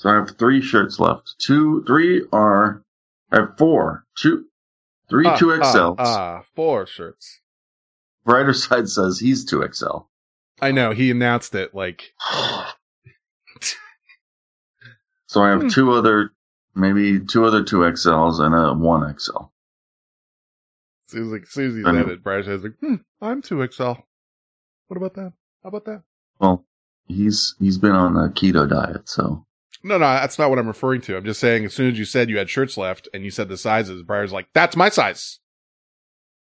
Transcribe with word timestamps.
So 0.00 0.08
I 0.08 0.14
have 0.14 0.38
three 0.38 0.62
shirts 0.62 0.98
left. 0.98 1.34
Two, 1.38 1.84
three 1.86 2.24
are, 2.32 2.82
I 3.30 3.40
have 3.40 3.58
four. 3.58 4.06
Two, 4.16 4.46
three 5.10 5.26
Ah, 5.26 5.36
two 5.36 5.48
ah, 5.48 5.58
XLs. 5.60 5.96
Ah, 5.98 6.44
four 6.54 6.86
shirts. 6.86 7.40
Brighter 8.24 8.54
side 8.54 8.88
says 8.88 9.18
he's 9.18 9.44
two 9.44 9.62
XL. 9.70 9.98
I 10.62 10.72
know 10.72 10.92
he 10.92 11.10
announced 11.10 11.54
it 11.54 11.74
like 11.74 12.14
So 15.26 15.42
I 15.42 15.50
have 15.50 15.60
Hmm. 15.60 15.68
two 15.68 15.92
other, 15.92 16.30
maybe 16.74 17.20
two 17.20 17.44
other 17.44 17.62
two 17.62 17.80
XLs 17.80 18.40
and 18.40 18.54
a 18.54 18.72
one 18.72 19.14
XL. 19.18 19.50
Susie, 21.08 21.30
like 21.30 21.46
Susie 21.46 21.82
said 21.82 22.08
it. 22.08 22.22
Brian 22.22 22.44
says 22.44 22.62
like, 22.62 22.78
hmm, 22.80 22.94
I'm 23.20 23.42
two 23.42 23.66
XL. 23.70 23.92
What 24.88 24.96
about 24.96 25.12
that? 25.14 25.34
How 25.62 25.68
about 25.68 25.84
that? 25.84 26.04
Well, 26.40 26.64
he's 27.06 27.54
he's 27.58 27.76
been 27.76 27.92
on 27.92 28.16
a 28.16 28.30
keto 28.30 28.66
diet, 28.66 29.10
so 29.10 29.44
No, 29.82 29.94
no, 29.96 30.04
that's 30.06 30.38
not 30.38 30.50
what 30.50 30.58
I'm 30.58 30.66
referring 30.68 31.00
to. 31.02 31.16
I'm 31.16 31.24
just 31.24 31.40
saying 31.40 31.64
as 31.64 31.74
soon 31.74 31.90
as 31.90 31.98
you 31.98 32.04
said 32.04 32.28
you 32.28 32.36
had 32.38 32.50
shirts 32.50 32.76
left 32.76 33.08
and 33.14 33.24
you 33.24 33.30
said 33.30 33.48
the 33.48 33.56
sizes, 33.56 34.02
Briar's 34.02 34.32
like, 34.32 34.48
that's 34.52 34.76
my 34.76 34.88
size. 34.90 35.38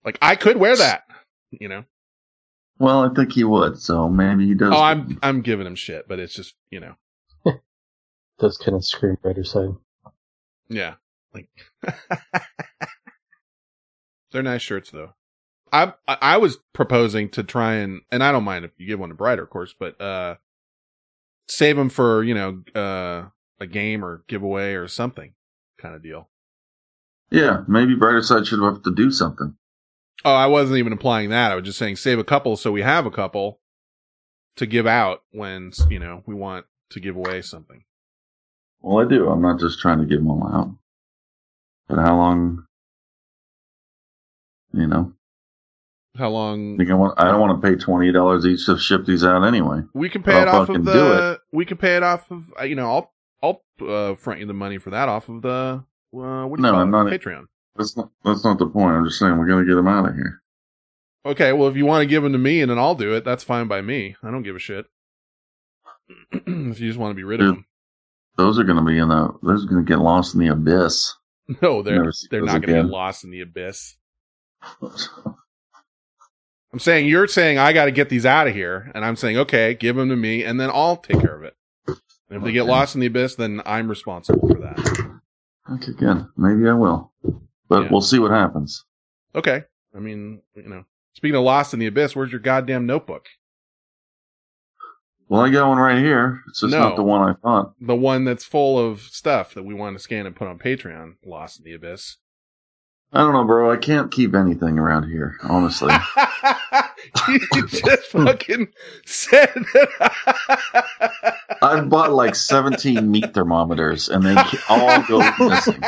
Like 0.04 0.18
I 0.22 0.36
could 0.36 0.58
wear 0.58 0.76
that, 0.76 1.04
you 1.52 1.68
know. 1.68 1.84
well, 2.80 3.04
I 3.04 3.14
think 3.14 3.34
he 3.34 3.44
would. 3.44 3.78
So 3.80 4.10
maybe 4.10 4.48
he 4.48 4.54
does. 4.56 4.73
Oh, 4.73 4.82
I'm 4.82 5.20
I'm 5.22 5.42
giving 5.42 5.68
him 5.68 5.76
shit, 5.76 6.08
but 6.08 6.20
it's 6.20 6.34
just 6.34 6.56
you 6.72 6.80
know, 6.80 6.96
Does 8.40 8.58
kind 8.58 8.76
of 8.76 8.86
scream 8.86 9.18
brighter 9.22 9.44
side. 9.44 9.70
yeah, 10.70 10.96
like 11.34 11.50
they're 14.32 14.44
nice 14.44 14.62
shirts 14.62 14.92
though. 14.92 15.14
I 15.72 15.94
I 16.08 16.18
I 16.22 16.38
was 16.38 16.58
proposing 16.73 17.30
to 17.32 17.44
try 17.44 17.76
and 17.76 18.02
and 18.12 18.23
I 18.23 18.32
don't 18.32 18.44
mind 18.44 18.66
if 18.66 18.72
you 18.78 18.88
give 18.88 19.00
one 19.00 19.09
to 19.09 19.16
Brighter, 19.16 19.44
of 19.44 19.50
course, 19.50 19.76
but 19.78 20.00
uh, 20.02 20.36
save 21.49 21.76
them 21.76 21.89
for 21.89 22.23
you 22.23 22.34
know 22.34 22.63
uh 22.80 23.28
a 23.59 23.67
game 23.67 24.05
or 24.05 24.23
giveaway 24.28 24.73
or 24.73 24.88
something 24.88 25.33
kind 25.78 25.95
of 25.95 26.02
deal. 26.03 26.30
Yeah, 27.31 27.64
maybe 27.67 27.95
brighter 27.95 28.22
side 28.22 28.47
should 28.47 28.61
have 28.61 28.83
to 28.83 28.94
do 28.94 29.11
something. 29.11 29.56
Oh, 30.25 30.33
I 30.33 30.47
wasn't 30.47 30.80
even 30.80 30.94
implying 30.94 31.30
that. 31.30 31.52
I 31.52 31.56
was 31.56 31.66
just 31.66 31.78
saying 31.78 31.97
save 31.97 32.19
a 32.19 32.23
couple 32.23 32.56
so 32.56 32.72
we 32.72 32.81
have 32.81 33.06
a 33.06 33.11
couple 33.11 33.59
to 34.56 34.66
give 34.66 34.88
out 34.88 35.23
when 35.31 35.72
you 35.89 36.00
know 36.00 36.23
we 36.25 36.36
want 36.36 36.66
to 36.91 37.00
give 37.00 37.16
away 37.16 37.41
something. 37.41 37.84
Well, 38.81 39.06
I 39.06 39.09
do. 39.09 39.28
I'm 39.28 39.41
not 39.41 39.59
just 39.59 39.80
trying 39.80 40.00
to 40.00 40.06
give 40.06 40.19
them 40.19 40.31
all 40.31 40.47
out. 40.47 40.75
But 41.88 42.00
how 42.00 42.16
long? 42.17 42.66
You 44.72 44.88
know, 44.88 45.13
How 46.18 46.30
long 46.30 46.80
I 46.82 46.94
want. 46.96 47.20
I 47.20 47.26
don't 47.26 47.40
want 47.40 47.62
to 47.62 47.68
pay 47.68 47.76
twenty 47.76 48.12
dollars 48.12 48.46
each 48.46 48.66
to 48.66 48.78
ship 48.78 49.06
these 49.06 49.24
out 49.24 49.44
anyway. 49.44 49.82
we 49.94 50.10
can 50.10 50.24
pay 50.24 50.42
it 50.42 50.48
off 50.48 50.68
of 50.70 50.84
the 50.86 51.40
we 51.54 51.66
can 51.66 51.78
pay 51.78 51.96
it 51.98 52.04
off 52.04 52.30
of 52.32 52.44
uh, 52.60 52.64
you 52.64 52.76
know 52.76 52.90
I'll 53.42 53.62
I'll 53.82 53.88
uh, 53.88 54.16
front 54.16 54.40
you 54.40 54.46
the 54.46 54.54
money 54.54 54.80
for 54.80 54.90
that 54.90 55.08
off 55.08 55.30
of 55.30 55.42
the 55.42 55.50
uh, 55.50 56.44
what 56.46 56.58
do 56.58 56.66
you 56.66 56.72
No, 56.72 56.76
I'm 56.76 56.88
it? 56.88 56.92
not- 56.92 57.08
Patreon. 57.08 57.46
That's 57.76 57.96
not. 57.96 58.10
That's 58.26 58.44
not 58.44 58.58
the 58.60 58.68
point. 58.68 58.96
I'm 58.96 59.06
just 59.06 59.20
saying 59.20 59.38
we're 59.38 59.48
gonna 59.48 59.66
get 59.66 59.76
them 59.76 59.88
out 59.88 60.10
of 60.10 60.16
here. 60.16 60.42
Okay, 61.26 61.54
well 61.54 61.70
if 61.70 61.78
you 61.78 61.86
want 61.86 62.02
to 62.02 62.08
give 62.08 62.24
them 62.24 62.34
to 62.34 62.40
me 62.40 62.62
and 62.62 62.70
then 62.72 62.80
I'll 62.80 62.96
do 62.96 63.14
it, 63.14 63.24
that's 63.24 63.44
fine 63.44 63.68
by 63.68 63.82
me. 63.82 64.16
I 64.24 64.32
don't 64.32 64.44
give 64.44 64.56
a 64.56 64.60
shit. 64.60 64.88
if 66.32 66.80
you 66.80 66.88
just 66.88 67.00
want 67.00 67.12
to 67.12 67.16
be 67.16 67.24
rid 67.24 67.40
of 67.40 67.48
them, 67.48 67.66
Those 68.36 68.58
are 68.60 68.64
gonna 68.64 68.84
be 68.84 68.98
in 68.98 69.08
the. 69.10 69.30
Those 69.44 69.64
are 69.64 69.70
gonna 69.70 69.84
get 69.84 70.00
lost 70.00 70.34
in 70.34 70.42
the 70.42 70.48
abyss. 70.48 71.14
no, 71.62 71.82
they're 71.84 72.12
they're 72.32 72.42
not 72.42 72.54
going 72.54 72.62
to 72.64 72.68
again. 72.72 72.86
get 72.86 72.92
lost 72.92 73.24
in 73.24 73.30
the 73.32 73.42
abyss. 73.42 73.96
I'm 76.72 76.80
saying 76.80 77.08
you're 77.08 77.28
saying 77.28 77.58
I 77.58 77.73
got 77.73 77.86
to 77.86 77.92
get 77.92 78.09
these 78.09 78.25
out 78.25 78.48
of 78.48 78.53
here, 78.53 78.92
and 78.94 79.03
I'm 79.03 79.16
saying 79.16 79.38
okay, 79.38 79.73
give 79.73 79.95
them 79.95 80.09
to 80.09 80.16
me, 80.16 80.44
and 80.44 80.59
then 80.59 80.70
I'll 80.72 80.98
take 80.98 81.20
care 81.20 81.36
of 81.36 81.44
it. 81.44 81.56
And 81.88 82.38
if 82.38 82.44
they 82.44 82.52
get 82.52 82.66
lost 82.67 82.94
in 82.94 83.02
the 83.02 83.08
abyss, 83.08 83.36
then 83.36 83.62
I'm 83.66 83.88
responsible 83.89 84.48
for 84.48 84.59
that. 84.59 85.20
okay, 85.73 85.94
good. 85.97 86.28
Maybe 86.38 86.70
I 86.70 86.73
will, 86.73 87.12
but 87.68 87.84
Yeah. 87.84 87.88
we'll 87.91 88.02
see 88.02 88.19
what 88.19 88.30
happens. 88.31 88.85
Okay, 89.34 89.63
I 89.96 90.00
mean, 90.00 90.41
you 90.56 90.69
know, 90.69 90.85
speaking 91.13 91.35
of 91.35 91.44
lost 91.44 91.74
in 91.74 91.80
the 91.80 91.88
abyss, 91.88 92.16
where's 92.16 92.31
your 92.31 92.40
goddamn 92.40 92.86
notebook? 92.86 93.25
Well, 95.28 95.41
I 95.41 95.50
got 95.51 95.69
one 95.69 95.78
right 95.78 96.00
here. 96.00 96.41
It's 96.50 96.62
just 96.62 96.72
No. 96.72 96.80
not 96.80 96.96
the 96.96 97.03
one 97.03 97.22
I 97.28 97.34
thought. 97.34 97.74
The 97.80 97.96
one 97.96 98.25
that's 98.25 98.44
full 98.44 98.80
of 98.80 99.01
stuff 99.01 99.53
that 99.53 99.63
we 99.63 99.74
want 99.75 99.96
to 99.96 100.01
scan 100.01 100.25
and 100.25 100.36
put 100.36 100.47
on 100.47 100.57
Patreon. 100.57 101.16
Lost 101.24 101.59
in 101.59 101.66
the 101.66 101.74
abyss. 101.74 102.18
I 103.12 103.20
don't 103.22 103.34
know, 103.34 103.44
bro. 103.44 103.72
I 103.72 103.78
can't 103.78 104.12
keep 104.12 104.36
anything 104.36 104.78
around 104.78 105.09
here, 105.09 105.36
honestly. 105.42 105.92
you 107.28 107.68
just 107.68 108.03
fucking 108.12 108.68
said 109.06 109.52
that. 109.74 111.34
I've 111.62 111.90
bought 111.90 112.12
like 112.12 112.36
17 112.36 113.09
meat 113.09 113.34
thermometers 113.34 114.09
and 114.09 114.24
they 114.24 114.36
all 114.69 115.02
go 115.08 115.19
missing. 115.40 115.81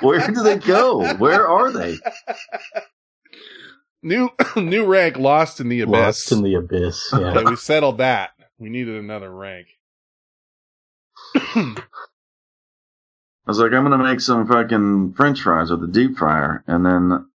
Where 0.00 0.26
do 0.26 0.42
they 0.42 0.56
go? 0.56 1.14
Where 1.16 1.46
are 1.46 1.70
they? 1.70 1.98
new 4.02 4.30
new 4.56 4.86
rank 4.86 5.18
lost 5.18 5.60
in 5.60 5.68
the 5.68 5.80
abyss. 5.80 5.92
Lost 5.92 6.32
in 6.32 6.42
the 6.42 6.54
abyss. 6.54 7.10
Yeah. 7.12 7.18
Okay, 7.32 7.44
we 7.44 7.56
settled 7.56 7.98
that. 7.98 8.30
We 8.58 8.70
needed 8.70 8.96
another 8.96 9.30
rank. 9.30 9.66
I 13.46 13.50
was 13.50 13.58
like, 13.60 13.72
I'm 13.72 13.84
gonna 13.84 13.98
make 14.02 14.20
some 14.20 14.46
fucking 14.48 15.14
French 15.14 15.40
fries 15.42 15.70
with 15.70 15.84
a 15.84 15.86
deep 15.86 16.16
fryer, 16.18 16.64
and 16.66 16.84
then 16.84 17.26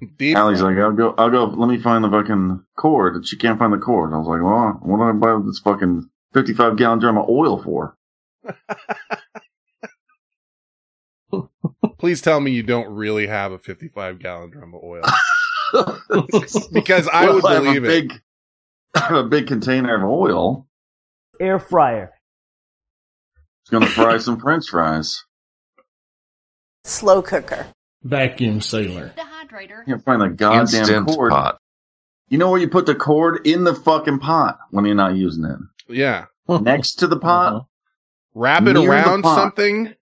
Deep 0.18 0.36
Allie's 0.36 0.60
fry. 0.60 0.70
like, 0.70 0.78
I'll 0.78 0.92
go, 0.92 1.14
I'll 1.16 1.30
go. 1.30 1.44
Let 1.44 1.68
me 1.68 1.78
find 1.80 2.02
the 2.04 2.10
fucking 2.10 2.64
cord. 2.76 3.14
And 3.16 3.26
she 3.26 3.36
can't 3.36 3.58
find 3.58 3.72
the 3.72 3.78
cord. 3.78 4.12
I 4.12 4.18
was 4.18 4.26
like, 4.26 4.42
well, 4.42 4.78
what 4.82 4.96
do 4.98 5.02
I 5.04 5.12
buy 5.12 5.40
this 5.46 5.60
fucking 5.60 6.08
55 6.34 6.76
gallon 6.76 6.98
drum 6.98 7.16
of 7.18 7.28
oil 7.28 7.62
for? 7.62 7.96
Please 11.98 12.20
tell 12.20 12.40
me 12.40 12.50
you 12.52 12.62
don't 12.62 12.88
really 12.94 13.26
have 13.26 13.52
a 13.52 13.58
55 13.58 14.18
gallon 14.18 14.50
drum 14.50 14.74
of 14.74 14.82
oil. 14.82 15.02
Because 16.72 17.08
I 17.08 17.24
Well, 17.26 17.34
would 17.34 17.44
have 17.52 17.62
a 17.62 17.64
believe 17.64 17.84
it. 17.84 17.88
Big, 18.08 18.20
I 18.94 19.00
have 19.00 19.16
a 19.16 19.24
big 19.28 19.48
container 19.48 19.96
of 19.96 20.04
oil. 20.08 20.68
Air 21.40 21.58
fryer. 21.58 22.12
It's 23.62 23.70
gonna 23.70 23.86
fry 23.88 24.18
some 24.18 24.38
French 24.38 24.68
fries. 24.70 25.24
Slow 26.86 27.20
cooker. 27.20 27.66
Vacuum 28.04 28.60
sealer. 28.60 29.12
Dehydrator. 29.16 29.84
Can't 29.84 30.04
find 30.04 30.22
the 30.22 30.28
goddamn 30.28 30.60
Instant 30.60 31.08
cord. 31.08 31.32
pot. 31.32 31.58
You 32.28 32.38
know 32.38 32.48
where 32.50 32.60
you 32.60 32.68
put 32.68 32.86
the 32.86 32.94
cord 32.94 33.44
in 33.44 33.64
the 33.64 33.74
fucking 33.74 34.20
pot 34.20 34.58
when 34.70 34.84
you're 34.84 34.94
not 34.94 35.16
using 35.16 35.44
it? 35.44 35.58
Yeah. 35.88 36.26
Next 36.48 36.94
to 37.00 37.08
the 37.08 37.18
pot. 37.18 37.52
Uh-huh. 37.54 37.64
Wrap 38.34 38.66
it 38.66 38.76
around 38.76 39.24
something. 39.24 39.94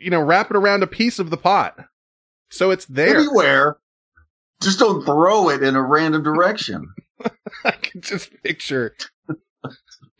You 0.00 0.10
know, 0.10 0.20
wrap 0.20 0.50
it 0.50 0.56
around 0.56 0.82
a 0.82 0.86
piece 0.86 1.18
of 1.18 1.30
the 1.30 1.38
pot. 1.38 1.78
So 2.50 2.70
it's 2.70 2.84
there. 2.86 3.16
Anywhere. 3.16 3.78
Just 4.60 4.80
don't 4.80 5.04
throw 5.04 5.48
it 5.48 5.62
in 5.62 5.76
a 5.76 5.82
random 5.82 6.22
direction. 6.22 6.92
I 7.64 7.70
can 7.70 8.02
just 8.02 8.30
picture 8.42 8.94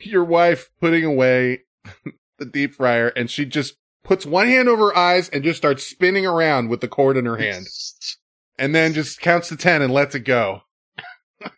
your 0.01 0.25
wife 0.25 0.71
putting 0.81 1.05
away 1.05 1.65
the 2.39 2.47
deep 2.47 2.77
fryer 2.77 3.09
and 3.09 3.31
she 3.31 3.45
just 3.45 3.77
puts 4.09 4.25
one 4.25 4.49
hand 4.49 4.69
over 4.71 4.87
her 4.87 4.97
eyes 4.97 5.29
and 5.29 5.45
just 5.45 5.59
starts 5.59 5.85
spinning 5.85 6.25
around 6.25 6.71
with 6.71 6.81
the 6.81 6.89
cord 6.89 7.19
in 7.19 7.27
her 7.27 7.37
hand 7.37 7.67
and 8.59 8.75
then 8.75 8.95
just 8.95 9.21
counts 9.21 9.51
to 9.51 9.57
10 9.57 9.83
and 9.83 9.93
lets 9.93 10.15
it 10.15 10.21
go. 10.21 10.63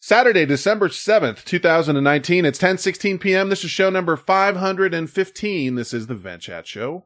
Saturday, 0.00 0.46
December 0.46 0.88
7th, 0.88 1.44
2019. 1.44 2.46
It's 2.46 2.58
10:16 2.58 3.20
p.m. 3.20 3.50
This 3.50 3.62
is 3.64 3.70
show 3.70 3.90
number 3.90 4.16
515. 4.16 5.74
This 5.74 5.94
is 5.94 6.06
the 6.06 6.14
Vent 6.14 6.42
Chat 6.42 6.66
show. 6.66 7.04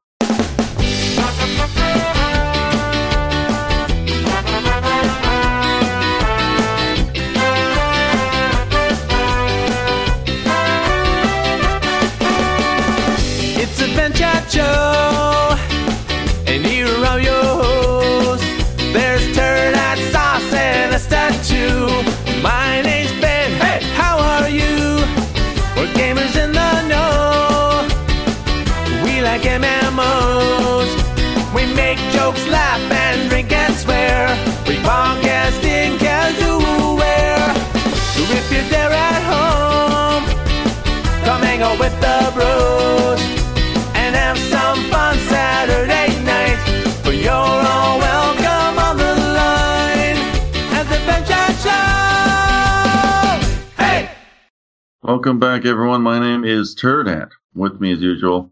Welcome 55.01 55.39
back, 55.39 55.65
everyone. 55.65 56.03
My 56.03 56.19
name 56.19 56.45
is 56.45 56.75
Turdat. 56.75 57.31
With 57.55 57.81
me, 57.81 57.93
as 57.93 58.01
usual, 58.01 58.51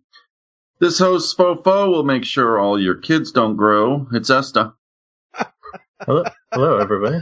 this 0.79 0.97
host 0.97 1.37
Fofo 1.37 1.89
will 1.89 2.05
make 2.05 2.25
sure 2.25 2.61
all 2.61 2.81
your 2.81 2.95
kids 2.95 3.33
don't 3.33 3.57
grow. 3.57 4.07
It's 4.13 4.31
Esta. 4.31 4.73
Hello, 6.01 6.23
hello, 6.53 6.79
everybody. 6.79 7.21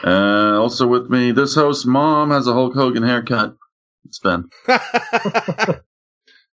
Uh, 0.01 0.57
also 0.57 0.87
with 0.87 1.09
me, 1.09 1.33
this 1.33 1.53
host 1.55 1.85
mom 1.85 2.31
has 2.31 2.47
a 2.47 2.53
Hulk 2.53 2.73
Hogan 2.73 3.03
haircut. 3.03 3.57
It's 4.05 4.17
Ben. 4.19 4.47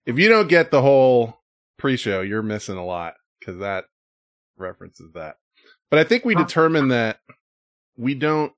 if 0.06 0.20
you 0.20 0.30
don't 0.30 0.48
get 0.48 0.70
the 0.70 0.80
whole 0.80 1.40
pre-show, 1.80 2.22
you're 2.22 2.44
missing 2.44 2.78
a 2.78 2.86
lot 2.86 3.16
because 3.40 3.58
that 3.62 3.86
references 4.58 5.14
that. 5.14 5.38
But 5.90 5.98
I 5.98 6.04
think 6.04 6.24
we 6.24 6.36
determined 6.36 6.92
that 6.92 7.18
we 7.98 8.14
don't, 8.14 8.54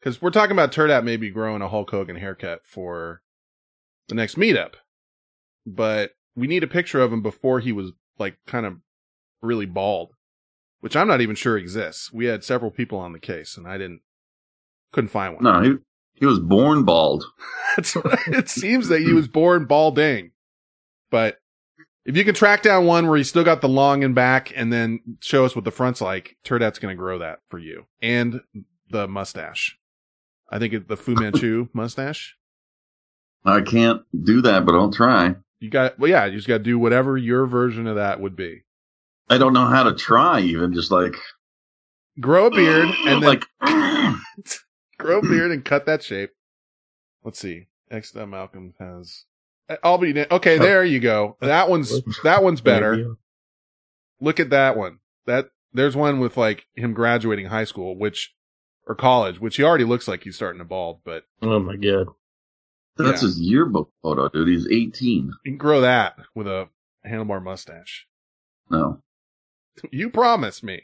because 0.00 0.22
we're 0.22 0.30
talking 0.30 0.52
about 0.52 0.72
Turdat 0.72 1.04
maybe 1.04 1.30
growing 1.30 1.62
a 1.62 1.68
Hulk 1.68 1.90
Hogan 1.90 2.16
haircut 2.16 2.60
for 2.64 3.22
the 4.08 4.14
next 4.14 4.36
meetup, 4.36 4.74
but 5.66 6.12
we 6.36 6.46
need 6.46 6.62
a 6.62 6.68
picture 6.68 7.00
of 7.00 7.12
him 7.12 7.22
before 7.22 7.60
he 7.60 7.72
was 7.72 7.92
like 8.18 8.36
kind 8.46 8.66
of 8.66 8.76
really 9.42 9.66
bald, 9.66 10.12
which 10.80 10.96
I'm 10.96 11.08
not 11.08 11.20
even 11.20 11.36
sure 11.36 11.56
exists. 11.56 12.12
We 12.12 12.26
had 12.26 12.44
several 12.44 12.70
people 12.70 12.98
on 12.98 13.12
the 13.12 13.18
case, 13.18 13.56
and 13.56 13.66
I 13.66 13.78
didn't 13.78 14.00
couldn't 14.92 15.10
find 15.10 15.34
one. 15.34 15.44
No, 15.44 15.62
he 15.62 15.76
he 16.14 16.26
was 16.26 16.40
born 16.40 16.84
bald. 16.84 17.24
It 17.78 18.48
seems 18.48 18.88
that 18.88 19.02
he 19.02 19.12
was 19.12 19.28
born 19.28 19.66
balding. 19.66 20.32
But 21.12 21.38
if 22.04 22.16
you 22.16 22.24
can 22.24 22.34
track 22.34 22.62
down 22.62 22.86
one 22.86 23.06
where 23.06 23.16
he's 23.16 23.28
still 23.28 23.44
got 23.44 23.60
the 23.60 23.68
long 23.68 24.02
and 24.02 24.16
back 24.16 24.52
and 24.56 24.72
then 24.72 24.98
show 25.20 25.44
us 25.44 25.54
what 25.54 25.64
the 25.64 25.70
front's 25.70 26.00
like, 26.00 26.36
Turdat's 26.44 26.80
going 26.80 26.96
to 26.96 27.00
grow 27.00 27.18
that 27.18 27.38
for 27.48 27.60
you. 27.60 27.86
And 28.02 28.40
the 28.90 29.06
mustache. 29.06 29.78
I 30.48 30.58
think 30.58 30.72
it, 30.72 30.88
the 30.88 30.96
Fu 30.96 31.14
Manchu 31.14 31.68
mustache. 31.72 32.36
I 33.44 33.60
can't 33.60 34.02
do 34.24 34.42
that, 34.42 34.64
but 34.64 34.74
I'll 34.74 34.92
try. 34.92 35.36
You 35.60 35.70
got, 35.70 35.98
well, 35.98 36.10
yeah, 36.10 36.26
you 36.26 36.36
just 36.36 36.48
got 36.48 36.58
to 36.58 36.64
do 36.64 36.78
whatever 36.78 37.16
your 37.16 37.46
version 37.46 37.86
of 37.86 37.96
that 37.96 38.20
would 38.20 38.36
be. 38.36 38.62
I 39.30 39.38
don't 39.38 39.52
know 39.52 39.66
how 39.66 39.84
to 39.84 39.94
try, 39.94 40.40
even 40.40 40.72
just 40.72 40.90
like 40.90 41.14
Grow 42.20 42.46
a 42.46 42.50
beard 42.50 42.88
and 43.06 43.22
then 43.22 43.40
like. 43.40 43.44
grow 44.98 45.18
a 45.18 45.22
beard 45.22 45.52
and 45.52 45.64
cut 45.64 45.86
that 45.86 46.02
shape. 46.02 46.30
Let's 47.24 47.38
see. 47.38 47.68
X 47.90 48.14
Malcolm 48.14 48.74
has. 48.78 49.24
Uh, 49.68 49.76
I'll 49.82 49.98
be 49.98 50.26
okay. 50.30 50.58
Oh. 50.58 50.62
There 50.62 50.84
you 50.84 51.00
go. 51.00 51.36
That 51.40 51.68
one's 51.68 52.00
that 52.24 52.42
one's 52.42 52.60
better. 52.60 53.16
Look 54.20 54.40
at 54.40 54.50
that 54.50 54.76
one. 54.76 54.98
That 55.26 55.50
there's 55.72 55.96
one 55.96 56.20
with 56.20 56.36
like 56.36 56.66
him 56.74 56.92
graduating 56.92 57.46
high 57.46 57.64
school, 57.64 57.96
which 57.96 58.34
or 58.88 58.94
college, 58.94 59.38
which 59.38 59.56
he 59.56 59.62
already 59.62 59.84
looks 59.84 60.08
like 60.08 60.24
he's 60.24 60.34
starting 60.34 60.58
to 60.58 60.64
bald, 60.64 61.00
but 61.04 61.24
Oh 61.42 61.60
my 61.60 61.76
god. 61.76 62.06
That's 62.96 63.22
Yeah. 63.22 63.28
his 63.28 63.40
yearbook 63.40 63.92
photo, 64.02 64.28
dude. 64.28 64.48
He's 64.48 64.66
18. 64.66 65.26
you 65.44 65.52
can 65.52 65.58
grow 65.58 65.82
that 65.82 66.16
with 66.34 66.48
a 66.48 66.68
handlebar 67.06 67.42
mustache. 67.42 68.06
No. 68.70 69.02
You 69.92 70.10
promised 70.10 70.64
me. 70.64 70.82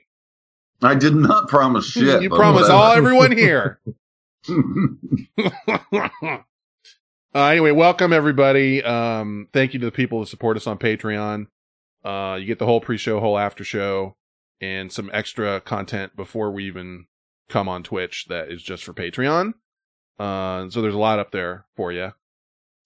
I 0.82 0.94
did 0.94 1.14
not 1.14 1.48
promise 1.48 1.86
shit. 1.90 2.22
you 2.22 2.28
promised 2.30 2.70
all 2.70 2.92
everyone 2.92 3.32
here. 3.32 3.80
uh, 5.38 6.38
anyway, 7.34 7.70
welcome 7.72 8.12
everybody. 8.12 8.82
Um, 8.82 9.48
thank 9.52 9.74
you 9.74 9.80
to 9.80 9.86
the 9.86 9.92
people 9.92 10.20
that 10.20 10.26
support 10.26 10.56
us 10.56 10.66
on 10.66 10.78
Patreon. 10.78 11.46
Uh, 12.04 12.36
you 12.38 12.46
get 12.46 12.58
the 12.58 12.66
whole 12.66 12.80
pre-show, 12.80 13.18
whole 13.20 13.38
after 13.38 13.64
show, 13.64 14.14
and 14.60 14.92
some 14.92 15.10
extra 15.12 15.60
content 15.60 16.14
before 16.16 16.50
we 16.52 16.66
even 16.66 17.06
come 17.48 17.68
on 17.68 17.82
Twitch 17.82 18.26
that 18.28 18.50
is 18.50 18.62
just 18.62 18.84
for 18.84 18.92
Patreon. 18.92 19.52
Uh, 20.18 20.68
so 20.70 20.80
there's 20.80 20.94
a 20.94 20.98
lot 20.98 21.18
up 21.18 21.30
there 21.32 21.66
for 21.76 21.92
you. 21.92 22.12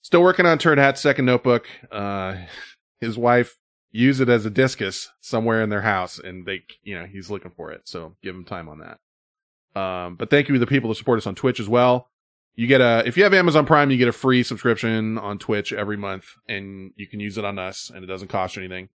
Still 0.02 0.22
working 0.22 0.46
on 0.46 0.58
Turd 0.58 0.78
Hat's 0.78 1.00
second 1.00 1.24
notebook. 1.24 1.66
Uh, 1.90 2.36
his 3.00 3.18
wife 3.18 3.58
used 3.90 4.20
it 4.20 4.28
as 4.28 4.46
a 4.46 4.50
discus 4.50 5.10
somewhere 5.20 5.62
in 5.62 5.70
their 5.70 5.82
house, 5.82 6.18
and 6.18 6.46
they, 6.46 6.62
you 6.82 6.98
know, 6.98 7.06
he's 7.06 7.30
looking 7.30 7.50
for 7.50 7.72
it. 7.72 7.82
So 7.84 8.16
give 8.22 8.34
him 8.34 8.44
time 8.44 8.68
on 8.68 8.78
that. 8.80 8.98
Um, 9.78 10.16
but 10.16 10.30
thank 10.30 10.48
you 10.48 10.54
to 10.54 10.58
the 10.58 10.66
people 10.66 10.88
that 10.88 10.96
support 10.96 11.18
us 11.18 11.26
on 11.26 11.34
Twitch 11.34 11.60
as 11.60 11.68
well. 11.68 12.08
You 12.54 12.66
get 12.66 12.80
a, 12.80 13.06
if 13.06 13.16
you 13.16 13.22
have 13.22 13.34
Amazon 13.34 13.66
Prime, 13.66 13.90
you 13.90 13.98
get 13.98 14.08
a 14.08 14.12
free 14.12 14.42
subscription 14.42 15.16
on 15.18 15.38
Twitch 15.38 15.72
every 15.72 15.96
month 15.96 16.24
and 16.48 16.92
you 16.96 17.06
can 17.06 17.20
use 17.20 17.38
it 17.38 17.44
on 17.44 17.56
us 17.56 17.88
and 17.94 18.02
it 18.02 18.08
doesn't 18.08 18.28
cost 18.28 18.56
you 18.56 18.62
anything. 18.62 18.88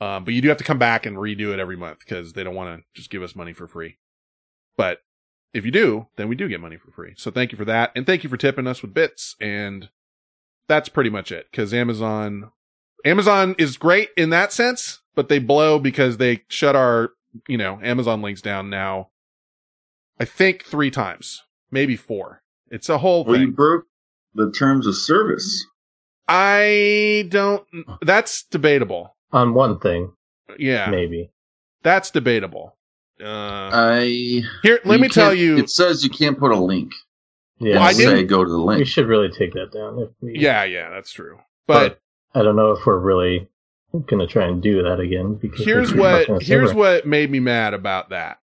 Um, 0.00 0.24
but 0.24 0.32
you 0.32 0.40
do 0.40 0.48
have 0.48 0.56
to 0.58 0.64
come 0.64 0.78
back 0.78 1.04
and 1.04 1.18
redo 1.18 1.52
it 1.52 1.58
every 1.58 1.76
month 1.76 1.98
because 1.98 2.32
they 2.32 2.42
don't 2.42 2.54
want 2.54 2.80
to 2.80 2.84
just 2.94 3.10
give 3.10 3.22
us 3.22 3.36
money 3.36 3.52
for 3.52 3.68
free. 3.68 3.98
But 4.76 4.98
if 5.52 5.64
you 5.64 5.70
do, 5.70 6.06
then 6.16 6.28
we 6.28 6.34
do 6.34 6.48
get 6.48 6.60
money 6.60 6.76
for 6.76 6.90
free. 6.90 7.14
So 7.16 7.30
thank 7.30 7.52
you 7.52 7.58
for 7.58 7.64
that. 7.66 7.92
And 7.94 8.06
thank 8.06 8.24
you 8.24 8.30
for 8.30 8.36
tipping 8.36 8.66
us 8.66 8.82
with 8.82 8.94
bits. 8.94 9.36
And 9.40 9.88
that's 10.68 10.88
pretty 10.88 11.10
much 11.10 11.30
it 11.30 11.46
because 11.50 11.74
Amazon, 11.74 12.50
Amazon 13.04 13.54
is 13.58 13.76
great 13.76 14.10
in 14.16 14.30
that 14.30 14.52
sense, 14.52 15.00
but 15.14 15.28
they 15.28 15.38
blow 15.38 15.78
because 15.78 16.16
they 16.16 16.42
shut 16.48 16.74
our, 16.76 17.10
you 17.48 17.58
know, 17.58 17.78
Amazon 17.82 18.22
links 18.22 18.40
down 18.40 18.70
now. 18.70 19.10
I 20.18 20.24
think 20.24 20.64
three 20.64 20.90
times, 20.90 21.42
maybe 21.70 21.96
four. 21.96 22.42
It's 22.70 22.88
a 22.88 22.98
whole 22.98 23.24
well, 23.24 23.38
you 23.40 23.50
broke 23.52 23.84
the 24.34 24.50
terms 24.50 24.86
of 24.86 24.96
service. 24.96 25.66
I 26.28 27.26
don't, 27.28 27.66
that's 28.00 28.44
debatable. 28.44 29.16
On 29.32 29.52
one 29.52 29.78
thing, 29.80 30.12
Yeah, 30.58 30.88
maybe. 30.90 31.30
that's 31.82 32.10
debatable. 32.10 32.76
Uh, 33.20 33.70
I. 33.72 34.42
here, 34.62 34.80
let 34.84 35.00
me 35.00 35.08
tell 35.08 35.34
you. 35.34 35.56
It 35.58 35.70
says 35.70 36.02
you 36.04 36.10
can't 36.10 36.38
put 36.38 36.50
a 36.52 36.58
link. 36.58 36.92
Yeah. 37.58 37.74
Well, 37.76 37.82
I 37.84 37.92
didn't- 37.92 38.16
say 38.18 38.24
go 38.24 38.44
to 38.44 38.50
the 38.50 38.56
link. 38.58 38.78
we 38.80 38.84
should 38.84 39.06
really 39.06 39.28
take 39.30 39.52
that 39.54 39.70
down. 39.72 39.98
If 40.00 40.08
we, 40.20 40.38
Yeah, 40.38 40.64
yeah, 40.64 40.90
that's 40.90 41.12
true. 41.12 41.38
But 41.66 42.00
I 42.34 42.42
don't 42.42 42.56
know 42.56 42.72
if 42.72 42.84
we're 42.84 42.98
really 42.98 43.48
gonna 44.06 44.26
try 44.26 44.46
and 44.46 44.62
do 44.62 44.82
that 44.82 44.98
again 45.00 45.34
because 45.34 45.64
here's 45.64 45.94
what 45.94 46.26
here's 46.42 46.70
over. 46.70 46.78
what 46.78 47.06
made 47.06 47.30
me 47.30 47.38
mad 47.40 47.74
about 47.74 48.08
that. 48.10 48.38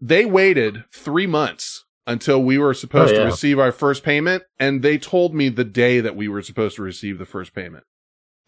They 0.00 0.26
waited 0.26 0.84
three 0.92 1.26
months 1.26 1.84
until 2.06 2.42
we 2.42 2.58
were 2.58 2.74
supposed 2.74 3.14
Oh, 3.14 3.20
to 3.20 3.24
receive 3.24 3.58
our 3.58 3.72
first 3.72 4.02
payment, 4.02 4.42
and 4.60 4.82
they 4.82 4.98
told 4.98 5.34
me 5.34 5.48
the 5.48 5.64
day 5.64 6.00
that 6.00 6.14
we 6.16 6.28
were 6.28 6.42
supposed 6.42 6.76
to 6.76 6.82
receive 6.82 7.18
the 7.18 7.24
first 7.24 7.54
payment. 7.54 7.84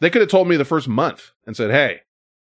They 0.01 0.11
could 0.11 0.21
have 0.21 0.31
told 0.31 0.47
me 0.49 0.57
the 0.57 0.65
first 0.67 0.87
month 0.89 1.31
and 1.47 1.57
said, 1.57 1.71
"Hey, 1.71 2.03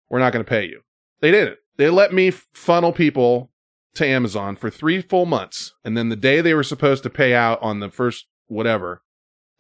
we're 0.09 0.19
not 0.19 0.31
going 0.31 0.45
to 0.45 0.49
pay 0.49 0.65
you." 0.65 0.81
They 1.21 1.31
didn't. 1.31 1.57
They 1.81 1.89
let 1.89 2.13
me 2.13 2.29
funnel 2.29 2.93
people 2.93 3.49
to 3.95 4.05
Amazon 4.05 4.55
for 4.55 4.69
three 4.69 5.01
full 5.01 5.25
months, 5.25 5.73
and 5.83 5.97
then 5.97 6.09
the 6.09 6.15
day 6.15 6.39
they 6.39 6.53
were 6.53 6.61
supposed 6.61 7.01
to 7.01 7.09
pay 7.09 7.33
out 7.33 7.59
on 7.59 7.79
the 7.79 7.89
first 7.89 8.27
whatever, 8.45 9.01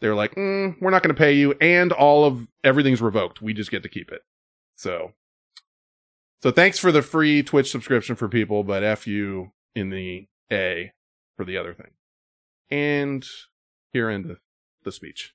they 0.01 0.07
were 0.07 0.13
like, 0.13 0.35
mm, 0.35 0.75
"We're 0.79 0.91
not 0.91 1.01
going 1.01 1.15
to 1.15 1.19
pay 1.19 1.33
you," 1.33 1.55
and 1.59 1.91
all 1.91 2.23
of 2.23 2.47
everything's 2.63 3.01
revoked. 3.01 3.41
We 3.41 3.55
just 3.55 3.71
get 3.71 3.81
to 3.81 3.89
keep 3.89 4.11
it. 4.11 4.21
So 4.75 5.13
so 6.43 6.51
thanks 6.51 6.77
for 6.77 6.91
the 6.91 7.01
free 7.01 7.41
Twitch 7.41 7.71
subscription 7.71 8.15
for 8.15 8.29
people, 8.29 8.63
but 8.63 8.83
F 8.83 9.07
you 9.07 9.53
in 9.73 9.89
the 9.89 10.27
A 10.51 10.91
for 11.35 11.43
the 11.43 11.57
other 11.57 11.73
thing. 11.73 11.89
And 12.69 13.25
here 13.93 14.09
end 14.09 14.25
the, 14.25 14.37
the 14.83 14.91
speech. 14.91 15.33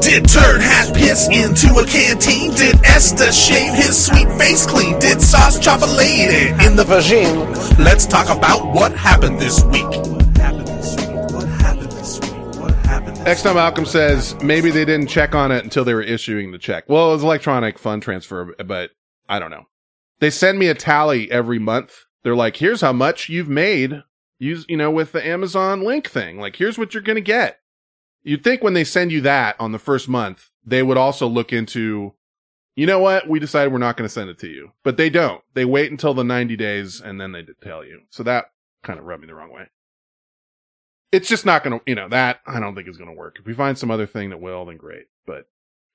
Did 0.00 0.28
Turd 0.28 0.60
Hat 0.60 0.94
piss 0.94 1.28
into 1.28 1.74
a 1.78 1.86
canteen? 1.86 2.52
Did 2.54 2.76
Esther 2.84 3.32
shave 3.32 3.74
his 3.74 4.06
sweet 4.06 4.28
face 4.38 4.66
clean? 4.66 4.98
Did 4.98 5.20
Sauce 5.20 5.58
chop 5.58 5.82
a 5.82 5.86
lady 5.86 6.50
in 6.64 6.76
the 6.76 6.84
vagine? 6.84 7.78
Let's 7.78 8.06
talk 8.06 8.26
about 8.34 8.72
what 8.72 8.92
happened 8.92 9.38
this 9.40 9.62
week. 9.64 9.86
Next 13.24 13.42
time 13.42 13.56
Malcolm 13.56 13.84
says 13.84 14.34
maybe 14.42 14.70
they 14.70 14.84
didn't 14.86 15.08
check 15.08 15.34
on 15.34 15.52
it 15.52 15.62
until 15.62 15.84
they 15.84 15.92
were 15.92 16.02
issuing 16.02 16.52
the 16.52 16.58
check. 16.58 16.88
Well, 16.88 17.10
it 17.10 17.14
was 17.14 17.22
electronic 17.22 17.78
fund 17.78 18.02
transfer, 18.02 18.54
but 18.64 18.92
I 19.28 19.38
don't 19.38 19.50
know. 19.50 19.66
They 20.20 20.30
send 20.30 20.58
me 20.58 20.68
a 20.68 20.74
tally 20.74 21.30
every 21.30 21.58
month. 21.58 22.04
They're 22.22 22.36
like, 22.36 22.56
here's 22.56 22.80
how 22.80 22.92
much 22.92 23.28
you've 23.28 23.48
made. 23.48 24.02
Use, 24.38 24.64
you 24.68 24.76
know, 24.76 24.90
with 24.90 25.12
the 25.12 25.26
Amazon 25.26 25.82
link 25.82 26.08
thing. 26.08 26.38
Like, 26.38 26.56
here's 26.56 26.78
what 26.78 26.94
you're 26.94 27.02
going 27.02 27.16
to 27.16 27.20
get. 27.20 27.58
You'd 28.22 28.44
think 28.44 28.62
when 28.62 28.74
they 28.74 28.84
send 28.84 29.12
you 29.12 29.20
that 29.22 29.56
on 29.58 29.72
the 29.72 29.78
first 29.78 30.08
month, 30.08 30.50
they 30.64 30.82
would 30.82 30.96
also 30.96 31.26
look 31.26 31.52
into, 31.52 32.14
you 32.76 32.86
know 32.86 32.98
what? 32.98 33.28
We 33.28 33.38
decided 33.38 33.72
we're 33.72 33.78
not 33.78 33.96
going 33.96 34.08
to 34.08 34.12
send 34.12 34.28
it 34.30 34.38
to 34.40 34.48
you, 34.48 34.72
but 34.84 34.96
they 34.96 35.10
don't. 35.10 35.42
They 35.54 35.64
wait 35.64 35.90
until 35.90 36.14
the 36.14 36.24
90 36.24 36.56
days 36.56 37.00
and 37.00 37.20
then 37.20 37.32
they 37.32 37.46
tell 37.62 37.84
you. 37.84 38.02
So 38.10 38.22
that 38.24 38.46
kind 38.82 38.98
of 38.98 39.04
rubbed 39.04 39.22
me 39.22 39.28
the 39.28 39.34
wrong 39.34 39.52
way. 39.52 39.68
It's 41.10 41.28
just 41.28 41.46
not 41.46 41.64
going 41.64 41.78
to, 41.78 41.84
you 41.86 41.94
know, 41.94 42.08
that 42.10 42.40
I 42.46 42.60
don't 42.60 42.74
think 42.74 42.86
is 42.86 42.98
going 42.98 43.10
to 43.10 43.16
work. 43.16 43.36
If 43.40 43.46
we 43.46 43.54
find 43.54 43.78
some 43.78 43.90
other 43.90 44.06
thing 44.06 44.30
that 44.30 44.40
will, 44.40 44.66
then 44.66 44.76
great. 44.76 45.06
But 45.26 45.46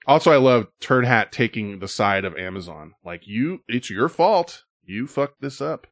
also 0.08 0.32
I 0.32 0.38
love 0.38 0.68
Turd 0.80 1.06
Hat 1.06 1.32
taking 1.32 1.80
the 1.80 1.88
side 1.88 2.26
of 2.26 2.36
Amazon. 2.36 2.96
Like 3.06 3.28
you, 3.28 3.60
it's 3.68 3.90
your 3.90 4.10
fault. 4.10 4.64
You 4.84 5.06
fucked 5.08 5.40
this 5.42 5.62
up. 5.62 5.88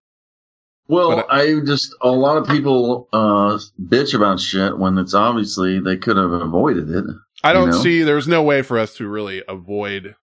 Well, 0.92 1.16
But 1.16 1.28
I 1.32 1.60
just 1.66 1.96
a 2.02 2.10
lot 2.12 2.36
of 2.38 2.48
people 2.48 3.08
uh 3.14 3.58
bitch 3.82 4.14
about 4.14 4.40
shit 4.42 4.78
when 4.78 4.98
it's 4.98 5.14
obviously 5.14 5.80
they 5.80 5.96
could 5.96 6.18
have 6.18 6.32
avoided 6.34 6.90
it. 6.90 7.06
I 7.44 7.54
don't 7.54 7.68
You 7.68 7.72
know? 7.72 7.82
see, 7.82 8.04
there's 8.04 8.28
no 8.28 8.44
way 8.44 8.62
for 8.62 8.78
us 8.78 8.96
to 8.98 9.08
really 9.08 9.42
avoid 9.48 10.16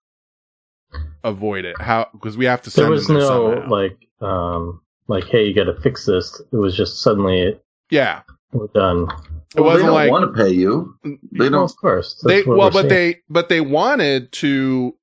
avoid 1.25 1.65
it? 1.65 1.81
How 1.81 2.09
because 2.13 2.37
we 2.37 2.45
have 2.45 2.63
to 2.63 2.71
There 2.71 2.91
was 2.91 3.07
them 3.07 3.17
no 3.19 3.27
somehow. 3.55 3.69
like, 3.71 3.99
um, 4.21 4.83
like, 5.07 5.25
hey, 5.25 5.47
you 5.47 5.55
got 5.55 5.65
to 5.65 5.81
fix 5.81 6.07
this. 6.07 6.41
It 6.53 6.57
was 6.57 6.77
just 6.77 7.01
suddenly 7.01 7.59
yeah. 7.91 8.23
we're 8.53 8.67
done. 8.69 9.09
It 9.57 9.61
Well, 9.63 9.71
wasn't 9.71 9.81
they 9.81 9.87
don't 9.87 9.95
like 9.95 10.11
want 10.11 10.37
to 10.37 10.43
pay 10.45 10.51
you. 10.51 10.95
They 11.33 11.49
don't. 11.49 11.65
of 11.71 11.77
course. 11.77 12.23
they 12.27 12.37
That's 12.37 12.47
what 12.47 12.59
well, 12.59 12.71
but 12.71 12.89
saying. 12.89 13.13
they 13.15 13.21
but 13.31 13.49
they 13.49 13.61
wanted 13.63 14.33
to 14.33 14.95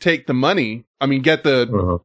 take 0.00 0.26
the 0.26 0.34
money. 0.34 0.84
I 1.00 1.06
mean, 1.06 1.22
get 1.22 1.44
the 1.44 1.66
Mhm. 1.66 2.00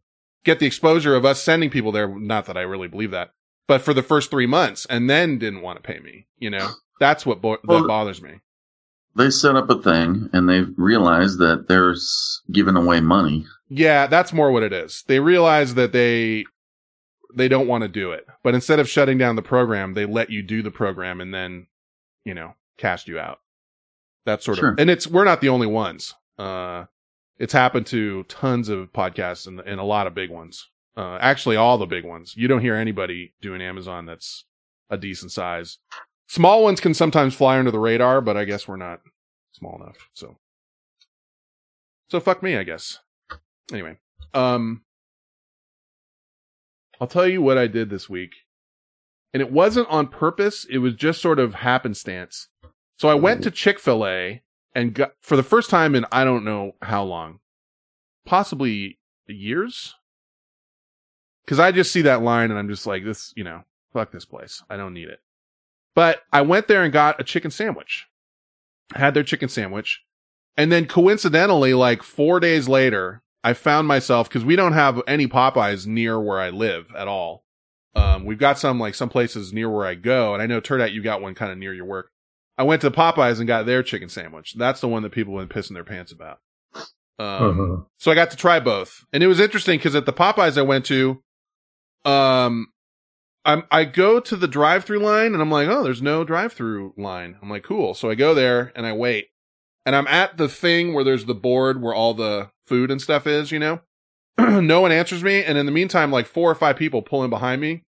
Get 0.48 0.60
the 0.60 0.66
exposure 0.66 1.14
of 1.14 1.26
us 1.26 1.44
sending 1.44 1.70
people 1.70 1.92
there. 1.92 2.08
Not 2.08 2.46
that 2.48 2.58
I 2.58 2.62
really 2.62 2.88
believe 2.88 3.12
that, 3.12 3.34
but 3.68 3.82
for 3.82 3.94
the 3.94 4.02
first 4.02 4.32
three 4.32 4.48
months, 4.48 4.88
and 4.90 5.08
then 5.10 5.38
didn't 5.38 5.62
want 5.62 5.78
to 5.78 5.84
pay 5.88 6.00
me. 6.00 6.26
You 6.40 6.50
know, 6.50 6.70
that's 7.00 7.26
what 7.26 7.42
bo- 7.42 7.60
Well, 7.66 7.82
that 7.84 7.88
bothers 7.88 8.22
me. 8.22 8.40
They 9.16 9.30
set 9.30 9.56
up 9.56 9.70
a 9.70 9.82
thing 9.82 10.30
and 10.34 10.48
they 10.48 10.62
realize 10.78 11.38
that 11.38 11.68
there's 11.68 12.42
giving 12.52 12.76
away 12.76 13.02
money. 13.02 13.46
Yeah, 13.68 14.08
that's 14.08 14.32
more 14.32 14.52
what 14.52 14.64
it 14.64 14.72
is. 14.74 15.04
They 15.08 15.20
realize 15.20 15.74
that 15.76 15.92
they 15.92 16.46
they 17.36 17.48
don't 17.50 17.68
want 17.68 17.82
to 17.84 17.88
do 17.90 18.12
it, 18.12 18.26
but 18.44 18.56
instead 18.56 18.80
of 18.80 18.88
shutting 18.90 19.18
down 19.18 19.36
the 19.36 19.42
program, 19.42 19.94
they 19.94 20.06
let 20.06 20.30
you 20.30 20.42
do 20.42 20.64
the 20.64 20.72
program 20.72 21.20
and 21.20 21.34
then, 21.34 21.68
you 22.24 22.34
know, 22.34 22.54
cast 22.78 23.08
you 23.08 23.20
out. 23.20 23.40
That 24.26 24.42
sort 24.44 24.58
Sure. 24.60 24.70
of, 24.72 24.80
and 24.80 24.90
it's 24.90 25.08
we're 25.08 25.24
not 25.26 25.42
the 25.42 25.50
only 25.50 25.68
ones. 25.68 26.16
Uh, 26.40 26.86
it's 27.40 27.54
happened 27.54 27.86
to 27.88 28.24
tons 28.24 28.70
of 28.70 28.92
podcasts 28.94 29.48
and, 29.48 29.60
and 29.60 29.80
a 29.80 29.84
lot 29.84 30.08
of 30.08 30.16
big 30.16 30.30
ones. 30.30 30.70
Uh, 30.96 31.18
actually, 31.22 31.56
all 31.56 31.78
the 31.78 31.86
big 31.86 32.04
ones. 32.04 32.34
You 32.36 32.48
don't 32.48 32.62
hear 32.62 32.76
anybody 32.76 33.34
doing 33.42 33.62
Amazon 33.62 34.06
that's 34.06 34.46
a 34.90 34.98
decent 34.98 35.32
size. 35.32 35.78
Small 36.28 36.64
ones 36.64 36.80
can 36.80 36.94
sometimes 36.94 37.36
fly 37.36 37.60
under 37.60 37.72
the 37.72 37.80
radar, 37.80 38.20
but 38.22 38.36
I 38.36 38.46
guess 38.46 38.68
we're 38.68 38.78
not 38.78 39.02
small 39.52 39.80
enough. 39.82 40.10
So, 40.14 40.38
so 42.10 42.20
fuck 42.20 42.42
me, 42.42 42.58
I 42.58 42.64
guess. 42.64 43.00
Anyway, 43.72 43.98
um, 44.34 44.82
I'll 47.00 47.08
tell 47.08 47.28
you 47.28 47.42
what 47.42 47.58
I 47.58 47.68
did 47.68 47.90
this 47.90 48.10
week. 48.10 48.34
And 49.34 49.42
it 49.42 49.52
wasn't 49.52 49.90
on 49.90 50.08
purpose. 50.08 50.66
It 50.70 50.80
was 50.80 50.96
just 50.96 51.22
sort 51.22 51.38
of 51.38 51.54
happenstance. 51.54 52.48
So 52.98 53.08
I 53.08 53.14
went 53.14 53.44
to 53.44 53.52
Chick-fil-A 53.52 54.42
and 54.78 54.94
got, 54.94 55.14
for 55.22 55.36
the 55.36 55.44
first 55.44 55.72
time 55.72 55.96
in 55.96 56.06
I 56.12 56.24
don't 56.24 56.46
know 56.46 56.74
how 56.84 57.04
long, 57.04 57.40
possibly 58.26 59.00
years. 59.26 59.96
Cause 61.48 61.60
I 61.60 61.72
just 61.72 61.92
see 61.92 62.04
that 62.04 62.22
line 62.22 62.52
and 62.52 62.60
I'm 62.60 62.70
just 62.70 62.86
like, 62.86 63.04
this, 63.04 63.34
you 63.36 63.44
know, 63.44 63.64
fuck 63.92 64.12
this 64.12 64.26
place. 64.26 64.64
I 64.70 64.78
don't 64.78 64.94
need 64.94 65.08
it. 65.08 65.20
But 65.96 66.22
I 66.32 66.42
went 66.42 66.68
there 66.68 66.84
and 66.84 66.94
got 66.94 67.20
a 67.20 67.24
chicken 67.24 67.50
sandwich. 67.50 68.06
Had 68.94 69.16
their 69.16 69.24
chicken 69.24 69.50
sandwich. 69.50 70.04
And 70.56 70.72
then 70.72 70.86
coincidentally, 70.86 71.74
like 71.74 72.04
four 72.04 72.40
days 72.40 72.68
later, 72.70 73.24
I 73.44 73.54
found 73.54 73.88
myself 73.88 74.30
because 74.30 74.46
we 74.46 74.56
don't 74.56 74.74
have 74.74 75.02
any 75.08 75.26
Popeyes 75.28 75.88
near 75.88 76.20
where 76.20 76.40
I 76.40 76.52
live 76.52 76.88
at 76.96 77.08
all. 77.08 77.46
Um, 77.96 78.26
we've 78.26 78.38
got 78.38 78.60
some 78.60 78.80
like 78.80 78.94
some 78.94 79.10
places 79.10 79.54
near 79.54 79.70
where 79.70 79.88
I 79.88 79.96
go, 79.96 80.34
and 80.34 80.42
I 80.42 80.46
know 80.46 80.62
Turdat, 80.62 80.94
you 80.94 81.02
got 81.02 81.22
one 81.22 81.34
kind 81.34 81.52
of 81.52 81.58
near 81.58 81.74
your 81.74 81.86
work. 81.86 82.12
I 82.58 82.64
went 82.64 82.82
to 82.82 82.92
Popeyes 82.92 83.38
and 83.40 83.48
got 83.48 83.66
their 83.66 83.84
chicken 83.84 84.10
sandwich. 84.10 84.56
That's 84.58 84.82
the 84.82 84.88
one 84.88 85.04
that 85.04 85.12
people 85.12 85.38
have 85.38 85.48
been 85.48 85.62
pissing 85.62 85.74
their 85.74 85.84
pants 85.84 86.12
about. 86.12 86.40
Um, 87.20 87.58
Mhm. 87.58 87.86
so 87.98 88.12
I 88.12 88.16
got 88.16 88.32
to 88.32 88.38
try 88.38 88.60
both, 88.60 89.04
and 89.12 89.24
it 89.24 89.28
was 89.28 89.40
interesting 89.40 89.78
because 89.80 89.96
at 89.96 90.06
the 90.06 90.14
Popeyes 90.14 90.58
I 90.58 90.62
went 90.64 90.86
to, 90.86 91.22
um, 92.06 92.68
I'm 93.46 93.64
I 93.72 93.86
go 93.86 94.20
to 94.20 94.36
the 94.36 94.48
drive-through 94.48 95.00
line 95.00 95.34
and 95.34 95.42
I'm 95.42 95.50
like, 95.52 95.68
oh, 95.70 95.84
there's 95.84 96.02
no 96.02 96.24
drive-through 96.24 96.94
line. 96.98 97.38
I'm 97.42 97.50
like, 97.50 97.64
cool. 97.64 97.94
So 97.94 98.10
I 98.10 98.16
go 98.16 98.34
there 98.34 98.72
and 98.76 98.86
I 98.86 98.94
wait, 98.94 99.28
and 99.86 99.96
I'm 99.96 100.08
at 100.08 100.38
the 100.38 100.50
thing 100.50 100.94
where 100.94 101.04
there's 101.04 101.26
the 101.26 101.34
board 101.36 101.82
where 101.82 101.94
all 101.94 102.14
the 102.14 102.50
food 102.66 102.92
and 102.92 103.02
stuff 103.02 103.26
is, 103.26 103.52
you 103.52 103.60
know. 103.60 103.80
no 104.38 104.82
one 104.82 104.92
answers 104.92 105.24
me, 105.24 105.44
and 105.44 105.58
in 105.58 105.66
the 105.66 105.72
meantime, 105.72 106.12
like 106.12 106.28
four 106.28 106.52
or 106.52 106.56
five 106.56 106.76
people 106.76 107.02
pull 107.02 107.24
in 107.24 107.30
behind 107.30 107.62
me. 107.62 107.84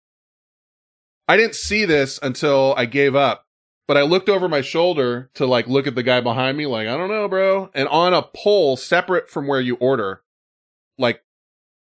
I 1.27 1.37
didn't 1.37 1.57
see 1.57 1.85
this 1.85 2.21
until 2.23 2.75
I 2.77 2.85
gave 2.85 3.17
up, 3.17 3.43
but 3.87 3.97
I 3.97 4.03
looked 4.03 4.29
over 4.29 4.49
my 4.49 4.61
shoulder 4.61 5.31
to 5.35 5.47
like 5.47 5.69
look 5.69 5.87
at 5.87 5.95
the 5.95 6.03
guy 6.03 6.21
behind 6.21 6.59
me, 6.59 6.67
like, 6.67 6.89
I 6.89 6.97
don't 6.97 7.09
know, 7.09 7.29
bro. 7.29 7.71
And 7.75 7.89
on 7.89 8.15
a 8.15 8.23
pole 8.23 8.77
separate 8.77 9.31
from 9.31 9.47
where 9.47 9.61
you 9.61 9.77
order, 9.77 10.23
like 10.99 11.23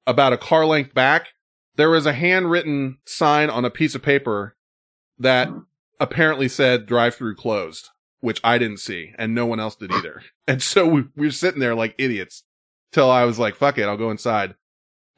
about 0.06 0.32
a 0.32 0.38
car 0.38 0.66
length 0.66 0.94
back, 0.94 1.28
there 1.76 1.90
was 1.90 2.06
a 2.06 2.12
handwritten 2.12 2.99
sign 3.06 3.50
on 3.50 3.64
a 3.64 3.71
piece 3.71 3.94
of 3.94 4.02
paper 4.02 4.56
that 5.18 5.49
apparently 6.00 6.49
said 6.49 6.87
drive 6.87 7.14
through 7.14 7.37
closed, 7.37 7.90
which 8.21 8.40
I 8.42 8.59
didn't 8.59 8.80
see 8.80 9.12
and 9.16 9.35
no 9.35 9.47
one 9.47 9.61
else 9.61 9.76
did 9.76 9.92
either. 9.92 10.23
And 10.49 10.61
so 10.61 10.88
we, 10.88 11.04
we 11.14 11.28
were 11.28 11.32
sitting 11.32 11.61
there 11.61 11.76
like 11.76 11.94
idiots 11.99 12.42
till 12.90 13.09
I 13.09 13.25
was 13.25 13.38
like, 13.38 13.54
fuck 13.54 13.78
it, 13.78 13.85
I'll 13.85 13.97
go 13.97 14.11
inside. 14.11 14.56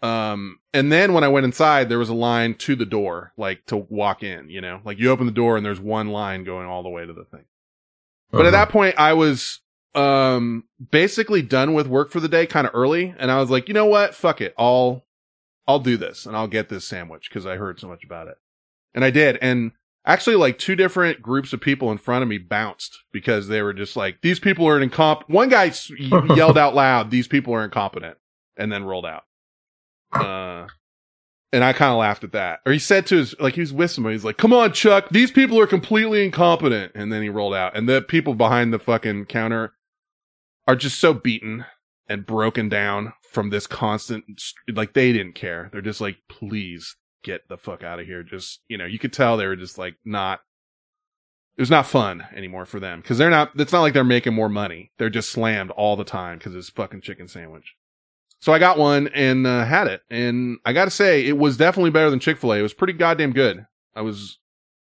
Um, 0.05 0.59
and 0.75 0.93
then 0.93 1.15
when 1.15 1.25
I 1.25 1.29
went 1.29 1.45
inside, 1.47 1.89
there 1.89 1.99
was 1.99 2.09
a 2.11 2.15
line 2.15 2.55
to 2.57 2.77
the 2.77 2.85
door, 2.85 3.33
like 3.39 3.65
to 3.67 3.77
walk 3.77 4.23
in, 4.23 4.51
you 4.51 4.61
know, 4.61 4.81
like 4.85 4.99
you 4.99 5.11
open 5.11 5.25
the 5.27 5.33
door 5.33 5.57
and 5.57 5.65
there's 5.65 5.81
one 5.81 6.09
line 6.09 6.45
going 6.45 6.67
all 6.67 6.83
the 6.83 6.89
way 6.91 7.07
to 7.07 7.13
the 7.13 7.25
thing. 7.25 7.45
But 8.31 8.45
at 8.45 8.49
Mhm. 8.49 8.53
that 8.53 8.69
point, 8.69 8.95
I 8.99 9.15
was, 9.15 9.61
um, 9.95 10.65
basically 10.91 11.41
done 11.41 11.73
with 11.73 11.87
work 11.87 12.11
for 12.11 12.21
the 12.21 12.29
day 12.29 12.47
kind 12.47 12.67
of 12.67 12.75
early. 12.75 13.15
And 13.19 13.31
I 13.31 13.39
was 13.41 13.49
like, 13.51 13.69
you 13.69 13.75
know 13.75 13.87
what? 13.87 14.15
Fuck 14.15 14.41
it. 14.41 14.53
I'll, 14.59 15.07
I'll 15.67 15.79
do 15.79 15.97
this 15.97 16.27
and 16.27 16.37
I'll 16.37 16.49
get 16.49 16.69
this 16.69 16.85
sandwich 16.85 17.31
because 17.31 17.47
I 17.47 17.57
heard 17.57 17.81
so 17.81 17.89
much 17.89 18.05
about 18.05 18.29
it. 18.29 18.37
And 18.93 19.05
I 19.05 19.11
did. 19.11 19.39
And 19.41 19.73
actually 20.05 20.37
like 20.37 20.59
two 20.59 20.77
different 20.77 21.23
groups 21.23 21.53
of 21.55 21.61
people 21.63 21.91
in 21.93 21.97
front 21.99 22.23
of 22.23 22.29
me 22.29 22.37
bounced 22.39 23.05
because 23.13 23.49
they 23.49 23.63
were 23.63 23.73
just 23.73 23.97
like, 23.97 24.21
these 24.21 24.39
people 24.41 24.67
are 24.69 24.81
incompetent. 24.81 25.31
One 25.35 25.49
guy 25.49 25.73
yelled 25.99 26.59
out 26.59 26.75
loud, 26.75 27.11
these 27.11 27.29
people 27.29 27.55
are 27.55 27.65
incompetent 27.65 28.19
and 28.59 28.71
then 28.71 28.85
rolled 28.85 29.07
out. 29.07 29.25
Uh, 30.15 30.67
and 31.53 31.63
I 31.63 31.73
kind 31.73 31.93
of 31.93 31.99
laughed 31.99 32.25
at 32.25 32.33
that. 32.33 32.61
Or 32.67 32.73
he 32.73 32.79
said 32.79 33.07
to 33.07 33.17
his, 33.17 33.35
like, 33.39 33.55
he 33.55 33.61
was 33.61 33.73
with 33.73 33.91
somebody. 33.91 34.15
He's 34.15 34.25
like, 34.25 34.39
come 34.39 34.53
on, 34.53 34.73
Chuck, 34.73 35.09
these 35.11 35.31
people 35.31 35.61
are 35.61 35.67
completely 35.67 36.25
incompetent. 36.25 36.93
And 36.95 37.13
then 37.13 37.23
he 37.23 37.29
rolled 37.29 37.55
out. 37.55 37.77
And 37.77 37.89
the 37.89 38.03
people 38.03 38.35
behind 38.35 38.73
the 38.73 38.79
fucking 38.79 39.27
counter 39.27 39.73
are 40.67 40.77
just 40.77 40.99
so 40.99 41.15
beaten 41.15 41.65
and 42.09 42.27
broken 42.27 42.69
down 42.69 43.13
from 43.31 43.51
this 43.51 43.67
constant, 43.67 44.25
like, 44.69 44.95
they 44.95 45.13
didn't 45.13 45.35
care. 45.35 45.71
They're 45.73 45.81
just 45.81 46.01
like, 46.01 46.17
please 46.29 46.97
get 47.23 47.49
the 47.49 47.57
fuck 47.57 47.83
out 47.83 48.01
of 48.01 48.07
here. 48.07 48.23
Just, 48.23 48.61
you 48.69 48.77
know, 48.77 48.85
you 48.85 48.99
could 48.99 49.13
tell 49.13 49.37
they 49.37 49.47
were 49.47 49.57
just 49.57 49.79
like, 49.79 49.95
not, 50.05 50.41
it 51.57 51.63
was 51.63 51.71
not 51.71 51.87
fun 51.87 52.27
anymore 52.35 52.67
for 52.67 52.81
them. 52.81 53.01
Cause 53.01 53.17
they're 53.17 53.31
not, 53.31 53.53
it's 53.57 53.73
not 53.73 53.83
like 53.83 53.95
they're 53.95 54.05
making 54.05 54.35
more 54.35 54.49
money. 54.49 54.91
They're 54.99 55.09
just 55.09 55.31
slammed 55.31 55.71
all 55.71 55.97
the 55.97 56.05
time 56.05 56.39
because 56.39 56.55
it's 56.55 56.69
fucking 56.69 57.01
chicken 57.01 57.29
sandwich. 57.29 57.75
So 58.45 58.53
I 58.53 58.59
got 58.59 58.77
one 58.77 59.09
and 59.09 59.47
uh, 59.47 59.65
had 59.65 59.87
it, 59.87 60.03
and 60.11 60.59
I 60.67 60.75
got 60.75 60.85
to 60.85 60.91
say 60.91 61.25
it 61.27 61.39
was 61.39 61.57
definitely 61.57 61.93
better 61.93 62.11
than 62.11 62.21
Chick 62.21 62.37
Fil 62.37 62.53
A. 62.53 62.59
It 62.59 62.63
was 62.63 62.75
pretty 62.75 62.93
goddamn 62.93 63.33
good. 63.33 63.65
I 63.97 64.03
was 64.03 64.39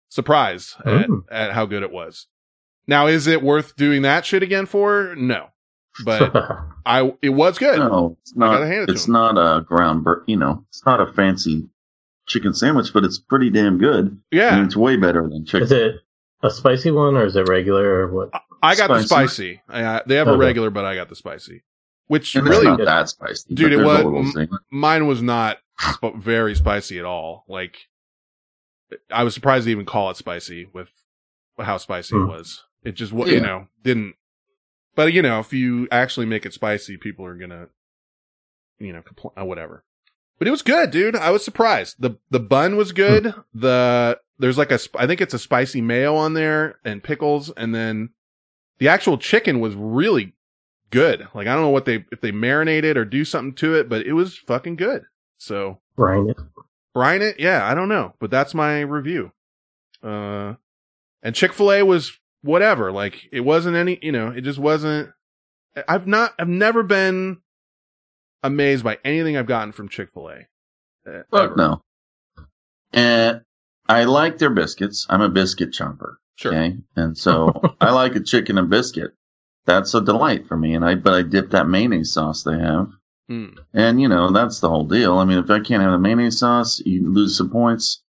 surprised 0.08 0.74
at, 0.84 1.08
Mm. 1.08 1.20
at 1.30 1.52
how 1.52 1.64
good 1.64 1.84
it 1.84 1.92
was. 1.92 2.26
Now, 2.88 3.06
is 3.06 3.28
it 3.28 3.42
worth 3.42 3.76
doing 3.76 4.02
that 4.02 4.26
shit 4.26 4.42
again 4.42 4.66
for? 4.66 5.14
No, 5.16 5.46
but 6.04 6.34
I 6.86 7.14
it 7.22 7.28
was 7.28 7.56
good. 7.58 7.78
No, 7.78 8.18
it's 8.22 8.34
not. 8.34 8.60
it 8.62 8.90
It's 8.90 9.06
not 9.06 9.38
a 9.38 9.60
ground, 9.62 10.02
bur- 10.02 10.24
you 10.26 10.36
know, 10.36 10.64
it's 10.70 10.84
not 10.84 11.00
a 11.00 11.12
fancy 11.12 11.68
chicken 12.26 12.54
sandwich, 12.54 12.92
but 12.92 13.04
it's 13.04 13.20
pretty 13.20 13.50
damn 13.50 13.78
good. 13.78 14.06
And 14.06 14.20
Yeah, 14.32 14.64
it's 14.64 14.76
way 14.76 14.96
better 14.96 15.22
than 15.28 15.46
chicken. 15.46 15.62
is 15.62 15.70
it 15.70 15.94
a 16.42 16.50
spicy 16.50 16.90
one 16.90 17.14
or 17.16 17.24
is 17.24 17.36
it 17.36 17.48
regular 17.48 18.00
or 18.06 18.12
what? 18.12 18.30
I 18.62 18.74
got 18.74 18.88
the 18.88 19.02
spicy? 19.04 19.60
spicy. 19.60 19.62
I, 19.68 20.02
they 20.06 20.16
have 20.16 20.26
a 20.28 20.36
regular, 20.36 20.70
but 20.70 20.84
I 20.84 20.96
got 20.96 21.08
the 21.08 21.14
spicy, 21.16 21.62
which 22.06 22.34
And 22.34 22.46
really 22.46 22.64
not 22.66 22.78
that 22.84 23.08
spicy, 23.08 23.54
Dude, 23.54 23.72
it 23.72 23.78
was- 23.84 24.48
mine 24.70 25.06
was 25.06 25.22
not 25.22 25.58
sp- 25.80 26.16
very 26.16 26.54
spicy 26.54 26.98
at 26.98 27.04
all. 27.04 27.44
Like, 27.48 27.76
I 29.10 29.24
was 29.24 29.34
surprised 29.34 29.64
to 29.66 29.70
even 29.70 29.86
call 29.86 30.10
it 30.10 30.16
spicy 30.16 30.66
with 30.72 30.88
how 31.58 31.76
spicy 31.78 32.14
it 32.16 32.20
Hmm. 32.20 32.28
was. 32.28 32.62
It 32.84 32.92
just, 32.92 33.12
wa 33.12 33.24
you 33.26 33.40
know, 33.40 33.68
didn't. 33.82 34.14
But 34.94 35.12
you 35.12 35.22
know, 35.22 35.40
if 35.40 35.52
you 35.52 35.88
actually 35.90 36.26
make 36.26 36.46
it 36.46 36.52
spicy, 36.52 36.96
people 36.96 37.24
are 37.24 37.34
gonna, 37.34 37.68
you 38.78 38.92
know, 38.92 39.02
compl- 39.02 39.32
uh, 39.40 39.44
whatever. 39.44 39.84
But 40.38 40.48
it 40.48 40.50
was 40.50 40.62
good, 40.62 40.90
dude. 40.90 41.16
I 41.16 41.30
was 41.30 41.44
surprised. 41.44 41.96
the 41.98 42.18
The 42.30 42.40
bun 42.40 42.76
was 42.76 42.92
good. 42.92 43.34
The 43.54 44.20
there's 44.38 44.58
like 44.58 44.70
a 44.72 44.78
I 44.96 45.06
think 45.06 45.20
it's 45.20 45.34
a 45.34 45.38
spicy 45.38 45.80
mayo 45.80 46.14
on 46.16 46.34
there 46.34 46.78
and 46.84 47.02
pickles, 47.02 47.50
and 47.56 47.74
then 47.74 48.10
the 48.78 48.88
actual 48.88 49.16
chicken 49.18 49.58
was 49.60 49.74
really 49.74 50.33
good. 50.94 51.28
Like 51.34 51.46
I 51.46 51.54
don't 51.54 51.62
know 51.62 51.70
what 51.70 51.84
they 51.84 52.04
if 52.12 52.20
they 52.20 52.32
marinate 52.32 52.84
it 52.84 52.96
or 52.96 53.04
do 53.04 53.24
something 53.24 53.54
to 53.56 53.74
it, 53.74 53.88
but 53.88 54.06
it 54.06 54.12
was 54.14 54.36
fucking 54.38 54.76
good. 54.76 55.02
So 55.38 55.80
Brine 55.96 56.30
it. 56.30 56.38
brine 56.94 57.20
it, 57.22 57.38
yeah, 57.38 57.66
I 57.66 57.74
don't 57.74 57.88
know, 57.88 58.14
but 58.20 58.30
that's 58.30 58.54
my 58.54 58.80
review. 58.80 59.32
Uh, 60.02 60.54
and 61.22 61.34
Chick 61.34 61.52
Fil 61.52 61.72
A 61.72 61.82
was 61.82 62.12
whatever. 62.42 62.92
Like 62.92 63.28
it 63.32 63.40
wasn't 63.40 63.76
any, 63.76 63.98
you 64.00 64.12
know, 64.12 64.28
it 64.28 64.42
just 64.42 64.58
wasn't. 64.58 65.10
I've 65.88 66.06
not, 66.06 66.34
I've 66.38 66.48
never 66.48 66.82
been 66.84 67.38
amazed 68.42 68.84
by 68.84 68.98
anything 69.04 69.36
I've 69.36 69.46
gotten 69.46 69.72
from 69.72 69.88
Chick 69.88 70.10
Fil 70.14 70.28
A. 70.30 70.46
Uh, 71.10 71.22
Fuck 71.30 71.56
no. 71.56 71.82
And 72.92 73.42
I 73.88 74.04
like 74.04 74.38
their 74.38 74.50
biscuits. 74.50 75.06
I'm 75.10 75.20
a 75.20 75.28
biscuit 75.28 75.72
chomper. 75.72 76.14
Sure. 76.36 76.54
Okay. 76.54 76.76
And 76.96 77.18
so 77.18 77.74
I 77.80 77.90
like 77.90 78.14
a 78.14 78.20
chicken 78.20 78.56
and 78.58 78.70
biscuit. 78.70 79.12
That's 79.66 79.94
a 79.94 80.00
delight 80.00 80.46
for 80.46 80.56
me. 80.56 80.74
And 80.74 80.84
I, 80.84 80.94
but 80.94 81.14
I 81.14 81.22
dip 81.22 81.50
that 81.50 81.68
mayonnaise 81.68 82.12
sauce 82.12 82.42
they 82.42 82.58
have 82.58 82.88
Mm. 83.30 83.56
And 83.72 84.00
you 84.00 84.08
know 84.08 84.30
that's 84.30 84.60
the 84.60 84.68
whole 84.68 84.84
deal. 84.84 85.18
I 85.18 85.24
mean, 85.24 85.38
if 85.38 85.50
I 85.50 85.60
can't 85.60 85.82
have 85.82 85.92
the 85.92 85.98
mayonnaise 85.98 86.38
sauce, 86.38 86.80
you 86.84 87.10
lose 87.10 87.36
some 87.36 87.50
points. 87.50 88.02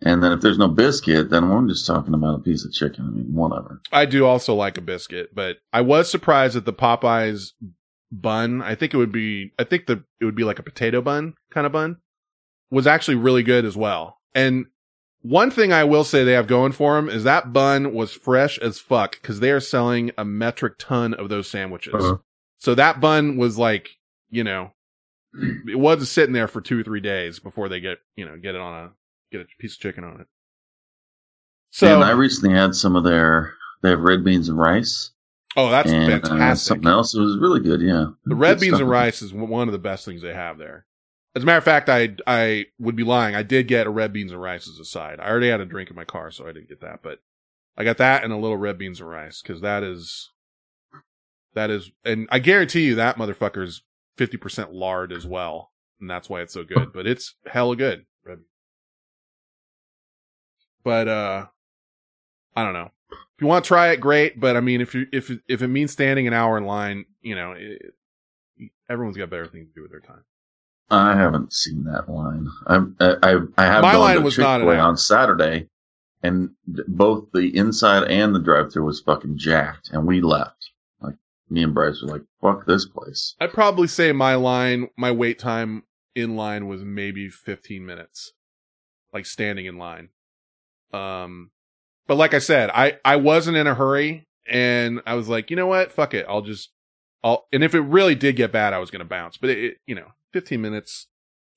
And 0.00 0.22
then 0.22 0.32
if 0.32 0.40
there's 0.40 0.58
no 0.58 0.68
biscuit, 0.68 1.30
then 1.30 1.48
we're 1.48 1.66
just 1.68 1.86
talking 1.86 2.14
about 2.14 2.40
a 2.40 2.42
piece 2.42 2.64
of 2.64 2.72
chicken. 2.72 3.06
I 3.06 3.10
mean, 3.10 3.32
whatever. 3.32 3.80
I 3.92 4.06
do 4.06 4.26
also 4.26 4.54
like 4.54 4.76
a 4.76 4.82
biscuit, 4.82 5.34
but 5.34 5.56
I 5.72 5.80
was 5.82 6.10
surprised 6.10 6.56
at 6.56 6.64
the 6.64 6.72
Popeyes 6.72 7.52
bun. 8.10 8.60
I 8.60 8.74
think 8.74 8.92
it 8.92 8.98
would 8.98 9.12
be, 9.12 9.52
I 9.58 9.64
think 9.64 9.86
the, 9.86 10.02
it 10.20 10.24
would 10.24 10.34
be 10.34 10.44
like 10.44 10.58
a 10.58 10.64
potato 10.64 11.00
bun 11.00 11.34
kind 11.50 11.66
of 11.66 11.72
bun 11.72 11.98
was 12.70 12.86
actually 12.86 13.14
really 13.14 13.42
good 13.42 13.64
as 13.64 13.76
well. 13.76 14.18
And 14.34 14.66
one 15.24 15.50
thing 15.50 15.72
I 15.72 15.84
will 15.84 16.04
say 16.04 16.22
they 16.22 16.32
have 16.32 16.46
going 16.46 16.72
for 16.72 16.96
them 16.96 17.08
is 17.08 17.24
that 17.24 17.52
bun 17.52 17.94
was 17.94 18.12
fresh 18.12 18.58
as 18.58 18.78
fuck 18.78 19.12
because 19.20 19.40
they 19.40 19.50
are 19.50 19.60
selling 19.60 20.10
a 20.18 20.24
metric 20.24 20.74
ton 20.78 21.14
of 21.14 21.30
those 21.30 21.48
sandwiches. 21.48 21.94
Uh-huh. 21.94 22.16
So 22.58 22.74
that 22.74 23.00
bun 23.00 23.38
was 23.38 23.56
like, 23.56 23.88
you 24.30 24.44
know, 24.44 24.72
it 25.32 25.78
wasn't 25.78 26.08
sitting 26.08 26.34
there 26.34 26.46
for 26.46 26.60
two 26.60 26.80
or 26.80 26.84
three 26.84 27.00
days 27.00 27.40
before 27.40 27.70
they 27.70 27.80
get, 27.80 27.98
you 28.16 28.26
know, 28.26 28.36
get 28.36 28.54
it 28.54 28.60
on 28.60 28.84
a, 28.84 28.90
get 29.32 29.40
a 29.40 29.46
piece 29.58 29.74
of 29.74 29.80
chicken 29.80 30.04
on 30.04 30.20
it. 30.20 30.26
So, 31.70 31.94
and 31.94 32.04
I 32.04 32.10
recently 32.10 32.54
had 32.54 32.74
some 32.74 32.94
of 32.94 33.02
their 33.04 33.54
they 33.82 33.90
have 33.90 34.00
red 34.00 34.24
beans 34.24 34.48
and 34.50 34.58
rice 34.58 35.10
oh, 35.56 35.70
that's 35.70 35.90
and 35.90 36.12
uh, 36.12 36.28
fantastic. 36.28 36.68
something 36.68 36.88
else. 36.88 37.14
It 37.14 37.20
was 37.20 37.38
really 37.38 37.60
good. 37.60 37.80
Yeah, 37.80 38.06
The 38.24 38.34
red 38.34 38.54
Good 38.54 38.60
beans 38.60 38.70
stuff. 38.72 38.80
and 38.82 38.90
rice 38.90 39.22
is 39.22 39.32
one 39.32 39.68
of 39.68 39.72
the 39.72 39.78
best 39.78 40.04
things 40.04 40.22
they 40.22 40.34
have 40.34 40.58
there. 40.58 40.86
As 41.36 41.42
a 41.42 41.46
matter 41.46 41.58
of 41.58 41.64
fact, 41.64 41.88
I 41.88 42.14
I 42.26 42.66
would 42.78 42.96
be 42.96 43.02
lying. 43.02 43.34
I 43.34 43.42
did 43.42 43.66
get 43.68 43.86
a 43.86 43.90
red 43.90 44.12
beans 44.12 44.32
and 44.32 44.40
rice 44.40 44.68
as 44.68 44.78
a 44.78 44.84
side. 44.84 45.18
I 45.20 45.28
already 45.28 45.48
had 45.48 45.60
a 45.60 45.66
drink 45.66 45.90
in 45.90 45.96
my 45.96 46.04
car, 46.04 46.30
so 46.30 46.44
I 46.44 46.52
didn't 46.52 46.68
get 46.68 46.80
that. 46.80 47.00
But 47.02 47.20
I 47.76 47.84
got 47.84 47.98
that 47.98 48.22
and 48.22 48.32
a 48.32 48.36
little 48.36 48.56
red 48.56 48.78
beans 48.78 49.00
and 49.00 49.10
rice 49.10 49.42
because 49.42 49.60
that 49.60 49.82
is 49.82 50.30
that 51.54 51.70
is, 51.70 51.90
and 52.04 52.28
I 52.30 52.38
guarantee 52.38 52.84
you 52.84 52.94
that 52.96 53.16
motherfucker's 53.16 53.82
fifty 54.16 54.36
percent 54.36 54.72
lard 54.72 55.12
as 55.12 55.26
well, 55.26 55.72
and 56.00 56.08
that's 56.08 56.28
why 56.28 56.40
it's 56.40 56.54
so 56.54 56.64
good. 56.64 56.92
But 56.92 57.06
it's 57.06 57.34
hella 57.46 57.76
good. 57.76 58.06
But 60.84 61.08
uh, 61.08 61.46
I 62.54 62.62
don't 62.62 62.74
know. 62.74 62.90
If 63.10 63.40
you 63.40 63.46
want 63.46 63.64
to 63.64 63.68
try 63.68 63.88
it, 63.88 64.00
great. 64.00 64.38
But 64.38 64.56
I 64.56 64.60
mean, 64.60 64.80
if 64.80 64.94
you 64.94 65.06
if 65.12 65.30
if 65.48 65.62
it 65.62 65.68
means 65.68 65.90
standing 65.90 66.28
an 66.28 66.34
hour 66.34 66.58
in 66.58 66.64
line, 66.64 67.06
you 67.22 67.34
know, 67.34 67.52
it, 67.52 67.94
everyone's 68.88 69.16
got 69.16 69.30
better 69.30 69.46
things 69.46 69.68
to 69.68 69.74
do 69.74 69.82
with 69.82 69.90
their 69.90 70.00
time. 70.00 70.24
I 70.90 71.16
haven't 71.16 71.52
seen 71.52 71.84
that 71.84 72.08
line. 72.08 72.48
I 72.66 72.76
I 73.00 73.36
I 73.56 73.64
have 73.66 73.82
My 73.82 73.92
gone 73.92 74.00
line 74.00 74.16
to 74.16 74.22
was 74.22 74.38
not 74.38 74.60
an 74.60 74.66
Chick-fil-A 74.66 74.78
on 74.78 74.96
Saturday, 74.96 75.68
and 76.22 76.50
both 76.66 77.28
the 77.32 77.56
inside 77.56 78.04
and 78.10 78.34
the 78.34 78.40
drive-through 78.40 78.84
was 78.84 79.00
fucking 79.00 79.38
jacked, 79.38 79.90
and 79.92 80.06
we 80.06 80.20
left. 80.20 80.70
Like 81.00 81.16
me 81.48 81.62
and 81.62 81.74
Bryce 81.74 82.02
were 82.02 82.12
like, 82.12 82.22
"Fuck 82.40 82.66
this 82.66 82.86
place." 82.86 83.34
I'd 83.40 83.52
probably 83.52 83.88
say 83.88 84.12
my 84.12 84.34
line, 84.34 84.88
my 84.96 85.10
wait 85.10 85.38
time 85.38 85.84
in 86.14 86.36
line 86.36 86.68
was 86.68 86.82
maybe 86.84 87.28
15 87.28 87.84
minutes, 87.84 88.32
like 89.12 89.26
standing 89.26 89.66
in 89.66 89.78
line. 89.78 90.10
Um, 90.92 91.50
but 92.06 92.16
like 92.16 92.34
I 92.34 92.38
said, 92.38 92.70
I, 92.70 92.98
I 93.04 93.16
wasn't 93.16 93.56
in 93.56 93.66
a 93.66 93.74
hurry 93.74 94.26
and 94.46 95.00
I 95.06 95.14
was 95.14 95.28
like, 95.28 95.50
you 95.50 95.56
know 95.56 95.66
what? 95.66 95.90
Fuck 95.92 96.14
it. 96.14 96.26
I'll 96.28 96.42
just, 96.42 96.70
I'll, 97.22 97.46
and 97.52 97.64
if 97.64 97.74
it 97.74 97.80
really 97.80 98.14
did 98.14 98.36
get 98.36 98.52
bad, 98.52 98.72
I 98.72 98.78
was 98.78 98.90
going 98.90 99.00
to 99.00 99.08
bounce, 99.08 99.36
but 99.36 99.50
it, 99.50 99.58
it, 99.64 99.76
you 99.86 99.94
know, 99.94 100.08
15 100.34 100.60
minutes 100.60 101.06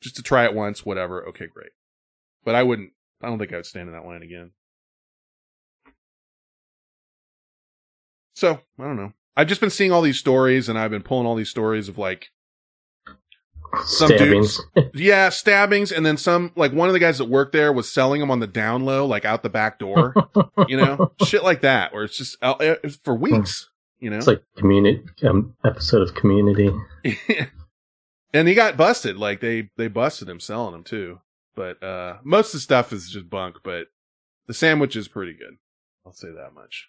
just 0.01 0.15
to 0.15 0.21
try 0.21 0.45
it 0.45 0.53
once, 0.53 0.85
whatever. 0.85 1.27
Okay, 1.29 1.47
great. 1.47 1.71
But 2.45 2.53
I 2.53 2.61
wouldn't, 2.61 2.91
I 3.23 3.27
don't 3.27 3.39
think 3.39 3.51
I 3.51 3.55
would 3.55 3.65
stand 3.65 3.89
in 3.89 3.93
that 3.93 4.05
line 4.05 4.21
again. 4.21 4.51
So 8.35 8.59
I 8.79 8.83
don't 8.83 8.97
know. 8.97 9.13
I've 9.35 9.47
just 9.47 9.61
been 9.61 9.71
seeing 9.71 9.91
all 9.91 10.03
these 10.03 10.19
stories 10.19 10.69
and 10.69 10.77
I've 10.77 10.91
been 10.91 11.01
pulling 11.01 11.25
all 11.25 11.33
these 11.33 11.49
stories 11.49 11.89
of 11.89 11.97
like, 11.97 12.29
Some 13.83 14.09
Stabbings. 14.09 14.61
yeah, 14.93 15.29
stabbings. 15.29 15.91
And 15.91 16.05
then 16.05 16.17
some, 16.17 16.51
like 16.55 16.71
one 16.71 16.87
of 16.87 16.93
the 16.93 16.99
guys 16.99 17.17
that 17.17 17.25
worked 17.25 17.53
there 17.53 17.73
was 17.73 17.91
selling 17.91 18.21
them 18.21 18.29
on 18.29 18.39
the 18.39 18.47
down 18.47 18.85
low, 18.85 19.07
like 19.07 19.25
out 19.25 19.41
the 19.41 19.49
back 19.49 19.79
door, 19.79 20.13
you 20.67 20.77
know, 20.77 21.11
shit 21.25 21.43
like 21.43 21.61
that, 21.61 21.93
where 21.93 22.03
it's 22.03 22.15
just 22.15 22.37
uh, 22.43 22.51
uh, 22.51 22.75
it's 22.83 22.97
for 22.97 23.15
weeks, 23.15 23.69
hmm. 23.99 24.05
you 24.05 24.11
know? 24.11 24.17
It's 24.17 24.27
like 24.27 24.43
community 24.55 25.01
um, 25.27 25.55
episode 25.65 26.07
of 26.07 26.13
Community. 26.13 26.71
and 28.33 28.47
he 28.47 28.53
got 28.53 28.77
busted. 28.77 29.17
Like 29.17 29.39
they, 29.41 29.69
they 29.77 29.87
busted 29.87 30.27
him 30.29 30.39
selling 30.39 30.73
them 30.73 30.83
too. 30.83 31.19
But, 31.55 31.81
uh, 31.81 32.17
most 32.23 32.47
of 32.49 32.53
the 32.53 32.59
stuff 32.59 32.93
is 32.93 33.09
just 33.09 33.29
bunk, 33.29 33.57
but 33.63 33.87
the 34.47 34.53
sandwich 34.53 34.95
is 34.95 35.07
pretty 35.07 35.33
good. 35.33 35.57
I'll 36.05 36.13
say 36.13 36.29
that 36.31 36.53
much. 36.53 36.87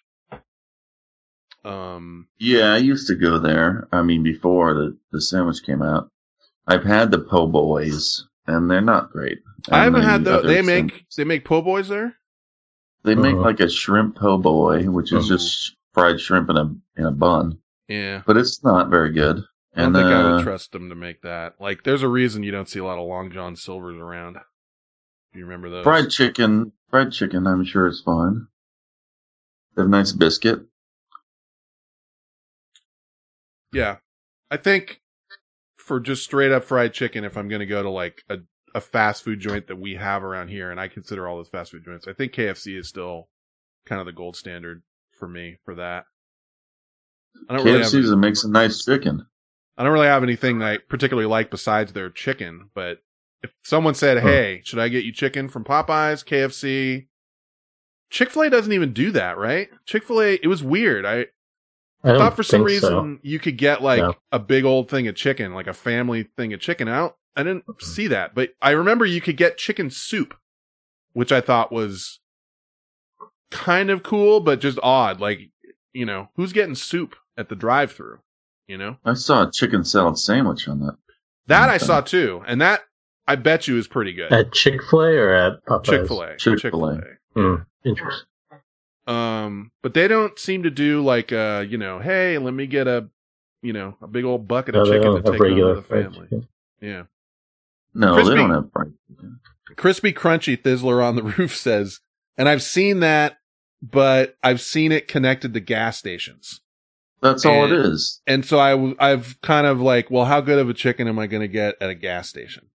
Um, 1.65 2.27
Yeah, 2.37 2.73
I 2.73 2.77
used 2.77 3.07
to 3.07 3.15
go 3.15 3.39
there. 3.39 3.87
I 3.91 4.01
mean, 4.01 4.23
before 4.23 4.73
the 4.73 4.97
the 5.11 5.21
sandwich 5.21 5.63
came 5.65 5.81
out, 5.81 6.09
I've 6.67 6.83
had 6.85 7.11
the 7.11 7.19
po' 7.19 7.47
boys, 7.47 8.25
and 8.47 8.69
they're 8.71 8.79
not 8.81 9.11
great. 9.11 9.39
I 9.69 9.83
haven't 9.83 10.03
had 10.03 10.23
the 10.23 10.41
the, 10.41 10.47
they 10.47 10.63
sim- 10.63 10.65
make, 10.87 11.05
they 11.17 11.23
make 11.25 11.43
po' 11.45 11.61
boys 11.61 11.89
there? 11.89 12.15
They 13.03 13.15
make 13.15 13.33
Uh-huh. 13.35 13.43
like 13.43 13.59
a 13.59 13.69
shrimp 13.69 14.15
po' 14.17 14.37
boy, 14.37 14.83
which 14.89 15.11
is 15.11 15.25
Uh-huh. 15.25 15.37
just 15.37 15.75
fried 15.93 16.19
shrimp 16.21 16.49
in 16.49 16.57
a 16.57 16.73
in 16.95 17.05
a 17.05 17.11
bun, 17.11 17.59
Yeah. 17.89 18.21
but 18.25 18.37
it's 18.37 18.63
not 18.63 18.89
very 18.89 19.11
good. 19.11 19.43
I 19.75 19.81
don't 19.81 19.87
And 19.87 19.95
think 19.95 20.05
I 20.07 20.21
uh, 20.21 20.35
would 20.35 20.43
trust 20.43 20.71
them 20.71 20.89
to 20.89 20.95
make 20.95 21.21
that. 21.21 21.55
Like, 21.59 21.83
there's 21.83 22.03
a 22.03 22.07
reason 22.07 22.43
you 22.43 22.51
don't 22.51 22.69
see 22.69 22.79
a 22.79 22.85
lot 22.85 22.97
of 22.97 23.07
Long 23.07 23.31
John 23.31 23.55
Silvers 23.55 23.97
around. 23.97 24.33
Do 25.33 25.39
you 25.39 25.45
remember 25.45 25.69
those? 25.69 25.83
fried 25.83 26.09
chicken, 26.09 26.71
fried 26.89 27.11
chicken, 27.11 27.45
I'm 27.45 27.63
sure 27.63 27.87
is 27.87 28.01
fine. 28.03 28.47
They 29.75 29.83
have 29.83 29.89
nice 29.89 30.11
biscuit. 30.11 30.59
Yeah. 33.71 33.97
I 34.49 34.57
think 34.57 35.01
for 35.77 35.99
just 35.99 36.23
straight 36.23 36.51
up 36.51 36.63
fried 36.63 36.93
chicken, 36.93 37.23
if 37.23 37.37
I'm 37.37 37.47
going 37.47 37.59
to 37.59 37.65
go 37.67 37.83
to 37.83 37.89
like 37.89 38.23
a, 38.29 38.37
a 38.73 38.81
fast 38.81 39.23
food 39.23 39.39
joint 39.39 39.67
that 39.67 39.79
we 39.79 39.95
have 39.95 40.23
around 40.23 40.47
here, 40.47 40.71
and 40.71 40.79
I 40.79 40.87
consider 40.87 41.27
all 41.27 41.37
those 41.37 41.49
fast 41.49 41.71
food 41.71 41.85
joints, 41.85 42.07
I 42.07 42.13
think 42.13 42.33
KFC 42.33 42.77
is 42.77 42.89
still 42.89 43.29
kind 43.85 43.99
of 43.99 44.07
the 44.07 44.11
gold 44.11 44.35
standard 44.35 44.81
for 45.11 45.27
me 45.27 45.57
for 45.63 45.75
that. 45.75 46.05
I 47.47 47.55
don't 47.55 47.65
really 47.65 47.83
have, 47.83 47.91
KFC's 47.91 48.15
makes 48.15 48.43
a 48.43 48.49
nice 48.49 48.83
chicken. 48.83 49.25
I 49.79 49.83
don't 49.83 49.93
really 49.93 50.07
have 50.07 50.23
anything 50.23 50.61
I 50.61 50.77
particularly 50.77 51.25
like 51.27 51.49
besides 51.49 51.93
their 51.93 52.09
chicken, 52.09 52.69
but 52.75 52.99
if 53.41 53.51
someone 53.63 53.95
said. 53.95 54.21
Hey, 54.21 54.61
should 54.65 54.77
I 54.79 54.89
get 54.89 55.05
you 55.05 55.11
chicken 55.13 55.47
from 55.49 55.63
Popeyes, 55.63 56.23
KFC? 56.25 57.07
Chick-fil-A 58.09 58.49
doesn't 58.49 58.73
even 58.73 58.91
do 58.91 59.11
that, 59.11 59.37
right? 59.37 59.69
Chick-fil-A, 59.85 60.35
it 60.43 60.47
was 60.47 60.61
weird. 60.63 61.05
I, 61.05 61.27
I 62.03 62.17
thought 62.17 62.35
for 62.35 62.43
some 62.43 62.63
reason 62.63 62.89
so. 62.89 63.17
you 63.21 63.39
could 63.39 63.57
get 63.57 63.81
like 63.81 64.01
No. 64.01 64.15
a 64.31 64.39
big 64.39 64.65
old 64.65 64.89
thing 64.89 65.07
of 65.07 65.15
chicken, 65.15 65.53
like 65.53 65.67
a 65.67 65.73
family 65.73 66.23
thing 66.35 66.51
of 66.53 66.59
chicken. 66.59 66.87
I 66.89 66.97
don't, 66.97 67.15
I 67.37 67.43
didn't 67.43 67.65
Mm-hmm. 67.67 67.85
see 67.85 68.07
that, 68.07 68.35
but 68.35 68.49
I 68.61 68.71
remember 68.71 69.05
you 69.05 69.21
could 69.21 69.37
get 69.37 69.57
chicken 69.57 69.89
soup, 69.89 70.35
which 71.13 71.31
I 71.31 71.39
thought 71.39 71.71
was 71.71 72.19
kind 73.51 73.89
of 73.89 74.03
cool, 74.03 74.39
but 74.41 74.59
just 74.59 74.79
odd. 74.83 75.21
Like, 75.21 75.51
you 75.93 76.05
know, 76.05 76.29
who's 76.35 76.51
getting 76.51 76.75
soup 76.75 77.15
at 77.37 77.47
the 77.49 77.55
drive-through? 77.55 78.19
You 78.69 78.77
know, 78.77 78.97
I 79.03 79.15
saw 79.15 79.47
a 79.47 79.51
chicken 79.51 79.83
salad 79.83 80.19
sandwich 80.19 80.67
on 80.67 80.79
that. 80.81 80.95
that 81.47 81.69
I 81.69 81.77
saw 81.79 82.01
too, 82.01 82.43
and 82.45 82.61
that 82.61 82.81
I 83.27 83.35
bet 83.35 83.67
you 83.67 83.77
is 83.79 83.87
pretty 83.87 84.13
good. 84.13 84.31
At 84.31 84.53
Chick 84.53 84.81
Fil 84.89 85.01
A 85.01 85.11
or 85.15 85.33
at 85.33 85.65
Popeyes? 85.65 85.85
Chick 85.85 86.07
Fil 86.07 86.21
A, 86.21 86.37
Chick-fil-A. 86.37 86.57
Chick 86.59 86.71
Fil 86.71 86.85
A. 86.85 87.01
Hmm, 87.33 87.55
interesting. 87.83 88.27
Um, 89.07 89.71
but 89.81 89.95
they 89.95 90.07
don't 90.07 90.37
seem 90.37 90.61
to 90.63 90.69
do 90.69 91.03
like, 91.03 91.31
uh, 91.31 91.65
you 91.67 91.79
know, 91.79 91.97
hey, 91.99 92.37
let 92.37 92.53
me 92.53 92.67
get 92.67 92.87
a, 92.87 93.09
you 93.63 93.73
know, 93.73 93.95
a 94.03 94.07
big 94.07 94.23
old 94.23 94.47
bucket 94.47 94.75
No, 94.75 94.81
of 94.81 94.87
chicken 94.87 95.15
to 95.15 95.21
don't 95.23 95.31
take 95.33 95.41
home 95.41 95.57
to 95.57 95.73
the 95.75 95.81
family. 95.81 96.19
chicken. 96.27 96.47
Yeah. 96.79 97.03
No, 97.95 98.13
Crispy. 98.13 98.29
they 98.29 98.35
don't 98.35 98.51
have 98.51 98.71
fried 98.71 98.93
chicken. 99.09 99.39
Crispy 99.77 100.13
Crunchy 100.13 100.55
Thizzler 100.61 101.03
on 101.03 101.15
the 101.15 101.23
roof 101.37 101.55
says, 101.55 102.01
and 102.37 102.47
I've 102.47 102.61
seen 102.61 102.99
that, 102.99 103.37
but 103.81 104.37
I've 104.43 104.61
seen 104.61 104.91
it 104.91 105.07
connected 105.07 105.55
to 105.55 105.59
gas 105.59 105.97
stations. 105.97 106.61
That's 107.21 107.45
all 107.45 107.65
it 107.65 107.71
is. 107.71 108.21
And-. 108.25 108.35
And 108.35 108.45
so 108.45 108.59
I, 108.59 108.95
I've 108.99 109.39
kind 109.41 109.67
of 109.67 109.81
like, 109.81 110.09
well, 110.09 110.25
how 110.25 110.41
good 110.41 110.59
of 110.59 110.69
a 110.69 110.73
chicken 110.73 111.07
am 111.07 111.19
I 111.19 111.27
going 111.27 111.41
to 111.41 111.47
get 111.47 111.75
at 111.81 111.89
a 111.89 111.95
gas 111.95 112.29
station? 112.29 112.67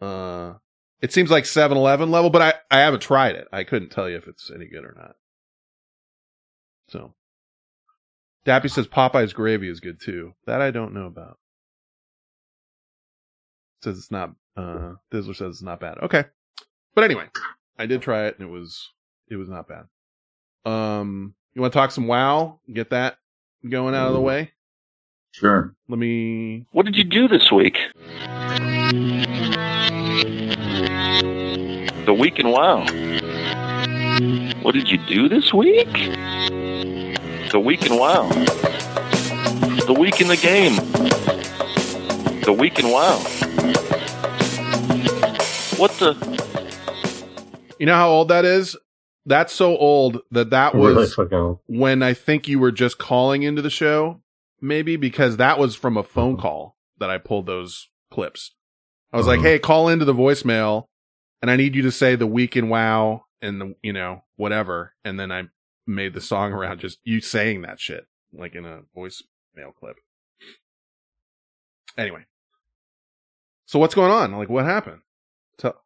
Uh, 0.00 0.54
it 1.00 1.12
seems 1.12 1.30
like 1.30 1.44
7-Eleven 1.44 2.10
level, 2.10 2.30
but 2.30 2.42
I, 2.42 2.54
I 2.70 2.80
haven't 2.80 3.00
tried 3.00 3.36
it. 3.36 3.48
I 3.52 3.64
couldn't 3.64 3.90
tell 3.90 4.08
you 4.08 4.16
if 4.16 4.26
it's 4.26 4.50
any 4.54 4.66
good 4.66 4.84
or 4.84 4.94
not. 4.96 5.16
So. 6.88 7.14
Dappy 8.46 8.70
says 8.70 8.88
Popeye's 8.88 9.32
gravy 9.32 9.68
is 9.68 9.80
good 9.80 10.00
too. 10.00 10.34
That 10.46 10.60
I 10.60 10.70
don't 10.70 10.94
know 10.94 11.06
about. 11.06 11.38
Says 13.82 13.98
it's 13.98 14.10
not, 14.10 14.34
uh, 14.56 14.94
Thizzler 15.12 15.36
says 15.36 15.56
it's 15.56 15.62
not 15.62 15.80
bad. 15.80 15.98
Okay. 15.98 16.24
But 16.94 17.04
anyway, 17.04 17.26
I 17.78 17.86
did 17.86 18.02
try 18.02 18.26
it 18.26 18.38
and 18.38 18.48
it 18.48 18.52
was, 18.52 18.90
it 19.28 19.36
was 19.36 19.48
not 19.48 19.68
bad. 19.68 19.84
Um, 20.64 21.34
you 21.54 21.60
want 21.60 21.72
to 21.72 21.78
talk 21.78 21.90
some 21.90 22.06
WoW? 22.06 22.60
Get 22.72 22.90
that 22.90 23.18
going 23.68 23.94
out 23.94 24.08
of 24.08 24.14
the 24.14 24.20
mm. 24.20 24.24
way? 24.24 24.52
Sure. 25.32 25.74
Let 25.88 25.98
me. 25.98 26.66
What 26.72 26.84
did 26.86 26.96
you 26.96 27.04
do 27.04 27.28
this 27.28 27.50
week? 27.50 27.78
The 32.04 32.14
week 32.18 32.38
in 32.38 32.48
WoW. 32.50 32.80
What 34.62 34.74
did 34.74 34.90
you 34.90 34.98
do 35.06 35.28
this 35.28 35.52
week? 35.52 35.92
The 37.50 37.60
week 37.62 37.86
in 37.86 37.96
WoW. 37.98 38.28
The 39.86 39.96
week 39.98 40.20
in 40.20 40.28
the 40.28 40.36
game. 40.36 40.76
The 42.42 42.52
The 42.52 42.52
Week 42.52 42.78
in 42.78 42.90
WoW. 42.90 43.18
What 45.78 45.90
the? 45.98 46.14
You 47.78 47.86
know 47.86 47.94
how 47.94 48.10
old 48.10 48.28
that 48.28 48.44
is? 48.44 48.76
That's 49.24 49.52
so 49.52 49.76
old 49.76 50.20
that 50.32 50.50
that 50.50 50.74
was 50.74 50.94
really 50.94 51.06
when 51.66 52.02
I 52.02 52.12
think 52.14 52.48
you 52.48 52.58
were 52.58 52.72
just 52.72 52.98
calling 52.98 53.42
into 53.44 53.62
the 53.62 53.70
show, 53.70 54.20
maybe 54.60 54.96
because 54.96 55.36
that 55.36 55.58
was 55.58 55.76
from 55.76 55.96
a 55.96 56.02
phone 56.02 56.36
call 56.36 56.76
that 56.98 57.08
I 57.10 57.18
pulled 57.18 57.46
those 57.46 57.88
clips. 58.10 58.52
I 59.12 59.16
was 59.18 59.26
like, 59.26 59.40
Mhm. 59.40 59.44
"Hey, 59.44 59.58
call 59.58 59.88
into 59.88 60.04
the 60.04 60.14
voicemail, 60.14 60.88
and 61.40 61.50
I 61.50 61.56
need 61.56 61.74
you 61.76 61.82
to 61.82 61.92
say 61.92 62.16
the 62.16 62.26
week 62.26 62.56
in 62.56 62.68
WoW 62.68 63.24
and 63.40 63.60
the 63.60 63.74
you 63.82 63.92
know 63.92 64.24
whatever." 64.36 64.94
And 65.04 65.20
then 65.20 65.30
I 65.30 65.44
made 65.86 66.14
the 66.14 66.20
song 66.20 66.52
around 66.52 66.80
just 66.80 66.98
you 67.04 67.20
saying 67.20 67.62
that 67.62 67.78
shit 67.78 68.06
like 68.32 68.54
in 68.56 68.64
a 68.64 68.82
voicemail 68.96 69.74
clip. 69.78 69.96
Anyway, 71.98 72.24
so 73.66 73.78
what's 73.78 73.94
going 73.94 74.10
on? 74.10 74.32
Like, 74.32 74.48
what 74.48 74.64
happened? 74.64 75.02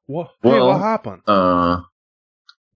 What? 0.06 0.30
hey, 0.42 0.48
Well, 0.50 0.68
what 0.68 0.80
happened? 0.80 1.22
Uh, 1.26 1.82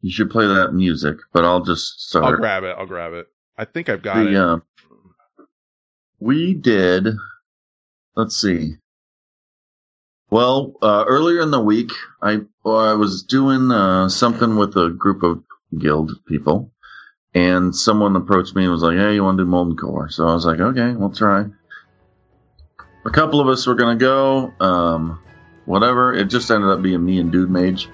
you 0.00 0.10
should 0.10 0.30
play 0.30 0.46
that 0.46 0.72
music, 0.72 1.18
but 1.32 1.44
I'll 1.44 1.62
just 1.62 2.08
start. 2.08 2.24
I'll 2.24 2.36
grab 2.36 2.64
it. 2.64 2.76
I'll 2.78 2.86
grab 2.86 3.12
it. 3.12 3.28
I 3.56 3.64
think 3.64 3.88
I've 3.88 4.02
got 4.02 4.26
it. 4.26 4.30
the, 4.30 4.42
uh, 4.42 4.56
we 6.18 6.54
did. 6.54 7.08
Let's 8.16 8.36
see. 8.36 8.76
Well, 10.30 10.74
uh, 10.80 11.04
earlier 11.06 11.40
in 11.40 11.50
the 11.50 11.60
week, 11.60 11.90
I 12.22 12.40
well, 12.64 12.78
I 12.78 12.94
was 12.94 13.24
doing 13.24 13.70
uh, 13.70 14.08
something 14.08 14.56
with 14.56 14.76
a 14.76 14.90
group 14.90 15.22
of 15.22 15.42
guild 15.76 16.12
people, 16.26 16.70
and 17.34 17.74
someone 17.74 18.16
approached 18.16 18.54
me 18.54 18.62
and 18.62 18.72
was 18.72 18.82
like, 18.82 18.96
"Hey, 18.96 19.14
you 19.14 19.24
want 19.24 19.38
to 19.38 19.44
do 19.44 19.50
Molten 19.50 19.76
Core?" 19.76 20.08
So 20.08 20.26
I 20.26 20.34
was 20.34 20.46
like, 20.46 20.60
"Okay, 20.60 20.92
we'll 20.92 21.10
try." 21.10 21.46
A 23.04 23.10
couple 23.10 23.40
of 23.40 23.48
us 23.48 23.66
were 23.66 23.74
gonna 23.74 23.98
go. 23.98 24.52
Um, 24.60 25.20
whatever. 25.64 26.12
It 26.14 26.26
just 26.26 26.50
ended 26.50 26.70
up 26.70 26.82
being 26.82 27.04
me 27.04 27.18
and 27.18 27.32
Dude 27.32 27.50
Mage. 27.50 27.88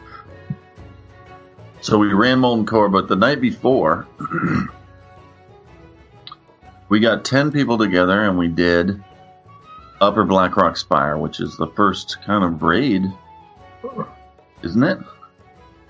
So 1.86 1.98
we 1.98 2.12
ran 2.12 2.40
Molten 2.40 2.66
Core, 2.66 2.88
but 2.88 3.06
the 3.06 3.14
night 3.14 3.40
before, 3.40 4.08
we 6.88 6.98
got 6.98 7.24
10 7.24 7.52
people 7.52 7.78
together 7.78 8.24
and 8.24 8.36
we 8.36 8.48
did 8.48 9.00
Upper 10.00 10.24
Blackrock 10.24 10.76
Spire, 10.76 11.16
which 11.16 11.38
is 11.38 11.56
the 11.56 11.68
first 11.76 12.20
kind 12.22 12.42
of 12.42 12.64
raid, 12.64 13.04
isn't 14.64 14.82
it? 14.82 14.98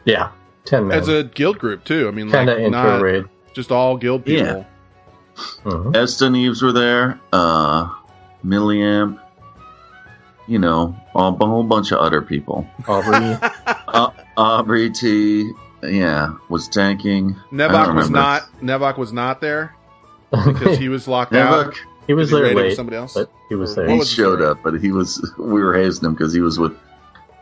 Yeah, 0.05 0.33
ten 0.67 0.93
As 0.93 1.09
a 1.09 1.25
guild 1.25 1.59
group 1.59 1.83
too. 1.85 2.09
I 2.09 2.11
mean, 2.11 2.31
Kind 2.31 2.51
like 2.51 2.59
of 2.59 2.71
not 2.71 2.85
intro 2.87 3.01
raid. 3.03 3.25
just 3.55 3.73
all 3.73 3.97
guild 3.97 4.27
people. 4.27 4.45
Yeah. 4.47 4.65
Mhm. 5.65 5.97
Eston 5.97 6.37
Eves 6.37 6.61
were 6.61 6.73
there, 6.73 7.19
uh, 7.33 7.89
Milliamp, 8.45 9.19
you 10.47 10.59
know, 10.59 10.95
a 11.15 11.33
whole 11.33 11.63
bunch 11.65 11.91
of 11.91 12.01
other 12.01 12.21
people. 12.21 12.67
Aubrey. 12.87 13.39
Uh, 13.89 14.11
Aubrey 14.37 14.91
T, 14.91 15.51
yeah, 15.89 16.35
was 16.49 16.69
tanking. 16.69 17.37
I 17.51 17.55
Nevok 17.55 17.95
was 17.95 18.11
not. 18.11 18.43
Nevok 18.63 18.99
was 18.99 19.13
not 19.13 19.41
there 19.41 19.75
because 20.31 20.79
he 20.79 20.89
was 20.89 21.07
locked 21.09 21.35
out. 21.35 21.75
He 22.07 22.15
was 22.15 22.31
Did 22.31 22.37
there 22.37 22.43
raid 22.45 22.51
it 22.53 22.55
with 22.55 22.65
late, 22.67 22.77
somebody 22.77 22.97
else? 22.97 23.15
but 23.15 23.31
he 23.49 23.55
was 23.57 23.75
there. 23.75 23.89
he 23.89 23.99
was 23.99 24.11
showed 24.11 24.41
up, 24.41 24.59
but 24.63 24.81
he 24.81 24.93
was, 24.93 25.33
we 25.39 25.61
were 25.61 25.75
hazing 25.77 26.05
him 26.05 26.15
because 26.15 26.33
he 26.33 26.41
was 26.41 26.57
with, 26.59 26.77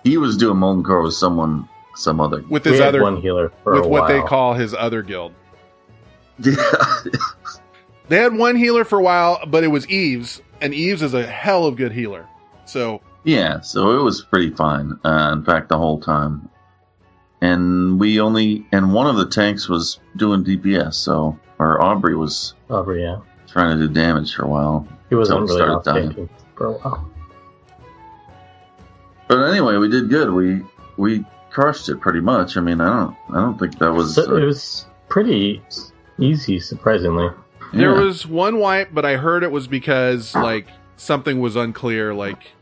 he 0.04 0.16
was 0.16 0.38
doing 0.38 0.56
Molten 0.56 0.82
Core 0.82 1.02
with 1.02 1.12
someone, 1.14 1.68
some 1.96 2.18
other. 2.18 2.42
with 2.48 2.64
we 2.64 2.70
his 2.72 2.80
had 2.80 2.88
other, 2.88 3.02
one 3.02 3.18
healer 3.20 3.52
for 3.62 3.74
with 3.74 3.84
a 3.84 3.88
what 3.88 4.02
while. 4.04 4.08
they 4.08 4.26
call 4.26 4.54
his 4.54 4.72
other 4.74 5.02
guild. 5.02 5.32
Yeah. 6.40 6.54
They 8.08 8.16
had 8.16 8.34
one 8.34 8.56
healer 8.56 8.84
for 8.84 8.98
a 8.98 9.02
while, 9.02 9.40
but 9.46 9.64
it 9.64 9.68
was 9.68 9.88
Eves, 9.88 10.42
and 10.60 10.74
Eves 10.74 11.00
is 11.02 11.14
a 11.14 11.26
hell 11.26 11.64
of 11.66 11.76
good 11.76 11.92
healer. 11.92 12.26
So 12.66 13.00
Yeah, 13.24 13.60
so 13.60 13.98
it 13.98 14.02
was 14.02 14.22
pretty 14.22 14.50
fine. 14.50 14.98
Uh, 15.04 15.30
in 15.32 15.44
fact, 15.44 15.68
the 15.68 15.78
whole 15.78 16.00
time, 16.00 16.48
and 17.44 18.00
we 18.00 18.20
only 18.20 18.66
and 18.72 18.94
one 18.94 19.06
of 19.06 19.16
the 19.16 19.28
tanks 19.28 19.68
was 19.68 20.00
doing 20.16 20.42
DPS. 20.42 20.94
So 20.94 21.38
or 21.58 21.82
Aubrey 21.82 22.16
was 22.16 22.54
Aubrey, 22.70 23.02
yeah. 23.02 23.20
trying 23.46 23.78
to 23.78 23.86
do 23.86 23.92
damage 23.92 24.34
for 24.34 24.44
a 24.44 24.48
while. 24.48 24.88
He 25.10 25.14
wasn't 25.14 25.42
really 25.42 25.56
started 25.56 25.74
off 25.74 25.84
dying. 25.84 26.06
tanking 26.06 26.30
for 26.56 26.66
a 26.68 26.72
while. 26.72 27.10
But 29.28 29.50
anyway, 29.50 29.76
we 29.76 29.90
did 29.90 30.08
good. 30.08 30.32
We 30.32 30.62
we 30.96 31.22
crushed 31.50 31.88
it 31.90 32.00
pretty 32.00 32.20
much. 32.20 32.56
I 32.56 32.60
mean, 32.62 32.80
I 32.80 32.88
don't 32.88 33.16
I 33.30 33.40
don't 33.42 33.58
think 33.58 33.78
that 33.78 33.92
was. 33.92 34.14
So 34.14 34.36
it 34.36 34.44
was 34.44 34.86
pretty 35.08 35.62
easy, 36.18 36.58
surprisingly. 36.58 37.28
there 37.74 37.94
yeah. 37.94 38.00
was 38.00 38.26
one 38.26 38.58
wipe, 38.58 38.94
but 38.94 39.04
I 39.04 39.16
heard 39.16 39.42
it 39.42 39.50
was 39.50 39.68
because 39.68 40.34
like 40.34 40.66
something 40.96 41.40
was 41.40 41.56
unclear. 41.56 42.14
Like 42.14 42.52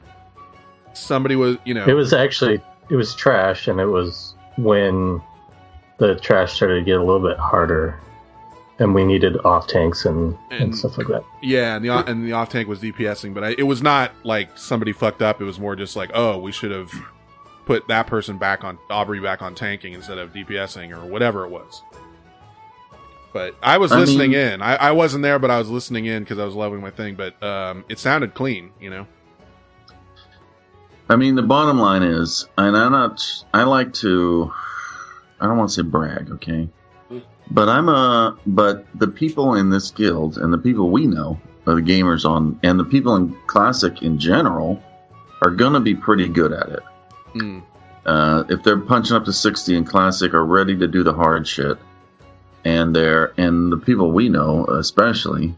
somebody 0.93 1.37
was, 1.37 1.57
you 1.65 1.73
know, 1.73 1.85
It 1.87 1.95
was 1.95 2.13
actually 2.13 2.61
it 2.91 2.97
was 2.97 3.15
trash, 3.15 3.69
and 3.69 3.79
it 3.79 3.87
was 3.87 4.32
when 4.57 5.21
the 5.99 6.17
trash 6.17 6.53
started 6.53 6.75
to 6.81 6.83
get 6.85 6.97
a 6.99 7.03
little 7.03 7.21
bit 7.27 7.39
harder, 7.39 7.99
and 8.79 8.95
we 8.95 9.05
needed 9.05 9.37
off 9.45 9.67
tanks 9.67 10.05
and, 10.07 10.37
and, 10.51 10.63
And- 10.63 10.77
stuff 10.77 10.99
like 10.99 11.07
that. 11.09 11.25
yeah, 11.43 11.77
and 11.77 11.85
the 11.85 11.91
and 11.91 12.27
the 12.27 12.33
off 12.33 12.49
tank 12.49 12.69
was 12.69 12.81
DPSing, 12.81 13.33
but 13.35 13.45
I, 13.45 13.51
it 13.59 13.63
was 13.65 13.83
not 13.83 14.13
like 14.25 14.57
somebody 14.59 14.93
fucked 14.93 15.23
up. 15.23 15.41
It 15.41 15.45
was 15.45 15.61
more 15.61 15.77
just 15.77 15.95
like, 15.97 16.11
oh, 16.15 16.39
we 16.39 16.51
should 16.53 16.71
have 16.73 16.91
put 17.67 17.87
that 17.89 18.07
person 18.09 18.39
back 18.39 18.65
on 18.65 18.79
Aubrey 18.91 19.21
back 19.21 19.41
on 19.43 19.55
tanking 19.55 19.93
instead 19.93 20.19
of 20.19 20.33
DPSing 20.33 20.91
or 20.97 21.07
whatever 21.07 21.45
it 21.45 21.51
was. 21.51 21.83
But 23.33 23.55
I 23.63 23.79
was 23.79 23.93
I 23.93 23.99
listening 24.01 24.33
mean- 24.33 24.41
in. 24.41 24.63
I, 24.63 24.75
I 24.77 24.91
wasn't 24.93 25.23
there, 25.23 25.39
but 25.39 25.51
I 25.51 25.59
was 25.59 25.71
listening 25.71 26.07
in 26.07 26.23
because 26.25 26.39
I 26.39 26.45
was 26.45 26.55
loving 26.55 26.81
my 26.81 26.91
thing. 26.91 27.15
But 27.15 27.41
um, 27.43 27.85
it 27.89 27.99
sounded 27.99 28.35
clean, 28.35 28.73
you 28.81 28.91
know. 28.91 29.07
I 31.13 31.17
mean, 31.17 31.35
the 31.35 31.43
bottom 31.43 31.79
line 31.79 32.03
is, 32.03 32.49
and 32.57 32.75
I'm 32.75 32.93
not. 32.93 33.23
I 33.53 33.65
like 33.65 33.93
to. 33.95 34.51
I 35.39 35.47
don't 35.47 35.59
want 35.59 35.69
to 35.69 35.75
say 35.75 35.83
brag, 35.83 36.31
okay, 36.31 36.71
but 37.51 37.69
I'm 37.69 37.91
a. 37.91 38.39
But 38.47 38.87
the 38.99 39.09
people 39.09 39.57
in 39.57 39.69
this 39.69 39.91
guild 39.91 40.39
and 40.39 40.51
the 40.51 40.57
people 40.57 40.89
we 40.89 41.07
know, 41.07 41.39
the 41.67 41.75
gamers 41.75 42.25
on, 42.25 42.59
and 42.63 42.81
the 42.81 42.85
people 42.85 43.15
in 43.17 43.37
classic 43.47 44.01
in 44.01 44.19
general, 44.19 44.83
are 45.43 45.51
gonna 45.51 45.81
be 45.81 45.95
pretty 45.95 46.29
good 46.29 46.51
at 46.51 46.71
it. 46.71 46.83
Mm. 47.35 47.63
Uh, 48.07 48.45
if 48.49 48.63
they're 48.63 48.81
punching 48.81 49.15
up 49.15 49.27
to 49.27 49.35
60 49.35 49.77
in 49.77 49.85
classic, 49.85 50.33
are 50.33 50.47
ready 50.47 50.79
to 50.79 50.89
do 50.89 51.03
the 51.03 51.13
hard 51.13 51.47
shit, 51.47 51.77
and 52.65 52.97
they're 52.97 53.35
and 53.37 53.71
the 53.71 53.77
people 53.77 54.13
we 54.13 54.31
know, 54.31 54.65
especially, 54.65 55.55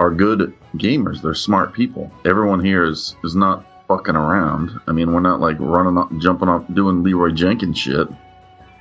are 0.00 0.10
good 0.10 0.52
gamers. 0.74 1.22
They're 1.22 1.32
smart 1.32 1.72
people. 1.72 2.10
Everyone 2.24 2.58
here 2.58 2.82
is 2.82 3.14
is 3.22 3.36
not 3.36 3.69
fucking 3.90 4.14
around. 4.14 4.70
I 4.86 4.92
mean, 4.92 5.12
we're 5.12 5.20
not 5.20 5.40
like 5.40 5.56
running 5.58 5.98
off, 5.98 6.12
jumping 6.18 6.48
off, 6.48 6.64
doing 6.72 7.02
Leeroy 7.02 7.32
Jenkins 7.32 7.76
shit. 7.76 8.06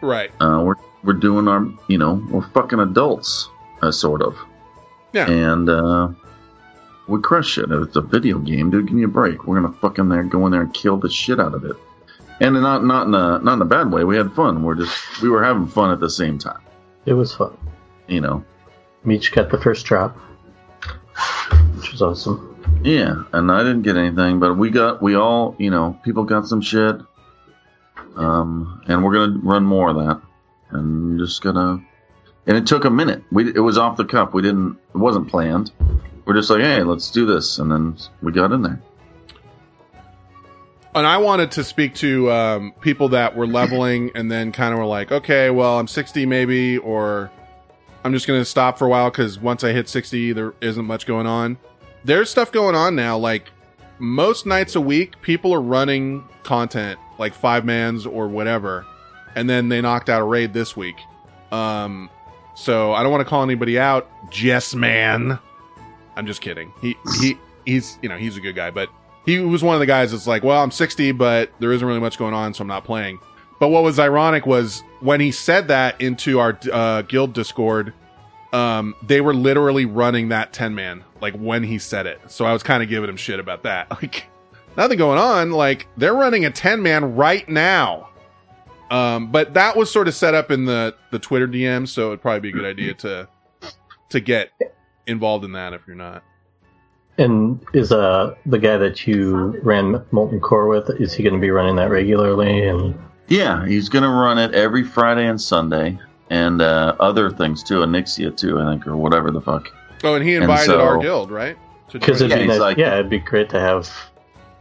Right. 0.01 0.29
Uh, 0.39 0.61
we're 0.63 0.75
we're 1.03 1.13
doing 1.13 1.47
our, 1.47 1.65
you 1.87 1.97
know, 1.97 2.23
we're 2.29 2.47
fucking 2.49 2.79
adults, 2.79 3.49
uh, 3.81 3.91
sort 3.91 4.21
of. 4.21 4.37
Yeah. 5.13 5.27
And 5.27 5.67
uh, 5.67 6.09
we 7.07 7.19
crush 7.21 7.57
it. 7.57 7.71
If 7.71 7.87
it's 7.87 7.95
a 7.95 8.01
video 8.01 8.37
game, 8.37 8.69
dude. 8.69 8.85
Give 8.85 8.95
me 8.95 9.03
a 9.03 9.07
break. 9.07 9.47
We're 9.47 9.59
gonna 9.59 9.73
fucking 9.81 10.09
there, 10.09 10.23
go 10.23 10.45
in 10.45 10.51
there 10.51 10.61
and 10.61 10.73
kill 10.73 10.97
the 10.97 11.09
shit 11.09 11.39
out 11.39 11.55
of 11.55 11.65
it. 11.65 11.75
And 12.39 12.53
not 12.53 12.85
not 12.85 13.07
in 13.07 13.15
a 13.15 13.39
not 13.39 13.53
in 13.53 13.61
a 13.63 13.65
bad 13.65 13.91
way. 13.91 14.03
We 14.03 14.15
had 14.15 14.31
fun. 14.33 14.63
We're 14.63 14.75
just 14.75 15.21
we 15.23 15.29
were 15.29 15.43
having 15.43 15.67
fun 15.67 15.91
at 15.91 15.99
the 15.99 16.09
same 16.09 16.37
time. 16.37 16.61
It 17.07 17.13
was 17.13 17.33
fun. 17.33 17.57
You 18.07 18.21
know. 18.21 18.45
Meech 19.03 19.31
got 19.31 19.49
the 19.49 19.57
first 19.57 19.85
drop, 19.85 20.15
which 21.77 21.91
was 21.93 22.01
awesome. 22.01 22.48
Yeah, 22.83 23.23
and 23.33 23.51
I 23.51 23.59
didn't 23.59 23.81
get 23.81 23.97
anything, 23.97 24.39
but 24.39 24.55
we 24.57 24.69
got 24.69 25.01
we 25.01 25.15
all 25.15 25.55
you 25.57 25.69
know 25.69 25.99
people 26.03 26.23
got 26.23 26.47
some 26.47 26.61
shit. 26.61 26.95
Um, 28.15 28.81
and 28.87 29.03
we're 29.03 29.13
gonna 29.13 29.39
run 29.43 29.63
more 29.63 29.89
of 29.89 29.95
that, 29.97 30.21
and 30.71 31.19
just 31.19 31.41
gonna. 31.41 31.83
And 32.47 32.57
it 32.57 32.65
took 32.65 32.85
a 32.85 32.89
minute. 32.89 33.23
We 33.31 33.53
it 33.53 33.59
was 33.59 33.77
off 33.77 33.97
the 33.97 34.05
cuff. 34.05 34.33
We 34.33 34.41
didn't. 34.41 34.77
It 34.93 34.97
wasn't 34.97 35.29
planned. 35.29 35.71
We're 36.25 36.33
just 36.35 36.49
like, 36.49 36.61
hey, 36.61 36.83
let's 36.83 37.11
do 37.11 37.25
this, 37.25 37.59
and 37.59 37.71
then 37.71 37.97
we 38.21 38.31
got 38.31 38.51
in 38.51 38.61
there. 38.61 38.81
And 40.95 41.05
I 41.05 41.17
wanted 41.17 41.51
to 41.51 41.63
speak 41.63 41.93
to 41.95 42.31
um, 42.31 42.73
people 42.81 43.09
that 43.09 43.35
were 43.35 43.45
leveling 43.45 44.11
and 44.15 44.31
then 44.31 44.51
kind 44.51 44.73
of 44.73 44.79
were 44.79 44.85
like, 44.85 45.11
okay, 45.11 45.51
well, 45.51 45.79
I'm 45.79 45.87
60 45.87 46.25
maybe, 46.25 46.79
or 46.79 47.31
I'm 48.03 48.11
just 48.11 48.25
to 48.25 48.43
stop 48.43 48.79
for 48.79 48.87
a 48.87 48.89
while 48.89 49.11
because 49.11 49.39
once 49.39 49.63
I 49.63 49.71
hit 49.71 49.87
60, 49.87 50.33
there 50.33 50.53
isn't 50.61 50.85
much 50.85 51.05
going 51.05 51.27
on. 51.27 51.57
There's 52.03 52.29
stuff 52.29 52.51
going 52.51 52.75
on 52.75 52.95
now. 52.95 53.17
Like 53.17 53.49
most 53.99 54.45
nights 54.45 54.75
a 54.75 54.81
week, 54.81 55.21
people 55.21 55.53
are 55.53 55.61
running 55.61 56.23
content, 56.43 56.99
like 57.17 57.33
five 57.33 57.65
mans 57.65 58.05
or 58.05 58.27
whatever. 58.27 58.85
And 59.35 59.49
then 59.49 59.69
they 59.69 59.81
knocked 59.81 60.09
out 60.09 60.21
a 60.21 60.25
raid 60.25 60.53
this 60.53 60.75
week. 60.75 60.95
Um, 61.51 62.09
so 62.55 62.93
I 62.93 63.03
don't 63.03 63.11
want 63.11 63.21
to 63.21 63.29
call 63.29 63.43
anybody 63.43 63.77
out. 63.77 64.09
Jess 64.31 64.73
man. 64.73 65.39
I'm 66.15 66.25
just 66.25 66.41
kidding. 66.41 66.73
He, 66.81 66.97
he, 67.21 67.37
he's, 67.65 67.97
you 68.01 68.09
know, 68.09 68.17
he's 68.17 68.35
a 68.37 68.41
good 68.41 68.55
guy, 68.55 68.71
but 68.71 68.89
he 69.25 69.39
was 69.39 69.63
one 69.63 69.75
of 69.75 69.79
the 69.79 69.85
guys 69.85 70.11
that's 70.11 70.27
like, 70.27 70.43
well, 70.43 70.61
I'm 70.61 70.71
60, 70.71 71.11
but 71.13 71.51
there 71.59 71.71
isn't 71.71 71.87
really 71.87 71.99
much 71.99 72.17
going 72.17 72.33
on, 72.33 72.53
so 72.53 72.61
I'm 72.61 72.67
not 72.67 72.83
playing. 72.83 73.19
But 73.59 73.69
what 73.69 73.83
was 73.83 73.99
ironic 73.99 74.45
was 74.45 74.83
when 75.01 75.19
he 75.19 75.31
said 75.31 75.67
that 75.67 75.99
into 76.01 76.39
our 76.39 76.57
uh, 76.71 77.03
guild 77.03 77.33
Discord, 77.33 77.93
um, 78.53 78.95
they 79.03 79.21
were 79.21 79.33
literally 79.33 79.85
running 79.85 80.29
that 80.29 80.53
10 80.53 80.73
man, 80.75 81.03
like 81.21 81.35
when 81.35 81.63
he 81.63 81.77
said 81.77 82.05
it. 82.07 82.19
So 82.27 82.45
I 82.45 82.53
was 82.53 82.63
kind 82.63 82.81
of 82.81 82.89
giving 82.89 83.09
him 83.09 83.17
shit 83.17 83.39
about 83.39 83.63
that. 83.63 83.87
Like, 84.01 84.27
nothing 84.77 84.97
going 84.97 85.19
on. 85.19 85.51
Like, 85.51 85.87
they're 85.97 86.13
running 86.13 86.45
a 86.45 86.51
10 86.51 86.81
man 86.81 87.15
right 87.15 87.47
now. 87.49 88.09
Um, 88.91 89.31
but 89.31 89.53
that 89.53 89.75
was 89.75 89.91
sort 89.91 90.07
of 90.07 90.15
set 90.15 90.33
up 90.33 90.51
in 90.51 90.65
the, 90.65 90.95
the 91.11 91.19
Twitter 91.19 91.47
DM, 91.47 91.87
so 91.87 92.07
it'd 92.07 92.21
probably 92.21 92.39
be 92.39 92.49
a 92.49 92.53
good 92.53 92.65
idea 92.65 92.93
to, 92.95 93.27
to 94.09 94.19
get 94.19 94.51
involved 95.05 95.45
in 95.45 95.51
that 95.51 95.73
if 95.73 95.81
you're 95.85 95.95
not. 95.95 96.23
And 97.19 97.59
is 97.73 97.91
uh 97.91 98.33
the 98.45 98.57
guy 98.57 98.77
that 98.77 99.05
you 99.05 99.59
ran 99.61 100.03
Molten 100.11 100.39
Core 100.39 100.69
with? 100.69 100.89
Is 101.01 101.13
he 101.13 101.21
going 101.21 101.33
to 101.33 101.39
be 101.39 101.51
running 101.51 101.75
that 101.75 101.89
regularly? 101.89 102.65
And 102.65 102.97
Yeah, 103.27 103.65
he's 103.67 103.89
going 103.89 104.03
to 104.03 104.09
run 104.09 104.37
it 104.37 104.53
every 104.55 104.85
Friday 104.85 105.27
and 105.27 105.39
Sunday, 105.39 105.99
and 106.29 106.61
uh, 106.61 106.95
other 106.99 107.29
things 107.31 107.63
too, 107.63 107.79
Onyxia 107.79 108.35
too, 108.35 108.59
I 108.59 108.71
think, 108.71 108.87
or 108.87 108.95
whatever 108.95 109.31
the 109.31 109.41
fuck. 109.41 109.69
Oh, 110.03 110.15
and 110.15 110.23
he 110.23 110.35
And 110.35 110.43
invited 110.43 110.65
so- 110.67 110.81
our 110.81 110.97
guild, 110.99 111.31
right? 111.31 111.57
Because 111.91 112.21
it'd 112.21 112.29
Yeah, 112.31 112.35
be 112.37 112.41
he's 112.43 112.49
nice, 112.51 112.59
like- 112.59 112.77
yeah, 112.77 112.93
it'd 112.93 113.09
be 113.09 113.19
great 113.19 113.49
to 113.49 113.59
have. 113.59 113.89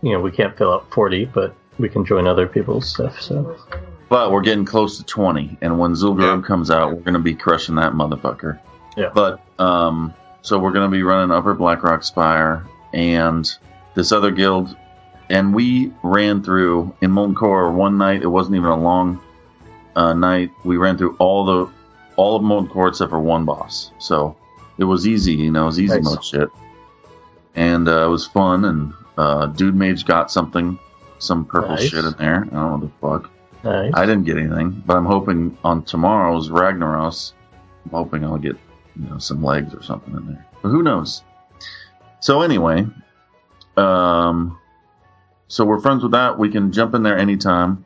You 0.01 0.13
know, 0.13 0.21
we 0.21 0.31
can't 0.31 0.57
fill 0.57 0.73
out 0.73 0.91
forty, 0.93 1.25
but 1.27 1.55
we 1.79 1.89
can 1.89 2.05
join 2.05 2.27
other 2.27 2.47
people's 2.47 2.89
stuff. 2.89 3.21
So 3.21 3.57
But 4.09 4.33
we're 4.33 4.41
getting 4.41 4.65
close 4.65 4.97
to 4.99 5.05
20, 5.05 5.59
and 5.61 5.79
when 5.79 5.93
Zul'Gurub 5.93 6.41
Yeah. 6.41 6.47
comes 6.47 6.71
out, 6.71 6.89
we're 6.93 7.03
going 7.03 7.13
to 7.15 7.19
be 7.21 7.35
crushing 7.35 7.75
that 7.75 7.93
motherfucker. 7.93 8.59
Yeah. 8.97 9.11
But, 9.15 9.41
um, 9.59 10.15
so 10.41 10.59
we're 10.59 10.73
going 10.73 10.91
to 10.91 10.91
be 10.91 11.03
running 11.03 11.31
Upper 11.31 11.53
Blackrock 11.53 12.03
Spire 12.03 12.65
and 12.95 13.47
this 13.95 14.11
other 14.11 14.31
guild, 14.31 14.75
and 15.29 15.53
we 15.55 15.93
ran 16.03 16.43
through 16.43 16.95
in 17.03 17.11
Molten 17.11 17.35
Core 17.35 17.71
one 17.71 17.99
night. 17.99 18.23
It 18.23 18.29
wasn't 18.29 18.57
even 18.57 18.71
a 18.71 18.81
long 18.81 19.21
uh, 19.97 20.13
night. 20.13 20.51
We 20.65 20.77
ran 20.77 20.97
through 20.99 21.17
all 21.19 21.45
the 21.45 21.71
all 22.17 22.37
of 22.37 22.43
Molten 22.43 22.69
Core 22.71 22.89
except 22.89 23.11
for 23.11 23.21
one 23.21 23.45
boss, 23.45 23.93
so 23.99 24.37
it 24.79 24.85
was 24.85 25.07
easy. 25.07 25.35
You 25.35 25.51
know, 25.51 25.63
it 25.65 25.67
was 25.67 25.81
easy 25.81 25.95
Nice. 25.97 26.05
mode 26.05 26.25
shit, 26.25 26.49
and 27.55 27.89
uh, 27.89 28.07
it 28.07 28.11
was 28.11 28.27
fun. 28.27 28.65
And 28.65 28.93
uh, 29.17 29.47
Dude 29.47 29.75
Mage 29.75 30.05
got 30.05 30.31
something, 30.31 30.79
some 31.19 31.45
purple 31.45 31.71
Nice. 31.77 31.89
shit 31.89 32.05
in 32.05 32.13
there. 32.19 32.43
I 32.43 32.45
don't 32.45 32.53
know 32.53 32.89
what 33.01 33.21
the 33.23 33.29
fuck. 33.29 33.31
nice. 33.65 33.93
I 33.95 34.07
didn't 34.07 34.25
get 34.25 34.37
anything, 34.39 34.83
but 34.87 34.97
I'm 34.97 35.07
hoping 35.07 35.57
on 35.65 35.83
tomorrow's 35.85 36.49
Ragnaros, 36.51 37.33
I'm 37.85 37.91
hoping 37.93 38.25
I'll 38.25 38.39
get 38.39 38.57
you 38.97 39.09
know 39.09 39.19
some 39.19 39.43
legs 39.43 39.75
or 39.75 39.83
something 39.83 40.15
in 40.15 40.27
there. 40.27 40.47
But 40.63 40.71
who 40.71 40.83
knows? 40.83 41.23
So 42.21 42.43
anyway, 42.43 42.85
um, 43.77 44.59
so 45.47 45.65
we're 45.65 45.81
friends 45.81 46.03
with 46.03 46.13
that. 46.13 46.37
We 46.39 46.51
can 46.51 46.73
jump 46.73 46.95
in 46.95 47.03
there 47.05 47.17
anytime, 47.17 47.85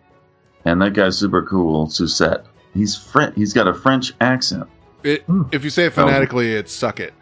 and 0.64 0.80
that 0.82 0.92
guy's 0.94 1.18
super 1.18 1.42
cool, 1.42 1.86
Susette. 1.86 2.44
He's 2.74 2.96
French. 2.96 3.34
He's 3.36 3.52
got 3.52 3.66
a 3.68 3.74
French 3.74 4.12
accent. 4.20 4.68
It, 5.04 5.22
Hmm. 5.24 5.42
if 5.52 5.64
you 5.64 5.70
say 5.70 5.86
it 5.86 5.92
phonetically, 5.92 6.52
it's 6.54 6.72
suck 6.72 7.00
it. 7.00 7.12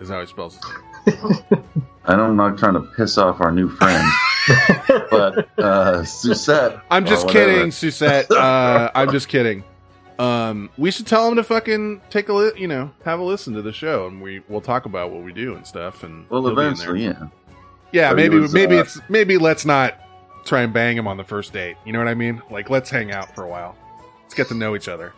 Is 0.00 0.08
how 0.08 0.20
he 0.20 0.26
spells 0.26 0.58
it. 1.06 1.44
I 2.06 2.16
know 2.16 2.24
I'm 2.26 2.36
not 2.36 2.58
trying 2.58 2.74
to 2.74 2.80
piss 2.80 3.16
off 3.16 3.40
our 3.40 3.50
new 3.50 3.68
friend, 3.70 4.06
but 5.10 5.48
uh, 5.58 6.02
Susette. 6.02 6.80
I'm 6.90 7.06
just 7.06 7.28
kidding, 7.28 7.68
Susette. 7.70 8.30
Uh, 8.30 8.90
I'm 8.94 9.10
just 9.10 9.28
kidding. 9.28 9.64
Um, 10.18 10.70
we 10.78 10.90
should 10.90 11.06
tell 11.06 11.26
him 11.28 11.36
to 11.36 11.42
fucking 11.42 12.02
take 12.10 12.28
a 12.28 12.32
li- 12.34 12.52
you 12.56 12.68
know, 12.68 12.90
have 13.04 13.20
a 13.20 13.22
listen 13.22 13.54
to 13.54 13.62
the 13.62 13.72
show, 13.72 14.06
and 14.06 14.20
we 14.22 14.42
we'll 14.48 14.60
talk 14.60 14.84
about 14.86 15.10
what 15.12 15.22
we 15.24 15.32
do 15.32 15.54
and 15.56 15.66
stuff. 15.66 16.02
And 16.04 16.28
Well, 16.28 16.42
he'll 16.42 16.54
be 16.54 16.60
in 16.62 16.68
eventually, 16.68 17.04
yeah. 17.04 17.28
yeah, 17.92 18.10
But 18.10 18.16
maybe 18.16 18.38
was, 18.38 18.52
maybe 18.52 18.76
uh, 18.76 18.82
it's 18.82 19.00
maybe 19.08 19.38
let's 19.38 19.64
not 19.64 19.94
try 20.44 20.62
and 20.62 20.72
bang 20.72 20.96
him 20.96 21.06
on 21.08 21.16
the 21.16 21.24
first 21.24 21.52
date. 21.52 21.76
You 21.84 21.92
know 21.92 21.98
what 21.98 22.08
I 22.08 22.14
mean? 22.14 22.42
Like 22.50 22.70
let's 22.70 22.90
hang 22.90 23.12
out 23.12 23.34
for 23.34 23.44
a 23.44 23.48
while. 23.48 23.76
Let's 24.22 24.34
get 24.34 24.48
to 24.48 24.54
know 24.54 24.74
each 24.76 24.88
other. 24.88 25.12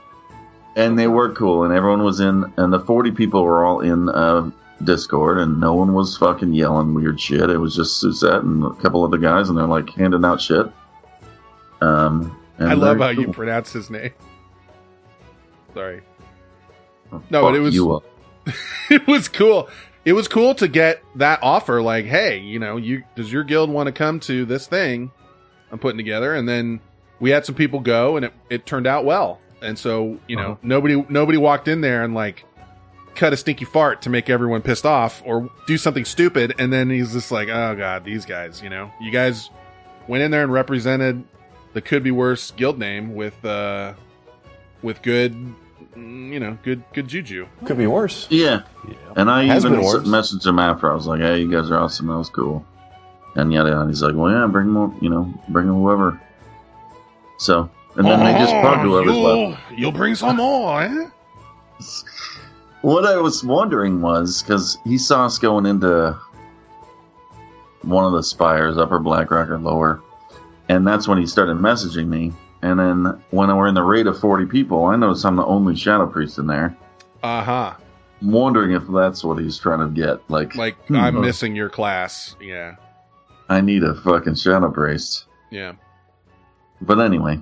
and 0.77 0.99
they 0.99 1.07
were 1.09 1.33
cool 1.35 1.65
and 1.65 1.73
everyone 1.75 2.03
was 2.03 2.21
in 2.21 2.53
and 2.59 2.73
the 2.73 2.81
40 2.81 3.11
people 3.12 3.43
were 3.45 3.65
all 3.65 3.81
in 3.81 4.09
uh, 4.11 4.51
discord 4.85 5.39
and 5.39 5.59
no 5.59 5.73
one 5.75 5.95
was 5.95 6.17
fucking 6.19 6.53
yelling 6.53 6.93
weird 6.93 7.19
shit 7.19 7.49
it 7.49 7.57
was 7.57 7.75
just 7.75 7.97
suzette 7.99 8.43
and 8.43 8.62
a 8.62 8.75
couple 8.83 9.03
other 9.03 9.17
guys 9.17 9.49
and 9.49 9.57
they're 9.57 9.67
like 9.67 9.89
handing 9.91 10.23
out 10.23 10.39
shit 10.39 10.67
um 11.81 12.39
and 12.59 12.69
I 12.71 12.75
love 12.75 12.99
how 12.99 13.05
very 13.05 13.17
you 13.17 13.25
cool. 13.27 13.33
pronounce 13.35 13.73
his 13.73 13.89
name. 13.91 14.12
Sorry. 15.75 16.03
Oh, 17.12 17.23
No, 17.31 17.43
but 17.43 17.55
it 17.55 17.61
was- 17.61 17.75
it 18.91 19.07
was 19.07 19.29
cool. 19.29 19.69
It 20.07 20.12
was 20.14 20.27
cool 20.29 20.55
to 20.55 20.69
get 20.69 21.03
that 21.16 21.40
offer. 21.42 21.83
Like, 21.83 22.07
hey, 22.07 22.38
you 22.38 22.59
know, 22.59 22.79
you 22.79 23.03
does 23.14 23.31
your 23.31 23.45
guild 23.45 23.69
want 23.69 23.88
to 23.88 23.92
come 23.92 24.21
to 24.21 24.47
this 24.47 24.66
thing 24.66 25.11
I'm 25.71 25.79
putting 25.79 25.99
together? 25.99 26.35
And 26.35 26.49
then 26.49 26.81
we 27.21 27.31
had 27.31 27.45
some 27.45 27.55
people 27.55 27.81
go, 27.81 28.16
and 28.16 28.25
it, 28.27 28.33
it 28.49 28.66
turned 28.66 28.87
out 28.87 29.05
well. 29.05 29.40
And 29.61 29.79
so, 29.79 30.19
you 30.29 30.37
know, 30.37 30.53
Uh-huh. 30.53 30.57
nobody 30.62 31.05
nobody 31.09 31.37
walked 31.38 31.66
in 31.69 31.81
there 31.81 32.05
and 32.05 32.14
like 32.14 32.45
cut 33.16 33.33
a 33.33 33.37
stinky 33.37 33.64
fart 33.64 34.03
to 34.03 34.11
make 34.11 34.31
everyone 34.31 34.62
pissed 34.62 34.87
off 34.87 35.23
or 35.27 35.51
do 35.66 35.77
something 35.77 36.05
stupid. 36.05 36.55
And 36.59 36.73
then 36.73 36.88
he's 36.88 37.12
just 37.12 37.33
like, 37.33 37.49
oh 37.49 37.75
god, 37.75 38.05
these 38.05 38.25
guys, 38.27 38.62
you 38.62 38.71
know, 38.71 38.90
you 39.01 39.11
guys 39.11 39.51
went 40.07 40.23
in 40.23 40.31
there 40.31 40.42
and 40.45 40.53
represented 40.53 41.25
the 41.73 41.81
could 41.81 42.03
be 42.05 42.11
worse 42.12 42.53
guild 42.53 42.79
name 42.79 43.14
with 43.14 43.45
uh 43.45 43.95
with 44.83 45.03
good, 45.03 45.35
you 45.97 46.39
know, 46.41 46.59
good 46.63 46.83
good 46.93 47.09
juju. 47.09 47.47
Could 47.65 47.79
be 47.79 47.87
worse. 47.87 48.27
yeah 48.31 48.63
Yeah. 48.89 48.95
and 49.17 49.31
i 49.31 49.45
Has 49.45 49.65
even 49.65 49.81
worse. 49.81 50.07
messaged 50.07 50.47
him 50.47 50.59
after 50.59 50.91
i 50.91 50.95
was 50.95 51.07
like 51.07 51.21
hey 51.21 51.41
you 51.41 51.51
guys 51.51 51.71
are 51.71 51.79
awesome 51.79 52.07
that 52.09 52.17
was 52.19 52.29
cool 52.31 52.65
and 53.37 53.53
yada 53.53 53.71
yada 53.71 53.89
he's 53.89 54.03
like 54.03 54.15
well 54.15 54.31
yeah 54.31 54.47
bring 54.47 54.69
more 54.69 54.95
you 55.01 55.09
know 55.11 55.33
bring 55.49 55.67
whoever 55.67 56.21
so 57.39 57.69
and 57.97 58.07
then 58.07 58.21
they 58.25 58.33
just 58.39 58.53
brought 58.63 58.81
whoever's 58.83 59.17
left 59.17 59.39
you'll, 59.71 59.79
You'll 59.79 59.93
bring 59.93 60.15
some 60.15 60.37
more, 60.37 60.83
eh? 60.83 61.09
What 62.83 63.05
I 63.07 63.17
was 63.17 63.43
wondering 63.43 64.01
was 64.03 64.43
because 64.43 64.79
he 64.85 64.97
saw 64.99 65.25
us 65.27 65.39
going 65.39 65.67
into 65.67 66.17
one 67.83 68.05
of 68.05 68.13
the 68.13 68.23
spires, 68.23 68.77
upper 68.79 68.99
Blackrock 68.99 69.49
or 69.49 69.59
lower, 69.59 70.01
and 70.69 70.87
that's 70.87 71.09
when 71.09 71.19
he 71.19 71.27
started 71.27 71.57
messaging 71.57 72.07
me. 72.09 72.33
And 72.66 72.81
then 72.81 73.22
when 73.31 73.55
we're 73.57 73.68
in 73.68 73.74
the 73.74 73.83
raid 73.85 74.09
of 74.09 74.18
40 74.18 74.46
people, 74.46 74.87
I 74.87 74.96
notice 74.96 75.24
I'm 75.24 75.37
the 75.37 75.44
only 75.46 75.76
Shadow 75.76 76.05
Priest 76.09 76.38
in 76.38 76.48
there. 76.48 76.76
Uh 77.22 77.40
huh. 77.44 77.74
I'm 78.20 78.33
wondering 78.33 78.72
if 78.72 78.83
that's 78.92 79.22
what 79.22 79.38
he's 79.38 79.57
trying 79.57 79.79
to 79.79 79.88
get. 79.88 80.29
Like, 80.29 80.57
Like 80.57 80.74
Hmm. 80.88 80.96
I'm 80.96 81.20
missing 81.20 81.55
your 81.55 81.68
class. 81.68 82.35
Yeah, 82.40 82.74
I 83.48 83.61
need 83.61 83.85
a 83.85 83.94
fucking 83.94 84.35
Shadow 84.35 84.70
Priest. 84.72 85.26
yeah. 85.50 85.74
But 86.81 86.98
anyway, 86.98 87.38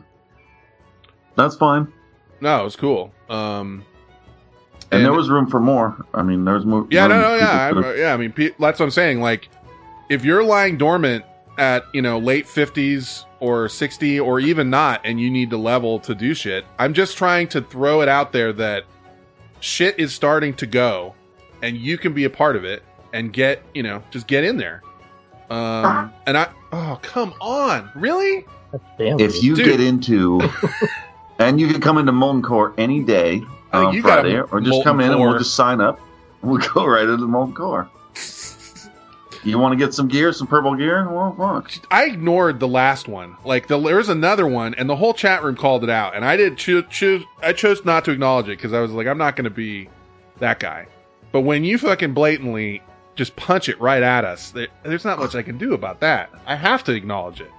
that's 1.36 1.56
fine. 1.56 1.90
No, 2.42 2.60
it 2.60 2.64
was 2.64 2.76
cool. 2.76 3.10
Um, 3.30 3.82
And, 4.92 4.98
And- 5.00 5.04
there 5.06 5.12
was 5.14 5.30
room 5.30 5.46
for 5.48 5.58
more. 5.58 5.96
I 6.12 6.22
mean, 6.22 6.44
there 6.44 6.54
was 6.54 6.66
more. 6.66 6.86
yeah, 6.90 7.06
no, 7.06 7.18
no, 7.20 7.34
yeah, 7.36 7.72
I, 7.74 7.94
yeah. 7.96 8.12
I 8.12 8.16
mean, 8.18 8.30
pe- 8.32 8.50
that's 8.60 8.78
what 8.78 8.84
I'm 8.84 8.90
saying. 8.90 9.20
Like, 9.22 9.48
if 10.10 10.22
you're 10.24 10.44
lying 10.44 10.76
dormant 10.76 11.24
at 11.58 11.86
you 11.92 12.02
know 12.02 12.18
late 12.18 12.46
50s 12.46 13.24
or 13.40 13.68
60 13.68 14.20
or 14.20 14.40
even 14.40 14.70
not, 14.70 15.00
and 15.04 15.20
you 15.20 15.30
need 15.30 15.50
to 15.50 15.56
level 15.56 15.98
to 16.00 16.14
do 16.14 16.34
shit, 16.34 16.64
I'm 16.78 16.94
just 16.94 17.16
trying 17.16 17.48
to 17.48 17.60
throw 17.60 18.00
it 18.00 18.08
out 18.08 18.32
there 18.32 18.52
that 18.54 18.84
shit 19.60 19.98
is 19.98 20.14
starting 20.14 20.54
to 20.54 20.66
go, 20.66 21.14
and 21.62 21.76
you 21.76 21.98
can 21.98 22.12
be 22.12 22.24
a 22.24 22.30
part 22.30 22.56
of 22.56 22.64
it 22.64 22.82
and 23.12 23.32
get 23.32 23.62
you 23.74 23.82
know 23.82 24.02
just 24.10 24.26
get 24.26 24.44
in 24.44 24.56
there. 24.56 24.82
Um, 25.50 25.58
uh-huh. 25.60 26.08
and 26.26 26.38
I 26.38 26.50
oh 26.72 26.98
come 27.02 27.34
on, 27.40 27.90
really? 27.94 28.46
If 28.98 29.42
you 29.42 29.54
Dude. 29.54 29.66
get 29.66 29.80
into 29.80 30.40
and 31.38 31.60
you 31.60 31.68
can 31.68 31.80
come 31.80 31.98
into 31.98 32.12
Molten 32.12 32.42
Core 32.42 32.74
any 32.76 33.02
day 33.02 33.42
on 33.72 33.94
you 33.94 34.02
Friday, 34.02 34.40
or 34.40 34.60
just 34.60 34.84
come 34.84 35.00
in 35.00 35.10
and 35.10 35.20
we'll 35.20 35.38
just 35.38 35.54
sign 35.54 35.80
up. 35.80 36.00
We'll 36.44 36.58
go 36.58 36.84
right 36.84 37.08
into 37.08 37.26
Molten 37.26 37.54
Core. 37.54 37.88
You 39.44 39.58
want 39.58 39.72
to 39.72 39.84
get 39.84 39.92
some 39.94 40.08
gear, 40.08 40.32
some 40.32 40.46
purple 40.46 40.74
gear? 40.74 41.08
Well, 41.08 41.34
fuck. 41.36 41.70
I 41.90 42.04
ignored 42.06 42.60
the 42.60 42.68
last 42.68 43.08
one. 43.08 43.36
Like 43.44 43.68
the, 43.68 43.78
there 43.78 43.96
was 43.96 44.08
another 44.08 44.46
one, 44.46 44.74
and 44.74 44.88
the 44.88 44.96
whole 44.96 45.14
chat 45.14 45.42
room 45.42 45.56
called 45.56 45.84
it 45.84 45.90
out, 45.90 46.16
and 46.16 46.24
I 46.24 46.36
did 46.36 46.56
choose. 46.56 47.22
I 47.42 47.52
chose 47.52 47.84
not 47.84 48.04
to 48.06 48.10
acknowledge 48.10 48.46
it 48.46 48.56
because 48.58 48.72
I 48.72 48.80
was 48.80 48.90
like, 48.92 49.06
I'm 49.06 49.18
not 49.18 49.36
going 49.36 49.44
to 49.44 49.50
be 49.50 49.88
that 50.38 50.58
guy. 50.60 50.86
But 51.32 51.42
when 51.42 51.64
you 51.64 51.78
fucking 51.78 52.14
blatantly 52.14 52.82
just 53.16 53.36
punch 53.36 53.68
it 53.68 53.80
right 53.80 54.02
at 54.02 54.24
us, 54.24 54.50
there, 54.52 54.68
there's 54.82 55.04
not 55.04 55.18
much 55.18 55.34
I 55.34 55.42
can 55.42 55.58
do 55.58 55.74
about 55.74 56.00
that. 56.00 56.30
I 56.46 56.56
have 56.56 56.84
to 56.84 56.92
acknowledge 56.92 57.40
it. 57.40 57.50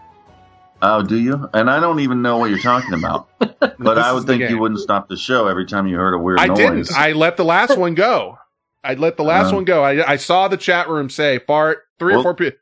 Oh, 0.81 1.03
do 1.03 1.17
you? 1.17 1.49
And 1.53 1.69
I 1.69 1.79
don't 1.79 1.99
even 2.01 2.21
know 2.21 2.37
what 2.37 2.49
you're 2.49 2.59
talking 2.59 2.93
about. 2.93 3.29
But 3.79 3.97
I 3.97 4.13
would 4.13 4.25
think 4.25 4.41
game. 4.41 4.51
you 4.51 4.59
wouldn't 4.59 4.79
stop 4.79 5.09
the 5.09 5.17
show 5.17 5.47
every 5.47 5.65
time 5.65 5.87
you 5.87 5.97
heard 5.97 6.13
a 6.13 6.17
weird 6.19 6.39
I 6.39 6.47
noise. 6.47 6.57
didn't. 6.57 6.91
I 6.97 7.11
let 7.13 7.35
the 7.35 7.43
last 7.43 7.77
one 7.77 7.93
go. 7.95 8.37
I 8.85 8.93
let 8.93 9.17
the 9.17 9.23
last 9.23 9.51
Uh, 9.51 9.55
one 9.55 9.65
go. 9.65 9.83
I, 9.83 10.11
I 10.11 10.15
saw 10.17 10.47
the 10.47 10.57
chat 10.57 10.87
room 10.89 11.09
say 11.09 11.39
fart 11.39 11.79
three 11.99 12.13
or 12.15 12.23
four 12.23 12.33
people. 12.35 12.59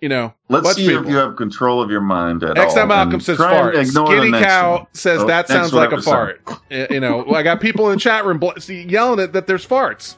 You 0.00 0.08
know, 0.08 0.32
Let's 0.48 0.76
see 0.76 0.86
if 0.94 1.06
you 1.06 1.16
have 1.16 1.36
control 1.36 1.82
of 1.82 1.90
your 1.90 2.00
mind 2.00 2.42
at 2.42 2.56
XM 2.56 2.76
all. 2.80 2.86
Malcolm 2.86 3.20
says 3.20 3.36
fart. 3.36 3.74
Skinny 3.86 4.30
cow 4.32 4.78
one. 4.78 4.86
says 4.94 5.20
Oh, 5.20 5.26
that 5.26 5.46
sounds 5.48 5.74
like 5.74 5.92
a 5.92 6.00
fart. 6.00 6.40
You 6.70 7.00
know, 7.00 7.26
I 7.34 7.42
got 7.42 7.60
people 7.60 7.90
in 7.90 7.96
the 7.96 8.00
chat 8.00 8.24
room 8.24 8.38
bl- 8.38 8.58
see, 8.58 8.82
yelling 8.82 9.20
at 9.20 9.34
that 9.34 9.46
there's 9.46 9.66
farts, 9.66 10.16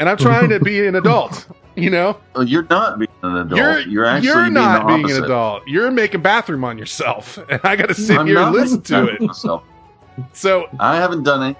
and 0.00 0.08
I'm 0.08 0.16
trying 0.16 0.48
to 0.48 0.58
be 0.58 0.84
an 0.86 0.94
adult. 0.96 1.46
You 1.76 1.90
know, 1.90 2.18
Oh, 2.36 2.40
You're 2.42 2.66
not 2.70 2.98
being 2.98 3.08
an 3.22 3.36
adult. 3.36 3.56
you're 3.56 3.78
You're, 3.80 4.04
actually 4.04 4.26
you're 4.28 4.42
being 4.42 4.54
not 4.54 4.86
the 4.88 4.94
being 4.96 5.10
an 5.10 5.24
adult. 5.24 5.62
You're 5.68 5.90
making 5.92 6.22
bathroom 6.22 6.64
on 6.64 6.76
yourself, 6.78 7.38
and 7.48 7.60
I 7.64 7.76
got 7.76 7.86
to 7.88 7.94
sit 7.94 8.18
I'm 8.18 8.26
here 8.26 8.38
and 8.38 8.52
listen 8.52 8.82
to 8.82 9.06
it. 9.08 9.20
myself. 9.20 9.62
So 10.32 10.68
I 10.80 10.96
haven't 10.96 11.22
done 11.22 11.56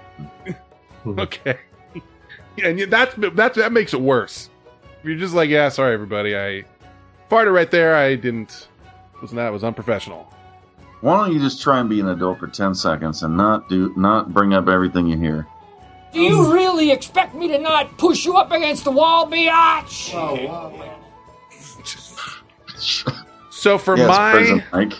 it. 0.47 0.57
okay, 1.05 1.57
and 2.63 2.79
that's 2.91 3.15
that's 3.33 3.57
that 3.57 3.71
makes 3.71 3.93
it 3.93 4.01
worse. 4.01 4.49
You're 5.03 5.15
just 5.15 5.33
like, 5.33 5.49
yeah, 5.49 5.69
sorry 5.69 5.93
everybody, 5.93 6.35
I 6.35 6.63
farted 7.29 7.53
right 7.53 7.69
there. 7.69 7.95
I 7.95 8.15
didn't. 8.15 8.67
Wasn't 9.21 9.37
that 9.37 9.51
was 9.51 9.63
unprofessional. 9.63 10.31
Why 11.01 11.17
don't 11.17 11.33
you 11.33 11.39
just 11.39 11.61
try 11.61 11.79
and 11.79 11.89
be 11.89 11.99
an 11.99 12.09
adult 12.09 12.39
for 12.39 12.47
ten 12.47 12.73
seconds 12.73 13.23
and 13.23 13.37
not 13.37 13.69
do 13.69 13.93
not 13.95 14.33
bring 14.33 14.53
up 14.53 14.67
everything 14.67 15.07
you 15.07 15.17
hear? 15.17 15.47
Do 16.13 16.21
you 16.21 16.53
really 16.53 16.91
expect 16.91 17.35
me 17.35 17.47
to 17.49 17.59
not 17.59 17.97
push 17.97 18.25
you 18.25 18.37
up 18.37 18.51
against 18.51 18.85
the 18.85 18.91
wall, 18.91 19.27
biatch? 19.29 20.13
So 23.65 23.79
for 23.79 23.97
yes, 23.97 24.07
my 24.07 24.91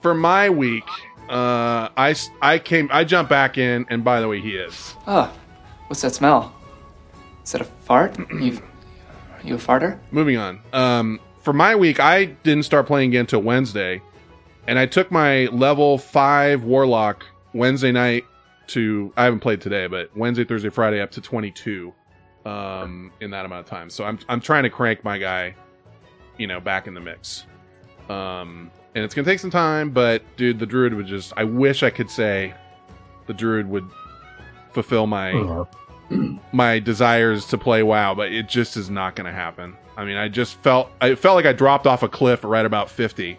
for 0.00 0.14
my 0.14 0.50
week, 0.50 0.82
uh, 1.28 1.88
I 1.96 2.16
I 2.42 2.58
came 2.58 2.88
I 2.90 3.04
jumped 3.04 3.30
back 3.30 3.56
in, 3.56 3.86
and 3.88 4.02
by 4.02 4.20
the 4.20 4.26
way, 4.26 4.40
he 4.40 4.56
is. 4.56 4.96
Oh, 5.06 5.32
what's 5.86 6.02
that 6.02 6.12
smell? 6.12 6.52
Is 7.44 7.52
that 7.52 7.60
a 7.60 7.64
fart? 7.64 8.18
you, 8.30 8.60
you 9.42 9.54
a 9.54 9.58
farter? 9.58 9.98
moving 10.10 10.36
on. 10.36 10.60
Um, 10.72 11.20
for 11.42 11.52
my 11.52 11.74
week, 11.74 12.00
I 12.00 12.26
didn't 12.26 12.64
start 12.64 12.86
playing 12.86 13.10
again 13.10 13.20
until 13.20 13.40
Wednesday, 13.40 14.02
and 14.66 14.78
I 14.78 14.86
took 14.86 15.10
my 15.10 15.46
level 15.46 15.96
five 15.98 16.64
warlock 16.64 17.24
Wednesday 17.54 17.92
night 17.92 18.24
to. 18.68 19.12
I 19.16 19.24
haven't 19.24 19.40
played 19.40 19.60
today, 19.60 19.86
but 19.86 20.14
Wednesday, 20.16 20.44
Thursday, 20.44 20.68
Friday 20.68 21.00
up 21.00 21.10
to 21.12 21.20
twenty 21.20 21.50
two, 21.50 21.94
um, 22.44 23.10
in 23.20 23.30
that 23.30 23.46
amount 23.46 23.64
of 23.64 23.70
time. 23.70 23.88
So 23.90 24.04
I'm 24.04 24.18
I'm 24.28 24.40
trying 24.40 24.64
to 24.64 24.70
crank 24.70 25.02
my 25.02 25.16
guy, 25.18 25.54
you 26.36 26.46
know, 26.46 26.60
back 26.60 26.86
in 26.86 26.94
the 26.94 27.00
mix. 27.00 27.46
Um, 28.10 28.70
and 28.94 29.04
it's 29.04 29.14
gonna 29.14 29.24
take 29.24 29.38
some 29.38 29.50
time, 29.50 29.90
but 29.90 30.22
dude, 30.36 30.58
the 30.58 30.66
druid 30.66 30.92
would 30.94 31.06
just. 31.06 31.32
I 31.36 31.44
wish 31.44 31.82
I 31.82 31.90
could 31.90 32.10
say, 32.10 32.52
the 33.26 33.34
druid 33.34 33.66
would 33.68 33.88
fulfill 34.72 35.06
my 35.06 35.32
Yeah. 35.32 35.64
My 36.52 36.78
desires 36.78 37.46
to 37.46 37.58
play 37.58 37.82
WoW, 37.82 38.14
but 38.14 38.32
it 38.32 38.48
just 38.48 38.76
is 38.76 38.90
not 38.90 39.14
going 39.16 39.26
to 39.26 39.32
happen. 39.32 39.76
I 39.96 40.04
mean, 40.04 40.16
I 40.16 40.28
just 40.28 40.54
felt 40.62 40.90
I 41.00 41.14
felt 41.14 41.36
like 41.36 41.46
I 41.46 41.52
dropped 41.52 41.86
off 41.86 42.02
a 42.02 42.08
cliff 42.08 42.42
right 42.42 42.64
about 42.64 42.90
50 42.90 43.38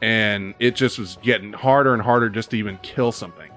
and 0.00 0.54
it 0.58 0.74
just 0.74 0.98
was 0.98 1.18
getting 1.22 1.52
harder 1.52 1.92
and 1.92 2.02
harder 2.02 2.28
just 2.28 2.50
to 2.50 2.56
even 2.56 2.78
kill 2.82 3.12
something. 3.12 3.50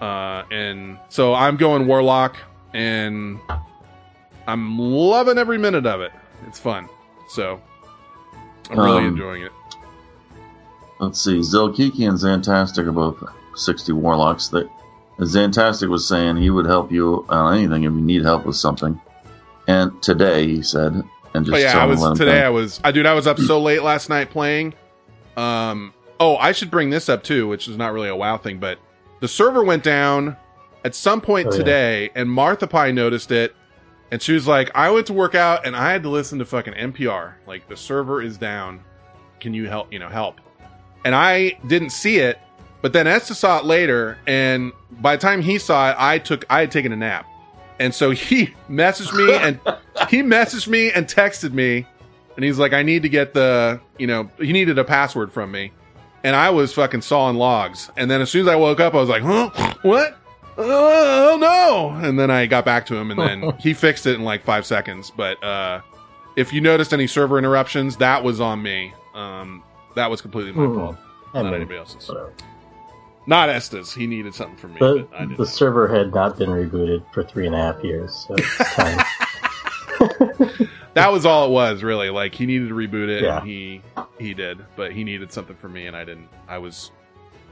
Uh 0.00 0.44
and 0.50 0.98
so 1.10 1.34
I'm 1.34 1.56
going 1.56 1.86
warlock 1.86 2.36
and 2.72 3.38
I'm 4.46 4.78
loving 4.78 5.36
every 5.36 5.58
minute 5.58 5.84
of 5.86 6.00
it. 6.00 6.12
It's 6.46 6.58
fun. 6.58 6.88
So 7.28 7.60
I'm 8.70 8.78
really 8.78 8.98
Um, 8.98 9.06
enjoying 9.08 9.42
it. 9.42 9.52
Let's 10.98 11.20
see. 11.20 11.40
Zantastic 11.40 12.86
are 12.86 12.92
both 12.92 13.22
60 13.54 13.92
warlocks. 13.92 14.48
That 14.48 14.68
Zantastic 15.26 15.88
was 15.88 16.06
saying 16.06 16.36
he 16.36 16.50
would 16.50 16.66
help 16.66 16.90
you 16.92 17.24
on 17.28 17.54
anything 17.58 17.84
if 17.84 17.92
you 17.92 18.00
need 18.00 18.22
help 18.22 18.46
with 18.46 18.56
something. 18.56 19.00
And 19.68 20.02
today, 20.02 20.46
he 20.48 20.62
said, 20.62 20.94
and 21.34 21.44
just 21.46 21.54
Oh 21.54 21.58
yeah, 21.58 21.78
I 21.78 21.86
was 21.86 22.00
today. 22.18 22.40
know. 22.40 22.46
I 22.46 22.50
was, 22.50 22.80
I 22.82 22.90
dude, 22.92 23.06
I 23.06 23.14
was 23.14 23.26
up 23.26 23.38
so 23.38 23.60
late 23.60 23.82
last 23.82 24.08
night 24.08 24.30
playing. 24.30 24.74
Um, 25.36 25.94
oh, 26.18 26.36
I 26.36 26.52
should 26.52 26.70
bring 26.70 26.90
this 26.90 27.08
up 27.08 27.22
too, 27.22 27.46
which 27.48 27.68
is 27.68 27.76
not 27.76 27.92
really 27.92 28.08
a 28.08 28.16
WoW 28.16 28.36
thing, 28.36 28.58
but 28.58 28.78
the 29.20 29.28
server 29.28 29.62
went 29.62 29.84
down 29.84 30.36
at 30.84 30.94
some 30.94 31.20
point 31.20 31.48
Oh, 31.48 31.50
yeah. 31.52 31.56
today, 31.58 32.10
and 32.14 32.28
Martha 32.30 32.66
Pie 32.66 32.90
noticed 32.90 33.30
it, 33.30 33.54
and 34.10 34.20
she 34.20 34.32
was 34.32 34.46
like, 34.48 34.70
"I 34.74 34.90
went 34.90 35.06
to 35.08 35.12
work 35.12 35.34
out, 35.34 35.66
and 35.66 35.76
I 35.76 35.92
had 35.92 36.02
to 36.04 36.08
listen 36.08 36.38
to 36.40 36.44
fucking 36.44 36.74
NPR. 36.74 37.34
Like 37.46 37.68
the 37.68 37.76
server 37.76 38.22
is 38.22 38.36
down. 38.38 38.80
Can 39.38 39.54
you 39.54 39.68
help? 39.68 39.92
You 39.92 39.98
know, 39.98 40.08
help?" 40.08 40.40
And 41.04 41.14
I 41.14 41.58
didn't 41.66 41.90
see 41.90 42.18
it, 42.18 42.38
but 42.82 42.92
then 42.92 43.06
Esther 43.06 43.34
saw 43.34 43.58
it 43.58 43.64
later, 43.64 44.18
and 44.26 44.72
by 45.00 45.16
the 45.16 45.22
time 45.22 45.42
he 45.42 45.58
saw 45.58 45.90
it, 45.90 45.96
I 45.98 46.18
took, 46.18 46.44
I 46.50 46.60
had 46.60 46.70
taken 46.70 46.92
a 46.92 46.96
nap, 46.96 47.26
and 47.78 47.94
so 47.94 48.10
he 48.10 48.46
messaged 48.70 49.14
me 49.14 49.34
and 49.34 49.58
he 50.10 50.22
messaged 50.22 50.68
me 50.68 50.90
and 50.92 51.06
texted 51.06 51.52
me 51.52 51.86
and 52.36 52.44
he's 52.44 52.58
like 52.58 52.72
i 52.72 52.82
need 52.82 53.02
to 53.02 53.08
get 53.08 53.34
the 53.34 53.80
you 53.98 54.06
know 54.06 54.30
he 54.38 54.52
needed 54.52 54.78
a 54.78 54.84
password 54.84 55.32
from 55.32 55.50
me. 55.50 55.72
And 56.22 56.36
i 56.36 56.48
was 56.50 56.72
fucking 56.74 57.00
sawing 57.02 57.36
logs. 57.36 57.90
And 57.96 58.10
then 58.10 58.20
as 58.20 58.30
soon 58.30 58.42
as 58.42 58.48
i 58.48 58.56
woke 58.56 58.80
up 58.80 58.94
i 58.94 58.98
was 58.98 59.08
like 59.08 59.22
huh? 59.22 59.50
What? 59.82 60.16
Oh 60.56 61.36
no. 61.40 62.06
And 62.06 62.18
then 62.18 62.30
i 62.30 62.46
got 62.46 62.64
back 62.64 62.86
to 62.86 62.96
him 62.96 63.10
and 63.10 63.18
then 63.20 63.52
he 63.60 63.74
fixed 63.74 64.06
it 64.06 64.14
in 64.14 64.22
like 64.22 64.42
five 64.44 64.64
seconds. 64.66 65.10
But 65.10 65.42
uh 65.42 65.80
if 66.36 66.52
you 66.52 66.60
noticed 66.60 66.92
any 66.92 67.06
server 67.06 67.38
interruptions 67.38 67.96
that 67.96 68.22
was 68.22 68.40
on 68.40 68.62
me. 68.62 68.92
Um 69.14 69.62
that 69.96 70.10
was 70.10 70.20
completely 70.20 70.52
my 70.52 70.66
Hmm. 70.66 70.74
fault. 70.76 70.96
Not 71.34 71.54
anybody 71.54 71.78
else's. 71.78 72.08
whatever. 72.08 72.32
Not 73.30 73.48
Estes. 73.48 73.94
he 73.94 74.06
needed 74.06 74.34
something 74.34 74.56
from 74.58 74.74
me 74.74 74.80
The, 74.80 75.06
but 75.10 75.16
i 75.16 75.20
didn't 75.20 75.38
the 75.38 75.46
server 75.46 75.88
had 75.88 76.12
not 76.12 76.36
been 76.36 76.50
rebooted 76.50 77.02
for 77.14 77.22
three 77.24 77.46
and 77.46 77.54
a 77.54 77.58
half 77.58 77.82
years, 77.82 78.26
so 78.28 78.34
time. 78.74 78.98
that 80.94 81.10
was 81.12 81.24
all 81.24 81.46
it 81.46 81.50
was 81.50 81.82
really 81.82 82.10
like 82.10 82.34
he 82.34 82.44
needed 82.46 82.68
to 82.68 82.74
reboot 82.74 83.08
it 83.08 83.22
Yeah. 83.22 83.38
and 83.38 83.46
he 83.48 83.82
he 84.18 84.34
did 84.34 84.58
but 84.76 84.92
he 84.92 85.04
needed 85.04 85.32
something 85.32 85.56
from 85.56 85.72
me 85.72 85.86
and 85.86 85.96
i 85.96 86.04
didn't 86.04 86.28
i 86.48 86.58
was 86.58 86.90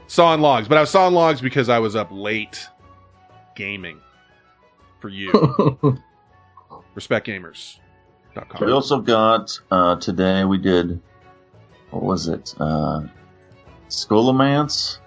sawing 0.07 0.41
logs 0.41 0.67
but 0.67 0.77
i 0.77 0.81
was 0.81 0.89
sawing 0.89 1.13
logs 1.15 1.41
because 1.41 1.69
i 1.69 1.79
was 1.79 1.95
up 1.95 2.09
late 2.11 2.67
gaming 3.55 3.99
for 4.99 5.09
you 5.09 5.31
respect 6.95 7.25
gamers 7.27 7.77
We 8.61 8.71
also 8.71 8.99
got 9.01 9.57
uh, 9.71 9.95
today. 9.97 10.45
We 10.45 10.57
did 10.59 10.99
what 11.91 12.03
was 12.03 12.27
it? 12.27 12.53
Uh, 12.59 13.01
Scholomance, 13.89 14.99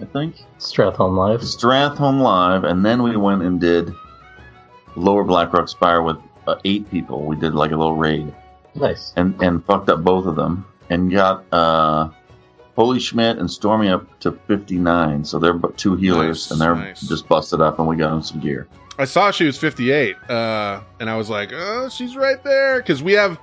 I 0.00 0.04
think. 0.06 0.36
Stratholme 0.58 1.16
Live. 1.16 1.40
Stratholme 1.40 2.20
Live, 2.22 2.64
and 2.64 2.84
then 2.84 3.02
we 3.02 3.16
went 3.16 3.42
and 3.42 3.60
did 3.60 3.92
Lower 4.96 5.24
Blackrock 5.24 5.68
Spire 5.68 6.02
with 6.02 6.16
uh, 6.46 6.56
eight 6.64 6.90
people. 6.90 7.22
We 7.26 7.36
did 7.36 7.54
like 7.54 7.70
a 7.72 7.76
little 7.76 7.96
raid 7.96 8.32
Nice. 8.74 9.12
and 9.16 9.40
and 9.42 9.64
fucked 9.64 9.88
up 9.88 10.02
both 10.02 10.26
of 10.26 10.36
them 10.36 10.64
and 10.88 11.10
got 11.10 11.44
uh, 11.52 12.08
Holy 12.76 12.98
Schmidt 12.98 13.38
and 13.38 13.50
Stormy 13.50 13.88
up 13.88 14.18
to 14.20 14.32
fifty 14.46 14.78
nine. 14.78 15.24
So 15.24 15.38
they're 15.38 15.52
bu- 15.54 15.72
two 15.74 15.96
healers 15.96 16.46
Nice, 16.46 16.50
and 16.50 16.60
they're 16.60 16.74
nice. 16.74 17.00
just 17.02 17.28
busted 17.28 17.60
up, 17.60 17.78
and 17.78 17.86
we 17.86 17.96
got 17.96 18.10
them 18.10 18.22
some 18.22 18.40
gear. 18.40 18.66
i 18.98 19.04
saw 19.04 19.30
she 19.30 19.44
was 19.46 19.56
58 19.56 20.14
uh 20.28 20.82
and 20.98 21.08
i 21.08 21.16
was 21.16 21.30
like 21.30 21.52
oh 21.54 21.88
she's 21.88 22.16
right 22.16 22.42
there 22.44 22.78
because 22.82 23.02
we 23.02 23.12
have 23.14 23.38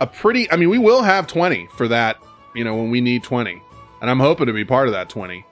a 0.00 0.06
pretty 0.06 0.50
i 0.52 0.56
mean 0.56 0.68
we 0.68 0.76
will 0.78 1.00
have 1.02 1.26
20 1.26 1.68
for 1.76 1.88
that 1.88 2.18
you 2.54 2.64
know 2.64 2.76
when 2.76 2.90
we 2.90 3.00
need 3.00 3.22
20 3.22 3.62
and 4.02 4.10
i'm 4.10 4.20
hoping 4.20 4.44
to 4.46 4.52
be 4.52 4.62
part 4.64 4.88
of 4.88 4.92
that 4.92 5.08
20 5.08 5.42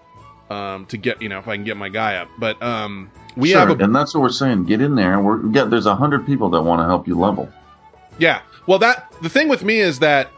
um 0.51 0.87
to 0.87 0.97
get 0.97 1.21
you 1.21 1.29
know 1.29 1.39
if 1.39 1.47
i 1.49 1.55
can 1.57 1.65
get 1.65 1.77
my 1.77 1.89
guy 1.89 2.17
up 2.17 2.29
but 2.39 2.61
um 2.63 3.11
we 3.37 3.51
sure, 3.51 3.61
have 3.61 3.71
a 3.81 3.85
and 3.85 3.95
that's 3.95 4.15
what 4.15 4.23
we're 4.23 4.31
saying. 4.31 4.65
Get 4.65 4.81
in 4.81 4.97
there. 4.97 5.21
We're 5.21 5.37
we 5.37 5.53
got 5.53 5.71
there's 5.71 5.87
a 5.87 5.95
hundred 5.95 6.27
people 6.27 6.51
that 6.51 6.63
want 6.63 6.81
to 6.81 6.87
help 6.87 7.07
you 7.07 7.17
level. 7.17 7.49
Yeah. 8.19 8.41
Well, 8.67 8.81
that 8.81 9.13
the 9.23 9.29
thing 9.29 9.49
with 9.49 9.63
me 9.63 9.79
is 9.79 10.01
that 10.01 10.29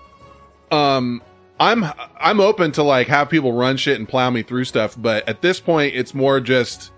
um 0.71 1.23
I'm 1.59 1.85
I'm 2.21 2.41
open 2.41 2.73
to 2.73 2.83
like 2.83 3.07
have 3.07 3.31
people 3.31 3.53
run 3.55 3.79
shit 3.79 3.99
and 3.99 4.07
plow 4.07 4.29
me 4.29 4.43
through 4.43 4.65
stuff, 4.65 4.97
but 4.99 5.27
at 5.29 5.41
this 5.41 5.61
point 5.61 5.95
it's 5.95 6.13
more 6.15 6.41
just 6.41 6.93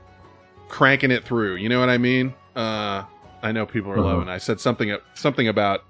cranking 0.69 1.13
it 1.13 1.25
through. 1.25 1.57
You 1.57 1.69
know 1.69 1.79
what 1.79 1.91
I 1.91 1.99
mean? 1.99 2.35
Uh 2.57 3.05
I 3.45 3.53
know 3.53 3.65
people 3.67 3.93
are 3.93 3.99
Mhm. 3.99 4.05
loving. 4.05 4.29
I 4.29 4.39
said 4.39 4.59
something 4.61 4.97
something 5.15 5.47
about 5.47 5.85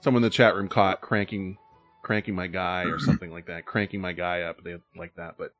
someone 0.00 0.24
in 0.24 0.28
the 0.28 0.30
chat 0.34 0.56
room 0.56 0.68
caught 0.68 1.00
cranking 1.00 1.58
cranking 2.02 2.34
my 2.34 2.48
guy 2.48 2.84
or 2.84 2.98
something 2.98 3.30
like 3.30 3.46
that. 3.46 3.66
Cranking 3.66 4.00
my 4.00 4.12
guy 4.12 4.42
up. 4.42 4.64
They 4.64 4.76
like 4.96 5.14
that, 5.16 5.34
but 5.38 5.52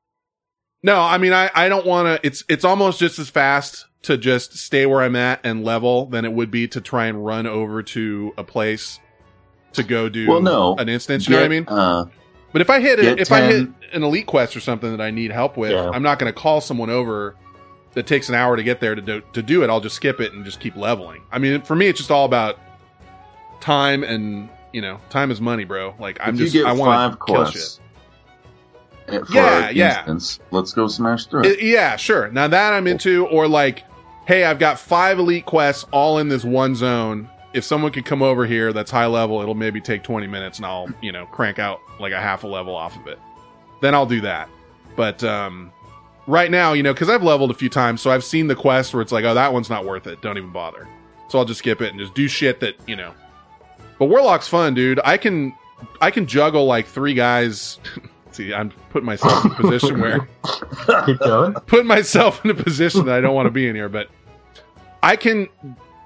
no, 0.85 1.01
I 1.01 1.19
mean 1.19 1.33
I 1.33 1.51
I 1.55 1.69
don't 1.69 1.85
want 1.87 2.07
to 2.23 2.27
it's 2.27 2.45
it's 2.49 2.65
almost 2.65 3.01
just 3.01 3.19
as 3.19 3.29
fast 3.31 3.87
to 4.03 4.17
just 4.19 4.57
stay 4.59 4.85
where 4.85 5.01
I'm 5.03 5.17
at 5.17 5.41
and 5.45 5.65
level 5.65 6.07
than 6.07 6.25
it 6.27 6.33
would 6.33 6.51
be 6.51 6.69
to 6.69 6.81
try 6.81 7.07
and 7.07 7.25
run 7.25 7.47
over 7.47 7.83
to 7.83 8.33
a 8.37 8.45
place 8.45 9.01
to 9.73 9.83
go 9.83 10.09
do 10.11 10.29
Well, 10.29 10.43
no. 10.43 10.77
an 10.77 10.89
instance, 10.91 11.27
you 11.27 11.33
know 11.35 11.41
what 11.41 11.47
I 11.47 11.49
mean? 11.49 11.65
Uh, 11.67 12.05
But 12.53 12.61
if 12.61 12.69
I 12.71 12.81
hit 12.81 13.01
get 13.01 13.19
if 13.19 13.33
I 13.33 13.41
hit 13.41 13.69
an 13.95 14.03
elite 14.03 14.27
quest 14.27 14.55
or 14.57 14.61
something 14.61 14.91
that 14.91 15.01
I 15.01 15.11
need 15.11 15.33
help 15.33 15.57
with, 15.57 15.73
Yeah. 15.73 15.89
I'm 15.91 16.03
not 16.03 16.19
going 16.19 16.33
to 16.33 16.39
call 16.39 16.61
someone 16.61 16.91
over 16.91 17.35
that 17.95 18.07
takes 18.07 18.29
an 18.29 18.35
hour 18.35 18.57
to 18.57 18.63
get 18.63 18.81
there 18.81 18.95
to 18.95 19.01
do, 19.01 19.23
to 19.33 19.43
do 19.43 19.63
it. 19.65 19.71
I'll 19.71 19.81
just 19.81 19.97
skip 19.97 20.21
it 20.21 20.33
and 20.33 20.45
just 20.45 20.61
keep 20.61 20.77
leveling. 20.77 21.23
I 21.33 21.39
mean, 21.39 21.63
for 21.63 21.75
me, 21.75 21.87
it's 21.87 21.99
just 21.99 22.11
all 22.11 22.25
about 22.27 22.59
time 23.61 24.05
and 24.05 24.49
you 24.73 24.83
know, 24.83 24.99
time 25.09 25.31
is 25.31 25.41
money, 25.41 25.65
bro. 25.65 25.95
Like 25.99 26.19
I'm 26.21 26.35
if 26.35 26.41
just 26.41 26.53
get 26.53 26.67
I 26.67 26.73
want 26.73 27.13
to 27.19 27.25
kill 27.25 27.45
shit. 27.47 27.81
Eh, 29.09 29.19
for 29.21 29.33
Yeah, 29.33 29.71
yeah. 29.71 29.99
instance, 30.01 30.41
let's 30.51 30.73
go 30.73 30.87
smash 30.89 31.27
through 31.27 31.45
it. 31.45 31.63
Yeah, 31.63 31.97
sure. 31.97 32.31
Now 32.31 32.49
that 32.49 32.73
I'm 32.73 32.87
into, 32.87 33.27
or 33.27 33.47
like, 33.49 33.85
hey, 34.27 34.45
I've 34.45 34.59
got 34.59 34.79
five 34.79 35.19
elite 35.19 35.47
quests 35.47 35.85
all 35.93 36.19
in 36.19 36.29
this 36.29 36.45
one 36.45 36.75
zone. 36.75 37.29
If 37.53 37.63
someone 37.65 37.93
could 37.93 38.05
come 38.05 38.23
over 38.23 38.47
here 38.47 38.73
that's 38.73 38.91
high 38.91 39.07
level, 39.07 39.41
it'll 39.41 39.55
maybe 39.55 39.81
take 39.81 40.03
20 40.03 40.27
minutes 40.27 40.59
and 40.59 40.67
I'll, 40.67 40.89
you 41.01 41.13
know, 41.13 41.27
crank 41.27 41.59
out 41.59 41.81
like 42.01 42.13
a 42.13 42.21
half 42.21 42.43
a 42.45 42.47
level 42.49 42.75
off 42.75 42.97
of 42.97 43.07
it. 43.07 43.19
Then 43.81 43.95
I'll 43.95 44.07
do 44.07 44.21
that. 44.23 44.49
But, 44.97 45.23
um, 45.23 45.73
right 46.27 46.51
now, 46.51 46.73
you 46.73 46.83
know, 46.83 46.93
because 46.93 47.09
I've 47.11 47.23
leveled 47.23 47.51
a 47.51 47.55
few 47.55 47.69
times, 47.69 48.01
so 48.01 48.11
I've 48.11 48.25
seen 48.25 48.47
the 48.49 48.57
quest 48.57 48.93
where 48.95 49.03
it's 49.03 49.13
like, 49.13 49.25
oh, 49.25 49.35
that 49.35 49.53
one's 49.53 49.71
not 49.71 49.85
worth 49.85 50.07
it. 50.07 50.21
Don't 50.23 50.37
even 50.39 50.51
bother. 50.51 50.89
So 51.29 51.39
I'll 51.39 51.45
just 51.45 51.59
skip 51.61 51.81
it 51.81 51.91
and 51.91 51.99
just 52.01 52.15
do 52.15 52.27
shit 52.29 52.61
that, 52.61 52.75
you 52.89 52.97
know. 52.97 53.13
But 53.99 54.07
Warlock's 54.07 54.49
fun, 54.49 54.75
dude. 54.75 54.99
I 55.05 55.17
can, 55.17 55.55
I 56.01 56.11
can 56.11 56.27
juggle 56.27 56.67
like 56.67 56.87
three 56.87 57.15
guys. 57.15 57.79
See, 58.35 58.53
I'm 58.53 58.71
putting 58.91 59.07
myself 59.07 59.45
in 59.45 59.53
a 59.53 59.55
position 59.55 60.01
where 60.01 60.29
Keep 61.07 61.21
going. 61.21 61.55
put 61.55 61.87
myself 61.87 62.45
in 62.45 62.51
a 62.51 62.55
position 62.55 63.07
that 63.07 63.15
I 63.15 63.21
don't 63.21 63.35
want 63.35 63.47
to 63.47 63.53
be 63.53 63.69
in 63.69 63.77
here, 63.77 63.89
but 63.89 64.09
I 65.05 65.15
can 65.15 65.49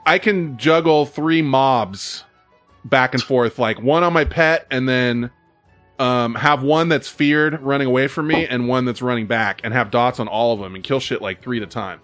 I 0.05 0.19
can 0.19 0.59
juggle 0.59 1.07
three 1.07 1.41
mobs 1.41 2.25
back 2.85 3.15
and 3.15 3.23
forth, 3.23 3.59
like 3.59 3.81
one 3.81 4.05
on 4.05 4.13
my 4.13 4.27
pet, 4.27 4.67
and 4.71 4.87
then 4.87 5.31
um 5.99 6.35
have 6.35 6.63
one 6.63 6.91
that's 6.91 7.09
feared 7.09 7.63
running 7.63 7.87
away 7.87 8.09
from 8.09 8.27
me, 8.27 8.47
and 8.47 8.69
one 8.69 8.85
that's 8.85 9.01
running 9.01 9.27
back, 9.27 9.63
and 9.65 9.73
have 9.73 9.91
dots 9.91 10.21
on 10.21 10.29
all 10.29 10.53
of 10.53 10.61
them, 10.61 10.75
and 10.75 10.85
kill 10.85 11.01
shit 11.01 11.23
like 11.23 11.43
three 11.43 11.57
at 11.57 11.63
a 11.63 11.67
time. 11.67 11.99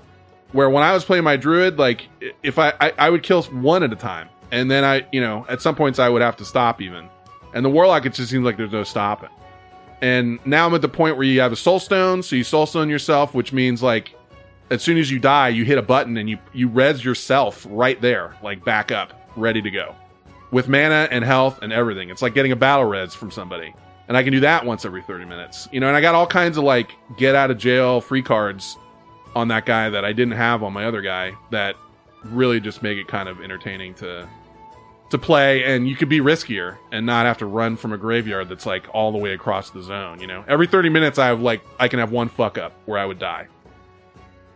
Where 0.53 0.71
when 0.71 0.83
I 0.83 0.95
was 0.95 1.05
playing 1.05 1.25
my 1.25 1.37
druid, 1.37 1.79
like 1.79 2.09
if 2.43 2.59
I, 2.59 2.73
I 2.81 2.93
I 2.97 3.11
would 3.11 3.23
kill 3.23 3.43
one 3.43 3.83
at 3.83 3.93
a 3.93 3.97
time, 3.97 4.31
and 4.51 4.71
then 4.71 4.85
I 4.85 5.07
you 5.13 5.21
know 5.21 5.45
at 5.51 5.61
some 5.61 5.75
points 5.75 5.99
I 5.99 6.09
would 6.09 6.23
have 6.23 6.37
to 6.39 6.47
stop 6.47 6.81
even, 6.81 7.11
and 7.53 7.63
the 7.63 7.69
warlock 7.69 8.07
it 8.07 8.15
just 8.15 8.31
seems 8.31 8.47
like 8.47 8.57
there's 8.57 8.73
no 8.73 8.85
stopping. 8.85 9.29
And 10.01 10.39
now 10.45 10.67
I'm 10.67 10.75
at 10.75 10.83
the 10.83 10.89
point 10.89 11.17
where 11.17 11.25
you 11.25 11.41
have 11.41 11.53
a 11.53 11.57
soul 11.57 11.79
stone, 11.79 12.23
so 12.23 12.37
you 12.37 12.45
soul 12.45 12.67
stone 12.67 12.89
yourself, 12.89 13.35
which 13.35 13.53
means 13.53 13.83
like 13.83 14.15
as 14.71 14.83
soon 14.83 14.99
as 14.99 15.11
you 15.11 15.19
die, 15.19 15.49
you 15.49 15.65
hit 15.65 15.79
a 15.79 15.83
button 15.83 16.17
and 16.17 16.29
you 16.29 16.39
you 16.53 16.69
res 16.69 17.05
yourself 17.05 17.67
right 17.71 18.01
there, 18.01 18.37
like 18.43 18.65
back 18.65 18.91
up, 18.91 19.29
ready 19.37 19.63
to 19.63 19.71
go, 19.71 19.95
with 20.51 20.69
mana 20.69 21.09
and 21.11 21.25
health 21.25 21.61
and 21.63 21.73
everything. 21.73 22.11
It's 22.11 22.23
like 22.23 22.35
getting 22.35 22.53
a 22.53 22.57
battle 22.57 22.85
res 22.85 23.15
from 23.15 23.31
somebody, 23.31 23.75
and 24.09 24.17
I 24.17 24.23
can 24.23 24.33
do 24.33 24.41
that 24.41 24.65
once 24.67 24.85
every 24.85 25.03
thirty 25.03 25.25
minutes. 25.25 25.69
You 25.73 25.81
know, 25.81 25.89
and 25.89 25.97
I 25.97 26.01
got 26.01 26.15
all 26.15 26.27
kinds 26.27 26.59
of 26.59 26.65
like 26.65 26.91
get 27.17 27.35
out 27.35 27.51
of 27.51 27.59
jail 27.59 28.01
free 28.01 28.23
cards 28.23 28.77
on 29.35 29.49
that 29.49 29.67
guy 29.67 29.91
that 29.91 30.05
I 30.05 30.13
didn't 30.13 30.35
have 30.35 30.63
on 30.63 30.73
my 30.73 30.85
other 30.87 31.03
guy 31.03 31.33
that 31.51 31.77
really 32.25 32.61
just 32.61 32.83
make 32.83 32.99
it 32.99 33.09
kind 33.09 33.29
of 33.29 33.41
entertaining 33.41 33.95
to 33.95 34.29
to 35.15 35.19
play 35.19 35.63
and 35.63 35.89
you 35.89 35.95
could 35.95 36.09
be 36.09 36.19
riskier 36.19 36.77
and 36.91 37.07
not 37.07 37.25
have 37.25 37.39
to 37.39 37.47
run 37.47 37.77
from 37.77 37.93
a 37.93 37.97
graveyard 37.97 38.49
that's 38.49 38.67
like 38.67 38.85
all 38.93 39.13
the 39.13 39.19
way 39.19 39.33
across 39.33 39.71
the 39.71 39.81
zone 39.81 40.21
you 40.21 40.27
know? 40.27 40.45
Every 40.49 40.67
30 40.67 40.89
minutes 40.89 41.21
i 41.21 41.27
have 41.29 41.41
like 41.41 41.63
i 41.79 41.87
can 41.87 42.01
have 42.01 42.11
one 42.11 42.29
fuck 42.29 42.59
up 42.59 42.73
where 42.87 42.99
i 42.99 43.07
would 43.07 43.21
die. 43.21 43.47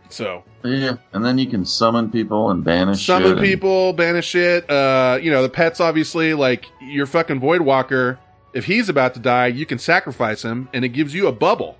So. 0.09 0.43
Yeah, 0.63 0.97
and 1.13 1.23
then 1.23 1.37
you 1.37 1.47
can 1.47 1.63
summon 1.63 2.11
people 2.11 2.51
and 2.51 2.61
banish 2.61 3.05
summon 3.05 3.33
and- 3.33 3.41
people 3.41 3.93
banish 3.93 4.27
shit 4.27 4.69
uh 4.69 5.17
you 5.21 5.31
know 5.31 5.41
the 5.41 5.49
pets 5.49 5.79
obviously 5.79 6.33
like 6.33 6.65
your 6.81 7.05
fucking 7.05 7.39
void 7.39 7.61
walker 7.61 8.19
if 8.53 8.65
he's 8.65 8.89
about 8.89 9.13
to 9.13 9.21
die 9.21 9.47
you 9.47 9.65
can 9.65 9.79
sacrifice 9.79 10.41
him 10.43 10.67
and 10.73 10.83
it 10.83 10.89
gives 10.89 11.13
you 11.13 11.27
a 11.27 11.31
bubble. 11.31 11.77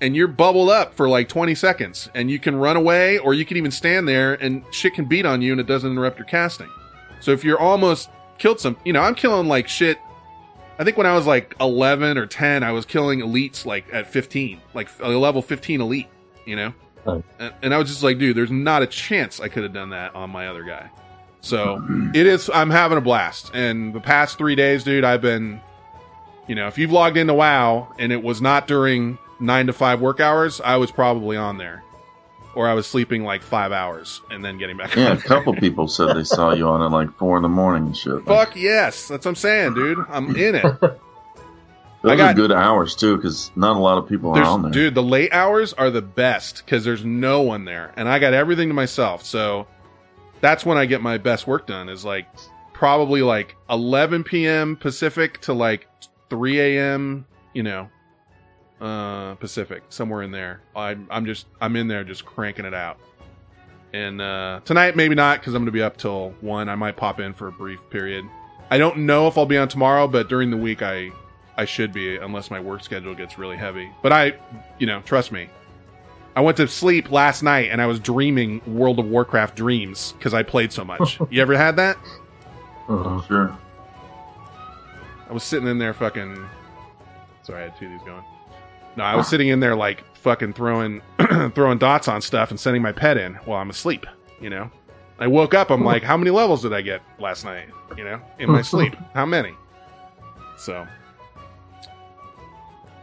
And 0.00 0.16
you're 0.16 0.28
bubbled 0.28 0.68
up 0.68 0.94
for 0.94 1.08
like 1.08 1.28
20 1.28 1.54
seconds 1.56 2.08
and 2.14 2.30
you 2.30 2.38
can 2.38 2.54
run 2.56 2.76
away 2.76 3.18
or 3.18 3.34
you 3.34 3.44
can 3.44 3.56
even 3.56 3.70
stand 3.70 4.06
there 4.06 4.34
and 4.34 4.64
shit 4.70 4.94
can 4.94 5.06
beat 5.06 5.24
on 5.26 5.42
you 5.42 5.52
and 5.52 5.60
it 5.60 5.66
doesn't 5.66 5.90
interrupt 5.90 6.18
your 6.18 6.26
casting 6.26 6.68
so 7.22 7.30
if 7.30 7.44
you're 7.44 7.58
almost 7.58 8.10
killed 8.38 8.60
some 8.60 8.76
you 8.84 8.92
know 8.92 9.00
i'm 9.00 9.14
killing 9.14 9.48
like 9.48 9.68
shit 9.68 9.98
i 10.78 10.84
think 10.84 10.96
when 10.96 11.06
i 11.06 11.14
was 11.14 11.26
like 11.26 11.54
11 11.60 12.18
or 12.18 12.26
10 12.26 12.62
i 12.62 12.72
was 12.72 12.84
killing 12.84 13.20
elites 13.20 13.64
like 13.64 13.86
at 13.92 14.06
15 14.06 14.60
like 14.74 14.88
a 15.00 15.08
level 15.08 15.40
15 15.40 15.80
elite 15.80 16.08
you 16.44 16.56
know 16.56 16.74
and, 17.06 17.54
and 17.62 17.74
I 17.74 17.78
was 17.78 17.88
just 17.88 18.02
like, 18.02 18.18
dude, 18.18 18.36
there's 18.36 18.50
not 18.50 18.82
a 18.82 18.86
chance 18.86 19.40
I 19.40 19.48
could 19.48 19.62
have 19.62 19.72
done 19.72 19.90
that 19.90 20.14
on 20.14 20.30
my 20.30 20.48
other 20.48 20.62
guy. 20.62 20.90
So 21.40 21.84
it 22.14 22.26
is. 22.26 22.48
I'm 22.52 22.70
having 22.70 22.98
a 22.98 23.00
blast. 23.00 23.50
And 23.52 23.92
the 23.92 24.00
past 24.00 24.38
three 24.38 24.54
days, 24.54 24.84
dude, 24.84 25.02
I've 25.02 25.20
been, 25.20 25.60
you 26.46 26.54
know, 26.54 26.68
if 26.68 26.78
you've 26.78 26.92
logged 26.92 27.16
into 27.16 27.34
WoW 27.34 27.92
and 27.98 28.12
it 28.12 28.22
was 28.22 28.40
not 28.40 28.68
during 28.68 29.18
nine 29.40 29.66
to 29.66 29.72
five 29.72 30.00
work 30.00 30.20
hours, 30.20 30.60
I 30.60 30.76
was 30.76 30.92
probably 30.92 31.36
on 31.36 31.58
there, 31.58 31.82
or 32.54 32.68
I 32.68 32.74
was 32.74 32.86
sleeping 32.86 33.24
like 33.24 33.42
five 33.42 33.72
hours 33.72 34.20
and 34.30 34.44
then 34.44 34.58
getting 34.58 34.76
back. 34.76 34.94
Yeah, 34.94 35.12
a 35.12 35.16
couple 35.16 35.54
people 35.54 35.88
said 35.88 36.14
they 36.16 36.24
saw 36.24 36.52
you 36.52 36.66
on 36.68 36.82
at 36.82 36.90
like 36.90 37.10
four 37.18 37.36
in 37.36 37.42
the 37.42 37.48
morning 37.48 37.86
and 37.86 37.96
shit. 37.96 38.24
Fuck 38.24 38.56
yes, 38.56 39.08
that's 39.08 39.24
what 39.24 39.30
I'm 39.30 39.36
saying, 39.36 39.74
dude. 39.74 39.98
I'm 40.08 40.34
in 40.36 40.54
it. 40.56 40.62
Those 42.02 42.10
I 42.12 42.16
got- 42.16 42.30
are 42.32 42.34
good 42.34 42.52
hours 42.52 42.96
too, 42.96 43.16
because 43.16 43.50
not 43.54 43.76
a 43.76 43.78
lot 43.78 43.96
of 43.98 44.08
people 44.08 44.36
are 44.36 44.42
on 44.42 44.62
there. 44.62 44.70
Dude, 44.72 44.94
the 44.94 45.02
late 45.02 45.32
hours 45.32 45.72
are 45.72 45.88
the 45.90 46.02
best 46.02 46.62
because 46.64 46.84
there's 46.84 47.04
no 47.04 47.42
one 47.42 47.64
there, 47.64 47.92
and 47.96 48.08
I 48.08 48.18
got 48.18 48.34
everything 48.34 48.68
to 48.68 48.74
myself. 48.74 49.24
So 49.24 49.66
that's 50.40 50.66
when 50.66 50.76
I 50.76 50.86
get 50.86 51.00
my 51.00 51.18
best 51.18 51.46
work 51.46 51.68
done. 51.68 51.88
Is 51.88 52.04
like 52.04 52.26
probably 52.72 53.22
like 53.22 53.54
11 53.70 54.24
p.m. 54.24 54.74
Pacific 54.76 55.40
to 55.42 55.52
like 55.52 55.86
3 56.28 56.58
a.m. 56.60 57.24
You 57.54 57.62
know, 57.62 57.88
uh, 58.82 59.36
Pacific, 59.36 59.82
somewhere 59.88 60.22
in 60.22 60.30
there. 60.32 60.60
I'm 60.74 61.06
I'm 61.10 61.24
just 61.24 61.46
I'm 61.60 61.76
in 61.76 61.88
there 61.88 62.04
just 62.04 62.26
cranking 62.26 62.64
it 62.64 62.74
out. 62.74 62.98
And 63.94 64.20
uh, 64.20 64.60
tonight 64.64 64.96
maybe 64.96 65.14
not 65.14 65.40
because 65.40 65.54
I'm 65.54 65.62
gonna 65.62 65.70
be 65.70 65.82
up 65.82 65.96
till 65.96 66.30
one. 66.40 66.68
I 66.68 66.74
might 66.74 66.96
pop 66.96 67.20
in 67.20 67.32
for 67.32 67.48
a 67.48 67.52
brief 67.52 67.78
period. 67.90 68.26
I 68.70 68.78
don't 68.78 68.98
know 69.06 69.28
if 69.28 69.38
I'll 69.38 69.46
be 69.46 69.56
on 69.58 69.68
tomorrow, 69.68 70.08
but 70.08 70.28
during 70.28 70.50
the 70.50 70.56
week 70.56 70.82
I 70.82 71.10
I 71.56 71.64
should 71.64 71.92
be 71.92 72.16
unless 72.16 72.50
my 72.50 72.58
work 72.58 72.82
schedule 72.82 73.14
gets 73.14 73.38
really 73.38 73.56
heavy. 73.56 73.90
But 74.02 74.12
I, 74.12 74.34
you 74.78 74.86
know, 74.86 75.00
trust 75.02 75.30
me. 75.30 75.48
I 76.34 76.40
went 76.40 76.56
to 76.56 76.66
sleep 76.66 77.12
last 77.12 77.42
night 77.42 77.70
and 77.70 77.80
I 77.82 77.86
was 77.86 78.00
dreaming 78.00 78.62
World 78.66 78.98
of 78.98 79.04
Warcraft 79.06 79.54
dreams 79.54 80.12
because 80.16 80.32
I 80.32 80.42
played 80.42 80.72
so 80.72 80.84
much. 80.84 81.20
you 81.30 81.42
ever 81.42 81.56
had 81.56 81.76
that? 81.76 81.98
Mhm. 82.88 83.26
Sure. 83.28 83.56
I 85.28 85.32
was 85.32 85.44
sitting 85.44 85.68
in 85.68 85.78
there 85.78 85.92
fucking. 85.94 86.36
Sorry, 87.42 87.60
I 87.60 87.64
had 87.64 87.76
two 87.78 87.86
of 87.86 87.92
these 87.92 88.02
going. 88.02 88.24
No, 88.96 89.04
I 89.04 89.16
was 89.16 89.28
sitting 89.28 89.48
in 89.48 89.60
there 89.60 89.74
like 89.74 90.04
fucking 90.18 90.52
throwing 90.52 91.02
throwing 91.54 91.78
dots 91.78 92.08
on 92.08 92.20
stuff 92.20 92.50
and 92.50 92.60
sending 92.60 92.82
my 92.82 92.92
pet 92.92 93.16
in 93.16 93.34
while 93.44 93.60
I'm 93.60 93.70
asleep. 93.70 94.06
You 94.40 94.50
know, 94.50 94.70
I 95.18 95.26
woke 95.26 95.54
up. 95.54 95.70
I'm 95.70 95.84
like, 95.84 96.02
how 96.02 96.16
many 96.16 96.30
levels 96.30 96.62
did 96.62 96.72
I 96.72 96.82
get 96.82 97.02
last 97.18 97.44
night? 97.44 97.68
You 97.96 98.04
know, 98.04 98.20
in 98.38 98.50
my 98.50 98.62
sleep, 98.62 98.94
how 99.14 99.26
many? 99.26 99.54
So, 100.56 100.86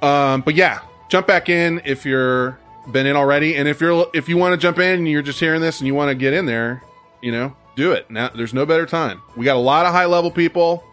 um, 0.01 0.41
but 0.41 0.55
yeah, 0.55 0.81
jump 1.09 1.27
back 1.27 1.49
in 1.49 1.81
if 1.85 2.05
you're 2.05 2.59
been 2.91 3.05
in 3.05 3.15
already, 3.15 3.55
and 3.55 3.67
if 3.67 3.81
you're 3.81 4.07
if 4.13 4.29
you 4.29 4.37
want 4.37 4.53
to 4.53 4.57
jump 4.57 4.79
in 4.79 4.99
and 4.99 5.07
you're 5.07 5.21
just 5.21 5.39
hearing 5.39 5.61
this 5.61 5.79
and 5.79 5.87
you 5.87 5.95
want 5.95 6.09
to 6.09 6.15
get 6.15 6.33
in 6.33 6.45
there, 6.45 6.83
you 7.21 7.31
know, 7.31 7.55
do 7.75 7.91
it. 7.91 8.09
Now, 8.09 8.29
there's 8.29 8.53
no 8.53 8.65
better 8.65 8.85
time. 8.85 9.21
We 9.35 9.45
got 9.45 9.55
a 9.55 9.59
lot 9.59 9.85
of 9.85 9.93
high 9.93 10.05
level 10.05 10.31
people, 10.31 10.83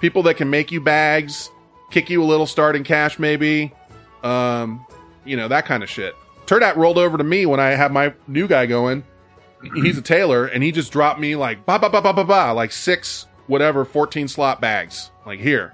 people 0.00 0.22
that 0.24 0.36
can 0.36 0.50
make 0.50 0.70
you 0.70 0.80
bags, 0.80 1.50
kick 1.90 2.10
you 2.10 2.22
a 2.22 2.26
little 2.26 2.46
starting 2.46 2.84
cash, 2.84 3.18
maybe, 3.18 3.72
um, 4.24 4.84
you 5.24 5.36
know, 5.36 5.48
that 5.48 5.66
kind 5.66 5.82
of 5.82 5.90
shit. 5.90 6.14
Turdat 6.46 6.76
rolled 6.76 6.98
over 6.98 7.16
to 7.16 7.24
me 7.24 7.46
when 7.46 7.60
I 7.60 7.70
had 7.70 7.92
my 7.92 8.12
new 8.26 8.46
guy 8.46 8.66
going. 8.66 9.04
He's 9.74 9.96
a 9.96 10.02
tailor, 10.02 10.46
and 10.46 10.62
he 10.62 10.72
just 10.72 10.92
dropped 10.92 11.18
me 11.18 11.36
like 11.36 11.64
ba 11.64 11.78
ba 11.78 11.88
ba 11.88 12.02
ba 12.02 12.12
ba 12.12 12.24
ba, 12.24 12.52
like 12.54 12.70
six 12.70 13.26
whatever 13.46 13.84
fourteen 13.86 14.28
slot 14.28 14.60
bags, 14.60 15.10
like 15.24 15.40
here, 15.40 15.72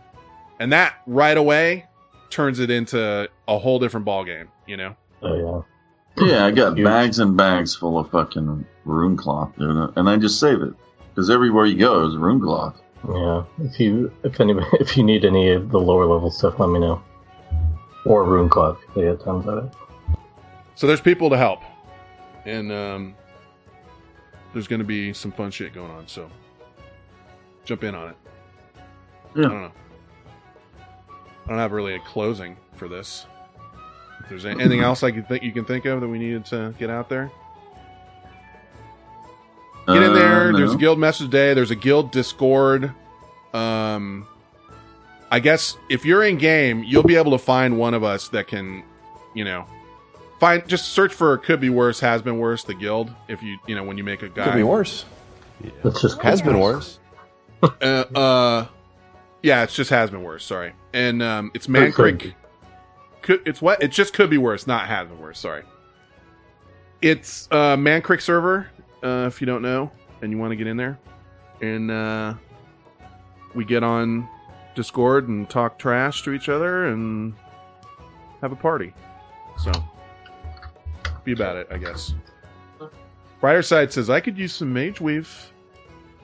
and 0.61 0.73
that 0.73 0.95
right 1.09 1.37
away 1.37 1.87
turns 2.31 2.61
it 2.61 2.71
into 2.71 3.29
a 3.49 3.59
whole 3.59 3.81
different 3.81 4.07
ball 4.07 4.25
game. 4.25 4.49
You 4.69 4.77
know, 4.77 4.97
Oh 5.23 5.65
Yeah, 6.17 6.25
Yeah, 6.29 6.45
I 6.47 6.51
got 6.53 6.77
You- 6.79 6.85
bags 6.85 7.19
and 7.19 7.37
bags 7.37 7.75
full 7.75 7.99
of 7.99 8.09
fucking 8.13 8.65
rune 8.85 9.17
cloth, 9.17 9.51
dude, 9.59 9.93
and 9.97 10.09
I 10.09 10.17
just 10.17 10.39
save 10.39 10.63
it 10.63 10.73
because 11.13 11.29
everywhere 11.29 11.67
you 11.67 11.77
go 11.77 12.07
is 12.07 12.17
rune 12.17 12.41
cloth. 12.41 12.81
yeah, 13.09 13.15
yeah. 13.17 13.43
If 13.67 13.81
you 13.81 14.13
if 14.23 14.41
any 14.41 14.55
if 14.75 14.97
you 14.97 15.03
need 15.03 15.25
any 15.25 15.51
of 15.51 15.71
the 15.73 15.81
lower 15.81 16.07
level 16.07 16.31
stuff, 16.31 16.61
let 16.61 16.69
me 16.69 16.79
know. 16.79 17.03
Or 18.05 18.25
rune 18.25 18.49
cloth. 18.49 18.79
They 18.97 19.05
have 19.07 19.23
tons 19.23 19.47
of 19.47 19.65
it. 19.65 19.73
so 20.75 20.87
there's 20.87 21.01
people 21.01 21.29
to 21.31 21.37
help, 21.37 21.61
and 22.47 22.73
um, 22.73 23.15
there's 24.53 24.67
going 24.69 24.79
to 24.81 24.87
be 24.87 25.13
some 25.13 25.33
fun 25.33 25.51
shit 25.51 25.75
going 25.75 25.91
on. 25.91 26.07
So 26.09 26.29
jump 27.65 27.85
in 27.85 27.95
on 27.95 28.09
it. 28.11 28.17
Yeah. 29.37 29.47
I 29.47 29.49
don't 29.49 29.63
know. 29.63 29.73
I 31.45 31.49
don't 31.49 31.59
have 31.59 31.73
really 31.73 31.95
a 31.95 32.01
closing 32.01 32.57
for 32.77 32.89
this. 32.89 33.27
If 34.21 34.29
there's 34.29 34.47
anything 34.47 34.81
else 34.81 35.03
I 35.03 35.11
can 35.11 35.25
think 35.25 35.43
you 35.43 35.53
can 35.53 35.65
think 35.65 35.85
of 35.87 36.01
that 36.01 36.09
we 36.09 36.19
needed 36.19 36.45
to 36.47 36.75
get 36.79 36.91
out 36.91 37.09
there, 37.09 37.31
get 39.87 39.97
in 39.97 40.03
Uh, 40.11 40.13
there. 40.15 40.53
no. 40.53 40.59
There's 40.59 40.75
a 40.75 40.79
guild 40.79 40.99
message 40.99 41.31
day. 41.31 41.55
There's 41.55 41.71
a 41.71 41.77
guild 41.77 42.13
Discord. 42.13 42.93
Um, 43.53 44.27
I 45.31 45.41
guess 45.41 45.77
if 45.89 46.05
you're 46.05 46.25
in 46.25 46.39
game, 46.39 46.83
you'll 46.83 47.03
be 47.03 47.17
able 47.17 47.33
to 47.33 47.39
find 47.39 47.79
one 47.79 47.95
of 47.95 48.03
us 48.03 48.29
that 48.29 48.49
can, 48.49 48.83
you 49.35 49.45
know, 49.45 49.65
find. 50.41 50.67
Just 50.69 50.89
search 50.89 51.15
for 51.15 51.37
"could 51.39 51.61
be 51.61 51.71
worse," 51.71 52.01
"has 52.01 52.23
been 52.23 52.39
worse." 52.39 52.65
The 52.65 52.75
guild. 52.75 53.13
If 53.29 53.43
you, 53.43 53.59
you 53.67 53.75
know, 53.75 53.85
when 53.85 53.97
you 53.97 54.05
make 54.05 54.23
a 54.23 54.29
guy, 54.29 54.45
Could 54.45 54.55
be 54.55 54.63
worse. 54.63 55.05
It's 55.85 56.01
just 56.01 56.21
Has 56.23 56.43
been 56.43 56.59
worse. 56.59 56.99
uh, 57.63 57.85
uh 57.85 58.67
yeah 59.43 59.63
it's 59.63 59.75
just 59.75 59.91
has 59.91 60.11
been 60.11 60.23
worse 60.23 60.45
sorry 60.45 60.73
and 60.93 61.23
um 61.23 61.51
it's 61.55 61.67
Mankrik 61.67 62.35
could 63.23 63.43
it's 63.47 63.61
what 63.61 63.83
it 63.83 63.89
just 63.89 64.15
could 64.15 64.31
be 64.31 64.39
worse 64.39 64.67
not 64.67 64.87
has 64.87 65.09
been 65.09 65.19
worse 65.19 65.39
sorry 65.39 65.65
it's 67.03 67.49
uh 67.51 67.77
Mankrik 67.77 68.21
server 68.21 68.69
uh 69.03 69.27
if 69.27 69.41
you 69.41 69.47
don't 69.47 69.63
know 69.63 69.91
and 70.23 70.31
you 70.31 70.39
want 70.39 70.53
to 70.53 70.57
get 70.57 70.67
in 70.67 70.77
there 70.77 70.99
and 71.61 71.91
uh 71.91 72.35
we 73.55 73.65
get 73.65 73.83
on 73.83 74.29
discord 74.81 75.29
and 75.29 75.51
talk 75.51 75.79
trash 75.79 76.23
to 76.23 76.33
each 76.33 76.49
other 76.49 76.87
and 76.87 77.35
have 78.41 78.51
a 78.51 78.57
party 78.57 78.95
so 79.59 79.71
be 81.25 81.33
about 81.33 81.55
it 81.57 81.67
i 81.71 81.77
guess 81.77 82.15
brighter 83.41 83.61
side 83.61 83.93
says 83.93 84.09
i 84.09 84.21
could 84.21 84.39
use 84.39 84.55
some 84.55 84.73
mage 84.73 85.01
weave 85.03 85.53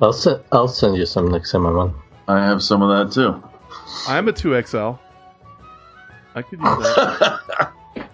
I'll 0.00 0.12
send 0.12 0.42
I'll 0.52 0.68
send 0.68 0.96
you 0.96 1.06
some 1.06 1.30
next 1.30 1.52
time 1.52 1.64
I'm 1.66 1.78
on. 1.78 2.02
I 2.28 2.44
have 2.44 2.62
some 2.62 2.82
of 2.82 2.90
that 2.90 3.14
too. 3.14 3.42
I'm 4.08 4.28
a 4.28 4.32
2XL. 4.32 4.98
I 6.34 6.42
could 6.42 6.60
use 6.60 6.78
that. 6.78 7.72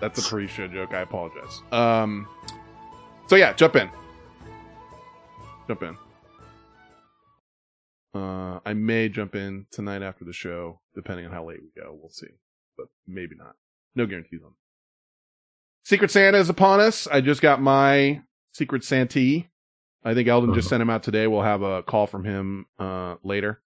That's 0.00 0.26
a 0.26 0.28
pre-show 0.28 0.68
joke. 0.68 0.92
I 0.92 1.00
apologize. 1.00 1.62
Um, 1.72 2.28
so 3.26 3.36
yeah, 3.36 3.52
jump 3.54 3.76
in. 3.76 3.88
Jump 5.66 5.82
in. 5.82 5.96
Uh, 8.12 8.58
I 8.64 8.74
may 8.74 9.08
jump 9.08 9.34
in 9.34 9.66
tonight 9.70 10.02
after 10.02 10.24
the 10.24 10.32
show, 10.32 10.80
depending 10.94 11.26
on 11.26 11.32
how 11.32 11.46
late 11.46 11.60
we 11.62 11.80
go. 11.80 11.96
We'll 11.98 12.10
see, 12.10 12.26
but 12.76 12.86
maybe 13.06 13.36
not. 13.36 13.54
No 13.94 14.06
guarantees 14.06 14.40
on. 14.44 14.52
Secret 15.84 16.10
Santa 16.10 16.38
is 16.38 16.48
upon 16.48 16.80
us. 16.80 17.06
I 17.06 17.20
just 17.20 17.40
got 17.40 17.62
my 17.62 18.22
Secret 18.52 18.84
Santee. 18.84 19.48
I 20.04 20.14
think 20.14 20.28
Eldon 20.28 20.54
just 20.54 20.68
sent 20.68 20.82
him 20.82 20.90
out 20.90 21.02
today. 21.02 21.26
We'll 21.26 21.42
have 21.42 21.62
a 21.62 21.82
call 21.82 22.06
from 22.06 22.24
him 22.24 22.66
uh, 22.78 23.16
later, 23.22 23.60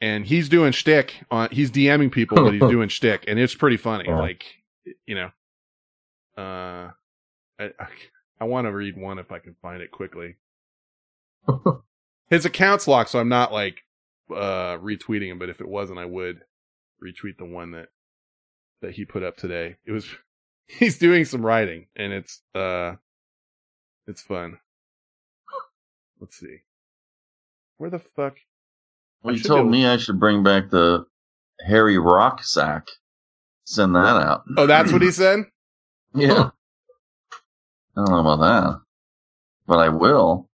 and 0.00 0.24
he's 0.24 0.48
doing 0.48 0.72
shtick 0.72 1.14
on. 1.30 1.48
He's 1.50 1.70
DMing 1.70 2.12
people, 2.12 2.36
but 2.36 2.52
he's 2.52 2.60
doing 2.70 2.88
shtick, 2.88 3.24
and 3.26 3.38
it's 3.38 3.54
pretty 3.54 3.76
funny. 3.76 4.04
Yeah. 4.06 4.18
Like, 4.18 4.44
you 5.06 5.14
know, 5.14 5.30
uh, 6.36 6.90
I 7.58 7.64
I, 7.78 7.86
I 8.40 8.44
want 8.44 8.66
to 8.66 8.72
read 8.72 8.96
one 8.96 9.18
if 9.18 9.32
I 9.32 9.40
can 9.40 9.56
find 9.60 9.82
it 9.82 9.90
quickly. 9.90 10.36
His 12.30 12.44
account's 12.44 12.86
locked, 12.86 13.10
so 13.10 13.18
I'm 13.18 13.28
not 13.28 13.52
like 13.52 13.82
uh 14.30 14.76
retweeting 14.78 15.30
him. 15.30 15.38
But 15.38 15.48
if 15.48 15.60
it 15.60 15.68
wasn't, 15.68 15.98
I 15.98 16.04
would 16.04 16.40
retweet 17.02 17.38
the 17.38 17.44
one 17.44 17.72
that 17.72 17.88
that 18.82 18.92
he 18.92 19.04
put 19.04 19.22
up 19.22 19.36
today. 19.36 19.76
It 19.86 19.92
was 19.92 20.06
he's 20.66 20.98
doing 20.98 21.24
some 21.24 21.44
writing, 21.44 21.86
and 21.96 22.12
it's 22.12 22.42
uh 22.54 22.94
it's 24.06 24.22
fun. 24.22 24.58
Let's 26.20 26.38
see. 26.38 26.58
Where 27.78 27.90
the 27.90 28.00
fuck? 28.00 28.36
Well, 29.22 29.34
you 29.34 29.42
told 29.42 29.70
me 29.70 29.86
I 29.86 29.96
should 29.96 30.20
bring 30.20 30.42
back 30.42 30.70
the 30.70 31.06
Harry 31.66 31.98
Rock 31.98 32.42
sack. 32.42 32.88
Send 33.64 33.94
that 33.94 34.00
out. 34.00 34.44
Oh, 34.56 34.66
that's 34.66 34.92
what 34.92 35.02
he 35.02 35.10
said. 35.12 35.40
Yeah. 36.14 36.50
I 37.96 38.04
don't 38.04 38.10
know 38.10 38.32
about 38.32 38.40
that, 38.40 38.80
but 39.66 39.78
I 39.78 39.88
will. 39.88 40.47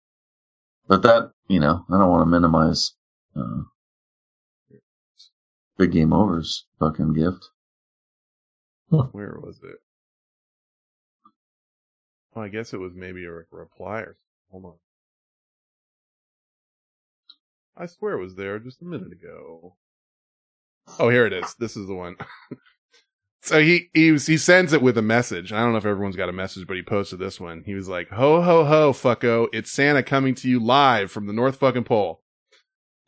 But 0.86 1.02
that, 1.02 1.32
you 1.48 1.60
know, 1.60 1.84
I 1.90 1.98
don't 1.98 2.10
want 2.10 2.22
to 2.22 2.30
minimize 2.30 2.92
uh, 3.36 3.62
Big 5.78 5.92
Game 5.92 6.12
Over's 6.12 6.66
fucking 6.78 7.14
gift. 7.14 7.48
Where 8.88 9.38
was 9.42 9.58
it? 9.62 9.76
Oh, 12.36 12.42
I 12.42 12.48
guess 12.48 12.72
it 12.72 12.80
was 12.80 12.92
maybe 12.94 13.24
a 13.24 13.30
reply 13.30 14.00
or 14.00 14.16
something. 14.16 14.16
hold 14.50 14.64
on. 14.64 14.74
I 17.76 17.86
swear 17.86 18.14
it 18.14 18.22
was 18.22 18.36
there 18.36 18.58
just 18.58 18.82
a 18.82 18.84
minute 18.84 19.12
ago. 19.12 19.76
Oh, 20.98 21.08
here 21.08 21.26
it 21.26 21.32
is. 21.32 21.54
This 21.58 21.76
is 21.76 21.86
the 21.86 21.94
one. 21.94 22.16
so 23.44 23.60
he 23.60 23.90
he 23.92 24.10
was, 24.10 24.26
he 24.26 24.38
sends 24.38 24.72
it 24.72 24.80
with 24.80 24.96
a 24.96 25.02
message. 25.02 25.52
I 25.52 25.60
don't 25.60 25.72
know 25.72 25.78
if 25.78 25.84
everyone's 25.84 26.16
got 26.16 26.30
a 26.30 26.32
message, 26.32 26.66
but 26.66 26.76
he 26.76 26.82
posted 26.82 27.18
this 27.18 27.38
one. 27.38 27.62
He 27.66 27.74
was 27.74 27.88
like, 27.88 28.08
"Ho 28.08 28.40
ho 28.40 28.64
ho, 28.64 28.92
fucko! 28.92 29.48
It's 29.52 29.70
Santa 29.70 30.02
coming 30.02 30.34
to 30.36 30.48
you 30.48 30.58
live 30.58 31.10
from 31.10 31.26
the 31.26 31.32
North 31.34 31.56
fucking 31.56 31.84
Pole." 31.84 32.22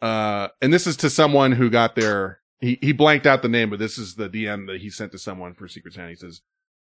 Uh, 0.02 0.48
and 0.60 0.74
this 0.74 0.86
is 0.86 0.94
to 0.98 1.08
someone 1.08 1.52
who 1.52 1.70
got 1.70 1.94
their 1.96 2.40
he 2.60 2.78
he 2.82 2.92
blanked 2.92 3.26
out 3.26 3.40
the 3.40 3.48
name, 3.48 3.70
but 3.70 3.78
this 3.78 3.96
is 3.96 4.16
the 4.16 4.28
DM 4.28 4.66
that 4.66 4.82
he 4.82 4.90
sent 4.90 5.10
to 5.12 5.18
someone 5.18 5.54
for 5.54 5.68
Secret 5.68 5.94
Santa. 5.94 6.10
He 6.10 6.16
says, 6.16 6.42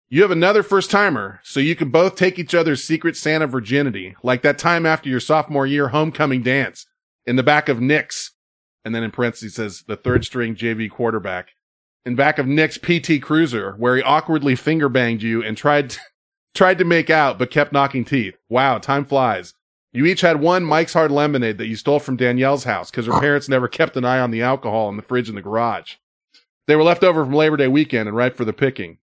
"You 0.07 0.21
have 0.21 0.29
another 0.29 0.61
first 0.61 0.91
timer, 0.91 1.39
so 1.43 1.59
you 1.59 1.75
can 1.75 1.89
both 1.89 2.15
take 2.15 2.37
each 2.37 2.53
other's 2.53 2.83
Secret 2.83 3.17
Santa 3.17 3.47
virginity, 3.47 4.15
like 4.21 4.43
that 4.43 4.59
time 4.59 4.85
after 4.85 5.09
your 5.09 5.19
sophomore 5.19 5.65
year 5.65 5.87
homecoming 5.87 6.43
dance 6.43 6.85
in 7.25 7.37
the 7.37 7.43
back 7.43 7.69
of 7.69 7.81
Nick's." 7.81 8.35
And 8.85 8.93
then 8.93 9.03
in 9.03 9.09
parentheses 9.09 9.55
he 9.55 9.55
says 9.55 9.83
the 9.87 9.95
third 9.95 10.25
string 10.25 10.55
JV 10.55 10.91
quarterback 10.91 11.49
in 12.05 12.15
back 12.15 12.39
of 12.39 12.47
Nick's 12.47 12.77
PT 12.77 13.21
Cruiser, 13.21 13.73
where 13.73 13.95
he 13.95 14.03
awkwardly 14.03 14.55
finger 14.55 14.89
banged 14.89 15.21
you 15.21 15.43
and 15.43 15.55
tried 15.57 15.95
tried 16.53 16.77
to 16.79 16.85
make 16.85 17.09
out, 17.09 17.39
but 17.39 17.51
kept 17.51 17.73
knocking 17.73 18.05
teeth. 18.05 18.35
Wow, 18.49 18.77
time 18.77 19.05
flies. 19.05 19.53
You 19.93 20.05
each 20.05 20.21
had 20.21 20.39
one 20.39 20.63
Mike's 20.63 20.93
Hard 20.93 21.11
Lemonade 21.11 21.57
that 21.57 21.67
you 21.67 21.75
stole 21.75 21.99
from 21.99 22.15
Danielle's 22.15 22.63
house 22.63 22.89
because 22.89 23.07
her 23.07 23.19
parents 23.19 23.49
never 23.49 23.67
kept 23.67 23.97
an 23.97 24.05
eye 24.05 24.19
on 24.19 24.31
the 24.31 24.41
alcohol 24.41 24.89
in 24.89 24.95
the 24.95 25.03
fridge 25.03 25.27
in 25.27 25.35
the 25.35 25.41
garage. 25.41 25.95
They 26.67 26.77
were 26.77 26.83
left 26.83 27.03
over 27.03 27.25
from 27.25 27.33
Labor 27.33 27.57
Day 27.57 27.67
weekend 27.67 28.07
and 28.07 28.15
ripe 28.15 28.37
for 28.37 28.45
the 28.45 28.53
picking. 28.53 28.99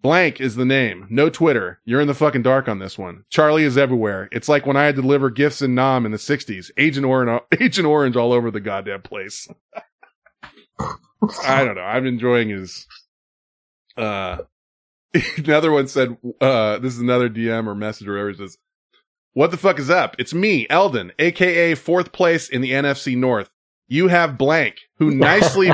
Blank 0.00 0.40
is 0.40 0.54
the 0.54 0.64
name. 0.64 1.08
No 1.10 1.28
Twitter. 1.28 1.80
You're 1.84 2.00
in 2.00 2.06
the 2.06 2.14
fucking 2.14 2.42
dark 2.42 2.68
on 2.68 2.78
this 2.78 2.96
one. 2.96 3.24
Charlie 3.30 3.64
is 3.64 3.76
everywhere. 3.76 4.28
It's 4.30 4.48
like 4.48 4.64
when 4.64 4.76
I 4.76 4.84
had 4.84 4.94
to 4.94 5.02
deliver 5.02 5.28
gifts 5.28 5.60
in 5.60 5.74
Nam 5.74 6.06
in 6.06 6.12
the 6.12 6.18
60s. 6.18 6.70
Agent 6.76 7.04
Orange, 7.04 7.42
Agent 7.60 7.86
Orange 7.86 8.14
all 8.14 8.32
over 8.32 8.52
the 8.52 8.60
goddamn 8.60 9.02
place. 9.02 9.48
I 11.44 11.64
don't 11.64 11.74
know. 11.74 11.82
I'm 11.82 12.06
enjoying 12.06 12.50
his, 12.50 12.86
uh, 13.96 14.38
another 15.36 15.72
one 15.72 15.88
said, 15.88 16.16
uh, 16.40 16.78
this 16.78 16.94
is 16.94 17.00
another 17.00 17.28
DM 17.28 17.66
or 17.66 17.74
message 17.74 18.06
or 18.06 18.12
whatever. 18.12 18.34
Says, 18.34 18.58
what 19.32 19.50
the 19.50 19.56
fuck 19.56 19.78
is 19.78 19.90
up? 19.90 20.16
It's 20.18 20.34
me, 20.34 20.66
Eldon, 20.68 21.12
aka 21.18 21.74
fourth 21.74 22.12
place 22.12 22.48
in 22.48 22.60
the 22.60 22.72
NFC 22.72 23.16
North. 23.16 23.50
You 23.86 24.08
have 24.08 24.36
blank, 24.36 24.76
who 24.98 25.10
nicely, 25.14 25.70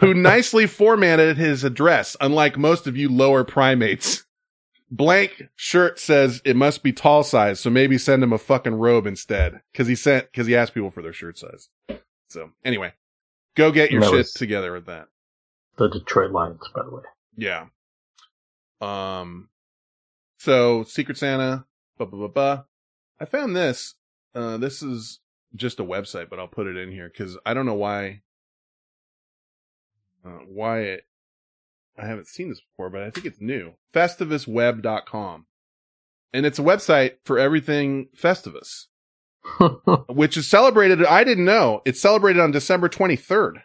who 0.00 0.14
nicely 0.14 0.66
formatted 0.66 1.36
his 1.36 1.64
address, 1.64 2.16
unlike 2.20 2.58
most 2.58 2.86
of 2.86 2.96
you 2.96 3.08
lower 3.08 3.44
primates. 3.44 4.24
Blank 4.90 5.48
shirt 5.54 5.98
says 5.98 6.40
it 6.44 6.56
must 6.56 6.82
be 6.82 6.92
tall 6.92 7.22
size, 7.22 7.60
so 7.60 7.68
maybe 7.68 7.98
send 7.98 8.22
him 8.22 8.32
a 8.32 8.38
fucking 8.38 8.74
robe 8.74 9.06
instead. 9.06 9.60
Cause 9.74 9.86
he 9.86 9.94
sent, 9.94 10.32
cause 10.32 10.46
he 10.46 10.56
asked 10.56 10.72
people 10.72 10.90
for 10.90 11.02
their 11.02 11.12
shirt 11.12 11.36
size. 11.38 11.68
So 12.28 12.50
anyway, 12.64 12.94
go 13.58 13.72
get 13.72 13.90
your 13.90 14.02
shit 14.02 14.26
together 14.34 14.72
with 14.72 14.86
that. 14.86 15.08
The 15.76 15.88
Detroit 15.88 16.30
Lions, 16.30 16.60
by 16.74 16.82
the 16.82 16.90
way. 16.90 17.02
Yeah. 17.36 17.66
Um. 18.80 19.48
So 20.38 20.84
Secret 20.84 21.18
Santa. 21.18 21.64
Blah 21.98 22.06
blah 22.06 22.18
blah. 22.18 22.28
blah. 22.28 22.64
I 23.20 23.24
found 23.26 23.54
this. 23.54 23.94
Uh, 24.34 24.56
this 24.56 24.82
is 24.82 25.20
just 25.56 25.80
a 25.80 25.84
website, 25.84 26.30
but 26.30 26.38
I'll 26.38 26.46
put 26.46 26.66
it 26.66 26.76
in 26.76 26.92
here 26.92 27.08
because 27.08 27.36
I 27.44 27.54
don't 27.54 27.66
know 27.66 27.74
why. 27.74 28.22
Uh, 30.24 30.40
why 30.48 30.80
it. 30.80 31.04
I 31.98 32.06
haven't 32.06 32.28
seen 32.28 32.48
this 32.48 32.60
before, 32.60 32.90
but 32.90 33.02
I 33.02 33.10
think 33.10 33.26
it's 33.26 33.40
new. 33.40 33.72
FestivusWeb.com. 33.92 35.46
And 36.32 36.46
it's 36.46 36.60
a 36.60 36.62
website 36.62 37.14
for 37.24 37.38
everything 37.38 38.08
Festivus, 38.16 38.86
which 40.08 40.36
is 40.36 40.48
celebrated. 40.48 41.04
I 41.04 41.24
didn't 41.24 41.44
know. 41.44 41.82
It's 41.84 42.00
celebrated 42.00 42.40
on 42.40 42.50
December 42.50 42.88
23rd 42.88 43.62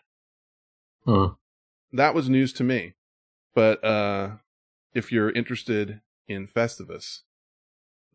Hmm. 1.05 1.25
that 1.91 2.15
was 2.15 2.29
news 2.29 2.53
to 2.53 2.63
me. 2.63 2.93
But 3.53 3.83
uh 3.83 4.37
if 4.93 5.11
you're 5.11 5.31
interested 5.31 6.01
in 6.27 6.47
Festivus, 6.47 7.19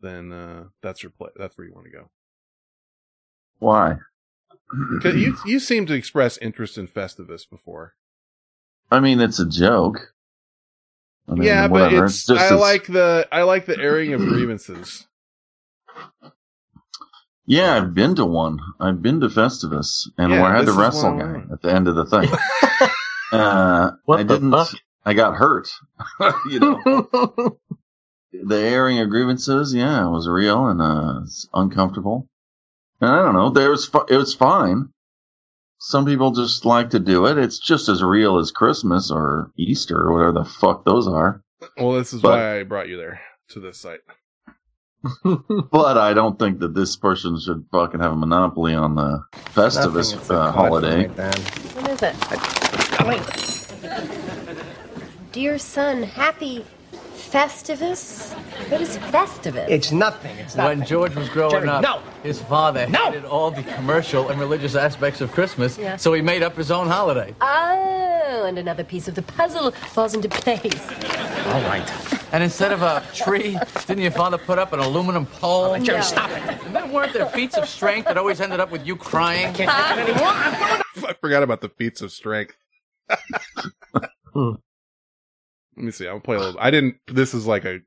then 0.01 0.31
uh 0.31 0.65
that's 0.81 1.03
your 1.03 1.11
play. 1.11 1.29
That's 1.35 1.57
where 1.57 1.67
you 1.67 1.73
want 1.73 1.85
to 1.85 1.91
go. 1.91 2.09
Why? 3.59 3.97
you 5.03 5.35
you 5.45 5.59
seem 5.59 5.85
to 5.87 5.93
express 5.93 6.37
interest 6.37 6.77
in 6.77 6.87
Festivus 6.87 7.49
before. 7.49 7.93
I 8.91 8.99
mean, 8.99 9.19
it's 9.19 9.39
a 9.39 9.47
joke. 9.47 10.13
I 11.27 11.33
mean, 11.33 11.43
yeah, 11.43 11.67
but 11.67 11.91
whatever. 11.91 12.05
it's, 12.05 12.25
just 12.25 12.41
I 12.41 12.55
like 12.55 12.87
the 12.87 13.27
I 13.31 13.43
like 13.43 13.67
the 13.67 13.77
airing 13.77 14.13
of 14.13 14.21
grievances. 14.21 15.07
Yeah, 17.51 17.77
I've 17.77 17.95
been 17.95 18.13
to 18.15 18.25
one. 18.25 18.59
I've 18.79 19.01
been 19.01 19.21
to 19.21 19.27
Festivus, 19.27 20.07
and 20.19 20.31
Yeah, 20.31 20.41
where 20.43 20.51
I 20.53 20.57
had 20.57 20.67
to 20.67 20.73
wrestle 20.73 21.17
guy 21.17 21.41
at 21.51 21.61
the 21.63 21.71
end 21.73 21.87
of 21.87 21.95
the 21.95 22.05
thing. 22.05 22.29
uh, 23.31 23.91
What 24.05 24.19
I 24.19 24.23
the 24.23 24.35
didn't. 24.35 24.51
fuck? 24.51 24.69
I 25.03 25.15
got 25.15 25.35
hurt. 25.35 25.67
you 26.49 26.59
know, 26.59 26.79
the 28.31 28.55
airing 28.55 28.99
of 28.99 29.09
grievances. 29.09 29.73
Yeah, 29.73 30.05
it 30.05 30.11
was 30.11 30.27
real 30.29 30.67
and 30.67 30.79
uh, 30.79 31.21
uncomfortable. 31.51 32.27
And 33.01 33.09
I 33.09 33.23
don't 33.23 33.33
know. 33.33 33.49
There 33.49 33.71
was. 33.71 33.87
Fu- 33.87 34.05
it 34.07 34.15
was 34.17 34.35
fine. 34.35 34.89
Some 35.79 36.05
people 36.05 36.31
just 36.33 36.65
like 36.65 36.91
to 36.91 36.99
do 36.99 37.25
it. 37.25 37.39
It's 37.39 37.57
just 37.57 37.89
as 37.89 38.03
real 38.03 38.37
as 38.37 38.51
Christmas 38.51 39.09
or 39.09 39.51
Easter 39.57 39.97
or 39.97 40.13
whatever 40.13 40.33
the 40.33 40.45
fuck 40.45 40.85
those 40.85 41.07
are. 41.07 41.41
Well, 41.77 41.93
this 41.93 42.13
is 42.13 42.21
But- 42.21 42.37
why 42.37 42.59
I 42.59 42.63
brought 42.63 42.89
you 42.89 42.97
there 42.97 43.21
to 43.49 43.59
this 43.59 43.79
site. 43.79 44.01
But 45.71 45.97
I 45.97 46.13
don't 46.13 46.37
think 46.37 46.59
that 46.59 46.73
this 46.73 46.95
person 46.95 47.39
should 47.39 47.65
fucking 47.71 48.01
have 48.01 48.11
a 48.11 48.15
monopoly 48.15 48.73
on 48.73 48.95
the 48.95 49.23
Festivus 49.53 50.11
Nothing, 50.13 50.19
it's 50.19 50.29
a 50.29 50.39
uh, 50.39 50.51
holiday. 50.51 51.07
What 51.07 51.89
is 51.89 52.03
it? 52.03 52.15
Wait. 53.07 53.21
Dear 55.31 55.57
son, 55.57 56.03
happy 56.03 56.65
Festivus? 57.31 58.33
What 58.71 58.81
is 58.81 58.97
Festivus? 58.97 59.67
It's 59.69 59.91
nothing. 59.91 60.35
It's 60.37 60.55
nothing. 60.55 60.79
When 60.79 60.87
George 60.87 61.15
was 61.15 61.29
growing 61.29 61.51
Jerry, 61.51 61.67
up, 61.69 61.81
no. 61.83 62.01
his 62.23 62.41
father 62.41 62.87
No. 62.87 63.05
hated 63.05 63.25
all 63.25 63.51
the 63.51 63.61
commercial 63.63 64.29
and 64.29 64.39
religious 64.39 64.75
aspects 64.75 65.21
of 65.21 65.31
Christmas, 65.31 65.77
Yeah. 65.77 65.95
so 65.97 66.11
he 66.13 66.21
made 66.21 66.41
up 66.41 66.55
his 66.55 66.71
own 66.71 66.87
holiday. 66.87 67.35
Oh, 67.39 68.45
and 68.47 68.57
another 68.57 68.83
piece 68.83 69.07
of 69.07 69.15
the 69.15 69.21
puzzle 69.21 69.71
falls 69.71 70.15
into 70.15 70.27
place. 70.29 70.79
All 71.47 71.61
right. 71.69 71.87
And 72.31 72.43
instead 72.43 72.71
of 72.71 72.81
a 72.81 73.03
tree, 73.13 73.57
didn't 73.87 74.01
your 74.03 74.11
father 74.11 74.37
put 74.37 74.57
up 74.59 74.73
an 74.73 74.79
aluminum 74.79 75.25
pole? 75.27 75.75
Oh, 75.75 75.79
Jerry, 75.79 75.99
No. 75.99 76.03
stop 76.03 76.29
it. 76.31 76.41
And 76.65 76.75
then 76.75 76.91
weren't 76.91 77.13
there 77.13 77.25
feats 77.27 77.57
of 77.57 77.67
strength 77.69 78.05
that 78.07 78.17
always 78.17 78.41
ended 78.41 78.59
up 78.59 78.71
with 78.71 78.85
you 78.87 78.95
crying? 78.95 79.53
Can't 79.53 79.69
have 79.69 79.97
it 79.99 80.09
anymore. 80.09 80.29
I'm 80.29 81.05
I 81.05 81.13
forgot 81.21 81.43
about 81.43 81.61
the 81.61 81.69
feats 81.69 82.01
of 82.01 82.11
strength. 82.11 82.55
Hmm. 84.33 84.51
Let 85.79 85.85
me 85.85 85.91
see. 85.91 86.09
I'll 86.09 86.19
play 86.19 86.35
a 86.35 86.39
little. 86.39 86.59
I 86.59 86.71
didn't. 86.71 86.97
This 87.07 87.33
is 87.33 87.47
like 87.47 87.63
a 87.63 87.79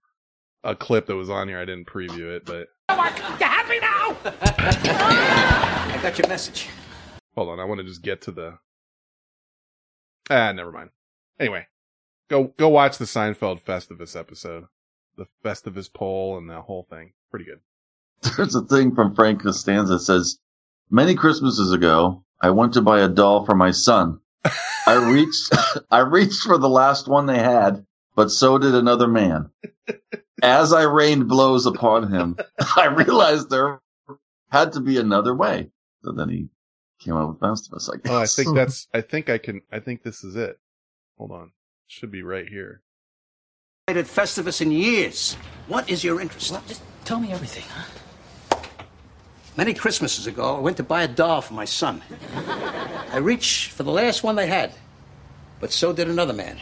a 0.64 0.74
clip 0.74 1.04
that 1.06 1.14
was 1.14 1.28
on 1.28 1.46
here. 1.46 1.58
I 1.58 1.66
didn't 1.66 1.86
preview 1.86 2.34
it, 2.34 2.46
but 2.46 2.68
You 2.88 2.96
happy 2.96 3.80
now? 3.80 4.16
I 4.24 5.98
got 6.02 6.16
your 6.18 6.26
message. 6.26 6.70
Hold 7.34 7.50
on, 7.50 7.60
I 7.60 7.64
want 7.64 7.80
to 7.80 7.86
just 7.86 8.00
get 8.00 8.22
to 8.22 8.30
the. 8.32 8.58
Ah, 10.30 10.52
never 10.52 10.72
mind. 10.72 10.88
Anyway, 11.38 11.66
go 12.30 12.44
go 12.56 12.70
watch 12.70 12.96
the 12.96 13.04
Seinfeld 13.04 13.60
Festivus 13.60 14.18
episode, 14.18 14.64
the 15.18 15.26
Festivus 15.44 15.92
pole 15.92 16.38
and 16.38 16.48
the 16.48 16.62
whole 16.62 16.86
thing. 16.88 17.12
Pretty 17.30 17.44
good. 17.44 17.60
There's 18.38 18.54
a 18.54 18.62
thing 18.62 18.94
from 18.94 19.14
Frank 19.14 19.42
Costanza 19.42 19.94
that 19.94 19.98
says, 19.98 20.38
Many 20.90 21.14
Christmases 21.14 21.72
ago, 21.72 22.24
I 22.40 22.48
went 22.52 22.72
to 22.72 22.80
buy 22.80 23.00
a 23.00 23.08
doll 23.08 23.44
for 23.44 23.54
my 23.54 23.70
son. 23.70 24.20
I 24.86 24.94
reached, 24.94 25.54
I 25.90 26.00
reached 26.00 26.42
for 26.42 26.58
the 26.58 26.68
last 26.68 27.08
one 27.08 27.26
they 27.26 27.38
had, 27.38 27.84
but 28.14 28.30
so 28.30 28.58
did 28.58 28.74
another 28.74 29.08
man. 29.08 29.50
As 30.42 30.72
I 30.72 30.82
rained 30.82 31.28
blows 31.28 31.66
upon 31.66 32.12
him, 32.12 32.36
I 32.76 32.86
realized 32.86 33.48
there 33.48 33.80
had 34.50 34.72
to 34.72 34.80
be 34.80 34.98
another 34.98 35.34
way. 35.34 35.70
So 36.04 36.12
then 36.12 36.28
he 36.28 36.48
came 36.98 37.16
up 37.16 37.28
with 37.28 37.40
Festivus, 37.40 37.88
I 37.92 37.96
guess. 37.98 38.12
Oh, 38.12 38.18
I 38.18 38.26
think 38.26 38.54
that's. 38.56 38.88
I 38.92 39.00
think 39.00 39.30
I 39.30 39.38
can. 39.38 39.62
I 39.70 39.78
think 39.78 40.02
this 40.02 40.24
is 40.24 40.34
it. 40.34 40.58
Hold 41.16 41.30
on, 41.30 41.52
should 41.86 42.10
be 42.10 42.22
right 42.22 42.48
here. 42.48 42.82
I 43.88 43.92
did 43.92 44.06
Festivus 44.06 44.60
in 44.60 44.72
years. 44.72 45.34
What 45.68 45.88
is 45.88 46.02
your 46.02 46.20
interest? 46.20 46.54
just 46.66 46.82
tell 47.04 47.20
me 47.20 47.32
everything, 47.32 47.64
huh? 47.68 48.01
Many 49.56 49.74
Christmases 49.74 50.26
ago, 50.26 50.56
I 50.56 50.60
went 50.60 50.78
to 50.78 50.82
buy 50.82 51.02
a 51.02 51.08
doll 51.08 51.42
for 51.42 51.52
my 51.52 51.66
son. 51.66 52.02
I 53.12 53.18
reached 53.18 53.70
for 53.70 53.82
the 53.82 53.90
last 53.92 54.22
one 54.22 54.36
they 54.36 54.46
had, 54.46 54.72
but 55.60 55.72
so 55.72 55.92
did 55.92 56.08
another 56.08 56.32
man. 56.32 56.58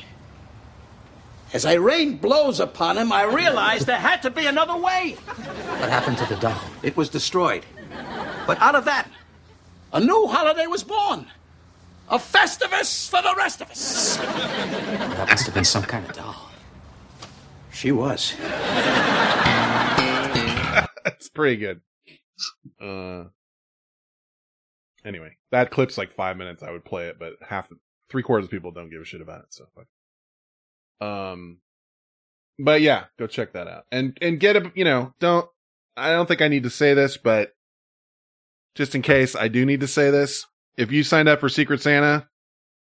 As 1.52 1.64
I 1.64 1.74
rained 1.74 2.20
blows 2.20 2.58
upon 2.60 2.98
him, 2.98 3.12
I 3.12 3.24
realized 3.24 3.86
there 3.86 3.96
had 3.96 4.22
to 4.22 4.30
be 4.30 4.46
another 4.46 4.76
way. 4.76 5.16
What 5.78 5.88
happened 5.88 6.18
to 6.18 6.26
the 6.26 6.36
doll? 6.36 6.60
It 6.82 6.96
was 6.96 7.08
destroyed. 7.08 7.64
But 8.46 8.60
out 8.60 8.74
of 8.74 8.84
that, 8.86 9.08
a 9.92 10.00
new 10.00 10.26
holiday 10.26 10.66
was 10.66 10.82
born. 10.84 11.26
A 12.08 12.18
Festivus 12.18 13.08
for 13.08 13.22
the 13.22 13.34
rest 13.36 13.60
of 13.60 13.70
us. 13.70 14.16
That 14.16 15.28
must 15.28 15.46
have 15.46 15.54
been 15.54 15.64
some 15.64 15.84
kind 15.84 16.04
of 16.08 16.12
doll. 16.14 16.50
She 17.72 17.92
was. 17.92 18.34
That's 21.04 21.28
pretty 21.28 21.56
good. 21.56 21.80
Uh. 22.80 23.24
Anyway, 25.04 25.36
that 25.50 25.70
clip's 25.70 25.96
like 25.96 26.12
five 26.12 26.36
minutes. 26.36 26.62
I 26.62 26.70
would 26.70 26.84
play 26.84 27.08
it, 27.08 27.18
but 27.18 27.34
half, 27.40 27.68
three 28.10 28.22
quarters 28.22 28.44
of 28.44 28.50
people 28.50 28.70
don't 28.70 28.90
give 28.90 29.00
a 29.00 29.04
shit 29.04 29.22
about 29.22 29.40
it. 29.40 29.46
So, 29.54 29.64
fuck. 29.74 31.06
Um, 31.06 31.58
but 32.58 32.82
yeah, 32.82 33.04
go 33.18 33.26
check 33.26 33.54
that 33.54 33.66
out 33.66 33.84
and 33.90 34.16
and 34.20 34.38
get 34.38 34.56
a 34.56 34.70
you 34.74 34.84
know 34.84 35.14
don't 35.18 35.48
I 35.96 36.12
don't 36.12 36.26
think 36.26 36.42
I 36.42 36.48
need 36.48 36.64
to 36.64 36.70
say 36.70 36.94
this, 36.94 37.16
but 37.16 37.52
just 38.74 38.94
in 38.94 39.02
case 39.02 39.34
I 39.34 39.48
do 39.48 39.64
need 39.66 39.80
to 39.80 39.86
say 39.86 40.10
this, 40.10 40.46
if 40.76 40.92
you 40.92 41.02
signed 41.02 41.28
up 41.28 41.40
for 41.40 41.48
Secret 41.48 41.80
Santa, 41.80 42.28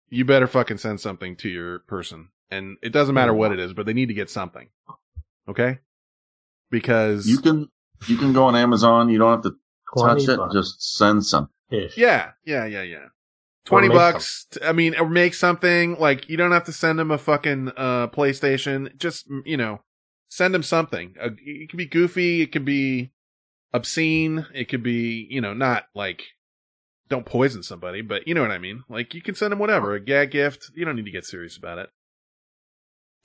you 0.10 0.26
better 0.26 0.48
fucking 0.48 0.78
send 0.78 1.00
something 1.00 1.36
to 1.38 1.50
your 1.50 1.80
person, 1.80 2.30
and 2.50 2.78
it 2.82 2.90
doesn't 2.90 3.16
matter 3.16 3.34
what 3.34 3.52
it 3.52 3.60
is, 3.60 3.74
but 3.74 3.86
they 3.86 3.94
need 3.94 4.08
to 4.08 4.14
get 4.14 4.30
something. 4.30 4.70
Okay, 5.48 5.80
because 6.72 7.28
You 7.28 7.38
can, 7.40 7.70
you 8.08 8.18
can 8.18 8.34
go 8.34 8.46
on 8.46 8.56
Amazon. 8.56 9.10
You 9.10 9.18
don't 9.18 9.32
have 9.32 9.44
to 9.44 9.56
touch 9.98 10.28
it. 10.28 10.38
bucks. 10.38 10.54
Just 10.54 10.98
send 10.98 11.26
some. 11.26 11.50
Ish. 11.72 11.98
Yeah, 11.98 12.32
yeah, 12.46 12.66
yeah, 12.66 12.84
yeah. 12.84 13.06
Twenty 13.66 13.88
make 13.88 13.98
bucks. 13.98 14.48
I 14.64 14.72
mean, 14.72 14.96
or 14.96 15.10
make 15.10 15.34
something 15.34 15.98
like 16.00 16.30
you 16.30 16.38
don't 16.38 16.52
have 16.52 16.66
to 16.66 16.72
send 16.72 17.00
them 17.00 17.12
a 17.12 17.18
fucking 17.18 17.72
uh 17.76 18.08
PlayStation. 18.08 18.96
Just 18.98 19.26
you 19.46 19.58
know, 19.58 19.82
send 20.30 20.54
them 20.54 20.64
something. 20.64 21.16
Uh, 21.20 21.30
it 21.40 21.70
could 21.70 21.78
be 21.78 21.88
goofy. 21.88 22.42
It 22.42 22.52
could 22.52 22.66
be 22.66 23.12
obscene. 23.74 24.46
It 24.54 24.66
could 24.66 24.84
be 24.84 25.28
you 25.30 25.42
know 25.42 25.54
not 25.54 25.86
like 25.96 26.22
don't 27.10 27.26
poison 27.26 27.64
somebody, 27.64 28.02
but 28.02 28.28
you 28.28 28.36
know 28.36 28.42
what 28.42 28.52
I 28.52 28.60
mean. 28.60 28.84
Like 28.88 29.16
you 29.16 29.22
can 29.22 29.34
send 29.34 29.52
them 29.52 29.60
whatever 29.60 29.96
a 29.96 30.00
gag 30.00 30.32
gift. 30.32 30.72
You 30.76 30.86
don't 30.86 30.96
need 30.96 31.06
to 31.06 31.12
get 31.12 31.26
serious 31.26 31.58
about 31.58 31.80
it. 31.80 31.90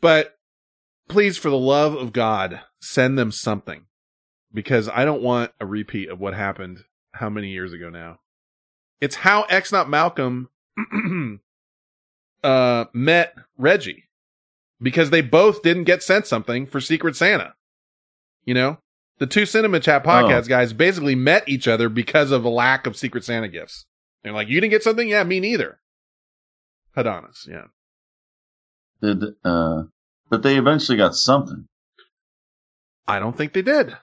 But 0.01 0.39
please, 1.09 1.37
for 1.37 1.51
the 1.51 1.59
love 1.59 1.95
of 1.95 2.15
God, 2.15 2.63
send 2.81 3.19
them 3.19 3.31
something 3.31 3.85
because 4.53 4.89
I 4.89 5.05
don't 5.05 5.23
want 5.23 5.53
a 5.61 5.67
repeat 5.67 6.09
of 6.09 6.21
what 6.21 6.35
happened 6.35 6.85
how 7.13 7.29
many 7.31 7.49
years 7.51 7.73
ago 7.73 7.91
now. 7.91 8.19
It's 9.01 9.17
how 9.17 9.43
X 9.45 9.73
not 9.73 9.89
Malcolm 9.89 10.49
uh 12.45 12.85
met 12.93 13.35
Reggie 13.59 14.05
because 14.81 15.11
they 15.11 15.21
both 15.21 15.63
didn't 15.63 15.85
get 15.85 16.03
sent 16.03 16.27
something 16.27 16.67
for 16.67 16.81
Secret 16.81 17.17
Santa. 17.17 17.55
You 18.45 18.55
know, 18.55 18.79
the 19.19 19.27
two 19.27 19.45
Cinema 19.47 19.81
Chat 19.81 20.05
podcast 20.05 20.45
Oh. 20.45 20.49
guys 20.49 20.73
basically 20.73 21.15
met 21.15 21.49
each 21.49 21.69
other 21.69 21.89
because 21.89 22.31
of 22.31 22.45
a 22.45 22.49
lack 22.49 22.87
of 22.87 22.97
Secret 22.97 23.25
Santa 23.25 23.49
gifts. 23.49 23.85
They're 24.23 24.33
like, 24.33 24.49
"You 24.49 24.61
didn't 24.61 24.71
get 24.73 24.83
something? 24.83 25.09
Yeah, 25.09 25.25
me 25.25 25.41
neither." 25.41 25.81
Adonis, 26.97 27.47
yeah. 27.49 27.67
Did, 29.01 29.23
uh, 29.45 29.85
but 30.29 30.43
they 30.43 30.57
eventually 30.59 30.99
got 30.99 31.15
something 31.15 31.67
I 33.07 33.19
don't 33.19 33.37
think 33.37 33.53
they 33.53 33.63
did. 33.63 33.97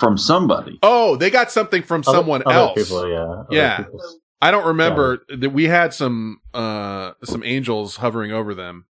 From 0.00 0.16
somebody. 0.18 0.78
Oh, 0.82 1.14
they 1.16 1.30
got 1.30 1.52
something 1.52 1.82
from 1.82 2.02
Other- 2.06 2.18
someone 2.18 2.42
other 2.46 2.54
else. 2.56 2.82
people, 2.88 3.08
yeah. 3.08 3.22
Other 3.22 3.46
Yeah. 3.50 3.76
people's- 3.84 4.18
I 4.42 4.50
don't 4.50 4.66
remember 4.66 5.22
that 5.28 5.50
we 5.50 5.64
had 5.64 5.92
some 5.92 6.40
uh 6.54 7.12
some 7.22 7.44
angels 7.44 7.96
hovering 7.96 8.32
over 8.32 8.54
them 8.54 8.86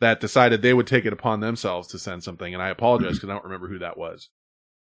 that 0.00 0.20
decided 0.20 0.62
they 0.62 0.72
would 0.74 0.86
take 0.86 1.04
it 1.04 1.12
upon 1.12 1.40
themselves 1.40 1.86
to 1.88 1.98
send 1.98 2.24
something, 2.24 2.52
and 2.54 2.62
I 2.62 2.70
apologize 2.70 3.16
because 3.16 3.28
I 3.28 3.32
don't 3.34 3.44
remember 3.44 3.68
who 3.68 3.78
that 3.78 3.98
was. 3.98 4.30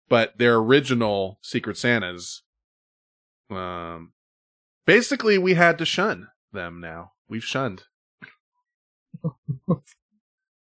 But 0.08 0.38
their 0.38 0.54
original 0.56 1.38
Secret 1.42 1.76
Santas, 1.76 2.42
um, 3.50 4.12
basically 4.86 5.36
we 5.38 5.54
had 5.54 5.78
to 5.78 5.84
shun 5.84 6.28
them. 6.52 6.80
Now 6.80 7.12
we've 7.28 7.44
shunned, 7.44 7.84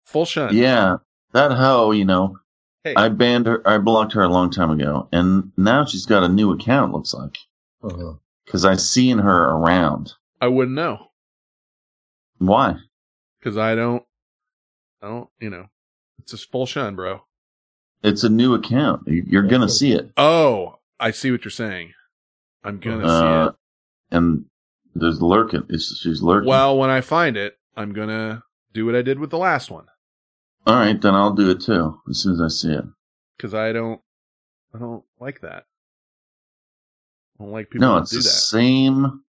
full 0.06 0.26
shun. 0.26 0.56
Yeah, 0.56 0.98
that 1.34 1.52
hoe, 1.52 1.92
you 1.92 2.06
know, 2.06 2.38
Hey. 2.84 2.96
I 2.96 3.08
banned 3.10 3.46
her, 3.46 3.66
I 3.68 3.78
blocked 3.78 4.14
her 4.14 4.24
a 4.24 4.28
long 4.28 4.52
time 4.52 4.70
ago, 4.70 5.08
and 5.14 5.52
now 5.56 5.86
she's 5.86 6.06
got 6.06 6.24
a 6.24 6.28
new 6.30 6.52
account, 6.52 6.92
looks 6.92 7.14
like. 7.14 7.38
Because 8.46 8.66
I 8.66 8.76
seen 8.76 9.20
her 9.20 9.44
around. 9.52 10.14
I 10.42 10.48
wouldn't 10.48 10.76
know 10.76 11.08
Why? 12.40 12.76
because 13.40 13.58
I 13.58 13.76
don't, 13.76 14.04
I 15.02 15.08
don't, 15.08 15.30
you 15.40 15.50
know, 15.50 15.68
it's 16.20 16.32
just 16.32 16.52
full 16.52 16.66
shun, 16.66 16.96
bro. 16.96 17.22
It's 18.04 18.24
a 18.24 18.30
new 18.30 18.54
account. 18.54 19.08
You- 19.08 19.24
You're 19.28 19.48
gonna 19.48 19.70
see 19.70 19.94
it. 19.94 20.12
Oh, 20.18 20.80
I 21.00 21.12
see 21.12 21.32
what 21.32 21.44
you're 21.46 21.52
saying. 21.52 21.94
I'm 22.64 22.80
gonna 22.80 23.08
see 23.08 23.14
Uh, 23.14 23.48
it. 23.48 23.56
and 24.12 24.46
there's 24.96 25.22
lurking. 25.22 25.64
It's, 25.70 25.98
she's 26.00 26.22
lurking. 26.22 26.50
Well, 26.50 26.78
when 26.78 26.90
I 26.90 27.02
find 27.02 27.36
it, 27.38 27.58
I'm 27.76 27.94
gonna 27.94 28.44
do 28.74 28.86
what 28.86 28.96
I 28.96 29.02
did 29.02 29.20
with 29.20 29.30
the 29.30 29.38
last 29.38 29.70
one 29.72 29.86
All 30.66 30.76
right, 30.76 31.00
then 31.00 31.14
I'll 31.14 31.34
do 31.34 31.50
it 31.52 31.62
too 31.62 32.00
as 32.10 32.20
soon 32.22 32.34
as 32.34 32.42
I 32.42 32.48
see 32.48 32.72
it. 32.74 32.86
because 33.38 33.54
I 33.54 33.74
don't, 33.74 34.00
I 34.74 34.80
don't 34.80 35.04
like 35.20 35.42
that. 35.42 35.66
I 37.40 37.44
don't 37.44 37.52
like 37.52 37.70
people 37.70 37.88
No, 37.88 37.98
it's 37.98 38.12
the 38.12 38.18
that. 38.18 38.24
same 38.24 39.24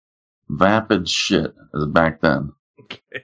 vapid 0.49 1.07
shit 1.07 1.53
as 1.75 1.85
back 1.87 2.19
then. 2.21 2.51
Okay. 2.81 3.23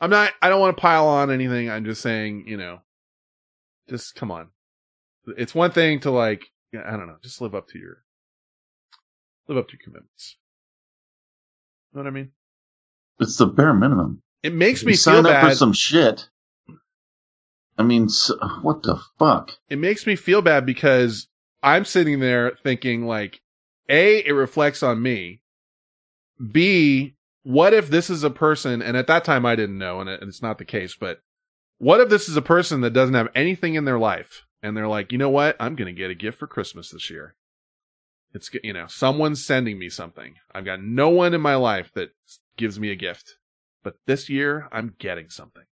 I'm 0.00 0.10
not. 0.10 0.32
I 0.42 0.48
don't 0.48 0.60
want 0.60 0.76
to 0.76 0.80
pile 0.80 1.08
on 1.08 1.30
anything. 1.32 1.70
I'm 1.70 1.84
just 1.84 2.02
saying, 2.02 2.44
you 2.46 2.56
know, 2.56 2.80
just 3.88 4.14
come 4.14 4.30
on. 4.30 4.48
It's 5.38 5.54
one 5.54 5.70
thing 5.72 6.00
to 6.00 6.10
like, 6.10 6.44
I 6.74 6.90
don't 6.90 7.06
know, 7.06 7.16
just 7.22 7.40
live 7.40 7.54
up 7.54 7.68
to 7.68 7.78
your, 7.78 8.04
live 9.48 9.56
up 9.58 9.68
to 9.68 9.72
your 9.72 9.82
commitments. 9.82 10.36
Know 11.94 12.02
what 12.02 12.06
I 12.06 12.10
mean? 12.10 12.30
It's 13.20 13.36
the 13.38 13.46
bare 13.46 13.72
minimum. 13.72 14.20
It 14.42 14.52
makes 14.54 14.84
me 14.84 14.94
sign 14.94 15.24
feel 15.24 15.32
up 15.32 15.48
for 15.48 15.54
some 15.54 15.72
shit. 15.72 16.28
I 17.76 17.82
mean, 17.82 18.04
s 18.04 18.30
what 18.62 18.82
the 18.82 19.00
fuck? 19.18 19.52
it 19.68 19.78
makes 19.78 20.06
me 20.06 20.16
feel 20.16 20.42
bad 20.42 20.64
because 20.64 21.28
I'm 21.62 21.84
sitting 21.84 22.20
there 22.20 22.52
thinking 22.62 23.06
like, 23.06 23.40
A, 23.88 24.24
it 24.24 24.32
reflects 24.32 24.82
on 24.82 25.02
me. 25.02 25.40
B, 26.52 27.14
what 27.42 27.74
if 27.74 27.88
this 27.88 28.10
is 28.10 28.24
a 28.24 28.30
person, 28.30 28.82
and 28.82 28.96
at 28.96 29.06
that 29.06 29.24
time 29.24 29.44
I 29.46 29.56
didn't 29.56 29.78
know, 29.78 30.00
and 30.00 30.08
and 30.08 30.28
it's 30.28 30.42
not 30.42 30.58
the 30.58 30.64
case, 30.64 30.96
but 30.98 31.20
what 31.78 32.00
if 32.00 32.08
this 32.08 32.28
is 32.28 32.36
a 32.36 32.42
person 32.42 32.80
that 32.82 32.92
doesn't 32.92 33.14
have 33.14 33.28
anything 33.34 33.74
in 33.74 33.84
their 33.84 33.98
life 33.98 34.46
and 34.62 34.76
they're 34.76 34.88
like, 34.88 35.12
you 35.12 35.18
know 35.18 35.30
what? 35.30 35.56
I'm 35.60 35.74
going 35.74 35.94
to 35.94 36.00
get 36.00 36.10
a 36.10 36.14
gift 36.14 36.38
for 36.38 36.46
Christmas 36.46 36.90
this 36.90 37.10
year. 37.10 37.34
It's, 38.32 38.50
you 38.62 38.72
know, 38.72 38.86
someone's 38.88 39.44
sending 39.44 39.78
me 39.78 39.88
something. 39.90 40.36
I've 40.54 40.64
got 40.64 40.82
no 40.82 41.10
one 41.10 41.34
in 41.34 41.40
my 41.40 41.56
life 41.56 41.92
that 41.94 42.10
gives 42.56 42.80
me 42.80 42.90
a 42.90 42.96
gift, 42.96 43.36
but 43.82 43.96
this 44.06 44.28
year 44.28 44.68
I'm 44.72 44.94
getting 44.98 45.28
something. 45.28 45.64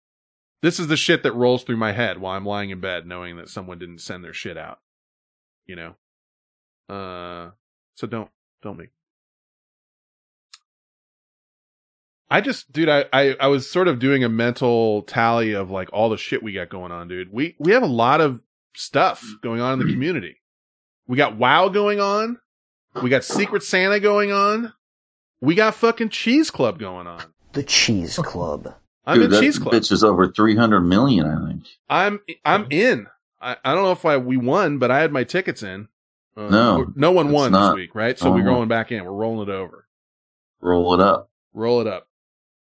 This 0.63 0.79
is 0.79 0.87
the 0.87 0.97
shit 0.97 1.25
that 1.25 1.33
rolls 1.33 1.65
through 1.65 1.77
my 1.77 1.93
head 1.93 2.19
while 2.19 2.37
I'm 2.37 2.47
lying 2.47 2.71
in 2.71 2.81
bed 2.81 3.07
knowing 3.07 3.37
that 3.37 3.49
someone 3.49 3.79
didn't 3.79 4.01
send 4.01 4.25
their 4.25 4.33
shit 4.33 4.57
out. 4.57 4.79
You 5.67 5.77
know? 5.77 5.95
Uh, 6.89 7.51
so 7.97 8.07
don't, 8.07 8.31
don't 8.63 8.79
make. 8.79 8.91
I 12.31 12.41
just, 12.41 12.73
dude, 12.73 12.89
I, 12.89 13.05
I, 13.13 13.37
I 13.39 13.47
was 13.49 13.69
sort 13.69 13.89
of 13.89 13.99
doing 13.99 14.25
a 14.25 14.29
mental 14.29 15.03
tally 15.03 15.53
of 15.53 15.71
like 15.71 15.91
all 15.93 16.09
the 16.09 16.17
shit 16.17 16.43
we 16.43 16.55
got 16.55 16.71
going 16.71 16.91
on, 16.91 17.09
dude. 17.09 17.33
We, 17.33 17.57
we 17.59 17.73
have 17.73 17.83
a 17.83 17.87
lot 17.87 18.21
of 18.21 18.41
stuff 18.75 19.23
going 19.43 19.61
on 19.61 19.75
in 19.75 19.87
the 19.87 19.93
community. 19.93 20.37
We 21.07 21.17
got 21.17 21.37
WoW 21.37 21.69
going 21.69 22.01
on. 22.01 22.39
We 23.03 23.11
got 23.11 23.25
Secret 23.25 23.63
Santa 23.63 24.01
going 24.01 24.33
on. 24.33 24.73
We 25.41 25.55
got 25.55 25.75
fucking 25.75 26.11
Cheese 26.11 26.51
Club 26.51 26.79
going 26.79 27.07
on. 27.07 27.21
The 27.53 27.65
Cheese 27.65 28.17
Club. 28.17 28.75
I'm 29.05 29.17
Dude, 29.17 29.25
in 29.25 29.31
that 29.33 29.41
Cheese 29.41 29.59
Club. 29.59 29.75
bitch 29.75 29.91
is 29.91 30.05
over 30.05 30.29
300 30.29 30.81
million, 30.81 31.27
I 31.27 31.49
think. 31.49 31.67
I'm 31.91 32.21
I'm 32.45 32.67
in. 32.71 33.07
I, 33.41 33.57
I 33.65 33.75
don't 33.75 33.83
know 33.83 33.93
if 33.93 34.05
I 34.05 34.17
we 34.19 34.37
won, 34.37 34.79
but 34.79 34.91
I 34.91 35.01
had 35.01 35.11
my 35.13 35.25
tickets 35.25 35.63
in. 35.63 35.89
Uh, 36.37 36.49
No, 36.49 36.93
no 36.95 37.11
one 37.11 37.33
won 37.33 37.53
not. 37.53 37.71
this 37.71 37.77
week, 37.77 37.95
right? 37.95 38.19
So 38.19 38.31
we're 38.31 38.37
one 38.37 38.45
going 38.45 38.69
back 38.69 38.93
in. 38.93 39.05
We're 39.05 39.13
rolling 39.13 39.49
it 39.49 39.53
over. 39.53 39.87
Roll 40.61 40.95
it 40.95 41.01
up. 41.01 41.31
Roll 41.53 41.81
it 41.81 41.87
up. 41.89 42.09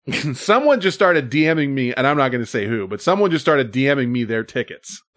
someone 0.34 0.80
just 0.80 0.94
started 0.94 1.30
DMing 1.30 1.70
me, 1.70 1.92
and 1.94 2.06
I'm 2.06 2.16
not 2.16 2.30
going 2.30 2.42
to 2.42 2.46
say 2.46 2.66
who, 2.66 2.86
but 2.86 3.00
someone 3.00 3.30
just 3.30 3.44
started 3.44 3.72
DMing 3.72 4.08
me 4.08 4.24
their 4.24 4.44
tickets. 4.44 5.02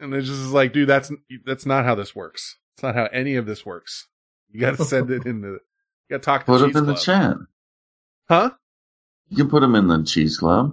and 0.00 0.14
it's 0.14 0.28
just 0.28 0.52
like, 0.52 0.72
dude, 0.72 0.88
that's 0.88 1.12
that's 1.44 1.66
not 1.66 1.84
how 1.84 1.94
this 1.94 2.14
works. 2.14 2.56
It's 2.76 2.82
not 2.82 2.94
how 2.94 3.04
any 3.12 3.34
of 3.36 3.46
this 3.46 3.66
works. 3.66 4.08
You 4.50 4.60
got 4.60 4.76
to 4.76 4.84
send 4.84 5.10
it 5.10 5.26
in 5.26 5.40
the. 5.40 5.48
You 5.48 5.58
got 6.10 6.16
to 6.18 6.24
talk 6.24 6.40
to 6.42 6.46
Put 6.46 6.66
Cheese 6.66 6.76
in 6.76 6.86
the 6.86 6.94
chat. 6.94 7.36
Huh? 8.28 8.50
You 9.28 9.36
can 9.38 9.48
put 9.50 9.60
them 9.60 9.74
in 9.74 9.88
the 9.88 10.02
cheese 10.04 10.38
club. 10.38 10.72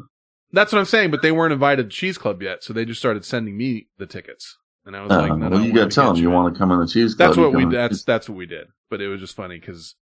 That's 0.54 0.74
what 0.74 0.80
I'm 0.80 0.86
saying, 0.86 1.12
but 1.12 1.22
they 1.22 1.32
weren't 1.32 1.54
invited 1.54 1.89
to 1.89 1.95
Cheese 1.95 2.18
Club 2.18 2.41
yet, 2.41 2.62
so 2.62 2.74
they 2.74 2.84
just 2.84 2.99
started 2.99 3.24
sending 3.24 3.56
me 3.56 3.88
the 3.97 4.06
tickets, 4.06 4.58
and 4.86 4.97
I 4.97 5.02
was 5.02 5.12
Uh, 5.12 5.20
like, 5.22 5.38
no, 5.38 5.49
well, 5.49 5.62
you 5.64 5.72
got 5.72 5.89
to 5.89 5.95
tell 5.95 6.14
them 6.14 6.22
you 6.22 6.30
want 6.30 6.54
to 6.54 6.58
come 6.60 6.72
in 6.74 6.80
the 6.82 6.88
cheese 6.88 7.16
club. 7.16 7.30
That's 7.30 7.38
what 7.38 7.54
we 7.54 7.66
that's 7.66 8.04
that's 8.04 8.28
what 8.28 8.38
we 8.38 8.45
did. 8.47 8.68
But 8.89 8.99
it 9.02 9.08
was 9.08 9.22
just 9.22 9.34
funny 9.36 9.60
because 9.60 9.95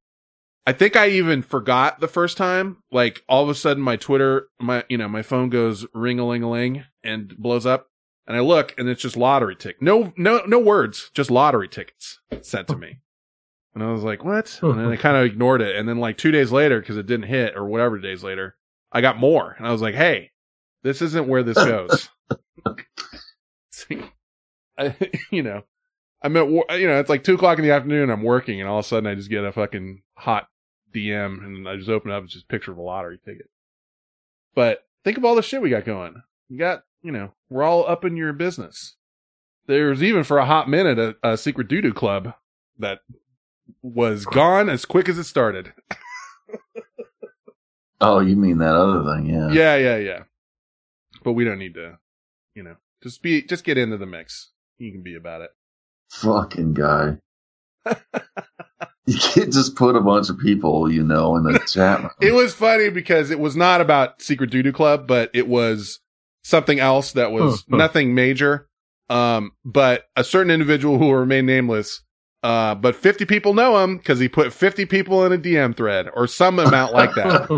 I 0.66 0.72
think 0.72 0.96
I 0.96 1.08
even 1.10 1.42
forgot 1.42 2.00
the 2.00 2.08
first 2.08 2.38
time. 2.38 2.78
Like 2.90 3.22
all 3.28 3.42
of 3.42 3.50
a 3.50 3.54
sudden, 3.54 3.82
my 3.82 3.96
Twitter, 3.96 4.48
my 4.58 4.84
you 4.88 4.96
know, 4.96 5.06
my 5.08 5.20
phone 5.20 5.50
goes 5.50 5.86
ring 5.92 6.18
a 6.18 6.26
ling 6.26 6.42
a 6.42 6.50
ling 6.50 6.84
and 7.04 7.36
blows 7.36 7.66
up, 7.66 7.88
and 8.26 8.34
I 8.34 8.40
look 8.40 8.74
and 8.78 8.88
it's 8.88 9.02
just 9.02 9.18
lottery 9.18 9.54
tick. 9.54 9.82
No, 9.82 10.14
no, 10.16 10.42
no 10.46 10.58
words, 10.58 11.10
just 11.12 11.30
lottery 11.30 11.68
tickets 11.68 12.20
sent 12.40 12.68
to 12.68 12.76
me. 12.78 13.00
And 13.78 13.88
I 13.88 13.92
was 13.92 14.02
like, 14.02 14.24
what? 14.24 14.58
And 14.60 14.76
then 14.76 14.88
I 14.88 14.96
kind 14.96 15.16
of 15.16 15.24
ignored 15.24 15.62
it. 15.62 15.76
And 15.76 15.88
then 15.88 15.98
like 15.98 16.18
two 16.18 16.32
days 16.32 16.50
later, 16.50 16.80
because 16.80 16.96
it 16.96 17.06
didn't 17.06 17.28
hit 17.28 17.56
or 17.56 17.64
whatever 17.64 17.96
days 17.96 18.24
later, 18.24 18.56
I 18.90 19.00
got 19.00 19.20
more. 19.20 19.54
And 19.56 19.68
I 19.68 19.70
was 19.70 19.80
like, 19.80 19.94
hey, 19.94 20.32
this 20.82 21.00
isn't 21.00 21.28
where 21.28 21.44
this 21.44 21.56
goes. 21.56 22.08
See, 23.70 24.02
I, 24.76 24.96
you 25.30 25.44
know, 25.44 25.62
I'm 26.22 26.36
at, 26.36 26.48
you 26.48 26.88
know, 26.88 26.98
it's 26.98 27.08
like 27.08 27.22
two 27.22 27.34
o'clock 27.34 27.58
in 27.58 27.64
the 27.64 27.70
afternoon. 27.70 28.10
I'm 28.10 28.24
working, 28.24 28.60
and 28.60 28.68
all 28.68 28.80
of 28.80 28.84
a 28.84 28.88
sudden, 28.88 29.08
I 29.08 29.14
just 29.14 29.30
get 29.30 29.44
a 29.44 29.52
fucking 29.52 30.02
hot 30.16 30.48
DM, 30.92 31.44
and 31.44 31.68
I 31.68 31.76
just 31.76 31.88
open 31.88 32.10
it 32.10 32.14
up. 32.14 32.24
It's 32.24 32.32
just 32.32 32.46
a 32.46 32.48
picture 32.48 32.72
of 32.72 32.78
a 32.78 32.82
lottery 32.82 33.20
ticket. 33.24 33.48
But 34.56 34.80
think 35.04 35.18
of 35.18 35.24
all 35.24 35.36
the 35.36 35.42
shit 35.42 35.62
we 35.62 35.70
got 35.70 35.84
going. 35.84 36.20
You 36.48 36.58
got, 36.58 36.82
you 37.02 37.12
know, 37.12 37.30
we're 37.48 37.62
all 37.62 37.86
up 37.86 38.04
in 38.04 38.16
your 38.16 38.32
business. 38.32 38.96
There's 39.68 40.02
even 40.02 40.24
for 40.24 40.38
a 40.38 40.46
hot 40.46 40.68
minute 40.68 40.98
a, 40.98 41.14
a 41.22 41.36
secret 41.36 41.68
doo 41.68 41.80
doo 41.80 41.94
club 41.94 42.34
that 42.80 43.00
was 43.82 44.24
gone 44.26 44.68
as 44.68 44.84
quick 44.84 45.08
as 45.08 45.18
it 45.18 45.24
started. 45.24 45.72
Oh, 48.00 48.20
you 48.20 48.36
mean 48.36 48.58
that 48.58 48.76
other 48.76 49.02
thing? 49.16 49.26
Yeah. 49.26 49.50
Yeah, 49.50 49.76
yeah, 49.76 49.96
yeah. 49.96 50.22
But 51.24 51.32
we 51.32 51.44
don't 51.44 51.58
need 51.58 51.74
to, 51.74 51.98
you 52.54 52.62
know, 52.62 52.76
just 53.02 53.22
be, 53.22 53.42
just 53.42 53.64
get 53.64 53.76
into 53.76 53.96
the 53.96 54.06
mix. 54.06 54.52
You 54.78 54.92
can 54.92 55.02
be 55.02 55.16
about 55.16 55.40
it. 55.40 55.50
Fucking 56.12 56.74
guy. 56.74 57.16
you 59.06 59.18
can't 59.18 59.52
just 59.52 59.74
put 59.74 59.96
a 59.96 60.00
bunch 60.00 60.30
of 60.30 60.38
people, 60.38 60.88
you 60.90 61.02
know, 61.02 61.34
in 61.36 61.42
the 61.42 61.58
chat. 61.68 61.98
room. 62.00 62.10
It 62.20 62.32
was 62.34 62.54
funny 62.54 62.88
because 62.88 63.32
it 63.32 63.40
was 63.40 63.56
not 63.56 63.80
about 63.80 64.22
Secret 64.22 64.50
Doo 64.50 64.62
Doo 64.62 64.72
Club, 64.72 65.08
but 65.08 65.30
it 65.34 65.48
was 65.48 65.98
something 66.44 66.78
else 66.78 67.12
that 67.14 67.32
was 67.32 67.62
Huh, 67.62 67.66
huh. 67.72 67.76
nothing 67.78 68.14
major. 68.14 68.68
Um, 69.10 69.50
but 69.64 70.04
a 70.14 70.22
certain 70.22 70.52
individual 70.52 70.98
who 70.98 71.06
will 71.06 71.16
remain 71.16 71.46
nameless, 71.46 72.00
uh, 72.42 72.74
but 72.74 72.94
50 72.94 73.24
people 73.24 73.54
know 73.54 73.82
him 73.82 73.96
because 73.96 74.20
he 74.20 74.28
put 74.28 74.52
50 74.52 74.86
people 74.86 75.24
in 75.24 75.32
a 75.32 75.38
DM 75.38 75.76
thread 75.76 76.08
or 76.14 76.26
some 76.26 76.58
amount 76.58 76.92
like 76.92 77.14
that. 77.14 77.48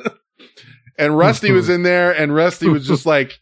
and 0.98 1.16
Rusty 1.16 1.52
was 1.52 1.68
in 1.68 1.82
there 1.82 2.12
and 2.12 2.34
Rusty 2.34 2.68
was 2.68 2.86
just 2.86 3.06
like, 3.06 3.38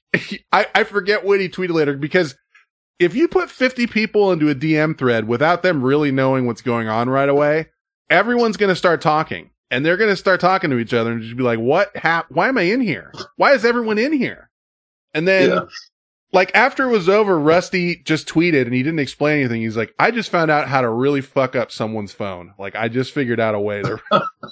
I, 0.52 0.66
I 0.74 0.84
forget 0.84 1.24
what 1.24 1.40
he 1.40 1.48
tweeted 1.48 1.74
later 1.74 1.96
because 1.96 2.36
if 2.98 3.14
you 3.14 3.28
put 3.28 3.50
50 3.50 3.86
people 3.86 4.32
into 4.32 4.48
a 4.48 4.54
DM 4.54 4.96
thread 4.98 5.28
without 5.28 5.62
them 5.62 5.82
really 5.82 6.10
knowing 6.10 6.46
what's 6.46 6.62
going 6.62 6.88
on 6.88 7.08
right 7.08 7.28
away, 7.28 7.66
everyone's 8.10 8.56
going 8.56 8.70
to 8.70 8.76
start 8.76 9.00
talking 9.00 9.50
and 9.70 9.84
they're 9.84 9.96
going 9.96 10.10
to 10.10 10.16
start 10.16 10.40
talking 10.40 10.70
to 10.70 10.78
each 10.78 10.94
other 10.94 11.12
and 11.12 11.22
just 11.22 11.36
be 11.36 11.42
like, 11.42 11.58
what 11.58 11.94
hap- 11.96 12.30
why 12.30 12.48
am 12.48 12.58
I 12.58 12.62
in 12.62 12.80
here? 12.80 13.12
Why 13.36 13.52
is 13.52 13.64
everyone 13.64 13.98
in 13.98 14.12
here? 14.12 14.50
And 15.14 15.28
then 15.28 15.50
Yeah. 15.50 15.60
Like 16.32 16.50
after 16.54 16.88
it 16.88 16.92
was 16.92 17.08
over, 17.08 17.38
Rusty 17.38 18.02
just 18.04 18.28
tweeted 18.28 18.62
and 18.62 18.74
he 18.74 18.82
didn't 18.82 18.98
explain 18.98 19.40
anything. 19.40 19.62
He's 19.62 19.76
like, 19.76 19.94
I 19.98 20.10
just 20.10 20.30
found 20.30 20.50
out 20.50 20.68
how 20.68 20.80
to 20.80 20.90
really 20.90 21.20
fuck 21.20 21.56
up 21.56 21.70
someone's 21.70 22.12
phone. 22.12 22.52
Like 22.58 22.74
I 22.74 22.88
just 22.88 23.12
figured 23.12 23.40
out 23.40 23.54
a 23.54 23.60
way 23.60 23.82
to, 23.82 24.00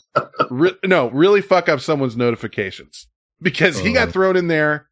re- 0.51 0.79
no, 0.85 1.11
really 1.11 1.41
fuck 1.41 1.69
up 1.69 1.81
someone's 1.81 2.17
notifications 2.17 3.07
because 3.43 3.79
he 3.79 3.93
got 3.93 4.05
uh-huh. 4.05 4.13
thrown 4.13 4.37
in 4.37 4.49
there 4.49 4.89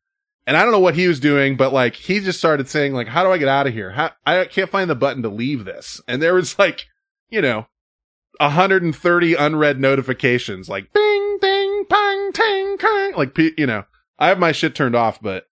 and 0.47 0.57
I 0.57 0.62
don't 0.62 0.72
know 0.72 0.80
what 0.80 0.97
he 0.97 1.07
was 1.07 1.20
doing, 1.20 1.57
but 1.57 1.72
like 1.72 1.95
he 1.95 2.20
just 2.20 2.39
started 2.39 2.68
saying 2.68 2.95
like, 2.95 3.09
how 3.09 3.22
do 3.22 3.30
I 3.30 3.39
get 3.39 3.49
out 3.49 3.66
of 3.66 3.72
here? 3.72 3.91
How, 3.93 4.11
I 4.26 4.45
can't 4.47 4.70
find 4.70 4.91
the 4.91 4.95
button 4.95 5.22
to 5.22 5.28
leave 5.28 5.64
this. 5.64 6.01
And 6.09 6.20
there 6.20 6.35
was 6.35 6.59
like, 6.59 6.87
you 7.30 7.41
know, 7.41 7.66
130 8.39 9.35
unread 9.35 9.80
notifications 9.80 10.68
like 10.68 10.93
bing, 10.93 11.39
ding, 11.41 11.85
pang, 11.89 12.33
ting, 12.33 12.76
kang. 12.78 13.12
Like, 13.14 13.35
pe- 13.35 13.53
you 13.57 13.66
know, 13.66 13.85
I 14.18 14.28
have 14.28 14.39
my 14.39 14.53
shit 14.53 14.74
turned 14.74 14.97
off, 14.97 15.20
but, 15.20 15.47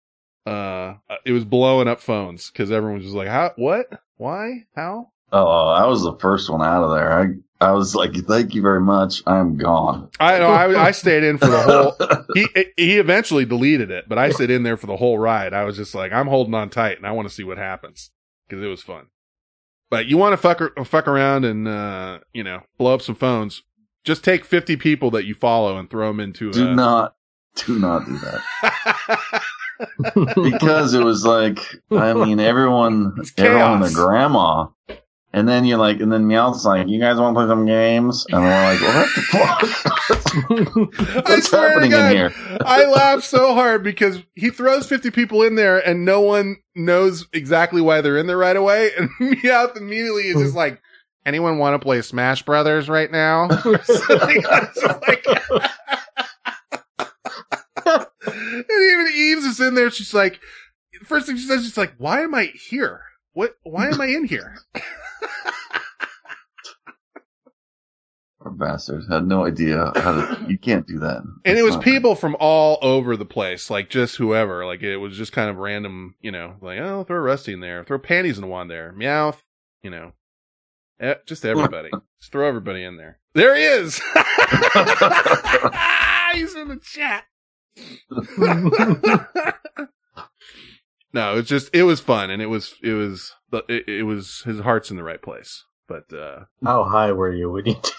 uh, 0.46 0.94
it 1.24 1.32
was 1.32 1.44
blowing 1.44 1.88
up 1.88 2.00
phones 2.00 2.50
because 2.50 2.70
everyone 2.70 2.96
was 2.96 3.04
just 3.04 3.16
like, 3.16 3.28
how, 3.28 3.52
what, 3.56 3.86
why, 4.16 4.64
how? 4.74 5.10
Oh, 5.32 5.68
I 5.68 5.86
was 5.86 6.02
the 6.02 6.16
first 6.16 6.50
one 6.50 6.62
out 6.62 6.82
of 6.82 6.94
there. 6.94 7.12
I 7.12 7.26
I 7.60 7.72
was 7.72 7.94
like, 7.94 8.14
thank 8.14 8.54
you 8.54 8.62
very 8.62 8.80
much. 8.80 9.22
I'm 9.26 9.58
gone. 9.58 10.08
I 10.18 10.38
know 10.38 10.48
I, 10.48 10.86
I 10.86 10.90
stayed 10.92 11.22
in 11.22 11.36
for 11.36 11.46
the 11.46 11.60
whole. 11.60 12.24
He 12.34 12.46
he 12.76 12.98
eventually 12.98 13.44
deleted 13.44 13.90
it, 13.90 14.08
but 14.08 14.16
I 14.16 14.30
stayed 14.30 14.50
in 14.50 14.62
there 14.62 14.76
for 14.76 14.86
the 14.86 14.96
whole 14.96 15.18
ride. 15.18 15.52
I 15.52 15.64
was 15.64 15.76
just 15.76 15.94
like, 15.94 16.12
I'm 16.12 16.28
holding 16.28 16.54
on 16.54 16.70
tight, 16.70 16.96
and 16.96 17.06
I 17.06 17.12
want 17.12 17.28
to 17.28 17.34
see 17.34 17.44
what 17.44 17.58
happens 17.58 18.10
because 18.48 18.62
it 18.64 18.68
was 18.68 18.82
fun. 18.82 19.06
But 19.90 20.06
you 20.06 20.16
want 20.16 20.32
to 20.32 20.36
fuck 20.36 20.60
fuck 20.86 21.08
around 21.08 21.44
and 21.44 21.68
uh, 21.68 22.20
you 22.32 22.44
know 22.44 22.60
blow 22.78 22.94
up 22.94 23.02
some 23.02 23.16
phones? 23.16 23.62
Just 24.04 24.24
take 24.24 24.46
50 24.46 24.76
people 24.76 25.10
that 25.10 25.26
you 25.26 25.34
follow 25.34 25.76
and 25.76 25.90
throw 25.90 26.08
them 26.08 26.20
into. 26.20 26.50
Do 26.52 26.68
a, 26.68 26.74
not, 26.74 27.16
do 27.54 27.78
not 27.78 28.06
do 28.06 28.16
that. 28.18 29.42
because 30.42 30.94
it 30.94 31.02
was 31.04 31.24
like, 31.24 31.58
I 31.90 32.12
mean, 32.14 32.40
everyone, 32.40 33.16
everyone 33.36 33.80
their 33.80 33.90
grandma. 33.92 34.66
And 35.32 35.48
then 35.48 35.64
you're 35.64 35.78
like, 35.78 36.00
and 36.00 36.10
then 36.12 36.26
Meowth's 36.26 36.64
like, 36.64 36.88
you 36.88 36.98
guys 36.98 37.16
want 37.16 37.36
to 37.36 37.38
play 37.40 37.48
some 37.48 37.64
games? 37.64 38.26
And 38.30 38.42
we're 38.42 38.48
like, 38.48 38.80
what 38.80 39.08
the 39.14 39.22
fuck? 39.30 41.24
What's 41.28 41.50
happening 41.52 41.92
in 41.92 42.10
here? 42.10 42.32
I 42.64 42.84
laugh 42.86 43.22
so 43.22 43.54
hard 43.54 43.84
because 43.84 44.18
he 44.34 44.50
throws 44.50 44.86
50 44.88 45.12
people 45.12 45.42
in 45.44 45.54
there 45.54 45.78
and 45.86 46.04
no 46.04 46.20
one 46.20 46.56
knows 46.74 47.28
exactly 47.32 47.80
why 47.80 48.00
they're 48.00 48.16
in 48.18 48.26
there 48.26 48.36
right 48.38 48.56
away. 48.56 48.90
And 48.98 49.08
Meowth 49.20 49.76
immediately 49.76 50.22
is 50.24 50.36
just 50.42 50.56
like, 50.56 50.82
anyone 51.24 51.58
want 51.58 51.74
to 51.74 51.78
play 51.78 52.02
Smash 52.02 52.42
Brothers 52.42 52.88
right 52.88 53.12
now? 53.12 53.44
Or 53.64 53.80
something. 53.84 54.44
I 54.50 54.68
was 54.74 54.82
like- 55.06 55.26
and 57.86 58.06
even 58.26 59.12
Eves 59.14 59.44
is 59.44 59.60
in 59.60 59.74
there. 59.74 59.90
She's 59.90 60.14
like, 60.14 60.40
first 61.04 61.26
thing 61.26 61.36
she 61.36 61.46
says, 61.46 61.64
she's 61.64 61.76
like, 61.76 61.94
why 61.98 62.22
am 62.22 62.34
I 62.34 62.52
here? 62.54 63.02
What, 63.32 63.56
why 63.62 63.88
am 63.88 64.00
I 64.00 64.06
in 64.06 64.24
here? 64.24 64.56
Poor 68.42 68.52
bastards 68.52 69.06
had 69.08 69.26
no 69.26 69.44
idea 69.44 69.92
how 69.96 70.12
to. 70.12 70.46
You 70.48 70.58
can't 70.58 70.86
do 70.86 70.98
that. 71.00 71.22
And 71.44 71.58
it 71.58 71.62
was 71.62 71.76
people 71.76 72.14
from 72.14 72.36
all 72.40 72.78
over 72.80 73.16
the 73.16 73.26
place, 73.26 73.68
like 73.68 73.90
just 73.90 74.16
whoever. 74.16 74.64
Like 74.64 74.82
it 74.82 74.96
was 74.96 75.16
just 75.16 75.32
kind 75.32 75.50
of 75.50 75.56
random, 75.56 76.14
you 76.20 76.30
know, 76.30 76.56
like, 76.62 76.78
oh, 76.78 77.04
throw 77.04 77.18
Rusty 77.18 77.52
in 77.52 77.60
there, 77.60 77.84
throw 77.84 77.98
panties 77.98 78.38
in 78.38 78.48
one 78.48 78.68
there, 78.68 78.94
Meowth, 78.96 79.42
you 79.82 79.90
know, 79.90 80.12
Eh, 81.00 81.14
just 81.26 81.44
everybody. 81.46 81.90
just 82.20 82.30
throw 82.30 82.46
everybody 82.46 82.84
in 82.84 82.96
there. 82.96 83.18
There 83.34 83.56
he 83.56 83.62
is. 83.62 83.96
He's 86.34 86.54
in 86.54 86.68
the 86.68 86.78
chat. 86.82 87.24
no, 91.12 91.36
it's 91.38 91.48
just, 91.48 91.74
it 91.74 91.84
was 91.84 92.00
fun 92.00 92.30
and 92.30 92.40
it 92.42 92.46
was, 92.46 92.74
it 92.82 92.92
was, 92.92 93.32
it, 93.68 93.88
it 93.88 94.02
was, 94.04 94.42
his 94.44 94.60
heart's 94.60 94.90
in 94.90 94.96
the 94.96 95.04
right 95.04 95.22
place. 95.22 95.64
But, 95.86 96.12
uh, 96.12 96.44
How 96.64 96.84
high 96.84 97.12
were 97.12 97.32
you 97.32 97.50
when 97.50 97.66
you 97.66 97.74
did 97.82 97.92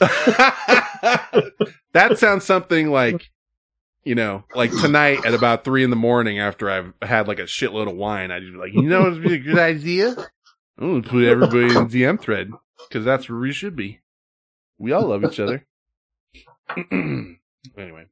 that 1.94 2.18
sounds 2.18 2.46
something 2.46 2.90
like 2.92 3.30
you 4.04 4.16
know 4.16 4.44
like 4.56 4.72
tonight 4.72 5.26
at 5.26 5.34
about 5.34 5.64
three 5.64 5.84
in 5.84 5.90
the 5.90 5.96
morning 5.96 6.40
after 6.40 6.70
i've 6.70 6.94
had 7.02 7.28
like 7.28 7.40
a 7.40 7.44
shitload 7.44 7.90
of 7.90 7.96
wine 7.96 8.32
i'd 8.32 8.42
be 8.42 8.58
like 8.58 8.74
you 8.74 8.84
know 8.84 9.04
what'd 9.04 9.24
be 9.24 9.36
a 9.36 9.40
good 9.40 9.60
idea? 9.60 10.16
I'm 10.78 11.02
gonna 11.02 11.04
put 11.04 11.24
everybody 11.24 11.66
in 11.66 11.88
the 11.88 12.04
dm 12.04 12.20
thread 12.20 12.52
because 12.88 13.06
that's 13.06 13.30
where 13.30 13.40
we 13.40 13.52
should 13.52 13.76
be. 13.76 14.00
We 14.78 14.92
all 14.92 15.08
love 15.08 15.24
each 15.24 15.40
other. 15.40 15.66
Anyway 17.78 18.06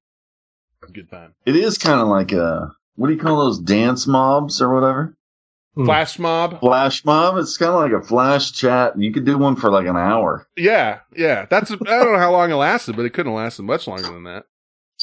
good 0.93 1.09
time 1.09 1.33
It 1.45 1.55
is 1.55 1.77
kind 1.77 1.99
of 1.99 2.07
like 2.07 2.31
a 2.31 2.71
what 2.95 3.07
do 3.07 3.13
you 3.13 3.19
call 3.19 3.37
those 3.45 3.59
dance 3.59 4.07
mobs 4.07 4.61
or 4.61 4.73
whatever? 4.73 5.15
Hmm. 5.75 5.85
Flash 5.85 6.19
mob. 6.19 6.59
Flash 6.59 7.05
mob. 7.05 7.37
It's 7.37 7.55
kind 7.57 7.71
of 7.71 7.79
like 7.79 7.91
a 8.03 8.05
flash 8.05 8.51
chat. 8.51 8.99
You 8.99 9.13
could 9.13 9.23
do 9.25 9.37
one 9.37 9.55
for 9.55 9.71
like 9.71 9.85
an 9.87 9.95
hour. 9.95 10.47
Yeah, 10.57 10.99
yeah. 11.15 11.45
That's 11.49 11.71
I 11.71 11.75
don't 11.75 12.11
know 12.11 12.17
how 12.19 12.31
long 12.33 12.51
it 12.51 12.55
lasted, 12.55 12.95
but 12.97 13.05
it 13.05 13.11
couldn't 13.11 13.31
have 13.31 13.37
lasted 13.41 13.63
much 13.63 13.87
longer 13.87 14.03
than 14.11 14.23
that. 14.23 14.45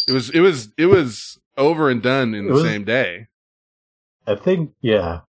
It 0.09 0.12
was 0.12 0.29
it 0.31 0.41
was 0.41 0.68
it 0.77 0.87
was 0.87 1.39
over 1.57 1.89
and 1.89 2.03
done 2.03 2.35
in 2.35 2.45
It 2.45 2.49
the 2.49 2.55
was- 2.55 2.62
same 2.64 2.85
day. 2.85 3.29
I 4.27 4.35
think, 4.35 4.72
yeah. 4.83 5.20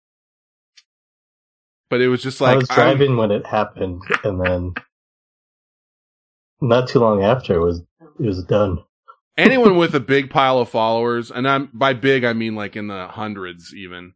But 1.90 2.02
it 2.02 2.08
was 2.10 2.22
just 2.24 2.42
I 2.42 2.48
like 2.54 2.58
was 2.62 2.70
I'm- 2.72 2.76
driving 2.80 3.16
when 3.16 3.32
it 3.32 3.46
happened, 3.46 4.02
and 4.24 4.42
then 4.44 4.74
not 6.60 6.90
too 6.90 7.00
long 7.00 7.24
after 7.24 7.54
it 7.56 7.60
was 7.64 7.80
it 8.20 8.26
was 8.26 8.44
done. 8.44 8.80
Anyone 9.38 9.78
with 9.78 9.94
a 9.96 10.00
big 10.00 10.30
pile 10.30 10.60
of 10.60 10.70
followers, 10.70 11.32
and 11.32 11.48
I'm 11.48 11.70
by 11.74 11.94
big 11.94 12.24
I 12.24 12.34
mean 12.34 12.56
like 12.56 12.76
in 12.76 12.88
the 12.88 13.08
hundreds 13.08 13.74
even. 13.76 14.14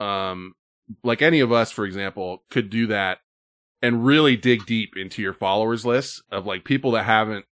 Um, 0.00 0.54
like 1.02 1.22
any 1.22 1.40
of 1.40 1.52
us, 1.52 1.70
for 1.72 1.84
example, 1.84 2.44
could 2.50 2.70
do 2.70 2.86
that 2.88 3.18
and 3.82 4.04
really 4.04 4.36
dig 4.36 4.66
deep 4.66 4.96
into 4.96 5.22
your 5.22 5.34
followers 5.34 5.84
list 5.84 6.22
of 6.30 6.46
like 6.46 6.64
people 6.64 6.92
that 6.92 7.04
haven't 7.04 7.44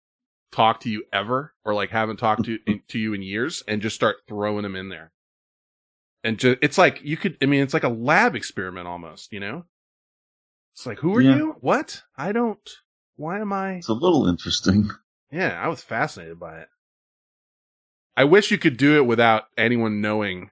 talked 0.52 0.82
to 0.82 0.90
you 0.90 1.04
ever 1.12 1.52
or 1.64 1.74
like 1.74 1.90
haven't 1.90 2.18
talked 2.18 2.44
to 2.44 2.58
to 2.88 2.98
you 2.98 3.12
in 3.14 3.22
years, 3.22 3.62
and 3.66 3.82
just 3.82 3.96
start 3.96 4.16
throwing 4.28 4.62
them 4.62 4.76
in 4.76 4.88
there. 4.88 5.12
And 6.22 6.38
just 6.38 6.58
it's 6.62 6.78
like 6.78 7.00
you 7.02 7.16
could, 7.16 7.36
I 7.42 7.46
mean, 7.46 7.62
it's 7.62 7.74
like 7.74 7.84
a 7.84 7.88
lab 7.88 8.34
experiment 8.34 8.86
almost, 8.88 9.32
you 9.32 9.40
know. 9.40 9.64
It's 10.74 10.86
like, 10.86 10.98
who 10.98 11.14
are 11.16 11.20
Yeah. 11.20 11.36
you? 11.36 11.56
What? 11.60 12.02
I 12.16 12.32
don't. 12.32 12.58
Why 13.16 13.40
am 13.40 13.52
I? 13.52 13.74
It's 13.74 13.88
a 13.88 13.92
little 13.92 14.26
interesting. 14.26 14.90
Yeah, 15.30 15.60
I 15.60 15.68
was 15.68 15.82
fascinated 15.82 16.38
by 16.40 16.60
it. 16.60 16.68
I 18.16 18.24
wish 18.24 18.50
you 18.50 18.58
could 18.58 18.76
do 18.76 18.96
it 18.96 19.06
without 19.06 19.44
anyone 19.58 20.00
knowing. 20.00 20.50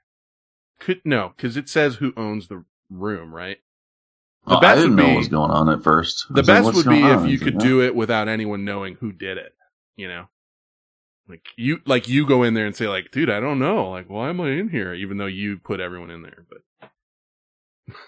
Could 0.80 1.02
no, 1.04 1.32
because 1.36 1.56
it 1.56 1.68
says 1.68 1.96
who 1.96 2.12
owns 2.16 2.48
the 2.48 2.64
room, 2.90 3.34
right? 3.34 3.58
The 4.46 4.56
Oh, 4.56 4.58
I 4.58 4.60
best 4.60 4.76
didn't 4.76 4.90
would 4.90 4.96
know 4.96 5.06
be- 5.06 5.12
what 5.12 5.18
was 5.18 5.28
going 5.28 5.50
on 5.52 5.68
at 5.70 5.82
first. 5.84 6.26
I 6.30 6.34
The 6.34 6.40
was 6.40 6.48
like, 6.50 6.64
best 6.64 6.74
would 6.74 6.88
be 6.88 7.00
going 7.02 7.18
if 7.24 7.26
you 7.26 7.38
could 7.38 7.54
like, 7.54 7.62
do 7.62 7.82
it 7.82 7.94
without 7.94 8.28
anyone 8.28 8.64
knowing 8.64 8.96
who 8.96 9.12
did 9.12 9.38
it. 9.38 9.54
You 9.96 10.08
know, 10.08 10.26
like 11.28 11.44
you, 11.56 11.80
like 11.86 12.08
you 12.08 12.26
go 12.26 12.42
in 12.42 12.54
there 12.54 12.66
and 12.66 12.76
say, 12.76 12.88
like, 12.88 13.10
dude, 13.12 13.30
I 13.30 13.40
don't 13.40 13.58
know, 13.60 13.90
like, 13.90 14.08
why 14.10 14.30
am 14.30 14.40
I 14.40 14.50
in 14.50 14.68
here? 14.70 14.94
Even 14.94 15.18
though 15.18 15.26
you 15.26 15.58
put 15.58 15.80
everyone 15.80 16.10
in 16.10 16.22
there, 16.22 16.46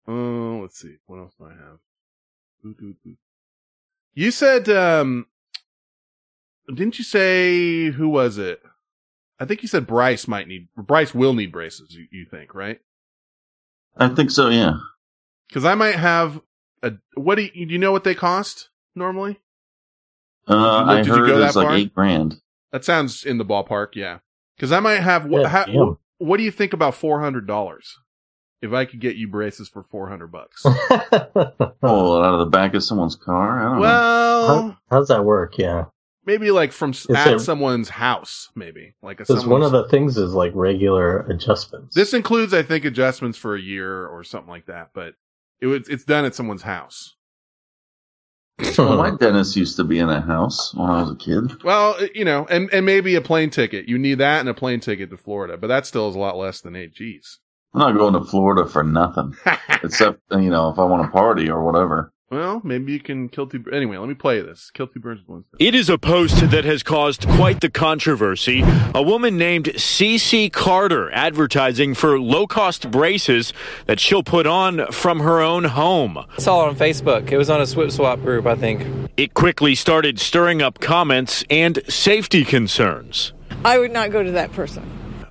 Oh, 0.08 0.60
let's 0.62 0.80
see. 0.80 0.98
What 1.08 1.20
else 1.20 1.34
do 1.38 1.46
I 1.46 1.50
have? 1.52 1.80
You 4.14 4.32
said, 4.32 4.68
um, 4.70 5.28
didn't 6.68 6.98
you 6.98 7.04
say 7.06 7.86
who 7.92 8.10
was 8.10 8.38
it? 8.38 8.62
I 9.40 9.46
think 9.46 9.62
you 9.62 9.68
said 9.68 9.86
Bryce 9.86 10.28
might 10.28 10.48
need 10.48 10.68
Bryce 10.76 11.14
will 11.14 11.34
need 11.34 11.52
braces. 11.52 11.94
You, 11.94 12.08
you 12.12 12.26
think, 12.26 12.56
right? 12.56 12.80
I 13.96 14.10
think 14.10 14.32
so. 14.32 14.50
Yeah. 14.50 14.78
Because 15.48 15.64
I 15.66 15.76
might 15.76 15.96
have 15.96 16.42
a. 16.84 16.94
What 17.16 17.36
do 17.36 17.44
you, 17.44 17.66
do 17.68 17.74
you 17.74 17.78
know 17.80 17.92
what 17.92 18.04
they 18.04 18.16
cost 18.16 18.70
normally? 18.96 19.40
Uh, 20.48 20.54
Did 20.56 20.86
you- 20.86 20.92
I 20.92 20.98
did 20.98 21.06
you 21.08 21.14
heard 21.14 21.28
go 21.28 21.44
it's 21.44 21.54
that 21.54 21.60
like 21.60 21.68
far? 21.68 21.76
eight 21.78 21.94
grand. 21.94 22.36
That 22.72 22.84
sounds 22.84 23.24
in 23.24 23.38
the 23.38 23.46
ballpark, 23.46 23.90
yeah. 23.96 24.20
Because 24.56 24.72
I 24.72 24.80
might 24.80 25.00
have. 25.02 25.32
Yeah, 25.32 25.48
how, 25.48 25.66
damn. 25.66 25.76
what, 25.76 25.98
what 26.18 26.38
do 26.38 26.44
you 26.44 26.52
think 26.52 26.74
about 26.74 26.96
four 26.96 27.22
hundred 27.22 27.46
dollars? 27.48 27.96
If 28.62 28.74
I 28.74 28.86
could 28.86 29.00
get 29.00 29.16
you 29.18 29.28
braces 29.28 29.70
for 29.70 29.84
four 29.84 30.10
hundred 30.10 30.32
bucks. 30.32 30.64
Pull 30.64 30.72
it 30.72 32.26
out 32.26 32.34
of 32.34 32.40
the 32.40 32.50
back 32.52 32.74
of 32.74 32.84
someone's 32.84 33.16
car. 33.16 33.60
I 33.60 33.64
don't 33.66 33.76
know. 33.76 33.82
well, 33.82 34.48
How, 34.48 34.78
how's 34.90 35.08
that 35.10 35.24
work? 35.26 35.58
Yeah, 35.60 35.86
maybe 36.26 36.50
like 36.50 36.72
from 36.72 36.92
Is 36.92 37.08
at 37.12 37.28
it- 37.34 37.40
someone's 37.40 37.90
house, 37.90 38.50
maybe 38.56 38.96
like 39.04 39.20
a 39.20 39.26
because 39.26 39.46
one 39.46 39.62
of 39.62 39.72
the 39.72 39.88
things 39.90 40.18
is 40.18 40.34
like 40.34 40.52
regular 40.56 41.20
adjustments. 41.30 41.94
This 41.96 42.14
includes, 42.16 42.54
I 42.54 42.64
think, 42.64 42.84
adjustments 42.86 43.38
for 43.38 43.56
a 43.56 43.62
year 43.62 44.08
or 44.08 44.24
something 44.24 44.50
like 44.50 44.66
that. 44.66 44.90
But 44.94 45.14
it 45.62 45.68
was 45.68 45.88
it's 45.88 46.04
done 46.04 46.26
at 46.26 46.34
someone's 46.36 46.64
house. 46.64 47.14
Well, 48.78 48.98
my 48.98 49.12
dentist 49.16 49.56
used 49.56 49.76
to 49.78 49.84
be 49.84 50.00
in 50.00 50.10
a 50.10 50.20
house 50.20 50.74
when 50.74 50.90
I 50.90 51.02
was 51.04 51.12
a 51.12 51.16
kid. 51.16 51.64
Well, 51.64 51.96
uh, 52.00 52.08
you 52.16 52.26
know, 52.26 52.48
and 52.50 52.72
and 52.74 52.88
maybe 52.88 53.14
a 53.14 53.22
plane 53.22 53.52
ticket. 53.52 53.88
You 53.88 54.00
need 54.00 54.16
that 54.16 54.40
and 54.40 54.50
a 54.50 54.54
plane 54.56 54.80
ticket 54.80 55.12
to 55.12 55.18
Florida, 55.18 55.58
but 55.58 55.68
that 55.68 55.86
still 55.86 56.10
is 56.10 56.16
a 56.16 56.20
lot 56.20 56.38
less 56.38 56.62
than 56.62 56.76
eight 56.76 56.94
G's. 56.96 57.40
I'm 57.74 57.80
not 57.80 57.98
going 57.98 58.14
to 58.14 58.24
Florida 58.24 58.68
for 58.70 58.84
nothing, 58.84 59.36
except 59.84 60.20
you 60.32 60.50
know 60.50 60.70
if 60.70 60.80
I 60.80 60.84
want 60.86 61.04
to 61.04 61.12
party 61.12 61.50
or 61.50 61.64
whatever. 61.64 62.12
Well, 62.30 62.60
maybe 62.62 62.92
you 62.92 63.00
can 63.00 63.30
kill 63.30 63.48
two. 63.48 63.64
Anyway, 63.72 63.96
let 63.96 64.10
me 64.10 64.14
play 64.14 64.42
this. 64.42 64.70
Kill 64.74 64.88
two 64.88 65.00
birds 65.00 65.22
with 65.22 65.30
one 65.30 65.44
stone. 65.46 65.66
It 65.66 65.74
is 65.74 65.90
a 65.90 65.98
post 65.98 66.52
that 66.52 66.66
has 66.66 66.84
caused 66.84 67.26
quite 67.26 67.62
the 67.62 67.70
controversy. 67.70 68.66
A 68.94 69.02
woman 69.02 69.38
named 69.38 69.68
Cece 69.76 70.52
Carter 70.52 71.10
advertising 71.12 71.94
for 71.94 72.20
low 72.20 72.46
cost 72.46 72.92
braces 72.92 73.54
that 73.86 74.02
she'll 74.02 74.24
put 74.24 74.46
on 74.46 74.92
from 74.92 75.22
her 75.22 75.40
own 75.40 75.64
home. 75.64 76.18
I 76.18 76.40
saw 76.40 76.66
it 76.66 76.70
on 76.70 76.76
Facebook. 76.76 77.32
It 77.32 77.38
was 77.38 77.50
on 77.50 77.62
a 77.62 77.66
Swip 77.66 77.92
Swap 77.92 78.20
group, 78.20 78.46
I 78.46 78.56
think. 78.56 79.10
It 79.16 79.34
quickly 79.34 79.74
started 79.74 80.20
stirring 80.20 80.62
up 80.62 80.82
comments 80.82 81.46
and 81.50 81.80
safety 81.88 82.44
concerns. 82.44 83.32
I 83.64 83.80
would 83.80 83.94
not 83.94 84.12
go 84.12 84.22
to 84.22 84.32
that 84.32 84.52
person. 84.52 84.84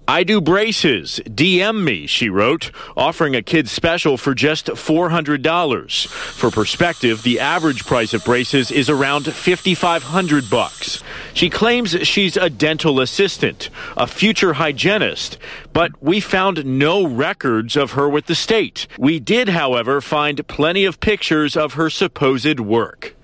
I 0.09 0.23
do 0.23 0.41
braces. 0.41 1.21
DM 1.25 1.83
me, 1.83 2.07
she 2.07 2.29
wrote, 2.29 2.71
offering 2.97 3.35
a 3.35 3.43
kid's 3.43 3.73
special 3.73 4.17
for 4.17 4.37
just 4.37 4.67
$400. 4.67 6.07
For 6.07 6.51
perspective, 6.53 7.25
the 7.25 7.41
average 7.41 7.85
price 7.85 8.15
of 8.15 8.25
braces 8.25 8.71
is 8.71 8.89
around 8.89 9.27
5500 9.27 10.49
bucks. 10.49 11.03
She 11.35 11.51
claims 11.51 11.91
she's 12.07 12.37
a 12.37 12.49
dental 12.49 13.01
assistant, 13.01 13.69
a 13.97 14.07
future 14.07 14.53
hygienist, 14.53 15.39
but 15.73 16.01
we 16.01 16.21
found 16.21 16.65
no 16.65 17.05
records 17.05 17.75
of 17.75 17.93
her 17.93 18.09
with 18.09 18.27
the 18.27 18.37
state. 18.37 18.87
We 18.97 19.19
did, 19.19 19.49
however, 19.49 20.01
find 20.01 20.47
plenty 20.47 20.85
of 20.85 21.01
pictures 21.01 21.57
of 21.57 21.73
her 21.75 21.91
supposed 21.91 22.61
work. 22.61 23.16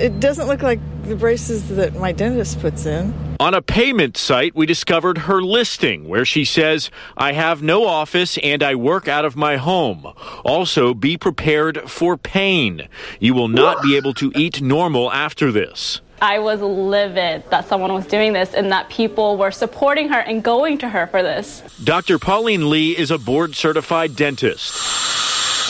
It 0.00 0.18
doesn't 0.18 0.46
look 0.46 0.62
like 0.62 0.80
the 1.02 1.14
braces 1.14 1.68
that 1.76 1.94
my 1.94 2.12
dentist 2.12 2.58
puts 2.60 2.86
in. 2.86 3.12
On 3.38 3.52
a 3.52 3.60
payment 3.60 4.16
site, 4.16 4.54
we 4.54 4.64
discovered 4.64 5.18
her 5.18 5.42
listing 5.42 6.08
where 6.08 6.24
she 6.24 6.42
says, 6.42 6.90
I 7.18 7.32
have 7.32 7.62
no 7.62 7.84
office 7.84 8.38
and 8.38 8.62
I 8.62 8.76
work 8.76 9.08
out 9.08 9.26
of 9.26 9.36
my 9.36 9.58
home. 9.58 10.10
Also, 10.42 10.94
be 10.94 11.18
prepared 11.18 11.90
for 11.90 12.16
pain. 12.16 12.88
You 13.18 13.34
will 13.34 13.48
not 13.48 13.82
be 13.82 13.94
able 13.98 14.14
to 14.14 14.32
eat 14.34 14.62
normal 14.62 15.12
after 15.12 15.52
this. 15.52 16.00
I 16.22 16.38
was 16.38 16.62
livid 16.62 17.44
that 17.50 17.68
someone 17.68 17.92
was 17.92 18.06
doing 18.06 18.32
this 18.32 18.54
and 18.54 18.72
that 18.72 18.88
people 18.88 19.36
were 19.36 19.50
supporting 19.50 20.08
her 20.08 20.20
and 20.20 20.42
going 20.42 20.78
to 20.78 20.88
her 20.88 21.06
for 21.08 21.22
this. 21.22 21.62
Dr. 21.84 22.18
Pauline 22.18 22.70
Lee 22.70 22.96
is 22.96 23.10
a 23.10 23.18
board 23.18 23.54
certified 23.54 24.16
dentist. 24.16 24.72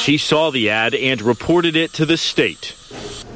She 0.02 0.18
saw 0.18 0.50
the 0.50 0.70
ad 0.70 0.94
and 0.94 1.20
reported 1.20 1.74
it 1.74 1.92
to 1.94 2.06
the 2.06 2.16
state. 2.16 2.76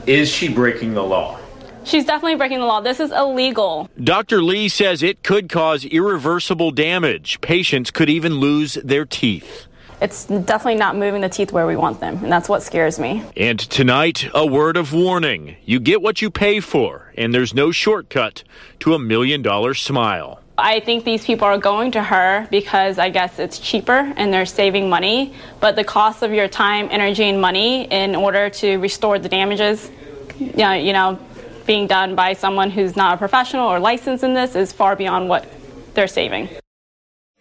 Is 0.07 0.29
she 0.29 0.49
breaking 0.53 0.93
the 0.93 1.03
law? 1.03 1.39
She's 1.85 2.05
definitely 2.05 2.37
breaking 2.37 2.59
the 2.59 2.67
law. 2.67 2.81
This 2.81 3.01
is 3.01 3.11
illegal. 3.11 3.89
Dr. 4.03 4.43
Lee 4.43 4.69
says 4.69 5.03
it 5.03 5.23
could 5.23 5.49
cause 5.49 5.85
irreversible 5.87 6.71
damage. 6.71 7.41
Patients 7.41 7.91
could 7.91 8.11
even 8.11 8.35
lose 8.35 8.75
their 8.75 9.07
teeth. 9.07 9.67
It's 10.03 10.25
definitely 10.27 10.75
not 10.75 10.97
moving 10.97 11.23
the 11.23 11.29
teeth 11.31 11.53
where 11.53 11.67
we 11.67 11.77
want 11.77 12.01
them, 12.01 12.19
and 12.23 12.31
that's 12.31 12.49
what 12.49 12.63
scares 12.63 12.99
me. 12.99 13.23
And 13.37 13.59
tonight, 13.59 14.29
a 14.35 14.45
word 14.47 14.77
of 14.77 14.93
warning. 14.93 15.57
You 15.65 15.81
get 15.81 16.03
what 16.03 16.21
you 16.21 16.31
pay 16.31 16.61
for, 16.61 17.13
and 17.17 17.33
there's 17.33 17.55
no 17.55 17.71
shortcut 17.71 18.45
to 18.81 18.93
a 18.93 18.99
million 18.99 19.41
dollar 19.41 19.73
smile. 19.73 20.41
I 20.57 20.81
think 20.81 21.05
these 21.05 21.25
people 21.25 21.47
are 21.47 21.59
going 21.59 21.91
to 21.93 22.03
her 22.03 22.47
because 22.51 22.99
I 22.99 23.11
guess 23.11 23.39
it's 23.39 23.59
cheaper 23.59 24.13
and 24.17 24.33
they're 24.33 24.47
saving 24.47 24.89
money, 24.89 25.35
but 25.59 25.75
the 25.75 25.83
cost 25.83 26.23
of 26.23 26.33
your 26.33 26.47
time, 26.47 26.89
energy, 26.91 27.25
and 27.25 27.41
money 27.41 27.85
in 27.85 28.15
order 28.15 28.51
to 28.51 28.77
restore 28.77 29.19
the 29.19 29.29
damages, 29.29 29.91
you 30.39 30.53
know, 30.57 30.73
you 30.73 30.93
know 30.93 31.19
being 31.67 31.87
done 31.87 32.15
by 32.15 32.35
someone 32.35 32.71
who's 32.71 32.95
not 32.95 33.15
a 33.15 33.17
professional 33.17 33.67
or 33.69 33.79
licensed 33.81 34.23
in 34.23 34.35
this 34.35 34.55
is 34.55 34.73
far 34.73 34.95
beyond 34.97 35.29
what 35.29 35.47
they're 35.95 36.07
saving. 36.07 36.49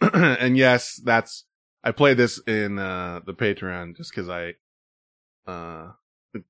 and 0.00 0.56
yes, 0.56 1.00
that's 1.04 1.44
I 1.82 1.92
played 1.92 2.16
this 2.16 2.40
in 2.46 2.78
uh, 2.78 3.20
the 3.24 3.34
Patreon 3.34 3.96
just 3.96 4.10
because 4.10 4.28
I, 4.28 4.54
uh, 5.46 5.92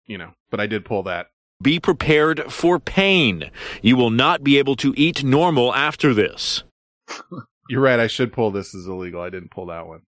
you 0.06 0.18
know, 0.18 0.30
but 0.50 0.60
I 0.60 0.66
did 0.66 0.84
pull 0.84 1.02
that. 1.04 1.26
Be 1.64 1.80
prepared 1.80 2.52
for 2.52 2.78
pain. 2.78 3.50
You 3.80 3.96
will 3.96 4.10
not 4.10 4.44
be 4.44 4.58
able 4.58 4.76
to 4.76 4.92
eat 4.98 5.24
normal 5.24 5.74
after 5.74 6.12
this. 6.12 6.62
You're 7.70 7.80
right. 7.80 7.98
I 7.98 8.06
should 8.06 8.34
pull 8.34 8.50
this 8.50 8.74
as 8.74 8.86
illegal. 8.86 9.22
I 9.22 9.30
didn't 9.30 9.50
pull 9.50 9.66
that 9.66 9.86
one, 9.86 10.02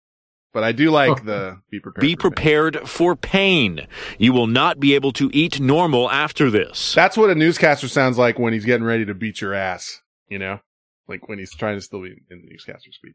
but 0.53 0.63
I 0.63 0.73
do 0.73 0.91
like 0.91 1.25
the 1.25 1.63
be 1.71 1.81
prepared. 1.81 2.03
Be 2.03 2.15
prepared 2.15 2.89
for 2.89 3.17
pain. 3.17 3.87
You 4.19 4.35
will 4.35 4.47
not 4.47 4.79
be 4.79 4.95
able 4.95 5.13
to 5.13 5.31
eat 5.33 5.59
normal 5.59 6.11
after 6.11 6.51
this. 6.51 6.95
That's 6.95 7.17
what 7.17 7.31
a 7.31 7.35
newscaster 7.35 7.89
sounds 7.89 8.19
like 8.19 8.39
when 8.39 8.53
he's 8.53 8.67
getting 8.67 8.85
ready 8.85 9.07
to 9.07 9.15
beat 9.15 9.41
your 9.41 9.55
ass. 9.55 10.03
You 10.29 10.39
know, 10.39 10.61
like 11.09 11.27
when 11.27 11.39
he's 11.39 11.55
trying 11.55 11.79
to 11.79 11.81
still 11.81 12.03
be 12.03 12.23
in 12.31 12.43
the 12.43 12.49
newscaster 12.49 12.93
speak. 12.93 13.15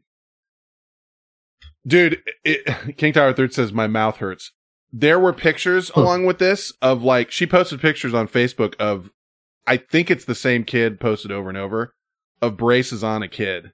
Dude, 1.86 2.22
it, 2.44 2.96
King 2.96 3.12
Tower 3.12 3.32
Third 3.32 3.54
says 3.54 3.72
my 3.72 3.86
mouth 3.86 4.16
hurts. 4.16 4.52
There 4.92 5.18
were 5.18 5.32
pictures 5.32 5.90
along 5.94 6.26
with 6.26 6.38
this 6.38 6.72
of 6.82 7.02
like 7.02 7.30
she 7.30 7.46
posted 7.46 7.80
pictures 7.80 8.12
on 8.12 8.28
Facebook 8.28 8.74
of, 8.78 9.10
I 9.66 9.76
think 9.78 10.10
it's 10.10 10.26
the 10.26 10.34
same 10.34 10.64
kid 10.64 11.00
posted 11.00 11.32
over 11.32 11.48
and 11.48 11.58
over 11.58 11.94
of 12.42 12.56
braces 12.56 13.02
on 13.02 13.22
a 13.22 13.28
kid, 13.28 13.72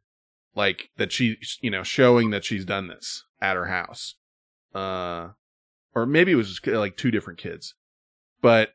like 0.54 0.90
that 0.96 1.10
she, 1.10 1.38
you 1.60 1.70
know, 1.70 1.82
showing 1.82 2.30
that 2.30 2.44
she's 2.44 2.64
done 2.64 2.86
this 2.88 3.24
at 3.40 3.56
her 3.56 3.66
house. 3.66 4.14
Uh, 4.74 5.28
or 5.94 6.06
maybe 6.06 6.30
it 6.30 6.36
was 6.36 6.48
just 6.48 6.66
like 6.66 6.96
two 6.96 7.10
different 7.10 7.38
kids, 7.38 7.74
but 8.40 8.74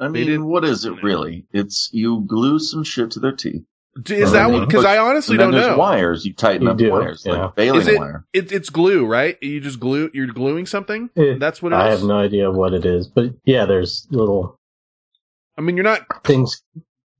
I 0.00 0.08
mean, 0.08 0.46
what 0.46 0.64
is 0.64 0.84
it 0.84 1.02
really? 1.02 1.46
It's 1.52 1.88
you 1.92 2.24
glue 2.26 2.58
some 2.58 2.84
shit 2.84 3.12
to 3.12 3.20
their 3.20 3.32
teeth. 3.32 3.64
D- 4.02 4.16
is 4.16 4.32
that 4.32 4.44
And 4.46 4.52
what? 4.52 4.58
then 4.60 4.68
Because 4.68 4.84
I 4.84 4.98
honestly 4.98 5.34
and 5.34 5.40
then 5.40 5.50
don't 5.52 5.60
there's 5.60 5.72
know. 5.72 5.78
wires. 5.78 6.24
You 6.26 6.32
tighten 6.34 6.62
You 6.62 6.70
up 6.70 6.76
do, 6.76 6.90
wires 6.90 7.22
yeah. 7.24 7.32
like 7.44 7.54
baling 7.54 7.80
Is 7.82 7.86
it, 7.88 7.98
wire. 7.98 8.24
it? 8.32 8.50
It's 8.52 8.68
glue, 8.70 9.06
right? 9.06 9.36
You 9.40 9.60
just 9.60 9.78
glue. 9.80 10.10
You're 10.12 10.26
gluing 10.26 10.66
something. 10.66 11.10
It- 11.14 11.38
That's 11.38 11.62
what 11.62 11.72
it 11.72 11.76
I 11.76 11.90
is? 11.92 12.00
have 12.00 12.08
no 12.08 12.18
idea 12.18 12.50
what 12.50 12.74
it 12.74 12.84
is, 12.84 13.06
but 13.06 13.34
yeah, 13.44 13.66
there's 13.66 14.06
little 14.10 14.58
I 15.56 15.60
mean, 15.60 15.76
you're 15.76 15.84
not 15.84 16.24
things 16.24 16.62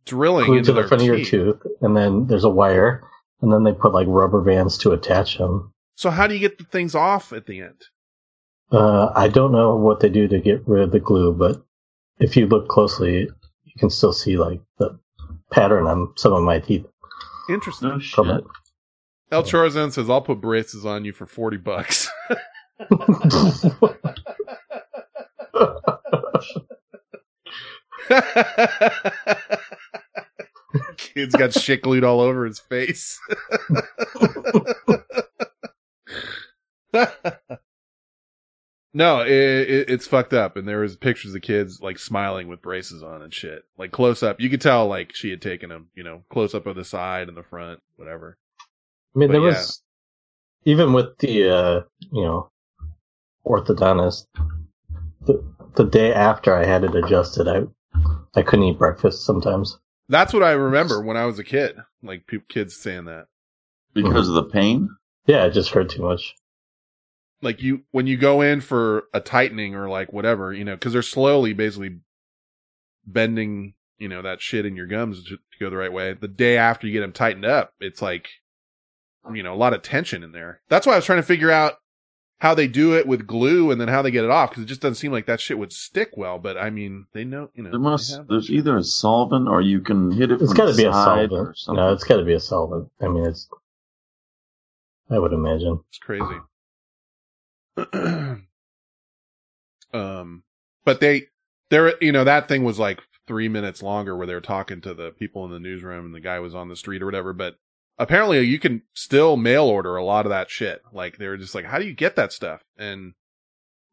drilling 0.06 0.46
glued 0.46 0.58
into 0.58 0.66
to 0.68 0.72
the 0.72 0.80
their 0.80 0.88
front 0.88 1.02
of 1.02 1.06
your 1.06 1.24
tooth, 1.24 1.62
and 1.80 1.96
then 1.96 2.26
there's 2.26 2.42
a 2.44 2.50
wire, 2.50 3.02
and 3.40 3.52
then 3.52 3.62
they 3.62 3.72
put 3.72 3.92
like 3.92 4.08
rubber 4.08 4.40
bands 4.40 4.76
to 4.78 4.90
attach 4.92 5.38
them. 5.38 5.72
So 5.96 6.10
how 6.10 6.26
do 6.26 6.34
you 6.34 6.40
get 6.40 6.58
the 6.58 6.64
things 6.64 6.96
off 6.96 7.32
at 7.32 7.46
the 7.46 7.60
end? 7.60 7.82
Uh, 8.72 9.12
I 9.14 9.28
don't 9.28 9.52
know 9.52 9.76
what 9.76 10.00
they 10.00 10.08
do 10.08 10.26
to 10.26 10.40
get 10.40 10.66
rid 10.66 10.82
of 10.82 10.90
the 10.90 10.98
glue, 10.98 11.32
but 11.32 11.62
if 12.18 12.36
you 12.36 12.46
look 12.46 12.66
closely, 12.66 13.20
you 13.20 13.72
can 13.78 13.90
still 13.90 14.12
see 14.12 14.36
like 14.36 14.60
the 14.78 14.98
pattern 15.55 15.86
on 15.86 16.12
some 16.16 16.32
of 16.32 16.42
my 16.42 16.59
teeth 16.59 16.84
Interesting. 17.48 17.90
Oh, 17.90 18.00
from 18.00 18.30
it. 18.30 18.44
El 19.30 19.42
Chorazan 19.42 19.92
says, 19.92 20.09
"I'll 20.09 20.22
put 20.22 20.40
braces 20.40 20.86
on 20.86 21.05
you 21.05 21.12
for 21.12 21.26
forty 21.26 21.59
bucks." 21.59 22.09
Kid's 30.96 31.34
got 31.34 31.52
shit 31.52 31.82
glued 31.82 32.05
all 32.05 32.20
over 32.20 32.46
his 32.46 32.59
face. 32.59 33.20
no, 38.95 39.22
it, 39.22 39.30
it, 39.30 39.90
it's 39.90 40.07
fucked 40.07 40.32
up, 40.32 40.57
and 40.57 40.66
there 40.66 40.78
was 40.80 40.97
pictures 40.97 41.34
of 41.34 41.42
kids 41.42 41.80
like 41.82 41.99
smiling 41.99 42.47
with 42.49 42.62
braces 42.62 43.03
on 43.03 43.22
and 43.22 43.34
shit, 43.34 43.64
like 43.76 43.90
close 43.90 44.22
up. 44.22 44.40
You 44.40 44.49
could 44.49 44.61
tell 44.61 44.86
like 44.86 45.14
she 45.14 45.30
had 45.30 45.42
taken 45.42 45.68
them, 45.68 45.88
you 45.95 46.05
know, 46.05 46.22
close 46.30 46.55
up 46.55 46.66
of 46.66 46.76
the 46.76 46.84
side 46.84 47.28
and 47.28 47.36
the 47.36 47.42
front, 47.42 47.80
whatever. 47.97 48.38
I 49.14 49.18
mean, 49.18 49.28
But 49.28 49.32
there 49.32 49.42
yeah. 49.42 49.49
was 49.49 49.82
even 50.64 50.92
with 50.92 51.18
the 51.18 51.49
uh, 51.51 51.80
you 52.12 52.24
know 52.24 52.51
orthodontist. 53.45 54.26
The, 55.22 55.42
the 55.74 55.84
day 55.84 56.12
after 56.12 56.55
I 56.55 56.64
had 56.64 56.84
it 56.84 56.95
adjusted, 56.95 57.49
I 57.49 57.62
I 58.38 58.42
couldn't 58.42 58.64
eat 58.66 58.78
breakfast 58.78 59.24
sometimes. 59.24 59.78
That's 60.09 60.32
what 60.32 60.42
I 60.42 60.53
remember 60.53 61.01
when 61.03 61.16
I 61.16 61.24
was 61.24 61.38
a 61.38 61.45
kid, 61.45 61.76
like 62.03 62.26
pe- 62.26 62.38
kids 62.49 62.76
saying 62.76 63.07
that. 63.07 63.26
Because 63.95 64.28
of 64.28 64.34
the 64.34 64.45
pain? 64.45 64.88
Yeah, 65.26 65.45
it 65.47 65.53
just 65.53 65.70
hurt 65.70 65.88
too 65.90 66.03
much. 66.03 66.34
Like 67.45 67.62
you 67.62 67.82
when 67.92 68.07
you 68.07 68.16
go 68.16 68.40
in 68.40 68.61
for 68.61 69.05
a 69.14 69.20
tightening 69.20 69.74
or 69.74 69.88
like 69.88 70.12
whatever, 70.12 70.53
you 70.53 70.64
know, 70.64 70.74
because 70.74 70.92
they're 70.92 71.03
slowly 71.03 71.53
basically 71.53 71.99
bending, 73.07 73.74
you 73.99 74.09
know, 74.09 74.22
that 74.22 74.40
shit 74.40 74.66
in 74.66 74.76
your 74.76 74.86
gums 74.86 75.22
to, 75.24 75.36
to 75.36 75.59
go 75.61 75.70
the 75.70 75.76
right 75.76 75.92
way. 75.92 76.14
The 76.14 76.28
day 76.28 76.57
after 76.57 76.86
you 76.86 76.92
get 76.92 77.01
them 77.01 77.12
tightened 77.12 77.45
up, 77.45 77.74
it's 77.80 78.03
like, 78.03 78.28
you 79.32 79.42
know, 79.42 79.55
a 79.55 79.57
lot 79.57 79.74
of 79.74 79.82
tension 79.82 80.22
in 80.22 80.32
there. 80.32 80.61
That's 80.68 80.86
why 80.86 80.95
I 80.95 80.97
was 80.97 81.05
trying 81.05 81.18
to 81.20 81.22
figure 81.26 81.51
out 81.51 81.74
how 82.38 82.55
they 82.55 82.66
do 82.66 82.95
it 82.97 83.07
with 83.07 83.26
glue 83.26 83.70
and 83.70 83.80
then 83.80 83.88
how 83.88 84.03
they 84.03 84.11
get 84.11 84.24
it 84.24 84.30
off 84.30 84.51
because 84.51 84.64
it 84.64 84.66
just 84.66 84.80
doesn't 84.80 84.97
seem 84.97 85.12
like 85.12 85.24
that 85.26 85.40
shit 85.40 85.59
would 85.59 85.72
stick 85.72 86.11
well. 86.16 86.38
But 86.38 86.59
I 86.59 86.68
mean, 86.70 87.07
they 87.12 87.24
know, 87.24 87.49
you 87.55 87.62
know, 87.62 87.70
There 87.70 87.78
must. 87.78 88.14
have- 88.16 88.26
There's 88.28 88.51
either 88.51 88.76
a 88.76 88.82
solvent 88.82 89.49
or 89.49 89.61
you 89.62 89.80
can 89.80 90.11
hit 90.11 90.30
it. 90.30 90.42
It's 90.42 90.51
from 90.51 90.57
got 90.57 90.66
to 90.66 90.72
the 90.72 90.82
be 90.82 90.88
a 90.88 90.92
side 90.92 91.30
solvent. 91.30 91.57
No, 91.68 91.92
it's 91.92 92.05
got 92.05 92.16
to 92.16 92.24
be 92.24 92.34
a 92.34 92.40
solvent. 92.40 92.90
I 93.01 93.09
mean, 93.09 93.24
it's. 93.24 93.49
I 95.11 95.18
would 95.18 95.32
imagine. 95.32 95.80
It's 95.88 95.99
crazy. 95.99 96.24
um, 99.92 100.42
but 100.84 101.00
they, 101.00 101.24
they're, 101.70 101.94
you 102.00 102.12
know, 102.12 102.24
that 102.24 102.48
thing 102.48 102.64
was 102.64 102.78
like 102.78 103.00
three 103.26 103.48
minutes 103.48 103.82
longer 103.82 104.16
where 104.16 104.26
they 104.26 104.34
were 104.34 104.40
talking 104.40 104.80
to 104.82 104.94
the 104.94 105.10
people 105.10 105.44
in 105.44 105.50
the 105.50 105.58
newsroom 105.58 106.06
and 106.06 106.14
the 106.14 106.20
guy 106.20 106.38
was 106.38 106.54
on 106.54 106.68
the 106.68 106.76
street 106.76 107.02
or 107.02 107.06
whatever. 107.06 107.32
But 107.32 107.56
apparently 107.98 108.40
you 108.42 108.58
can 108.58 108.82
still 108.92 109.36
mail 109.36 109.64
order 109.64 109.96
a 109.96 110.04
lot 110.04 110.26
of 110.26 110.30
that 110.30 110.50
shit. 110.50 110.82
Like 110.92 111.18
they 111.18 111.26
were 111.26 111.36
just 111.36 111.54
like, 111.54 111.64
how 111.64 111.78
do 111.78 111.86
you 111.86 111.94
get 111.94 112.16
that 112.16 112.32
stuff? 112.32 112.62
And 112.76 113.14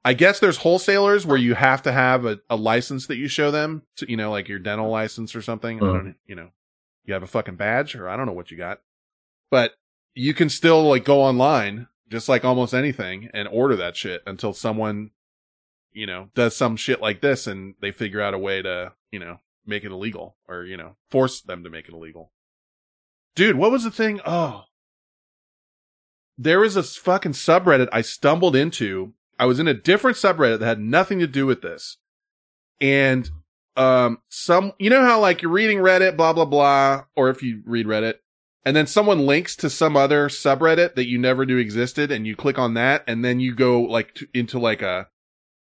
I 0.04 0.14
guess 0.14 0.40
there's 0.40 0.58
wholesalers 0.58 1.26
where 1.26 1.38
you 1.38 1.54
have 1.54 1.84
to 1.84 1.92
have 1.92 2.26
a, 2.26 2.40
a 2.50 2.56
license 2.56 3.08
that 3.08 3.18
you 3.18 3.28
show 3.28 3.52
them 3.52 3.84
to, 3.98 4.10
you 4.10 4.18
know, 4.18 4.32
like 4.32 4.50
your 4.50 4.60
dental 4.60 4.90
license 4.90 5.36
or 5.36 5.42
something. 5.42 5.78
I 5.78 5.86
don't, 5.86 6.16
you 6.26 6.36
know, 6.36 6.50
you 7.06 7.14
have 7.14 7.24
a 7.24 7.28
fucking 7.28 7.56
badge 7.56 7.96
or 7.96 8.10
I 8.10 8.18
don't 8.18 8.26
know 8.26 8.34
what 8.34 8.52
you 8.52 8.58
got, 8.58 8.82
but 9.50 9.74
you 10.14 10.34
can 10.34 10.50
still 10.50 10.84
like 10.90 11.06
go 11.06 11.22
online 11.22 11.88
just 12.12 12.28
like 12.28 12.44
almost 12.44 12.74
anything 12.74 13.30
and 13.34 13.48
order 13.48 13.76
that 13.78 13.96
shit 13.96 14.22
until 14.28 14.54
someone 14.54 15.12
you 15.94 16.06
know 16.06 16.30
does 16.36 16.56
some 16.56 16.76
shit 16.76 17.02
like 17.02 17.22
this 17.22 17.48
and 17.48 17.76
they 17.82 17.92
figure 17.92 18.22
out 18.22 18.34
a 18.34 18.38
way 18.38 18.62
to 18.62 18.92
you 19.12 19.20
know 19.20 19.40
make 19.66 19.84
it 19.84 19.92
illegal 19.92 20.36
or 20.48 20.66
you 20.66 20.78
know 20.78 20.96
force 21.10 21.42
them 21.42 21.64
to 21.64 21.70
make 21.70 21.88
it 21.88 21.94
illegal. 21.94 22.32
Dude 23.36 23.56
what 23.56 23.72
was 23.72 23.84
the 23.84 23.92
thing? 23.92 24.20
Oh. 24.26 24.64
There 26.38 26.60
was 26.60 26.76
a 26.76 26.84
fucking 26.84 27.34
subreddit 27.34 27.90
i 27.92 28.02
stumbled 28.02 28.56
into. 28.56 29.14
I 29.40 29.46
was 29.46 29.60
in 29.60 29.68
a 29.68 29.74
different 29.74 30.18
subreddit 30.18 30.60
that 30.60 30.66
had 30.66 30.80
nothing 30.80 31.20
to 31.20 31.28
do 31.28 31.46
with 31.46 31.62
this. 31.62 31.98
And 32.80 33.30
um 33.78 34.20
some 34.28 34.74
you 34.80 34.90
know 34.90 35.02
how 35.02 35.22
like 35.22 35.42
you're 35.42 35.52
reading 35.52 35.78
reddit 35.78 36.18
blah 36.18 36.34
blah 36.34 36.46
blah 36.46 37.06
or 37.16 37.30
if 37.30 37.42
you 37.42 37.62
read 37.66 37.86
reddit 37.86 38.16
and 38.64 38.76
then 38.76 38.88
someone 38.88 39.26
links 39.26 39.56
to 39.58 39.70
some 39.70 39.98
other 39.98 40.30
subreddit 40.30 40.96
that 40.96 41.08
you 41.08 41.18
never 41.18 41.46
knew 41.46 41.58
existed 41.58 42.12
and 42.12 42.28
you 42.28 42.36
click 42.36 42.60
on 42.60 42.74
that 42.76 43.04
and 43.08 43.26
then 43.26 43.40
you 43.40 43.56
go 43.56 43.82
like 43.82 44.14
to, 44.16 44.28
into 44.34 44.60
like 44.60 44.82
a 44.82 45.08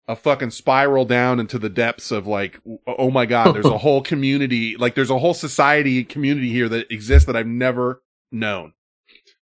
a 0.08 0.16
fucking 0.18 0.52
spiral 0.52 1.06
down 1.06 1.40
into 1.40 1.58
the 1.58 1.70
depths 1.70 2.12
of 2.12 2.28
like 2.28 2.60
oh 2.86 3.10
my 3.10 3.26
god 3.26 3.54
there's 3.54 3.66
a 3.66 3.78
whole 3.80 4.02
community 4.02 4.76
like 4.76 4.96
there's 4.96 5.10
a 5.10 5.20
whole 5.20 5.34
society 5.34 6.04
community 6.04 6.50
here 6.50 6.68
that 6.68 6.92
exists 6.92 7.26
that 7.26 7.36
I've 7.36 7.48
never 7.48 8.02
known. 8.32 8.74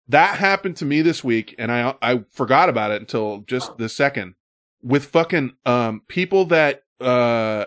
That 0.08 0.38
happened 0.38 0.76
to 0.78 0.86
me 0.86 1.02
this 1.02 1.22
week 1.22 1.54
and 1.58 1.70
I 1.70 1.94
I 2.00 2.24
forgot 2.30 2.70
about 2.70 2.92
it 2.92 3.00
until 3.00 3.40
just 3.46 3.76
the 3.76 3.90
second 3.90 4.36
with 4.82 5.04
fucking 5.04 5.52
um 5.66 6.02
people 6.08 6.46
that 6.46 6.84
uh 6.98 7.66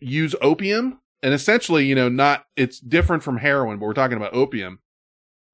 use 0.00 0.34
opium 0.42 1.00
and 1.22 1.32
essentially, 1.34 1.86
you 1.86 1.94
know, 1.94 2.08
not, 2.08 2.46
it's 2.56 2.78
different 2.80 3.22
from 3.22 3.38
heroin, 3.38 3.78
but 3.78 3.86
we're 3.86 3.94
talking 3.94 4.16
about 4.16 4.34
opium. 4.34 4.80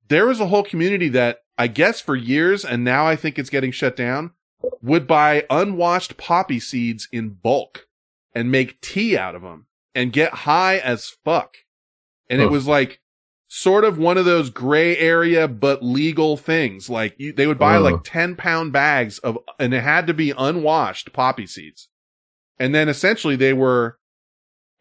There 0.09 0.27
was 0.27 0.41
a 0.41 0.47
whole 0.49 0.63
community 0.65 1.09
that 1.11 1.39
I 1.57 1.67
guess 1.69 2.01
for 2.01 2.17
years, 2.17 2.65
and 2.65 2.85
now 2.85 3.07
I 3.07 3.17
think 3.17 3.39
it's 3.39 3.51
getting 3.51 3.71
shut 3.73 3.97
down, 3.97 4.33
would 4.83 5.07
buy 5.07 5.45
unwashed 5.51 6.17
poppy 6.17 6.61
seeds 6.61 7.09
in 7.13 7.31
bulk 7.31 7.87
and 8.35 8.51
make 8.51 8.81
tea 8.81 9.17
out 9.17 9.35
of 9.35 9.43
them 9.43 9.67
and 9.95 10.13
get 10.13 10.33
high 10.33 10.79
as 10.79 11.09
fuck. 11.25 11.57
And 12.31 12.41
it 12.41 12.51
was 12.51 12.67
like 12.67 13.01
sort 13.49 13.85
of 13.85 13.99
one 13.99 14.17
of 14.17 14.25
those 14.25 14.49
gray 14.49 14.97
area, 14.97 15.47
but 15.47 15.83
legal 15.83 16.37
things. 16.39 16.89
Like 16.89 17.15
you, 17.19 17.33
they 17.33 17.47
would 17.47 17.59
buy 17.59 17.77
Oh. 17.77 17.83
like 17.83 17.95
uh. 17.97 18.03
10 18.05 18.37
pound 18.37 18.73
bags 18.73 19.19
of, 19.19 19.39
and 19.59 19.75
it 19.75 19.83
had 19.83 20.07
to 20.07 20.15
be 20.15 20.33
unwashed 20.37 21.13
poppy 21.13 21.47
seeds. 21.47 21.89
And 22.59 22.75
then 22.75 22.89
essentially 22.89 23.37
they 23.37 23.53
were, 23.53 23.99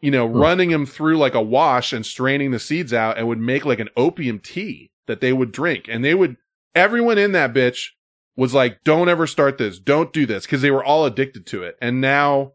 you 0.02 0.10
know, 0.10 0.26
running 0.26 0.68
them 0.70 0.84
through 0.84 1.16
like 1.16 1.34
a 1.34 1.40
wash 1.40 1.92
and 1.94 2.04
straining 2.04 2.50
the 2.50 2.58
seeds 2.58 2.92
out 2.92 3.16
and 3.16 3.26
would 3.28 3.38
make 3.38 3.64
like 3.64 3.78
an 3.78 3.88
opium 3.96 4.38
tea 4.38 4.90
that 5.06 5.20
they 5.22 5.32
would 5.32 5.52
drink. 5.52 5.86
And 5.88 6.04
they 6.04 6.14
would, 6.14 6.36
everyone 6.74 7.16
in 7.18 7.32
that 7.32 7.54
bitch 7.54 7.86
was 8.36 8.52
like, 8.52 8.82
don't 8.84 9.08
ever 9.08 9.26
start 9.26 9.58
this. 9.58 9.78
Don't 9.78 10.12
do 10.12 10.26
this. 10.26 10.46
Cause 10.46 10.60
they 10.60 10.70
were 10.70 10.84
all 10.84 11.06
addicted 11.06 11.46
to 11.46 11.62
it. 11.62 11.76
And 11.80 12.00
now 12.00 12.52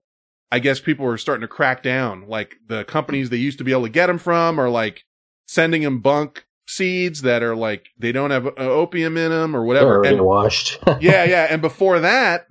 I 0.51 0.59
guess 0.59 0.79
people 0.79 1.05
are 1.07 1.17
starting 1.17 1.41
to 1.41 1.47
crack 1.47 1.81
down. 1.83 2.27
Like 2.27 2.55
the 2.67 2.83
companies 2.83 3.29
they 3.29 3.37
used 3.37 3.57
to 3.59 3.63
be 3.63 3.71
able 3.71 3.83
to 3.83 3.89
get 3.89 4.07
them 4.07 4.17
from 4.17 4.59
are 4.59 4.69
like 4.69 5.03
sending 5.47 5.81
them 5.83 5.99
bunk 6.01 6.45
seeds 6.67 7.21
that 7.21 7.43
are 7.43 7.55
like, 7.55 7.87
they 7.97 8.11
don't 8.11 8.31
have 8.31 8.45
uh, 8.47 8.51
opium 8.57 9.15
in 9.17 9.31
them 9.31 9.55
or 9.55 9.59
They're 9.59 9.63
whatever. 9.67 9.95
already 9.97 10.15
And- 10.17 10.25
washed. 10.25 10.79
yeah, 10.99 11.23
yeah. 11.23 11.47
And 11.49 11.61
before 11.61 11.99
that, 12.01 12.45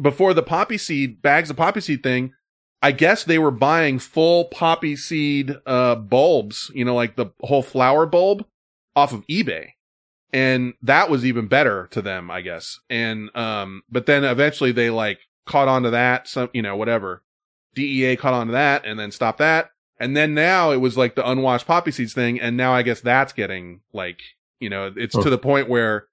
before 0.00 0.34
the 0.34 0.42
poppy 0.42 0.78
seed 0.78 1.22
bags 1.22 1.50
of 1.50 1.56
poppy 1.56 1.80
seed 1.80 2.02
thing, 2.02 2.32
I 2.84 2.92
guess 2.92 3.24
they 3.24 3.38
were 3.38 3.50
buying 3.50 3.98
full 3.98 4.44
poppy 4.44 4.94
seed 4.94 5.56
uh 5.64 5.94
bulbs, 5.94 6.70
you 6.74 6.84
know, 6.84 6.94
like 6.94 7.16
the 7.16 7.30
whole 7.40 7.62
flower 7.62 8.04
bulb 8.04 8.44
off 8.94 9.14
of 9.14 9.26
eBay. 9.26 9.68
And 10.34 10.74
that 10.82 11.08
was 11.08 11.24
even 11.24 11.46
better 11.46 11.88
to 11.92 12.02
them, 12.02 12.30
I 12.30 12.42
guess. 12.42 12.78
And 12.90 13.34
um 13.34 13.84
but 13.90 14.04
then 14.04 14.22
eventually 14.22 14.70
they 14.70 14.90
like 14.90 15.20
caught 15.46 15.66
on 15.66 15.84
to 15.84 15.90
that, 15.92 16.28
some 16.28 16.50
you 16.52 16.60
know, 16.60 16.76
whatever. 16.76 17.22
DEA 17.74 18.16
caught 18.16 18.34
on 18.34 18.48
to 18.48 18.52
that 18.52 18.84
and 18.84 19.00
then 19.00 19.10
stopped 19.10 19.38
that. 19.38 19.70
And 19.98 20.14
then 20.14 20.34
now 20.34 20.72
it 20.72 20.76
was 20.76 20.98
like 20.98 21.14
the 21.14 21.26
unwashed 21.26 21.66
poppy 21.66 21.90
seeds 21.90 22.12
thing, 22.12 22.38
and 22.38 22.54
now 22.54 22.74
I 22.74 22.82
guess 22.82 23.00
that's 23.00 23.32
getting 23.32 23.80
like, 23.94 24.20
you 24.60 24.68
know, 24.68 24.92
it's 24.94 25.16
to 25.16 25.30
the 25.30 25.38
point 25.38 25.70
where 25.70 26.08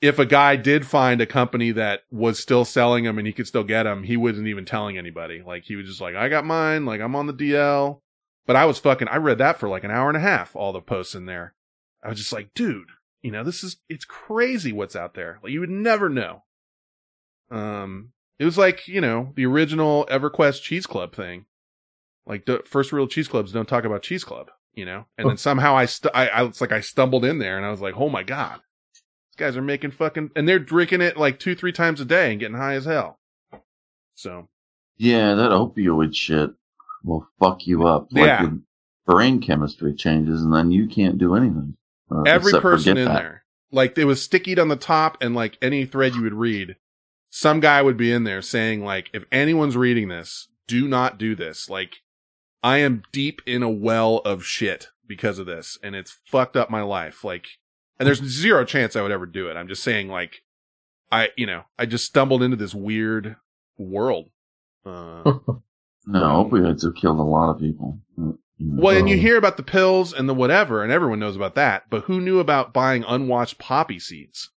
if 0.00 0.18
a 0.18 0.26
guy 0.26 0.56
did 0.56 0.86
find 0.86 1.20
a 1.20 1.26
company 1.26 1.72
that 1.72 2.00
was 2.10 2.38
still 2.38 2.64
selling 2.64 3.04
them 3.04 3.18
and 3.18 3.26
he 3.26 3.32
could 3.32 3.46
still 3.46 3.64
get 3.64 3.84
them, 3.84 4.02
he 4.02 4.16
wasn't 4.16 4.48
even 4.48 4.64
telling 4.64 4.98
anybody. 4.98 5.42
Like 5.44 5.64
he 5.64 5.76
was 5.76 5.86
just 5.86 6.00
like, 6.00 6.14
I 6.14 6.28
got 6.28 6.44
mine. 6.44 6.84
Like 6.84 7.00
I'm 7.00 7.16
on 7.16 7.26
the 7.26 7.34
DL. 7.34 8.00
But 8.46 8.56
I 8.56 8.64
was 8.66 8.78
fucking, 8.78 9.08
I 9.08 9.16
read 9.16 9.38
that 9.38 9.58
for 9.58 9.68
like 9.68 9.82
an 9.82 9.90
hour 9.90 10.08
and 10.08 10.16
a 10.16 10.20
half, 10.20 10.54
all 10.54 10.72
the 10.72 10.80
posts 10.80 11.14
in 11.14 11.26
there. 11.26 11.54
I 12.02 12.08
was 12.08 12.18
just 12.18 12.32
like, 12.32 12.54
dude, 12.54 12.90
you 13.22 13.32
know, 13.32 13.42
this 13.42 13.64
is, 13.64 13.78
it's 13.88 14.04
crazy 14.04 14.72
what's 14.72 14.94
out 14.94 15.14
there. 15.14 15.40
Like 15.42 15.52
you 15.52 15.60
would 15.60 15.70
never 15.70 16.08
know. 16.08 16.44
Um, 17.50 18.12
it 18.38 18.44
was 18.44 18.56
like, 18.58 18.86
you 18.86 19.00
know, 19.00 19.32
the 19.34 19.46
original 19.46 20.06
EverQuest 20.06 20.62
Cheese 20.62 20.86
Club 20.86 21.14
thing. 21.14 21.46
Like 22.26 22.44
the 22.44 22.62
first 22.66 22.92
real 22.92 23.06
cheese 23.06 23.28
clubs 23.28 23.52
don't 23.52 23.68
talk 23.68 23.84
about 23.84 24.02
cheese 24.02 24.24
club, 24.24 24.50
you 24.74 24.84
know? 24.84 25.06
And 25.16 25.28
then 25.30 25.36
somehow 25.36 25.76
I, 25.76 25.86
st- 25.86 26.14
I, 26.14 26.26
I, 26.28 26.44
it's 26.44 26.60
like 26.60 26.72
I 26.72 26.80
stumbled 26.80 27.24
in 27.24 27.38
there 27.38 27.56
and 27.56 27.64
I 27.64 27.70
was 27.70 27.80
like, 27.80 27.94
oh 27.96 28.08
my 28.08 28.24
God, 28.24 28.60
these 29.36 29.46
guys 29.46 29.56
are 29.56 29.62
making 29.62 29.90
fucking, 29.90 30.30
and 30.34 30.48
they're 30.48 30.58
drinking 30.58 31.00
it 31.02 31.16
like 31.16 31.38
two, 31.38 31.54
three 31.54 31.72
times 31.72 32.00
a 32.00 32.04
day 32.04 32.30
and 32.30 32.40
getting 32.40 32.56
high 32.56 32.74
as 32.74 32.84
hell. 32.86 33.18
So 34.14 34.48
Yeah, 34.96 35.34
that 35.34 35.50
opioid 35.50 36.14
shit 36.14 36.50
will 37.04 37.28
fuck 37.38 37.66
you 37.66 37.86
up. 37.86 38.08
Like 38.12 38.26
Yeah. 38.26 38.42
your 38.42 38.58
brain 39.06 39.40
chemistry 39.40 39.94
changes, 39.94 40.42
and 40.42 40.52
then 40.54 40.70
you 40.70 40.86
can't 40.88 41.18
do 41.18 41.34
anything. 41.34 41.76
uh, 42.10 42.22
every 42.22 42.52
person 42.60 42.96
in 42.96 43.04
that. 43.06 43.14
there, 43.18 43.44
like 43.72 43.98
it 43.98 44.04
was 44.04 44.22
stickied 44.26 44.60
on 44.60 44.68
the 44.68 44.76
top 44.76 45.18
and 45.20 45.34
like 45.34 45.58
any 45.60 45.84
thread 45.84 46.14
you 46.14 46.22
would 46.22 46.32
read, 46.34 46.76
some 47.30 47.58
guy 47.60 47.82
would 47.82 47.96
be 47.96 48.12
in 48.12 48.22
there 48.24 48.40
saying 48.40 48.82
like, 48.84 49.10
if 49.12 49.24
anyone's 49.32 49.76
reading 49.76 50.06
this, 50.08 50.48
do 50.68 50.86
not 50.88 51.18
do 51.18 51.34
this. 51.34 51.68
Like 51.68 51.96
I 52.62 52.78
am 52.78 53.02
deep 53.12 53.42
in 53.44 53.62
a 53.64 53.68
well 53.68 54.18
of 54.18 54.44
shit 54.44 54.88
because 55.06 55.38
of 55.40 55.46
this 55.46 55.78
and 55.82 55.94
it's 55.96 56.16
fucked 56.26 56.56
up 56.56 56.70
my 56.70 56.82
life. 56.82 57.24
Like, 57.24 57.46
and 57.98 58.06
there's 58.06 58.22
zero 58.22 58.64
chance 58.64 58.96
I 58.96 59.02
would 59.02 59.12
ever 59.12 59.26
do 59.26 59.48
it. 59.48 59.56
I'm 59.56 59.68
just 59.68 59.82
saying 59.82 60.08
like, 60.08 60.42
I, 61.10 61.30
you 61.36 61.46
know, 61.46 61.62
I 61.78 61.86
just 61.86 62.04
stumbled 62.04 62.42
into 62.42 62.56
this 62.56 62.74
weird 62.74 63.36
world. 63.78 64.30
Uh, 64.84 65.22
No, 66.08 66.48
opioids 66.48 66.84
have 66.84 66.94
killed 66.94 67.18
a 67.18 67.22
lot 67.22 67.50
of 67.50 67.58
people. 67.58 67.98
You 68.16 68.38
know. 68.60 68.82
Well, 68.82 68.96
and 68.96 69.08
you 69.08 69.18
hear 69.18 69.36
about 69.36 69.56
the 69.56 69.64
pills 69.64 70.12
and 70.12 70.28
the 70.28 70.34
whatever, 70.34 70.84
and 70.84 70.92
everyone 70.92 71.18
knows 71.18 71.34
about 71.34 71.56
that. 71.56 71.90
But 71.90 72.04
who 72.04 72.20
knew 72.20 72.38
about 72.38 72.72
buying 72.72 73.04
unwashed 73.08 73.58
poppy 73.58 73.98
seeds 73.98 74.50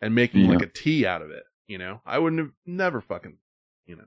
and 0.00 0.16
making 0.16 0.40
Yeah. 0.46 0.50
like 0.50 0.62
a 0.62 0.66
tea 0.66 1.06
out 1.06 1.22
of 1.22 1.30
it? 1.30 1.44
You 1.68 1.78
know, 1.78 2.00
I 2.04 2.18
wouldn't 2.18 2.40
have 2.40 2.50
never 2.66 3.00
fucking, 3.00 3.36
you 3.86 3.94
know. 3.94 4.04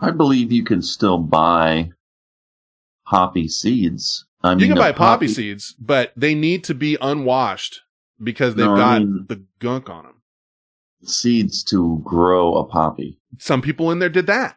I 0.00 0.10
believe 0.10 0.50
you 0.50 0.64
can 0.64 0.82
still 0.82 1.18
buy 1.18 1.90
poppy 3.06 3.46
seeds. 3.46 4.26
I 4.44 4.52
you 4.54 4.66
can 4.68 4.76
buy 4.76 4.92
poppy 4.92 5.26
seeds, 5.28 5.74
but 5.80 6.12
they 6.16 6.34
need 6.34 6.62
to 6.64 6.74
be 6.74 6.96
unwashed 7.00 7.80
because 8.22 8.54
they've 8.54 8.66
No, 8.66 8.74
I 8.74 8.78
got 8.78 9.02
mean- 9.02 9.24
the 9.28 9.42
gunk 9.58 9.88
on 9.90 10.04
them. 10.04 10.14
seeds 11.02 11.62
to 11.64 12.00
grow 12.04 12.54
a 12.56 12.64
poppy. 12.64 13.18
Some 13.38 13.60
people 13.62 13.90
in 13.90 13.98
there 13.98 14.08
did 14.08 14.26
that. 14.26 14.56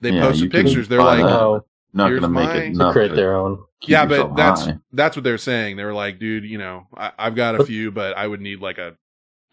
They 0.00 0.10
Yeah, 0.12 0.20
posted 0.22 0.50
pictures. 0.50 0.88
They're 0.88 1.02
like, 1.02 1.22
that. 1.24 1.32
Oh. 1.42 1.64
Not 1.92 2.08
here's 2.10 2.20
gonna 2.20 2.32
make 2.34 2.44
my- 2.48 2.56
it 2.56 2.64
enough 2.66 2.92
create 2.92 3.14
their 3.14 3.36
own. 3.36 3.58
yeah, 3.82 4.04
but 4.04 4.36
that's 4.36 4.66
high. 4.66 4.78
that's 4.92 5.16
what 5.16 5.24
they're 5.24 5.38
saying. 5.38 5.76
They 5.76 5.84
were 5.84 5.94
like, 5.94 6.18
dude, 6.18 6.44
you 6.44 6.58
know, 6.58 6.86
I, 6.94 7.12
I've 7.18 7.34
got 7.34 7.54
a 7.54 7.58
But- 7.58 7.66
few, 7.68 7.90
but 7.90 8.14
I 8.16 8.26
would 8.26 8.40
need 8.42 8.60
like 8.60 8.76
a 8.78 8.96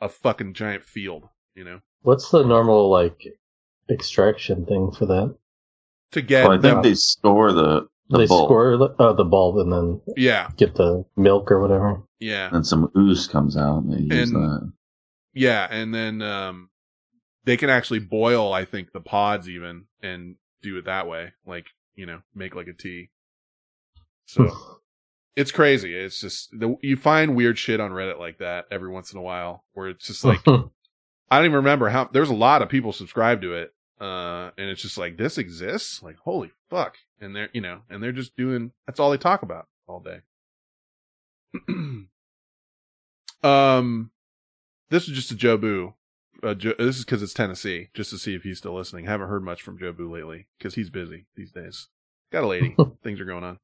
a 0.02 0.10
fucking 0.10 0.54
giant 0.54 0.84
field, 0.84 1.30
you 1.56 1.64
know, 1.64 1.80
What's 2.02 2.30
the 2.32 2.44
normal 2.44 2.90
like 2.90 3.26
extraction 3.90 4.66
thing 4.66 4.92
for 4.92 5.06
that? 5.06 5.36
to 6.12 6.22
get 6.22 6.44
Well, 6.48 6.58
I 6.58 6.62
think 6.62 6.76
them. 6.76 6.82
they 6.84 6.94
store 6.96 7.54
the 7.54 7.88
the 8.14 8.20
they 8.20 8.28
bulb, 8.28 8.48
score 8.48 8.78
the, 8.78 8.86
uh, 9.00 9.14
the 9.14 9.24
bulb 9.26 9.58
and 9.58 9.72
then 9.72 10.02
Yeah, 10.16 10.50
get 10.58 10.76
the 10.76 11.06
milk 11.18 11.52
or 11.52 11.60
whatever. 11.60 12.02
yeah. 12.20 12.50
and 12.52 12.66
some 12.66 12.90
ooze 12.98 13.28
comes 13.28 13.58
out, 13.58 13.84
and 13.84 13.92
they 14.10 14.16
use 14.16 14.32
And- 14.32 14.42
that. 14.42 14.72
Yeah, 15.36 15.68
and 15.70 15.94
then 15.94 16.22
um 16.22 16.70
they 17.44 17.58
can 17.58 17.70
actually 17.70 18.00
boil, 18.00 18.54
I 18.54 18.64
think, 18.66 18.92
the 18.94 19.02
pods 19.02 19.50
even 19.50 19.86
and 20.02 20.36
do 20.62 20.78
it 20.78 20.86
that 20.86 21.08
way. 21.08 21.34
Like, 21.46 21.66
you 21.96 22.06
know, 22.06 22.22
make 22.34 22.56
like 22.56 22.68
a 22.68 22.74
tea. 22.74 23.10
So 24.28 24.50
it's 25.36 25.52
crazy. 25.52 25.94
It's 25.96 26.22
just 26.22 26.52
the, 26.58 26.76
you 26.82 26.96
find 26.96 27.36
weird 27.36 27.58
shit 27.58 27.80
on 27.80 27.92
Reddit 27.92 28.20
like 28.20 28.38
that 28.38 28.66
every 28.72 28.90
once 28.90 29.12
in 29.12 29.18
a 29.20 29.22
while 29.24 29.66
where 29.74 29.90
it's 29.90 30.08
just 30.08 30.24
like 30.26 30.48
I 30.48 31.38
don't 31.38 31.46
even 31.46 31.54
remember 31.56 31.90
how 31.90 32.10
there's 32.14 32.30
a 32.30 32.34
lot 32.36 32.62
of 32.62 32.70
people 32.70 32.94
subscribe 32.94 33.42
to 33.42 33.54
it. 33.56 33.73
Uh 34.00 34.52
and 34.58 34.70
it's 34.70 34.82
just 34.82 34.98
like 34.98 35.18
this 35.18 35.38
exists? 35.38 36.02
Like 36.02 36.18
holy 36.18 36.52
fuck. 36.70 36.98
And 37.22 37.36
they're 37.36 37.50
you 37.54 37.62
know, 37.62 37.82
and 37.90 38.02
they're 38.02 38.12
just 38.12 38.36
doing 38.36 38.72
that's 38.86 39.00
all 39.00 39.12
they 39.12 39.18
talk 39.18 39.44
about 39.44 39.68
all 39.88 40.00
day. 40.00 40.20
um 43.44 44.12
this 44.90 45.08
is 45.08 45.16
just 45.16 45.32
a 45.32 45.36
Joe 45.36 45.58
Boo. 45.58 45.94
Uh, 46.44 46.54
Joe, 46.54 46.74
this 46.78 46.98
is 46.98 47.06
because 47.06 47.24
it's 47.24 47.34
Tennessee, 47.34 47.90
just 47.94 48.10
to 48.10 48.18
see 48.18 48.36
if 48.36 48.44
he's 48.44 48.58
still 48.58 48.76
listening. 48.76 49.06
Haven't 49.06 49.30
heard 49.30 49.44
much 49.44 49.62
from 49.62 49.80
Joe 49.80 49.94
Boo 49.94 50.14
lately 50.14 50.48
because 50.58 50.76
he's 50.76 50.90
busy 50.90 51.26
these 51.36 51.52
days. 51.52 51.88
Got 52.32 52.44
a 52.44 52.48
lady. 52.48 52.76
Things 53.04 53.20
are 53.20 53.26
going 53.26 53.44
on. 53.44 53.60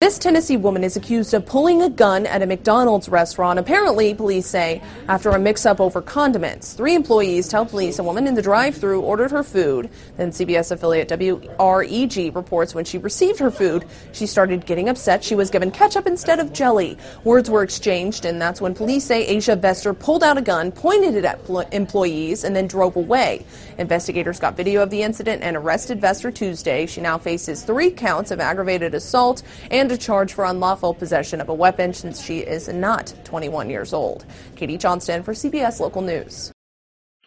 This 0.00 0.16
Tennessee 0.16 0.56
woman 0.56 0.84
is 0.84 0.96
accused 0.96 1.34
of 1.34 1.44
pulling 1.44 1.82
a 1.82 1.90
gun 1.90 2.24
at 2.24 2.40
a 2.40 2.46
McDonald's 2.46 3.08
restaurant, 3.08 3.58
apparently, 3.58 4.14
police 4.14 4.46
say, 4.46 4.80
after 5.08 5.30
a 5.30 5.40
mix 5.40 5.66
up 5.66 5.80
over 5.80 6.00
condiments. 6.00 6.72
Three 6.74 6.94
employees 6.94 7.48
tell 7.48 7.66
police 7.66 7.98
a 7.98 8.04
woman 8.04 8.28
in 8.28 8.36
the 8.36 8.40
drive 8.40 8.76
through 8.76 9.00
ordered 9.00 9.32
her 9.32 9.42
food. 9.42 9.90
Then 10.16 10.30
CBS 10.30 10.70
affiliate 10.70 11.08
WREG 11.08 12.32
reports 12.32 12.76
when 12.76 12.84
she 12.84 12.96
received 12.98 13.40
her 13.40 13.50
food, 13.50 13.86
she 14.12 14.24
started 14.24 14.66
getting 14.66 14.88
upset 14.88 15.24
she 15.24 15.34
was 15.34 15.50
given 15.50 15.72
ketchup 15.72 16.06
instead 16.06 16.38
of 16.38 16.52
jelly. 16.52 16.96
Words 17.24 17.50
were 17.50 17.64
exchanged, 17.64 18.24
and 18.24 18.40
that's 18.40 18.60
when 18.60 18.76
police 18.76 19.04
say 19.04 19.26
Asia 19.26 19.56
Vester 19.56 19.98
pulled 19.98 20.22
out 20.22 20.38
a 20.38 20.42
gun, 20.42 20.70
pointed 20.70 21.16
it 21.16 21.24
at 21.24 21.42
pl- 21.42 21.66
employees, 21.72 22.44
and 22.44 22.54
then 22.54 22.68
drove 22.68 22.94
away. 22.94 23.44
Investigators 23.78 24.38
got 24.38 24.56
video 24.56 24.80
of 24.80 24.90
the 24.90 25.02
incident 25.02 25.42
and 25.42 25.56
arrested 25.56 26.00
Vester 26.00 26.32
Tuesday. 26.32 26.86
She 26.86 27.00
now 27.00 27.18
faces 27.18 27.64
three 27.64 27.90
counts 27.90 28.30
of 28.30 28.38
aggravated 28.38 28.94
assault 28.94 29.42
and 29.72 29.87
a 29.92 29.98
charge 29.98 30.32
for 30.32 30.44
unlawful 30.44 30.94
possession 30.94 31.40
of 31.40 31.48
a 31.48 31.54
weapon 31.54 31.92
since 31.92 32.20
she 32.22 32.38
is 32.40 32.68
not 32.68 33.12
21 33.24 33.70
years 33.70 33.92
old. 33.92 34.24
Katie 34.56 34.78
Johnston 34.78 35.22
for 35.22 35.32
CBS 35.32 35.80
Local 35.80 36.02
News. 36.02 36.52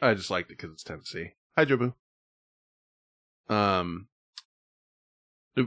I 0.01 0.13
just 0.13 0.29
liked 0.31 0.49
it 0.51 0.57
because 0.57 0.71
it's 0.73 0.83
Tennessee. 0.83 1.33
Hi, 1.57 1.65
Joe 1.65 1.77
Boo. 1.77 1.93
Um, 3.53 4.07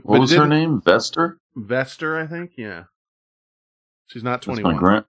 What 0.03 0.19
was 0.19 0.31
her 0.31 0.47
name? 0.47 0.81
Vester. 0.81 1.37
Vester, 1.57 2.21
I 2.21 2.27
think. 2.27 2.51
Yeah, 2.57 2.83
she's 4.07 4.23
not 4.23 4.41
That's 4.41 4.47
my 4.47 4.61
21. 4.61 5.05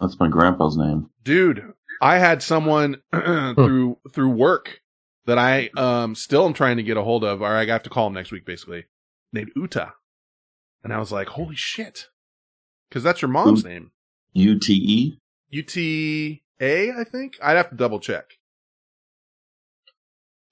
That's 0.00 0.18
my 0.18 0.28
grandpa's 0.28 0.76
name. 0.76 1.08
dude 1.22 1.72
i 2.02 2.18
had 2.18 2.42
someone 2.42 2.96
through 3.14 3.96
through 4.12 4.30
work 4.30 4.80
that 5.26 5.38
i 5.38 5.70
um 5.76 6.16
still 6.16 6.44
am 6.44 6.52
trying 6.52 6.76
to 6.76 6.82
get 6.82 6.96
a 6.96 7.02
hold 7.02 7.22
of 7.22 7.40
or 7.40 7.46
i 7.46 7.64
have 7.64 7.84
to 7.84 7.88
call 7.90 8.08
him 8.08 8.12
next 8.14 8.32
week 8.32 8.44
basically 8.44 8.84
named 9.32 9.52
uta 9.54 9.92
and 10.84 10.92
i 10.92 10.98
was 10.98 11.10
like 11.10 11.28
holy 11.28 11.56
shit 11.56 12.08
because 12.88 13.02
that's 13.02 13.20
your 13.22 13.30
mom's 13.30 13.64
U- 13.64 13.68
name 13.68 13.90
U 14.34 14.58
T 14.58 14.74
E. 14.74 15.20
uta 15.50 16.40
i 16.60 17.04
think 17.10 17.36
i'd 17.42 17.56
have 17.56 17.70
to 17.70 17.76
double 17.76 17.98
check 17.98 18.24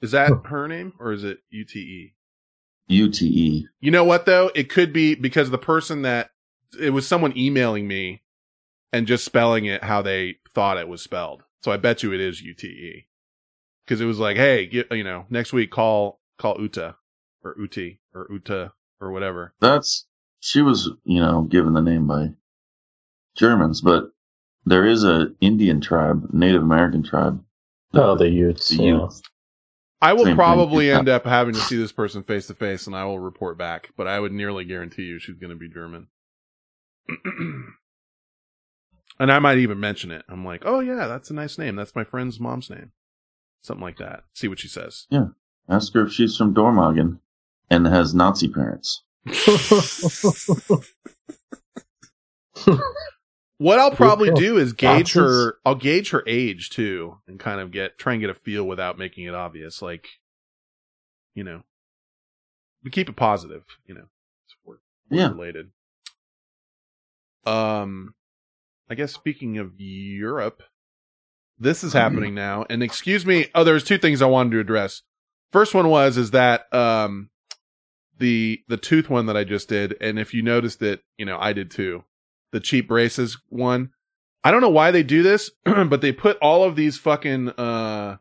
is 0.01 0.11
that 0.11 0.33
her 0.47 0.67
name 0.67 0.93
or 0.99 1.13
is 1.13 1.23
it 1.23 1.39
ute 1.51 2.13
U 2.89 3.09
T 3.11 3.27
E. 3.27 3.67
you 3.81 3.91
know 3.91 4.05
what 4.05 4.27
though 4.27 4.51
it 4.55 4.69
could 4.69 4.93
be 4.93 5.15
because 5.15 5.51
the 5.51 5.59
person 5.59 6.03
that 6.03 6.31
it 6.81 6.91
was 6.91 7.07
someone 7.07 7.37
emailing 7.37 7.87
me 7.87 8.23
and 8.93 9.07
just 9.07 9.25
spelling 9.25 9.65
it 9.65 9.83
how 9.85 10.03
they 10.03 10.37
thought 10.55 10.79
it 10.79 10.89
was 10.89 11.03
spelled. 11.03 11.43
So 11.63 11.73
I 11.73 11.77
bet 11.77 12.03
you 12.03 12.13
it 12.13 12.21
is 12.21 12.43
UTE. 12.43 13.07
Cause 13.87 14.01
it 14.01 14.05
was 14.05 14.19
like, 14.19 14.37
hey, 14.37 14.67
get, 14.67 14.91
you 14.93 15.03
know, 15.05 15.27
next 15.29 15.53
week 15.53 15.71
call, 15.71 16.21
call 16.39 16.61
Uta 16.61 16.97
or 17.43 17.57
Uti 17.59 18.01
or 18.15 18.29
Uta 18.31 18.73
or 19.01 19.11
whatever. 19.11 19.55
That's 19.61 20.07
she 20.43 20.61
was, 20.61 20.91
you 21.05 21.21
know, 21.21 21.43
given 21.43 21.73
the 21.73 21.81
name 21.81 22.09
by 22.09 22.33
Germans, 23.37 23.81
but 23.81 24.11
there 24.67 24.85
is 24.85 25.05
a 25.05 25.29
Indian 25.41 25.81
tribe, 25.81 26.29
Native 26.33 26.63
American 26.63 27.05
tribe. 27.05 27.43
Oh, 27.95 28.17
the 28.17 28.29
Utes. 28.29 28.71
The 28.71 28.83
yeah. 28.83 29.01
Utes. 29.03 29.23
I 30.01 30.15
will 30.15 30.25
Same 30.25 30.35
probably 30.35 30.89
Yeah. 30.89 30.99
end 30.99 31.09
up 31.09 31.25
having 31.25 31.55
to 31.55 31.61
see 31.61 31.77
this 31.77 31.93
person 31.93 32.25
face 32.25 32.49
to 32.49 32.55
face 32.55 32.89
and 32.89 32.97
I 32.97 33.05
will 33.05 33.21
report 33.21 33.57
back, 33.57 33.91
but 33.97 34.09
I 34.09 34.19
would 34.19 34.33
nearly 34.33 34.65
guarantee 34.65 35.05
you 35.05 35.21
she's 35.21 35.37
going 35.37 35.51
to 35.51 35.57
be 35.57 35.69
German. 35.69 36.09
and 37.25 37.71
I 39.31 39.39
might 39.39 39.59
even 39.59 39.79
mention 39.79 40.11
it. 40.11 40.25
I'm 40.29 40.45
like, 40.45 40.63
oh 40.65 40.81
yeah, 40.81 41.07
that's 41.07 41.31
a 41.31 41.35
nice 41.35 41.57
name. 41.57 41.77
That's 41.77 41.95
my 41.95 42.03
friend's 42.05 42.41
mom's 42.41 42.69
name. 42.69 42.91
Something 43.63 43.85
like 43.85 43.99
that. 43.99 44.25
See 44.35 44.49
what 44.49 44.59
she 44.59 44.69
says. 44.69 45.07
Yeah. 45.09 45.27
Ask 45.69 45.95
her 45.95 46.07
if 46.07 46.13
she's 46.13 46.37
from 46.37 46.53
Dormagen 46.53 47.21
and 47.71 47.87
has 47.87 48.13
Nazi 48.13 48.49
parents. 48.49 49.03
What 53.59 53.79
I'll 53.79 53.95
probably 53.95 54.33
do 54.33 54.57
is 54.57 54.73
gauge 54.73 55.13
her. 55.13 55.55
I'll 55.65 55.77
gauge 55.77 56.11
her 56.11 56.25
age 56.27 56.71
too, 56.71 57.19
and 57.29 57.39
kind 57.39 57.61
of 57.61 57.71
get 57.71 57.97
try 57.97 58.13
and 58.15 58.21
get 58.21 58.31
a 58.31 58.35
feel 58.35 58.65
without 58.65 58.99
making 58.99 59.25
it 59.27 59.35
obvious. 59.35 59.81
Like, 59.81 60.09
you 61.37 61.45
know, 61.45 61.63
we 62.83 62.91
keep 62.91 63.09
it 63.09 63.15
positive. 63.15 63.63
You 63.87 63.95
know, 63.95 64.07
it's 64.47 64.81
Yeah. 65.11 65.29
related. 65.29 65.71
Um, 67.47 68.15
I 68.91 68.97
guess 68.97 69.13
speaking 69.13 69.59
of 69.59 69.79
Europe, 69.79 70.65
this 71.59 71.85
is 71.85 71.93
happening 71.93 72.35
now. 72.35 72.65
And 72.69 72.83
excuse 72.83 73.25
me. 73.25 73.47
Oh, 73.55 73.63
there's 73.63 73.85
two 73.85 73.99
things 73.99 74.23
I 74.23 74.27
wanted 74.27 74.51
to 74.53 74.61
address. 74.61 75.03
First 75.53 75.73
one 75.75 75.89
was 75.89 76.17
is 76.17 76.33
that 76.33 76.73
um 76.75 77.31
the 78.23 78.63
the 78.69 78.77
tooth 78.79 79.11
one 79.11 79.27
that 79.27 79.37
I 79.37 79.45
just 79.45 79.69
did, 79.69 79.97
and 80.01 80.19
if 80.19 80.33
you 80.33 80.43
noticed 80.43 80.81
it, 80.81 81.03
you 81.19 81.27
know 81.27 81.37
I 81.39 81.53
did 81.53 81.71
too. 81.71 82.05
The 82.53 82.61
cheap 82.61 82.89
braces 82.89 83.37
one. 83.49 83.91
I 84.45 84.51
don't 84.51 84.61
know 84.61 84.71
why 84.71 84.91
they 84.93 85.03
do 85.03 85.23
this, 85.23 85.51
but 85.65 86.01
they 86.01 86.13
put 86.13 86.39
all 86.41 86.65
of 86.65 86.77
these 86.77 86.97
fucking 86.99 87.51
uh 87.51 88.17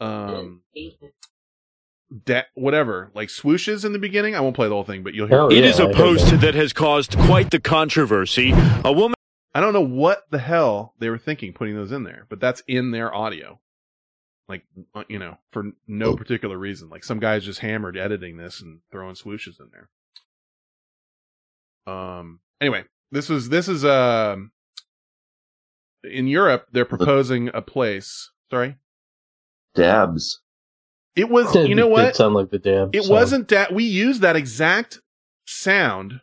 um 0.00 0.62
da- 2.24 2.46
whatever 2.54 3.10
like 3.14 3.28
swooshes 3.28 3.84
in 3.84 3.92
the 3.92 3.98
beginning. 3.98 4.34
I 4.34 4.40
won't 4.40 4.54
play 4.56 4.68
the 4.68 4.74
whole 4.74 4.84
thing, 4.84 5.02
but 5.02 5.14
you'll 5.14 5.26
hear. 5.28 5.48
it. 5.50 5.58
It 5.58 5.64
is 5.64 5.78
a 5.80 5.88
post 5.88 6.40
that 6.40 6.54
has 6.54 6.72
caused 6.72 7.18
quite 7.18 7.50
the 7.50 7.60
controversy. 7.60 8.52
A 8.84 8.92
woman. 8.92 9.14
I 9.54 9.60
don't 9.60 9.72
know 9.72 9.80
what 9.80 10.30
the 10.30 10.38
hell 10.38 10.94
they 11.00 11.10
were 11.10 11.18
thinking 11.18 11.52
putting 11.52 11.74
those 11.74 11.90
in 11.90 12.04
there, 12.04 12.26
but 12.28 12.38
that's 12.38 12.62
in 12.68 12.92
their 12.92 13.12
audio. 13.12 13.58
Like, 14.48 14.64
uh, 14.94 15.04
you 15.08 15.18
know, 15.18 15.36
for 15.52 15.64
no 15.86 16.16
particular 16.16 16.56
reason. 16.56 16.88
Like 16.88 17.04
some 17.04 17.18
guy's 17.20 17.44
just 17.44 17.60
hammered 17.60 17.96
editing 17.98 18.36
this 18.38 18.60
and 18.62 18.80
throwing 18.90 19.14
swooshes 19.14 19.60
in 19.60 19.68
there. 19.72 19.88
Um, 21.94 22.40
anyway, 22.60 22.84
this 23.10 23.28
was, 23.28 23.48
this 23.50 23.68
is, 23.68 23.84
um, 23.84 24.52
in 26.04 26.26
Europe, 26.28 26.66
they're 26.72 26.84
proposing 26.84 27.50
a 27.52 27.60
place. 27.60 28.30
Sorry? 28.50 28.76
Dabs. 29.74 30.40
It 31.14 31.28
was, 31.28 31.54
It 31.54 31.68
you 31.68 31.74
know 31.74 31.86
did 31.86 31.92
what? 31.92 32.16
sound 32.16 32.34
like 32.34 32.50
the 32.50 32.58
dab. 32.58 32.94
It 32.94 33.02
sound. 33.02 33.12
wasn't 33.12 33.48
that 33.48 33.74
we 33.74 33.84
used 33.84 34.22
that 34.22 34.36
exact 34.36 35.00
sound 35.46 36.20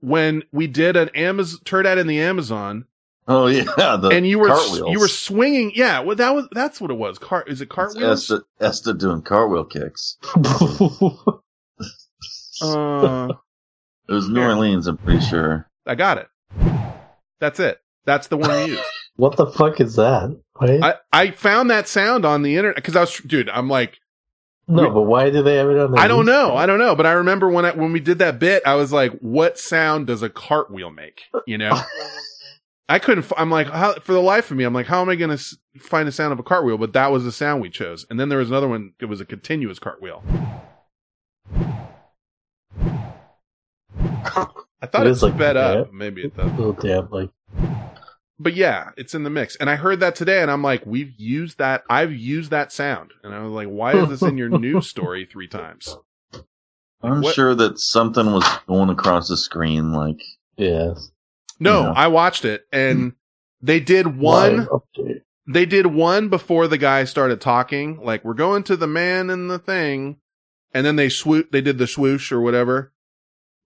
when 0.00 0.42
we 0.52 0.66
did 0.66 0.96
an 0.96 1.10
Amazon 1.10 1.60
turd 1.64 1.86
out 1.86 1.98
in 1.98 2.06
the 2.06 2.20
Amazon 2.20 2.86
Oh 3.28 3.46
yeah, 3.48 3.64
the 4.00 4.08
and 4.12 4.26
you 4.26 4.38
were 4.38 4.48
cartwheels. 4.48 4.92
you 4.92 5.00
were 5.00 5.08
swinging. 5.08 5.72
Yeah, 5.74 6.00
well, 6.00 6.16
that 6.16 6.34
was 6.34 6.46
that's 6.52 6.80
what 6.80 6.90
it 6.90 6.94
was. 6.94 7.18
Car 7.18 7.44
is 7.46 7.60
it 7.60 7.64
It's 7.64 7.74
cartwheels? 7.74 8.30
Esta, 8.30 8.44
Esta 8.60 8.94
doing 8.94 9.22
cartwheel 9.22 9.64
kicks. 9.64 10.16
Uh, 12.62 13.28
It 14.08 14.12
was 14.12 14.28
New 14.30 14.40
Orleans, 14.42 14.86
I'm 14.86 14.96
pretty 14.96 15.20
sure. 15.20 15.68
I 15.86 15.94
got 15.94 16.16
it. 16.18 16.28
That's 17.38 17.60
it. 17.60 17.78
That's 18.06 18.28
the 18.28 18.36
one 18.38 18.50
we 18.50 18.70
used. 18.72 18.82
what 19.16 19.36
the 19.36 19.46
fuck 19.46 19.78
is 19.80 19.96
that? 19.96 20.34
Wait, 20.60 20.82
I 20.82 20.94
I 21.12 21.30
found 21.32 21.70
that 21.70 21.86
sound 21.86 22.24
on 22.24 22.40
the 22.42 22.56
internet 22.56 22.76
because 22.76 22.96
I 22.96 23.00
was 23.00 23.14
dude. 23.18 23.50
I'm 23.50 23.68
like 23.68 23.98
no, 24.68 24.90
but 24.90 25.02
why 25.02 25.30
do 25.30 25.42
they 25.42 25.56
have 25.56 25.68
it 25.68 25.78
on? 25.78 25.92
The 25.92 25.98
I 26.00 26.08
don't 26.08 26.26
news? 26.26 26.32
know. 26.34 26.56
I 26.56 26.66
don't 26.66 26.78
know. 26.78 26.96
But 26.96 27.06
I 27.06 27.12
remember 27.12 27.48
when 27.48 27.64
I, 27.64 27.70
when 27.72 27.92
we 27.92 28.00
did 28.00 28.18
that 28.18 28.40
bit, 28.40 28.62
I 28.66 28.74
was 28.74 28.92
like, 28.92 29.12
what 29.20 29.58
sound 29.60 30.08
does 30.08 30.22
a 30.22 30.28
cartwheel 30.30 30.90
make? 30.90 31.20
You 31.46 31.58
know. 31.58 31.78
I 32.88 32.98
couldn't. 33.00 33.24
f- 33.24 33.32
I'm 33.36 33.50
like, 33.50 33.66
how, 33.68 33.94
for 33.94 34.12
the 34.12 34.20
life 34.22 34.50
of 34.50 34.56
me, 34.56 34.64
I'm 34.64 34.72
like, 34.74 34.86
how 34.86 35.00
am 35.02 35.08
I 35.08 35.16
going 35.16 35.30
to 35.30 35.34
s- 35.34 35.56
find 35.78 36.06
the 36.06 36.12
sound 36.12 36.32
of 36.32 36.38
a 36.38 36.42
cartwheel? 36.44 36.78
But 36.78 36.92
that 36.92 37.10
was 37.10 37.24
the 37.24 37.32
sound 37.32 37.60
we 37.60 37.68
chose. 37.70 38.06
And 38.10 38.18
then 38.20 38.28
there 38.28 38.38
was 38.38 38.48
another 38.48 38.68
one. 38.68 38.92
It 39.00 39.06
was 39.06 39.20
a 39.20 39.24
continuous 39.24 39.78
cartwheel. 39.80 40.22
I 43.98 44.86
thought 44.86 45.06
It 45.06 45.08
it, 45.08 45.10
is 45.10 45.22
like 45.22 45.34
sped 45.34 45.56
that. 45.56 45.76
up. 45.78 45.92
Maybe 45.92 46.22
it 46.22 46.36
does. 46.36 46.50
little 46.52 46.72
dab 46.74 47.12
like 47.12 47.30
But 48.38 48.54
yeah, 48.54 48.90
it's 48.96 49.14
in 49.14 49.24
the 49.24 49.30
mix. 49.30 49.56
And 49.56 49.70
I 49.70 49.76
heard 49.76 50.00
that 50.00 50.14
today, 50.14 50.42
and 50.42 50.50
I'm 50.50 50.62
like, 50.62 50.84
we've 50.86 51.12
used 51.18 51.58
that. 51.58 51.82
I've 51.88 52.12
used 52.12 52.50
that 52.50 52.70
sound, 52.72 53.12
and 53.24 53.34
I 53.34 53.40
was 53.40 53.52
like, 53.52 53.68
why 53.68 53.94
is 53.96 54.08
this 54.08 54.22
in 54.22 54.36
your 54.38 54.50
news 54.50 54.86
story 54.90 55.26
three 55.30 55.48
times? 55.48 55.96
I'm 57.02 57.20
What- 57.22 57.34
sure 57.34 57.54
that 57.54 57.78
something 57.78 58.26
was 58.32 58.44
going 58.68 58.90
across 58.90 59.28
the 59.28 59.36
screen, 59.36 59.92
like 59.92 60.20
yeah. 60.56 60.94
No, 61.58 61.82
Yeah. 61.82 61.92
I 61.92 62.08
watched 62.08 62.44
it, 62.44 62.66
and 62.72 62.98
hmm. 62.98 63.08
they 63.62 63.80
did 63.80 64.16
one. 64.18 64.68
They 65.48 65.64
did 65.64 65.86
one 65.86 66.28
before 66.28 66.66
the 66.66 66.78
guy 66.78 67.04
started 67.04 67.40
talking. 67.40 68.00
Like, 68.02 68.24
we're 68.24 68.34
going 68.34 68.64
to 68.64 68.76
the 68.76 68.88
man 68.88 69.30
in 69.30 69.46
the 69.48 69.58
thing, 69.60 70.16
and 70.74 70.84
then 70.84 70.96
they 70.96 71.08
swoop. 71.08 71.52
They 71.52 71.60
did 71.60 71.78
the 71.78 71.86
swoosh 71.86 72.32
or 72.32 72.40
whatever. 72.40 72.92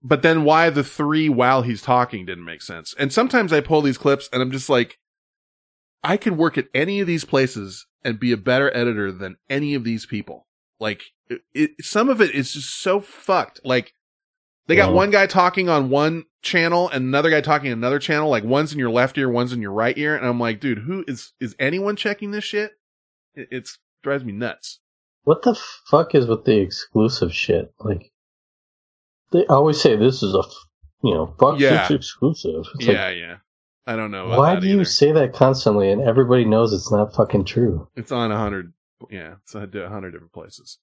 But 0.03 0.21
then 0.21 0.43
why 0.43 0.69
the 0.69 0.83
three 0.83 1.27
while 1.29 1.61
he's 1.63 1.81
talking 1.81 2.25
didn't 2.25 2.45
make 2.45 2.61
sense. 2.61 2.95
And 2.97 3.11
sometimes 3.13 3.51
I 3.53 3.61
pull 3.61 3.81
these 3.81 3.97
clips, 3.97 4.29
and 4.31 4.41
I'm 4.41 4.51
just 4.51 4.69
like, 4.69 4.97
I 6.03 6.17
could 6.17 6.37
work 6.37 6.57
at 6.57 6.67
any 6.73 6.99
of 6.99 7.07
these 7.07 7.25
places 7.25 7.85
and 8.03 8.19
be 8.19 8.31
a 8.31 8.37
better 8.37 8.75
editor 8.75 9.11
than 9.11 9.37
any 9.49 9.73
of 9.75 9.83
these 9.83 10.05
people. 10.07 10.47
Like, 10.79 11.03
it, 11.29 11.41
it, 11.53 11.71
some 11.81 12.09
of 12.09 12.19
it 12.21 12.33
is 12.33 12.53
just 12.53 12.79
so 12.79 12.99
fucked. 12.99 13.59
Like, 13.63 13.93
they 14.67 14.75
got 14.75 14.89
Yeah. 14.89 14.95
one 14.95 15.11
guy 15.11 15.27
talking 15.27 15.69
on 15.69 15.89
one 15.89 16.25
channel 16.41 16.89
and 16.89 17.05
another 17.05 17.29
guy 17.29 17.41
talking 17.41 17.71
another 17.71 17.99
channel. 17.99 18.29
Like, 18.29 18.43
one's 18.43 18.73
in 18.73 18.79
your 18.79 18.89
left 18.89 19.17
ear, 19.17 19.29
one's 19.29 19.53
in 19.53 19.61
your 19.61 19.71
right 19.71 19.97
ear, 19.97 20.15
and 20.15 20.25
I'm 20.25 20.39
like, 20.39 20.59
dude, 20.59 20.79
who 20.79 21.03
is 21.07 21.33
is 21.39 21.55
anyone 21.59 21.95
checking 21.95 22.31
this 22.31 22.43
shit? 22.43 22.71
It 23.35 23.47
it's, 23.51 23.79
drives 24.03 24.23
me 24.23 24.33
nuts. 24.33 24.79
What 25.23 25.43
the 25.43 25.57
fuck 25.89 26.15
is 26.15 26.25
with 26.25 26.45
the 26.45 26.57
exclusive 26.59 27.33
shit? 27.33 27.73
Like, 27.79 28.11
they 29.31 29.45
always 29.45 29.79
say 29.79 29.95
this 29.95 30.23
is 30.23 30.33
a, 30.33 30.43
you 31.03 31.13
know, 31.13 31.35
fuck 31.39 31.59
Yeah. 31.59 31.87
6 31.87 31.91
exclusive. 31.99 32.65
It's 32.75 32.87
yeah, 32.87 33.05
like, 33.05 33.17
yeah. 33.17 33.35
I 33.85 33.95
don't 33.95 34.11
know. 34.11 34.27
Why 34.27 34.59
do 34.59 34.67
you 34.67 34.85
say 34.85 35.11
that 35.11 35.33
constantly 35.33 35.91
and 35.91 36.01
everybody 36.01 36.45
knows 36.45 36.71
it's 36.73 36.91
not 36.91 37.15
fucking 37.15 37.45
true? 37.45 37.87
It's 37.95 38.11
on 38.11 38.31
a 38.31 38.37
hundred. 38.37 38.73
Yeah, 39.09 39.35
it's 39.43 39.55
on 39.55 39.71
a 39.75 39.89
hundred 39.89 40.11
different 40.11 40.33
places. 40.33 40.77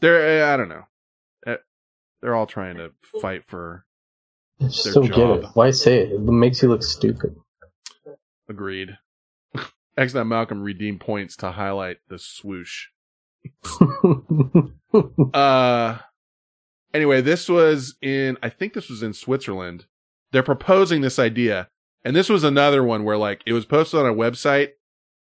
They're, 0.00 0.46
I 0.46 0.56
don't 0.56 0.68
know. 0.68 0.82
Eh, 1.46 1.56
They're 2.20 2.34
all 2.34 2.46
trying 2.46 2.76
to 2.76 2.92
fight 3.20 3.44
for 3.46 3.86
I 4.60 4.64
just 4.64 4.84
Their 4.84 4.94
don't 4.94 5.06
get 5.06 5.30
it. 5.30 5.44
Why 5.54 5.70
say 5.70 6.00
it? 6.00 6.12
It 6.12 6.20
makes 6.20 6.62
you 6.62 6.68
look 6.68 6.82
stupid. 6.82 7.36
agreed. 8.48 8.96
X 9.96 10.12
that 10.12 10.24
Malcolm 10.24 10.62
redeemed 10.62 11.00
points 11.00 11.36
to 11.36 11.50
highlight 11.52 11.98
the 12.08 12.18
swoosh. 12.18 12.86
Uh, 15.34 15.98
anyway, 16.92 17.20
this 17.20 17.48
was 17.48 17.96
in, 18.00 18.38
I 18.44 18.48
think 18.48 18.74
this 18.74 18.88
was 18.88 19.02
in 19.02 19.12
Switzerland. 19.12 19.86
They're 20.30 20.44
proposing 20.44 21.00
this 21.00 21.18
idea. 21.18 21.68
And 22.04 22.14
this 22.14 22.28
was 22.28 22.44
another 22.44 22.84
one 22.84 23.02
where 23.02 23.16
like 23.16 23.42
it 23.44 23.54
was 23.54 23.64
posted 23.64 23.98
on 23.98 24.06
a 24.06 24.14
website 24.14 24.70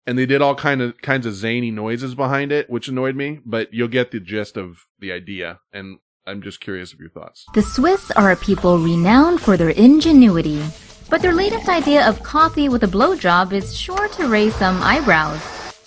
and 0.07 0.18
they 0.18 0.26
did 0.26 0.41
all 0.41 0.56
kind 0.56 0.81
of 0.81 0.99
kinds 1.01 1.26
of 1.26 1.35
zany 1.35 1.69
noises 1.69 2.15
behind 2.15 2.51
it, 2.51 2.69
which 2.69 2.88
annoyed 2.88 3.15
me, 3.15 3.41
but 3.45 3.72
you'll 3.73 3.88
get 3.88 4.10
the 4.11 4.19
gist 4.19 4.57
of 4.57 4.88
the 4.97 5.11
idea. 5.11 5.60
And 5.72 5.99
I'm 6.30 6.43
just 6.43 6.61
curious 6.61 6.93
of 6.93 6.99
your 6.99 7.10
thoughts. 7.10 7.47
The 7.56 7.64
Swiss 7.64 8.11
are 8.11 8.31
a 8.31 8.35
people 8.35 8.77
renowned 8.77 9.41
for 9.41 9.57
their 9.57 9.72
ingenuity, 9.72 10.64
but 11.10 11.23
their 11.23 11.34
latest 11.34 11.68
idea 11.68 12.07
of 12.07 12.22
coffee 12.22 12.69
with 12.69 12.84
a 12.84 12.88
blowjob 12.88 13.51
is 13.51 13.76
sure 13.76 14.07
to 14.10 14.27
raise 14.27 14.53
some 14.53 14.80
eyebrows. 14.84 15.41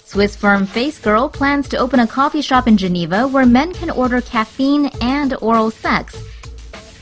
Swiss 0.05 0.35
firm 0.35 0.67
Face 0.67 0.99
Girl 0.99 1.29
plans 1.29 1.69
to 1.69 1.77
open 1.77 2.01
a 2.01 2.09
coffee 2.09 2.43
shop 2.43 2.67
in 2.67 2.77
Geneva 2.77 3.29
where 3.29 3.47
men 3.47 3.73
can 3.73 3.89
order 3.89 4.21
caffeine 4.21 4.87
and 5.01 5.35
oral 5.41 5.71
sex. 5.71 6.21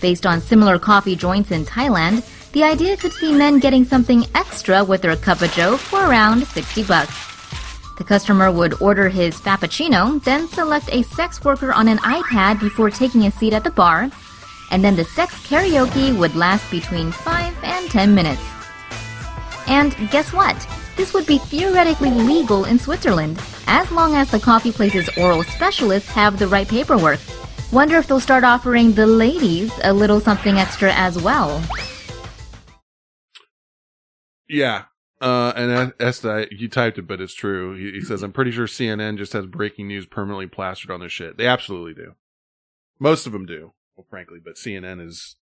Based 0.02 0.26
on 0.26 0.42
similar 0.42 0.78
coffee 0.78 1.16
joints 1.16 1.50
in 1.50 1.64
Thailand, 1.64 2.22
the 2.52 2.62
idea 2.62 2.98
could 2.98 3.12
see 3.14 3.32
men 3.32 3.58
getting 3.58 3.86
something 3.86 4.26
extra 4.34 4.84
with 4.84 5.00
their 5.00 5.16
cup 5.16 5.40
of 5.40 5.50
joe 5.52 5.78
for 5.78 6.04
around 6.04 6.46
60 6.46 6.84
bucks. 6.84 7.29
The 8.00 8.04
customer 8.04 8.50
would 8.50 8.80
order 8.80 9.10
his 9.10 9.38
frappuccino, 9.38 10.24
then 10.24 10.48
select 10.48 10.88
a 10.90 11.02
sex 11.02 11.44
worker 11.44 11.70
on 11.70 11.86
an 11.86 11.98
iPad 11.98 12.58
before 12.58 12.88
taking 12.88 13.26
a 13.26 13.30
seat 13.30 13.52
at 13.52 13.62
the 13.62 13.70
bar, 13.70 14.10
and 14.70 14.82
then 14.82 14.96
the 14.96 15.04
sex 15.04 15.34
karaoke 15.46 16.16
would 16.18 16.34
last 16.34 16.70
between 16.70 17.12
5 17.12 17.54
and 17.62 17.90
10 17.90 18.14
minutes. 18.14 18.40
And 19.66 19.94
guess 20.10 20.32
what? 20.32 20.56
This 20.96 21.12
would 21.12 21.26
be 21.26 21.36
theoretically 21.36 22.10
legal 22.10 22.64
in 22.64 22.78
Switzerland, 22.78 23.38
as 23.66 23.92
long 23.92 24.14
as 24.14 24.30
the 24.30 24.40
coffee 24.40 24.72
place's 24.72 25.10
oral 25.18 25.42
specialists 25.42 26.08
have 26.08 26.38
the 26.38 26.48
right 26.48 26.66
paperwork. 26.66 27.20
Wonder 27.70 27.98
if 27.98 28.06
they'll 28.06 28.18
start 28.18 28.44
offering 28.44 28.94
the 28.94 29.06
ladies 29.06 29.70
a 29.84 29.92
little 29.92 30.20
something 30.20 30.56
extra 30.56 30.90
as 30.94 31.20
well. 31.20 31.62
Yeah. 34.48 34.84
Uh, 35.20 35.52
and 35.54 35.92
Esta, 36.00 36.46
you 36.50 36.68
typed 36.68 36.96
it, 36.98 37.06
but 37.06 37.20
it's 37.20 37.34
true. 37.34 37.76
He, 37.76 37.98
he 37.98 38.00
says, 38.00 38.22
I'm 38.22 38.32
pretty 38.32 38.52
sure 38.52 38.66
CNN 38.66 39.18
just 39.18 39.34
has 39.34 39.44
breaking 39.44 39.88
news 39.88 40.06
permanently 40.06 40.46
plastered 40.46 40.90
on 40.90 41.00
their 41.00 41.10
shit. 41.10 41.36
They 41.36 41.46
absolutely 41.46 41.94
do. 41.94 42.14
Most 42.98 43.26
of 43.26 43.32
them 43.32 43.44
do, 43.44 43.72
well, 43.96 44.06
frankly, 44.08 44.38
but 44.42 44.54
CNN 44.54 45.06
is 45.06 45.36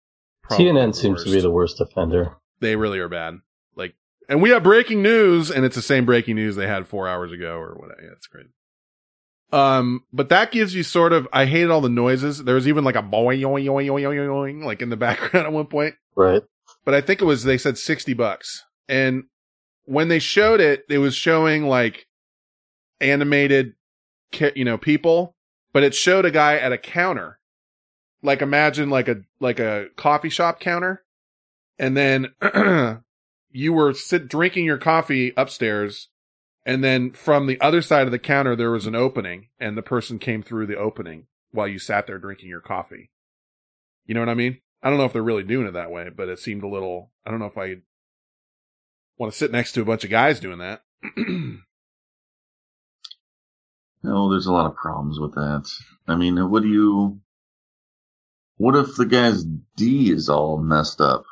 probably 0.43 0.67
CNN 0.67 0.95
seems 0.95 1.25
to 1.25 1.31
be 1.31 1.41
the 1.41 1.51
worst 1.51 1.81
offender. 1.81 2.37
They 2.61 2.77
really 2.77 3.01
are 3.01 3.09
bad. 3.09 3.39
Like, 3.75 3.95
and 4.29 4.41
we 4.41 4.51
have 4.51 4.63
breaking 4.63 5.03
news, 5.03 5.51
and 5.51 5.65
it's 5.65 5.77
the 5.77 5.83
same 5.83 6.07
breaking 6.07 6.37
news 6.37 6.55
they 6.55 6.69
had 6.69 6.87
four 6.87 7.09
hours 7.09 7.33
ago 7.33 7.57
or 7.57 7.75
whatever. 7.75 8.01
Yeah, 8.03 8.13
it's 8.13 8.29
great. 8.29 8.47
Um, 9.53 10.05
but 10.13 10.31
that 10.31 10.51
gives 10.51 10.75
you 10.75 10.83
sort 10.83 11.13
of, 11.13 11.29
I 11.33 11.47
hated 11.47 11.71
all 11.71 11.81
the 11.81 11.89
noises. 11.89 12.43
There 12.43 12.57
was 12.57 12.67
even 12.67 12.85
like 12.85 12.97
a 12.97 13.03
boing, 13.03 13.41
yoing, 13.41 13.65
yoing, 13.65 13.87
yoing, 13.87 14.03
yoing, 14.03 14.27
yoing, 14.27 14.65
like 14.65 14.83
in 14.83 14.91
the 14.91 14.97
background 14.97 15.47
at 15.47 15.53
one 15.53 15.67
point. 15.67 15.95
Right. 16.15 16.43
But 16.85 16.95
I 16.95 17.01
think 17.01 17.21
it 17.21 17.25
was, 17.25 17.45
they 17.45 17.59
said 17.59 17.79
60 17.79 18.15
bucks. 18.15 18.65
And 18.89 19.25
when 19.85 20.09
they 20.09 20.19
showed 20.19 20.61
it, 20.61 20.85
it 20.89 20.99
was 20.99 21.15
showing 21.15 21.67
like 21.67 22.07
animated, 23.01 23.75
you 24.55 24.65
know, 24.65 24.79
people, 24.79 25.37
but 25.73 25.83
it 25.83 25.95
showed 25.95 26.25
a 26.25 26.31
guy 26.31 26.57
at 26.57 26.73
a 26.73 26.79
counter. 26.79 27.39
Like 28.23 28.41
imagine 28.41 28.89
like 28.91 29.09
a, 29.09 29.17
like 29.41 29.61
a 29.61 29.87
coffee 29.97 30.31
shop 30.31 30.61
counter. 30.61 31.05
And 31.79 31.97
then 31.97 32.35
you 33.51 33.73
were 33.73 33.93
sit 33.93 34.29
drinking 34.29 34.65
your 34.65 34.79
coffee 34.79 35.33
upstairs. 35.37 36.09
And 36.65 36.83
then 36.83 37.13
from 37.13 37.47
the 37.47 37.61
other 37.61 37.83
side 37.83 38.07
of 38.07 38.13
the 38.13 38.19
counter, 38.19 38.57
there 38.57 38.71
was 38.71 38.87
an 38.87 38.95
opening 38.95 39.49
and 39.59 39.77
the 39.77 39.83
person 39.83 40.19
came 40.19 40.43
through 40.43 40.67
the 40.67 40.79
opening 40.79 41.27
while 41.51 41.69
you 41.69 41.79
sat 41.79 42.07
there 42.07 42.19
drinking 42.19 42.49
your 42.49 42.61
coffee. 42.61 43.11
You 44.07 44.15
know 44.15 44.21
what 44.21 44.31
I 44.31 44.35
mean? 44.35 44.59
I 44.83 44.89
don't 44.89 44.99
know 44.99 45.05
if 45.05 45.13
they're 45.13 45.23
really 45.23 45.45
doing 45.45 45.67
it 45.67 45.73
that 45.73 45.91
way, 45.91 46.09
but 46.15 46.29
it 46.29 46.39
seemed 46.39 46.63
a 46.63 46.69
little. 46.69 47.11
I 47.25 47.31
don't 47.31 47.41
know 47.41 47.47
if 47.47 47.57
I 47.57 47.77
want 49.19 49.33
to 49.33 49.39
sit 49.39 49.53
next 49.53 49.73
to 49.73 49.83
a 49.83 49.85
bunch 49.85 50.05
of 50.05 50.11
guys 50.11 50.41
doing 50.41 50.59
that. 50.59 50.83
No, 54.05 54.31
there's 54.31 54.47
a 54.47 54.53
lot 54.53 54.67
of 54.67 54.77
problems 54.77 55.19
with 55.19 55.35
that. 55.35 55.67
I 56.07 56.15
mean, 56.15 56.51
what 56.51 56.63
do 56.63 56.69
you? 56.69 57.21
What 58.59 58.77
if 58.77 58.97
the 58.97 59.07
guy's 59.07 59.45
D 59.77 60.11
is 60.11 60.29
all 60.29 60.59
messed 60.59 61.01
up? 61.01 61.25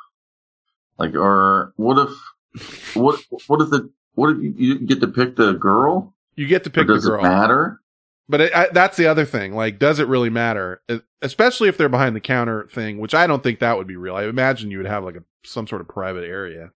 Like, 0.97 1.13
or 1.13 1.73
what 1.75 1.99
if? 1.99 2.95
What 2.95 3.21
what 3.47 3.61
if 3.61 3.69
the 3.69 3.91
what 4.15 4.31
if 4.31 4.37
you, 4.57 4.79
get 4.79 5.01
to 5.01 5.07
pick 5.07 5.35
the 5.35 5.53
girl? 5.53 6.15
You 6.35 6.47
get 6.47 6.63
to 6.63 6.71
pick 6.71 6.87
does 6.87 7.03
the 7.03 7.11
girl. 7.11 7.19
it 7.19 7.23
matter? 7.23 7.79
But 8.27 8.41
it, 8.41 8.55
I, 8.55 8.69
that's 8.69 8.97
the 8.97 9.05
other 9.05 9.25
thing. 9.25 9.53
Like, 9.53 9.77
does 9.77 9.99
it 9.99 10.07
really 10.07 10.31
matter? 10.31 10.81
Especially 11.21 11.69
if 11.69 11.77
they're 11.77 11.89
behind 11.89 12.15
the 12.15 12.21
counter 12.21 12.67
thing, 12.71 12.97
which 12.97 13.13
I 13.13 13.27
don't 13.27 13.43
think 13.43 13.59
that 13.59 13.77
would 13.77 13.87
be 13.87 13.97
real. 13.97 14.15
I 14.15 14.25
imagine 14.25 14.71
you 14.71 14.79
would 14.79 14.87
have 14.87 15.03
like 15.03 15.15
a 15.15 15.23
some 15.43 15.67
sort 15.67 15.81
of 15.81 15.87
private 15.87 16.23
area. 16.23 16.71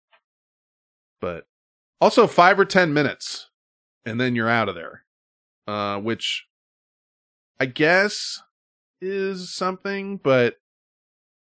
But 1.21 1.47
also 2.01 2.27
five 2.27 2.59
or 2.59 2.65
ten 2.65 2.93
minutes, 2.93 3.49
and 4.05 4.21
then 4.21 4.35
you're 4.35 4.49
out 4.49 4.69
of 4.69 4.75
there. 4.75 5.03
Uh, 5.67 5.99
which 5.99 6.47
I 7.59 7.67
guess 7.67 8.41
is 9.01 9.53
something, 9.53 10.19
but 10.19 10.57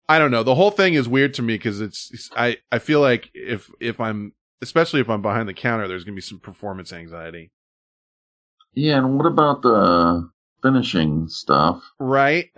I 0.09 0.19
don't 0.19 0.31
know. 0.31 0.43
The 0.43 0.55
whole 0.55 0.71
thing 0.71 0.95
is 0.95 1.07
weird 1.07 1.33
to 1.35 1.41
me 1.41 1.53
because 1.55 1.79
it's, 1.79 2.09
it's 2.11 2.29
I 2.35 2.57
I 2.71 2.79
feel 2.79 2.99
like 2.99 3.29
if 3.33 3.69
if 3.79 3.99
I'm 3.99 4.33
especially 4.61 5.01
if 5.01 5.09
I'm 5.09 5.21
behind 5.21 5.47
the 5.47 5.53
counter, 5.53 5.87
there's 5.87 6.03
gonna 6.03 6.15
be 6.15 6.21
some 6.21 6.39
performance 6.39 6.91
anxiety. 6.91 7.51
Yeah, 8.73 8.97
and 8.97 9.17
what 9.17 9.25
about 9.25 9.61
the 9.61 10.29
finishing 10.61 11.27
stuff? 11.27 11.83
Right. 11.99 12.49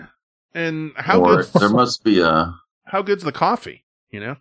And 0.54 0.92
how 0.96 1.22
or 1.22 1.38
good's 1.38 1.54
there 1.54 1.70
must 1.70 2.04
be 2.04 2.22
a. 2.22 2.54
how 2.86 3.02
good's 3.02 3.24
the 3.24 3.32
coffee? 3.32 3.86
You 4.12 4.20
know? 4.20 4.36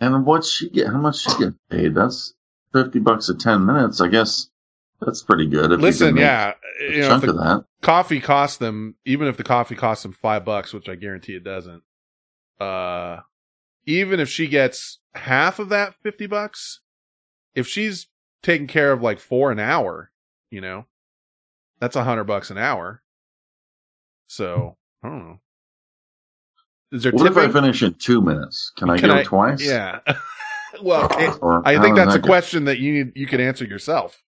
And 0.00 0.26
what 0.26 0.44
she 0.44 0.68
get? 0.70 0.88
How 0.88 0.98
much 0.98 1.18
she 1.18 1.30
get 1.38 1.54
paid? 1.70 1.94
That's 1.94 2.34
fifty 2.72 2.98
bucks 2.98 3.28
a 3.28 3.34
ten 3.34 3.64
minutes. 3.64 4.00
I 4.00 4.08
guess 4.08 4.48
that's 5.00 5.22
pretty 5.22 5.46
good. 5.46 5.66
If 5.66 5.70
you 5.70 5.76
can 5.76 5.80
Listen, 5.82 6.16
yeah, 6.16 6.54
a 6.80 6.92
you 6.92 7.00
know, 7.02 7.08
chunk 7.08 7.24
of 7.24 7.36
that. 7.36 7.64
coffee 7.82 8.20
costs 8.20 8.56
them, 8.58 8.96
even 9.04 9.28
if 9.28 9.36
the 9.36 9.44
coffee 9.44 9.76
costs 9.76 10.02
them 10.02 10.12
five 10.12 10.44
bucks, 10.44 10.72
which 10.72 10.88
I 10.88 10.94
guarantee 10.96 11.34
it 11.36 11.44
doesn't. 11.44 11.82
Uh, 12.60 13.20
even 13.86 14.20
if 14.20 14.28
she 14.28 14.48
gets 14.48 14.98
half 15.14 15.58
of 15.58 15.68
that 15.70 15.94
fifty 16.02 16.26
bucks, 16.26 16.80
if 17.54 17.68
she's 17.68 18.08
taking 18.42 18.66
care 18.66 18.92
of 18.92 19.00
like 19.02 19.20
four 19.20 19.52
an 19.52 19.60
hour, 19.60 20.10
you 20.50 20.60
know, 20.60 20.86
that's 21.80 21.96
a 21.96 22.04
hundred 22.04 22.24
bucks 22.24 22.50
an 22.50 22.58
hour. 22.58 23.00
So 24.26 24.76
I 25.02 25.08
don't 25.08 25.18
know. 25.20 25.40
Is 26.92 27.02
there 27.02 27.12
What 27.12 27.26
if 27.26 27.36
I 27.36 27.50
finish 27.50 27.82
in 27.82 27.94
two 27.94 28.20
minutes? 28.20 28.72
Can 28.76 28.90
I 28.90 28.98
Can 28.98 29.08
go 29.10 29.16
I- 29.16 29.22
twice? 29.24 29.62
Yeah. 29.64 30.00
well, 30.82 31.04
uh, 31.12 31.18
it- 31.18 31.38
Or 31.42 31.62
I 31.66 31.80
think 31.80 31.96
does 31.96 32.06
that's 32.06 32.16
a 32.16 32.20
go? 32.20 32.26
question 32.26 32.64
that 32.66 32.78
you 32.78 32.92
need, 33.04 33.12
you 33.16 33.26
can 33.26 33.40
answer 33.40 33.64
yourself. 33.64 34.22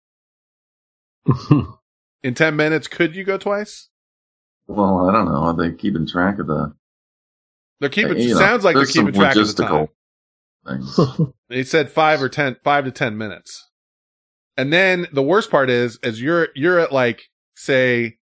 In 2.23 2.33
10 2.33 2.55
minutes, 2.55 2.87
could 2.87 3.15
you 3.15 3.23
go 3.23 3.37
twice? 3.37 3.89
Well, 4.67 5.07
I 5.07 5.11
don't 5.13 5.25
know. 5.25 5.35
Are 5.43 5.53
they 5.55 5.71
keeping 5.75 6.07
track 6.07 6.39
of 6.39 6.47
the? 6.47 6.73
They're 7.79 7.89
keeping, 7.89 8.17
You 8.17 8.31
it 8.31 8.33
know, 8.33 8.39
sounds 8.39 8.63
like 8.63 8.75
they're 8.75 8.85
keeping 8.85 9.13
track 9.13 9.35
of 9.35 9.55
the 9.55 9.63
time. 9.63 9.87
things. 10.65 10.99
They 11.49 11.63
said 11.63 11.89
five 11.89 12.21
or 12.21 12.27
ten, 12.27 12.57
five 12.63 12.83
to 12.85 12.91
10 12.91 13.17
minutes. 13.17 13.69
And 14.57 14.73
then 14.73 15.07
the 15.13 15.23
worst 15.23 15.49
part 15.49 15.69
is, 15.69 15.97
as 16.03 16.21
you're, 16.21 16.49
you're 16.55 16.79
at 16.79 16.91
like, 16.91 17.29
say, 17.55 18.17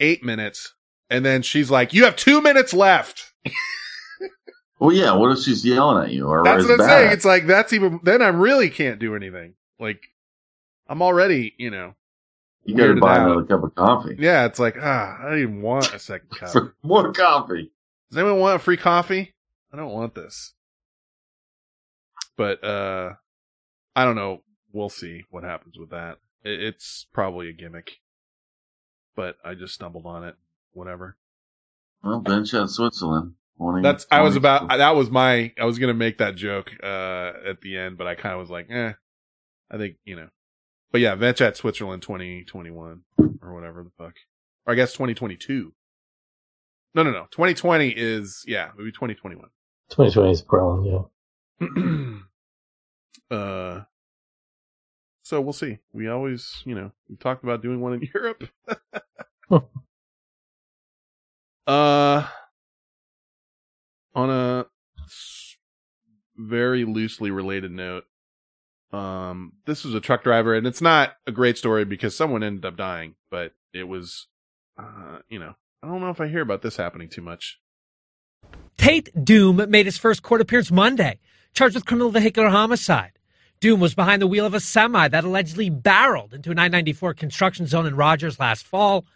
eight 0.00 0.24
minutes, 0.24 0.74
and 1.10 1.24
then 1.24 1.42
she's 1.42 1.70
like, 1.70 1.92
you 1.92 2.04
have 2.04 2.16
two 2.16 2.40
minutes 2.40 2.72
left. 2.74 3.32
well, 4.78 4.92
yeah. 4.92 5.12
What 5.14 5.32
if 5.32 5.44
she's 5.44 5.64
yelling 5.64 6.04
at 6.04 6.12
you? 6.12 6.26
Or 6.26 6.42
That's 6.44 6.64
what 6.64 6.72
I'm 6.72 6.78
bad? 6.78 6.86
saying. 6.88 7.12
It's 7.12 7.24
like, 7.24 7.46
that's 7.46 7.72
even, 7.72 8.00
then 8.02 8.22
I 8.22 8.28
really 8.28 8.70
can't 8.70 8.98
do 8.98 9.14
anything. 9.14 9.54
Like, 9.78 10.00
I'm 10.88 11.02
already, 11.02 11.54
you 11.58 11.70
know, 11.70 11.94
you 12.64 12.76
got 12.76 12.88
to 12.88 12.96
buy 12.96 13.18
out. 13.18 13.26
another 13.30 13.44
cup 13.44 13.62
of 13.62 13.74
coffee. 13.74 14.16
Yeah, 14.18 14.44
it's 14.46 14.58
like, 14.58 14.76
ah, 14.80 15.18
I 15.20 15.28
don't 15.30 15.38
even 15.40 15.62
want 15.62 15.92
a 15.94 15.98
second 15.98 16.30
cup. 16.38 16.72
More 16.82 17.12
coffee. 17.12 17.70
Does 18.10 18.18
anyone 18.18 18.40
want 18.40 18.56
a 18.56 18.58
free 18.58 18.76
coffee? 18.76 19.34
I 19.72 19.76
don't 19.76 19.92
want 19.92 20.14
this. 20.14 20.52
But 22.36 22.62
uh 22.64 23.14
I 23.94 24.04
don't 24.04 24.16
know. 24.16 24.42
We'll 24.72 24.88
see 24.90 25.22
what 25.30 25.42
happens 25.42 25.78
with 25.78 25.90
that. 25.90 26.18
It's 26.44 27.06
probably 27.12 27.48
a 27.48 27.52
gimmick. 27.52 27.92
But 29.16 29.36
I 29.44 29.54
just 29.54 29.74
stumbled 29.74 30.04
on 30.06 30.24
it. 30.24 30.34
Whatever. 30.76 31.16
Well, 32.02 32.20
bench 32.20 32.52
at 32.52 32.68
Switzerland. 32.68 33.32
20, 33.56 33.82
That's 33.82 34.06
I 34.10 34.20
was 34.20 34.36
about 34.36 34.68
that 34.68 34.94
was 34.94 35.10
my 35.10 35.52
I 35.58 35.64
was 35.64 35.78
gonna 35.78 35.94
make 35.94 36.18
that 36.18 36.36
joke 36.36 36.70
uh 36.82 37.32
at 37.48 37.62
the 37.62 37.78
end, 37.78 37.96
but 37.96 38.06
I 38.06 38.14
kinda 38.14 38.36
was 38.36 38.50
like, 38.50 38.70
eh. 38.70 38.92
I 39.70 39.78
think, 39.78 39.96
you 40.04 40.14
know. 40.16 40.28
But 40.92 41.00
yeah, 41.00 41.14
Venture 41.14 41.44
at 41.44 41.56
Switzerland 41.56 42.02
twenty 42.02 42.44
twenty 42.44 42.70
one 42.70 43.00
or 43.40 43.54
whatever 43.54 43.82
the 43.82 43.90
fuck. 43.96 44.14
Or 44.66 44.74
I 44.74 44.76
guess 44.76 44.92
twenty 44.92 45.14
twenty 45.14 45.36
two. 45.36 45.72
No 46.94 47.02
no 47.02 47.10
no. 47.10 47.26
Twenty 47.30 47.54
twenty 47.54 47.88
is 47.88 48.44
yeah, 48.46 48.68
maybe 48.76 48.92
twenty 48.92 49.14
twenty 49.14 49.36
one. 49.36 49.48
2020 49.88 50.30
is 50.32 50.42
Portland, 50.42 51.08
yeah. 51.60 52.16
uh 53.36 53.82
so 55.22 55.40
we'll 55.40 55.52
see 55.52 55.78
we 55.92 56.06
always 56.08 56.62
you 56.66 56.74
know 56.74 56.92
we 57.08 57.16
talked 57.16 57.44
about 57.44 57.62
doing 57.62 57.80
one 57.80 57.94
in 57.94 58.08
europe 58.14 58.44
uh 61.66 62.26
on 64.14 64.30
a 64.30 64.66
very 66.36 66.84
loosely 66.84 67.30
related 67.30 67.70
note 67.70 68.04
um 68.92 69.52
this 69.66 69.84
was 69.84 69.94
a 69.94 70.00
truck 70.00 70.22
driver 70.22 70.54
and 70.54 70.66
it's 70.66 70.82
not 70.82 71.14
a 71.26 71.32
great 71.32 71.58
story 71.58 71.84
because 71.84 72.16
someone 72.16 72.42
ended 72.42 72.64
up 72.64 72.76
dying 72.76 73.14
but 73.30 73.52
it 73.72 73.84
was 73.84 74.26
uh 74.78 75.18
you 75.28 75.38
know 75.38 75.54
i 75.82 75.88
don't 75.88 76.00
know 76.00 76.10
if 76.10 76.20
i 76.20 76.28
hear 76.28 76.42
about 76.42 76.62
this 76.62 76.76
happening 76.76 77.08
too 77.08 77.22
much 77.22 77.58
Tate 78.76 79.08
Doom 79.24 79.68
made 79.70 79.86
his 79.86 79.98
first 79.98 80.22
court 80.22 80.40
appearance 80.40 80.70
Monday, 80.70 81.18
charged 81.54 81.74
with 81.74 81.86
criminal 81.86 82.10
vehicular 82.10 82.50
homicide. 82.50 83.12
Doom 83.60 83.80
was 83.80 83.94
behind 83.94 84.20
the 84.20 84.26
wheel 84.26 84.44
of 84.44 84.54
a 84.54 84.60
semi 84.60 85.08
that 85.08 85.24
allegedly 85.24 85.70
barreled 85.70 86.34
into 86.34 86.50
a 86.50 86.54
994 86.54 87.14
construction 87.14 87.66
zone 87.66 87.86
in 87.86 87.96
Rogers 87.96 88.38
last 88.38 88.66
fall, 88.66 89.06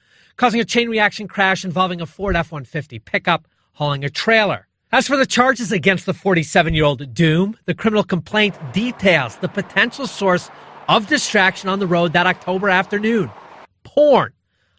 causing 0.40 0.58
a 0.58 0.64
chain 0.64 0.88
reaction 0.88 1.28
crash 1.28 1.66
involving 1.66 2.00
a 2.00 2.06
Ford 2.06 2.34
F 2.34 2.50
150 2.50 2.98
pickup 3.00 3.46
hauling 3.74 4.06
a 4.06 4.08
trailer. 4.08 4.66
As 4.90 5.06
for 5.06 5.18
the 5.18 5.26
charges 5.26 5.70
against 5.70 6.06
the 6.06 6.14
47 6.14 6.72
year 6.72 6.84
old 6.84 7.12
Doom, 7.12 7.58
the 7.66 7.74
criminal 7.74 8.02
complaint 8.02 8.56
details 8.72 9.36
the 9.36 9.50
potential 9.50 10.06
source 10.06 10.50
of 10.88 11.08
distraction 11.08 11.68
on 11.68 11.78
the 11.78 11.86
road 11.86 12.14
that 12.14 12.26
October 12.26 12.70
afternoon 12.70 13.30
porn 13.84 14.32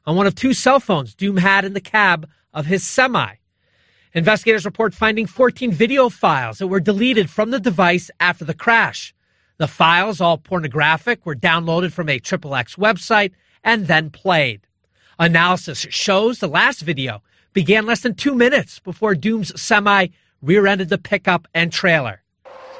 on 0.08 0.16
one 0.16 0.26
of 0.26 0.34
two 0.34 0.56
cell 0.56 0.80
phones 0.80 1.14
Doom 1.14 1.38
had 1.38 1.64
in 1.64 1.74
the 1.74 1.80
cab 1.80 2.28
of 2.56 2.66
his 2.66 2.84
semi. 2.84 3.36
Investigators 4.16 4.66
report 4.66 4.96
finding 4.96 5.28
14 5.28 5.72
video 5.72 6.10
files 6.10 6.58
that 6.58 6.70
were 6.70 6.80
deleted 6.80 7.30
from 7.30 7.52
the 7.52 7.60
device 7.60 8.10
after 8.20 8.44
the 8.44 8.56
crash. 8.56 9.14
The 9.58 9.68
files, 9.68 10.22
all 10.22 10.40
pornographic, 10.40 11.24
were 11.24 11.36
downloaded 11.36 11.92
from 11.92 12.10
a 12.10 12.20
XXX 12.20 12.80
website 12.80 13.34
and 13.64 13.86
then 13.86 14.10
played. 14.10 14.66
Analysis 15.22 15.86
shows 15.92 16.40
the 16.40 16.48
last 16.48 16.82
video 16.82 17.22
began 17.54 17.86
less 17.86 18.02
than 18.02 18.16
two 18.16 18.34
minutes 18.34 18.80
before 18.80 19.14
Doom's 19.14 19.62
semi 19.62 20.08
rear 20.42 20.66
ended 20.66 20.90
the 20.90 20.98
pickup 20.98 21.48
and 21.54 21.72
trailer. 21.72 22.24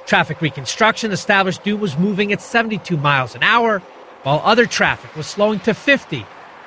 Traffic 0.08 0.42
reconstruction 0.42 1.12
established 1.12 1.64
Doom 1.64 1.80
was 1.80 2.00
moving 2.00 2.34
at 2.34 2.42
72 2.42 2.98
miles 2.98 3.36
an 3.36 3.44
hour, 3.44 3.78
while 4.24 4.42
other 4.44 4.66
traffic 4.66 5.16
was 5.16 5.28
slowing 5.28 5.60
to 5.60 5.76
50, 5.76 6.26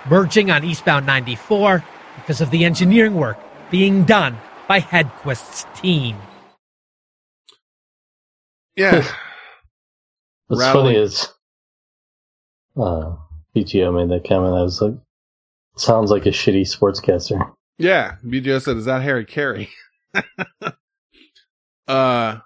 merging 0.09 0.49
on 0.49 0.63
eastbound 0.63 1.07
94 1.07 1.83
because 2.15 2.41
of 2.41 2.53
the 2.53 2.65
engineering 2.65 3.17
work 3.17 3.37
being 3.73 4.05
done 4.05 4.39
by 4.69 4.79
Hedquist's 4.79 5.67
team. 5.81 6.17
Yeah. 8.77 9.05
What's 10.47 10.61
Rattling. 10.63 10.85
funny 10.85 10.97
is, 10.99 11.29
uh, 12.77 13.17
PTO 13.57 13.93
made 13.93 14.17
that 14.17 14.29
comment. 14.29 14.55
I 14.55 14.63
was 14.63 14.81
like, 14.81 14.95
sounds 15.77 16.11
like 16.11 16.27
a 16.27 16.31
shitty 16.31 16.63
sportscaster. 16.63 17.53
Yeah, 17.79 18.17
BJ 18.25 18.61
said, 18.63 18.77
"Is 18.77 18.85
that 18.85 19.03
Harry 19.03 19.25
Caray?" 19.25 19.69
uh, 21.89 22.39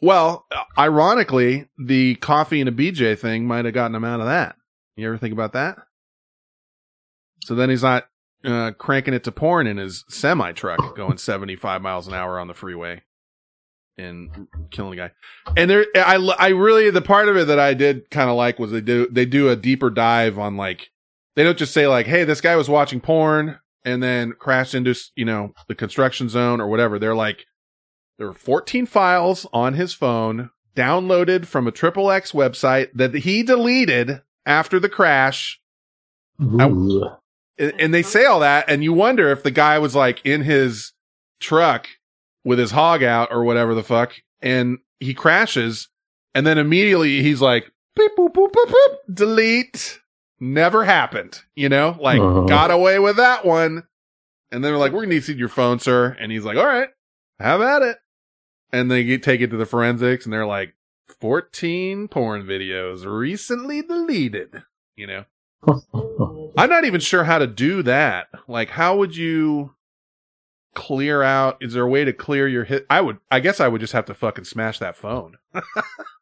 well, 0.00 0.46
ironically, 0.78 1.68
the 1.78 2.16
coffee 2.16 2.60
and 2.60 2.68
a 2.68 2.72
BJ 2.72 3.18
thing 3.18 3.46
might 3.46 3.64
have 3.64 3.74
gotten 3.74 3.94
him 3.94 4.04
out 4.04 4.20
of 4.20 4.26
that. 4.26 4.56
You 4.96 5.06
ever 5.06 5.18
think 5.18 5.32
about 5.32 5.54
that? 5.54 5.78
So 7.44 7.54
then 7.54 7.70
he's 7.70 7.82
not 7.82 8.04
uh, 8.44 8.72
cranking 8.72 9.14
it 9.14 9.24
to 9.24 9.32
porn 9.32 9.66
in 9.66 9.78
his 9.78 10.04
semi 10.08 10.52
truck, 10.52 10.96
going 10.96 11.18
seventy-five 11.18 11.80
miles 11.80 12.06
an 12.06 12.14
hour 12.14 12.38
on 12.38 12.48
the 12.48 12.54
freeway 12.54 13.02
and 14.00 14.48
killing 14.70 14.94
a 14.98 15.08
guy. 15.08 15.10
And 15.56 15.70
there, 15.70 15.86
I, 15.94 16.16
I 16.38 16.48
really 16.48 16.90
the 16.90 17.02
part 17.02 17.28
of 17.28 17.36
it 17.36 17.46
that 17.46 17.58
I 17.58 17.74
did 17.74 18.10
kind 18.10 18.30
of 18.30 18.36
like 18.36 18.58
was 18.58 18.70
they 18.70 18.80
do 18.80 19.06
they 19.10 19.26
do 19.26 19.48
a 19.48 19.56
deeper 19.56 19.90
dive 19.90 20.38
on 20.38 20.56
like 20.56 20.90
they 21.36 21.44
don't 21.44 21.58
just 21.58 21.74
say 21.74 21.86
like, 21.86 22.06
"Hey, 22.06 22.24
this 22.24 22.40
guy 22.40 22.56
was 22.56 22.68
watching 22.68 23.00
porn." 23.00 23.58
and 23.84 24.02
then 24.02 24.32
crashed 24.32 24.74
into, 24.74 24.94
you 25.16 25.24
know, 25.24 25.52
the 25.68 25.74
construction 25.74 26.28
zone 26.28 26.60
or 26.60 26.68
whatever. 26.68 26.98
They're 26.98 27.14
like, 27.14 27.46
there 28.18 28.26
were 28.26 28.34
14 28.34 28.86
files 28.86 29.46
on 29.52 29.74
his 29.74 29.94
phone 29.94 30.50
downloaded 30.76 31.46
from 31.46 31.66
a 31.66 31.72
triple 31.72 32.10
X 32.10 32.32
website 32.32 32.88
that 32.94 33.14
he 33.14 33.42
deleted 33.42 34.22
after 34.44 34.78
the 34.78 34.88
crash. 34.88 35.60
And 37.58 37.92
they 37.92 38.02
say 38.02 38.24
all 38.24 38.40
that, 38.40 38.66
and 38.68 38.82
you 38.82 38.92
wonder 38.92 39.30
if 39.30 39.42
the 39.42 39.50
guy 39.50 39.78
was 39.78 39.94
like 39.94 40.24
in 40.24 40.42
his 40.42 40.92
truck 41.40 41.88
with 42.44 42.58
his 42.58 42.70
hog 42.70 43.02
out 43.02 43.28
or 43.30 43.44
whatever 43.44 43.74
the 43.74 43.82
fuck, 43.82 44.14
and 44.40 44.78
he 44.98 45.12
crashes, 45.12 45.88
and 46.34 46.46
then 46.46 46.56
immediately 46.56 47.22
he's 47.22 47.42
like, 47.42 47.70
beep, 47.94 48.12
boop, 48.16 48.32
boop, 48.32 48.50
boop, 48.52 48.66
boop, 48.66 48.96
delete. 49.12 49.99
Never 50.40 50.84
happened, 50.84 51.42
you 51.54 51.68
know, 51.68 51.96
like 52.00 52.20
Uh-huh. 52.20 52.42
got 52.46 52.70
away 52.70 52.98
with 52.98 53.16
that 53.16 53.44
one. 53.44 53.84
And 54.52 54.62
then 54.64 54.72
they're 54.72 54.78
like, 54.78 54.92
we're 54.92 55.02
gonna 55.02 55.14
need 55.14 55.20
to 55.20 55.26
see 55.26 55.34
your 55.34 55.48
phone, 55.50 55.78
sir. 55.78 56.16
And 56.18 56.32
he's 56.32 56.44
like, 56.44 56.56
all 56.56 56.66
right, 56.66 56.88
have 57.38 57.60
at 57.60 57.82
it. 57.82 57.98
And 58.72 58.90
they 58.90 59.04
get, 59.04 59.22
take 59.22 59.40
it 59.40 59.48
to 59.50 59.56
the 59.56 59.66
forensics 59.66 60.24
and 60.24 60.32
they're 60.32 60.46
like, 60.46 60.74
14 61.20 62.08
porn 62.08 62.44
videos 62.44 63.04
recently 63.04 63.82
deleted, 63.82 64.62
you 64.96 65.06
know? 65.06 65.24
I'm 66.56 66.70
not 66.70 66.84
even 66.84 67.00
sure 67.00 67.24
how 67.24 67.38
to 67.38 67.46
do 67.46 67.82
that. 67.82 68.28
Like, 68.48 68.70
how 68.70 68.96
would 68.96 69.14
you 69.16 69.74
clear 70.74 71.22
out? 71.22 71.58
Is 71.60 71.74
there 71.74 71.82
a 71.84 71.88
way 71.88 72.04
to 72.04 72.12
clear 72.12 72.48
your 72.48 72.64
hit? 72.64 72.86
I 72.88 73.00
would, 73.02 73.18
I 73.30 73.40
guess 73.40 73.60
I 73.60 73.68
would 73.68 73.80
just 73.80 73.92
have 73.92 74.06
to 74.06 74.14
fucking 74.14 74.44
smash 74.44 74.78
that 74.78 74.96
phone. 74.96 75.36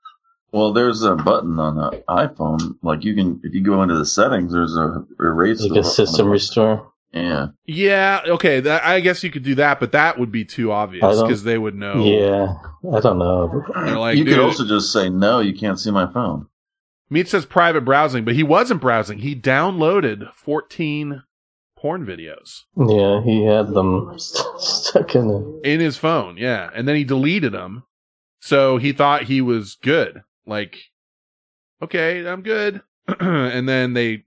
Well, 0.53 0.73
there's 0.73 1.03
a 1.03 1.15
button 1.15 1.59
on 1.59 1.77
the 1.77 2.03
iPhone. 2.09 2.79
Like 2.83 3.05
you 3.05 3.15
can, 3.15 3.41
if 3.45 3.55
you 3.55 3.61
go 3.63 3.83
into 3.83 3.97
the 3.97 4.07
settings, 4.07 4.53
there's 4.53 4.77
a 4.77 5.05
erase. 5.21 5.63
Like 5.63 5.81
a 5.81 5.85
system 5.85 6.29
restore. 6.29 6.91
Yeah. 7.13 7.49
Yeah, 7.67 8.21
okay. 8.27 8.61
That, 8.61 8.85
I 8.85 9.01
guess 9.01 9.23
you 9.23 9.31
could 9.31 9.43
do 9.43 9.55
that, 9.57 9.81
but 9.81 9.93
that 9.93 10.19
would 10.19 10.31
be 10.31 10.45
too 10.45 10.73
obvious 10.73 11.21
because 11.21 11.43
they 11.43 11.57
would 11.59 11.75
know. 11.75 12.05
Yeah, 12.05 12.55
I 12.95 13.01
don't 13.01 13.19
know. 13.19 13.65
They're 13.75 13.99
like, 13.99 14.17
you 14.17 14.25
could 14.25 14.39
also 14.39 14.67
just 14.67 14.93
say 14.93 15.09
no. 15.09 15.41
You 15.41 15.55
can't 15.55 15.81
see 15.81 15.91
my 15.91 16.11
phone. 16.13 16.47
Meat 17.11 17.29
says 17.29 17.47
private 17.47 17.85
browsing, 17.85 18.25
but 18.25 18.35
he 18.35 18.43
wasn't 18.43 18.83
browsing. 18.83 19.19
He 19.19 19.35
downloaded 19.35 20.31
14 20.35 21.23
porn 21.77 22.05
videos 22.05 22.65
Yeah, 22.77 23.23
he 23.23 23.45
had 23.45 23.69
them 23.69 24.19
st- 24.19 24.47
stuck 24.61 25.15
in 25.15 25.31
it. 25.63 25.73
in 25.73 25.81
his 25.81 25.97
phone. 25.97 26.37
Yeah. 26.37 26.69
And 26.75 26.87
then 26.87 26.97
he 26.97 27.05
deleted 27.05 27.53
them. 27.53 27.85
So 28.41 28.77
he 28.77 28.93
thought 28.93 29.23
he 29.25 29.41
was 29.41 29.77
good. 29.83 30.23
Like, 30.49 30.77
okay, 31.83 32.27
I'm 32.27 32.43
good. 32.43 32.83
and 33.21 33.69
then 33.69 33.93
they, 33.93 34.25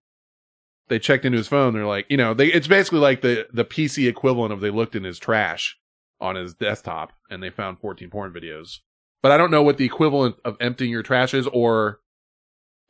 they 0.88 1.00
checked 1.00 1.26
into 1.26 1.38
his 1.38 1.48
phone. 1.48 1.74
They're 1.74 1.86
like, 1.86 2.06
you 2.10 2.18
know, 2.18 2.34
they, 2.34 2.48
it's 2.48 2.68
basically 2.68 3.00
like 3.00 3.22
the, 3.22 3.48
the 3.54 3.66
PC 3.66 4.08
equivalent 4.08 4.54
of 4.54 4.62
they 4.62 4.70
looked 4.70 4.96
in 4.96 5.04
his 5.04 5.20
trash 5.20 5.78
on 6.20 6.36
his 6.36 6.54
desktop 6.54 7.14
and 7.30 7.42
they 7.42 7.50
found 7.50 7.80
14 7.80 8.10
porn 8.10 8.32
videos. 8.32 8.80
But 9.22 9.32
I 9.32 9.38
don't 9.38 9.52
know 9.52 9.64
what 9.64 9.78
the 9.78 9.86
equivalent 9.86 10.36
of 10.46 10.58
emptying 10.60 10.92
your 10.92 11.04
trash 11.04 11.34
is 11.34 11.48
or 11.48 12.00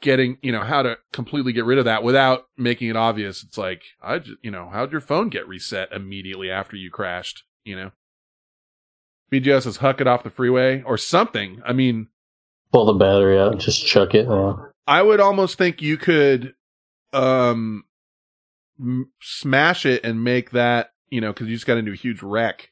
getting, 0.02 0.38
you 0.42 0.52
know, 0.52 0.62
how 0.62 0.82
to 0.82 0.98
completely 1.14 1.54
get 1.54 1.66
rid 1.66 1.78
of 1.78 1.86
that 1.86 2.04
without 2.04 2.48
making 2.58 2.90
it 2.90 2.96
obvious. 2.96 3.44
It's 3.44 3.58
like, 3.58 3.84
I 4.02 4.20
just, 4.20 4.38
you 4.42 4.52
know, 4.52 4.70
how'd 4.72 4.92
your 4.92 5.02
phone 5.02 5.30
get 5.30 5.48
reset 5.48 5.92
immediately 5.92 6.50
after 6.50 6.76
you 6.76 6.90
crashed? 6.90 7.44
You 7.64 7.76
know, 7.76 7.92
BGS 9.32 9.64
says 9.64 9.78
huck 9.78 10.02
it 10.02 10.08
off 10.08 10.24
the 10.24 10.30
freeway 10.30 10.82
or 10.84 10.98
something. 10.98 11.62
I 11.66 11.74
mean, 11.74 12.08
Pull 12.72 12.86
the 12.86 12.94
battery 12.94 13.38
out, 13.40 13.52
and 13.54 13.62
just 13.62 13.86
chuck 13.86 14.14
it. 14.16 14.28
Yeah. 14.30 14.54
I 14.88 15.02
would 15.02 15.20
almost 15.20 15.58
think 15.58 15.82
you 15.82 15.98
could, 15.98 16.54
um, 17.14 17.84
m- 18.80 19.12
smash 19.22 19.86
it 19.86 20.04
and 20.04 20.24
make 20.24 20.52
that, 20.52 20.92
you 21.10 21.22
know, 21.22 21.34
cause 21.34 21.48
you 21.48 21.56
just 21.56 21.68
got 21.68 21.78
into 21.78 21.92
a 21.92 21.96
huge 21.96 22.22
wreck. 22.24 22.72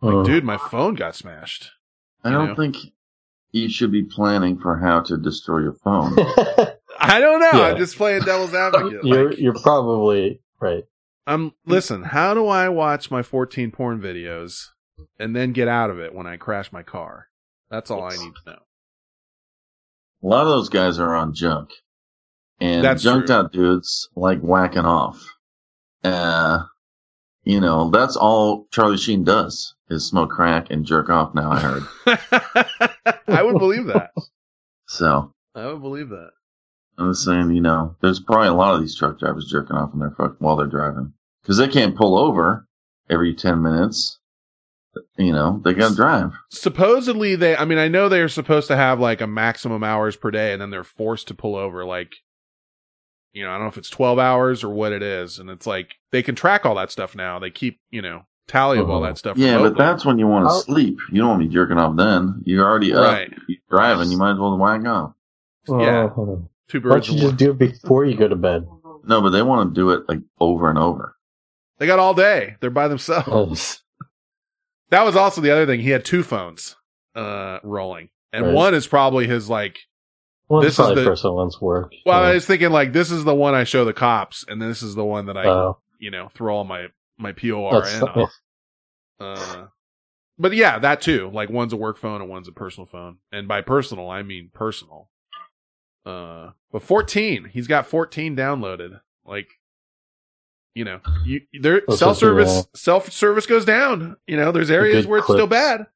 Like, 0.00 0.14
Mm. 0.14 0.24
dude, 0.26 0.44
my 0.44 0.56
phone 0.56 0.94
got 0.94 1.14
smashed. 1.14 1.70
I 2.24 2.30
don't 2.30 2.48
know? 2.48 2.54
think 2.54 2.76
you 3.52 3.68
should 3.68 3.92
be 3.92 4.02
planning 4.04 4.58
for 4.58 4.76
how 4.78 5.00
to 5.00 5.16
destroy 5.16 5.60
your 5.60 5.74
phone. 5.84 6.14
I 7.00 7.20
don't 7.20 7.40
know. 7.40 7.50
Yeah. 7.52 7.60
I'm 7.68 7.76
just 7.76 7.96
playing 7.96 8.22
devil's 8.22 8.54
advocate. 8.54 9.00
You're 9.04 9.30
Like, 9.30 9.38
you're 9.38 9.54
probably 9.54 10.40
right. 10.60 10.84
um, 11.26 11.54
listen, 11.66 12.02
how 12.02 12.34
do 12.34 12.46
I 12.48 12.68
watch 12.68 13.10
my 13.10 13.22
14 13.22 13.70
porn 13.70 14.00
videos 14.00 14.66
and 15.18 15.34
then 15.36 15.52
get 15.52 15.68
out 15.68 15.90
of 15.90 15.98
it 16.00 16.12
when 16.14 16.26
I 16.26 16.36
crash 16.36 16.72
my 16.72 16.82
car? 16.82 17.28
That's 17.70 17.90
all 17.90 18.02
I 18.04 18.16
need 18.16 18.32
to 18.44 18.50
know. 18.52 18.58
A 20.22 20.26
lot 20.26 20.42
of 20.42 20.48
those 20.48 20.68
guys 20.68 20.98
are 20.98 21.14
on 21.14 21.34
junk, 21.34 21.70
and 22.60 22.84
That's 22.84 23.02
junked 23.02 23.28
true. 23.28 23.36
out 23.36 23.52
dudes 23.52 24.08
like 24.16 24.40
whacking 24.40 24.84
off. 24.84 25.24
Uh, 26.02 26.64
you 27.44 27.60
know, 27.60 27.90
that's 27.90 28.16
all 28.16 28.66
Charlie 28.72 28.96
Sheen 28.98 29.24
does 29.24 29.74
is 29.90 30.06
smoke 30.06 30.30
crack 30.30 30.66
and 30.70 30.84
jerk 30.84 31.08
off. 31.08 31.34
Now 31.34 31.50
I 31.52 31.60
heard. 31.60 31.82
I 33.28 33.42
would 33.42 33.58
believe 33.58 33.86
that. 33.86 34.10
so 34.86 35.32
I 35.54 35.66
would 35.66 35.80
believe 35.82 36.08
that. 36.10 36.30
I'm 36.98 37.12
just 37.12 37.24
saying, 37.24 37.50
you 37.52 37.60
know, 37.62 37.94
there's 38.02 38.18
probably 38.20 38.48
a 38.48 38.54
lot 38.54 38.74
of 38.74 38.80
these 38.80 38.96
truck 38.98 39.18
drivers 39.20 39.48
jerking 39.50 39.76
off 39.76 39.94
in 39.94 40.00
their 40.00 40.10
fuck 40.10 40.34
while 40.40 40.56
they're 40.56 40.66
driving 40.66 41.12
because 41.42 41.56
they 41.58 41.68
can't 41.68 41.96
pull 41.96 42.18
over 42.18 42.66
every 43.08 43.34
ten 43.34 43.62
minutes. 43.62 44.18
You 45.16 45.32
know, 45.32 45.60
they 45.64 45.74
got 45.74 45.90
to 45.90 45.96
drive. 45.96 46.32
supposedly 46.50 47.36
they 47.36 47.56
i 47.56 47.64
mean 47.64 47.78
i 47.78 47.88
know 47.88 48.08
they're 48.08 48.28
supposed 48.28 48.68
to 48.68 48.76
have 48.76 49.00
like 49.00 49.20
a 49.20 49.26
maximum 49.26 49.82
hours 49.84 50.16
per 50.16 50.30
day 50.30 50.52
and 50.52 50.60
then 50.62 50.70
they're 50.70 50.84
forced 50.84 51.28
to 51.28 51.34
pull 51.34 51.56
over 51.56 51.84
like 51.84 52.14
you 53.32 53.44
know 53.44 53.50
i 53.50 53.54
don't 53.54 53.62
know 53.62 53.68
if 53.68 53.78
it's 53.78 53.90
12 53.90 54.18
hours 54.18 54.62
or 54.64 54.68
what 54.70 54.92
it 54.92 55.02
is 55.02 55.38
and 55.38 55.50
it's 55.50 55.66
like 55.66 55.94
they 56.12 56.22
can 56.22 56.34
track 56.34 56.64
all 56.66 56.74
that 56.76 56.90
stuff 56.90 57.14
now 57.14 57.38
they 57.38 57.50
keep 57.50 57.80
you 57.90 58.02
know 58.02 58.22
tally 58.46 58.78
of 58.78 58.88
all 58.88 59.02
that 59.02 59.18
stuff 59.18 59.36
Uh-huh. 59.36 59.46
Yeah, 59.46 59.58
but 59.58 59.76
that's 59.76 60.04
when 60.06 60.18
you 60.18 60.26
want 60.26 60.48
to 60.48 60.54
sleep. 60.60 60.98
You 61.12 61.20
don't 61.20 61.28
want 61.28 61.42
to 61.42 61.48
be 61.48 61.52
jerking 61.52 61.76
off 61.76 61.96
then. 61.96 62.40
You're 62.46 62.64
already 62.66 62.94
up. 62.94 63.02
Right. 63.04 63.30
You're 63.46 63.58
driving. 63.68 64.10
You 64.10 64.16
might 64.16 64.32
as 64.32 64.38
well 64.38 64.56
whack 64.56 64.86
off. 64.86 65.12
Yeah. 65.68 66.08
Oh, 66.16 66.48
two 66.66 66.80
Why 66.80 66.88
don't 66.88 67.08
you 67.10 67.20
just 67.20 67.36
do 67.36 67.50
it 67.50 67.58
before 67.58 68.06
you 68.06 68.16
go 68.16 68.26
to 68.26 68.36
bed? 68.36 68.66
No, 69.04 69.20
but 69.20 69.30
they 69.30 69.42
want 69.42 69.74
to 69.74 69.78
do 69.78 69.90
it 69.90 70.08
like 70.08 70.20
over 70.40 70.70
and 70.70 70.78
over. 70.78 71.14
they 71.76 71.86
got 71.86 71.98
all 71.98 72.14
day 72.14 72.56
they're 72.60 72.70
by 72.70 72.88
themselves 72.88 73.82
that 74.90 75.04
was 75.04 75.16
also 75.16 75.40
the 75.40 75.50
other 75.50 75.66
thing 75.66 75.80
he 75.80 75.90
had 75.90 76.04
two 76.04 76.22
phones 76.22 76.76
uh 77.14 77.58
rolling 77.62 78.08
and 78.32 78.46
Right. 78.46 78.54
one 78.54 78.74
is 78.74 78.86
probably 78.86 79.26
his 79.26 79.48
like 79.50 79.78
Well, 80.48 80.60
This 80.62 80.78
is 80.78 80.88
the- 80.94 81.04
personal 81.04 81.36
one's 81.36 81.60
work. 81.60 81.92
well 82.06 82.20
yeah. 82.22 82.28
i 82.30 82.34
was 82.34 82.46
thinking 82.46 82.70
like 82.70 82.92
this 82.92 83.10
is 83.10 83.24
the 83.24 83.34
one 83.34 83.54
i 83.54 83.64
show 83.64 83.84
the 83.84 83.92
cops 83.92 84.44
and 84.48 84.60
this 84.62 84.82
is 84.82 84.94
the 84.94 85.04
one 85.04 85.26
that 85.26 85.36
i 85.36 85.44
Oh. 85.46 85.78
you 85.98 86.10
know 86.10 86.28
throw 86.28 86.56
all 86.56 86.64
my 86.64 86.86
my 87.18 87.32
porn 87.32 87.72
That's- 87.74 88.02
on 88.02 88.28
Uh, 89.20 89.66
but 90.38 90.52
yeah, 90.54 90.78
that 90.78 91.00
too. 91.00 91.28
Like 91.34 91.50
one's 91.50 91.72
a 91.72 91.76
work 91.76 91.98
phone 91.98 92.20
and 92.20 92.30
one's 92.30 92.46
a 92.46 92.52
personal 92.52 92.86
phone. 92.86 93.16
And 93.32 93.48
by 93.48 93.60
personal, 93.62 94.08
I 94.08 94.22
mean 94.22 94.50
personal. 94.54 95.10
Uh, 96.06 96.50
but 96.70 96.82
14, 96.84 97.50
he's 97.52 97.66
got 97.66 97.86
14 97.88 98.36
downloaded. 98.36 99.00
Like, 99.26 99.48
you 100.78 100.84
know, 100.84 101.00
you 101.24 101.40
there 101.60 101.82
self 101.90 102.18
service 102.18 102.68
self 102.76 103.10
service 103.10 103.46
goes 103.46 103.64
down. 103.64 104.16
You 104.28 104.36
know, 104.36 104.52
there's 104.52 104.70
areas 104.70 105.08
where 105.08 105.18
it's 105.18 105.26
still 105.26 105.48
bad. 105.48 105.86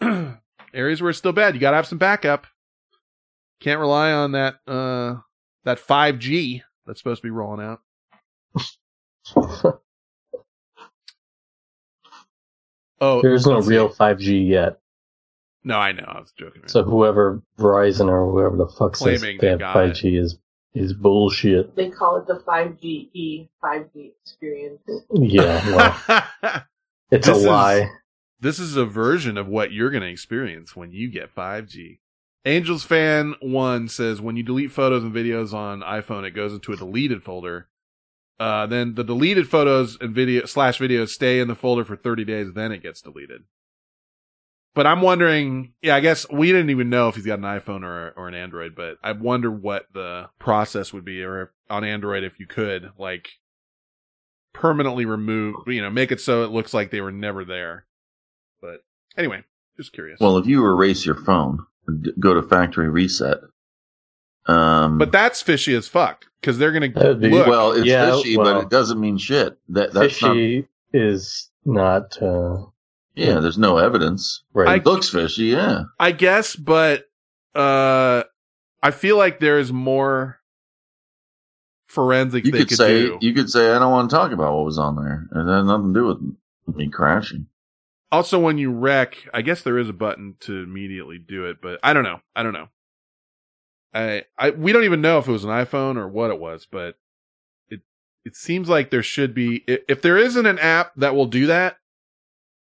areas 0.72 1.02
where 1.02 1.10
it's 1.10 1.18
still 1.18 1.32
bad. 1.32 1.54
You 1.54 1.60
gotta 1.60 1.74
have 1.74 1.88
some 1.88 1.98
backup. 1.98 2.46
Can't 3.58 3.80
rely 3.80 4.12
on 4.12 4.30
that 4.32 4.54
uh 4.68 5.16
that 5.64 5.80
5G 5.80 6.62
that's 6.86 7.00
supposed 7.00 7.20
to 7.22 7.26
be 7.26 7.30
rolling 7.30 7.66
out. 7.66 7.80
Oh, 13.00 13.20
There's 13.20 13.44
no 13.44 13.60
see. 13.60 13.70
real 13.70 13.88
5G 13.90 14.48
yet. 14.48 14.78
No, 15.64 15.76
I 15.76 15.92
know. 15.92 16.04
I 16.06 16.20
was 16.20 16.32
joking. 16.38 16.62
around. 16.62 16.68
So 16.70 16.84
whoever 16.84 17.42
Verizon 17.58 18.08
or 18.08 18.30
whoever 18.30 18.56
the 18.56 18.68
fuck 18.68 18.96
says 18.96 19.20
Claiming 19.20 19.38
they 19.40 19.48
they 19.56 19.64
have 19.64 19.74
5G 19.76 20.18
is 20.18 20.38
is 20.74 20.92
bullshit. 20.92 21.74
They 21.76 21.90
call 21.90 22.16
it 22.16 22.26
the 22.26 22.40
5GE, 22.46 23.48
5G 23.62 24.12
experience. 24.22 24.80
Yeah, 25.12 25.96
well, 26.42 26.62
it's 27.10 27.26
This 27.26 27.36
a 27.36 27.40
is- 27.40 27.46
lie. 27.46 27.90
This 28.40 28.58
is 28.58 28.76
a 28.76 28.84
version 28.84 29.38
of 29.38 29.46
what 29.48 29.72
you're 29.72 29.90
going 29.90 30.02
to 30.02 30.08
experience 30.10 30.76
when 30.76 30.92
you 30.92 31.08
get 31.10 31.34
5G. 31.34 32.00
Angels 32.44 32.84
fan 32.84 33.34
one 33.40 33.88
says 33.88 34.20
when 34.20 34.36
you 34.36 34.42
delete 34.42 34.70
photos 34.70 35.02
and 35.02 35.14
videos 35.14 35.54
on 35.54 35.80
iPhone, 35.80 36.24
it 36.24 36.32
goes 36.32 36.52
into 36.52 36.72
a 36.72 36.76
deleted 36.76 37.22
folder. 37.22 37.68
Uh, 38.38 38.66
then 38.66 38.96
the 38.96 39.04
deleted 39.04 39.48
photos 39.48 39.96
and 39.98 40.14
video 40.14 40.44
slash 40.44 40.78
videos 40.78 41.08
stay 41.08 41.40
in 41.40 41.48
the 41.48 41.54
folder 41.54 41.86
for 41.86 41.96
30 41.96 42.24
days. 42.26 42.52
Then 42.52 42.70
it 42.70 42.82
gets 42.82 43.00
deleted. 43.00 43.44
But 44.74 44.86
I'm 44.88 45.02
wondering, 45.02 45.72
yeah, 45.82 45.94
I 45.94 46.00
guess 46.00 46.28
we 46.30 46.48
didn't 46.48 46.70
even 46.70 46.90
know 46.90 47.08
if 47.08 47.14
he's 47.14 47.26
got 47.26 47.38
an 47.38 47.44
iPhone 47.44 47.82
or 47.84 48.12
or 48.16 48.26
an 48.28 48.34
Android, 48.34 48.74
but 48.74 48.96
I 49.04 49.12
wonder 49.12 49.50
what 49.50 49.86
the 49.94 50.28
process 50.40 50.92
would 50.92 51.04
be, 51.04 51.22
or 51.22 51.42
if, 51.42 51.48
on 51.70 51.84
Android 51.84 52.24
if 52.24 52.40
you 52.40 52.46
could 52.46 52.90
like 52.98 53.28
permanently 54.52 55.04
remove, 55.04 55.56
you 55.66 55.80
know, 55.82 55.90
make 55.90 56.10
it 56.12 56.20
so 56.20 56.44
it 56.44 56.50
looks 56.50 56.74
like 56.74 56.90
they 56.90 57.00
were 57.00 57.12
never 57.12 57.44
there. 57.44 57.86
But 58.60 58.82
anyway, 59.16 59.44
just 59.76 59.92
curious. 59.92 60.18
Well, 60.20 60.38
if 60.38 60.46
you 60.46 60.64
erase 60.66 61.06
your 61.06 61.16
phone, 61.16 61.58
go 62.18 62.34
to 62.34 62.42
factory 62.42 62.88
reset, 62.88 63.38
Um, 64.46 64.98
But 64.98 65.12
that's 65.12 65.40
fishy 65.40 65.74
as 65.74 65.86
fuck 65.88 66.24
because 66.40 66.58
they're 66.58 66.72
gonna 66.72 66.88
That 66.90 67.04
would 67.08 67.20
be- 67.20 67.30
look. 67.30 67.46
well, 67.46 67.72
it's 67.72 67.86
Yeah, 67.86 68.10
fishy, 68.16 68.36
well, 68.36 68.54
but 68.54 68.62
it 68.64 68.70
doesn't 68.70 68.98
mean 69.00 69.18
shit. 69.18 69.56
That 69.68 69.92
that's 69.92 70.20
not. 70.20 70.34
Fishy 70.34 70.68
is 70.92 71.50
not. 71.64 72.20
Uh, 72.20 72.66
Yeah, 73.14 73.40
there's 73.40 73.58
no 73.58 73.78
evidence. 73.78 74.42
Right. 74.52 74.78
It 74.78 74.86
looks 74.86 75.08
fishy. 75.10 75.44
Yeah. 75.44 75.84
I 76.00 76.12
guess, 76.12 76.56
but 76.56 77.04
uh, 77.54 78.24
I 78.82 78.90
feel 78.90 79.16
like 79.16 79.38
there 79.40 79.58
is 79.58 79.72
more 79.72 80.40
forensic 81.86 82.44
You 82.44 82.52
they 82.52 82.58
could 82.58 82.68
could 82.70 82.76
say 82.76 83.02
do. 83.02 83.18
you 83.20 83.32
could 83.34 83.48
say 83.50 83.70
I 83.70 83.78
don't 83.78 83.92
want 83.92 84.10
to 84.10 84.16
talk 84.16 84.32
about 84.32 84.54
what 84.56 84.64
was 84.64 84.78
on 84.78 84.96
there. 84.96 85.26
It 85.32 85.46
had 85.48 85.64
nothing 85.64 85.94
to 85.94 86.00
do 86.00 86.06
with 86.66 86.76
me 86.76 86.88
crashing. 86.88 87.46
Also, 88.10 88.38
when 88.38 88.58
you 88.58 88.70
wreck, 88.72 89.28
I 89.32 89.42
guess 89.42 89.62
there 89.62 89.78
is 89.78 89.88
a 89.88 89.92
button 89.92 90.36
to 90.40 90.62
immediately 90.62 91.18
do 91.18 91.46
it, 91.46 91.58
but 91.60 91.80
I 91.82 91.92
don't 91.92 92.04
know. 92.04 92.20
I 92.34 92.42
don't 92.42 92.52
know. 92.52 92.68
I, 93.92 94.24
I, 94.38 94.50
we 94.50 94.72
don't 94.72 94.84
even 94.84 95.00
know 95.00 95.18
if 95.18 95.28
it 95.28 95.32
was 95.32 95.44
an 95.44 95.50
iPhone 95.50 95.96
or 95.96 96.08
what 96.08 96.30
it 96.30 96.38
was, 96.40 96.66
but 96.70 96.96
it, 97.68 97.80
it 98.24 98.34
seems 98.36 98.68
like 98.68 98.90
there 98.90 99.02
should 99.04 99.34
be, 99.34 99.64
i- 99.68 99.80
if 99.88 100.02
there 100.02 100.16
isn't 100.18 100.46
an 100.46 100.58
app 100.58 100.92
that 100.96 101.14
will 101.14 101.26
do 101.26 101.46
that, 101.46 101.76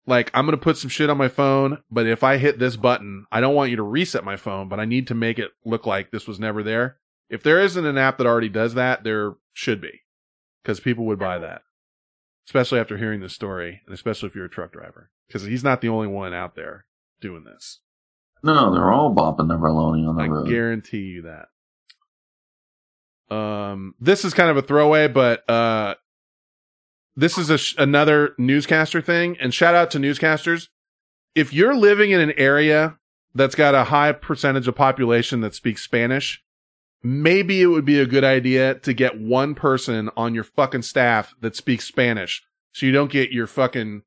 like 0.10 0.32
I'm 0.34 0.46
going 0.46 0.58
to 0.58 0.62
put 0.64 0.78
some 0.78 0.90
shit 0.90 1.10
on 1.10 1.18
my 1.18 1.30
phone, 1.30 1.82
but 1.90 2.06
if 2.08 2.24
I 2.24 2.38
hit 2.38 2.60
this 2.60 2.76
button, 2.76 3.26
I 3.32 3.40
don't 3.40 3.56
want 3.56 3.70
you 3.70 3.78
to 3.78 3.84
reset 3.84 4.24
my 4.26 4.36
phone, 4.36 4.68
but 4.68 4.80
I 4.80 4.86
need 4.86 5.08
to 5.08 5.16
make 5.16 5.40
it 5.40 5.52
look 5.64 5.86
like 5.86 6.12
this 6.12 6.28
was 6.28 6.40
never 6.40 6.64
there. 6.64 6.98
If 7.30 7.44
there 7.44 7.62
isn't 7.62 7.86
an 7.86 7.98
app 7.98 8.18
that 8.18 8.28
already 8.28 8.50
does 8.50 8.74
that, 8.74 9.04
there 9.04 9.36
should 9.54 9.80
be 9.80 10.02
because 10.64 10.80
people 10.80 11.06
would 11.06 11.20
buy 11.20 11.38
that, 11.40 11.62
especially 12.48 12.80
after 12.80 12.98
hearing 12.98 13.22
this 13.22 13.34
story 13.36 13.82
and 13.86 13.94
especially 13.94 14.28
if 14.28 14.36
you're 14.36 14.46
a 14.46 14.50
truck 14.50 14.74
driver 14.74 15.12
because 15.28 15.44
he's 15.44 15.64
not 15.64 15.82
the 15.82 15.90
only 15.90 16.08
one 16.08 16.34
out 16.34 16.56
there 16.56 16.86
doing 17.22 17.44
this. 17.44 17.80
No, 18.42 18.74
they're 18.74 18.92
all 18.92 19.14
bopping 19.14 19.48
their 19.48 19.58
baloney 19.58 20.08
on 20.08 20.16
the 20.16 20.24
I 20.24 20.28
road. 20.28 20.48
guarantee 20.50 20.98
you 21.02 21.22
that. 21.24 21.50
Um, 23.36 23.94
this 24.00 24.26
is 24.26 24.34
kind 24.34 24.50
of 24.50 24.58
a 24.58 24.62
throwaway, 24.62 25.08
but 25.08 25.48
uh, 25.50 25.96
this 27.20 27.38
is 27.38 27.50
a 27.50 27.58
sh- 27.58 27.76
another 27.78 28.34
newscaster 28.38 29.02
thing. 29.02 29.38
And 29.40 29.54
shout 29.54 29.76
out 29.76 29.92
to 29.92 30.00
newscasters. 30.00 30.70
If 31.36 31.54
you're 31.54 31.76
living 31.76 32.12
in 32.12 32.22
an 32.22 32.34
area 32.38 32.98
that's 33.36 33.56
got 33.56 33.76
a 33.76 33.86
high 33.86 34.14
percentage 34.14 34.68
of 34.68 34.76
population 34.76 35.42
that 35.42 35.54
speaks 35.54 35.84
Spanish, 35.84 36.42
maybe 37.04 37.62
it 37.62 37.68
would 37.68 37.86
be 37.86 38.00
a 38.00 38.06
good 38.06 38.24
idea 38.24 38.76
to 38.76 38.94
get 38.94 39.20
one 39.20 39.54
person 39.54 40.10
on 40.16 40.34
your 40.34 40.44
fucking 40.44 40.82
staff 40.82 41.34
that 41.42 41.56
speaks 41.56 41.86
Spanish, 41.86 42.42
so 42.72 42.86
you 42.86 42.92
don't 42.92 43.12
get 43.12 43.32
your 43.32 43.48
fucking 43.48 44.04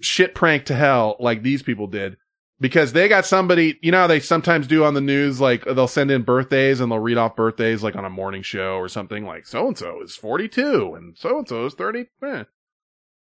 shit 0.00 0.34
pranked 0.34 0.66
to 0.66 0.74
hell 0.74 1.16
like 1.20 1.42
these 1.42 1.62
people 1.62 1.86
did 1.86 2.16
because 2.62 2.92
they 2.92 3.08
got 3.08 3.26
somebody, 3.26 3.76
you 3.82 3.90
know, 3.90 4.02
how 4.02 4.06
they 4.06 4.20
sometimes 4.20 4.68
do 4.68 4.84
on 4.84 4.94
the 4.94 5.00
news, 5.00 5.40
like 5.40 5.64
they'll 5.64 5.88
send 5.88 6.12
in 6.12 6.22
birthdays 6.22 6.78
and 6.78 6.92
they'll 6.92 7.00
read 7.00 7.18
off 7.18 7.34
birthdays 7.34 7.82
like 7.82 7.96
on 7.96 8.04
a 8.04 8.10
morning 8.10 8.42
show 8.42 8.76
or 8.76 8.88
something 8.88 9.26
like 9.26 9.46
so 9.46 9.66
and 9.66 9.76
so 9.76 10.00
is 10.00 10.14
42 10.14 10.94
and 10.94 11.18
so 11.18 11.38
and 11.38 11.48
so 11.48 11.66
is 11.66 11.74
30. 11.74 12.06
Eh. 12.22 12.44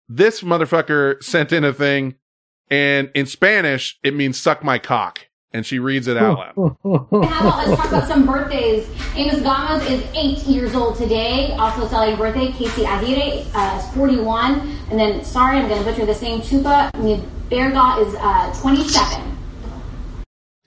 This 0.08 0.42
motherfucker 0.42 1.22
sent 1.24 1.52
in 1.52 1.64
a 1.64 1.74
thing 1.74 2.16
and 2.70 3.10
in 3.16 3.26
Spanish, 3.26 4.00
it 4.04 4.16
means 4.16 4.40
suck 4.40 4.64
my 4.64 4.78
cock. 4.78 5.26
And 5.54 5.66
she 5.66 5.80
reads 5.80 6.08
it 6.08 6.16
out 6.16 6.38
loud. 6.38 6.78
How 6.84 7.08
about 7.20 7.68
let's 7.68 7.82
talk 7.82 7.88
about 7.90 8.08
some 8.08 8.26
birthdays. 8.26 8.88
Amos 9.16 9.40
Gamos 9.42 9.82
is 9.90 10.02
eight 10.16 10.38
years 10.48 10.74
old 10.76 10.96
today. 10.96 11.52
Also 11.54 11.88
celebrating 11.90 12.18
birthday, 12.18 12.52
Casey 12.58 12.86
Aguirre 12.86 13.46
uh, 13.54 13.78
is 13.78 13.94
41. 13.96 14.60
And 14.90 14.98
then, 15.00 15.26
sorry, 15.26 15.58
I'm 15.58 15.68
going 15.68 15.84
to 15.84 15.90
butcher 15.90 16.06
this 16.06 16.22
name, 16.22 16.40
Chupa 16.42 16.90
Berga 17.50 18.08
is 18.08 18.16
uh, 18.18 18.62
27. 18.62 19.38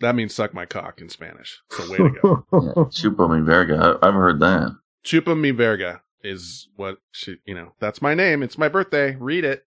That 0.01 0.15
means 0.15 0.35
suck 0.35 0.53
my 0.53 0.67
cock 0.67 1.01
in 1.01 1.09
Spanish. 1.09 1.63
So 1.71 1.91
way 1.91 1.97
to 1.97 2.11
go. 2.21 2.45
Yeah, 2.53 2.85
Chupa 2.91 3.27
mi 3.35 3.43
verga. 3.43 3.99
I- 4.03 4.07
I've 4.09 4.15
heard 4.15 4.39
that. 4.41 4.77
Chupa 5.03 5.39
mi 5.39 5.51
verga 5.51 6.03
is 6.23 6.69
what 6.77 6.99
she, 7.11 7.37
you 7.47 7.55
know, 7.55 7.73
that's 7.81 8.03
my 8.03 8.13
name. 8.13 8.43
It's 8.43 8.59
my 8.59 8.69
birthday. 8.69 9.17
Read 9.17 9.45
it. 9.45 9.65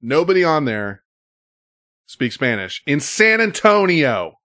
Nobody 0.00 0.42
on 0.42 0.64
there 0.64 1.02
speaks 2.06 2.34
Spanish 2.34 2.82
in 2.86 3.00
San 3.00 3.40
Antonio. 3.40 4.38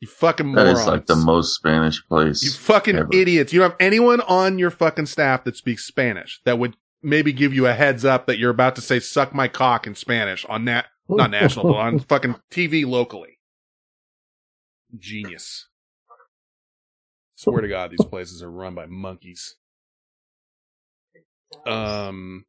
You 0.00 0.06
fucking 0.08 0.52
That 0.52 0.62
morons. 0.64 0.80
is 0.80 0.86
like 0.86 1.06
the 1.06 1.16
most 1.16 1.56
Spanish 1.56 2.04
place. 2.06 2.42
you 2.42 2.50
fucking 2.52 2.96
ever. 2.96 3.08
idiots. 3.12 3.52
You 3.52 3.60
don't 3.60 3.70
have 3.70 3.76
anyone 3.80 4.20
on 4.22 4.58
your 4.58 4.70
fucking 4.70 5.06
staff 5.06 5.42
that 5.44 5.56
speaks 5.56 5.84
Spanish 5.84 6.40
that 6.44 6.58
would 6.58 6.76
maybe 7.02 7.32
give 7.32 7.52
you 7.52 7.66
a 7.66 7.72
heads 7.74 8.04
up 8.04 8.26
that 8.26 8.38
you're 8.38 8.50
about 8.50 8.76
to 8.76 8.80
say 8.80 9.00
suck 9.00 9.34
my 9.34 9.48
cock 9.48 9.86
in 9.88 9.94
Spanish 9.96 10.44
on 10.46 10.64
nat, 10.64 10.86
not 11.08 11.30
national, 11.32 11.66
but 11.72 11.76
on 11.78 11.98
fucking 12.08 12.36
TV 12.50 12.86
locally. 12.86 13.38
Genius. 14.96 15.66
Swear 17.34 17.60
to 17.60 17.68
God, 17.68 17.90
these 17.90 18.04
places 18.04 18.42
are 18.42 18.50
run 18.50 18.74
by 18.74 18.86
monkeys. 18.86 19.56
Um, 21.66 22.44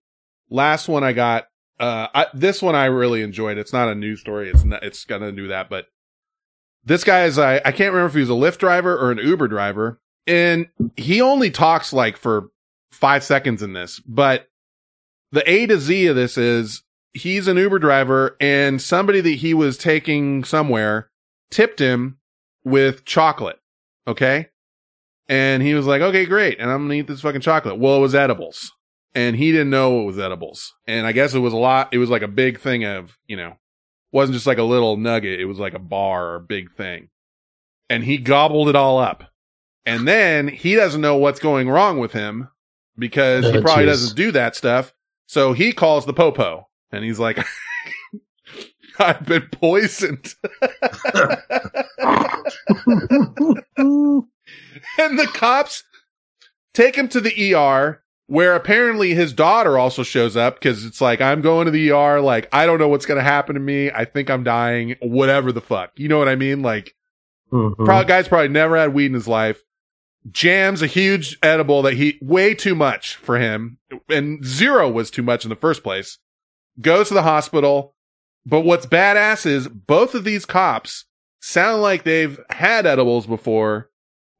last 0.49 0.88
one 0.88 1.03
I 1.03 1.14
got. 1.14 1.45
Uh, 1.80 2.08
I, 2.14 2.26
this 2.34 2.62
one 2.62 2.76
I 2.76 2.86
really 2.86 3.22
enjoyed. 3.22 3.58
It's 3.58 3.74
not 3.74 3.88
a 3.88 3.96
news 3.96 4.20
story. 4.20 4.50
It's 4.50 4.64
not. 4.64 4.84
It's 4.84 5.06
gonna 5.06 5.32
do 5.32 5.48
that, 5.48 5.70
but 5.70 5.88
this 6.84 7.04
guy 7.04 7.24
is. 7.24 7.40
I 7.40 7.58
I 7.58 7.72
can't 7.72 7.94
remember 7.94 8.08
if 8.08 8.14
he 8.14 8.20
was 8.20 8.30
a 8.30 8.34
Lyft 8.34 8.58
driver 8.58 8.98
or 8.98 9.12
an 9.12 9.20
Uber 9.20 9.48
driver, 9.48 10.00
and 10.28 10.68
he 10.98 11.22
only 11.22 11.52
talks 11.52 11.94
like 11.94 12.18
for 12.18 12.50
five 12.92 13.24
seconds 13.24 13.62
in 13.64 13.74
this. 13.74 14.00
But 14.02 14.48
the 15.32 15.50
A 15.50 15.68
to 15.68 15.80
Z 15.80 16.08
of 16.08 16.16
this 16.16 16.38
is 16.38 16.84
he's 17.14 17.48
an 17.48 17.58
Uber 17.58 17.80
driver, 17.80 18.36
and 18.42 18.82
somebody 18.82 19.22
that 19.22 19.30
he 19.30 19.54
was 19.54 19.78
taking 19.78 20.44
somewhere 20.44 21.10
tipped 21.50 21.80
him 21.80 22.18
with 22.64 23.06
chocolate. 23.06 23.60
Okay. 24.08 24.48
And 25.28 25.62
he 25.62 25.76
was 25.76 25.86
like, 25.86 26.02
okay, 26.02 26.26
great. 26.26 26.60
And 26.60 26.72
I'm 26.72 26.88
going 26.88 26.90
to 26.90 26.96
eat 26.98 27.08
this 27.08 27.22
fucking 27.22 27.42
chocolate. 27.42 27.78
Well, 27.78 27.98
it 27.98 28.00
was 28.00 28.16
edibles 28.16 28.72
and 29.15 29.36
he 29.36 29.52
didn't 29.52 29.69
know 29.69 30.02
it 30.02 30.06
was 30.06 30.19
edibles. 30.19 30.73
And 30.88 31.06
I 31.07 31.11
guess 31.11 31.34
it 31.34 31.40
was 31.40 31.53
a 31.53 31.57
lot. 31.57 31.94
It 31.94 31.98
was 31.98 32.10
like 32.10 32.22
a 32.22 32.27
big 32.27 32.60
thing 32.60 32.84
of, 32.86 33.18
you 33.27 33.38
know, 33.38 33.53
wasn't 34.11 34.36
just 34.36 34.48
like 34.48 34.57
a 34.57 34.64
little 34.64 34.98
nugget. 34.98 35.40
It 35.40 35.45
was 35.45 35.60
like 35.60 35.73
a 35.73 35.80
bar 35.80 36.27
or 36.31 36.36
a 36.36 36.41
big 36.41 36.72
thing. 36.73 37.10
And 37.90 38.03
he 38.03 38.18
gobbled 38.18 38.69
it 38.69 38.76
all 38.76 38.99
up. 38.99 39.23
And 39.86 40.07
then 40.07 40.48
he 40.48 40.76
doesn't 40.76 41.02
know 41.02 41.18
what's 41.18 41.40
going 41.40 41.69
wrong 41.69 41.99
with 41.99 42.11
him 42.11 42.49
because 42.98 43.45
he 43.45 43.57
Oh, 43.57 43.61
probably 43.61 43.86
jeez. 43.86 43.88
doesn't 43.88 44.15
do 44.18 44.31
that 44.34 44.56
stuff. 44.56 44.94
So 45.27 45.53
he 45.53 45.72
calls 45.73 46.06
the 46.06 46.14
popo 46.14 46.68
and 46.91 47.03
he's 47.03 47.19
like, 47.19 47.40
I've 48.99 49.26
been 49.26 49.48
poisoned. 49.52 50.36
and 53.77 55.18
the 55.18 55.30
cops 55.34 55.84
take 56.73 56.95
him 56.95 57.07
to 57.10 57.22
the 57.22 57.56
ER 57.56 58.03
where 58.30 58.54
apparently 58.56 59.16
his 59.16 59.34
daughter 59.34 59.76
also 59.78 60.04
shows 60.04 60.38
up 60.38 60.54
because 60.60 60.86
it's 60.86 61.02
like, 61.02 61.20
I'm 61.20 61.42
going 61.42 61.66
to 61.66 61.72
the 61.72 61.90
ER. 61.92 62.22
Like, 62.22 62.48
I 62.54 62.68
don't 62.68 62.78
know 62.78 62.88
what's 62.88 63.08
going 63.08 63.18
to 63.18 63.24
happen 63.24 63.56
to 63.56 63.60
me. 63.60 63.90
I 63.90 64.06
think 64.06 64.30
I'm 64.30 64.44
dying, 64.44 64.96
whatever 65.02 65.52
the 65.52 65.62
fuck. 65.62 65.92
You 65.96 66.10
know 66.10 66.20
what 66.20 66.30
I 66.30 66.36
mean? 66.36 66.62
Like, 66.62 66.96
Mhm. 67.52 67.76
probably, 67.84 68.06
guy's 68.06 68.28
probably 68.28 68.50
never 68.50 68.78
had 68.78 68.94
weed 68.94 69.08
in 69.08 69.16
his 69.16 69.28
life. 69.28 69.64
Jams 70.30 70.84
a 70.84 70.88
huge 70.88 71.40
edible 71.42 71.82
that 71.82 71.94
he, 71.96 72.20
way 72.22 72.54
too 72.54 72.76
much 72.76 73.16
for 73.16 73.40
him. 73.40 73.80
And 74.08 74.46
zero 74.46 74.88
was 74.88 75.10
too 75.10 75.24
much 75.24 75.44
in 75.44 75.50
the 75.50 75.56
first 75.56 75.82
place. 75.82 76.20
Goes 76.80 77.08
to 77.08 77.16
the 77.16 77.24
hospital. 77.24 77.96
But 78.46 78.62
what's 78.62 78.86
badass 78.86 79.48
is 79.48 79.68
both 79.68 80.14
of 80.14 80.24
these 80.24 80.46
cops 80.46 81.06
sound 81.42 81.82
like 81.82 82.04
they've 82.04 82.40
had 82.52 82.86
edibles 82.86 83.26
before 83.26 83.90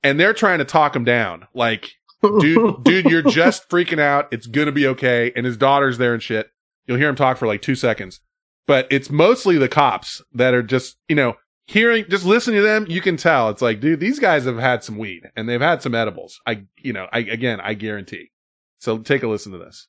and 0.03 0.20
they're 0.20 0.34
trying 0.34 0.60
to 0.60 0.66
talk 0.66 0.95
him 0.95 1.03
down. 1.03 1.48
Like, 1.56 1.90
dude, 2.21 2.83
dude, 2.83 3.05
you're 3.05 3.21
just 3.29 3.69
freaking 3.69 3.99
out. 3.99 4.27
It's 4.31 4.47
gonna 4.47 4.71
be 4.71 4.87
okay. 4.87 5.31
And 5.35 5.45
his 5.45 5.57
daughter's 5.57 5.97
there 5.97 6.13
and 6.13 6.23
shit. 6.23 6.49
You'll 6.85 6.97
hear 6.97 7.09
him 7.09 7.15
talk 7.15 7.37
for 7.37 7.47
like 7.47 7.61
two 7.61 7.75
seconds, 7.75 8.19
but 8.67 8.87
it's 8.89 9.09
mostly 9.09 9.57
the 9.57 9.69
cops 9.69 10.21
that 10.33 10.53
are 10.53 10.63
just, 10.63 10.97
you 11.07 11.15
know, 11.15 11.35
hearing, 11.67 12.05
just 12.09 12.25
listening 12.25 12.57
to 12.57 12.63
them. 12.63 12.85
You 12.89 13.01
can 13.01 13.15
tell 13.15 13.49
it's 13.49 13.61
like, 13.61 13.79
dude, 13.79 13.99
these 13.99 14.19
guys 14.19 14.45
have 14.45 14.57
had 14.57 14.83
some 14.83 14.97
weed 14.97 15.29
and 15.35 15.47
they've 15.47 15.61
had 15.61 15.81
some 15.81 15.93
edibles. 15.93 16.39
I, 16.45 16.63
you 16.77 16.93
know, 16.93 17.07
I, 17.13 17.19
again, 17.19 17.61
I 17.61 17.75
guarantee. 17.75 18.31
So 18.79 18.97
take 18.97 19.23
a 19.23 19.27
listen 19.27 19.51
to 19.51 19.59
this. 19.59 19.87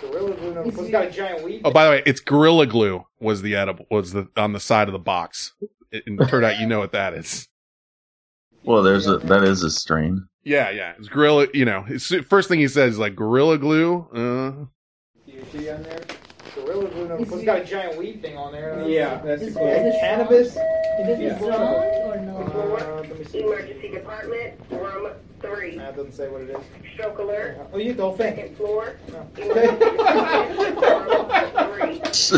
Gorilla 0.00 0.34
Glue 0.34 0.54
no, 0.54 0.62
it's 0.62 0.90
got 0.90 1.06
a 1.06 1.10
giant 1.10 1.44
weed. 1.44 1.62
Oh, 1.64 1.70
by 1.70 1.84
the 1.84 1.90
way, 1.90 2.02
it's 2.06 2.20
Gorilla 2.20 2.66
Glue 2.66 3.04
was 3.20 3.42
the 3.42 3.54
edible, 3.54 3.86
was 3.90 4.12
the, 4.12 4.28
on 4.36 4.52
the 4.52 4.60
side 4.60 4.88
of 4.88 4.92
the 4.92 4.98
box. 4.98 5.52
It, 5.92 6.04
and 6.06 6.20
it 6.20 6.28
turned 6.28 6.44
out 6.44 6.58
you 6.58 6.66
know 6.66 6.80
what 6.80 6.92
that 6.92 7.14
is. 7.14 7.48
Well, 8.64 8.82
there's 8.82 9.06
a 9.06 9.18
that 9.18 9.44
is 9.44 9.62
a 9.62 9.70
strain. 9.70 10.26
Yeah, 10.44 10.70
yeah. 10.70 10.94
It's 10.98 11.08
Gorilla, 11.08 11.46
you 11.54 11.64
know, 11.64 11.84
it's, 11.88 12.12
first 12.28 12.48
thing 12.48 12.58
he 12.58 12.68
says 12.68 12.94
is 12.94 12.98
like 12.98 13.14
Gorilla 13.14 13.58
Glue. 13.58 14.06
Uh, 14.12 15.30
THC 15.30 15.74
on 15.74 15.82
there. 15.84 16.00
Gorilla 16.64 16.88
Glue 16.88 17.08
no, 17.08 17.16
it's 17.16 17.44
got 17.44 17.58
a 17.60 17.64
giant 17.64 17.98
weed 17.98 18.22
thing 18.22 18.36
on 18.36 18.52
there. 18.52 18.82
Yeah. 18.86 19.20
that's 19.24 19.42
Is- 19.42 19.56
cool. 19.56 19.66
is 19.66 19.82
this 19.82 20.00
Cannabis. 20.00 20.48
Is 20.48 20.54
this 21.06 21.20
Yeah. 21.20 21.48
wrong 21.48 21.84
or 21.84 22.16
no? 22.16 22.36
Uh, 22.36 23.02
let 23.08 23.18
me 23.18 23.24
see. 23.24 23.40
Emergency 23.40 23.88
department, 23.88 24.54
room 24.70 25.08
three. 25.40 25.76
That 25.78 25.96
doesn't 25.96 26.12
say 26.12 26.28
what 26.28 26.42
it 26.42 26.50
is. 26.50 26.56
Stroke 26.94 27.18
alert. 27.18 27.58
Oh, 27.72 27.78
you 27.78 27.94
don't 27.94 28.16
think. 28.16 28.36
Second 28.36 28.56
floor. 28.56 28.96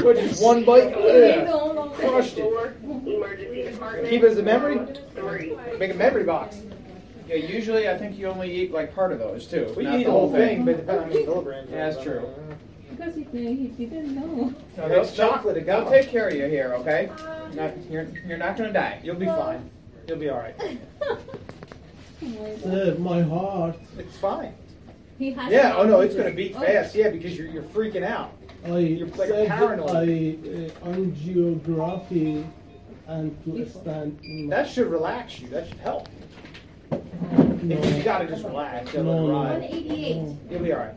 What, 0.02 0.16
just 0.16 0.42
one 0.42 0.64
bite? 0.64 0.90
Yeah. 0.90 1.44
Crushed 1.96 2.38
it. 2.38 2.76
Emergency 2.84 3.62
department. 3.64 4.09
Keep 4.09 4.22
it 4.22 4.32
as 4.32 4.38
a 4.38 4.42
memory. 4.42 4.78
Make 5.78 5.90
a 5.90 5.94
memory 5.94 6.24
box. 6.24 6.56
Yeah, 7.28 7.36
usually 7.36 7.88
I 7.88 7.96
think 7.98 8.16
you 8.18 8.26
only 8.28 8.51
eat 8.55 8.72
like 8.72 8.94
part 8.94 9.12
of 9.12 9.18
those 9.18 9.46
too. 9.46 9.72
We 9.76 9.84
not 9.84 10.01
eat 10.01 10.05
the 10.05 10.10
whole 10.10 10.30
thing, 10.30 10.64
but 10.64 10.86
depending 10.86 11.28
on 11.28 11.34
how 11.34 11.40
many. 11.40 11.66
Yeah, 11.70 11.90
that's 11.90 12.02
true. 12.02 12.22
Because 12.97 13.15
he, 13.15 13.25
he, 13.33 13.66
he 13.77 13.87
didn't 13.87 14.15
know. 14.15 14.55
No, 14.77 14.89
That's 14.89 15.12
they'll- 15.16 15.29
chocolate, 15.31 15.57
it 15.57 15.66
They'll 15.66 15.89
take 15.89 16.09
care 16.09 16.29
of 16.29 16.35
you 16.35 16.47
here, 16.47 16.75
okay? 16.79 17.11
Not, 17.55 17.73
you're, 17.91 18.07
you're 18.27 18.39
not 18.39 18.57
gonna 18.57 18.73
die. 18.73 19.01
You'll 19.03 19.16
be 19.16 19.27
fine. 19.27 19.69
You'll 20.07 20.19
be 20.19 20.29
all 20.29 20.39
right. 20.39 20.55
Sir, 22.62 22.97
my 22.99 23.23
heart. 23.23 23.77
It's 23.99 24.16
fine. 24.16 24.55
He 25.19 25.33
has 25.33 25.53
Yeah. 25.53 25.75
Oh 25.77 25.85
no, 25.85 26.01
it's 26.01 26.15
gonna 26.15 26.31
beat 26.33 26.55
Oh. 26.57 26.61
fast. 26.61 26.95
Yeah, 26.95 27.11
because 27.11 27.37
you're 27.39 27.47
you're 27.49 27.62
freaking 27.62 28.03
out. 28.05 28.33
I 28.65 28.79
You're 28.79 29.09
like 29.09 29.29
said 29.29 29.49
paranoid. 29.49 29.91
I 29.91 30.01
uh, 30.03 30.95
angiography 30.95 32.47
and 33.07 33.45
to 33.45 33.69
stand 33.69 34.19
in 34.25 34.47
my 34.49 34.57
That 34.57 34.69
should 34.69 34.87
relax 34.89 35.39
you. 35.39 35.49
That 35.49 35.69
should 35.69 35.79
help. 35.79 36.09
no, 36.91 37.77
If 37.77 37.97
you 37.99 38.03
gotta 38.03 38.27
just 38.27 38.45
relax. 38.45 38.93
You'll 38.95 39.05
No, 39.05 39.27
no. 39.27 39.33
ride. 39.33 39.61
188. 39.61 40.37
You'll 40.51 40.62
be 40.62 40.73
all 40.73 40.79
right. 40.81 40.95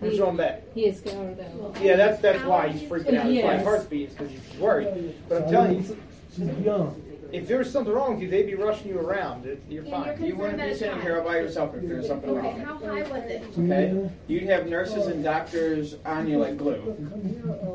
Who's 0.00 0.16
your 0.16 0.28
own 0.28 0.36
bet? 0.36 0.68
He 0.74 0.86
is 0.86 0.98
scared 0.98 1.30
of 1.30 1.36
them. 1.36 1.72
Yeah, 1.82 1.96
that's 1.96 2.20
that's 2.22 2.44
why 2.44 2.68
he's 2.68 2.88
freaking 2.88 3.06
out. 3.18 3.24
That's 3.24 3.24
why 3.24 3.30
his 3.32 3.36
Yes. 3.42 3.64
heart's 3.64 3.84
beating 3.86 4.08
because 4.16 4.30
he's 4.30 4.58
worried. 4.60 5.14
But 5.28 5.42
I'm 5.44 5.50
telling 5.50 5.82
you, 5.82 5.96
She's 6.36 6.58
young. 6.64 7.02
if 7.32 7.48
there 7.48 7.58
was 7.58 7.70
something 7.72 7.92
wrong 7.92 8.12
with 8.14 8.22
you, 8.22 8.30
they'd 8.30 8.46
be 8.46 8.54
rushing 8.54 8.88
you 8.88 9.00
around. 9.00 9.44
You're 9.44 9.54
And 9.54 9.72
you're 9.72 9.84
fine. 9.84 10.24
You 10.24 10.36
wouldn't 10.36 10.60
be 10.62 10.72
sitting 10.74 11.00
here 11.00 11.18
all 11.18 11.24
by 11.24 11.38
yourself 11.38 11.74
if 11.74 11.82
there 11.88 11.96
was 11.96 12.06
something 12.06 12.30
Okay, 12.30 12.46
wrong. 12.48 12.60
how 12.60 12.76
high 12.78 13.02
was 13.02 13.24
it? 13.24 13.42
Okay? 13.58 14.10
You'd 14.28 14.44
have 14.44 14.68
nurses 14.68 15.08
and 15.08 15.24
doctors 15.24 15.96
on 16.06 16.28
you 16.28 16.38
like 16.38 16.56
glue. 16.58 16.96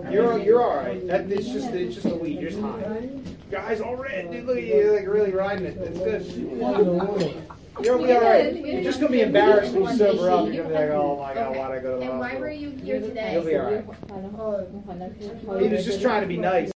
You're 0.10 0.40
you're 0.40 0.62
all 0.64 0.78
right. 0.78 1.06
That, 1.08 1.30
it's 1.30 1.50
just 1.50 1.72
it's 1.74 1.96
just 1.96 2.06
a 2.08 2.16
weed. 2.16 2.40
You're 2.40 2.52
just 2.52 2.62
high. 2.62 3.10
Your 3.52 3.60
eyes 3.62 3.82
all 3.82 3.98
red. 3.98 4.32
Dude, 4.32 4.46
look 4.46 4.58
at 4.58 4.64
you. 4.64 4.76
You're 4.76 4.96
like 4.96 5.08
really 5.08 5.32
riding 5.34 5.66
it. 5.66 5.78
That's 5.78 6.00
good. 6.34 7.44
You'll 7.82 7.98
be 8.04 8.12
all 8.12 8.22
right. 8.22 8.54
You're 8.56 8.84
just 8.84 9.00
gonna 9.00 9.12
be 9.12 9.22
embarrassed 9.22 9.74
when 9.74 9.84
you 9.92 9.98
sober 9.98 10.30
up. 10.30 10.46
You're 10.48 10.64
gonna 10.64 10.70
be 10.70 10.74
like, 10.76 10.90
oh 10.92 11.18
my 11.20 11.34
god, 11.34 11.56
why'd 11.56 11.72
I 11.72 11.80
go 11.80 11.94
to 12.00 12.06
the 12.06 12.12
And 12.12 12.20
why 12.20 12.36
were 12.36 12.48
hospital? 12.50 12.54
you 12.78 12.84
here 12.84 13.00
today? 13.02 13.34
You'll 13.34 13.44
be 13.44 13.56
all 13.58 13.66
right. 13.66 15.62
He 15.62 15.68
was 15.70 15.86
just 15.86 16.02
trying 16.02 16.22
to 16.22 16.28
be 16.28 16.38
nice. 16.38 16.72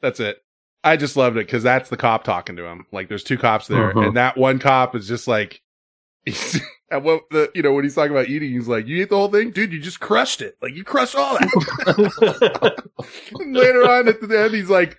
That's 0.00 0.20
it. 0.20 0.42
I 0.84 0.96
just 0.96 1.16
loved 1.16 1.36
it 1.36 1.46
because 1.46 1.62
that's 1.62 1.88
the 1.90 1.96
cop 1.96 2.22
talking 2.24 2.56
to 2.56 2.64
him. 2.66 2.86
Like, 2.92 3.08
there's 3.08 3.24
two 3.24 3.38
cops 3.38 3.66
there, 3.66 3.90
Uh-huh. 3.90 4.00
and 4.08 4.16
that 4.16 4.36
one 4.36 4.58
cop 4.58 4.94
is 4.94 5.08
just 5.08 5.26
like, 5.26 5.60
he's, 6.26 6.60
and 6.90 7.02
what 7.04 7.22
the 7.30 7.50
you 7.54 7.62
know 7.62 7.72
when 7.72 7.82
he's 7.84 7.94
talking 7.94 8.12
about 8.12 8.28
eating, 8.28 8.50
he's 8.52 8.68
like, 8.68 8.86
"You 8.86 9.02
ate 9.02 9.10
the 9.10 9.16
whole 9.16 9.28
thing, 9.30 9.50
dude. 9.50 9.72
You 9.72 9.80
just 9.80 9.98
crushed 10.00 10.42
it. 10.42 10.56
Like 10.62 10.74
you 10.74 10.84
crushed 10.84 11.16
all 11.16 11.34
that." 11.38 12.84
and 13.40 13.56
later 13.56 13.88
on 13.88 14.06
at 14.08 14.20
the 14.20 14.38
end, 14.40 14.54
he's 14.54 14.68
like, 14.70 14.96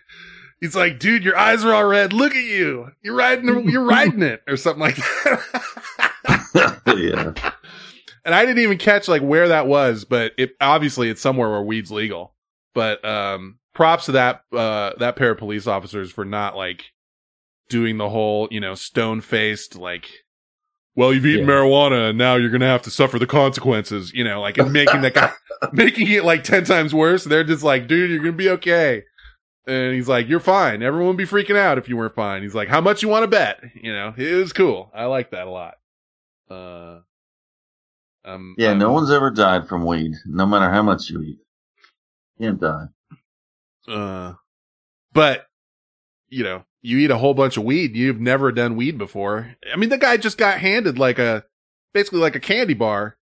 he's 0.59 0.75
like, 0.75 0.99
"Dude, 0.99 1.23
your 1.23 1.37
eyes 1.37 1.63
are 1.65 1.73
all 1.73 1.85
red. 1.85 2.13
Look 2.13 2.35
at 2.35 2.43
you. 2.43 2.91
You're 3.01 3.15
riding. 3.15 3.45
the- 3.45 3.71
You're 3.71 3.85
riding 3.85 4.21
it, 4.23 4.41
or 4.47 4.57
something 4.57 4.81
like 4.81 4.95
that." 4.95 6.81
yeah. 6.97 7.51
and 8.25 8.35
I 8.35 8.45
didn't 8.45 8.63
even 8.63 8.77
catch 8.77 9.07
like 9.07 9.21
where 9.21 9.47
that 9.49 9.67
was, 9.67 10.05
but 10.05 10.33
it 10.37 10.51
obviously 10.61 11.09
it's 11.09 11.21
somewhere 11.21 11.49
where 11.49 11.61
weed's 11.61 11.91
legal. 11.91 12.33
But 12.73 13.03
um 13.05 13.59
props 13.73 14.05
to 14.05 14.13
that 14.13 14.41
uh 14.51 14.91
that 14.99 15.15
pair 15.15 15.31
of 15.31 15.37
police 15.37 15.67
officers 15.67 16.11
for 16.11 16.25
not 16.25 16.55
like 16.55 16.85
doing 17.69 17.97
the 17.97 18.09
whole, 18.09 18.47
you 18.51 18.59
know, 18.59 18.75
stone 18.75 19.21
faced 19.21 19.75
like 19.75 20.07
well, 20.95 21.13
you've 21.13 21.25
eaten 21.27 21.47
Yeah. 21.47 21.53
marijuana 21.53 22.09
and 22.09 22.17
now 22.17 22.35
you're 22.35 22.49
gonna 22.49 22.65
have 22.67 22.81
to 22.83 22.89
suffer 22.91 23.19
the 23.19 23.27
consequences, 23.27 24.11
you 24.13 24.23
know, 24.23 24.41
like 24.41 24.57
and 24.57 24.73
making 24.73 25.01
the 25.01 25.11
guy 25.11 25.31
making 25.73 26.07
it 26.11 26.23
like 26.25 26.43
ten 26.43 26.63
times 26.65 26.93
worse. 26.93 27.23
They're 27.23 27.43
just 27.43 27.63
like, 27.63 27.87
dude, 27.87 28.09
you're 28.09 28.19
gonna 28.19 28.31
be 28.33 28.49
okay. 28.49 29.03
And 29.67 29.93
he's 29.93 30.07
like, 30.07 30.27
You're 30.29 30.39
fine. 30.39 30.81
Everyone 30.81 31.09
would 31.09 31.17
be 31.17 31.25
freaking 31.25 31.57
out 31.57 31.77
if 31.77 31.89
you 31.89 31.97
weren't 31.97 32.15
fine. 32.15 32.41
He's 32.41 32.55
like, 32.55 32.69
How 32.69 32.81
much 32.81 33.03
you 33.03 33.09
want 33.09 33.23
to 33.23 33.27
bet? 33.27 33.61
You 33.75 33.93
know, 33.93 34.13
it 34.17 34.33
was 34.35 34.53
cool. 34.53 34.89
I 34.95 35.05
like 35.05 35.31
that 35.31 35.45
a 35.47 35.51
lot. 35.51 35.75
Uh 36.49 36.99
um 38.23 38.55
Yeah, 38.57 38.69
um, 38.71 38.79
no 38.79 38.91
one's 38.93 39.11
ever 39.11 39.29
died 39.29 39.67
from 39.67 39.85
weed, 39.85 40.13
no 40.25 40.45
matter 40.45 40.71
how 40.71 40.81
much 40.81 41.09
you 41.09 41.21
eat. 41.21 41.39
Can't 42.39 42.59
die. 42.59 42.85
Uh, 43.87 44.33
but 45.13 45.47
you 46.29 46.43
know, 46.43 46.63
you 46.81 46.97
eat 46.99 47.11
a 47.11 47.17
whole 47.17 47.33
bunch 47.33 47.57
of 47.57 47.63
weed. 47.63 47.95
You've 47.95 48.19
never 48.21 48.51
done 48.51 48.75
weed 48.75 48.97
before. 48.97 49.55
I 49.71 49.75
mean, 49.75 49.89
the 49.89 49.97
guy 49.97 50.17
just 50.17 50.37
got 50.37 50.59
handed 50.59 50.97
like 50.99 51.19
a, 51.19 51.45
basically 51.93 52.19
like 52.19 52.35
a 52.35 52.39
candy 52.41 52.73
bar, 52.73 53.17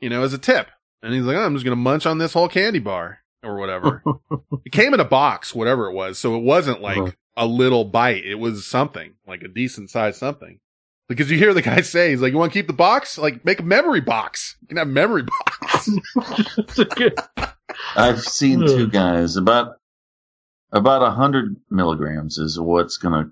you 0.00 0.08
know, 0.08 0.22
as 0.22 0.32
a 0.32 0.38
tip. 0.38 0.68
And 1.02 1.12
he's 1.14 1.24
like, 1.24 1.36
oh, 1.36 1.44
I'm 1.44 1.54
just 1.54 1.64
going 1.64 1.76
to 1.76 1.82
munch 1.82 2.06
on 2.06 2.18
this 2.18 2.32
whole 2.32 2.48
candy 2.48 2.78
bar 2.78 3.20
or 3.46 3.56
whatever. 3.56 4.02
it 4.64 4.72
came 4.72 4.92
in 4.94 5.00
a 5.00 5.04
box, 5.04 5.54
whatever 5.54 5.88
it 5.88 5.94
was. 5.94 6.18
So 6.18 6.36
it 6.36 6.42
wasn't 6.42 6.80
like 6.82 6.98
Uh-huh. 6.98 7.10
a 7.36 7.46
little 7.46 7.84
bite. 7.84 8.24
It 8.24 8.34
was 8.36 8.66
something 8.66 9.14
like 9.26 9.42
a 9.42 9.48
decent 9.48 9.90
sized 9.90 10.18
something. 10.18 10.58
Because 11.08 11.30
you 11.30 11.38
hear 11.38 11.54
the 11.54 11.62
guy 11.62 11.80
say, 11.82 12.10
he's 12.10 12.20
like, 12.20 12.32
you 12.32 12.38
want 12.38 12.52
to 12.52 12.58
keep 12.58 12.66
the 12.66 12.72
box? 12.72 13.16
Like, 13.16 13.44
make 13.44 13.60
a 13.60 13.62
memory 13.62 14.00
box. 14.00 14.56
You 14.62 14.68
can 14.68 14.76
have 14.78 14.88
memory 14.88 15.22
box. 15.60 15.88
I've 17.96 18.20
seen 18.20 18.60
two 18.60 18.88
guys 18.88 19.36
about 19.36 19.76
about 20.72 21.02
a 21.02 21.10
hundred 21.10 21.56
milligrams 21.70 22.38
is 22.38 22.58
what's 22.58 22.96
gonna 22.96 23.30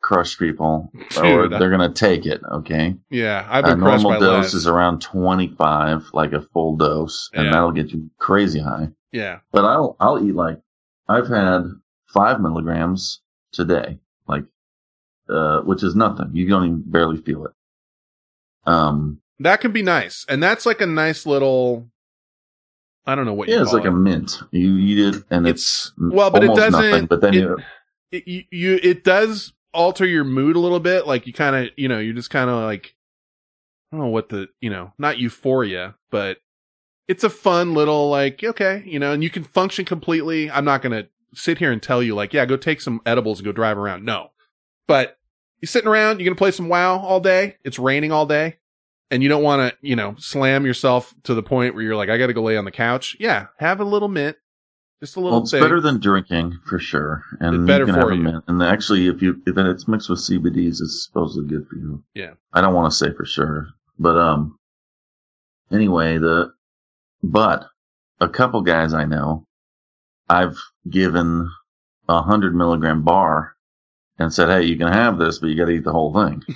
crush 0.00 0.38
people, 0.38 0.92
or 1.18 1.48
Dude. 1.48 1.60
they're 1.60 1.70
gonna 1.70 1.92
take 1.92 2.26
it. 2.26 2.40
Okay, 2.52 2.96
yeah. 3.10 3.46
I've 3.50 3.64
been 3.64 3.80
crushed 3.80 4.02
normal 4.04 4.20
dose 4.20 4.44
less. 4.44 4.54
is 4.54 4.66
around 4.66 5.00
twenty 5.02 5.48
five, 5.48 6.04
like 6.12 6.32
a 6.32 6.42
full 6.42 6.76
dose, 6.76 7.30
and 7.34 7.46
Yeah. 7.46 7.52
that'll 7.52 7.72
get 7.72 7.90
you 7.90 8.10
crazy 8.18 8.60
high. 8.60 8.88
Yeah. 9.12 9.40
But 9.52 9.64
I'll 9.64 9.96
I'll 10.00 10.24
eat 10.26 10.34
like 10.34 10.60
I've 11.08 11.28
had 11.28 11.64
five 12.06 12.40
milligrams 12.40 13.20
today, 13.52 13.98
like 14.28 14.44
uh, 15.28 15.60
which 15.62 15.82
is 15.82 15.94
nothing. 15.96 16.30
You 16.34 16.48
don't 16.48 16.64
even 16.64 16.82
barely 16.86 17.16
feel 17.18 17.46
it. 17.46 17.52
Um, 18.64 19.20
That 19.40 19.60
can 19.60 19.72
be 19.72 19.82
nice. 19.82 20.24
And 20.28 20.42
that's 20.42 20.66
like 20.66 20.80
a 20.80 20.86
nice 20.86 21.26
little 21.26 21.88
I 23.06 23.14
don't 23.14 23.24
know 23.24 23.34
what 23.34 23.48
yeah, 23.48 23.62
it's 23.62 23.72
like 23.72 23.84
it. 23.84 23.88
a 23.88 23.92
mint. 23.92 24.40
You 24.50 24.76
eat 24.78 24.98
it, 24.98 25.22
and 25.30 25.46
it's, 25.46 25.92
well, 25.96 26.30
but 26.30 26.42
it 26.42 26.54
doesn't 26.56 26.72
Nothing, 26.90 27.06
but 27.06 27.20
then 27.20 27.34
it, 27.34 27.36
you 27.40 27.58
it, 28.10 28.26
you, 28.28 28.44
you 28.50 28.80
it 28.82 29.04
does 29.04 29.52
alter 29.76 30.06
your 30.06 30.24
mood 30.24 30.56
a 30.56 30.60
little 30.60 30.80
bit. 30.80 31.06
Like 31.06 31.26
you 31.26 31.32
kind 31.32 31.54
of, 31.54 31.72
you 31.76 31.88
know, 31.88 31.98
you're 31.98 32.14
just 32.14 32.30
kind 32.30 32.50
of 32.50 32.62
like 32.62 32.94
I 33.92 33.96
don't 33.96 34.06
know 34.06 34.10
what 34.10 34.30
the, 34.30 34.48
you 34.60 34.70
know, 34.70 34.92
not 34.98 35.18
euphoria, 35.18 35.94
but 36.10 36.38
it's 37.06 37.22
a 37.22 37.30
fun 37.30 37.74
little 37.74 38.10
like 38.10 38.42
okay, 38.42 38.82
you 38.84 38.98
know, 38.98 39.12
and 39.12 39.22
you 39.22 39.30
can 39.30 39.44
function 39.44 39.84
completely. 39.84 40.50
I'm 40.50 40.64
not 40.64 40.82
going 40.82 40.92
to 40.92 41.08
sit 41.34 41.58
here 41.58 41.70
and 41.70 41.82
tell 41.82 42.02
you 42.02 42.14
like, 42.14 42.32
yeah, 42.32 42.46
go 42.46 42.56
take 42.56 42.80
some 42.80 43.00
edibles 43.06 43.38
and 43.38 43.44
go 43.44 43.52
drive 43.52 43.78
around. 43.78 44.04
No. 44.04 44.30
But 44.88 45.18
you're 45.60 45.68
sitting 45.68 45.88
around, 45.88 46.18
you're 46.18 46.26
going 46.26 46.34
to 46.34 46.38
play 46.38 46.50
some 46.50 46.68
WoW 46.68 46.98
all 46.98 47.20
day. 47.20 47.56
It's 47.64 47.78
raining 47.78 48.12
all 48.12 48.26
day. 48.26 48.56
And 49.10 49.22
you 49.22 49.28
don't 49.28 49.42
want 49.42 49.70
to, 49.70 49.76
you 49.86 49.94
know, 49.94 50.16
slam 50.18 50.66
yourself 50.66 51.14
to 51.24 51.34
the 51.34 51.42
point 51.42 51.74
where 51.74 51.84
you're 51.84 51.96
like, 51.96 52.08
I 52.08 52.18
got 52.18 52.26
to 52.26 52.32
go 52.32 52.42
lay 52.42 52.56
on 52.56 52.64
the 52.64 52.72
couch. 52.72 53.16
Yeah. 53.20 53.46
Have 53.58 53.80
a 53.80 53.84
little 53.84 54.08
mint. 54.08 54.36
Just 55.00 55.16
a 55.16 55.20
little 55.20 55.32
Well, 55.32 55.42
it's 55.42 55.50
thing. 55.50 55.62
better 55.62 55.80
than 55.80 56.00
drinking 56.00 56.58
for 56.64 56.78
sure, 56.78 57.22
and 57.40 57.54
It's 57.54 57.66
better 57.66 57.84
you 57.84 57.92
can 57.92 58.00
for 58.00 58.10
have 58.10 58.18
you. 58.18 58.28
a 58.28 58.32
mint. 58.32 58.44
And 58.48 58.62
actually, 58.62 59.08
if 59.08 59.20
you 59.20 59.42
if 59.46 59.56
it's 59.58 59.86
mixed 59.86 60.08
with 60.08 60.20
CBDs, 60.20 60.80
it's 60.80 61.04
supposedly 61.04 61.46
good 61.48 61.66
for 61.68 61.76
you. 61.76 62.02
Yeah. 62.14 62.32
I 62.52 62.60
don't 62.62 62.74
want 62.74 62.90
to 62.90 62.96
say 62.96 63.12
for 63.12 63.26
sure, 63.26 63.68
but 63.98 64.16
um, 64.16 64.58
anyway, 65.70 66.16
the 66.18 66.54
but 67.22 67.66
a 68.20 68.28
couple 68.28 68.62
guys 68.62 68.94
I 68.94 69.04
know, 69.04 69.44
I've 70.30 70.56
given 70.88 71.50
a 72.08 72.22
hundred 72.22 72.54
milligram 72.54 73.02
bar 73.02 73.54
and 74.18 74.32
said, 74.32 74.48
"Hey, 74.48 74.62
you 74.64 74.78
can 74.78 74.88
have 74.88 75.18
this, 75.18 75.40
but 75.40 75.48
you 75.48 75.56
got 75.56 75.66
to 75.66 75.72
eat 75.72 75.84
the 75.84 75.92
whole 75.92 76.14
thing." 76.14 76.42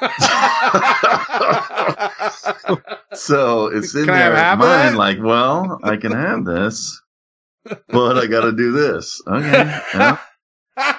so 3.14 3.66
it's 3.66 3.94
in 3.94 4.06
Can 4.06 4.14
their 4.14 4.56
mind, 4.56 4.96
like, 4.96 5.18
well, 5.20 5.78
I 5.82 5.96
can 5.96 6.12
have 6.12 6.44
this, 6.44 7.00
but 7.64 8.18
I 8.18 8.26
got 8.26 8.42
to 8.42 8.52
do 8.52 8.72
this. 8.72 9.20
Okay. 9.26 9.80
yeah. 9.94 10.18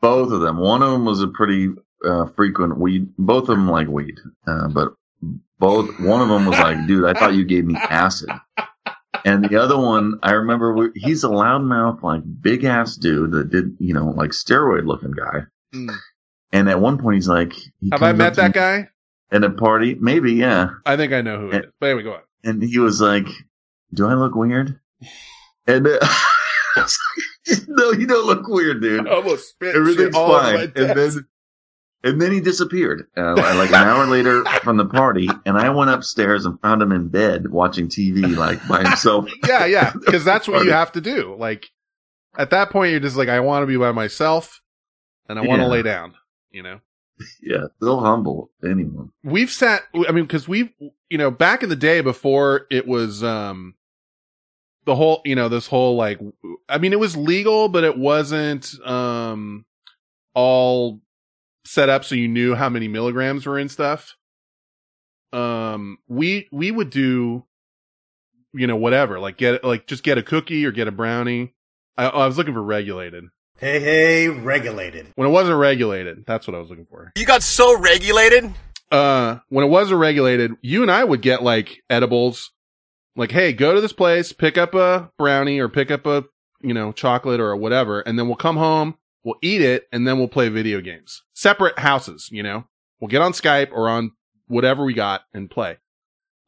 Both 0.00 0.32
of 0.32 0.40
them. 0.40 0.58
One 0.58 0.82
of 0.82 0.90
them 0.92 1.04
was 1.04 1.22
a 1.22 1.28
pretty 1.28 1.70
uh, 2.04 2.26
frequent 2.36 2.78
weed. 2.78 3.08
Both 3.18 3.48
of 3.48 3.56
them 3.56 3.70
like 3.70 3.88
weed, 3.88 4.18
uh, 4.46 4.68
but 4.68 4.94
both. 5.58 5.98
One 6.00 6.20
of 6.20 6.28
them 6.28 6.46
was 6.46 6.58
like, 6.58 6.86
"Dude, 6.86 7.04
I 7.04 7.18
thought 7.18 7.34
you 7.34 7.44
gave 7.44 7.64
me 7.64 7.76
acid." 7.76 8.28
And 9.24 9.44
the 9.44 9.56
other 9.56 9.78
one, 9.78 10.18
I 10.22 10.32
remember 10.32 10.74
we, 10.74 10.88
he's 10.94 11.24
a 11.24 11.28
loudmouth, 11.28 12.02
like 12.02 12.22
big 12.42 12.64
ass 12.64 12.96
dude 12.96 13.32
that 13.32 13.50
did, 13.50 13.76
you 13.78 13.94
know, 13.94 14.10
like 14.10 14.30
steroid 14.30 14.86
looking 14.86 15.12
guy. 15.12 15.44
Mm. 15.74 15.96
And 16.52 16.68
at 16.68 16.78
one 16.78 16.98
point, 16.98 17.14
he's 17.14 17.28
like, 17.28 17.54
he 17.54 17.88
Have 17.90 18.02
I 18.02 18.12
met 18.12 18.34
that 18.34 18.52
guy? 18.52 18.88
At 19.30 19.42
a 19.42 19.50
party, 19.50 19.96
maybe, 19.98 20.34
yeah. 20.34 20.68
I 20.84 20.96
think 20.96 21.12
I 21.12 21.22
know 21.22 21.40
who 21.40 21.50
it 21.50 21.64
is. 21.64 21.70
But 21.80 21.86
anyway, 21.86 22.02
go 22.02 22.12
on. 22.12 22.20
And 22.44 22.62
he 22.62 22.78
was 22.78 23.00
like, 23.00 23.26
"Do 23.92 24.06
I 24.06 24.14
look 24.14 24.34
weird?" 24.34 24.78
And 25.66 25.84
like, 26.76 26.88
no, 27.68 27.92
you 27.92 28.06
don't 28.06 28.26
look 28.26 28.46
weird, 28.48 28.82
dude. 28.82 29.08
I 29.08 29.12
almost 29.14 29.50
spit 29.50 29.74
Everything's 29.74 30.14
fine. 30.14 30.72
And 30.76 30.98
then, 30.98 31.26
and 32.02 32.20
then 32.20 32.32
he 32.32 32.40
disappeared. 32.40 33.06
Uh, 33.16 33.34
like 33.56 33.70
an 33.70 33.76
hour 33.76 34.06
later 34.06 34.44
from 34.62 34.76
the 34.76 34.84
party, 34.86 35.28
and 35.46 35.56
I 35.56 35.70
went 35.70 35.90
upstairs 35.90 36.44
and 36.46 36.60
found 36.60 36.82
him 36.82 36.92
in 36.92 37.08
bed 37.08 37.48
watching 37.50 37.88
TV, 37.88 38.36
like 38.36 38.66
by 38.68 38.82
himself. 38.82 39.28
yeah, 39.46 39.64
yeah, 39.64 39.92
because 40.04 40.24
that's 40.24 40.46
what 40.48 40.64
you 40.64 40.72
have 40.72 40.92
to 40.92 41.00
do. 41.00 41.34
Like 41.38 41.66
at 42.36 42.50
that 42.50 42.70
point, 42.70 42.90
you're 42.90 43.00
just 43.00 43.16
like, 43.16 43.28
I 43.28 43.40
want 43.40 43.62
to 43.62 43.66
be 43.66 43.76
by 43.76 43.92
myself. 43.92 44.60
and 45.28 45.38
I 45.38 45.42
want 45.42 45.60
to 45.60 45.64
Yeah. 45.64 45.70
lay 45.70 45.82
down. 45.82 46.14
You 46.50 46.62
know, 46.62 46.80
Yeah, 47.42 47.64
they'll 47.80 48.00
humble 48.00 48.50
anyone. 48.62 49.10
we've 49.24 49.50
sat. 49.50 49.82
I 49.94 50.12
mean, 50.12 50.24
because 50.24 50.46
we've 50.46 50.70
you 51.08 51.16
know 51.18 51.30
back 51.30 51.62
in 51.62 51.68
the 51.68 51.74
day 51.76 52.00
before 52.02 52.66
it 52.70 52.86
was 52.86 53.22
um 53.24 53.74
the 54.86 54.94
whole 54.94 55.22
you 55.24 55.34
know 55.34 55.48
this 55.48 55.66
whole 55.66 55.96
like 55.96 56.20
I 56.68 56.78
mean 56.78 56.92
it 56.92 57.00
was 57.00 57.16
legal, 57.16 57.68
but 57.68 57.84
it 57.84 57.96
wasn't 57.96 58.70
um 58.84 59.64
all 60.34 61.00
set 61.64 61.88
up 61.88 62.04
so 62.04 62.14
you 62.14 62.28
knew 62.28 62.54
how 62.54 62.68
many 62.68 62.88
milligrams 62.88 63.46
were 63.46 63.58
in 63.58 63.68
stuff. 63.68 64.16
Um, 65.32 65.98
we 66.08 66.48
we 66.52 66.70
would 66.70 66.90
do 66.90 67.44
you 68.52 68.66
know 68.66 68.76
whatever 68.76 69.18
like 69.18 69.36
get 69.36 69.64
like 69.64 69.86
just 69.86 70.04
get 70.04 70.18
a 70.18 70.22
cookie 70.22 70.64
or 70.64 70.70
get 70.70 70.88
a 70.88 70.92
brownie. 70.92 71.54
I, 71.96 72.06
I 72.06 72.26
was 72.26 72.36
looking 72.36 72.54
for 72.54 72.62
regulated. 72.62 73.24
Hey, 73.56 73.78
hey, 73.78 74.28
regulated. 74.28 75.12
When 75.14 75.28
it 75.28 75.30
wasn't 75.30 75.58
regulated, 75.58 76.24
that's 76.26 76.46
what 76.46 76.56
I 76.56 76.58
was 76.58 76.70
looking 76.70 76.86
for. 76.86 77.12
You 77.16 77.24
got 77.24 77.42
so 77.42 77.78
regulated? 77.78 78.52
Uh, 78.90 79.38
when 79.48 79.64
it 79.64 79.68
wasn't 79.68 80.00
regulated, 80.00 80.52
you 80.60 80.82
and 80.82 80.90
I 80.90 81.04
would 81.04 81.22
get 81.22 81.42
like 81.42 81.82
edibles. 81.88 82.50
Like, 83.16 83.30
hey, 83.30 83.52
go 83.52 83.74
to 83.74 83.80
this 83.80 83.92
place, 83.92 84.32
pick 84.32 84.58
up 84.58 84.74
a 84.74 85.10
brownie 85.18 85.58
or 85.58 85.68
pick 85.68 85.90
up 85.90 86.06
a, 86.06 86.24
you 86.60 86.74
know, 86.74 86.92
chocolate 86.92 87.40
or 87.40 87.54
whatever, 87.56 88.00
and 88.00 88.18
then 88.18 88.26
we'll 88.26 88.36
come 88.36 88.56
home, 88.56 88.96
we'll 89.22 89.38
eat 89.42 89.60
it, 89.60 89.86
and 89.92 90.06
then 90.06 90.18
we'll 90.18 90.28
play 90.28 90.48
video 90.48 90.80
games. 90.80 91.22
Separate 91.34 91.78
houses, 91.78 92.28
you 92.32 92.42
know? 92.42 92.64
We'll 93.00 93.08
get 93.08 93.22
on 93.22 93.32
Skype 93.32 93.70
or 93.72 93.88
on 93.88 94.12
whatever 94.48 94.84
we 94.84 94.94
got 94.94 95.22
and 95.32 95.50
play. 95.50 95.78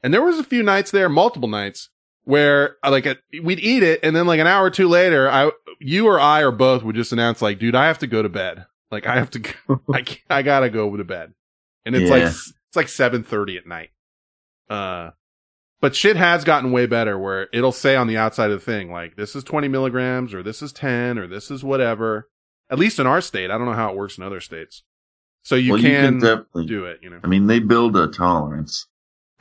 And 0.03 0.13
there 0.13 0.23
was 0.23 0.39
a 0.39 0.45
few 0.45 0.63
nights 0.63 0.91
there, 0.91 1.09
multiple 1.09 1.49
nights, 1.49 1.91
where 2.25 2.77
uh, 2.83 2.91
like 2.91 3.07
a, 3.07 3.17
we'd 3.43 3.61
eat 3.61 3.83
it, 3.83 4.01
and 4.03 4.15
then 4.15 4.27
like 4.27 4.41
an 4.41 4.47
hour 4.47 4.65
or 4.65 4.71
two 4.71 4.89
later, 4.89 5.31
I, 5.31 5.51
you 5.81 6.07
or 6.07 6.19
I 6.19 6.43
or 6.43 6.51
both 6.51 6.83
would 6.83 6.97
just 6.97 7.13
announce 7.13 7.41
like, 7.43 7.59
dude, 7.59 7.75
I 7.75 7.87
have 7.87 7.99
to 8.01 8.07
go 8.07 8.23
to 8.23 8.29
bed. 8.29 8.67
Like, 8.91 9.07
I 9.07 9.17
have 9.17 9.31
to, 9.31 9.39
go, 9.41 9.53
I, 9.93 10.05
I 10.29 10.43
gotta 10.43 10.71
go 10.71 10.97
to 10.97 11.05
bed. 11.05 11.35
And 11.85 11.95
it's 11.95 12.11
like 12.11 12.23
it's 12.23 12.53
like 12.75 12.89
seven 12.89 13.23
thirty 13.23 13.57
at 13.57 13.67
night. 13.67 13.91
Uh, 14.69 15.11
but 15.81 15.95
shit 15.95 16.17
has 16.17 16.45
gotten 16.45 16.73
way 16.73 16.87
better 16.87 17.19
where 17.19 17.49
it'll 17.53 17.73
say 17.73 17.97
on 17.97 18.07
the 18.07 18.17
outside 18.17 18.51
of 18.51 18.59
the 18.61 18.65
thing 18.65 18.91
like 18.91 19.17
this 19.17 19.35
is 19.37 19.45
twenty 19.45 19.69
milligrams 19.69 20.33
or 20.35 20.43
this 20.43 20.63
is 20.63 20.73
ten 20.73 21.19
or 21.19 21.27
this 21.27 21.51
is 21.51 21.63
whatever. 21.65 22.29
At 22.71 22.79
least 22.79 22.99
in 22.99 23.07
our 23.07 23.21
state, 23.21 23.51
I 23.51 23.59
don't 23.59 23.67
know 23.67 23.73
how 23.75 23.91
it 23.91 23.97
works 23.97 24.19
in 24.19 24.25
other 24.25 24.41
states. 24.41 24.83
So 25.43 25.55
you 25.55 25.75
Well, 25.75 25.83
can, 25.83 26.19
definitely 26.19 26.67
do 26.67 26.85
it. 26.87 26.99
You 27.03 27.11
know. 27.11 27.21
I 27.23 27.29
mean, 27.29 27.47
they 27.47 27.61
build 27.61 27.97
a 27.97 28.09
tolerance. 28.09 28.87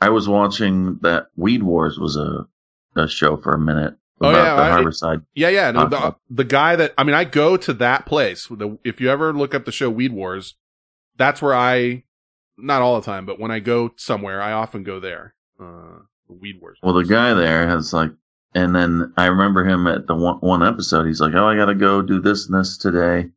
I 0.00 0.10
was 0.10 0.28
watching 0.28 0.98
that 1.02 1.26
Weed 1.36 1.62
Wars 1.62 1.98
was 1.98 2.16
a 2.16 2.46
a 2.94 3.08
show 3.08 3.36
for 3.36 3.52
a 3.52 3.58
minute 3.58 3.94
Oh, 4.20 4.30
about 4.30 4.44
yeah, 4.44 4.54
the 4.56 4.62
I- 4.62 4.82
Harborside. 4.82 5.26
Yeah, 5.34 5.48
yeah. 5.50 5.70
No, 5.72 5.88
the, 5.88 6.16
the 6.30 6.44
guy 6.44 6.76
that 6.76 6.94
I 6.96 7.04
mean, 7.04 7.14
I 7.14 7.24
go 7.24 7.56
to 7.58 7.72
that 7.74 8.06
place. 8.06 8.46
The, 8.46 8.78
if 8.84 9.00
you 9.00 9.10
ever 9.10 9.32
look 9.34 9.54
up 9.54 9.64
the 9.66 9.72
show 9.72 9.90
Weed 9.90 10.12
Wars, 10.12 10.54
that's 11.18 11.42
where 11.42 11.54
I, 11.54 12.04
not 12.56 12.80
all 12.80 12.98
the 12.98 13.04
time, 13.04 13.26
but 13.26 13.38
when 13.38 13.50
I 13.50 13.58
go 13.58 13.92
somewhere, 13.96 14.40
I 14.40 14.52
often 14.52 14.84
go 14.84 15.00
there. 15.00 15.34
Uh, 15.60 15.98
Weed 16.28 16.60
Wars. 16.60 16.78
Well, 16.82 16.94
the 16.94 17.04
guy 17.04 17.34
there 17.34 17.66
has 17.68 17.92
like, 17.92 18.10
and 18.54 18.74
then 18.74 19.12
I 19.16 19.26
remember 19.26 19.64
him 19.64 19.86
at 19.86 20.06
the 20.06 20.14
one, 20.14 20.36
one 20.36 20.62
episode. 20.62 21.06
He's 21.06 21.20
like, 21.20 21.34
"Oh, 21.34 21.46
I 21.46 21.56
got 21.56 21.66
to 21.66 21.74
go 21.74 22.02
do 22.02 22.20
this 22.20 22.46
and 22.46 22.58
this 22.58 22.76
today," 22.76 23.30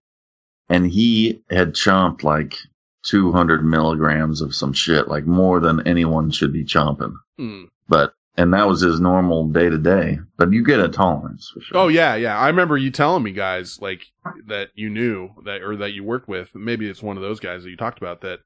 and 0.69 0.89
he 0.89 1.41
had 1.49 1.73
chomped 1.73 2.23
like 2.23 2.55
200 3.03 3.63
milligrams 3.65 4.41
of 4.41 4.55
some 4.55 4.73
shit, 4.73 5.07
like 5.07 5.25
more 5.25 5.59
than 5.59 5.85
anyone 5.87 6.31
should 6.31 6.53
be 6.53 6.63
chomping. 6.63 7.13
Hmm. 7.37 7.65
But 7.87 8.13
and 8.37 8.53
that 8.53 8.67
was 8.67 8.79
his 8.81 9.01
normal 9.01 9.47
day 9.49 9.69
to 9.69 9.77
day. 9.77 10.19
But 10.37 10.53
you 10.53 10.63
get 10.63 10.79
a 10.79 10.87
tolerance 10.87 11.51
for 11.53 11.59
sure. 11.59 11.77
Oh 11.77 11.87
yeah, 11.89 12.15
yeah. 12.15 12.37
I 12.37 12.47
remember 12.47 12.77
you 12.77 12.91
telling 12.91 13.23
me 13.23 13.31
guys 13.31 13.79
like 13.81 14.07
that 14.47 14.69
you 14.75 14.89
knew 14.89 15.31
that 15.43 15.61
or 15.61 15.75
that 15.77 15.91
you 15.91 16.03
worked 16.03 16.29
with. 16.29 16.49
Maybe 16.55 16.89
it's 16.89 17.03
one 17.03 17.17
of 17.17 17.23
those 17.23 17.39
guys 17.39 17.63
that 17.63 17.69
you 17.69 17.77
talked 17.77 17.97
about 17.97 18.21
that 18.21 18.39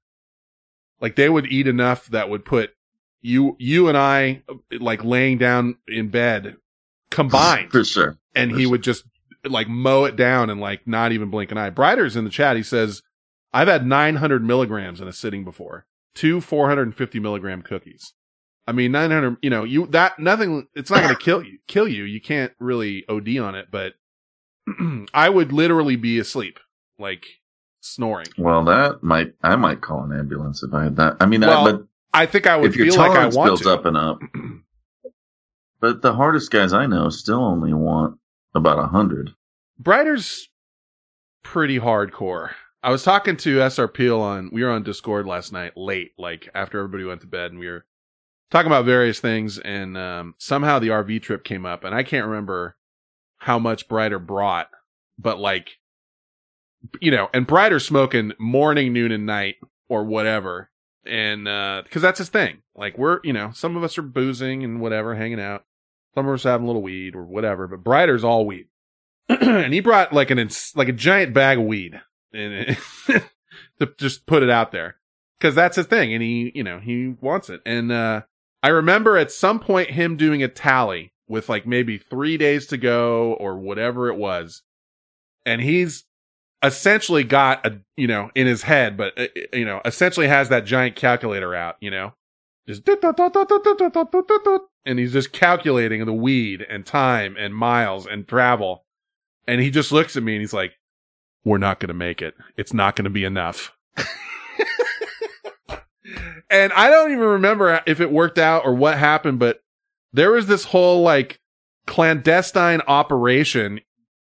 like 1.00 1.16
they 1.16 1.30
would 1.30 1.46
eat 1.46 1.68
enough 1.68 2.08
that 2.08 2.30
would 2.30 2.46
put 2.46 2.72
you 3.24 3.56
you 3.58 3.88
and 3.88 3.98
I 3.98 4.44
like 4.72 5.04
laying 5.04 5.40
down 5.40 5.78
in 5.88 6.10
bed 6.10 6.58
combined. 7.10 7.72
for 7.72 7.84
sure. 7.84 8.18
and 8.36 8.52
he 8.52 8.68
would 8.68 8.84
just 8.84 9.06
like 9.46 9.68
mow 9.68 10.06
it 10.06 10.16
down 10.16 10.50
and 10.50 10.62
like 10.62 10.86
not 10.88 11.12
even 11.12 11.32
blink 11.32 11.52
an 11.52 11.58
eye. 11.58 11.70
Brider's 11.72 12.16
in 12.16 12.26
the 12.26 12.30
chat. 12.30 12.56
He 12.56 12.64
says, 12.64 13.02
I've 13.52 13.68
had 13.68 13.86
900 13.86 14.44
milligrams 14.44 15.02
in 15.02 15.08
a 15.08 15.14
sitting 15.14 15.44
before. 15.44 15.86
Two 16.16 16.42
450 16.42 17.20
milligram 17.20 17.62
cookies. 17.62 18.14
I 18.66 18.72
mean, 18.72 18.92
900, 18.92 19.38
you 19.42 19.50
know, 19.50 19.64
you, 19.64 19.88
that, 19.88 20.20
nothing, 20.20 20.68
it's 20.76 20.90
not 20.90 21.02
going 21.02 21.16
to 21.16 21.22
kill 21.22 21.44
you, 21.44 21.58
kill 21.68 21.88
you. 21.88 22.04
You 22.04 22.22
can't 22.22 22.54
really 22.60 23.04
OD 23.10 23.38
on 23.38 23.56
it, 23.56 23.68
but 23.72 23.94
I 25.14 25.30
would 25.30 25.52
literally 25.52 25.96
be 25.98 26.20
asleep, 26.20 26.60
like 26.98 27.26
snoring. 27.82 28.28
Well, 28.38 28.64
that 28.66 29.04
might 29.04 29.34
I 29.44 29.56
might 29.58 29.82
call 29.82 30.04
an 30.04 30.18
ambulance 30.18 30.64
if 30.64 30.74
I 30.74 30.86
had 30.86 30.96
that. 30.96 31.18
I 31.20 31.26
mean, 31.26 31.42
Well, 31.42 31.68
I, 31.68 31.72
but 31.74 31.82
I 32.14 32.26
think 32.26 32.48
I 32.48 32.58
would 32.58 32.72
if 32.72 32.76
feel 32.76 32.96
like 32.96 33.18
I 33.18 33.28
want 33.28 33.48
builds 33.48 33.62
to. 33.64 33.74
up 33.74 33.86
and 33.86 33.98
up. 33.98 34.20
But 35.80 36.02
the 36.02 36.14
hardest 36.14 36.52
guys 36.52 36.72
I 36.72 36.86
know 36.86 37.10
still 37.10 37.44
only 37.44 37.74
want 37.74 38.18
about 38.56 38.80
a 38.80 38.88
hundred. 38.88 39.32
Brighter's 39.78 40.48
pretty 41.44 41.80
hardcore. 41.80 42.52
I 42.82 42.90
was 42.90 43.04
talking 43.04 43.38
to 43.38 43.62
SR 43.70 43.88
Peel 43.88 44.22
on, 44.22 44.50
we 44.52 44.64
were 44.64 44.72
on 44.72 44.84
Discord 44.84 45.26
last 45.26 45.52
night 45.52 45.74
late, 45.76 46.12
like 46.18 46.50
after 46.54 46.78
everybody 46.80 47.04
went 47.04 47.22
to 47.22 47.28
bed 47.28 47.52
and 47.52 47.60
we 47.60 47.68
were 47.68 47.86
talking 48.52 48.68
about 48.68 48.86
various 48.86 49.20
things 49.20 49.58
and, 49.60 49.98
um, 49.98 50.36
somehow 50.38 50.80
the 50.80 50.90
RV 50.90 51.22
trip 51.22 51.44
came 51.44 51.66
up 51.66 51.84
and 51.84 51.96
I 51.96 52.04
can't 52.04 52.28
remember 52.28 52.76
how 53.38 53.58
much 53.60 53.88
Brighter 53.88 54.20
brought, 54.20 54.70
but 55.18 55.40
like, 55.40 55.78
you 57.02 57.12
know, 57.12 57.30
and 57.34 57.48
Brighter 57.48 57.80
smoking 57.80 58.34
morning, 58.38 58.94
noon 58.94 59.12
and 59.12 59.26
night 59.26 59.56
or 59.88 60.04
whatever. 60.04 60.70
And, 61.06 61.48
uh, 61.48 61.84
cause 61.92 62.02
that's 62.02 62.20
his 62.20 62.30
thing. 62.30 62.60
Like 62.76 62.98
we're, 62.98 63.20
you 63.24 63.34
know, 63.34 63.52
some 63.54 63.76
of 63.76 63.84
us 63.84 63.98
are 63.98 64.04
boozing 64.04 64.64
and 64.64 64.80
whatever, 64.80 65.16
hanging 65.16 65.40
out. 65.40 65.66
Some 66.16 66.28
of 66.28 66.34
us 66.34 66.44
having 66.44 66.66
a 66.66 66.68
little 66.68 66.84
weed 66.84 67.16
or 67.16 67.24
whatever, 67.24 67.68
but 67.68 67.84
Brider's 67.84 68.24
all 68.24 68.46
weed. 68.46 68.68
and 69.30 69.74
he 69.74 69.80
brought 69.80 70.14
like 70.14 70.32
an 70.32 70.40
ins- 70.40 70.74
like 70.76 70.90
a 70.90 70.94
giant 70.94 71.34
bag 71.34 71.58
of 71.58 71.66
weed 71.66 72.00
and 72.34 72.78
to 73.80 73.94
just 73.98 74.26
put 74.26 74.44
it 74.44 74.50
out 74.50 74.72
there 74.72 74.98
because 75.40 75.56
that's 75.56 75.78
his 75.78 75.86
thing 75.86 76.14
and 76.14 76.22
he 76.22 76.52
you 76.54 76.64
know 76.64 76.80
he 76.80 77.16
wants 77.22 77.50
it 77.50 77.62
and 77.66 77.92
uh 77.92 78.22
i 78.62 78.68
remember 78.68 79.18
at 79.18 79.32
some 79.32 79.60
point 79.60 79.90
him 79.90 80.18
doing 80.18 80.44
a 80.44 80.48
tally 80.48 81.14
with 81.28 81.48
like 81.48 81.66
maybe 81.66 81.98
three 81.98 82.38
days 82.38 82.68
to 82.68 82.78
go 82.78 83.34
or 83.34 83.58
whatever 83.58 84.10
it 84.10 84.18
was 84.18 84.62
and 85.46 85.62
he's 85.62 86.04
essentially 86.64 87.24
got 87.24 87.66
a 87.66 87.78
you 87.98 88.08
know 88.08 88.32
in 88.36 88.48
his 88.48 88.64
head 88.64 88.96
but 88.96 89.18
uh, 89.20 89.28
you 89.52 89.66
know 89.66 89.82
essentially 89.86 90.28
has 90.28 90.50
that 90.50 90.66
giant 90.66 90.96
calculator 90.96 91.54
out 91.54 91.76
you 91.82 91.92
know 91.92 92.14
just 92.68 92.86
and 94.86 94.98
he's 94.98 95.12
just 95.12 95.34
calculating 95.34 96.06
the 96.06 96.14
weed 96.14 96.66
and 96.70 96.86
time 96.86 97.36
and 97.38 97.54
miles 97.54 98.06
and 98.06 98.28
travel 98.28 98.84
and 99.48 99.62
he 99.62 99.70
just 99.70 99.92
looks 99.92 100.16
at 100.16 100.24
me 100.24 100.36
and 100.36 100.42
he's 100.42 100.54
like, 100.54 100.74
we're 101.44 101.58
not 101.58 101.80
going 101.80 101.90
to 101.90 101.94
make 101.94 102.22
it. 102.22 102.36
It's 102.58 102.74
not 102.74 102.96
going 102.96 103.04
to 103.06 103.12
be 103.12 103.26
enough. 103.26 103.76
and 106.50 106.72
I 106.74 106.90
don't 106.90 107.12
even 107.12 107.26
remember 107.26 107.82
if 107.86 108.00
it 108.00 108.12
worked 108.12 108.38
out 108.38 108.66
or 108.66 108.74
what 108.74 108.98
happened, 108.98 109.40
but 109.40 109.62
there 110.14 110.32
was 110.32 110.48
this 110.48 110.64
whole 110.66 111.02
like 111.02 111.42
clandestine 111.86 112.82
operation, 112.88 113.82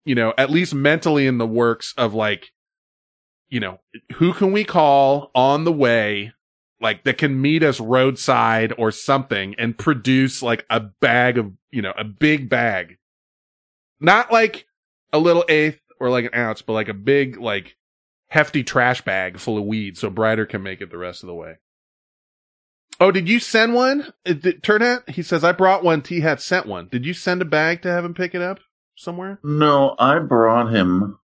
you 0.09 0.14
know, 0.14 0.32
at 0.39 0.48
least 0.48 0.74
mentally 0.74 1.26
in 1.26 1.36
the 1.36 1.47
works 1.47 1.93
of 1.98 2.14
like, 2.14 2.51
you 3.51 3.60
know, 3.60 3.78
who 4.14 4.32
can 4.32 4.52
we 4.52 4.64
call 4.64 5.30
on 5.35 5.64
the 5.64 5.72
way? 5.72 6.32
Like 6.80 7.05
that 7.05 7.18
can 7.18 7.43
meet 7.43 7.62
us 7.62 7.78
roadside 7.78 8.72
or 8.78 8.90
something 8.90 9.55
and 9.59 9.76
produce 9.76 10.43
like 10.43 10.64
a 10.70 10.80
bag 10.80 11.36
of, 11.36 11.52
you 11.70 11.82
know, 11.82 11.93
a 11.94 12.05
big 12.05 12.48
bag. 12.48 12.97
Not 14.01 14.32
like 14.32 14.66
a 15.12 15.18
little 15.18 15.44
eighth 15.47 15.78
or 16.01 16.09
like 16.09 16.24
an 16.24 16.35
ounce, 16.35 16.62
but 16.62 16.72
like 16.72 16.89
a 16.89 16.94
big, 16.94 17.39
like 17.39 17.76
hefty 18.28 18.64
trash 18.64 19.02
bag 19.02 19.39
full 19.39 19.59
of 19.59 19.64
weed 19.64 19.98
so 19.98 20.10
Brider 20.10 20.48
can 20.48 20.62
make 20.62 20.80
it 20.80 20.90
the 20.90 20.97
rest 20.97 21.22
of 21.22 21.26
the 21.26 21.35
way. 21.35 21.56
Oh, 22.98 23.10
did 23.10 23.28
you 23.28 23.40
send 23.40 23.74
one? 23.74 24.10
Did- 24.24 24.62
Turnet? 24.62 25.06
He 25.10 25.22
says, 25.22 25.44
I 25.44 25.52
brought 25.52 25.85
one. 25.85 26.01
T 26.01 26.20
Hat 26.20 26.40
sent 26.40 26.64
one. 26.64 26.89
Did 26.89 27.05
you 27.05 27.12
send 27.12 27.43
a 27.43 27.44
bag 27.44 27.82
to 27.82 27.90
have 27.90 28.06
him 28.06 28.14
pick 28.14 28.35
it 28.35 28.40
up 28.40 28.60
somewhere? 28.98 29.38
No, 29.42 29.94
I 29.98 30.18
brought 30.18 30.72
him 30.72 31.18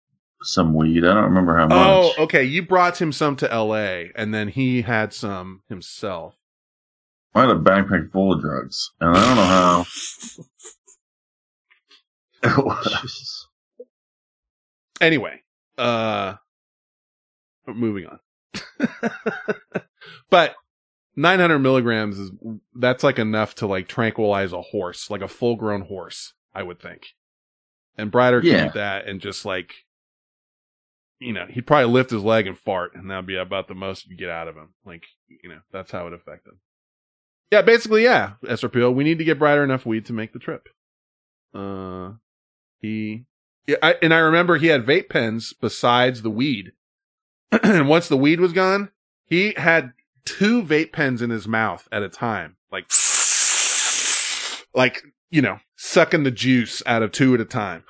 some 0.42 0.74
weed. 0.74 1.04
I 1.04 1.14
don't 1.14 1.24
remember 1.24 1.56
how 1.56 1.66
much. 1.66 1.78
Oh, 2.18 2.24
okay. 2.24 2.44
You 2.44 2.62
brought 2.62 3.00
him 3.00 3.12
some 3.12 3.36
to 3.36 3.46
LA 3.46 4.10
and 4.14 4.32
then 4.34 4.48
he 4.48 4.82
had 4.82 5.12
some 5.12 5.62
himself. 5.68 6.36
I 7.34 7.40
had 7.42 7.50
a 7.50 7.58
backpack 7.58 8.12
full 8.12 8.34
of 8.34 8.42
drugs, 8.42 8.90
and 9.00 9.16
I 9.16 9.26
don't 9.26 9.36
know 9.36 9.42
how. 9.42 9.86
It 12.44 12.58
was. 12.58 13.46
Anyway, 15.00 15.42
uh, 15.78 16.34
moving 17.68 18.06
on. 18.06 18.18
but 20.28 20.56
900 21.14 21.60
milligrams 21.60 22.18
is, 22.18 22.32
that's 22.74 23.04
like 23.04 23.20
enough 23.20 23.54
to 23.56 23.68
like 23.68 23.86
tranquilize 23.86 24.52
a 24.52 24.60
horse, 24.60 25.08
like 25.08 25.22
a 25.22 25.28
full 25.28 25.54
grown 25.54 25.82
horse, 25.82 26.34
I 26.52 26.64
would 26.64 26.80
think. 26.80 27.14
And 27.98 28.10
Brider 28.10 28.40
can 28.40 28.50
Yeah. 28.50 28.66
eat 28.68 28.74
that 28.74 29.06
and 29.06 29.20
just 29.20 29.44
like, 29.44 29.72
you 31.20 31.32
know, 31.32 31.46
he'd 31.46 31.66
probably 31.66 31.92
lift 31.92 32.10
his 32.10 32.22
leg 32.22 32.46
and 32.46 32.58
fart, 32.58 32.94
and 32.94 33.10
that'd 33.10 33.26
be 33.26 33.36
about 33.36 33.68
the 33.68 33.74
most 33.74 34.08
you 34.08 34.16
get 34.16 34.30
out 34.30 34.48
of 34.48 34.56
him. 34.56 34.70
Like, 34.84 35.04
you 35.28 35.48
know, 35.48 35.60
that's 35.70 35.90
how 35.92 36.06
it 36.08 36.12
affected. 36.12 36.50
him. 36.50 36.58
Yeah, 37.52 37.62
basically, 37.62 38.02
yeah, 38.04 38.32
SRPO, 38.44 38.94
we 38.94 39.04
need 39.04 39.18
to 39.18 39.24
get 39.24 39.38
brighter 39.38 39.62
enough 39.62 39.84
weed 39.86 40.06
to 40.06 40.12
make 40.14 40.32
the 40.32 40.38
trip. 40.38 40.68
Uh, 41.54 42.12
he, 42.80 43.26
yeah, 43.66 43.76
I, 43.82 43.96
and 44.02 44.12
I 44.14 44.18
remember 44.18 44.56
he 44.56 44.68
had 44.68 44.86
vape 44.86 45.10
pens 45.10 45.52
besides 45.52 46.22
the 46.22 46.30
weed. 46.30 46.72
and 47.62 47.88
once 47.88 48.08
the 48.08 48.16
weed 48.16 48.40
was 48.40 48.52
gone, 48.54 48.90
he 49.26 49.52
had 49.56 49.92
two 50.24 50.62
vape 50.62 50.92
pens 50.92 51.20
in 51.22 51.28
his 51.30 51.46
mouth 51.46 51.86
at 51.92 52.02
a 52.02 52.08
time, 52.08 52.56
like, 52.72 52.86
like, 54.74 55.02
you 55.30 55.42
know, 55.42 55.58
sucking 55.82 56.22
the 56.22 56.30
juice 56.30 56.80
out 56.86 57.02
of 57.02 57.10
two 57.10 57.34
at 57.34 57.40
a 57.40 57.44
time. 57.44 57.82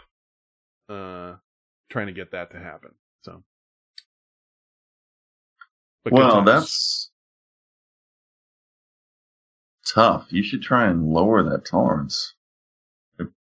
Uh, 0.89 1.35
trying 1.90 2.06
to 2.06 2.12
get 2.12 2.32
that 2.32 2.51
to 2.51 2.59
happen. 2.59 2.93
So, 3.23 3.43
But 6.02 6.14
well, 6.14 6.43
that's 6.43 7.10
tough. 9.86 10.27
You 10.31 10.43
should 10.43 10.62
try 10.62 10.89
and 10.89 11.12
lower 11.12 11.43
that 11.43 11.66
tolerance. 11.66 12.35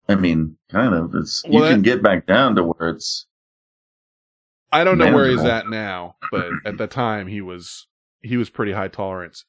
I 0.08 0.14
mean, 0.14 0.56
kind 0.70 0.94
of. 0.94 1.14
It's 1.14 1.44
you 1.44 1.60
Well, 1.60 1.70
can 1.70 1.82
get 1.82 2.02
back 2.02 2.26
down 2.26 2.56
to 2.56 2.64
where 2.64 2.88
it's 2.88 3.26
I 4.72 4.84
don't 4.84 4.98
know 4.98 5.12
where 5.12 5.28
he's 5.28 5.44
at 5.44 5.68
now, 5.68 6.16
but 6.32 6.50
at 6.64 6.78
the 6.78 6.86
time 6.86 7.26
he 7.26 7.42
was 7.42 7.86
he 8.22 8.36
was 8.38 8.48
pretty 8.48 8.72
high 8.72 8.88
tolerance. 8.88 9.44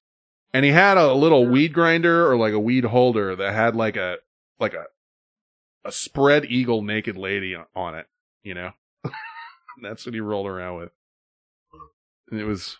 And 0.54 0.66
he 0.66 0.72
had 0.72 0.98
a 0.98 1.14
little 1.14 1.48
weed 1.48 1.72
grinder 1.74 2.30
or 2.30 2.36
like 2.36 2.54
a 2.54 2.60
weed 2.60 2.84
holder 2.84 3.38
that 3.38 3.54
had 3.54 3.76
like 3.76 3.96
a 3.96 4.18
like 4.62 4.74
a 4.74 4.86
a 5.84 5.92
spread 5.92 6.46
eagle 6.46 6.84
naked 6.84 7.18
lady 7.18 7.56
on- 7.76 7.96
it, 7.96 8.08
you 8.44 8.54
know. 8.54 8.72
That's 9.82 10.06
what 10.06 10.14
he 10.14 10.22
rolled 10.22 10.48
around 10.48 10.78
with. 10.78 10.92
And 12.30 12.40
it 12.40 12.46
was 12.46 12.78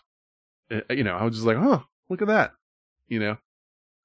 uh, 0.70 0.80
you 0.90 1.04
know, 1.04 1.16
I 1.16 1.24
was 1.24 1.34
just 1.34 1.46
like, 1.46 1.56
"Oh, 1.58 1.84
look 2.08 2.22
at 2.22 2.28
that." 2.28 2.52
You 3.08 3.20
know. 3.20 3.36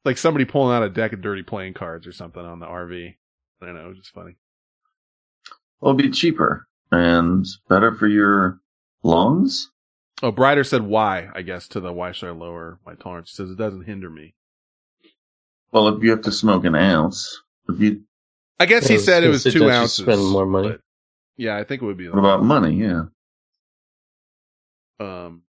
Like 0.03 0.17
somebody 0.17 0.45
pulling 0.45 0.75
out 0.75 0.83
a 0.83 0.89
deck 0.89 1.13
of 1.13 1.21
dirty 1.21 1.43
playing 1.43 1.73
cards 1.73 2.07
or 2.07 2.11
something 2.11 2.41
on 2.43 2.59
the 2.59 2.65
RV. 2.65 3.15
I 3.61 3.65
don't 3.65 3.75
know, 3.75 3.85
it 3.85 3.89
was 3.89 3.97
just 3.97 4.13
funny. 4.13 4.35
well, 5.79 5.91
it'll 5.93 5.97
be 6.01 6.09
cheaper 6.11 6.67
and 6.91 7.45
better 7.69 7.93
for 7.93 8.07
your 8.07 8.59
lungs. 9.03 9.69
Oh, 10.23 10.31
Brighter 10.31 10.63
said 10.63 10.81
why, 10.83 11.29
I 11.35 11.41
guess, 11.41 11.67
to 11.69 11.79
the 11.79 11.91
why 11.93 12.11
should 12.11 12.29
I 12.29 12.31
lower 12.31 12.79
my 12.85 12.95
tolerance? 12.95 13.29
She 13.29 13.35
says 13.35 13.51
it 13.51 13.57
doesn't 13.57 13.85
hinder 13.85 14.09
me. 14.09 14.33
Well, 15.71 15.89
if 15.89 16.01
you 16.03 16.11
have 16.11 16.21
to 16.21 16.31
smoke 16.31 16.63
an 16.65 16.75
ounce, 16.75 17.41
you 17.77 18.03
I 18.59 18.65
guess 18.65 18.87
he 18.87 18.97
said 18.97 19.23
it 19.23 19.29
was 19.29 19.43
suggest 19.43 19.57
two 19.57 19.65
you 19.65 19.71
ounces. 19.71 20.05
Spend 20.05 20.25
more 20.25 20.45
money. 20.45 20.69
but 20.69 20.81
yeah, 21.35 21.57
I 21.57 21.63
think 21.63 21.81
it 21.81 21.85
would 21.85 21.97
be. 21.97 22.09
what 22.09 22.19
about 22.19 22.43
money? 22.43 22.75
Yeah. 22.75 23.03
Um, 24.99 25.43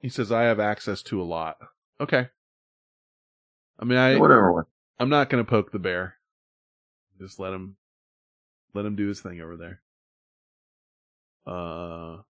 he 0.00 0.08
says 0.08 0.32
I 0.32 0.42
have 0.42 0.58
access 0.58 1.02
to 1.04 1.22
a 1.22 1.24
lot. 1.24 1.58
Okay. 2.00 2.28
I 3.78 3.84
mean, 3.84 3.98
I 3.98 4.16
Whatever. 4.16 4.66
I'm 4.98 5.08
not 5.08 5.30
gonna 5.30 5.44
poke 5.44 5.70
the 5.70 5.78
bear. 5.78 6.16
Just 7.18 7.38
let 7.38 7.52
him, 7.52 7.76
let 8.74 8.84
him 8.84 8.96
do 8.96 9.06
his 9.06 9.20
thing 9.20 9.40
over 9.40 9.56
there. 9.56 9.80
Uh, 11.46 12.22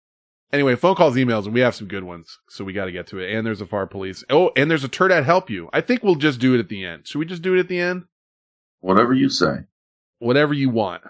anyway, 0.53 0.77
phone 0.77 0.95
calls, 0.95 1.17
emails, 1.17 1.45
and 1.45 1.55
we 1.55 1.61
have 1.61 1.75
some 1.75 1.89
good 1.89 2.05
ones, 2.05 2.39
so 2.49 2.65
we 2.65 2.73
got 2.73 2.87
to 2.87 2.93
get 2.93 3.07
to 3.09 3.19
it. 3.19 3.35
And 3.35 3.47
there's 3.47 3.61
a 3.61 3.67
far 3.67 3.87
police. 3.87 4.25
Oh, 4.31 4.51
and 4.57 4.71
there's 4.71 4.85
a 4.85 4.89
turd 4.89 5.13
at 5.13 5.25
help 5.25 5.51
you. 5.51 5.69
I 5.73 5.81
think 5.81 6.03
we'll 6.03 6.15
just 6.15 6.41
do 6.41 6.55
it 6.55 6.61
at 6.61 6.69
the 6.69 6.85
end. 6.85 7.07
Should 7.07 7.19
we 7.19 7.27
just 7.27 7.43
do 7.43 7.55
it 7.55 7.61
at 7.61 7.69
the 7.69 7.81
end? 7.81 8.05
Whatever 8.81 9.13
you 9.15 9.29
say. 9.29 9.65
whatever 10.21 10.55
you 10.55 10.71
want, 10.71 11.03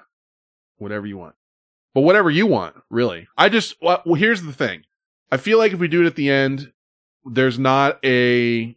whatever 0.78 1.06
you 1.06 1.18
want, 1.18 1.34
but 1.94 2.00
whatever 2.00 2.30
you 2.30 2.46
want, 2.46 2.76
really. 2.88 3.28
I 3.36 3.48
just, 3.50 3.76
well, 3.82 4.02
here's 4.16 4.42
the 4.42 4.52
thing. 4.52 4.84
I 5.30 5.36
feel 5.36 5.58
like 5.58 5.72
if 5.72 5.78
we 5.78 5.88
do 5.88 6.02
it 6.02 6.06
at 6.06 6.16
the 6.16 6.30
end, 6.30 6.72
there's 7.24 7.58
not 7.58 7.98
a, 8.04 8.76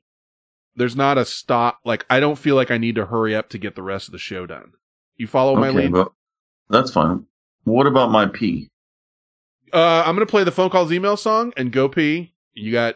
there's 0.75 0.95
not 0.95 1.17
a 1.17 1.25
stop. 1.25 1.79
Like, 1.85 2.05
I 2.09 2.19
don't 2.19 2.37
feel 2.37 2.55
like 2.55 2.71
I 2.71 2.77
need 2.77 2.95
to 2.95 3.05
hurry 3.05 3.35
up 3.35 3.49
to 3.49 3.57
get 3.57 3.75
the 3.75 3.83
rest 3.83 4.07
of 4.07 4.11
the 4.11 4.17
show 4.17 4.45
done. 4.45 4.73
You 5.15 5.27
follow 5.27 5.55
my 5.55 5.69
okay, 5.69 5.77
lead? 5.83 5.91
but 5.93 6.11
that's 6.69 6.91
fine. 6.91 7.25
What 7.63 7.87
about 7.87 8.11
my 8.11 8.25
pee? 8.25 8.69
Uh, 9.73 10.03
I'm 10.05 10.15
going 10.15 10.25
to 10.25 10.29
play 10.29 10.43
the 10.43 10.51
phone 10.51 10.69
calls 10.69 10.91
email 10.91 11.17
song 11.17 11.51
and 11.57 11.71
go 11.71 11.89
pee. 11.89 12.33
You 12.53 12.71
got, 12.71 12.95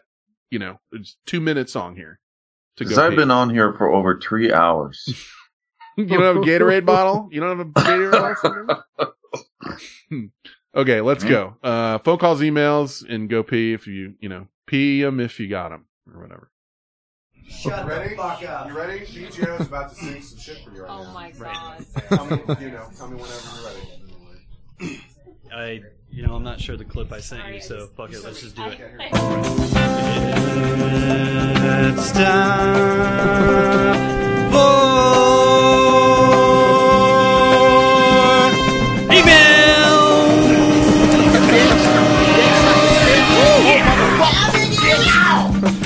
you 0.52 0.60
know, 0.60 0.80
it's 0.92 1.18
two 1.26 1.40
minute 1.42 1.70
song 1.70 1.96
here 1.96 2.20
to 2.78 2.84
Because 2.84 2.98
go 2.98 3.06
I've 3.06 3.10
pee. 3.12 3.16
been 3.18 3.32
on 3.32 3.50
here 3.50 3.74
for 3.74 3.90
over 3.92 4.20
three 4.20 4.54
hours. 4.54 5.04
you 5.98 6.06
don't 6.06 6.22
have 6.22 6.36
a 6.38 6.40
Gatorade 6.42 6.86
bottle? 6.86 7.30
You 7.32 7.42
don't 7.42 7.58
have 7.58 7.68
a 7.68 7.72
Gatorade 7.72 8.76
bottle? 8.98 9.14
Hmm. 10.10 10.26
okay, 10.76 11.02
let's 11.02 11.24
go. 11.24 11.56
Uh, 11.64 11.98
phone 12.00 12.18
calls, 12.20 12.42
emails, 12.42 13.04
and 13.08 13.28
go 13.30 13.42
pee 13.44 13.74
if 13.74 13.88
you, 13.88 14.14
you 14.20 14.30
know, 14.30 14.48
pee 14.68 15.02
them 15.02 15.20
if 15.20 15.40
you 15.40 15.48
got 15.50 15.70
them 15.70 15.86
or 16.14 16.22
whatever. 16.22 16.52
Shut 17.50 17.88
ready? 17.88 18.10
the 18.12 18.16
fuck 18.18 18.44
up. 18.44 18.68
You 18.68 18.78
ready? 18.78 19.00
BJO 19.06 19.60
is 19.62 19.68
about 19.68 19.90
to 19.90 19.96
sing 19.96 20.22
some 20.22 20.38
shit 20.38 20.60
for 20.64 20.72
you 20.74 20.84
right 20.84 20.92
Oh 20.92 21.04
now. 21.04 21.14
my 21.14 21.32
god. 21.32 21.86
Tell 22.10 22.26
me, 22.26 22.38
you 22.60 22.72
know, 22.72 22.88
tell 22.96 23.08
me 23.08 23.16
whenever 23.16 23.88
you're 24.80 24.90
ready. 24.90 25.02
I, 25.54 25.82
you 26.12 26.26
know, 26.26 26.36
I'm 26.36 26.44
not 26.44 26.60
sure 26.60 26.78
the 26.78 26.86
clip 26.86 27.12
I 27.12 27.20
sent 27.20 27.54
you, 27.54 27.62
so 27.62 27.88
fuck 27.88 28.12
it, 28.12 28.24
let's 28.24 28.42
just 28.42 28.56
do 28.56 28.64
it. 28.66 28.80
It's 31.90 32.12
time 32.12 32.76
for 34.52 34.88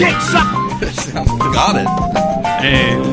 Dick 0.02 0.20
suck. 0.22 1.28
Got 1.54 1.76
it. 1.76 1.88
And 2.64 3.11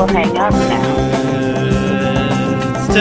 will 0.00 0.06
hang 0.08 0.36
up 0.38 0.52
now. 0.52 1.10
It's 2.88 2.96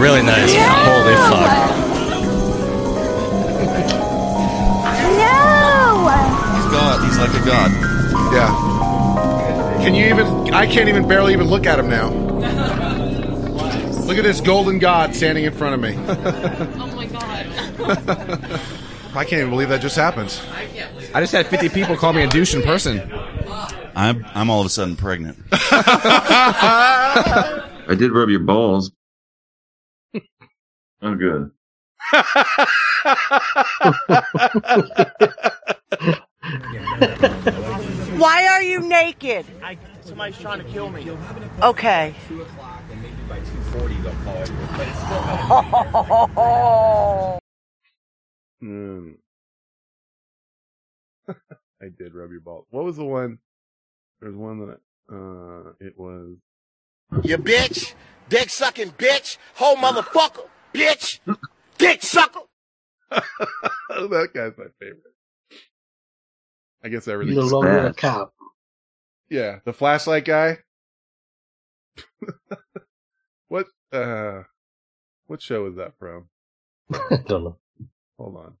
really 0.00 0.22
nice. 0.22 0.50
Holy 0.54 1.14
fuck. 1.28 1.76
No! 5.18 6.08
He's 6.56 6.68
God. 6.72 7.04
He's 7.04 7.18
like 7.18 7.34
a 7.34 7.44
god. 7.44 7.70
Yeah. 8.32 8.48
Can 9.82 9.94
you 9.94 10.06
even? 10.06 10.54
I 10.54 10.66
can't 10.66 10.88
even 10.88 11.06
barely 11.06 11.34
even 11.34 11.48
look 11.48 11.66
at 11.66 11.78
him 11.78 11.90
now. 11.90 12.08
Look 14.06 14.16
at 14.18 14.24
this 14.24 14.40
golden 14.40 14.78
god 14.78 15.14
standing 15.14 15.44
in 15.44 15.52
front 15.52 15.74
of 15.74 15.80
me. 15.80 15.94
Oh 16.80 16.86
my 16.96 17.04
god. 17.06 17.46
I 19.14 19.24
can't 19.24 19.40
even 19.40 19.50
believe 19.50 19.68
that 19.68 19.80
just 19.82 19.96
happened. 19.96 20.40
I 20.52 20.64
can't 20.66 20.94
believe 20.94 21.10
I 21.14 21.20
just 21.20 21.32
had 21.32 21.46
50 21.46 21.68
people 21.70 21.96
call 21.96 22.12
me 22.12 22.22
a 22.22 22.26
douche 22.26 22.54
in 22.54 22.62
person. 22.62 23.12
I'm 23.94 24.24
I'm 24.34 24.48
all 24.48 24.60
of 24.60 24.66
a 24.66 24.70
sudden 24.70 24.96
pregnant. 24.96 25.38
I 25.52 27.66
did 27.98 28.12
rub 28.12 28.30
your 28.30 28.40
balls. 28.40 28.90
Oh, 31.02 31.14
good. 31.14 31.50
Why 38.18 38.46
are 38.48 38.62
you 38.62 38.80
naked? 38.80 39.46
I, 39.62 39.78
somebody's 40.02 40.38
trying 40.38 40.58
to 40.58 40.64
kill 40.64 40.90
me. 40.90 41.08
Okay. 41.62 42.14
Two 42.28 42.42
o'clock, 42.42 42.82
and 42.90 43.00
maybe 43.02 43.14
by 43.28 43.38
two 43.38 43.60
forty 43.78 43.94
they'll 43.96 44.12
call 44.24 44.46
you. 44.46 44.54
But 44.76 44.88
it's 44.88 44.98
still 44.98 45.20
Mm. 48.62 49.14
I 51.82 51.86
did 51.98 52.14
rub 52.14 52.30
your 52.30 52.40
balls. 52.40 52.66
What 52.68 52.84
was 52.84 52.96
the 52.96 53.04
one? 53.04 53.38
There's 54.20 54.36
one 54.36 54.58
that 54.58 54.78
I, 55.10 55.14
uh, 55.14 55.72
it 55.80 55.98
was. 55.98 56.36
You 57.22 57.38
bitch, 57.38 57.94
dick 58.28 58.50
sucking 58.50 58.90
bitch, 58.92 59.38
whole 59.54 59.76
motherfucker, 59.76 60.46
bitch, 60.74 61.20
dick 61.78 62.02
sucker. 62.02 62.40
that 63.10 64.30
guy's 64.34 64.56
my 64.58 64.66
favorite. 64.80 65.14
I 66.84 66.88
guess 66.88 67.06
You're 67.06 67.14
everything's 67.14 67.52
no 67.52 67.58
longer 67.58 67.86
a 67.86 67.94
cop. 67.94 68.34
Yeah, 69.28 69.60
the 69.64 69.72
flashlight 69.72 70.24
guy. 70.24 70.58
what 73.48 73.66
uh 73.92 74.42
what 75.26 75.42
show 75.42 75.66
is 75.66 75.76
that 75.76 75.92
from? 75.98 76.28
I 76.92 77.18
don't 77.26 77.44
know. 77.44 77.58
Hold 78.18 78.54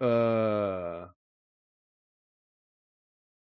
on. 0.00 0.06
Uh 0.08 1.06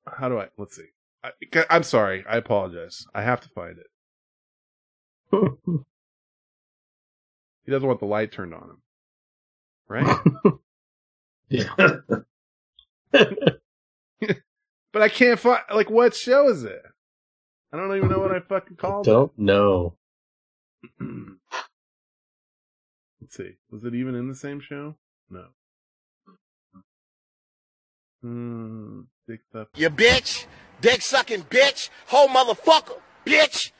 How 0.07 0.30
do 0.30 0.39
I 0.39 0.49
let's 0.57 0.76
see. 0.76 0.88
I, 1.23 1.31
I'm 1.69 1.84
sorry. 1.84 2.26
I 2.30 2.38
apologize. 2.38 3.06
I 3.14 3.23
have 3.23 3.41
to 3.41 3.49
find 3.49 3.77
it. 3.77 3.88
He 7.68 7.72
doesn't 7.74 7.86
want 7.88 7.99
the 7.99 8.06
light 8.06 8.32
turned 8.32 8.54
on 8.54 8.64
him. 8.64 8.78
Right? 9.90 10.18
Yeah. 11.49 11.70
but 13.12 13.62
I 14.94 15.08
can't 15.08 15.40
find 15.40 15.62
like 15.74 15.90
what 15.90 16.14
show 16.14 16.49
is 16.49 16.64
it? 16.64 16.82
I 17.72 17.78
don't 17.78 17.95
even 17.95 18.10
know 18.10 18.20
what 18.20 18.36
I 18.36 18.41
fucking 18.41 18.76
called 18.76 19.08
it. 19.08 19.12
don't 19.12 19.32
know. 19.40 19.94
Let's 20.99 21.38
see. 23.32 23.52
Was 23.72 23.86
it 23.86 23.95
even 23.95 24.14
in 24.16 24.28
the 24.28 24.36
same 24.36 24.60
show? 24.60 24.95
No. 25.30 25.45
Hmm. 28.22 29.02
Dick 29.26 29.40
stuff. 29.49 29.70
You 29.76 29.90
bitch, 29.90 30.48
dick 30.82 31.02
sucking 31.02 31.44
bitch, 31.44 31.90
whole 32.08 32.28
motherfucker, 32.28 32.99
bitch, 33.26 33.72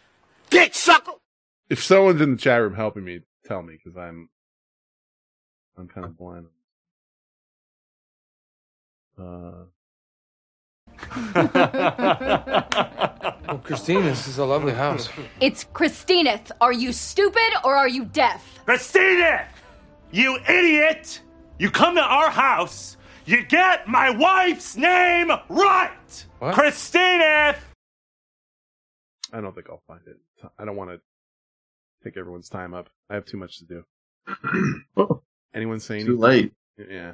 dick 0.50 0.74
sucker. 0.74 1.12
If 1.70 1.84
someone's 1.84 2.22
in 2.22 2.32
the 2.32 2.38
chat 2.38 2.62
room 2.62 2.76
helping 2.76 3.04
me, 3.04 3.22
tell 3.46 3.62
me 3.62 3.78
because 3.84 3.98
I'm, 3.98 4.30
I'm 5.78 5.88
kind 5.88 6.06
of 6.06 6.18
blind. 6.18 6.46
Uh, 9.20 9.66
Oh, 13.50 13.60
Christine, 13.64 14.04
this 14.04 14.28
is 14.28 14.38
a 14.40 14.46
lovely 14.46 14.74
house. 14.74 15.10
It's 15.40 15.64
Christineth. 15.66 16.52
Are 16.60 16.74
you 16.74 16.92
stupid 16.92 17.54
or 17.64 17.76
are 17.76 17.88
you 17.88 18.06
deaf? 18.06 18.60
Christina! 18.66 19.48
You 20.12 20.38
idiot! 20.50 21.22
You 21.60 21.72
come 21.72 21.96
to 21.96 22.02
our 22.02 22.30
house, 22.30 22.98
you 23.26 23.44
get 23.46 23.88
my 23.88 24.10
wife's 24.10 24.76
name 24.78 25.32
right! 25.50 26.26
What? 26.40 26.54
Christina! 26.54 27.56
I 29.34 29.42
don't 29.42 29.54
think 29.54 29.68
I'll 29.70 29.84
find 29.88 30.02
it. 30.08 30.18
I 30.58 30.66
don't 30.66 30.76
want 30.76 30.92
to 30.92 31.00
take 32.04 32.18
everyone's 32.18 32.50
time 32.50 32.74
up. 32.74 32.90
I 33.10 33.16
have 33.16 33.26
too 33.26 33.38
much 33.38 33.60
to 33.60 33.66
do. 33.66 33.84
Anyone 35.54 35.80
say 35.80 35.96
anything? 35.96 36.16
Too 36.16 36.20
late. 36.20 36.54
Yeah. 36.78 37.14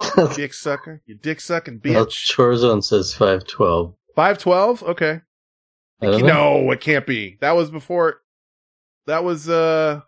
dick 0.34 0.54
sucker. 0.54 1.02
You 1.06 1.14
dick 1.14 1.40
sucking 1.40 1.80
Well, 1.84 2.06
bitch. 2.06 2.34
Chorzone 2.34 2.84
says 2.84 3.12
512. 3.14 3.94
512? 4.14 4.82
Okay. 4.82 5.20
I 6.00 6.06
don't 6.06 6.20
know. 6.22 6.26
No, 6.62 6.70
it 6.70 6.80
can't 6.80 7.06
be. 7.06 7.38
That 7.40 7.52
was 7.52 7.70
before. 7.70 8.20
That 9.06 9.24
was, 9.24 9.48
uh, 9.48 10.00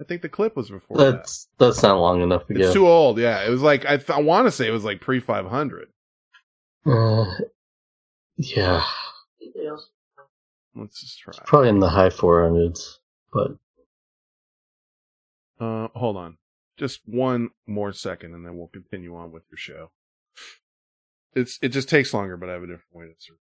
I 0.00 0.04
think 0.04 0.22
the 0.22 0.28
clip 0.28 0.56
was 0.56 0.70
before 0.70 0.96
that. 0.98 1.12
That's 1.12 1.48
that's 1.58 1.82
not 1.82 1.98
long 1.98 2.22
enough 2.22 2.44
It's 2.48 2.72
too 2.72 2.86
old. 2.86 3.18
Yeah. 3.18 3.44
It 3.46 3.50
was 3.50 3.62
like, 3.62 3.84
I, 3.86 3.96
th- 3.96 4.10
I 4.10 4.20
want 4.20 4.46
to 4.46 4.50
say 4.52 4.68
it 4.68 4.72
was 4.72 4.84
like 4.84 5.00
pre 5.00 5.20
500. 5.20 5.88
Uh, 6.86 7.24
yeah, 8.36 8.84
Let's 10.78 11.00
just 11.00 11.18
try. 11.18 11.34
probably 11.46 11.68
in 11.70 11.80
the 11.80 11.88
high 11.88 12.08
400s, 12.10 12.98
but 13.32 13.52
Uh, 15.60 15.88
hold 15.94 16.16
on. 16.16 16.36
Just 16.76 17.00
one 17.06 17.50
more 17.66 17.92
second 17.92 18.34
and 18.34 18.46
then 18.46 18.56
we'll 18.56 18.68
continue 18.68 19.16
on 19.16 19.32
with 19.32 19.42
your 19.50 19.58
show. 19.58 19.90
It's, 21.34 21.58
it 21.62 21.68
just 21.70 21.88
takes 21.88 22.14
longer, 22.14 22.36
but 22.36 22.48
I 22.48 22.52
have 22.52 22.62
a 22.62 22.66
different 22.66 22.92
way 22.94 23.06
to 23.06 23.14
serve. 23.18 23.36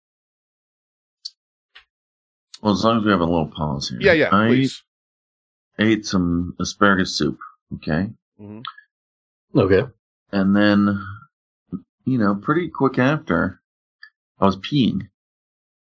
Well, 2.61 2.73
as 2.73 2.83
long 2.83 2.99
as 2.99 3.03
we 3.03 3.11
have 3.11 3.19
a 3.19 3.25
little 3.25 3.47
pause 3.53 3.89
here. 3.89 3.99
Yeah, 4.01 4.13
yeah, 4.13 4.29
I 4.35 4.47
please. 4.47 4.81
ate 5.77 6.05
some 6.05 6.55
asparagus 6.59 7.15
soup. 7.15 7.37
Okay. 7.75 8.09
Mhm. 8.39 8.63
okay. 9.55 9.91
And 10.31 10.55
then, 10.55 11.05
you 12.05 12.17
know, 12.17 12.35
pretty 12.35 12.69
quick 12.69 12.97
after, 12.97 13.61
I 14.39 14.45
was 14.45 14.57
peeing. 14.57 15.09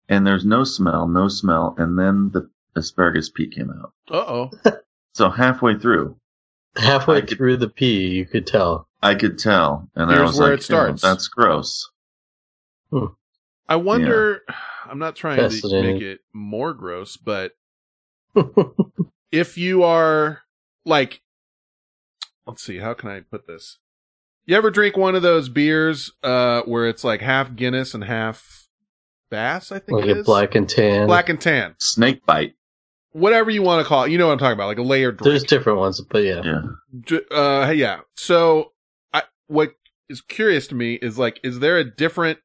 And 0.07 0.25
there's 0.25 0.45
no 0.45 0.63
smell, 0.63 1.07
no 1.07 1.27
smell. 1.27 1.75
And 1.77 1.97
then 1.97 2.31
the 2.31 2.49
asparagus 2.75 3.29
pee 3.29 3.47
came 3.47 3.71
out. 3.71 3.93
Uh 4.09 4.17
oh. 4.17 4.51
So 5.13 5.29
halfway 5.29 5.79
through, 5.79 6.17
Halfway 6.75 7.21
through 7.21 7.57
the 7.57 7.69
pee, 7.69 8.09
you 8.09 8.25
could 8.25 8.45
tell. 8.45 8.89
I 9.01 9.15
could 9.15 9.39
tell. 9.39 9.89
And 9.95 10.11
I 10.11 10.21
was 10.21 10.37
where 10.37 10.49
like, 10.49 10.59
it 10.59 10.63
starts. 10.63 11.03
"Oh, 11.03 11.07
that's 11.07 11.27
gross. 11.27 11.89
I 13.67 13.77
wonder. 13.77 14.41
I'm 14.85 14.99
not 14.99 15.15
trying 15.15 15.37
to 15.37 15.81
make 15.81 16.01
it 16.01 16.19
more 16.33 16.73
gross, 16.73 17.17
but 17.17 17.53
if 19.31 19.57
you 19.57 19.83
are 19.83 20.41
like, 20.85 21.21
let's 22.45 22.61
see, 22.61 22.77
how 22.77 22.93
can 22.93 23.09
I 23.09 23.21
put 23.21 23.47
this? 23.47 23.79
You 24.45 24.55
ever 24.55 24.69
drink 24.69 24.95
one 24.95 25.15
of 25.15 25.23
those 25.23 25.49
beers 25.49 26.11
uh, 26.21 26.61
where 26.63 26.87
it's 26.87 27.03
like 27.03 27.21
half 27.21 27.55
Guinness 27.55 27.93
and 27.95 28.03
half 28.03 28.64
Bass? 29.29 29.71
I 29.71 29.79
think 29.79 29.99
Like 30.01 30.09
it 30.09 30.17
a 30.17 30.19
is 30.21 30.25
black 30.25 30.55
and 30.55 30.69
tan. 30.69 31.07
black 31.07 31.29
and 31.29 31.39
tan, 31.41 31.75
Snake 31.79 32.25
bite. 32.25 32.53
whatever 33.11 33.49
you 33.49 33.61
want 33.61 33.83
to 33.83 33.87
call 33.87 34.03
it. 34.03 34.11
You 34.11 34.17
know 34.17 34.27
what 34.27 34.33
I'm 34.33 34.39
talking 34.39 34.53
about, 34.53 34.67
like 34.67 34.77
a 34.77 34.81
layered 34.83 35.17
drink. 35.17 35.29
There's 35.31 35.43
different 35.43 35.79
ones, 35.79 36.01
but 36.01 36.19
yeah. 36.23 36.41
Yeah. 37.09 37.17
Uh 37.35 37.71
yeah 37.75 37.99
so 38.15 38.71
i 39.13 39.23
what 39.47 39.73
is 40.09 40.21
curious 40.21 40.67
to 40.67 40.75
me 40.75 40.93
is 40.95 41.17
like 41.17 41.39
is 41.43 41.59
there 41.59 41.77
a 41.77 41.83
different 41.83 42.39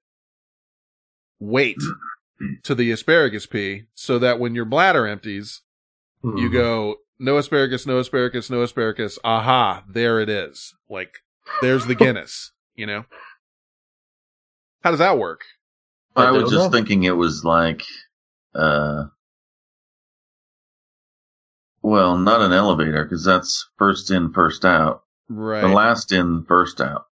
weight 1.39 1.77
to 2.65 2.74
the 2.74 2.90
asparagus 2.90 3.47
pee 3.47 3.85
so 3.94 4.19
that 4.19 4.39
when 4.40 4.55
your 4.55 4.65
bladder 4.65 5.07
empties 5.07 5.62
you 6.24 6.48
Mhm. 6.48 6.52
go 6.52 6.97
no 7.19 7.36
asparagus 7.39 7.86
no 7.86 7.98
asparagus 7.98 8.51
no 8.51 8.62
asparagus 8.62 9.19
aha 9.24 9.85
there 9.89 10.20
it 10.20 10.28
is 10.28 10.74
like 10.89 11.19
there's 11.62 11.86
the 11.86 11.94
guinness 11.94 12.52
you 12.74 12.86
know 12.86 13.05
how 14.82 14.90
does 14.90 14.98
that 14.98 15.19
work 15.19 15.43
I 16.20 16.28
I, 16.28 16.30
was 16.30 16.51
just 16.51 16.66
know. 16.66 16.70
thinking 16.70 17.02
it 17.05 17.16
was 17.16 17.44
like, 17.44 17.82
uh, 18.55 19.05
well, 21.82 22.16
not 22.18 22.40
an 22.42 22.52
elevator 22.52 23.05
because 23.05 23.24
that's 23.24 23.68
first 23.78 24.10
in, 24.10 24.32
first 24.32 24.64
out. 24.64 25.02
right 25.28 25.62
The 25.62 25.68
last 25.68 26.12
in, 26.12 26.44
first 26.47 26.80
out. 26.80 27.05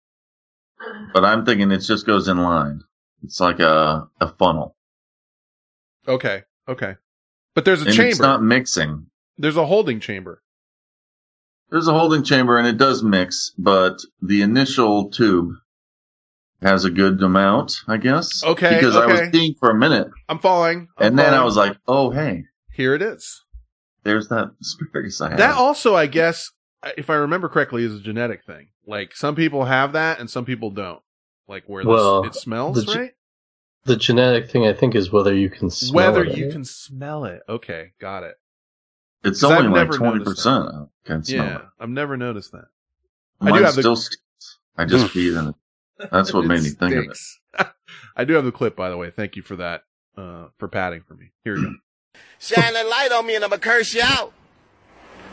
But 1.12 1.24
I'm 1.24 1.44
thinking 1.44 1.70
it 1.72 1.78
just 1.78 2.06
goes 2.06 2.28
in 2.28 2.38
line. 2.38 2.82
It's 3.22 3.40
like 3.40 3.60
a, 3.60 4.08
a 4.20 4.28
funnel. 4.38 4.76
okay 6.06 6.42
okay 6.68 6.94
but 7.54 7.64
there's 7.64 7.82
a 7.82 7.86
and 7.86 7.94
chamber 7.94 8.10
it's 8.10 8.20
not 8.20 8.42
mixing. 8.42 9.06
there's 9.38 9.56
a 9.56 9.66
holding 9.66 9.98
chamber 10.00 10.42
There's 11.70 11.88
a 11.88 11.92
holding 11.98 12.22
chamber 12.22 12.58
and 12.58 12.68
it 12.68 12.76
does 12.76 13.02
mix, 13.02 13.52
but 13.58 13.98
the 14.22 14.42
initial 14.42 15.10
tube 15.10 15.54
has 16.62 16.84
a 16.84 16.90
good 16.90 17.22
amount, 17.22 17.80
I 17.86 17.96
guess. 17.98 18.42
Okay, 18.44 18.76
Because 18.76 18.96
I 18.96 19.06
was 19.06 19.20
okay. 19.20 19.30
peeing 19.30 19.58
for 19.58 19.70
a 19.70 19.74
minute 19.74 20.08
i'm 20.28 20.38
following 20.38 20.88
I'm 20.96 21.08
and 21.08 21.18
then 21.18 21.34
I 21.34 21.44
was 21.44 21.56
like, 21.56 21.76
oh, 21.86 22.10
hey, 22.10 22.44
here 22.72 22.94
it 22.94 23.02
is 23.02 23.42
there's 24.04 24.28
that 24.28 24.52
asparagus 24.60 25.20
I 25.20 25.30
had. 25.30 25.38
That 25.38 25.56
also, 25.56 25.94
I 25.96 26.06
guess, 26.06 26.52
if 26.96 27.10
I 27.10 27.14
remember 27.16 27.48
correctly, 27.48 27.82
is 27.84 27.94
a 27.96 28.00
genetic 28.00 28.44
thing. 28.44 28.68
Like 28.86 29.16
some 29.16 29.34
people 29.34 29.64
have 29.64 29.92
that 29.94 30.20
and 30.20 30.30
some 30.30 30.44
people 30.44 30.70
don't. 30.70 31.00
Like 31.48 31.64
where 31.66 31.82
the, 31.82 31.88
Well, 31.90 32.24
it 32.24 32.34
smells, 32.34 32.84
the 32.84 32.92
ge- 32.92 32.96
right? 32.96 33.10
The 33.84 33.96
genetic 33.96 34.50
thing, 34.50 34.66
I 34.66 34.72
think, 34.72 34.94
is 34.94 35.10
whether 35.12 35.34
you 35.34 35.48
can 35.50 35.70
smell 35.70 35.94
Whether 36.12 36.24
it. 36.24 36.36
you 36.36 36.50
can 36.50 36.64
smell 36.64 37.24
it. 37.24 37.42
Okay, 37.48 37.92
got 38.00 38.22
it. 38.24 38.34
It's 39.24 39.42
only 39.44 39.66
I've 39.80 39.88
like 39.88 39.98
twenty 39.98 40.24
percent. 40.24 40.68
I 40.68 40.84
can 41.04 41.24
smell 41.24 41.44
yeah, 41.44 41.56
it. 41.56 41.62
I've 41.80 41.88
never 41.88 42.16
noticed 42.16 42.52
that. 42.52 42.66
Mine 43.40 43.54
I 43.54 43.58
do 43.58 43.64
have 43.64 43.74
the- 43.74 43.82
still 43.82 43.96
stinks. 43.96 44.58
I 44.76 44.84
just 44.84 45.06
peed 45.14 45.36
in 45.40 45.48
it. 45.48 45.54
That's 46.10 46.32
what 46.32 46.44
made 46.46 46.62
me 46.62 46.70
think 46.70 46.94
of 46.94 47.04
it. 47.04 47.66
I 48.16 48.24
do 48.24 48.34
have 48.34 48.44
the 48.44 48.52
clip, 48.52 48.76
by 48.76 48.90
the 48.90 48.96
way. 48.96 49.10
Thank 49.10 49.36
you 49.36 49.42
for 49.42 49.56
that, 49.56 49.82
uh, 50.16 50.48
for 50.58 50.68
padding 50.68 51.02
for 51.02 51.14
me. 51.14 51.32
Here 51.44 51.56
we 51.56 51.62
go. 51.62 51.72
Shine 52.38 52.74
that 52.74 52.86
light 52.86 53.12
on 53.12 53.26
me 53.26 53.34
and 53.36 53.44
I'ma 53.44 53.56
curse 53.56 53.94
you 53.94 54.02
out. 54.04 54.32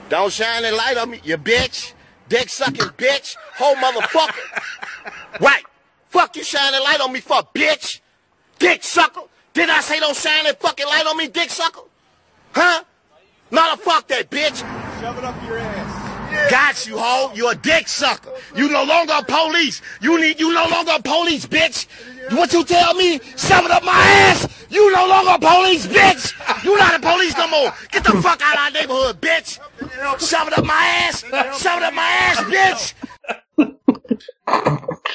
Don't 0.09 0.31
shine 0.31 0.63
that 0.63 0.73
light 0.73 0.97
on 0.97 1.09
me, 1.09 1.21
you 1.23 1.37
bitch. 1.37 1.93
Dick 2.29 2.49
sucking 2.49 2.75
bitch. 2.97 3.35
Whole 3.55 3.75
motherfucker. 3.75 5.39
right. 5.39 5.63
Fuck 6.09 6.35
you 6.35 6.43
shine 6.43 6.71
that 6.71 6.83
light 6.83 7.01
on 7.01 7.11
me 7.11 7.19
for, 7.19 7.41
bitch. 7.55 7.99
Dick 8.59 8.83
sucker. 8.83 9.21
Did 9.53 9.69
I 9.69 9.81
say 9.81 9.99
don't 9.99 10.15
shine 10.15 10.43
that 10.45 10.59
fucking 10.59 10.85
light 10.85 11.05
on 11.07 11.17
me, 11.17 11.27
dick 11.27 11.49
sucker? 11.49 11.81
Huh? 12.53 12.83
Not 13.51 13.77
a 13.77 13.81
fuck 13.81 14.07
that 14.07 14.29
bitch. 14.29 14.59
Shove 15.01 15.17
it 15.17 15.23
up 15.23 15.35
your 15.45 15.57
ass. 15.57 15.92
Got 16.49 16.85
you, 16.87 16.97
hoe. 16.97 17.31
You're 17.35 17.51
a 17.51 17.55
dick 17.55 17.87
sucker. 17.87 18.31
You 18.55 18.69
no 18.69 18.83
longer 18.83 19.13
a 19.17 19.23
police. 19.23 19.81
You 20.01 20.19
need. 20.19 20.39
You 20.39 20.53
no 20.53 20.67
longer 20.67 20.93
a 20.97 21.01
police, 21.01 21.45
bitch. 21.45 21.87
What 22.31 22.53
you 22.53 22.63
tell 22.63 22.93
me? 22.93 23.19
Shove 23.37 23.65
it 23.65 23.71
up 23.71 23.83
my 23.83 23.91
ass. 23.91 24.47
You 24.69 24.91
no 24.91 25.07
longer 25.07 25.31
a 25.31 25.39
police, 25.39 25.87
bitch. 25.87 26.33
You 26.63 26.77
not 26.77 26.95
a 26.95 26.99
police 26.99 27.35
no 27.37 27.47
more. 27.47 27.73
Get 27.91 28.03
the 28.03 28.21
fuck 28.21 28.41
out 28.43 28.55
of 28.55 28.59
our 28.59 28.71
neighborhood, 28.71 29.21
bitch. 29.21 29.59
Shove 30.19 30.47
it 30.47 30.57
up 30.57 30.65
my 30.65 30.73
ass. 30.73 31.21
Shove 31.61 31.77
it 31.77 31.83
up 31.83 31.93
my 31.93 32.03
ass, 32.03 32.37
bitch. 32.41 32.93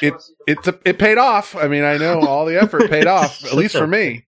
It 0.01 0.13
it's 0.47 0.67
a, 0.67 0.79
it 0.85 0.97
paid 0.97 1.17
off. 1.17 1.55
I 1.55 1.67
mean, 1.67 1.83
I 1.83 1.97
know 1.97 2.21
all 2.21 2.45
the 2.45 2.59
effort 2.59 2.89
paid 2.89 3.07
off, 3.07 3.43
at 3.45 3.53
least 3.53 3.75
for 3.75 3.87
me. 3.87 4.25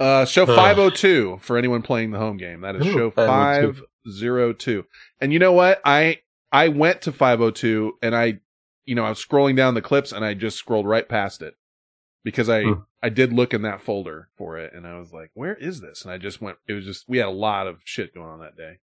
Uh, 0.00 0.24
show 0.24 0.46
502 0.46 1.38
for 1.42 1.56
anyone 1.56 1.82
playing 1.82 2.10
the 2.10 2.18
home 2.18 2.36
game. 2.36 2.62
That 2.62 2.76
is 2.76 2.86
Ooh, 2.86 2.92
show 2.92 3.10
502. 3.10 4.84
502. 5.22 5.24
And 5.24 5.32
you 5.32 5.38
know 5.38 5.52
what? 5.52 5.80
I 5.84 6.18
I 6.50 6.68
went 6.68 7.02
to 7.02 7.12
502 7.12 7.98
and 8.02 8.14
I 8.14 8.40
you 8.84 8.94
know, 8.96 9.04
I 9.04 9.08
was 9.10 9.24
scrolling 9.24 9.56
down 9.56 9.74
the 9.74 9.82
clips 9.82 10.10
and 10.12 10.24
I 10.24 10.34
just 10.34 10.58
scrolled 10.58 10.86
right 10.88 11.08
past 11.08 11.40
it 11.42 11.54
because 12.24 12.48
I 12.48 12.62
Hmm. 12.64 12.72
I 13.02 13.08
did 13.08 13.32
look 13.32 13.52
in 13.54 13.62
that 13.62 13.80
folder 13.80 14.28
for 14.36 14.58
it 14.58 14.72
and 14.74 14.86
I 14.86 14.98
was 14.98 15.12
like, 15.12 15.30
"Where 15.34 15.54
is 15.54 15.80
this?" 15.80 16.02
And 16.04 16.12
I 16.12 16.18
just 16.18 16.40
went 16.40 16.56
it 16.68 16.72
was 16.74 16.84
just 16.84 17.08
we 17.08 17.18
had 17.18 17.26
a 17.28 17.30
lot 17.30 17.66
of 17.66 17.78
shit 17.84 18.14
going 18.14 18.28
on 18.28 18.40
that 18.40 18.56
day. 18.56 18.78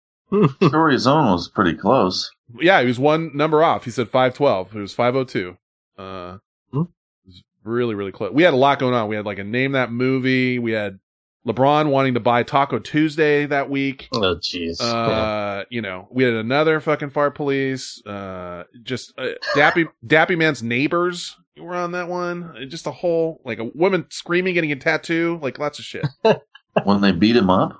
Story 0.66 0.98
Zone 0.98 1.26
was 1.32 1.48
pretty 1.48 1.74
close. 1.74 2.30
Yeah, 2.60 2.80
he 2.80 2.86
was 2.86 2.98
one 2.98 3.30
number 3.36 3.62
off. 3.62 3.84
He 3.84 3.90
said 3.90 4.08
512. 4.08 4.74
It 4.74 4.80
was 4.80 4.94
502. 4.94 5.56
Uh, 5.96 6.38
Hmm. 6.72 6.80
it 6.82 6.88
was 7.26 7.42
really, 7.62 7.94
really 7.94 8.10
close. 8.10 8.32
We 8.32 8.42
had 8.42 8.54
a 8.54 8.56
lot 8.56 8.78
going 8.80 8.94
on. 8.94 9.08
We 9.08 9.14
had 9.16 9.26
like 9.26 9.38
a 9.38 9.44
name 9.44 9.72
that 9.72 9.92
movie. 9.92 10.58
We 10.58 10.72
had 10.72 10.98
LeBron 11.46 11.90
wanting 11.90 12.14
to 12.14 12.20
buy 12.20 12.42
Taco 12.42 12.78
Tuesday 12.78 13.44
that 13.46 13.68
week. 13.68 14.08
Oh, 14.14 14.36
jeez. 14.36 14.80
Uh, 14.80 15.64
you 15.70 15.82
know, 15.82 16.08
we 16.10 16.24
had 16.24 16.32
another 16.34 16.80
fucking 16.80 17.10
fart 17.10 17.34
police. 17.34 18.00
Uh, 18.06 18.64
just 18.82 19.12
uh, 19.18 19.28
Dappy 19.54 19.86
Dappy 20.06 20.38
Man's 20.38 20.62
neighbors 20.62 21.36
were 21.58 21.74
on 21.74 21.92
that 21.92 22.08
one. 22.08 22.44
Uh, 22.56 22.64
Just 22.64 22.86
a 22.86 22.90
whole 22.90 23.40
like 23.44 23.58
a 23.58 23.64
woman 23.74 24.06
screaming, 24.10 24.54
getting 24.54 24.72
a 24.72 24.76
tattoo, 24.76 25.38
like 25.42 25.58
lots 25.58 25.78
of 25.78 25.84
shit. 25.84 26.06
When 26.82 27.00
they 27.02 27.12
beat 27.12 27.36
him 27.36 27.50
up? 27.50 27.78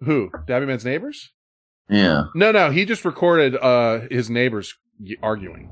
Who? 0.00 0.28
Dappy 0.46 0.66
Man's 0.66 0.84
neighbors? 0.84 1.30
Yeah. 1.88 2.24
No, 2.34 2.52
no, 2.52 2.70
he 2.70 2.84
just 2.84 3.04
recorded 3.06 3.56
uh 3.56 4.00
his 4.10 4.28
neighbors 4.28 4.74
arguing. 5.22 5.70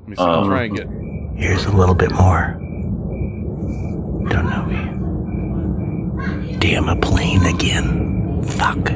Let 0.00 0.08
me 0.08 0.16
see. 0.16 0.22
I'll 0.22 0.44
Oh. 0.44 0.48
try 0.48 0.62
and 0.64 0.76
get. 0.76 0.86
Here's 1.36 1.66
a 1.66 1.72
little 1.72 1.94
bit 1.94 2.10
more. 2.12 2.56
Don't 4.30 4.48
know 4.48 4.64
me. 4.64 4.89
Damn 6.60 6.90
a 6.90 6.96
plane 6.96 7.42
again. 7.46 8.42
Fuck. 8.42 8.90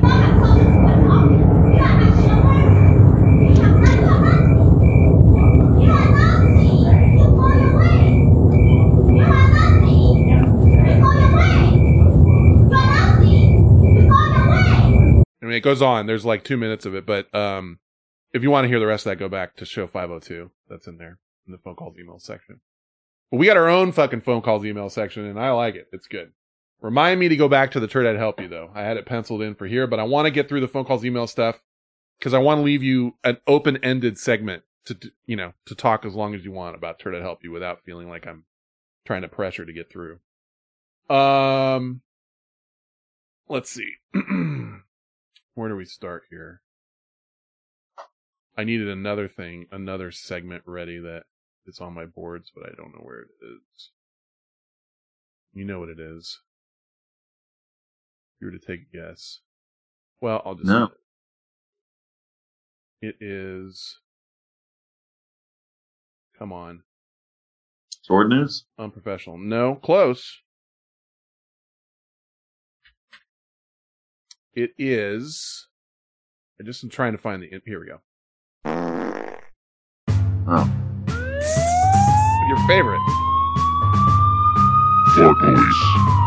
I 15.40 15.46
mean, 15.46 15.52
it 15.52 15.60
goes 15.60 15.80
on. 15.80 16.06
There's 16.06 16.26
like 16.26 16.44
two 16.44 16.58
minutes 16.58 16.84
of 16.84 16.94
it, 16.94 17.06
but 17.06 17.34
um, 17.34 17.78
if 18.34 18.42
you 18.42 18.50
want 18.50 18.64
to 18.64 18.68
hear 18.68 18.78
the 18.78 18.86
rest 18.86 19.06
of 19.06 19.10
that, 19.10 19.16
go 19.16 19.30
back 19.30 19.56
to 19.56 19.64
show 19.64 19.86
502. 19.86 20.50
That's 20.68 20.86
in 20.86 20.98
there 20.98 21.18
in 21.46 21.52
the 21.52 21.58
phone 21.58 21.76
calls 21.76 21.96
email 21.98 22.18
section. 22.18 22.60
But 23.30 23.38
we 23.38 23.46
got 23.46 23.56
our 23.56 23.70
own 23.70 23.92
fucking 23.92 24.20
phone 24.20 24.42
calls 24.42 24.66
email 24.66 24.90
section, 24.90 25.24
and 25.24 25.40
I 25.40 25.52
like 25.52 25.76
it. 25.76 25.88
It's 25.92 26.08
good. 26.08 26.32
Remind 26.84 27.18
me 27.18 27.30
to 27.30 27.36
go 27.36 27.48
back 27.48 27.70
to 27.70 27.80
the 27.80 27.88
turd 27.88 28.04
I'd 28.04 28.18
help 28.18 28.38
you 28.42 28.46
though. 28.46 28.70
I 28.74 28.82
had 28.82 28.98
it 28.98 29.06
penciled 29.06 29.40
in 29.40 29.54
for 29.54 29.66
here, 29.66 29.86
but 29.86 29.98
I 29.98 30.02
want 30.02 30.26
to 30.26 30.30
get 30.30 30.50
through 30.50 30.60
the 30.60 30.68
phone 30.68 30.84
calls 30.84 31.02
email 31.02 31.26
stuff 31.26 31.58
because 32.18 32.34
I 32.34 32.40
want 32.40 32.58
to 32.58 32.62
leave 32.62 32.82
you 32.82 33.14
an 33.24 33.38
open 33.46 33.78
ended 33.82 34.18
segment 34.18 34.64
to 34.84 35.10
you 35.24 35.34
know 35.34 35.54
to 35.64 35.74
talk 35.74 36.04
as 36.04 36.14
long 36.14 36.34
as 36.34 36.44
you 36.44 36.52
want 36.52 36.76
about 36.76 36.98
turd 36.98 37.14
I'd 37.14 37.22
help 37.22 37.42
you 37.42 37.50
without 37.52 37.82
feeling 37.86 38.10
like 38.10 38.26
I'm 38.26 38.44
trying 39.06 39.22
to 39.22 39.28
pressure 39.28 39.64
to 39.64 39.72
get 39.72 39.90
through. 39.90 40.18
Um, 41.08 42.02
let's 43.48 43.70
see. 43.70 43.88
Where 45.54 45.70
do 45.70 45.76
we 45.76 45.86
start 45.86 46.24
here? 46.28 46.60
I 48.58 48.64
needed 48.64 48.90
another 48.90 49.26
thing, 49.26 49.68
another 49.72 50.12
segment 50.12 50.64
ready 50.66 50.98
that 50.98 51.22
is 51.66 51.80
on 51.80 51.94
my 51.94 52.04
boards, 52.04 52.52
but 52.54 52.66
I 52.66 52.74
don't 52.76 52.92
know 52.94 53.02
where 53.02 53.20
it 53.20 53.28
is. 53.40 53.88
You 55.54 55.64
know 55.64 55.80
what 55.80 55.88
it 55.88 55.98
is. 55.98 56.40
If 58.34 58.40
you 58.40 58.46
were 58.48 58.58
to 58.58 58.58
take 58.58 58.80
a 58.92 58.96
guess. 58.96 59.40
Well, 60.20 60.42
I'll 60.44 60.54
just 60.54 60.66
No. 60.66 60.90
It 63.00 63.16
is. 63.20 63.98
Come 66.38 66.52
on. 66.52 66.82
Sword 68.02 68.30
news? 68.30 68.64
Unprofessional. 68.78 69.38
No, 69.38 69.74
close. 69.76 70.40
It 74.54 74.70
is. 74.78 75.68
I 76.60 76.64
just 76.64 76.84
am 76.84 76.90
trying 76.90 77.12
to 77.12 77.18
find 77.18 77.42
the. 77.42 77.50
Here 77.66 77.80
we 77.80 77.86
go. 77.86 78.00
Oh. 80.46 80.70
Your 82.48 82.58
favorite. 82.68 83.00
Fart 85.16 85.38
police. 85.38 86.23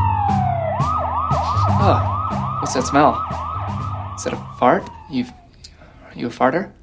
Oh, 1.79 2.57
what's 2.59 2.73
that 2.73 2.83
smell? 2.85 3.11
Is 4.15 4.23
that 4.23 4.33
a 4.33 4.57
fart? 4.59 4.89
You, 5.11 5.25
you 6.15 6.27
a 6.27 6.29
farter? 6.29 6.73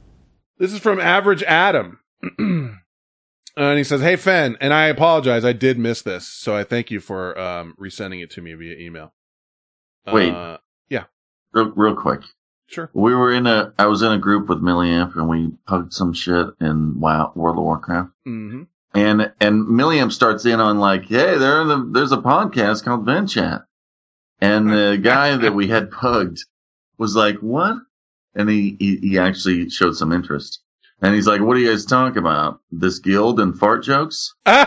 This 0.59 0.73
is 0.73 0.79
from 0.79 1.01
Average 1.01 1.43
Adam. 1.43 1.99
and 2.39 2.79
he 3.77 3.83
says, 3.85 4.01
Hey, 4.01 4.17
Fen, 4.17 4.57
and 4.61 4.73
I 4.73 4.87
apologize. 4.87 5.45
I 5.45 5.53
did 5.53 5.79
miss 5.79 6.03
this. 6.03 6.29
So 6.29 6.57
I 6.57 6.63
thank 6.65 6.91
you 6.91 7.01
for 7.01 7.39
um, 7.39 7.75
resending 7.81 8.23
it 8.23 8.31
to 8.33 8.43
me 8.43 8.55
via 8.55 8.77
email. 8.79 9.13
Wait. 10.07 10.33
Uh, 10.33 10.59
yeah, 10.89 11.05
Real, 11.53 11.73
real 11.75 11.97
quick. 11.97 12.21
sure. 12.69 12.91
We 12.93 13.15
were 13.15 13.33
in 13.33 13.47
a, 13.47 13.73
I 13.79 13.87
was 13.87 14.03
in 14.03 14.13
a 14.13 14.19
group 14.19 14.49
with 14.49 14.59
Milliamp 14.63 15.17
and 15.17 15.29
we 15.29 15.51
pugged 15.67 15.93
some 15.93 16.13
shit 16.13 16.47
in 16.61 17.01
WoW, 17.01 17.33
World 17.35 17.59
of 17.59 17.65
Warcraft. 17.65 18.11
hmm 18.25 18.63
And, 18.95 19.33
and 19.41 19.67
Milliamp 19.67 20.13
starts 20.13 20.45
in 20.47 20.61
on 20.61 20.79
like, 20.79 21.07
hey, 21.07 21.37
there 21.39 21.65
the, 21.65 21.89
there's 21.93 22.13
a 22.13 22.19
podcast 22.19 22.85
called 22.85 23.05
Vent 23.05 23.31
Chat. 23.31 23.63
And 24.41 24.69
the 24.71 24.99
guy 25.03 25.37
that 25.37 25.55
we 25.55 25.69
had 25.69 25.91
pugged 25.91 26.39
was 26.99 27.15
like, 27.17 27.37
what? 27.37 27.77
And 28.35 28.49
he, 28.49 28.77
he, 28.79 28.97
he 28.97 29.19
actually 29.19 29.71
showed 29.71 29.97
some 29.97 30.13
interest. 30.13 30.61
And 31.03 31.15
he's 31.15 31.27
like, 31.27 31.41
what 31.41 31.55
do 31.55 31.61
you 31.61 31.69
guys 31.71 31.85
talk 31.85 32.17
about? 32.17 32.61
This 32.71 32.99
guild 32.99 33.39
and 33.41 33.57
fart 33.59 33.85
jokes? 33.85 34.35
and, 34.47 34.67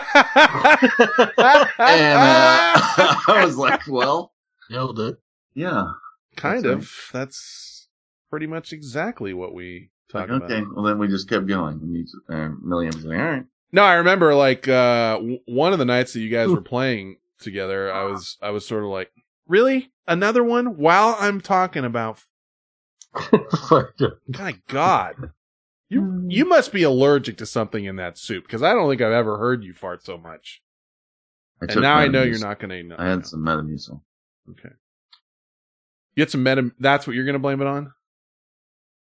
I 3.28 3.42
was 3.44 3.56
like, 3.56 3.86
well, 3.88 4.32
Nailed 4.70 5.00
it. 5.00 5.16
yeah. 5.54 5.84
kind 6.36 6.64
That's 6.64 6.84
of. 6.84 6.92
That's 7.12 7.88
pretty 8.30 8.46
much 8.46 8.72
exactly 8.72 9.32
what 9.34 9.54
we 9.54 9.90
talk 10.10 10.28
Like, 10.28 10.42
okay. 10.42 10.58
about. 10.58 10.74
Well, 10.76 10.84
then 10.84 10.98
we 10.98 11.08
just 11.08 11.28
kept 11.28 11.46
going. 11.46 11.80
And 11.82 11.96
he's, 11.96 12.14
uh, 12.28 12.50
Milliamp's 12.64 13.04
like, 13.04 13.18
all 13.18 13.24
right. 13.24 13.44
No, 13.72 13.82
I 13.82 13.94
remember 13.94 14.34
like 14.34 14.66
uh, 14.66 15.14
w- 15.16 15.40
one 15.46 15.72
of 15.74 15.78
the 15.78 15.84
nights 15.84 16.12
that 16.14 16.20
you 16.20 16.30
guys 16.30 16.48
were 16.48 16.62
playing 16.62 17.16
together. 17.38 17.92
I 17.92 18.04
was 18.04 18.38
I 18.40 18.48
was 18.50 18.66
sort 18.66 18.82
of 18.82 18.88
like, 18.88 19.10
really 19.48 19.90
another 20.06 20.44
one 20.44 20.76
while 20.76 21.16
I'm 21.18 21.40
talking 21.40 21.84
about. 21.84 22.24
My 24.28 24.56
God, 24.68 25.32
you 25.88 26.02
hmm. 26.02 26.30
you 26.30 26.44
must 26.44 26.72
be 26.72 26.82
allergic 26.82 27.38
to 27.38 27.46
something 27.46 27.84
in 27.84 27.96
that 27.96 28.18
soup 28.18 28.44
because 28.44 28.62
I 28.62 28.74
don't 28.74 28.88
think 28.88 29.00
I've 29.00 29.12
ever 29.12 29.38
heard 29.38 29.64
you 29.64 29.72
fart 29.72 30.04
so 30.04 30.18
much. 30.18 30.62
I 31.60 31.66
and 31.72 31.80
now 31.80 31.96
I 31.96 32.06
know 32.06 32.22
you're 32.22 32.38
not 32.38 32.60
going 32.60 32.90
to. 32.90 32.96
I 33.00 33.08
had 33.08 33.26
some 33.26 33.40
Metamucil. 33.40 34.00
Okay. 34.50 34.74
You 36.14 36.22
had 36.22 36.30
some 36.30 36.42
meta. 36.42 36.70
That's 36.78 37.06
what 37.06 37.16
you're 37.16 37.24
going 37.24 37.34
to 37.34 37.40
blame 37.40 37.60
it 37.60 37.66
on. 37.66 37.92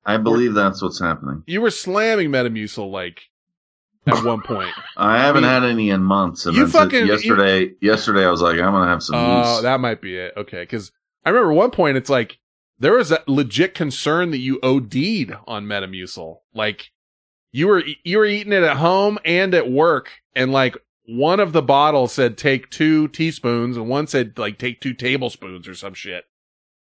I 0.05 0.17
believe 0.17 0.53
that's 0.53 0.81
what's 0.81 0.99
happening. 0.99 1.43
You 1.47 1.59
were 1.59 1.71
slamming 1.71 2.29
Metamucil 2.29 2.89
like 2.89 3.23
at 4.07 4.23
one 4.23 4.41
point. 4.41 4.71
I 4.95 5.17
haven't 5.19 5.43
I 5.43 5.59
mean, 5.59 5.61
had 5.63 5.69
any 5.71 5.89
in 5.89 6.01
months. 6.03 6.45
And 6.45 6.55
you 6.55 6.67
fucking- 6.67 7.05
you- 7.07 7.13
yesterday, 7.13 7.71
yesterday 7.81 8.25
I 8.25 8.29
was 8.31 8.41
like, 8.41 8.55
I'm 8.59 8.71
gonna 8.73 8.87
have 8.87 9.03
some. 9.03 9.15
Oh, 9.15 9.53
use. 9.55 9.63
that 9.63 9.79
might 9.79 10.01
be 10.01 10.17
it. 10.17 10.33
Okay, 10.37 10.61
because 10.61 10.91
I 11.25 11.29
remember 11.29 11.53
one 11.53 11.71
point 11.71 11.97
it's 11.97 12.09
like 12.09 12.37
there 12.79 12.93
was 12.93 13.11
a 13.11 13.23
legit 13.27 13.73
concern 13.73 14.31
that 14.31 14.37
you 14.39 14.59
OD'd 14.61 15.35
on 15.47 15.65
Metamucil. 15.65 16.37
Like 16.53 16.91
you 17.51 17.67
were 17.67 17.83
you 18.03 18.17
were 18.17 18.25
eating 18.25 18.53
it 18.53 18.63
at 18.63 18.77
home 18.77 19.17
and 19.25 19.53
at 19.53 19.69
work, 19.69 20.11
and 20.35 20.51
like 20.51 20.77
one 21.09 21.39
of 21.39 21.53
the 21.53 21.61
bottles 21.61 22.11
said 22.13 22.37
take 22.37 22.69
two 22.69 23.07
teaspoons, 23.07 23.77
and 23.77 23.87
one 23.87 24.07
said 24.07 24.37
like 24.37 24.57
take 24.57 24.81
two 24.81 24.93
tablespoons 24.93 25.67
or 25.67 25.73
some 25.75 25.93
shit. 25.93 26.25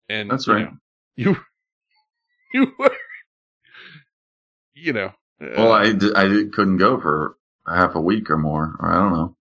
And 0.09 0.31
That's 0.31 0.47
you 0.49 0.53
right. 0.55 0.65
know, 0.65 0.77
You 1.17 1.37
you 2.55 2.73
were 2.79 2.91
you 4.75 4.93
know. 4.93 5.13
Well, 5.41 5.73
I, 5.73 5.83
I, 5.85 5.93
d- 5.93 6.13
I 6.15 6.29
d- 6.29 6.49
couldn't 6.53 6.77
go 6.79 7.01
for 7.01 7.37
half 7.67 7.95
a 7.95 8.01
week 8.01 8.31
or 8.31 8.37
more, 8.37 8.77
or 8.79 8.91
I 8.91 8.95
don't 8.97 9.13
know. 9.13 9.37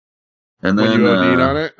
And 0.61 0.77
then 0.77 0.99
you 0.99 1.07
OD'd 1.07 1.39
uh, 1.39 1.43
on 1.49 1.57
it. 1.57 1.75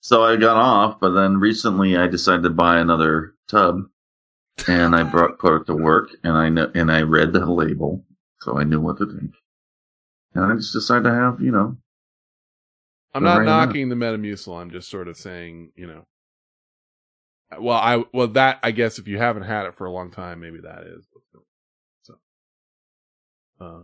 So 0.00 0.22
I 0.22 0.36
got 0.36 0.56
off, 0.56 1.00
but 1.00 1.10
then 1.10 1.38
recently 1.38 1.96
I 1.96 2.06
decided 2.06 2.42
to 2.42 2.50
buy 2.50 2.78
another 2.78 3.34
tub. 3.48 3.82
and 4.68 4.94
I 4.94 5.02
brought 5.02 5.38
put 5.38 5.62
it 5.62 5.66
to 5.66 5.74
work, 5.74 6.10
and 6.22 6.32
I 6.36 6.50
kn- 6.50 6.72
and 6.74 6.92
I 6.92 7.02
read 7.02 7.32
the 7.32 7.44
label, 7.46 8.04
so 8.40 8.58
I 8.58 8.64
knew 8.64 8.80
what 8.80 8.98
to 8.98 9.06
think. 9.06 9.34
And 10.34 10.44
I 10.44 10.54
just 10.56 10.72
decided 10.72 11.04
to 11.04 11.14
have, 11.14 11.40
you 11.40 11.50
know, 11.50 11.76
I'm 13.14 13.22
not 13.24 13.38
knocking 13.44 13.88
the 13.88 13.94
Metamucil. 13.96 14.60
I'm 14.60 14.70
just 14.70 14.90
sort 14.90 15.08
of 15.08 15.16
saying, 15.16 15.72
you 15.76 15.86
know. 15.86 16.04
Well, 17.58 17.78
I 17.78 18.04
well 18.12 18.28
that 18.28 18.58
I 18.62 18.70
guess 18.72 18.98
if 18.98 19.06
you 19.08 19.18
haven't 19.18 19.44
had 19.44 19.66
it 19.66 19.76
for 19.76 19.86
a 19.86 19.92
long 19.92 20.10
time, 20.10 20.40
maybe 20.40 20.60
that 20.60 20.82
is. 20.84 21.06
So, 21.12 21.20
uh, 23.60 23.80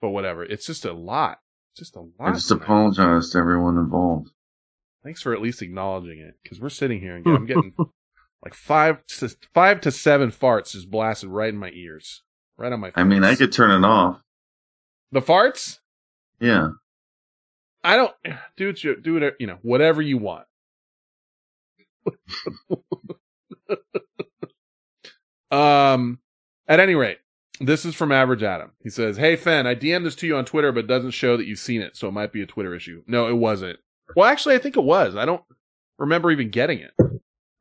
but 0.00 0.10
whatever. 0.10 0.44
It's 0.44 0.66
just 0.66 0.84
a 0.84 0.92
lot. 0.92 1.38
Just 1.76 1.96
a 1.96 2.00
lot. 2.00 2.10
I 2.20 2.32
just 2.32 2.50
apologize 2.50 3.30
to 3.30 3.38
everyone 3.38 3.78
involved. 3.78 4.30
Thanks 5.02 5.22
for 5.22 5.32
at 5.34 5.42
least 5.42 5.60
acknowledging 5.62 6.18
it, 6.20 6.34
because 6.42 6.60
we're 6.60 6.68
sitting 6.70 7.00
here 7.00 7.16
and 7.16 7.26
I'm 7.26 7.46
getting 7.46 7.74
like 8.44 8.54
five 8.54 9.04
to, 9.18 9.28
five 9.52 9.80
to 9.82 9.90
seven 9.90 10.30
farts 10.30 10.72
just 10.72 10.90
blasted 10.90 11.28
right 11.30 11.48
in 11.50 11.56
my 11.58 11.70
ears, 11.74 12.22
right 12.56 12.72
on 12.72 12.80
my. 12.80 12.90
I 12.94 13.04
mean, 13.04 13.22
I 13.24 13.34
could 13.34 13.52
turn 13.52 13.70
it 13.70 13.86
off. 13.86 14.20
the 15.12 15.20
farts. 15.20 15.78
Yeah. 16.40 16.68
I 17.82 17.96
don't 17.96 18.12
do 18.56 18.70
it. 18.70 18.82
you- 18.84 19.00
Do 19.00 19.16
it. 19.18 19.34
You 19.38 19.46
know, 19.46 19.58
whatever 19.62 20.00
you 20.00 20.16
want. 20.18 20.46
um. 25.50 26.18
At 26.66 26.80
any 26.80 26.94
rate, 26.94 27.18
this 27.60 27.84
is 27.84 27.94
from 27.94 28.12
Average 28.12 28.42
Adam. 28.42 28.72
He 28.82 28.90
says, 28.90 29.16
"Hey 29.16 29.36
Fen, 29.36 29.66
I 29.66 29.74
DM'd 29.74 30.06
this 30.06 30.16
to 30.16 30.26
you 30.26 30.36
on 30.36 30.44
Twitter, 30.44 30.72
but 30.72 30.84
it 30.84 30.88
doesn't 30.88 31.12
show 31.12 31.36
that 31.36 31.46
you've 31.46 31.58
seen 31.58 31.80
it, 31.80 31.96
so 31.96 32.08
it 32.08 32.12
might 32.12 32.32
be 32.32 32.42
a 32.42 32.46
Twitter 32.46 32.74
issue. 32.74 33.02
No, 33.06 33.28
it 33.28 33.36
wasn't. 33.36 33.78
Well, 34.16 34.28
actually, 34.28 34.54
I 34.54 34.58
think 34.58 34.76
it 34.76 34.84
was. 34.84 35.16
I 35.16 35.24
don't 35.24 35.42
remember 35.98 36.30
even 36.30 36.50
getting 36.50 36.80
it. 36.80 36.92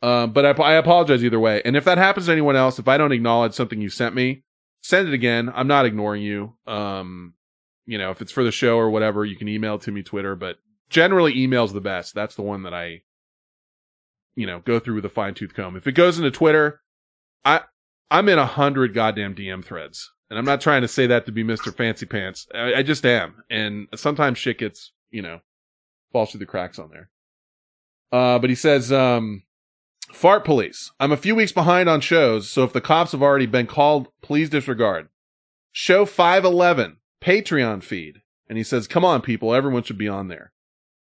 Um, 0.02 0.34
but 0.34 0.46
I, 0.46 0.50
I 0.62 0.74
apologize 0.74 1.24
either 1.24 1.40
way. 1.40 1.62
And 1.64 1.78
if 1.78 1.86
that 1.86 1.98
happens 1.98 2.26
to 2.26 2.32
anyone 2.34 2.58
else, 2.58 2.78
if 2.78 2.90
I 2.90 2.98
don't 2.98 3.14
acknowledge 3.14 3.54
something 3.54 3.80
you 3.80 3.90
sent 3.90 4.14
me, 4.14 4.44
send 4.82 5.08
it 5.08 5.14
again. 5.14 5.50
I'm 5.54 5.68
not 5.68 5.86
ignoring 5.86 6.22
you. 6.22 6.58
Um, 6.68 7.36
you 7.86 7.98
know, 7.98 8.12
if 8.12 8.22
it's 8.22 8.32
for 8.32 8.44
the 8.44 8.52
show 8.52 8.78
or 8.78 8.90
whatever, 8.90 9.24
you 9.24 9.38
can 9.38 9.48
email 9.48 9.80
to 9.80 9.92
me 9.92 10.04
Twitter, 10.04 10.36
but 10.36 10.58
generally 10.90 11.38
email's 11.42 11.72
the 11.72 11.82
best. 11.82 12.14
That's 12.14 12.36
the 12.36 12.42
one 12.42 12.64
that 12.64 12.74
I, 12.74 13.04
you 14.36 14.46
know, 14.46 14.60
go 14.60 14.78
through 14.78 14.96
with 14.96 15.06
a 15.06 15.10
fine 15.10 15.36
tooth 15.36 15.54
comb. 15.54 15.78
If 15.78 15.88
it 15.88 15.94
goes 15.94 16.18
into 16.18 16.32
Twitter, 16.32 16.82
I, 17.46 17.62
I'm 18.12 18.30
in 18.30 18.40
a 18.40 18.46
hundred 18.46 18.94
goddamn 18.94 19.36
DM 19.36 19.64
threads. 19.64 20.12
And 20.30 20.40
I'm 20.40 20.46
not 20.46 20.62
trying 20.62 20.82
to 20.82 20.88
say 20.88 21.06
that 21.08 21.26
to 21.28 21.32
be 21.32 21.44
Mr. 21.44 21.76
Fancy 21.76 22.06
Pants. 22.06 22.48
I, 22.56 22.76
I 22.76 22.84
just 22.84 23.06
am. 23.06 23.44
And 23.50 23.88
sometimes 23.94 24.38
shit 24.38 24.58
gets, 24.58 24.92
you 25.12 25.22
know, 25.22 25.42
falls 26.12 26.32
through 26.32 26.40
the 26.40 26.46
cracks 26.46 26.80
on 26.80 26.90
there. 26.90 27.10
Uh, 28.12 28.40
but 28.40 28.50
he 28.50 28.56
says, 28.56 28.92
um, 28.92 29.44
Fart 30.12 30.46
Police. 30.46 30.92
I'm 31.00 31.12
a 31.12 31.18
few 31.18 31.36
weeks 31.36 31.52
behind 31.52 31.90
on 31.90 32.02
shows, 32.02 32.50
so 32.50 32.64
if 32.64 32.74
the 32.74 32.82
cops 32.82 33.12
have 33.12 33.22
already 33.22 33.46
been 33.46 33.68
called, 33.68 34.08
please 34.22 34.50
disregard. 34.50 35.10
Show 35.72 36.06
511, 36.06 36.98
Patreon 37.22 37.84
feed. 37.84 38.22
And 38.48 38.58
he 38.58 38.64
says, 38.64 38.88
come 38.88 39.04
on, 39.04 39.22
people, 39.22 39.54
everyone 39.54 39.84
should 39.84 39.98
be 39.98 40.08
on 40.08 40.28
there. 40.28 40.52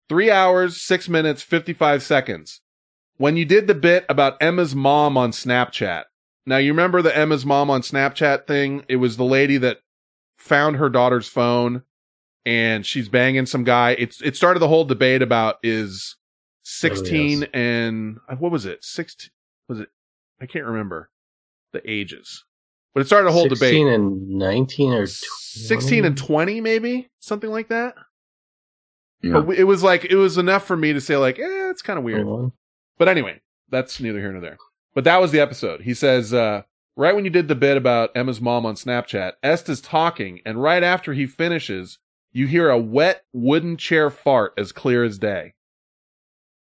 Three 0.07 0.32
hours, 0.32 0.82
six 0.82 1.10
minutes, 1.10 1.41
55 1.41 2.03
seconds. 2.03 2.61
When 3.18 3.38
you 3.38 3.45
did 3.45 3.68
the 3.68 3.76
bit 3.76 4.06
about 4.07 4.41
Emma's 4.41 4.76
mom 4.76 5.18
on 5.18 5.32
Snapchat. 5.32 6.03
Now, 6.45 6.57
you 6.57 6.72
remember 6.72 7.01
the 7.01 7.15
Emma's 7.15 7.45
mom 7.45 7.69
on 7.69 7.81
Snapchat 7.81 8.47
thing? 8.47 8.84
It 8.89 8.95
was 8.97 9.18
the 9.18 9.23
lady 9.23 9.57
that 9.57 9.77
found 10.38 10.77
her 10.77 10.89
daughter's 10.89 11.27
phone 11.27 11.84
and 12.45 12.84
she's 12.85 13.07
banging 13.09 13.45
some 13.45 13.63
guy. 13.63 13.91
It's, 13.91 14.22
it 14.22 14.35
started 14.35 14.59
the 14.59 14.68
whole 14.68 14.84
debate 14.85 15.22
about 15.22 15.57
is 15.61 16.15
16 16.63 17.43
and 17.53 18.18
uh, 18.27 18.35
what 18.38 18.51
was 18.51 18.65
it? 18.65 18.84
16 18.84 19.30
was 19.69 19.80
it? 19.80 19.89
I 20.41 20.47
can't 20.47 20.65
remember 20.65 21.11
the 21.73 21.81
ages, 21.89 22.43
but 22.95 23.01
it 23.01 23.05
started 23.05 23.30
a 23.30 23.31
whole 23.31 23.47
16 23.47 23.85
debate. 23.85 23.93
and 23.95 24.27
19 24.30 24.93
or 24.93 25.05
16 25.05 26.03
and 26.05 26.18
20 26.18 26.59
maybe 26.61 27.09
something 27.19 27.49
like 27.51 27.68
that 27.69 27.95
Yeah. 29.22 29.39
but 29.41 29.55
it 29.57 29.65
was 29.65 29.84
like 29.84 30.05
it 30.05 30.15
was 30.15 30.38
enough 30.39 30.65
for 30.65 30.76
me 30.76 30.91
to 30.93 30.99
say 30.99 31.15
like 31.18 31.38
eh, 31.39 31.69
it's 31.69 31.81
kind 31.84 31.97
of 31.99 32.03
weird 32.03 32.23
21. 32.23 32.51
but 32.97 33.07
anyway 33.07 33.39
that's 33.69 33.99
neither 34.01 34.19
here 34.19 34.31
nor 34.31 34.41
there 34.41 34.57
but 34.93 35.03
that 35.03 35.22
was 35.22 35.31
the 35.31 35.39
episode. 35.39 35.81
He 35.81 35.93
says 35.93 36.34
uh 36.34 36.63
right 36.95 37.15
when 37.15 37.26
you 37.26 37.31
did 37.31 37.47
the 37.47 37.55
bit 37.55 37.77
about 37.77 38.11
emma's 38.15 38.41
mom 38.41 38.65
on 38.65 38.76
snapchat 38.76 39.34
esta's 39.43 39.81
talking 39.81 40.41
and 40.45 40.61
right 40.61 40.84
after 40.84 41.13
he 41.13 41.26
finishes 41.26 41.99
you 42.31 42.47
hear 42.47 42.69
a 42.69 42.77
wet 42.77 43.23
wooden 43.34 43.77
chair 43.77 44.09
fart 44.09 44.53
as 44.57 44.72
clear 44.72 45.03
as 45.03 45.18
day. 45.18 45.53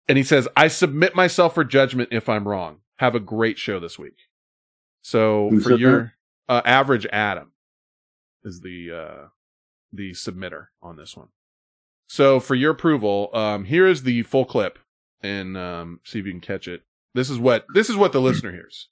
And 0.07 0.17
he 0.17 0.23
says 0.23 0.47
i 0.55 0.67
submit 0.67 1.15
myself 1.15 1.53
for 1.53 1.63
judgment 1.63 2.09
if 2.11 2.29
i'm 2.29 2.47
wrong. 2.47 2.77
Have 2.97 3.15
a 3.15 3.19
great 3.19 3.57
show 3.57 3.79
this 3.79 3.97
week. 3.97 4.17
So 5.01 5.49
Who 5.49 5.59
for 5.61 5.75
your 5.75 6.13
uh, 6.47 6.61
average 6.65 7.05
adam 7.07 7.51
is 8.43 8.61
the 8.61 8.91
uh 8.91 9.27
the 9.93 10.11
submitter 10.11 10.67
on 10.81 10.95
this 10.95 11.17
one. 11.17 11.27
So 12.07 12.39
for 12.39 12.55
your 12.55 12.71
approval 12.71 13.29
um 13.33 13.65
here 13.65 13.87
is 13.87 14.03
the 14.03 14.23
full 14.23 14.45
clip 14.45 14.79
and 15.21 15.57
um 15.57 15.99
see 16.03 16.19
if 16.19 16.25
you 16.25 16.31
can 16.31 16.41
catch 16.41 16.67
it 16.67 16.83
this 17.13 17.29
is 17.29 17.39
what 17.39 17.65
this 17.73 17.89
is 17.89 17.95
what 17.97 18.11
the 18.13 18.21
listener 18.21 18.51
hears 18.51 18.89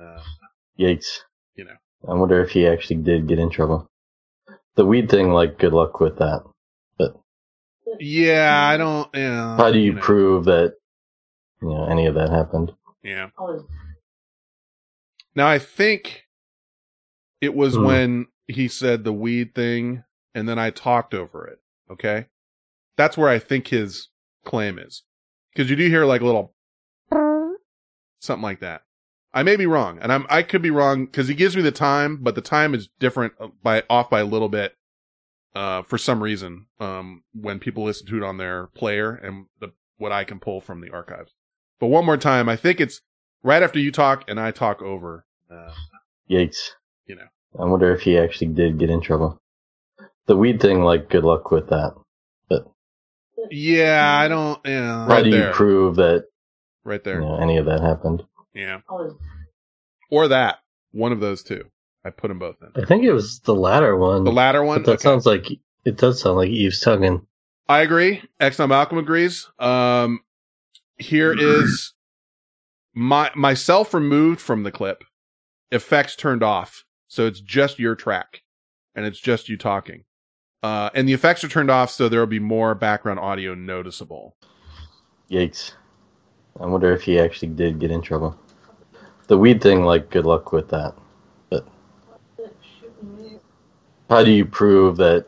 uh, 0.00 0.22
Yikes. 0.78 1.18
you 1.56 1.64
know 1.64 1.76
I 2.08 2.14
wonder 2.14 2.40
if 2.42 2.50
he 2.50 2.66
actually 2.66 2.96
did 3.02 3.26
get 3.26 3.40
in 3.40 3.50
trouble. 3.50 3.90
The 4.76 4.86
weed 4.86 5.10
thing, 5.10 5.32
like, 5.32 5.58
good 5.58 5.72
luck 5.72 5.98
with 5.98 6.18
that. 6.18 6.44
But 6.96 7.14
yeah 7.98 8.68
i 8.72 8.76
don't 8.76 9.08
yeah 9.14 9.56
how 9.56 9.72
do 9.72 9.78
you 9.80 9.94
know. 9.94 10.00
prove 10.02 10.44
that, 10.44 10.74
you 11.62 11.68
know, 11.68 11.86
any 11.90 12.06
of 12.06 12.14
that 12.14 12.30
happened? 12.30 12.72
yeah 13.02 13.30
now 15.34 15.46
i 15.48 15.58
think 15.58 16.24
it 17.40 17.54
was 17.54 17.74
Hmm. 17.76 17.84
when 17.84 18.26
he 18.46 18.68
said 18.68 19.04
the 19.04 19.12
weed 19.12 19.54
thing 19.54 20.04
and 20.34 20.48
then 20.48 20.58
i 20.58 20.70
talked 20.70 21.14
over 21.14 21.46
it 21.46 21.58
okay 21.90 22.26
that's 22.96 23.16
where 23.16 23.28
i 23.28 23.38
think 23.38 23.68
his 23.68 24.08
claim 24.44 24.78
is 24.78 25.02
because 25.52 25.70
you 25.70 25.76
do 25.76 25.88
hear 25.88 26.04
like 26.04 26.20
a 26.20 26.26
little 26.26 26.54
something 28.20 28.42
like 28.42 28.60
that 28.60 28.82
i 29.32 29.42
may 29.42 29.56
be 29.56 29.66
wrong 29.66 29.98
and 30.00 30.12
i'm 30.12 30.26
i 30.28 30.42
could 30.42 30.62
be 30.62 30.70
wrong 30.70 31.04
because 31.06 31.28
he 31.28 31.34
gives 31.34 31.56
me 31.56 31.62
the 31.62 31.70
time 31.70 32.18
but 32.20 32.34
the 32.34 32.40
time 32.40 32.74
is 32.74 32.88
different 32.98 33.32
uh, 33.40 33.48
by 33.62 33.82
off 33.88 34.10
by 34.10 34.20
a 34.20 34.24
little 34.24 34.48
bit 34.48 34.74
uh 35.54 35.82
for 35.82 35.98
some 35.98 36.22
reason 36.22 36.66
um 36.80 37.22
when 37.32 37.58
people 37.58 37.84
listen 37.84 38.06
to 38.06 38.16
it 38.16 38.22
on 38.22 38.38
their 38.38 38.66
player 38.68 39.14
and 39.14 39.46
the 39.60 39.68
what 39.96 40.12
i 40.12 40.24
can 40.24 40.38
pull 40.38 40.60
from 40.60 40.80
the 40.80 40.90
archives 40.90 41.32
but 41.78 41.86
one 41.86 42.04
more 42.04 42.16
time 42.16 42.48
i 42.48 42.56
think 42.56 42.80
it's 42.80 43.00
right 43.42 43.62
after 43.62 43.78
you 43.78 43.90
talk 43.92 44.24
and 44.28 44.40
i 44.40 44.50
talk 44.50 44.82
over 44.82 45.24
uh 45.50 45.72
Yikes. 46.30 46.70
you 47.06 47.14
know 47.14 47.26
I 47.58 47.64
wonder 47.64 47.92
if 47.94 48.02
he 48.02 48.18
actually 48.18 48.48
did 48.48 48.78
get 48.78 48.90
in 48.90 49.00
trouble. 49.00 49.40
The 50.26 50.36
weed 50.36 50.60
thing, 50.60 50.82
like, 50.82 51.08
good 51.08 51.24
luck 51.24 51.50
with 51.50 51.70
that. 51.70 51.94
But 52.50 52.66
yeah 53.50 54.18
i 54.18 54.28
don't 54.28 54.60
yeah 54.64 55.04
how 55.04 55.06
right 55.06 55.24
do 55.24 55.30
you 55.30 55.36
there 55.36 55.52
prove 55.52 55.96
that, 55.96 56.24
right 56.88 57.04
there 57.04 57.20
know, 57.20 57.36
any 57.36 57.56
of 57.56 57.66
that 57.66 57.80
happened? 57.80 58.24
yeah 58.54 58.80
or 60.10 60.26
that 60.28 60.58
one 60.92 61.12
of 61.12 61.20
those 61.20 61.42
two 61.42 61.64
i 62.04 62.10
put 62.10 62.28
them 62.28 62.38
both 62.38 62.56
in 62.62 62.82
I 62.82 62.86
think 62.86 63.04
it 63.04 63.12
was 63.12 63.40
the 63.40 63.54
latter 63.54 63.96
one. 63.96 64.24
the 64.24 64.32
latter 64.32 64.62
one 64.64 64.82
But 64.82 64.86
that 64.86 64.92
Okay. 64.94 65.02
sounds 65.02 65.26
like, 65.26 65.46
it 65.84 65.96
does 65.96 66.20
sound 66.20 66.36
like 66.36 66.48
Eve's 66.50 66.80
tugging. 66.80 67.26
I 67.68 67.80
agree. 67.82 68.22
X 68.40 68.58
Malcolm 68.58 68.98
agrees. 68.98 69.46
Um, 69.58 70.20
here 70.96 71.32
is 71.32 71.92
my 72.94 73.30
myself 73.34 73.92
removed 73.94 74.40
from 74.40 74.62
the 74.62 74.72
clip, 74.72 75.04
effects 75.70 76.16
turned 76.16 76.42
off, 76.42 76.84
so 77.08 77.26
it's 77.26 77.40
just 77.40 77.78
your 77.78 77.94
track, 77.94 78.42
and 78.94 79.04
it's 79.06 79.20
just 79.20 79.48
you 79.48 79.56
talking. 79.58 80.04
Uh, 80.62 80.90
and 80.94 81.08
the 81.08 81.12
effects 81.12 81.44
are 81.44 81.48
turned 81.48 81.70
off, 81.70 81.90
so 81.90 82.08
there 82.08 82.20
will 82.20 82.26
be 82.26 82.38
more 82.40 82.74
background 82.74 83.20
audio 83.20 83.54
noticeable. 83.54 84.34
Yikes. 85.30 85.72
I 86.60 86.66
wonder 86.66 86.92
if 86.92 87.02
he 87.02 87.18
actually 87.18 87.48
did 87.48 87.78
get 87.78 87.90
in 87.90 88.02
trouble. 88.02 88.36
The 89.28 89.38
weed 89.38 89.62
thing, 89.62 89.82
like, 89.84 90.10
good 90.10 90.24
luck 90.26 90.52
with 90.52 90.68
that. 90.70 90.94
But 91.50 91.66
how 94.10 94.24
do 94.24 94.30
you 94.30 94.44
prove 94.44 94.96
that, 94.96 95.26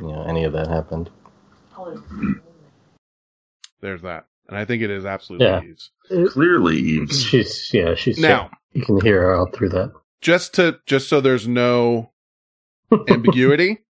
you 0.00 0.08
know, 0.08 0.22
any 0.24 0.44
of 0.44 0.52
that 0.52 0.66
happened? 0.68 1.10
There's 3.80 4.02
that, 4.02 4.26
and 4.48 4.56
I 4.56 4.64
think 4.64 4.82
it 4.82 4.90
is 4.90 5.04
absolutely 5.04 5.46
Yeah. 5.46 5.62
Eve's. 5.62 5.90
Clearly, 6.32 6.76
Eves. 6.78 7.22
She's, 7.22 7.70
yeah, 7.72 7.94
she's. 7.94 8.18
Now- 8.18 8.50
you 8.72 8.82
can 8.84 9.00
hear 9.02 9.20
her 9.22 9.36
out 9.40 9.54
through 9.54 9.68
that. 9.68 9.92
just 10.20 10.54
to 10.54 10.80
just 10.84 11.08
so 11.08 11.20
there's 11.20 11.46
no 11.46 12.10
ambiguity 13.08 13.84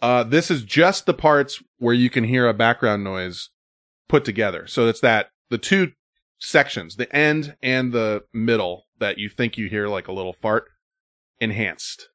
uh 0.00 0.22
this 0.22 0.50
is 0.50 0.62
just 0.64 1.04
the 1.04 1.12
parts 1.12 1.62
where 1.80 1.92
you 1.92 2.08
can 2.08 2.24
hear 2.24 2.48
a 2.48 2.54
background 2.54 3.04
noise 3.04 3.50
put 4.08 4.24
together 4.24 4.66
so 4.66 4.88
it's 4.88 5.00
that 5.00 5.28
the 5.50 5.58
two 5.58 5.92
sections 6.38 6.96
the 6.96 7.14
end 7.14 7.56
and 7.62 7.92
the 7.92 8.22
middle 8.32 8.86
that 8.98 9.18
you 9.18 9.28
think 9.28 9.56
you 9.56 9.68
hear 9.68 9.88
like 9.88 10.08
a 10.08 10.12
little 10.12 10.34
fart 10.34 10.64
enhanced 11.40 12.08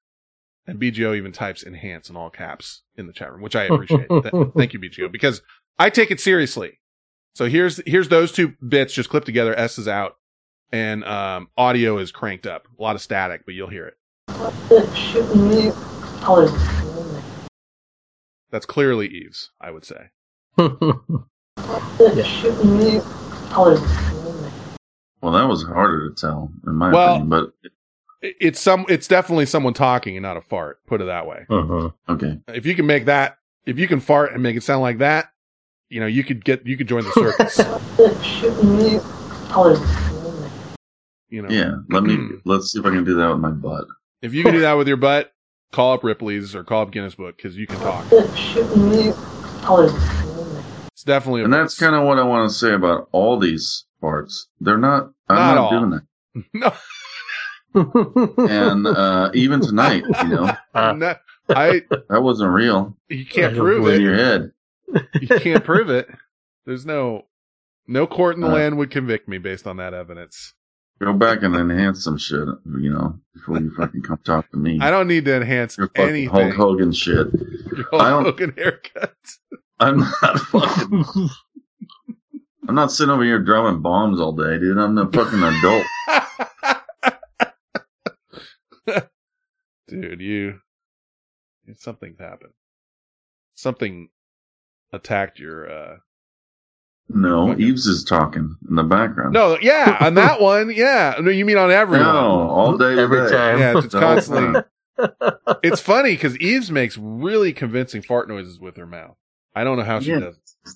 and 0.67 0.79
bgo 0.79 1.15
even 1.15 1.31
types 1.31 1.63
enhance 1.63 2.09
in 2.09 2.15
all 2.15 2.29
caps 2.29 2.83
in 2.97 3.07
the 3.07 3.13
chat 3.13 3.31
room 3.31 3.41
which 3.41 3.55
i 3.55 3.63
appreciate 3.63 4.07
thank 4.55 4.73
you 4.73 4.79
bgo 4.79 5.11
because 5.11 5.41
i 5.79 5.89
take 5.89 6.11
it 6.11 6.19
seriously 6.19 6.79
so 7.33 7.45
here's 7.45 7.81
here's 7.87 8.09
those 8.09 8.31
two 8.31 8.53
bits 8.67 8.93
just 8.93 9.09
clipped 9.09 9.25
together 9.25 9.57
s 9.57 9.79
is 9.79 9.87
out 9.87 10.17
and 10.71 11.03
um, 11.03 11.49
audio 11.57 11.97
is 11.97 12.11
cranked 12.11 12.47
up. 12.47 12.67
A 12.79 12.81
lot 12.81 12.95
of 12.95 13.01
static, 13.01 13.45
but 13.45 13.53
you'll 13.53 13.69
hear 13.69 13.87
it. 13.87 13.97
That's 18.51 18.65
clearly 18.65 19.07
Eve's, 19.07 19.51
I 19.59 19.71
would 19.71 19.85
say. 19.85 20.09
Well, 25.21 25.33
that 25.33 25.47
was 25.47 25.63
harder 25.63 26.09
to 26.09 26.15
tell, 26.15 26.51
in 26.65 26.75
my 26.75 26.91
Well- 26.91 27.15
opinion. 27.15 27.29
But 27.29 27.53
It's 28.23 28.59
some. 28.59 28.85
It's 28.87 29.07
definitely 29.07 29.47
someone 29.47 29.73
talking 29.73 30.15
and 30.15 30.21
not 30.21 30.37
a 30.37 30.41
fart. 30.41 30.79
Put 30.85 31.01
it 31.01 31.05
that 31.05 31.25
way. 31.25 31.47
Uh-huh, 31.49 31.89
okay, 32.07 32.37
If 32.49 32.67
you 32.67 32.75
can 32.75 32.85
make 32.85 33.05
that, 33.05 33.39
if 33.65 33.79
you 33.79 33.87
can 33.87 33.99
fart 33.99 34.33
and 34.33 34.43
make 34.43 34.55
it 34.55 34.61
sound 34.61 34.83
like 34.83 34.99
that, 34.99 35.31
you 35.89 35.99
know, 35.99 36.05
you 36.05 36.23
could 36.23 36.45
get, 36.45 36.63
you 36.65 36.77
could 36.77 36.87
join 36.87 37.03
the 37.03 37.11
circus. 37.13 37.57
You 41.31 41.41
know, 41.41 41.49
yeah. 41.49 41.71
Let 41.89 42.03
me 42.03 42.17
mm. 42.17 42.41
let's 42.45 42.71
see 42.71 42.79
if 42.79 42.85
I 42.85 42.89
can 42.89 43.05
do 43.05 43.15
that 43.15 43.29
with 43.29 43.39
my 43.39 43.51
butt. 43.51 43.85
if 44.21 44.33
you 44.33 44.43
can 44.43 44.53
do 44.53 44.59
that 44.59 44.73
with 44.73 44.87
your 44.87 44.97
butt, 44.97 45.33
call 45.71 45.93
up 45.93 46.03
Ripley's 46.03 46.53
or 46.53 46.63
call 46.63 46.83
up 46.83 46.91
Guinness 46.91 47.15
Book 47.15 47.37
because 47.37 47.55
you 47.55 47.65
can 47.65 47.79
talk. 47.79 48.05
It's 51.01 51.07
definitely. 51.07 51.41
A 51.41 51.45
And 51.45 51.53
that's 51.53 51.79
kind 51.79 51.95
of 51.95 52.03
what 52.03 52.19
I 52.19 52.23
want 52.23 52.47
to 52.47 52.55
say 52.55 52.73
about 52.73 53.09
all 53.11 53.39
these 53.39 53.85
parts. 54.01 54.47
They're 54.59 54.77
not. 54.77 55.09
I'm 55.27 55.35
Not 55.35 55.55
not, 55.55 55.57
all. 55.57 55.69
doing 55.71 55.89
that. 55.89 56.03
no. 56.53 56.73
And 58.47 58.85
uh, 58.85 59.31
even 59.33 59.61
tonight, 59.61 60.03
you 60.21 60.27
know, 60.29 60.51
No, 60.75 61.15
I. 61.49 61.81
that 62.09 62.21
wasn't 62.21 62.51
real. 62.51 62.95
You 63.09 63.25
can't 63.25 63.55
prove 63.57 63.87
it. 63.87 63.95
in 63.95 64.01
your 64.01 64.13
head. 64.13 64.51
You 65.19 65.27
can't 65.27 65.63
prove 65.63 65.89
it. 65.89 66.07
There's 66.67 66.85
no, 66.85 67.25
no 67.87 68.05
court 68.05 68.35
in 68.35 68.41
the 68.41 68.47
Uh, 68.47 68.53
land 68.53 68.77
would 68.77 68.91
convict 68.91 69.27
me 69.27 69.39
based 69.39 69.65
on 69.65 69.77
that 69.77 69.95
evidence. 69.95 70.53
Go 70.99 71.13
back 71.13 71.41
and 71.41 71.55
enhance 71.55 72.03
some 72.03 72.19
shit, 72.19 72.47
you 72.79 72.93
know, 72.93 73.17
before 73.33 73.57
you 73.59 73.71
fucking 73.75 74.03
come 74.03 74.19
talk 74.23 74.51
to 74.51 74.57
me. 74.57 74.77
I 74.79 74.91
don't 74.91 75.07
need 75.07 75.25
to 75.25 75.35
enhance 75.35 75.75
Your 75.79 75.87
fucking 75.87 76.03
anything. 76.09 76.29
Hulk 76.29 76.53
Hogan 76.53 76.91
shit. 76.91 77.27
Your 77.75 77.87
Hulk 77.89 78.01
I 78.03 78.09
don't- 78.11 78.25
Hogan 78.25 78.53
haircut. 78.55 79.15
I'm 79.81 79.97
not 79.97 80.39
fucking. 80.39 81.05
I'm 82.67 82.75
not 82.75 82.91
sitting 82.91 83.11
over 83.11 83.23
here 83.23 83.39
drumming 83.39 83.81
bombs 83.81 84.19
all 84.21 84.31
day, 84.33 84.59
dude. 84.59 84.77
I'm 84.77 84.97
a 84.97 85.11
fucking 85.11 85.41
adult. 85.43 85.85
Dude, 89.87 90.21
you, 90.21 90.59
something's 91.75 92.19
happened. 92.19 92.53
Something 93.55 94.07
attacked 94.93 95.37
your, 95.37 95.69
uh, 95.69 95.97
No, 97.09 97.53
Eves 97.57 97.87
is 97.87 98.05
talking 98.05 98.55
in 98.69 98.75
the 98.75 98.83
background. 98.83 99.33
no, 99.33 99.57
yeah, 99.61 99.97
on 99.99 100.13
that 100.13 100.39
one, 100.39 100.71
yeah. 100.73 101.15
No, 101.19 101.29
you 101.29 101.43
mean 101.43 101.57
on 101.57 101.71
everyone. 101.71 102.07
No, 102.07 102.49
all 102.49 102.77
day, 102.77 102.97
every 102.97 103.27
day. 103.29 103.35
time. 103.35 103.59
Yeah, 103.59 103.77
it's, 103.77 103.85
it's 103.87 103.93
constantly. 103.95 104.61
it's 105.61 105.81
funny 105.81 106.11
because 106.13 106.37
Eves 106.37 106.71
makes 106.71 106.97
really 106.97 107.51
convincing 107.51 108.01
fart 108.01 108.29
noises 108.29 108.61
with 108.61 108.77
her 108.77 108.87
mouth. 108.87 109.17
I 109.55 109.63
don't 109.63 109.77
know 109.77 109.83
how 109.83 109.99
she 109.99 110.11
Yeah. 110.11 110.19
does 110.19 110.37
it. 110.37 110.75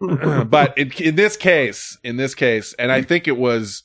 Uh, 0.00 0.44
but 0.50 0.76
in, 0.78 0.92
in 0.98 1.14
this 1.16 1.36
case, 1.36 1.98
in 2.04 2.16
this 2.16 2.34
case, 2.34 2.74
and 2.78 2.90
I 2.92 3.02
think 3.02 3.26
it 3.28 3.36
was 3.36 3.84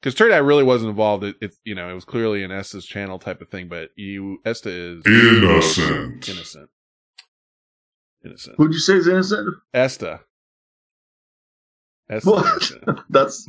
because 0.00 0.14
Turd 0.14 0.32
really 0.44 0.64
wasn't 0.64 0.90
involved. 0.90 1.24
It, 1.24 1.36
it, 1.40 1.54
you 1.64 1.74
know, 1.74 1.88
it 1.90 1.94
was 1.94 2.04
clearly 2.04 2.42
an 2.42 2.50
Esta's 2.50 2.86
channel 2.86 3.18
type 3.18 3.40
of 3.42 3.48
thing. 3.50 3.68
But 3.68 3.90
you, 3.96 4.38
Esta 4.44 4.70
is 4.70 5.02
Innocent. 5.06 6.28
innocent, 6.28 6.70
innocent. 8.24 8.56
Who'd 8.56 8.72
you 8.72 8.78
say 8.78 8.94
is 8.96 9.06
innocent? 9.08 9.48
Esta, 9.74 10.20
Esta, 12.08 12.30
What? 12.30 12.46
innocent. 12.46 13.00
That's 13.10 13.46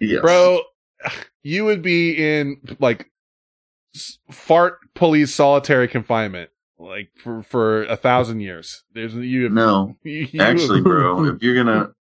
yes, 0.00 0.20
bro. 0.20 0.60
You 1.42 1.64
would 1.66 1.82
be 1.82 2.12
in 2.12 2.56
like 2.80 3.10
fart 4.30 4.78
police 4.94 5.32
solitary 5.34 5.86
confinement, 5.88 6.50
like 6.78 7.10
for 7.16 7.42
for 7.42 7.84
a 7.84 7.96
thousand 7.96 8.40
years. 8.40 8.84
There's 8.92 9.14
you. 9.14 9.48
No, 9.48 9.96
you- 10.02 10.28
you- 10.30 10.40
actually, 10.42 10.80
bro, 10.82 11.24
if 11.34 11.42
you're 11.42 11.54
gonna. 11.62 11.92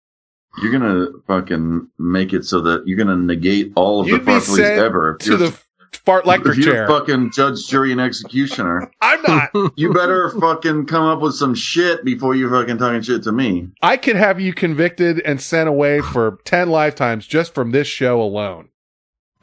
You're 0.63 0.71
gonna 0.71 1.07
fucking 1.27 1.89
make 1.99 2.31
it 2.31 2.45
so 2.45 2.61
that 2.61 2.83
you're 2.87 2.97
gonna 2.97 3.17
negate 3.17 3.73
all 3.75 3.99
of 3.99 4.07
the 4.07 4.19
be 4.19 4.23
fart 4.23 4.41
police 4.45 4.65
sent 4.65 4.79
ever. 4.79 5.15
If 5.15 5.25
to 5.25 5.31
you're- 5.31 5.47
the 5.49 5.59
fart 6.05 6.23
electric 6.23 6.57
if 6.57 6.63
you're 6.63 6.87
fucking 6.87 7.31
judge, 7.33 7.67
jury, 7.67 7.91
and 7.91 7.99
executioner, 7.99 8.89
I'm 9.01 9.21
not. 9.23 9.49
you 9.75 9.93
better 9.93 10.29
fucking 10.39 10.85
come 10.85 11.03
up 11.03 11.19
with 11.19 11.35
some 11.35 11.55
shit 11.55 12.05
before 12.05 12.35
you 12.35 12.49
fucking 12.49 12.77
talking 12.77 13.01
shit 13.01 13.23
to 13.23 13.33
me. 13.33 13.67
I 13.81 13.97
could 13.97 14.15
have 14.15 14.39
you 14.39 14.53
convicted 14.53 15.19
and 15.19 15.41
sent 15.41 15.67
away 15.67 15.99
for 15.99 16.39
10 16.45 16.69
lifetimes 16.69 17.27
just 17.27 17.53
from 17.53 17.71
this 17.71 17.87
show 17.89 18.21
alone. 18.21 18.69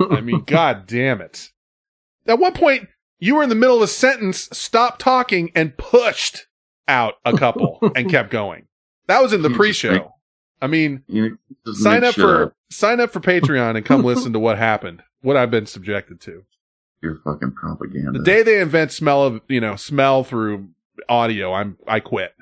I 0.00 0.22
mean, 0.22 0.44
god 0.46 0.86
damn 0.86 1.20
it. 1.20 1.50
At 2.26 2.38
one 2.38 2.54
point, 2.54 2.88
you 3.22 3.36
were 3.36 3.42
in 3.44 3.48
the 3.48 3.54
middle 3.54 3.76
of 3.76 3.82
a 3.82 3.86
sentence, 3.86 4.48
stopped 4.50 5.00
talking, 5.00 5.52
and 5.54 5.76
pushed 5.76 6.48
out 6.88 7.14
a 7.24 7.36
couple 7.36 7.78
and 7.94 8.10
kept 8.10 8.30
going. 8.30 8.66
That 9.06 9.22
was 9.22 9.32
in 9.32 9.42
the 9.42 9.50
pre-show. 9.50 10.12
I 10.60 10.66
mean, 10.66 11.04
sign 11.72 12.02
up 12.02 12.16
for 12.16 12.54
sign 12.70 12.98
up 13.00 13.12
for 13.12 13.20
Patreon 13.20 13.76
and 13.76 13.86
come 13.86 14.02
listen 14.02 14.32
to 14.32 14.38
what 14.40 14.58
happened, 14.58 15.02
what 15.20 15.36
I've 15.36 15.52
been 15.52 15.66
subjected 15.66 16.20
to. 16.22 16.44
your 17.00 17.20
fucking 17.24 17.52
propaganda. 17.52 18.18
The 18.18 18.24
day 18.24 18.42
they 18.42 18.60
invent 18.60 18.90
smell 18.90 19.22
of, 19.22 19.40
you 19.48 19.60
know, 19.60 19.76
smell 19.76 20.24
through 20.24 20.68
audio, 21.08 21.52
I'm 21.52 21.78
I 21.86 22.00
quit. 22.00 22.32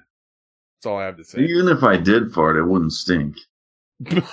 That's 0.77 0.86
all 0.86 0.98
I 0.98 1.05
have 1.05 1.19
to 1.19 1.24
say. 1.24 1.40
Even 1.40 1.69
if 1.69 1.82
I 1.82 1.98
did 1.98 2.32
fart, 2.32 2.57
it 2.57 2.65
wouldn't 2.65 2.93
stink. 2.94 3.36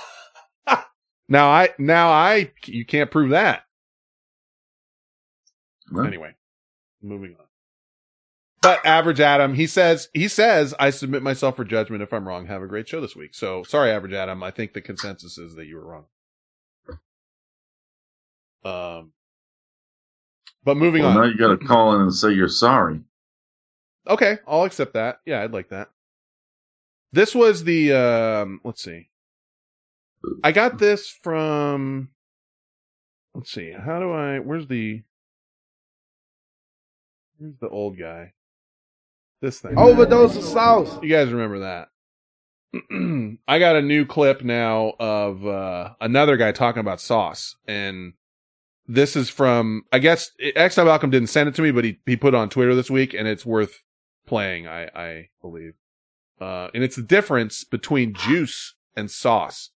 Now 1.30 1.50
I 1.50 1.68
now 1.78 2.08
I 2.10 2.52
you 2.64 2.86
can't 2.86 3.10
prove 3.10 3.30
that. 3.30 3.64
Well, 5.92 6.06
Anyway, 6.06 6.34
moving 7.02 7.36
on. 7.38 7.46
But 8.60 8.84
average 8.84 9.20
Adam, 9.20 9.54
he 9.54 9.66
says 9.66 10.08
he 10.12 10.26
says 10.26 10.74
I 10.78 10.90
submit 10.90 11.22
myself 11.22 11.56
for 11.56 11.64
judgment 11.64 12.02
if 12.02 12.12
I'm 12.12 12.26
wrong. 12.26 12.46
Have 12.46 12.62
a 12.62 12.66
great 12.66 12.88
show 12.88 13.00
this 13.00 13.14
week. 13.14 13.34
So 13.34 13.62
sorry, 13.62 13.90
average 13.90 14.12
Adam. 14.12 14.42
I 14.42 14.50
think 14.50 14.72
the 14.72 14.80
consensus 14.80 15.38
is 15.38 15.54
that 15.54 15.66
you 15.66 15.76
were 15.76 15.86
wrong. 15.86 16.04
Um, 18.64 19.12
but 20.64 20.76
moving 20.76 21.02
well, 21.02 21.12
on. 21.12 21.16
now 21.16 21.24
you 21.24 21.38
got 21.38 21.58
to 21.58 21.66
call 21.66 21.94
in 21.94 22.02
and 22.02 22.14
say 22.14 22.32
you're 22.32 22.48
sorry. 22.48 23.00
Okay, 24.08 24.38
I'll 24.46 24.64
accept 24.64 24.94
that. 24.94 25.20
Yeah, 25.24 25.42
I'd 25.42 25.52
like 25.52 25.68
that. 25.68 25.88
This 27.12 27.34
was 27.34 27.64
the 27.64 27.92
um 27.92 28.60
let's 28.64 28.82
see. 28.82 29.08
I 30.42 30.52
got 30.52 30.78
this 30.78 31.08
from 31.08 32.10
let's 33.34 33.52
see. 33.52 33.70
How 33.70 34.00
do 34.00 34.10
I 34.10 34.40
where's 34.40 34.66
the 34.66 35.02
Where's 37.38 37.56
the 37.60 37.68
old 37.68 37.98
guy? 37.98 38.32
This 39.40 39.60
thing. 39.60 39.78
Overdose 39.78 40.36
of 40.36 40.42
sauce. 40.42 41.02
You 41.02 41.08
guys 41.08 41.32
remember 41.32 41.60
that? 41.60 41.88
I 43.48 43.58
got 43.58 43.76
a 43.76 43.82
new 43.82 44.04
clip 44.04 44.42
now 44.42 44.94
of 44.98 45.46
uh, 45.46 45.90
another 46.00 46.36
guy 46.36 46.52
talking 46.52 46.80
about 46.80 47.00
sauce, 47.00 47.56
and 47.66 48.14
this 48.86 49.14
is 49.14 49.30
from 49.30 49.84
I 49.92 50.00
guess 50.00 50.32
X 50.40 50.76
Malcolm 50.76 51.10
didn't 51.10 51.28
send 51.28 51.48
it 51.48 51.54
to 51.54 51.62
me, 51.62 51.70
but 51.70 51.84
he 51.84 51.98
he 52.04 52.16
put 52.16 52.34
it 52.34 52.38
on 52.38 52.50
Twitter 52.50 52.74
this 52.74 52.90
week, 52.90 53.14
and 53.14 53.28
it's 53.28 53.46
worth 53.46 53.82
playing. 54.26 54.66
I 54.66 54.88
I 54.94 55.28
believe, 55.40 55.74
uh, 56.40 56.68
and 56.74 56.82
it's 56.82 56.96
the 56.96 57.02
difference 57.02 57.64
between 57.64 58.14
juice 58.14 58.74
and 58.96 59.10
sauce. 59.10 59.70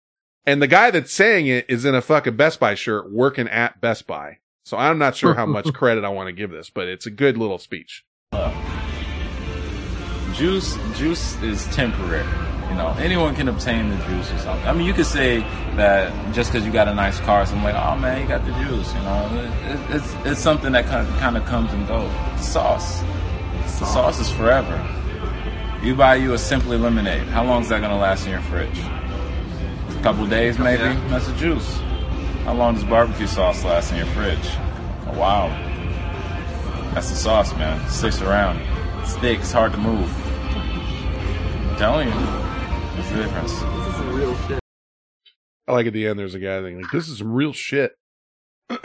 And 0.45 0.61
the 0.61 0.67
guy 0.67 0.89
that's 0.89 1.13
saying 1.13 1.47
it 1.47 1.65
is 1.69 1.85
in 1.85 1.93
a 1.93 2.01
fucking 2.01 2.37
Best 2.37 2.59
Buy 2.59 2.73
shirt, 2.73 3.11
working 3.11 3.47
at 3.49 3.81
Best 3.81 4.07
Buy. 4.07 4.37
So 4.65 4.77
I'm 4.77 4.97
not 4.97 5.15
sure 5.15 5.33
how 5.33 5.45
much 5.45 5.73
credit 5.73 6.03
I 6.03 6.09
want 6.09 6.27
to 6.27 6.33
give 6.33 6.51
this, 6.51 6.69
but 6.69 6.87
it's 6.87 7.05
a 7.05 7.11
good 7.11 7.37
little 7.37 7.57
speech. 7.57 8.03
Juice, 10.33 10.77
juice 10.95 11.41
is 11.41 11.65
temporary. 11.67 12.25
You 12.69 12.75
know, 12.75 12.95
anyone 12.99 13.35
can 13.35 13.47
obtain 13.47 13.89
the 13.89 13.95
juice 14.05 14.31
or 14.31 14.37
something. 14.37 14.67
I 14.67 14.73
mean, 14.73 14.85
you 14.85 14.93
could 14.93 15.07
say 15.07 15.39
that 15.75 16.13
just 16.35 16.51
because 16.51 16.65
you 16.65 16.71
got 16.71 16.87
a 16.87 16.93
nice 16.93 17.19
car, 17.21 17.45
someone 17.45 17.73
like, 17.73 17.83
oh 17.83 17.97
man, 17.97 18.21
you 18.21 18.27
got 18.27 18.45
the 18.45 18.51
juice. 18.63 18.93
You 18.93 19.01
know, 19.01 19.49
it, 19.63 19.95
it's 19.95 20.15
it's 20.25 20.39
something 20.39 20.71
that 20.73 20.85
kind 20.85 21.07
of, 21.07 21.17
kind 21.17 21.35
of 21.35 21.45
comes 21.45 21.73
and 21.73 21.87
goes. 21.87 22.11
The 22.37 22.41
sauce, 22.43 23.01
the 23.79 23.85
sauce 23.85 24.19
is 24.19 24.29
forever. 24.29 24.77
You 25.81 25.95
buy 25.95 26.15
you 26.15 26.33
a 26.33 26.37
simply 26.37 26.77
lemonade. 26.77 27.23
How 27.29 27.43
long 27.43 27.63
is 27.63 27.69
that 27.69 27.81
gonna 27.81 27.97
last 27.97 28.25
in 28.25 28.31
your 28.31 28.41
fridge? 28.41 28.77
A 28.77 30.01
couple 30.03 30.27
days, 30.27 30.59
maybe. 30.59 30.83
That's 31.09 31.25
the 31.27 31.35
juice. 31.37 31.79
How 32.49 32.55
long 32.55 32.73
does 32.73 32.83
barbecue 32.83 33.27
sauce 33.27 33.63
last 33.63 33.91
in 33.91 33.97
your 33.97 34.07
fridge? 34.07 34.43
A 35.05 35.13
while. 35.13 35.49
That's 36.95 37.11
the 37.11 37.15
sauce, 37.15 37.53
man. 37.53 37.79
It 37.85 37.91
sticks 37.91 38.23
around. 38.23 38.57
It 38.57 39.05
sticks. 39.05 39.51
Hard 39.51 39.71
to 39.73 39.77
move. 39.77 40.11
I'm 41.69 41.75
telling 41.75 42.07
you. 42.07 42.13
That's 42.15 43.09
the 43.11 43.17
difference. 43.17 43.53
This 43.53 43.99
is 43.99 44.01
real 44.15 44.35
shit. 44.47 44.59
I 45.67 45.73
like 45.73 45.85
at 45.85 45.93
the 45.93 46.07
end. 46.07 46.17
There's 46.17 46.33
a 46.33 46.39
guy 46.39 46.59
thinking 46.63 46.81
like, 46.81 46.91
"This 46.91 47.07
is 47.07 47.19
some 47.19 47.31
real 47.31 47.53
shit." 47.53 47.91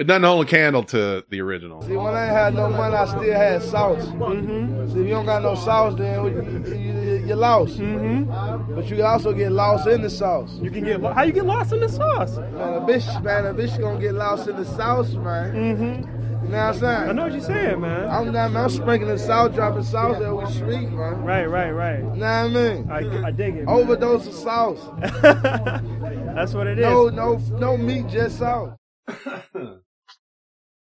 It 0.00 0.06
doesn't 0.06 0.22
hold 0.22 0.46
a 0.46 0.48
candle 0.48 0.82
to 0.84 1.26
the 1.28 1.42
original. 1.42 1.82
See, 1.82 1.94
when 1.94 2.14
I 2.14 2.24
had 2.24 2.54
no 2.54 2.70
money, 2.70 2.96
I 2.96 3.04
still 3.04 3.22
had 3.22 3.62
sauce. 3.62 4.06
Mm-hmm. 4.06 4.94
See, 4.94 5.00
if 5.00 5.06
you 5.06 5.12
don't 5.12 5.26
got 5.26 5.42
no 5.42 5.54
sauce, 5.54 5.94
then 5.94 6.24
you, 6.24 6.74
you, 6.74 6.99
you're 7.30 7.38
lost. 7.38 7.78
Mm-hmm. 7.78 8.74
But 8.74 8.88
you 8.88 8.96
can 8.96 9.06
also 9.06 9.32
get 9.32 9.52
lost 9.52 9.86
in 9.86 10.02
the 10.02 10.10
sauce. 10.10 10.52
You 10.60 10.70
can 10.70 10.84
get 10.84 11.00
how 11.00 11.22
you 11.22 11.32
get 11.32 11.46
lost 11.46 11.72
in 11.72 11.80
the 11.80 11.88
sauce? 11.88 12.36
Man, 12.36 12.74
a 12.74 12.80
bitch, 12.80 13.22
man, 13.22 13.46
a 13.46 13.54
bitch 13.54 13.78
gonna 13.80 14.00
get 14.00 14.14
lost 14.14 14.48
in 14.48 14.56
the 14.56 14.64
sauce, 14.64 15.12
man. 15.14 15.54
Mm-hmm. 15.54 16.20
You 16.44 16.48
know 16.48 16.66
what 16.66 16.74
I'm 16.74 16.80
saying? 16.80 17.08
I 17.08 17.12
know 17.12 17.22
what 17.22 17.32
you're 17.32 17.40
saying, 17.42 17.80
man. 17.80 18.08
I'm 18.08 18.32
not, 18.32 18.50
man, 18.50 18.64
I'm 18.64 18.70
sprinkling 18.70 19.18
salt, 19.18 19.54
dropping 19.54 19.84
sauce 19.84 20.20
every 20.20 20.50
street, 20.50 20.90
man. 20.90 21.22
Right, 21.22 21.46
right, 21.46 21.70
right. 21.70 21.98
You 22.00 22.04
know 22.04 22.12
what 22.16 22.20
I 22.20 22.48
mean? 22.48 22.90
I, 22.90 23.26
I 23.28 23.30
dig 23.30 23.56
it. 23.56 23.66
man. 23.66 23.68
Overdose 23.68 24.26
of 24.26 24.34
sauce. 24.34 24.80
That's 25.22 26.52
what 26.52 26.66
it 26.66 26.78
is. 26.78 26.84
No, 26.84 27.08
no, 27.08 27.36
no 27.58 27.76
meat, 27.76 28.08
just 28.08 28.38
sauce. 28.38 28.76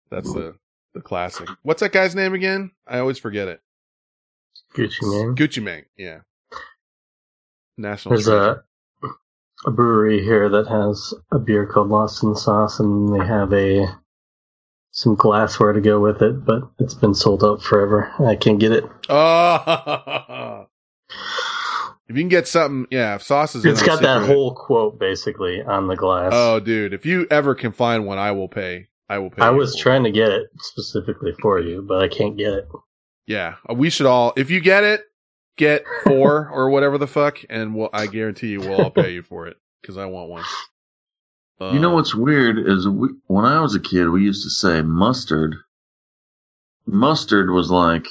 That's 0.10 0.32
the 0.34 0.56
the 0.94 1.02
classic. 1.02 1.50
What's 1.64 1.82
that 1.82 1.92
guy's 1.92 2.16
name 2.16 2.34
again? 2.34 2.72
I 2.88 3.00
always 3.00 3.18
forget 3.18 3.48
it. 3.48 3.62
Gucci 4.74 5.02
Mane. 5.04 5.36
Gucci 5.36 5.64
Mane. 5.64 5.86
Yeah. 5.98 6.20
National. 7.78 8.16
There's 8.16 8.26
treasure. 8.26 8.52
a 8.52 8.64
a 9.66 9.72
brewery 9.72 10.24
here 10.24 10.50
that 10.50 10.68
has 10.68 11.14
a 11.32 11.40
beer 11.40 11.66
called 11.66 11.90
Lost 11.90 12.24
in 12.24 12.36
Sauce, 12.36 12.80
and 12.80 13.14
they 13.14 13.26
have 13.26 13.54
a 13.54 13.88
some 14.92 15.16
glassware 15.16 15.74
to 15.74 15.82
go 15.82 16.00
with 16.00 16.22
it, 16.22 16.44
but 16.44 16.64
it's 16.80 16.94
been 16.94 17.14
sold 17.14 17.44
out 17.44 17.62
forever. 17.62 18.12
I 18.20 18.36
can't 18.36 18.60
get 18.60 18.74
it. 18.74 18.84
Oh. 19.08 20.66
if 22.10 22.16
you 22.18 22.22
can 22.22 22.28
get 22.28 22.48
something, 22.48 22.88
yeah. 22.92 23.16
If 23.16 23.24
sauce 23.24 23.56
is, 23.56 23.64
It's 23.64 23.84
got 23.84 24.02
that 24.02 24.26
whole 24.26 24.54
quote 24.54 25.00
basically 25.00 25.62
on 25.62 25.88
the 25.88 25.96
glass. 25.96 26.32
Oh, 26.34 26.60
dude! 26.60 26.94
If 26.94 27.06
you 27.06 27.28
ever 27.32 27.56
can 27.56 27.72
find 27.72 28.06
one, 28.06 28.18
I 28.18 28.32
will 28.32 28.50
pay. 28.50 28.88
I 29.08 29.20
will 29.20 29.30
pay. 29.30 29.42
I 29.42 29.52
was 29.52 29.76
trying 29.76 30.04
to 30.04 30.12
get 30.12 30.30
it 30.30 30.50
specifically 30.60 31.34
for 31.42 31.60
you, 31.60 31.82
but 31.82 32.02
I 32.02 32.08
can't 32.08 32.38
get 32.38 32.54
it. 32.54 32.68
Yeah, 33.28 33.56
we 33.74 33.90
should 33.90 34.06
all. 34.08 34.34
If 34.36 34.50
you 34.50 34.60
get 34.60 34.84
it, 34.84 35.02
get 35.58 35.84
four 36.04 36.50
or 36.50 36.70
whatever 36.70 36.98
the 36.98 37.08
fuck, 37.08 37.40
and 37.50 37.76
we'll, 37.76 37.90
I 37.94 38.08
guarantee 38.08 38.48
you, 38.50 38.60
we'll 38.62 38.82
all 38.82 38.92
pay 38.92 39.14
you 39.14 39.22
for 39.24 39.48
it 39.48 39.58
because 39.82 39.98
I 39.98 40.06
want 40.06 40.30
one. 40.30 40.44
You 41.74 41.78
know 41.80 41.94
what's 41.94 42.16
weird 42.16 42.58
is 42.58 42.88
we, 42.88 43.10
when 43.28 43.46
I 43.46 43.62
was 43.62 43.76
a 43.76 43.80
kid, 43.80 44.08
we 44.10 44.24
used 44.24 44.42
to 44.44 44.50
say 44.50 44.82
mustard. 44.82 45.56
Mustard 46.88 47.52
was 47.52 47.70
like 47.70 48.08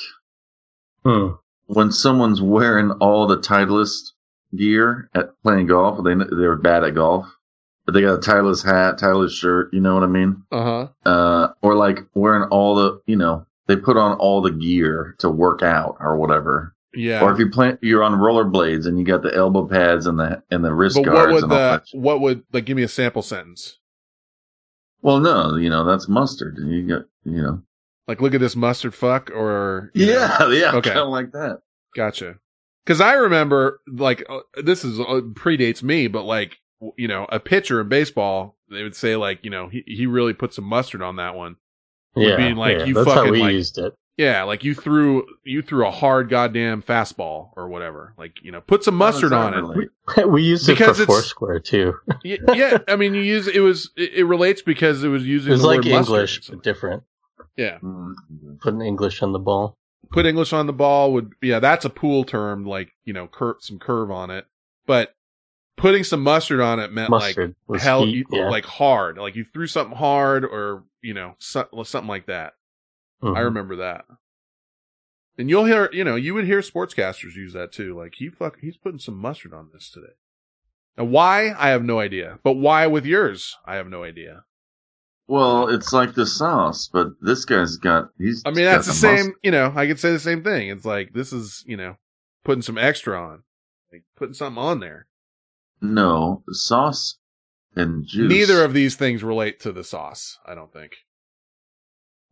Hmm. 1.05 1.31
when 1.67 1.91
someone's 1.91 2.41
wearing 2.41 2.93
all 3.01 3.27
the 3.27 3.39
Titleist 3.39 4.13
gear 4.55 5.09
at 5.15 5.31
playing 5.43 5.67
golf. 5.67 6.05
They 6.05 6.15
they 6.15 6.47
were 6.47 6.57
bad 6.57 6.85
at 6.85 6.95
golf, 6.95 7.27
but 7.87 7.93
they 7.93 8.03
got 8.03 8.15
a 8.15 8.19
Titleist 8.19 8.65
hat, 8.65 8.99
Titleist 9.01 9.33
shirt. 9.33 9.73
You 9.73 9.81
know 9.81 9.95
what 9.95 10.05
I 10.05 10.07
mean? 10.07 10.45
Uh 10.53 10.63
huh. 10.63 10.89
Uh, 11.11 11.49
or 11.63 11.75
like 11.75 12.01
wearing 12.15 12.45
all 12.51 12.77
the 12.77 13.01
you 13.07 13.17
know 13.17 13.47
they 13.71 13.77
put 13.77 13.97
on 13.97 14.17
all 14.19 14.43
the 14.43 14.51
gear 14.51 15.15
to 15.21 15.31
work 15.31 15.63
out 15.63 15.97
or 16.01 16.17
whatever. 16.17 16.75
Yeah. 16.93 17.23
Or 17.23 17.33
if 17.33 17.39
you 17.39 17.49
play, 17.49 17.79
you're 17.83 18.03
on 18.03 18.13
rollerblades 18.15 18.87
and 18.87 18.99
you 18.99 19.05
got 19.05 19.23
the 19.23 19.33
elbow 19.35 19.67
pads 19.67 20.07
and 20.07 20.19
the 20.19 20.43
and 20.51 20.65
the 20.65 20.75
wrist 20.75 20.97
But 20.97 21.07
what 21.07 21.13
guards 21.13 21.33
would 21.35 21.43
and 21.45 21.53
all 21.53 21.59
the 21.59 21.99
what 21.99 22.21
would 22.21 22.43
like? 22.53 22.65
Give 22.65 22.77
me 22.77 22.83
a 22.83 22.89
sample 22.89 23.23
sentence. 23.23 23.79
Well, 25.03 25.21
no, 25.21 25.57
you 25.57 25.71
know 25.71 25.85
that's 25.85 26.09
mustard. 26.09 26.59
You 26.59 26.87
got 26.87 27.03
you 27.25 27.43
know. 27.43 27.63
Like, 28.09 28.21
look 28.21 28.35
at 28.35 28.41
this 28.41 28.57
mustard 28.57 28.93
fuck, 28.93 29.31
or 29.31 29.93
Yeah, 29.95 30.37
know. 30.41 30.51
yeah, 30.51 30.73
okay, 30.75 30.91
kind 30.91 31.01
of 31.01 31.09
like 31.11 31.31
that. 31.33 31.61
gotcha. 31.95 32.39
Because 32.85 33.01
I 33.01 33.13
remember, 33.13 33.81
like, 33.87 34.25
uh, 34.29 34.41
this 34.65 34.85
is 34.85 34.99
uh, 34.99 35.21
predates 35.35 35.81
me, 35.83 36.09
but 36.09 36.25
like, 36.25 36.57
w- 36.81 36.95
you 36.97 37.07
know, 37.07 37.27
a 37.31 37.39
pitcher 37.39 37.81
in 37.81 37.89
baseball, 37.89 38.57
they 38.69 38.83
would 38.83 38.97
say 38.97 39.15
like, 39.15 39.45
you 39.45 39.51
know, 39.51 39.69
he 39.69 39.85
he 39.87 40.07
really 40.07 40.33
put 40.33 40.53
some 40.53 40.65
mustard 40.65 41.03
on 41.03 41.17
that 41.17 41.37
one. 41.37 41.55
Would 42.15 42.27
Yeah, 42.27 42.37
be 42.37 42.55
like 42.55 42.79
yeah, 42.79 42.85
you 42.85 42.95
that's 42.95 43.07
fucking 43.07 43.25
how 43.27 43.31
we 43.31 43.41
like, 43.41 43.53
used 43.53 43.79
it. 43.79 43.95
Yeah, 44.17 44.43
like 44.43 44.65
you 44.65 44.75
threw 44.75 45.25
you 45.45 45.63
threw 45.63 45.87
a 45.87 45.91
hard 45.91 46.29
goddamn 46.29 46.83
fastball 46.83 47.51
or 47.57 47.69
whatever. 47.69 48.13
Like 48.19 48.43
you 48.43 48.53
know, 48.53 48.61
put 48.61 48.85
some 48.85 48.97
mustard 48.97 49.33
on 49.33 49.55
it. 50.17 50.27
we 50.29 50.43
used 50.43 50.69
it 50.69 50.73
Because 50.73 50.97
for 50.99 51.03
it's- 51.05 51.17
Foursquare 51.19 51.61
too. 51.61 51.95
Y- 52.25 52.39
yeah, 52.55 52.79
I 52.89 52.97
mean, 52.97 53.15
you 53.15 53.23
use 53.23 53.47
it 53.49 53.61
was 53.61 53.91
it, 53.97 54.13
it 54.15 54.25
relates 54.25 54.61
because 54.63 55.05
it 55.05 55.09
was 55.09 55.25
using 55.27 55.51
It 55.51 55.53
was 55.53 55.63
the 55.63 55.67
like 55.69 55.77
word 55.85 55.87
mustard. 55.91 56.07
English, 56.15 56.49
but 56.49 56.63
different. 56.63 57.03
Yeah, 57.57 57.77
mm-hmm. 57.79 58.57
Putting 58.61 58.83
English 58.83 59.23
on 59.23 59.33
the 59.33 59.39
ball. 59.39 59.77
put 60.11 60.27
English 60.27 60.53
on 60.53 60.67
the 60.67 60.73
ball 60.75 61.13
would 61.15 61.33
yeah, 61.41 61.61
that's 61.61 61.85
a 61.85 61.91
pool 61.91 62.25
term. 62.25 62.67
Like 62.67 62.91
you 63.05 63.13
know, 63.13 63.27
cur- 63.29 63.57
some 63.61 63.79
curve 63.79 64.11
on 64.11 64.31
it, 64.31 64.45
but 64.87 65.15
putting 65.77 66.05
some 66.05 66.23
mustard 66.23 66.61
on 66.61 66.79
it 66.79 66.93
meant 66.93 67.09
Mustard 67.09 67.55
like 67.69 67.81
hell, 67.81 68.05
heat, 68.05 68.17
you- 68.17 68.27
yeah. 68.33 68.51
like 68.51 68.67
hard. 68.67 69.17
Like 69.17 69.35
you 69.37 69.45
threw 69.51 69.67
something 69.67 69.97
hard, 69.97 70.45
or 70.45 70.85
you 71.03 71.15
know, 71.15 71.35
so, 71.39 71.67
something 71.85 72.09
like 72.09 72.27
that. 72.27 72.55
I 73.23 73.27
Mhm. 73.27 73.45
remember 73.45 73.77
that. 73.77 74.07
And 75.39 75.49
you'll 75.49 75.65
hear, 75.65 75.89
you 75.93 76.05
know, 76.05 76.17
you 76.17 76.35
would 76.35 76.45
hear 76.45 76.61
sportscasters 76.61 77.35
use 77.35 77.53
that 77.55 77.73
too. 77.73 77.97
Like 77.97 78.15
he 78.17 78.29
fuck, 78.29 78.59
he's 78.61 78.77
putting 78.77 78.99
some 78.99 79.17
mustard 79.17 79.55
on 79.55 79.71
this 79.73 79.91
today. 79.91 80.15
And 80.97 81.11
why? 81.11 81.55
I 81.57 81.71
have 81.71 81.85
no 81.85 81.99
idea. 82.01 82.39
But 82.43 82.55
why 82.55 82.87
with 82.87 83.07
yours? 83.07 83.57
I 83.65 83.77
have 83.77 83.89
no 83.89 84.05
idea. 84.05 84.45
Well, 85.29 85.69
it's 85.69 85.93
like 85.93 86.15
the 86.15 86.27
sauce, 86.27 86.89
but 86.93 87.13
this 87.23 87.45
guy's 87.45 87.77
got 87.77 88.09
he's. 88.19 88.43
I 88.45 88.51
mean, 88.51 88.65
that's 88.65 88.87
the 88.87 88.93
the 88.93 88.99
same. 88.99 89.17
mustard. 89.17 89.35
You 89.45 89.51
know, 89.53 89.73
I 89.75 89.87
could 89.87 90.01
say 90.01 90.11
the 90.13 90.19
same 90.19 90.43
thing. 90.43 90.69
It's 90.69 90.85
like 90.85 91.13
this 91.13 91.33
is, 91.33 91.63
you 91.67 91.77
know, 91.77 91.97
putting 92.45 92.63
some 92.63 92.77
extra 92.77 93.19
on, 93.19 93.45
like 93.93 94.03
putting 94.17 94.35
something 94.35 94.61
on 94.63 94.81
there. 94.81 95.07
No 95.81 96.43
the 96.47 96.55
sauce 96.55 97.17
and 97.77 98.05
juice. 98.07 98.29
Neither 98.31 98.65
of 98.65 98.73
these 98.75 98.97
things 98.97 99.23
relate 99.23 99.61
to 99.61 99.73
the 99.73 99.85
sauce. 99.85 100.39
I 100.47 100.55
don't 100.55 100.73
think, 100.73 100.93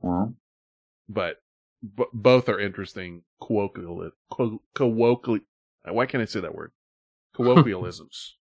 Well, 0.01 0.35
but 1.09 1.37
b- 1.97 2.05
both 2.13 2.49
are 2.49 2.59
interesting 2.61 3.23
colloquial, 3.43 4.11
co- 4.31 4.63
colloquial. 4.75 5.41
Why 5.85 6.07
can't 6.07 6.23
I 6.23 6.27
say 6.27 6.41
that 6.41 6.55
word? 6.55 6.73
Colloquialisms. 7.37 8.37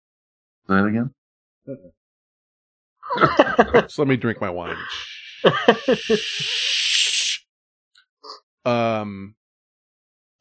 say 0.68 0.74
it 0.78 0.86
again. 0.86 1.10
so 3.88 4.02
let 4.02 4.08
me 4.08 4.16
drink 4.16 4.40
my 4.40 4.50
wine. 4.50 4.76
um, 8.64 9.34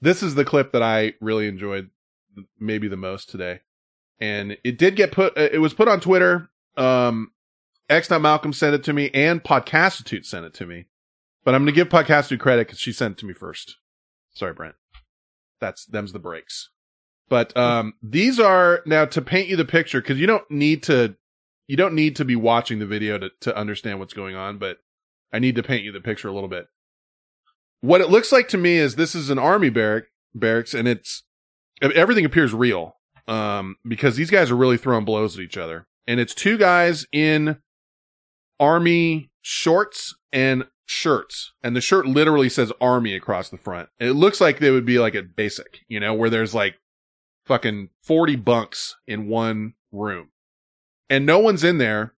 this 0.01 0.23
is 0.23 0.35
the 0.35 0.45
clip 0.45 0.71
that 0.73 0.81
I 0.83 1.13
really 1.21 1.47
enjoyed, 1.47 1.89
maybe 2.59 2.87
the 2.87 2.97
most 2.97 3.29
today, 3.29 3.61
and 4.19 4.57
it 4.63 4.77
did 4.77 4.95
get 4.95 5.11
put. 5.11 5.37
It 5.37 5.61
was 5.61 5.73
put 5.73 5.87
on 5.87 5.99
Twitter. 5.99 6.49
Um, 6.75 7.31
X. 7.89 8.09
Malcolm 8.09 8.53
sent 8.53 8.75
it 8.75 8.83
to 8.85 8.93
me, 8.93 9.09
and 9.13 9.43
Podcastitute 9.43 10.25
sent 10.25 10.45
it 10.45 10.53
to 10.55 10.65
me. 10.65 10.85
But 11.43 11.55
I'm 11.55 11.61
going 11.61 11.73
to 11.73 11.79
give 11.79 11.89
Podcastitute 11.89 12.39
credit 12.39 12.67
because 12.67 12.79
she 12.79 12.91
sent 12.91 13.13
it 13.13 13.17
to 13.19 13.25
me 13.25 13.33
first. 13.33 13.77
Sorry, 14.33 14.53
Brent. 14.53 14.75
That's 15.59 15.85
them's 15.85 16.13
the 16.13 16.19
breaks. 16.19 16.69
But 17.29 17.55
um, 17.57 17.93
these 18.01 18.39
are 18.39 18.81
now 18.85 19.05
to 19.05 19.21
paint 19.21 19.49
you 19.49 19.55
the 19.55 19.65
picture 19.65 20.01
because 20.01 20.19
you 20.19 20.27
don't 20.27 20.49
need 20.49 20.83
to 20.83 21.15
you 21.67 21.75
don't 21.75 21.95
need 21.95 22.15
to 22.17 22.25
be 22.25 22.35
watching 22.35 22.79
the 22.79 22.85
video 22.85 23.17
to, 23.17 23.29
to 23.41 23.57
understand 23.57 23.99
what's 23.99 24.13
going 24.13 24.35
on, 24.35 24.57
but 24.57 24.77
I 25.33 25.39
need 25.39 25.55
to 25.55 25.63
paint 25.63 25.83
you 25.83 25.91
the 25.91 25.99
picture 25.99 26.29
a 26.29 26.33
little 26.33 26.47
bit. 26.47 26.67
What 27.81 28.01
it 28.01 28.09
looks 28.09 28.31
like 28.31 28.47
to 28.49 28.57
me 28.57 28.77
is 28.77 28.95
this 28.95 29.13
is 29.13 29.29
an 29.29 29.37
army 29.37 29.69
barrack 29.69 30.05
barracks 30.33 30.73
and 30.73 30.87
it's 30.87 31.23
everything 31.81 32.25
appears 32.25 32.53
real. 32.53 32.95
Um, 33.27 33.75
because 33.85 34.15
these 34.15 34.31
guys 34.31 34.51
are 34.51 34.55
really 34.55 34.77
throwing 34.77 35.05
blows 35.05 35.37
at 35.37 35.43
each 35.43 35.57
other. 35.57 35.85
And 36.07 36.19
it's 36.19 36.33
two 36.33 36.57
guys 36.57 37.05
in 37.11 37.57
army 38.59 39.29
shorts 39.41 40.15
and 40.31 40.65
shirts. 40.85 41.51
And 41.61 41.75
the 41.75 41.81
shirt 41.81 42.05
literally 42.05 42.47
says 42.47 42.71
army 42.79 43.13
across 43.13 43.49
the 43.49 43.57
front. 43.57 43.89
It 43.99 44.11
looks 44.11 44.39
like 44.39 44.59
they 44.59 44.71
would 44.71 44.85
be 44.85 44.99
like 44.99 45.15
a 45.15 45.23
basic, 45.23 45.81
you 45.89 45.99
know, 45.99 46.13
where 46.13 46.29
there's 46.29 46.55
like 46.55 46.75
fucking 47.45 47.89
40 48.03 48.35
bunks 48.37 48.95
in 49.07 49.27
one 49.27 49.73
room 49.91 50.29
and 51.09 51.25
no 51.25 51.39
one's 51.39 51.63
in 51.63 51.77
there 51.77 52.13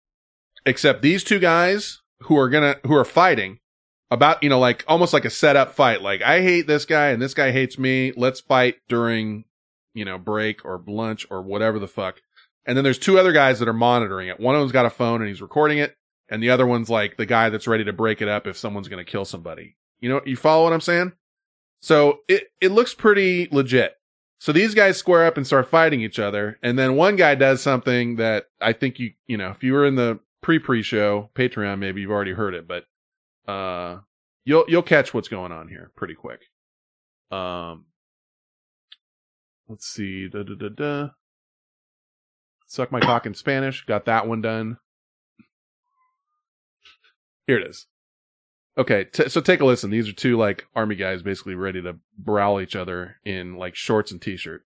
except 0.67 1.03
these 1.03 1.23
two 1.23 1.39
guys 1.39 2.01
who 2.23 2.37
are 2.37 2.49
gonna 2.49 2.77
who 2.87 2.95
are 2.95 3.05
fighting 3.05 3.59
about 4.11 4.43
you 4.43 4.49
know 4.49 4.59
like 4.59 4.85
almost 4.89 5.13
like 5.13 5.25
a 5.25 5.31
setup 5.31 5.75
fight 5.75 6.03
like 6.03 6.23
i 6.23 6.41
hate 6.41 6.67
this 6.67 6.85
guy 6.85 7.09
and 7.09 7.21
this 7.21 7.35
guy 7.35 7.51
hates 7.53 7.79
me 7.79 8.13
let's 8.17 8.41
fight 8.41 8.77
during 8.89 9.45
you 9.95 10.05
know 10.05 10.19
break 10.19 10.65
or 10.65 10.83
lunch 10.87 11.27
or 11.31 11.43
whatever 11.43 11.79
the 11.79 11.89
fuck 11.89 12.21
and 12.67 12.77
then 12.77 12.85
there's 12.85 12.99
two 12.99 13.19
other 13.19 13.33
guys 13.33 13.59
that 13.59 13.69
are 13.69 13.73
monitoring 13.73 14.29
it 14.29 14.41
one 14.41 14.55
of 14.55 14.61
them's 14.61 14.73
got 14.73 14.87
a 14.87 14.91
phone 14.91 15.21
and 15.21 15.29
he's 15.29 15.43
recording 15.43 15.79
it 15.79 15.97
and 16.29 16.43
the 16.43 16.51
other 16.51 16.67
one's 16.67 16.91
like 16.91 17.17
the 17.17 17.27
guy 17.27 17.49
that's 17.49 17.67
ready 17.67 17.85
to 17.85 17.93
break 17.93 18.21
it 18.21 18.29
up 18.29 18.47
if 18.47 18.57
someone's 18.57 18.89
gonna 18.89 19.05
kill 19.05 19.25
somebody 19.25 19.77
you 20.01 20.09
know 20.09 20.21
you 20.25 20.37
follow 20.37 20.65
what 20.65 20.73
i'm 20.73 20.81
saying 20.81 21.13
so 21.81 22.21
it 22.29 22.49
it 22.61 22.71
looks 22.71 22.95
pretty 22.95 23.49
legit 23.51 23.99
so 24.41 24.53
these 24.53 24.75
guys 24.75 24.97
square 24.97 25.27
up 25.27 25.37
and 25.37 25.47
start 25.47 25.69
fighting 25.69 26.01
each 26.01 26.19
other. 26.19 26.59
And 26.63 26.79
then 26.79 26.95
one 26.95 27.17
guy 27.17 27.35
does 27.35 27.61
something 27.61 28.17
that 28.17 28.47
I 28.61 28.73
think 28.73 28.99
you, 28.99 29.13
you 29.27 29.37
know, 29.37 29.51
if 29.51 29.63
you 29.63 29.73
were 29.73 29.85
in 29.85 29.97
the 29.97 30.21
pre 30.43 30.59
pre 30.59 30.83
show, 30.83 31.31
Patreon, 31.35 31.79
maybe 31.79 32.01
you've 32.01 32.11
already 32.11 32.33
heard 32.33 32.55
it, 32.55 32.69
but, 32.69 32.85
uh, 33.51 33.99
you'll, 34.45 34.65
you'll 34.69 34.83
catch 34.83 35.13
what's 35.13 35.29
going 35.29 35.53
on 35.53 35.69
here 35.69 35.91
pretty 35.97 36.15
quick. 36.15 36.43
Um, 37.31 37.87
let's 39.69 39.87
see. 39.87 40.29
Da, 40.29 40.43
da, 40.43 40.55
da, 40.55 40.69
da. 40.69 41.09
Suck 42.67 42.93
my 42.93 43.01
cock 43.01 43.27
in 43.27 43.35
Spanish. 43.35 43.85
Got 43.87 44.05
that 44.07 44.27
one 44.27 44.41
done. 44.41 44.79
Here 47.47 47.59
it 47.59 47.67
is. 47.67 47.87
Okay, 48.77 49.05
t- 49.05 49.29
so 49.29 49.41
take 49.41 49.61
a 49.61 49.65
listen. 49.65 49.91
These 49.91 50.09
are 50.09 50.13
two 50.13 50.37
like 50.37 50.67
army 50.77 50.95
guys 50.95 51.23
basically 51.23 51.55
ready 51.55 51.83
to 51.83 51.97
brawl 52.17 52.61
each 52.61 52.77
other 52.77 53.17
in 53.25 53.57
like 53.57 53.75
shorts 53.75 54.13
and 54.13 54.21
t-shirt. 54.23 54.65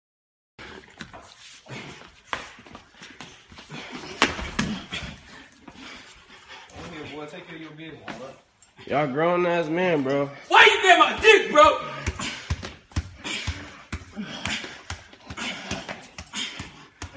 Y'all 8.86 9.06
grown 9.06 9.46
ass 9.46 9.68
man, 9.68 10.02
bro. 10.02 10.28
Why 10.48 10.64
you 10.64 10.82
get 10.82 10.98
my 10.98 11.20
dick, 11.20 11.52
bro? 11.52 11.78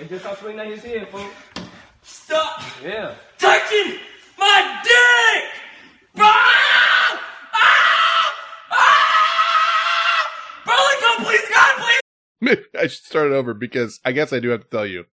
Hey, 0.03 0.09
just 0.09 0.25
stop 0.25 0.38
swinging 0.38 0.59
out 0.59 0.67
his 0.67 0.84
head, 0.84 1.07
folks. 1.07 1.34
Stop 2.01 2.61
Yeah. 2.84 3.15
touching 3.38 3.99
my 4.38 4.81
dick, 4.84 5.49
bro! 6.13 6.25
Ah! 6.25 7.23
Ah! 8.69 10.25
Bro, 10.65 10.75
let 10.75 10.99
go, 10.99 11.23
please, 11.23 11.49
God, 11.49 11.77
please. 11.77 11.99
Maybe 12.41 12.63
I 12.77 12.88
should 12.88 13.05
start 13.05 13.27
it 13.27 13.34
over 13.34 13.53
because 13.53 14.01
I 14.03 14.11
guess 14.11 14.34
I 14.34 14.41
do 14.41 14.49
have 14.49 14.63
to 14.63 14.67
tell 14.69 14.85
you. 14.85 15.05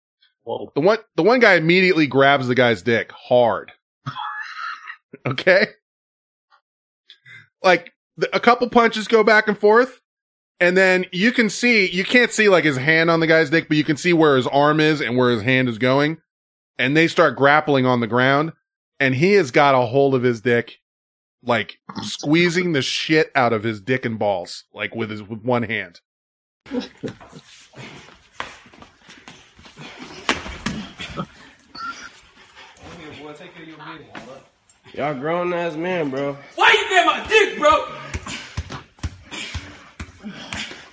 Well 0.44 0.72
the 0.74 0.82
one 0.82 0.98
the 1.16 1.22
one 1.22 1.40
guy 1.40 1.54
immediately 1.54 2.08
grabs 2.08 2.48
the 2.48 2.56
guy's 2.56 2.82
dick 2.82 3.12
hard. 3.12 3.72
okay? 5.28 5.68
Like 7.62 7.94
the, 8.18 8.36
a 8.36 8.40
couple 8.40 8.68
punches 8.70 9.08
go 9.08 9.24
back 9.24 9.48
and 9.48 9.56
forth 9.58 9.99
and 10.60 10.78
then 10.78 11.06
you 11.12 11.32
can 11.32 11.50
see 11.50 11.90
you 11.90 12.04
can't 12.04 12.32
see 12.32 12.50
like 12.50 12.64
his 12.64 12.78
hand 12.78 13.10
on 13.10 13.20
the 13.20 13.28
guy's 13.28 13.50
dick 13.50 13.68
but 13.68 13.78
you 13.78 13.84
can 13.84 13.98
see 13.98 14.14
where 14.14 14.36
his 14.36 14.48
arm 14.48 14.80
is 14.80 15.02
and 15.02 15.18
where 15.18 15.30
his 15.30 15.42
hand 15.42 15.70
is 15.70 15.78
going 15.78 16.18
and 16.78 16.96
they 16.96 17.08
start 17.08 17.36
grappling 17.36 17.86
on 17.86 18.00
the 18.00 18.08
ground 18.08 18.54
and 19.00 19.16
he 19.16 19.34
has 19.34 19.52
got 19.52 19.76
a 19.76 19.86
hold 19.86 20.16
of 20.16 20.24
his 20.24 20.42
dick 20.42 20.80
like 21.44 21.80
squeezing 22.02 22.74
the 22.74 22.82
shit 22.82 23.32
out 23.36 23.54
of 23.54 23.64
his 23.64 23.82
dick 23.82 24.06
and 24.06 24.20
balls 24.20 24.66
like 24.74 24.94
with 24.96 25.10
his 25.10 25.24
with 25.24 25.42
one 25.42 25.64
hand. 25.64 26.02
Y'all 34.94 35.14
grown 35.14 35.54
ass 35.54 35.76
man, 35.76 36.10
bro. 36.10 36.36
Why 36.56 36.72
you 36.72 36.90
get 36.90 37.06
my 37.06 37.26
dick, 37.28 37.58
bro? 37.58 37.86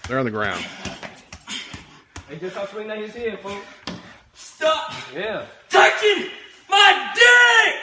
They're 0.09 0.19
on 0.19 0.25
the 0.25 0.31
ground. 0.31 0.65
Hey, 2.29 2.39
just 2.39 2.55
stop 2.55 2.71
swinging 2.71 2.91
out 2.93 2.99
his 2.99 3.15
head, 3.15 3.41
folks. 3.41 3.67
Stop 4.35 4.93
Yeah. 5.15 5.45
touching 5.69 6.31
my 6.69 7.11
dick, 7.15 7.75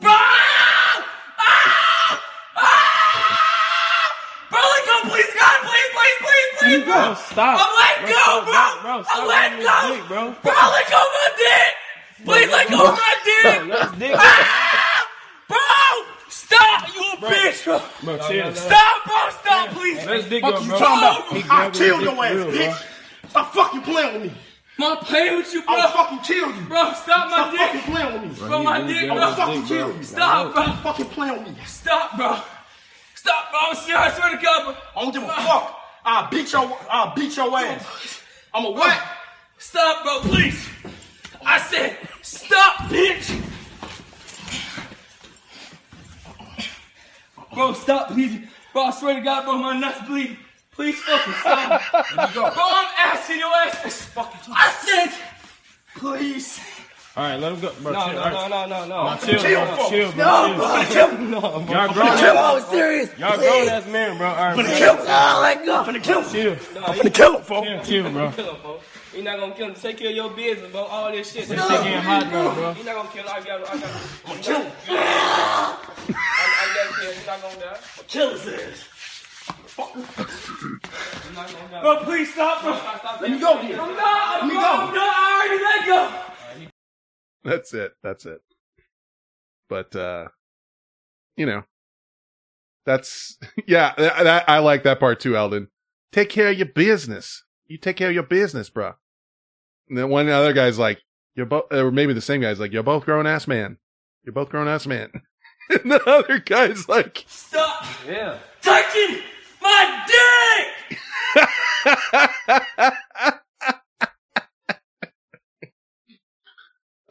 bro! 0.00 0.10
Ah! 0.10 1.06
Ah! 2.56 4.12
Bro, 4.50 4.60
let 4.60 4.84
go, 4.86 5.10
please, 5.10 5.32
God, 5.38 5.60
please, 5.62 5.90
please, 5.92 6.18
please, 6.20 6.48
please, 6.58 6.84
bro. 6.84 6.94
Bro, 6.94 7.14
stop. 7.14 7.60
I'm 7.60 7.72
letting 7.80 8.04
Bro, 8.04 8.14
go, 8.14 8.50
stop, 8.50 8.72
bro. 8.74 8.82
bro, 8.82 8.92
I'm 8.98 9.04
stop 9.04 9.28
letting 9.28 9.64
letting 9.64 9.90
go. 9.90 9.96
dick, 9.96 10.08
bro. 10.08 10.22
Bro, 10.42 10.52
let 10.72 10.86
go 10.90 10.96
of 10.96 11.12
my 11.12 11.28
dick. 11.36 11.72
Please 12.24 12.50
let 12.50 12.68
go 12.70 12.80
of 12.88 12.94
my 12.96 13.14
dick. 13.24 13.58
Bro, 13.60 13.66
let 13.68 13.88
his 13.90 13.98
dick. 13.98 14.14
Ah! 14.16 15.06
Bro, 15.48 15.58
stop, 16.50 16.94
you 16.94 17.02
a 17.12 17.30
bitch, 17.30 17.64
bro. 17.64 17.82
Bro, 18.16 18.28
chill. 18.28 18.54
Stop, 18.54 19.04
bro, 19.06 19.30
stop, 19.42 19.68
please. 19.70 19.96
Let 20.06 20.16
his 20.16 20.26
dick 20.28 20.42
Fuck 20.42 20.54
go, 20.54 20.60
you 20.60 20.68
bro. 20.68 20.78
talking 20.78 20.98
about? 20.98 21.50
I'll 21.50 21.70
grabbed 21.70 21.74
kill 21.76 22.00
your 22.02 22.24
ass, 22.24 22.34
real, 22.34 22.46
bitch. 22.46 22.66
bro. 23.22 23.30
Stop 23.30 23.54
fucking 23.54 23.82
playing 23.82 24.12
with 24.14 24.22
me. 24.32 24.38
I'm 24.82 24.96
playing 24.98 25.36
with 25.36 25.52
you, 25.52 25.62
bro. 25.62 25.74
I'll 25.76 25.88
fucking 25.90 26.18
kill 26.20 26.48
you. 26.54 26.62
Bro, 26.62 26.92
stop 26.94 27.30
my 27.30 27.36
Stop 27.36 27.50
dick. 27.52 27.60
fucking 27.60 27.94
playing 27.94 28.12
with 28.12 28.22
me. 28.32 28.38
Bro, 28.38 28.48
Bro, 28.48 28.62
my 28.62 28.80
he- 28.80 28.86
he 28.86 29.00
dick, 29.00 29.10
grabbed 29.10 29.20
bro. 29.20 29.26
his 29.28 29.36
fucking 29.36 29.60
dick, 29.60 29.68
kill 29.68 29.96
you. 29.96 30.02
Stop, 30.02 30.54
bro. 30.54 30.62
Stop 30.62 30.82
fucking 30.82 31.06
playing 31.06 31.44
with 31.44 31.56
me. 31.58 31.64
Stop, 31.66 32.16
bro. 32.16 32.40
Stop, 33.14 33.50
bro. 33.50 33.60
I'm 33.62 33.74
serious. 33.76 34.00
I 34.02 34.10
swear 34.18 34.36
to 34.36 34.42
God, 34.42 34.64
bro. 34.64 34.74
I 34.96 35.02
don't 35.02 35.12
give 35.12 35.22
a 35.22 35.26
fuck. 35.26 35.76
I'll 36.04 36.30
beat 36.30 36.50
your, 36.52 36.78
I'll 36.90 37.14
beat 37.14 37.36
your 37.36 37.58
ass. 37.58 38.22
I'm 38.54 38.64
a 38.64 38.70
what? 38.70 38.98
Stop, 39.58 40.02
bro, 40.02 40.20
please. 40.20 40.66
I 41.44 41.58
said, 41.60 41.96
stop, 42.22 42.76
bitch. 42.88 43.38
Bro, 47.60 47.74
stop, 47.74 48.08
please. 48.08 48.40
Bro, 48.72 48.84
I 48.84 48.90
swear 48.92 49.14
to 49.16 49.20
God, 49.20 49.44
bro, 49.44 49.58
my 49.58 49.78
nuts 49.78 50.00
bleed. 50.08 50.38
Please 50.72 50.98
fucking 51.02 51.34
stop. 51.40 51.82
Bro, 52.32 52.44
I'm 52.48 52.88
asking 52.96 53.38
your 53.38 53.48
ass. 53.54 54.08
I 54.16 54.72
said, 54.80 55.18
please. 55.94 56.58
All 57.18 57.24
right, 57.24 57.36
let 57.36 57.52
him 57.52 57.60
go. 57.60 57.70
Bro, 57.82 57.92
No, 57.92 58.06
chill. 58.06 58.14
no, 58.14 58.30
no, 58.30 58.48
no, 58.48 58.66
no, 58.66 58.86
no. 58.86 59.04
No, 59.10 59.16
chill, 59.18 59.38
Chill, 59.40 59.66
bro. 59.66 59.76
folks. 59.76 59.90
Chill, 59.90 60.12
bro. 60.12 60.24
No, 60.24 60.46
chill. 60.46 60.56
bro, 60.56 60.64
I'm 60.64 60.70
gonna 60.72 60.88
kill 60.88 61.08
him. 61.10 61.30
No, 61.30 61.40
bro. 61.40 61.50
Y'all 61.50 61.66
gonna 61.68 61.92
grown 61.92 62.16
kill 62.16 62.32
him. 62.32 62.38
I'm 62.38 62.62
serious. 62.70 63.18
Y'all 63.18 63.32
Please. 63.36 63.46
grown 63.50 63.68
ass 63.68 63.86
men, 63.88 64.16
bro. 64.16 64.26
All 64.28 64.34
right, 64.36 64.50
I'm 64.50 64.56
gonna 64.56 64.78
kill 64.78 64.96
him. 64.96 65.04
Let 65.04 65.66
go. 65.66 65.76
I'm 65.76 65.84
gonna 65.84 66.00
kill 66.00 66.22
him. 66.22 66.32
Chill. 66.32 66.56
I'm 66.82 66.96
gonna 66.96 67.10
kill 67.10 67.36
him, 67.36 67.42
folks. 67.42 67.66
Chill, 67.68 68.04
chill, 68.04 68.10
bro. 68.10 68.80
Kill 69.12 69.14
him, 69.14 69.14
folks. 69.14 69.14
You're 69.14 69.24
not 69.24 69.40
gonna 69.40 69.54
kill 69.54 69.68
him. 69.68 69.74
Take 69.74 69.98
care 69.98 70.10
of 70.10 70.16
your 70.16 70.30
business, 70.30 70.70
bro. 70.72 70.82
All 70.84 71.10
this 71.12 71.32
shit. 71.32 71.48
This 71.48 71.58
shit 71.60 71.68
getting 71.82 72.00
hot 72.00 72.26
now, 72.30 72.54
bro. 72.54 72.72
You're 72.74 72.84
not 72.84 72.94
gonna 72.96 73.08
kill 73.10 73.22
him. 73.24 73.30
I 73.32 73.40
got. 73.40 73.60
I 73.60 73.80
got. 73.80 73.90
I'm 74.26 74.30
gonna 74.30 74.42
kill 74.42 74.60
him. 74.62 74.72
I, 74.88 76.14
I 76.62 76.74
got 76.74 77.00
killed. 77.00 77.14
He's 77.14 77.26
not 77.26 77.42
gonna 77.42 77.60
die. 77.60 77.78
Kill 78.06 78.30
his 78.30 78.46
ass. 78.48 78.88
Bro, 81.82 82.04
please 82.04 82.32
stop, 82.32 82.62
bro. 82.62 82.72
Let 83.20 83.30
me 83.30 83.40
go, 83.40 83.62
dude. 83.62 83.78
I'm 83.78 83.96
not. 83.96 84.40
Let 84.40 84.46
me 84.46 84.54
bro, 84.54 84.60
go. 84.60 84.66
I'm 84.68 84.94
not. 84.94 85.14
I 85.14 85.46
already 85.48 85.64
let 85.64 85.86
go. 85.86 86.70
That's 87.44 87.74
it. 87.74 87.92
That's 88.02 88.26
it. 88.26 88.40
But 89.68 89.94
uh 89.96 90.28
you 91.36 91.46
know, 91.46 91.62
that's 92.84 93.38
yeah. 93.66 93.94
That, 93.96 94.24
that- 94.24 94.48
I 94.48 94.58
like 94.58 94.82
that 94.84 95.00
part 95.00 95.20
too, 95.20 95.36
Eldon. 95.36 95.68
Take 96.12 96.28
care 96.28 96.48
of 96.50 96.58
your 96.58 96.66
business. 96.66 97.44
You 97.66 97.78
take 97.78 97.96
care 97.96 98.08
of 98.08 98.14
your 98.14 98.24
business, 98.24 98.68
bro. 98.68 98.94
And 99.90 99.98
then 99.98 100.08
one 100.08 100.28
other 100.28 100.52
guy's 100.54 100.78
like, 100.78 101.02
"You're 101.34 101.46
both," 101.46 101.64
or 101.72 101.90
maybe 101.90 102.12
the 102.14 102.20
same 102.22 102.40
guy's 102.40 102.60
like, 102.60 102.72
"You're 102.72 102.82
both 102.84 103.04
grown 103.04 103.26
ass 103.26 103.46
man. 103.46 103.76
You're 104.24 104.32
both 104.32 104.48
grown 104.48 104.68
ass 104.68 104.86
man." 104.86 105.10
and 105.70 105.90
the 105.90 106.02
other 106.08 106.38
guy's 106.38 106.88
like, 106.88 107.24
Stop 107.28 107.84
Yeah. 108.08 108.38
touching 108.62 109.18
my 109.60 110.04
dick. 110.06 110.98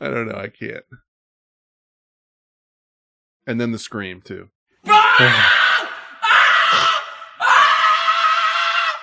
"I 0.02 0.08
don't 0.10 0.28
know, 0.28 0.38
I 0.38 0.48
can't." 0.48 0.86
And 3.46 3.60
then 3.60 3.72
the 3.72 3.80
scream 3.80 4.22
too. 4.22 4.50
Ah! 4.88 5.90
Ah! 6.24 7.04
Ah! 7.42 8.96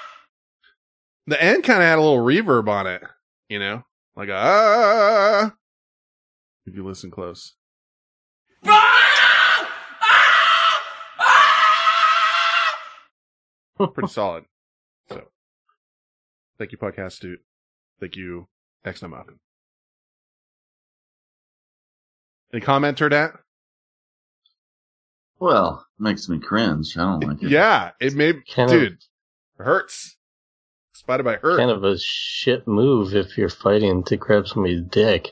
the 1.26 1.42
end 1.42 1.62
kind 1.64 1.82
of 1.82 1.86
had 1.88 1.98
a 1.98 2.02
little 2.02 2.24
reverb 2.24 2.68
on 2.68 2.86
it, 2.86 3.02
you 3.48 3.58
know, 3.58 3.82
like 4.16 4.28
a, 4.28 4.34
ah. 4.34 5.52
If 6.64 6.74
you 6.74 6.84
listen 6.84 7.10
close, 7.10 7.54
pretty 13.94 14.08
solid. 14.08 14.44
So, 15.08 15.22
thank 16.58 16.72
you, 16.72 16.78
podcast 16.78 17.20
dude. 17.20 17.38
Thank 18.00 18.16
you, 18.16 18.48
X 18.84 19.02
Muffin. 19.02 19.38
Any 22.52 22.60
comment 22.62 23.00
or 23.02 23.08
that? 23.10 23.32
Well, 25.38 25.86
makes 25.98 26.28
me 26.28 26.38
cringe. 26.38 26.96
I 26.96 27.02
don't 27.02 27.20
like 27.20 27.42
it. 27.42 27.50
Yeah, 27.50 27.90
it 28.00 28.14
made 28.14 28.46
Kind 28.48 28.70
dude 28.70 28.92
it 28.92 29.64
hurts. 29.64 30.16
Spotted 31.06 31.22
by 31.22 31.36
hurt. 31.36 31.58
Kind 31.58 31.70
of 31.70 31.84
a 31.84 31.96
shit 32.00 32.66
move 32.66 33.14
if 33.14 33.38
you're 33.38 33.48
fighting 33.48 34.02
to 34.04 34.16
grab 34.16 34.48
somebody's 34.48 34.82
dick. 34.82 35.30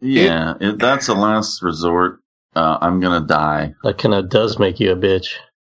Yeah, 0.00 0.54
it, 0.58 0.78
that's 0.78 1.08
a 1.08 1.14
last 1.14 1.62
resort. 1.62 2.20
Uh, 2.56 2.78
I'm 2.80 2.98
gonna 2.98 3.26
die. 3.26 3.74
That 3.84 3.98
kind 3.98 4.14
of 4.14 4.30
does 4.30 4.58
make 4.58 4.80
you 4.80 4.90
a 4.92 4.96
bitch. 4.96 5.34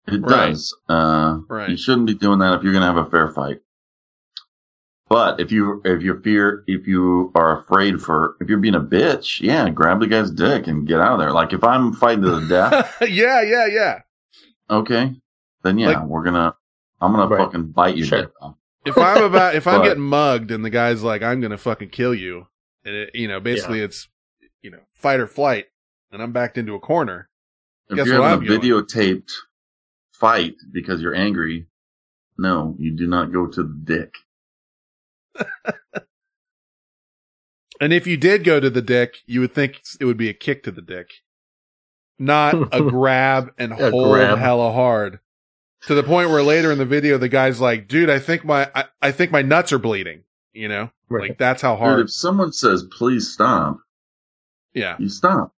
It 0.07 0.21
Right. 0.21 0.51
does. 0.51 0.73
Uh, 0.87 1.39
Right. 1.49 1.69
You 1.69 1.75
shouldn't 1.75 2.07
be 2.07 2.13
doing 2.13 2.39
that 2.39 2.53
if 2.53 2.63
you're 2.63 2.71
gonna 2.71 2.85
have 2.85 2.95
a 2.95 3.09
fair 3.09 3.27
fight. 3.27 3.59
But 5.09 5.41
if 5.41 5.51
you 5.51 5.81
if 5.83 6.01
you 6.01 6.17
fear 6.21 6.63
if 6.65 6.87
you 6.87 7.33
are 7.35 7.59
afraid 7.59 8.01
for 8.01 8.37
if 8.39 8.47
you're 8.47 8.57
being 8.59 8.75
a 8.75 8.79
bitch, 8.79 9.41
yeah, 9.41 9.69
grab 9.69 9.99
the 9.99 10.07
guy's 10.07 10.31
dick 10.31 10.67
and 10.67 10.87
get 10.87 11.01
out 11.01 11.13
of 11.15 11.19
there. 11.19 11.33
Like 11.33 11.51
if 11.51 11.61
I'm 11.63 11.91
fighting 11.91 12.23
to 12.23 12.39
the 12.39 12.47
death, 12.71 12.97
yeah, 13.01 13.41
yeah, 13.41 13.65
yeah. 13.67 13.99
okay, 14.69 15.13
then 15.63 15.77
yeah, 15.77 15.89
Like- 15.99 16.05
we're 16.07 16.23
gonna 16.23 16.55
I'm 17.01 17.11
gonna 17.11 17.27
Right. 17.27 17.39
fucking 17.45 17.71
bite 17.71 17.97
your 17.97 18.07
Sure. 18.07 18.31
Dick 18.85 18.97
off. 18.97 19.15
If 19.15 19.17
I'm 19.17 19.23
about, 19.23 19.55
if 19.55 19.67
I'm 19.67 19.79
But- 19.79 19.83
getting 19.85 20.03
mugged 20.03 20.51
and 20.51 20.63
the 20.63 20.69
guy's 20.69 21.03
like, 21.03 21.21
I'm 21.21 21.41
gonna 21.41 21.57
fucking 21.57 21.89
kill 21.89 22.13
you, 22.13 22.47
and 22.83 22.95
it, 22.95 23.15
you 23.15 23.27
know, 23.27 23.39
basically 23.39 23.81
it's, 23.81 24.07
you 24.61 24.71
know, 24.71 24.81
fight 24.93 25.19
or 25.19 25.27
flight, 25.27 25.65
and 26.11 26.21
I'm 26.21 26.31
backed 26.31 26.57
into 26.57 26.73
a 26.75 26.79
corner. 26.79 27.29
If 27.89 27.97
Guess 27.97 28.07
you're 28.07 28.19
what 28.21 28.29
having 28.29 28.47
I'm 28.49 28.55
a 28.55 28.59
videotaped 28.59 29.31
fight 30.13 30.55
because 30.71 31.01
you're 31.01 31.13
angry, 31.15 31.67
no, 32.37 32.75
you 32.79 32.91
do 32.95 33.05
not 33.07 33.31
go 33.31 33.45
to 33.47 33.63
the 33.63 33.79
dick. 33.83 34.13
And 37.81 37.91
if 37.91 38.07
you 38.07 38.15
did 38.15 38.45
go 38.45 38.61
to 38.61 38.69
the 38.69 38.81
dick, 38.81 39.17
you 39.25 39.41
would 39.41 39.53
think 39.53 39.81
it 39.99 40.05
would 40.05 40.15
be 40.15 40.29
a 40.29 40.33
kick 40.33 40.63
to 40.63 40.71
the 40.71 40.81
dick. 40.81 41.09
not 42.17 42.53
a 42.73 42.81
grab 42.89 43.51
and 43.57 43.73
A 43.73 43.91
hold 43.91 44.13
grab. 44.13 44.37
hella 44.37 44.71
hard. 44.71 45.19
To 45.87 45.95
the 45.95 46.03
point 46.03 46.29
where 46.29 46.41
later 46.43 46.71
in 46.71 46.77
the 46.77 46.85
video, 46.85 47.17
the 47.17 47.29
guy's 47.29 47.61
like, 47.61 47.87
dude, 47.87 48.09
I 48.09 48.19
think 48.19 48.43
my, 48.43 48.69
I, 48.73 48.85
I 49.01 49.11
think 49.11 49.31
my 49.31 49.41
nuts 49.43 49.71
are 49.71 49.77
bleeding. 49.79 50.23
You 50.53 50.67
know? 50.67 50.89
Like 51.09 51.37
that's 51.37 51.61
how 51.61 51.73
Dude, 51.75 51.79
hard. 51.79 51.99
if 52.05 52.11
someone 52.11 52.51
says, 52.53 52.83
please 52.91 53.29
stop, 53.31 53.77
yeah. 54.73 54.95
you 54.99 55.09
stop. 55.09 55.53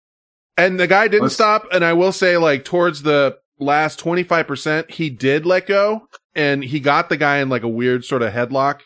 And 0.57 0.81
the 0.81 0.87
guy 0.87 1.07
didn't 1.09 1.25
Let's- 1.25 1.35
stop. 1.35 1.67
And 1.71 1.85
I 1.85 1.93
will 1.93 2.13
say, 2.13 2.37
like, 2.39 2.65
towards 2.65 3.03
the 3.03 3.39
last 3.59 4.01
25%, 4.03 4.91
he 4.91 5.11
did 5.11 5.45
let 5.47 5.67
go 5.67 6.09
and 6.35 6.65
he 6.65 6.81
got 6.81 7.09
the 7.09 7.17
guy 7.17 7.39
in 7.39 7.49
like 7.49 7.63
a 7.63 7.69
weird 7.69 8.05
sort 8.05 8.23
of 8.23 8.33
headlock. 8.33 8.81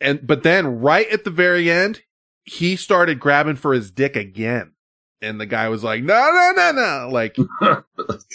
And, 0.00 0.24
but 0.26 0.42
then 0.42 0.80
right 0.80 1.08
at 1.10 1.24
the 1.24 1.30
very 1.30 1.70
end, 1.70 2.02
he 2.44 2.76
started 2.76 3.18
grabbing 3.18 3.56
for 3.56 3.72
his 3.72 3.90
dick 3.90 4.14
again. 4.16 4.72
And 5.22 5.40
the 5.40 5.46
guy 5.46 5.68
was 5.70 5.82
like, 5.82 6.02
no, 6.02 6.14
no, 6.30 6.52
no, 6.54 6.72
no. 6.72 7.08
Like, 7.10 7.36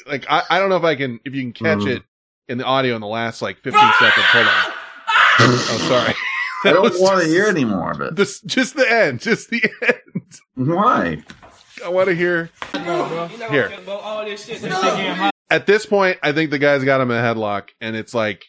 like, 0.08 0.26
I, 0.30 0.44
I 0.49 0.60
don't 0.60 0.70
know 0.70 0.78
if 0.78 0.84
I 0.84 0.95
can, 0.95 1.20
if 1.26 1.36
you 1.36 1.41
can 1.41 1.53
catch 1.53 1.80
Mhm. 1.80 1.98
it 1.98 2.03
in 2.48 2.58
the 2.58 2.66
audio 2.66 2.95
in 2.95 3.02
the 3.02 3.08
last 3.08 3.41
like 3.41 3.58
15 3.64 3.74
seconds. 3.99 4.26
Hold 4.28 4.48
on. 4.48 4.74
Oh, 5.44 5.86
sorry. 5.90 6.14
I 6.66 6.74
don't 6.74 6.94
want 7.02 7.22
to 7.22 7.28
hear 7.28 7.48
any 7.48 7.66
more 7.66 7.91
of 7.91 8.02
it. 8.02 8.16
This, 8.16 8.41
just 8.41 8.76
the 8.76 8.90
end, 8.91 9.22
just 9.22 9.49
the 9.49 9.64
end. 9.82 10.32
Why? 10.56 11.24
I 11.84 11.90
want 11.90 12.10
to 12.10 12.16
hear. 12.16 12.52
Here. 13.49 13.72
All 13.88 14.24
this 14.26 14.45
shit, 14.45 14.62
this 14.62 14.72
shit 14.72 14.84
getting 14.84 15.16
hot. 15.16 15.34
at 15.49 15.66
this 15.66 15.86
point, 15.88 16.20
I 16.22 16.32
think 16.32 16.52
the 16.52 16.60
guy's 16.60 16.84
got 16.84 17.02
him 17.02 17.10
in 17.10 17.18
a 17.18 17.22
headlock, 17.22 17.70
and 17.80 17.95
it's 17.95 18.14
like, 18.14 18.45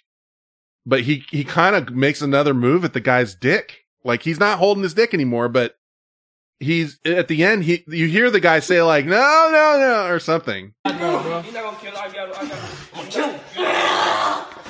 but 0.85 1.01
he 1.01 1.25
he 1.31 1.45
kind 1.45 1.75
of 1.77 1.95
makes 1.95 2.21
another 2.21 2.53
move 2.53 2.85
at 2.85 2.93
the 2.93 3.01
guy's 3.01 3.35
dick. 3.35 3.79
Like 4.05 4.23
he's 4.23 4.39
not 4.41 4.59
holding 4.59 4.83
his 4.83 4.93
dick 4.95 5.15
anymore, 5.15 5.49
but 5.49 5.77
he's 6.63 6.99
at 7.05 7.29
the 7.29 7.45
end. 7.45 7.65
He 7.65 7.85
you 7.87 8.07
hear 8.07 8.31
the 8.31 8.41
guy 8.41 8.61
say 8.61 8.83
like 8.83 9.05
no 9.05 9.49
no 9.53 9.79
no 9.79 10.07
or 10.07 10.19
something. 10.19 10.73
You're 10.87 10.95
not 10.95 11.45
gonna 11.45 11.77
kill. 11.81 11.97
I 11.97 12.09
got. 12.09 12.37
I 12.37 12.49
got. 12.49 12.59
I'm 12.95 13.07
killing. 13.09 13.41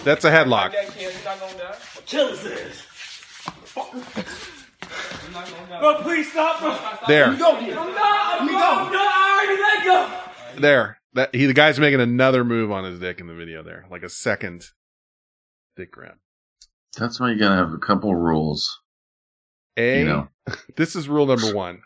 That's 0.04 0.24
a 0.24 0.30
headlock. 0.30 0.72
That 0.72 0.90
kid, 0.90 1.12
you're 1.14 1.24
not 1.24 1.38
gonna 1.38 1.58
die. 1.58 1.76
Kill 2.06 2.28
his 2.28 2.46
ass. 2.46 2.86
Bro, 5.80 6.02
please 6.02 6.30
stop, 6.30 6.60
bro. 6.60 6.76
There. 7.06 7.26
I'm 7.26 7.38
not. 7.38 7.62
I'm 7.62 7.70
not. 7.70 8.40
I'm 8.40 8.46
not. 8.46 8.92
I 8.94 9.46
already 9.46 9.62
let 9.62 9.84
go. 9.84 10.60
There, 10.60 10.98
that 11.14 11.34
he 11.34 11.46
the 11.46 11.54
guy's 11.54 11.78
making 11.78 12.00
another 12.00 12.44
move 12.44 12.70
on 12.70 12.84
his 12.84 12.98
dick 12.98 13.20
in 13.20 13.26
the 13.26 13.34
video. 13.34 13.62
There, 13.62 13.86
like 13.90 14.02
a 14.02 14.08
second 14.08 14.64
dick 15.76 15.92
grab. 15.92 16.16
That's 16.98 17.20
why 17.20 17.30
you 17.30 17.38
gotta 17.38 17.56
have 17.56 17.72
a 17.72 17.78
couple 17.78 18.14
rules. 18.14 18.80
A. 19.76 20.00
You 20.00 20.04
know. 20.04 20.28
This 20.76 20.96
is 20.96 21.08
rule 21.08 21.26
number 21.26 21.54
one. 21.54 21.82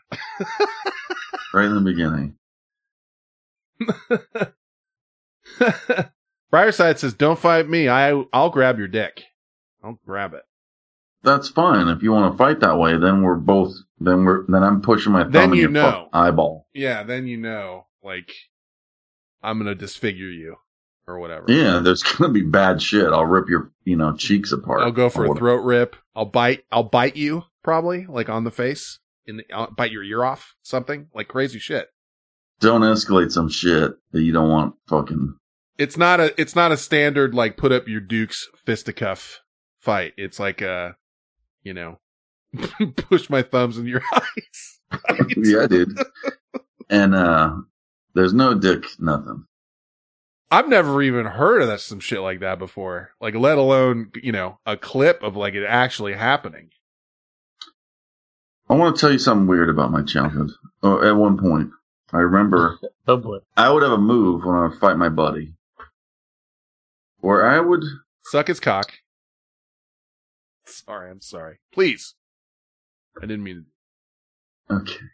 Right 1.53 1.67
in 1.67 1.75
the 1.75 1.81
beginning. 1.81 2.37
Briarside 6.53 6.99
says, 6.99 7.15
"Don't 7.15 7.39
fight 7.39 7.69
me. 7.69 7.89
I 7.89 8.23
I'll 8.33 8.51
grab 8.51 8.79
your 8.79 8.89
dick. 8.89 9.25
I'll 9.83 9.99
grab 10.07 10.35
it." 10.35 10.43
That's 11.23 11.49
fine. 11.49 11.89
If 11.89 12.03
you 12.03 12.13
want 12.13 12.33
to 12.33 12.39
fight 12.39 12.61
that 12.61 12.79
way, 12.79 12.97
then 12.99 13.23
we're 13.23 13.35
both 13.37 13.75
then 13.99 14.25
we're 14.25 14.45
then 14.49 14.63
I'm 14.63 14.81
pushing 14.81 15.13
my 15.13 15.25
thumb 15.25 15.33
Then 15.33 15.51
in 15.51 15.57
you 15.57 15.63
your 15.63 15.71
know. 15.71 16.09
eyeball. 16.13 16.69
Yeah, 16.73 17.03
then 17.03 17.27
you 17.27 17.37
know, 17.37 17.87
like, 18.03 18.33
I'm 19.43 19.59
gonna 19.59 19.75
disfigure 19.75 20.31
you 20.31 20.57
or 21.09 21.19
whatever. 21.19 21.47
Yeah, 21.49 21.81
there's 21.81 22.03
gonna 22.05 22.33
be 22.33 22.43
bad 22.43 22.81
shit. 22.81 23.07
I'll 23.13 23.27
rip 23.27 23.49
your 23.49 23.73
you 23.85 23.97
know 23.97 24.15
cheeks 24.17 24.53
apart. 24.53 24.83
I'll 24.83 24.93
go 24.93 25.09
for 25.11 25.25
a 25.25 25.29
whatever. 25.29 25.39
throat 25.47 25.65
rip. 25.65 25.97
I'll 26.15 26.25
bite. 26.27 26.65
I'll 26.71 26.85
bite 26.85 27.17
you 27.17 27.43
probably, 27.67 28.07
like 28.07 28.29
on 28.29 28.45
the 28.45 28.51
face. 28.53 29.01
In 29.27 29.39
the, 29.39 29.45
I'll 29.53 29.71
bite 29.73 29.91
your 29.91 30.05
ear 30.05 30.25
off. 30.25 30.55
Something 30.63 31.09
like 31.13 31.27
crazy 31.27 31.59
shit. 31.59 31.89
Don't 32.61 32.83
escalate 32.83 33.33
some 33.33 33.49
shit 33.51 33.91
that 34.13 34.23
you 34.23 34.33
don't 34.33 34.49
want 34.49 34.77
fucking 34.89 35.35
It's 35.77 35.97
not 35.99 36.21
a. 36.21 36.41
It's 36.41 36.55
not 36.55 36.71
a 36.73 36.77
standard 36.77 37.35
like 37.35 37.57
put 37.57 37.73
up 37.73 37.89
your 37.89 38.01
dukes 38.01 38.49
fisticuff 38.65 39.41
fight. 39.81 40.13
It's 40.17 40.39
like 40.39 40.63
a, 40.63 40.95
you 41.65 41.75
know, 41.75 41.99
push 42.97 43.29
my 43.29 43.43
thumbs 43.43 43.79
in 43.79 43.87
your 43.87 44.03
eyes. 44.13 44.81
Yeah, 45.37 45.67
dude. 45.67 45.99
and 46.89 47.15
uh 47.15 47.57
there's 48.15 48.33
no 48.33 48.55
dick 48.55 48.85
nothing. 49.01 49.45
I've 50.53 50.69
never 50.69 51.03
even 51.03 51.27
heard 51.27 51.61
of 51.63 51.69
that 51.69 51.81
some 51.81 51.99
shit 51.99 52.21
like 52.21 52.39
that 52.41 52.61
before. 52.61 53.11
Like, 53.21 53.35
let 53.35 53.59
alone 53.59 54.13
you 54.23 54.31
know 54.31 54.61
a 54.65 54.77
clip 54.77 55.25
of 55.25 55.35
like 55.37 55.55
it 55.55 55.67
actually 55.67 56.13
happening. 56.15 56.71
I 58.69 58.75
want 58.75 58.97
to 58.97 59.01
tell 59.01 59.13
you 59.13 59.19
something 59.19 59.47
weird 59.47 59.69
about 59.69 59.93
my 59.93 60.03
childhood. 60.03 60.51
Oh, 60.83 61.07
at 61.07 61.17
one 61.17 61.39
point, 61.39 61.71
I 62.13 62.19
remember 62.19 62.79
Oh 63.09 63.17
boy. 63.17 63.39
I 63.57 63.71
would 63.71 63.83
have 63.83 63.93
a 63.93 63.99
move 63.99 64.45
when 64.45 64.57
I 64.57 64.67
would 64.67 64.79
fight 64.79 64.97
my 64.97 65.09
buddy, 65.09 65.55
where 67.21 67.47
I 67.47 67.61
would 67.61 67.85
Suck 68.25 68.49
his 68.49 68.59
cock. 68.59 68.93
Sorry, 70.65 71.11
I'm 71.11 71.21
sorry. 71.21 71.59
Please. 71.73 72.15
I 73.17 73.21
didn't 73.23 73.45
mean 73.45 73.67
to 74.69 74.75
okay, 74.75 75.07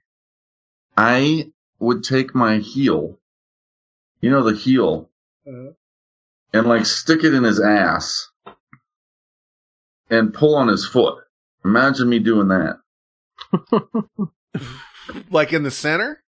I 0.96 1.52
would 1.78 2.04
take 2.04 2.34
my 2.34 2.58
heel, 2.58 3.18
you 4.20 4.30
know 4.30 4.42
the 4.42 4.56
heel, 4.56 5.10
uh-huh. 5.46 5.72
and 6.54 6.66
like 6.66 6.86
stick 6.86 7.24
it 7.24 7.34
in 7.34 7.44
his 7.44 7.60
ass 7.60 8.30
and 10.08 10.32
pull 10.32 10.54
on 10.54 10.68
his 10.68 10.86
foot. 10.86 11.22
Imagine 11.64 12.08
me 12.08 12.18
doing 12.18 12.48
that. 12.48 12.81
like 15.30 15.52
in 15.52 15.62
the 15.62 15.70
center. 15.70 16.22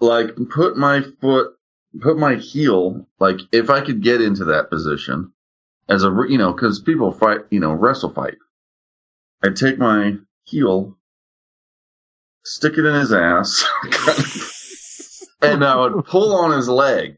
like 0.00 0.30
put 0.50 0.76
my 0.76 1.02
foot 1.20 1.52
put 2.00 2.18
my 2.18 2.34
heel 2.36 3.06
like 3.20 3.38
if 3.52 3.70
i 3.70 3.80
could 3.80 4.02
get 4.02 4.20
into 4.20 4.44
that 4.44 4.68
position 4.70 5.32
as 5.88 6.02
a 6.04 6.08
you 6.28 6.38
know 6.38 6.52
because 6.52 6.80
people 6.80 7.12
fight 7.12 7.40
you 7.50 7.60
know 7.60 7.72
wrestle 7.72 8.10
fight 8.12 8.34
i 9.42 9.48
take 9.50 9.78
my 9.78 10.14
heel 10.44 10.96
stick 12.44 12.74
it 12.76 12.84
in 12.84 12.94
his 12.94 13.12
ass 13.12 13.64
and 15.42 15.64
i 15.64 15.76
would 15.76 16.04
pull 16.04 16.34
on 16.34 16.50
his 16.56 16.68
leg 16.68 17.16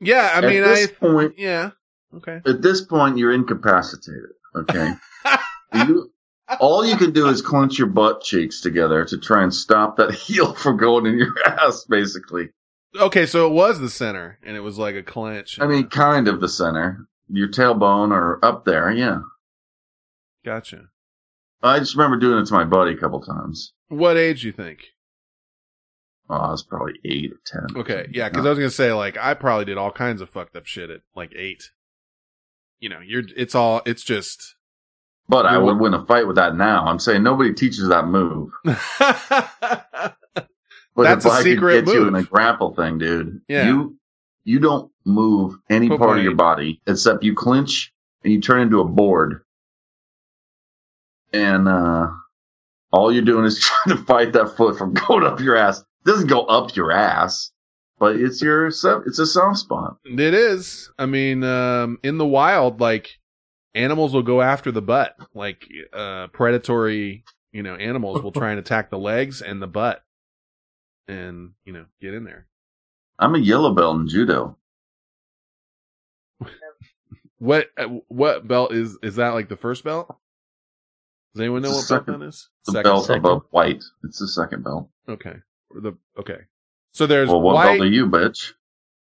Yeah, 0.00 0.30
I 0.34 0.38
At 0.38 0.44
mean, 0.44 0.62
this 0.62 0.90
I 0.90 0.92
point 0.94 1.34
yeah. 1.38 1.70
Okay. 2.14 2.40
at 2.46 2.60
this 2.62 2.82
point 2.82 3.18
you're 3.18 3.32
incapacitated 3.32 4.30
okay 4.56 4.92
you 5.74 6.12
all 6.60 6.84
you 6.84 6.96
can 6.96 7.12
do 7.12 7.28
is 7.28 7.42
clench 7.42 7.78
your 7.78 7.88
butt 7.88 8.22
cheeks 8.22 8.60
together 8.60 9.04
to 9.04 9.18
try 9.18 9.42
and 9.42 9.52
stop 9.52 9.96
that 9.96 10.14
heel 10.14 10.54
from 10.54 10.76
going 10.76 11.06
in 11.06 11.18
your 11.18 11.34
ass 11.46 11.84
basically 11.88 12.50
Okay, 12.98 13.26
so 13.26 13.46
it 13.46 13.52
was 13.52 13.78
the 13.78 13.90
center, 13.90 14.38
and 14.42 14.56
it 14.56 14.60
was 14.60 14.78
like 14.78 14.94
a 14.94 15.02
clench. 15.02 15.60
I 15.60 15.66
mean, 15.66 15.88
kind 15.88 16.28
of 16.28 16.40
the 16.40 16.48
center. 16.48 17.06
Your 17.28 17.48
tailbone 17.48 18.12
or 18.12 18.42
up 18.44 18.64
there, 18.64 18.90
yeah. 18.90 19.18
Gotcha. 20.44 20.88
I 21.62 21.78
just 21.80 21.96
remember 21.96 22.18
doing 22.18 22.40
it 22.40 22.46
to 22.46 22.54
my 22.54 22.64
buddy 22.64 22.92
a 22.92 22.96
couple 22.96 23.20
times. 23.20 23.72
What 23.88 24.16
age 24.16 24.42
do 24.42 24.46
you 24.46 24.52
think? 24.52 24.80
Oh, 26.30 26.36
I 26.36 26.50
was 26.50 26.62
probably 26.62 26.94
eight 27.04 27.32
or 27.32 27.40
ten. 27.44 27.76
Okay, 27.76 28.08
yeah, 28.12 28.28
because 28.28 28.46
I 28.46 28.50
was 28.50 28.58
gonna 28.58 28.70
say 28.70 28.92
like 28.92 29.16
I 29.16 29.34
probably 29.34 29.64
did 29.64 29.78
all 29.78 29.92
kinds 29.92 30.20
of 30.20 30.30
fucked 30.30 30.56
up 30.56 30.66
shit 30.66 30.90
at 30.90 31.00
like 31.14 31.32
eight. 31.36 31.70
You 32.78 32.88
know, 32.88 33.00
you're 33.00 33.24
it's 33.36 33.54
all 33.54 33.82
it's 33.86 34.04
just. 34.04 34.54
But 35.28 35.44
I 35.46 35.58
would 35.58 35.78
win 35.80 35.92
a 35.94 36.04
fight 36.06 36.26
with 36.26 36.36
that 36.36 36.54
now. 36.56 36.86
I'm 36.86 37.00
saying 37.00 37.22
nobody 37.24 37.52
teaches 37.52 37.88
that 37.88 38.06
move. 38.06 38.50
But 40.96 41.02
That's 41.02 41.26
if 41.26 41.30
a 41.30 41.34
I 41.34 41.42
secret 41.42 41.84
could 41.84 41.86
get 41.86 41.94
you 41.94 42.08
in 42.08 42.14
a 42.14 42.22
grapple 42.22 42.74
thing, 42.74 42.96
dude, 42.96 43.42
Yeah. 43.48 43.68
you 43.68 43.98
you 44.44 44.58
don't 44.60 44.90
move 45.04 45.56
any 45.68 45.90
part 45.90 46.16
of 46.16 46.24
your 46.24 46.34
body 46.34 46.80
except 46.86 47.22
you 47.22 47.34
clinch 47.34 47.92
and 48.24 48.32
you 48.32 48.40
turn 48.40 48.62
into 48.62 48.80
a 48.80 48.84
board. 48.86 49.42
And 51.34 51.68
uh 51.68 52.08
all 52.92 53.12
you're 53.12 53.24
doing 53.24 53.44
is 53.44 53.60
trying 53.84 53.96
to 53.98 54.02
fight 54.04 54.32
that 54.32 54.56
foot 54.56 54.78
from 54.78 54.94
going 55.06 55.24
up 55.26 55.38
your 55.38 55.54
ass. 55.56 55.80
It 55.80 56.08
doesn't 56.08 56.28
go 56.28 56.44
up 56.46 56.74
your 56.74 56.90
ass, 56.90 57.50
but 57.98 58.16
it's 58.16 58.40
your 58.40 58.68
it's 58.68 58.82
a 59.18 59.26
soft 59.26 59.58
spot. 59.58 59.98
It 60.06 60.32
is. 60.32 60.90
I 60.98 61.04
mean, 61.04 61.44
um, 61.44 61.98
in 62.04 62.16
the 62.16 62.26
wild, 62.26 62.80
like 62.80 63.18
animals 63.76 64.12
will 64.12 64.22
go 64.22 64.42
after 64.42 64.72
the 64.72 64.82
butt. 64.82 65.16
Like 65.34 65.66
uh, 65.92 66.28
predatory, 66.28 67.24
you 67.52 67.62
know, 67.62 67.74
animals 67.76 68.22
will 68.22 68.32
try 68.32 68.50
and 68.50 68.58
attack 68.58 68.90
the 68.90 68.98
legs 68.98 69.42
and 69.42 69.60
the 69.62 69.66
butt, 69.66 70.02
and 71.06 71.52
you 71.64 71.72
know, 71.72 71.84
get 72.00 72.14
in 72.14 72.24
there. 72.24 72.46
I'm 73.18 73.34
a 73.34 73.38
yellow 73.38 73.72
belt 73.74 73.96
in 74.00 74.08
judo. 74.08 74.56
What 77.38 77.68
uh, 77.76 77.88
what 78.08 78.48
belt 78.48 78.72
is 78.72 78.96
is 79.02 79.16
that? 79.16 79.30
Like 79.34 79.48
the 79.50 79.56
first 79.56 79.84
belt? 79.84 80.08
Does 81.34 81.40
anyone 81.42 81.60
know 81.62 81.70
what 81.70 81.78
It's 81.80 81.88
the 81.88 81.94
belt 81.96 82.06
second- 82.06 82.20
that 82.20 82.26
is? 82.28 82.48
The 82.64 82.72
Second. 82.72 82.90
belt 82.90 83.10
above 83.10 83.42
white. 83.50 83.84
It's 84.04 84.18
the 84.18 84.28
second 84.28 84.64
belt. 84.64 84.88
Okay. 85.08 85.34
The 85.70 85.92
okay. 86.18 86.38
So 86.92 87.06
there's 87.06 87.28
well, 87.28 87.42
what 87.42 87.54
white. 87.56 87.64
belt 87.78 87.80
are 87.82 87.86
you, 87.90 88.06
bitch? 88.06 88.52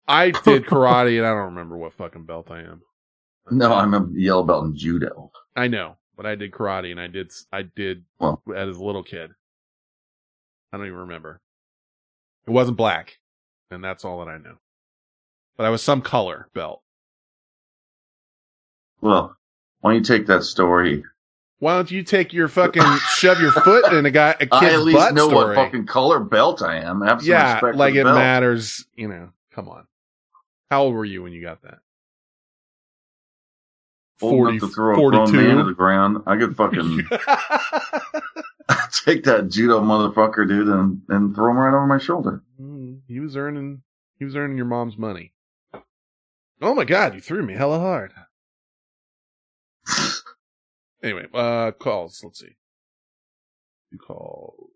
I 0.09 0.31
did 0.31 0.65
karate, 0.67 1.17
and 1.17 1.25
I 1.25 1.29
don't 1.29 1.53
remember 1.55 1.77
what 1.77 1.93
fucking 1.93 2.25
belt 2.25 2.51
I 2.51 2.59
am. 2.61 2.81
No, 3.51 3.73
I'm 3.73 3.93
a 3.93 4.07
yellow 4.13 4.43
belt 4.43 4.65
in 4.65 4.75
judo. 4.75 5.31
I 5.55 5.67
know, 5.67 5.95
but 6.15 6.25
I 6.25 6.35
did 6.35 6.51
karate, 6.51 6.91
and 6.91 6.99
I 6.99 7.07
did 7.07 7.31
I 7.51 7.61
did 7.63 8.03
Well, 8.19 8.41
as 8.55 8.77
a 8.77 8.83
little 8.83 9.03
kid. 9.03 9.31
I 10.73 10.77
don't 10.77 10.85
even 10.87 10.99
remember. 10.99 11.41
It 12.45 12.51
wasn't 12.51 12.77
black. 12.77 13.17
and 13.71 13.83
that's 13.83 14.05
all 14.05 14.19
that 14.19 14.29
I 14.31 14.37
know. 14.37 14.57
But 15.57 15.65
I 15.65 15.69
was 15.69 15.81
some 15.81 16.01
color 16.01 16.47
belt. 16.53 16.81
Well, 19.01 19.35
why 19.81 19.91
don't 19.91 19.97
you 19.99 20.03
take 20.03 20.27
that 20.27 20.43
story? 20.43 21.03
Why 21.59 21.75
don't 21.75 21.89
you 21.89 22.03
take 22.03 22.33
your 22.33 22.47
fucking 22.47 22.83
shove 23.15 23.39
your 23.41 23.51
foot 23.51 23.91
in 23.93 24.05
a 24.05 24.11
guy 24.11 24.31
a 24.31 24.45
kid's 24.45 24.51
I 24.53 24.73
at 24.73 24.81
least 24.81 24.97
butt 24.97 25.13
know 25.15 25.29
story? 25.29 25.55
what 25.55 25.65
fucking 25.65 25.87
color 25.87 26.19
belt 26.19 26.61
I 26.61 26.77
am. 26.81 27.01
Have 27.01 27.23
yeah, 27.23 27.59
like 27.73 27.95
it 27.95 28.03
belt. 28.03 28.15
matters. 28.15 28.85
You 28.95 29.07
know, 29.07 29.29
come 29.51 29.67
on. 29.69 29.87
How 30.69 30.83
old 30.83 30.93
were 30.93 31.05
you 31.05 31.23
when 31.23 31.31
you 31.33 31.41
got 31.41 31.61
that? 31.63 31.79
Old 34.21 34.49
enough 34.49 34.61
to 34.61 34.67
throw 34.69 34.93
a 34.93 35.11
grown 35.11 35.31
man 35.35 35.57
to 35.57 35.63
the 35.63 35.73
ground. 35.73 36.23
I 36.25 36.37
could 36.37 36.55
fucking 36.55 37.07
take 39.05 39.23
that 39.25 39.49
judo 39.49 39.79
motherfucker, 39.81 40.47
dude, 40.47 40.67
and, 40.67 41.01
and 41.09 41.35
throw 41.35 41.51
him 41.51 41.57
right 41.57 41.75
over 41.75 41.85
my 41.85 41.99
shoulder. 41.99 42.41
Mm, 42.59 43.01
he 43.07 43.19
was 43.19 43.37
earning 43.37 43.83
he 44.17 44.25
was 44.25 44.35
earning 44.35 44.57
your 44.57 44.65
mom's 44.65 44.97
money. 44.97 45.33
Oh 46.61 46.73
my 46.73 46.85
god, 46.85 47.13
you 47.13 47.21
threw 47.21 47.43
me 47.43 47.53
hella 47.53 47.79
hard. 47.79 48.13
anyway, 51.03 51.27
uh 51.33 51.71
calls, 51.71 52.21
let's 52.23 52.39
see. 52.39 52.55
You 53.91 53.99
call 53.99 54.71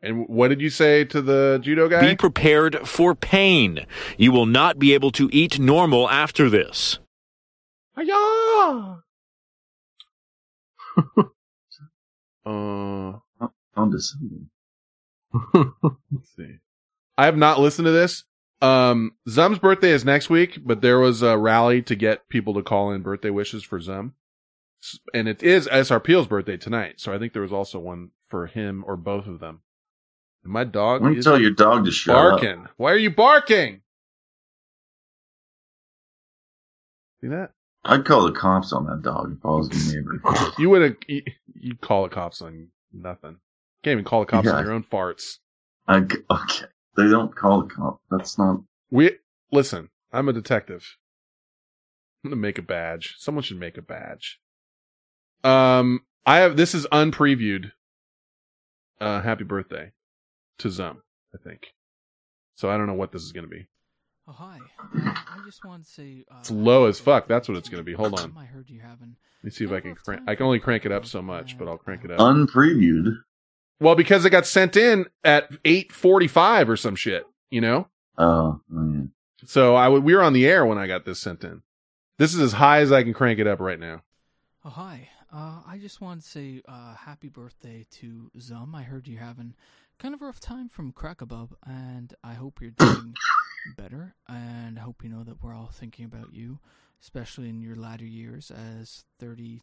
And 0.00 0.26
what 0.28 0.48
did 0.48 0.60
you 0.60 0.70
say 0.70 1.04
to 1.04 1.20
the 1.20 1.58
judo 1.62 1.88
guy? 1.88 2.10
Be 2.10 2.16
prepared 2.16 2.86
for 2.88 3.14
pain. 3.14 3.86
You 4.16 4.32
will 4.32 4.46
not 4.46 4.78
be 4.78 4.94
able 4.94 5.10
to 5.12 5.28
eat 5.32 5.58
normal 5.58 6.08
after 6.08 6.48
this. 6.48 6.98
Hiya! 7.98 9.02
uh 12.46 13.12
on 13.76 13.90
December. 13.90 14.36
Let's 15.54 16.34
see. 16.36 16.58
I 17.16 17.26
have 17.26 17.36
not 17.36 17.60
listened 17.60 17.86
to 17.86 17.92
this. 17.92 18.24
Um, 18.62 19.12
Zum's 19.28 19.58
birthday 19.58 19.90
is 19.90 20.04
next 20.04 20.30
week, 20.30 20.60
but 20.64 20.80
there 20.80 20.98
was 20.98 21.22
a 21.22 21.36
rally 21.36 21.82
to 21.82 21.94
get 21.94 22.28
people 22.28 22.54
to 22.54 22.62
call 22.62 22.92
in 22.92 23.02
birthday 23.02 23.30
wishes 23.30 23.62
for 23.62 23.80
Zum. 23.80 24.14
And 25.12 25.28
it 25.28 25.42
is 25.42 25.68
SR 25.72 26.00
Peel's 26.00 26.26
birthday 26.26 26.56
tonight, 26.56 27.00
so 27.00 27.12
I 27.12 27.18
think 27.18 27.32
there 27.32 27.42
was 27.42 27.52
also 27.52 27.78
one 27.78 28.10
for 28.28 28.46
him 28.46 28.84
or 28.86 28.96
both 28.96 29.26
of 29.26 29.40
them. 29.40 29.60
And 30.44 30.52
my 30.52 30.64
dog 30.64 31.00
Why 31.00 31.08
don't 31.08 31.14
you 31.14 31.18
is 31.18 31.24
tell 31.24 31.40
your 31.40 31.50
dog 31.52 31.84
to 31.86 31.90
shut 31.90 32.14
up? 32.14 32.40
barking. 32.40 32.66
Why 32.76 32.92
are 32.92 32.98
you 32.98 33.10
barking? 33.10 33.80
See 37.20 37.28
that? 37.28 37.52
I'd 37.86 38.04
call 38.04 38.24
the 38.24 38.32
cops 38.32 38.72
on 38.72 38.86
that 38.86 39.02
dog 39.02 39.36
if 39.36 39.44
I 39.44 39.48
was 39.48 39.68
the 39.68 39.94
neighbor. 39.94 40.52
You 40.58 40.70
would. 40.70 40.96
You'd 41.08 41.80
call 41.80 42.04
the 42.04 42.08
cops 42.08 42.40
on 42.42 42.68
nothing. 42.92 43.36
Can't 43.82 43.92
even 43.92 44.04
call 44.04 44.20
the 44.20 44.26
cops 44.26 44.46
Yeah. 44.46 44.52
on 44.54 44.64
your 44.64 44.72
own 44.74 44.84
farts. 44.84 45.38
I, 45.86 45.96
okay. 45.96 46.66
They 46.96 47.08
don't 47.08 47.34
call 47.34 47.62
the 47.62 47.74
cop. 47.74 48.00
That's 48.10 48.38
not. 48.38 48.60
We 48.90 49.16
listen. 49.52 49.90
I'm 50.12 50.28
a 50.28 50.32
detective. 50.32 50.96
I'm 52.24 52.30
gonna 52.30 52.40
make 52.40 52.56
a 52.58 52.62
badge. 52.62 53.16
Someone 53.18 53.42
should 53.42 53.58
make 53.60 53.76
a 53.76 53.82
badge. 53.82 54.40
Um, 55.42 56.00
I 56.24 56.38
have 56.38 56.56
this 56.56 56.74
is 56.74 56.86
unpreviewed. 56.86 57.72
Uh, 59.00 59.20
happy 59.20 59.44
birthday 59.44 59.92
to 60.58 60.70
Zum. 60.70 61.02
I 61.34 61.38
think. 61.42 61.74
So 62.54 62.70
I 62.70 62.78
don't 62.78 62.86
know 62.86 62.94
what 62.94 63.12
this 63.12 63.22
is 63.22 63.32
gonna 63.32 63.48
be. 63.48 63.66
Oh 64.26 64.32
hi. 64.32 64.58
I 64.94 65.38
just 65.44 65.64
wanted 65.64 65.84
to 65.86 65.90
say 65.92 66.24
uh, 66.30 66.36
It's 66.40 66.50
low 66.50 66.86
as 66.86 66.98
fuck. 66.98 67.28
That's 67.28 67.48
what 67.48 67.58
it's 67.58 67.68
gonna 67.68 67.82
be. 67.82 67.92
Hold 67.92 68.18
on. 68.18 68.34
I 68.38 68.44
heard 68.44 68.70
you 68.70 68.80
having 68.80 69.16
Let 69.42 69.44
me 69.44 69.50
see 69.50 69.64
if 69.64 69.72
I 69.72 69.80
can 69.80 69.94
crank. 69.94 70.22
I 70.26 70.34
can 70.34 70.46
only 70.46 70.60
crank 70.60 70.86
it 70.86 70.92
up 70.92 71.04
so 71.04 71.20
much, 71.20 71.58
but 71.58 71.68
I'll 71.68 71.76
crank 71.76 72.04
it 72.04 72.10
up. 72.10 72.18
Unpreviewed. 72.20 73.16
well, 73.80 73.94
because 73.94 74.24
it 74.24 74.30
got 74.30 74.46
sent 74.46 74.76
in 74.76 75.06
at 75.24 75.50
8:45 75.64 76.68
or 76.70 76.76
some 76.76 76.96
shit. 76.96 77.26
You 77.50 77.60
know. 77.60 77.88
Oh, 78.16 78.60
oh. 78.74 79.08
So 79.44 79.76
I 79.76 79.84
w- 79.84 80.02
we 80.02 80.14
were 80.14 80.22
on 80.22 80.32
the 80.32 80.46
air 80.46 80.64
when 80.64 80.78
I 80.78 80.86
got 80.86 81.04
this 81.04 81.20
sent 81.20 81.44
in. 81.44 81.62
This 82.16 82.32
is 82.34 82.40
as 82.40 82.52
high 82.52 82.78
as 82.80 82.92
I 82.92 83.02
can 83.02 83.12
crank 83.12 83.38
it 83.38 83.46
up 83.46 83.60
right 83.60 83.78
now. 83.78 84.02
Oh 84.64 84.70
hi. 84.70 85.10
Uh, 85.30 85.60
I 85.66 85.78
just 85.78 86.00
wanted 86.00 86.22
to 86.22 86.30
say 86.30 86.62
uh, 86.68 86.94
happy 86.94 87.28
birthday 87.28 87.84
to 87.94 88.30
Zum. 88.40 88.72
I 88.74 88.84
heard 88.84 89.08
you 89.08 89.18
having 89.18 89.54
kind 89.98 90.14
of 90.14 90.22
a 90.22 90.26
rough 90.26 90.40
time 90.40 90.68
from 90.68 90.92
Crackabub, 90.92 91.50
and 91.66 92.14
I 92.22 92.34
hope 92.34 92.60
you're 92.60 92.70
doing 92.72 93.14
better. 93.76 94.14
And 94.28 94.78
I 94.78 94.82
hope 94.82 95.02
you 95.02 95.08
know 95.08 95.24
that 95.24 95.42
we're 95.42 95.54
all 95.54 95.70
thinking 95.72 96.04
about 96.04 96.32
you, 96.32 96.58
especially 97.02 97.48
in 97.48 97.60
your 97.60 97.76
latter 97.76 98.04
years, 98.04 98.50
as 98.50 99.04
37 99.20 99.60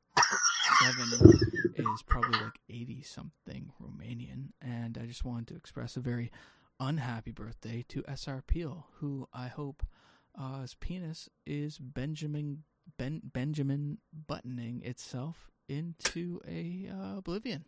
is 1.76 2.02
probably 2.04 2.40
like 2.40 2.60
80 2.70 3.02
something 3.04 3.72
Romanian. 3.82 4.50
And 4.62 4.98
I 5.02 5.06
just 5.06 5.26
wanted 5.26 5.48
to 5.48 5.56
express 5.56 5.98
a 5.98 6.02
very 6.02 6.32
unhappy 6.80 7.32
birthday 7.32 7.86
to 7.90 8.04
SR 8.08 8.44
Peel, 8.46 8.88
who 9.00 9.28
I 9.34 9.48
hope 9.48 9.86
uh, 10.38 10.62
his 10.62 10.74
penis 10.76 11.30
is 11.46 11.78
Benjamin 11.78 12.64
ben, 12.98 13.22
Benjamin 13.24 13.98
buttoning 14.28 14.82
itself 14.84 15.52
into 15.68 16.42
a 16.48 16.90
uh, 16.92 17.18
oblivion. 17.18 17.66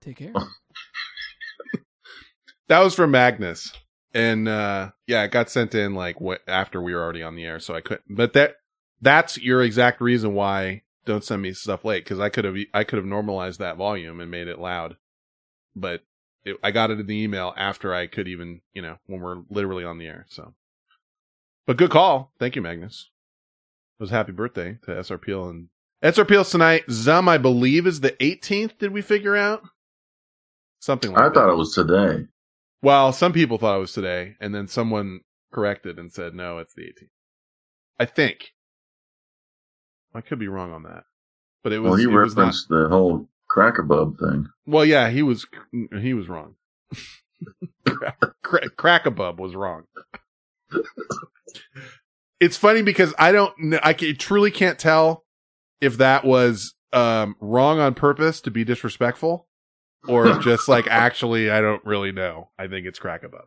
Take 0.00 0.16
care. 0.16 0.32
That 2.72 2.82
was 2.82 2.94
from 2.94 3.10
Magnus, 3.10 3.70
and 4.14 4.48
uh 4.48 4.92
yeah, 5.06 5.24
it 5.24 5.30
got 5.30 5.50
sent 5.50 5.74
in 5.74 5.94
like 5.94 6.22
what 6.22 6.40
after 6.48 6.80
we 6.80 6.94
were 6.94 7.02
already 7.02 7.22
on 7.22 7.36
the 7.36 7.44
air, 7.44 7.60
so 7.60 7.74
I 7.74 7.82
couldn't. 7.82 8.04
But 8.08 8.32
that 8.32 8.54
that's 9.02 9.36
your 9.36 9.62
exact 9.62 10.00
reason 10.00 10.32
why 10.32 10.80
don't 11.04 11.22
send 11.22 11.42
me 11.42 11.52
stuff 11.52 11.84
late 11.84 12.02
because 12.02 12.18
I 12.18 12.30
could 12.30 12.46
have 12.46 12.56
I 12.72 12.84
could 12.84 12.96
have 12.96 13.04
normalized 13.04 13.58
that 13.60 13.76
volume 13.76 14.20
and 14.20 14.30
made 14.30 14.48
it 14.48 14.58
loud, 14.58 14.96
but 15.76 16.00
it, 16.46 16.56
I 16.64 16.70
got 16.70 16.90
it 16.90 16.98
in 16.98 17.06
the 17.06 17.22
email 17.22 17.52
after 17.58 17.92
I 17.92 18.06
could 18.06 18.26
even 18.26 18.62
you 18.72 18.80
know 18.80 18.96
when 19.06 19.20
we're 19.20 19.42
literally 19.50 19.84
on 19.84 19.98
the 19.98 20.06
air. 20.06 20.24
So, 20.30 20.54
but 21.66 21.76
good 21.76 21.90
call, 21.90 22.32
thank 22.38 22.56
you, 22.56 22.62
Magnus. 22.62 23.10
It 24.00 24.02
was 24.02 24.08
happy 24.10 24.32
birthday 24.32 24.78
to 24.86 25.04
SR 25.04 25.18
Peel 25.18 25.46
and 25.46 25.68
SR 26.02 26.24
Peel's 26.24 26.50
tonight. 26.50 26.84
Zum, 26.90 27.28
I 27.28 27.36
believe, 27.36 27.86
is 27.86 28.00
the 28.00 28.12
18th. 28.12 28.78
Did 28.78 28.92
we 28.94 29.02
figure 29.02 29.36
out 29.36 29.62
something 30.80 31.12
like 31.12 31.20
I 31.22 31.28
that? 31.28 31.34
thought 31.34 31.50
it 31.50 31.56
was 31.56 31.74
today. 31.74 32.28
Well, 32.82 33.12
some 33.12 33.32
people 33.32 33.58
thought 33.58 33.76
it 33.76 33.80
was 33.80 33.92
today, 33.92 34.34
and 34.40 34.54
then 34.54 34.66
someone 34.66 35.20
corrected 35.52 35.98
and 35.98 36.12
said, 36.12 36.34
no, 36.34 36.58
it's 36.58 36.74
the 36.74 36.82
18th. 36.82 37.08
I 38.00 38.06
think. 38.06 38.52
I 40.14 40.20
could 40.20 40.38
be 40.40 40.48
wrong 40.48 40.72
on 40.72 40.82
that. 40.82 41.04
But 41.62 41.72
it 41.72 41.78
was, 41.78 41.90
well, 41.90 41.98
he 41.98 42.06
was 42.08 42.34
not- 42.36 42.42
referenced 42.42 42.68
the 42.68 42.88
whole 42.88 43.28
Crackabub 43.54 44.18
thing. 44.18 44.46
well, 44.66 44.84
yeah, 44.84 45.10
he 45.10 45.22
was, 45.22 45.46
he 46.00 46.12
was 46.14 46.28
wrong. 46.28 46.56
Crack, 47.86 48.20
Crackabub 48.76 49.36
was 49.38 49.54
wrong. 49.54 49.84
it's 52.40 52.56
funny 52.56 52.82
because 52.82 53.14
I 53.18 53.30
don't, 53.32 53.52
I 53.82 53.92
truly 53.92 54.50
can't 54.50 54.78
tell 54.78 55.24
if 55.80 55.98
that 55.98 56.24
was, 56.24 56.74
um, 56.92 57.36
wrong 57.40 57.78
on 57.78 57.94
purpose 57.94 58.40
to 58.42 58.50
be 58.50 58.64
disrespectful 58.64 59.46
or 60.08 60.38
just 60.40 60.68
like 60.68 60.86
actually, 60.88 61.50
I 61.50 61.60
don't 61.60 61.84
really 61.84 62.12
know. 62.12 62.50
I 62.58 62.68
think 62.68 62.86
it's 62.86 62.98
Crackabub. 62.98 63.46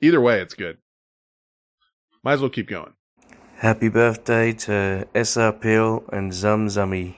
Either 0.00 0.20
way, 0.20 0.40
it's 0.40 0.54
good. 0.54 0.78
Might 2.22 2.34
as 2.34 2.40
well 2.40 2.50
keep 2.50 2.68
going. 2.68 2.94
Happy 3.56 3.88
birthday 3.88 4.52
to 4.52 5.06
SR 5.14 5.52
Peel 5.52 6.04
and 6.12 6.32
Zum 6.34 6.68
Zummy. 6.68 7.16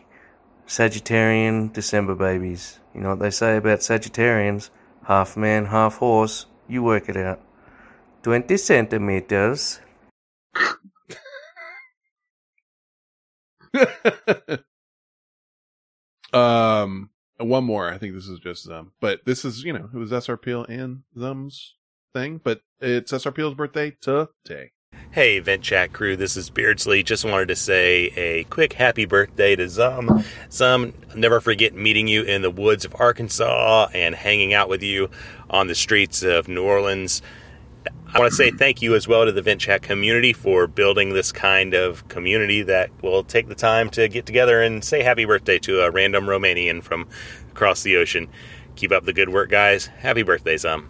Sagittarian 0.67 1.73
December 1.73 2.15
babies. 2.15 2.79
You 2.95 3.01
know 3.01 3.11
what 3.11 3.21
they 3.21 3.31
say 3.31 3.57
about 3.57 3.81
Sagittarians? 3.81 4.71
Half 5.05 5.37
man, 5.37 5.67
half 5.67 5.97
horse. 5.97 6.47
You 6.69 6.83
work 6.83 7.09
it 7.09 7.17
out. 7.17 7.41
20 8.23 8.57
centimeters. 8.57 9.81
um, 16.33 17.11
Uh, 17.41 17.45
one 17.45 17.65
more. 17.65 17.89
I 17.93 17.99
think 17.99 18.15
this 18.15 18.29
is 18.29 18.39
just 18.39 18.65
Zum, 18.65 18.93
but 19.01 19.21
this 19.25 19.45
is 19.45 19.65
you 19.65 19.73
know 19.73 19.89
it 19.93 19.97
was 19.97 20.13
SR 20.13 20.37
Peel 20.37 20.65
and 20.69 21.03
Zum's 21.19 21.75
thing, 22.15 22.41
but 22.43 22.61
it's 22.81 23.13
SR 23.13 23.33
Peel's 23.33 23.55
birthday 23.55 23.97
today. 24.01 24.71
Hey, 25.11 25.39
Vent 25.39 25.63
Chat 25.63 25.93
crew, 25.93 26.17
this 26.17 26.37
is 26.37 26.51
Beardsley. 26.51 27.03
Just 27.03 27.25
wanted 27.25 27.49
to 27.49 27.57
say 27.57 28.07
a 28.17 28.45
quick 28.45 28.75
happy 28.75 29.05
birthday 29.05 29.57
to 29.57 29.69
Zum. 29.69 30.25
Zum, 30.51 30.93
never 31.15 31.41
forget 31.41 31.75
meeting 31.75 32.07
you 32.07 32.23
in 32.23 32.43
the 32.43 32.51
woods 32.51 32.85
of 32.85 32.95
Arkansas 32.99 33.89
and 33.95 34.15
hanging 34.15 34.53
out 34.53 34.69
with 34.69 34.83
you 34.83 35.11
on 35.49 35.69
the 35.69 35.75
streets 35.75 36.23
of 36.23 36.49
New 36.49 36.63
Orleans. 36.63 37.23
I 38.17 38.21
want 38.21 38.33
to 38.33 38.37
say 38.37 38.51
thank 38.51 38.81
you 38.81 38.95
as 38.95 39.07
well 39.07 39.27
to 39.27 39.33
the 39.33 39.43
Vent 39.43 39.61
Chat 39.61 39.83
community 39.83 40.33
for 40.33 40.67
building 40.67 41.13
this 41.13 41.33
kind 41.33 41.75
of 41.75 42.09
community 42.09 42.63
that 42.63 42.91
will 43.03 43.23
take 43.23 43.49
the 43.49 43.55
time 43.55 43.91
to 43.91 44.09
get 44.09 44.25
together 44.25 44.63
and 44.63 44.83
say 44.83 45.03
happy 45.03 45.27
birthday 45.27 45.59
to 45.59 45.83
a 45.83 45.91
random 45.91 46.25
Romanian 46.25 46.83
from 46.83 47.07
across 47.51 47.83
the 47.83 47.97
ocean. 47.97 48.29
Keep 48.75 48.93
up 48.93 49.05
the 49.05 49.13
good 49.13 49.29
work, 49.29 49.51
guys. 49.51 49.87
Happy 49.87 50.23
birthday, 50.23 50.57
Zum. 50.57 50.89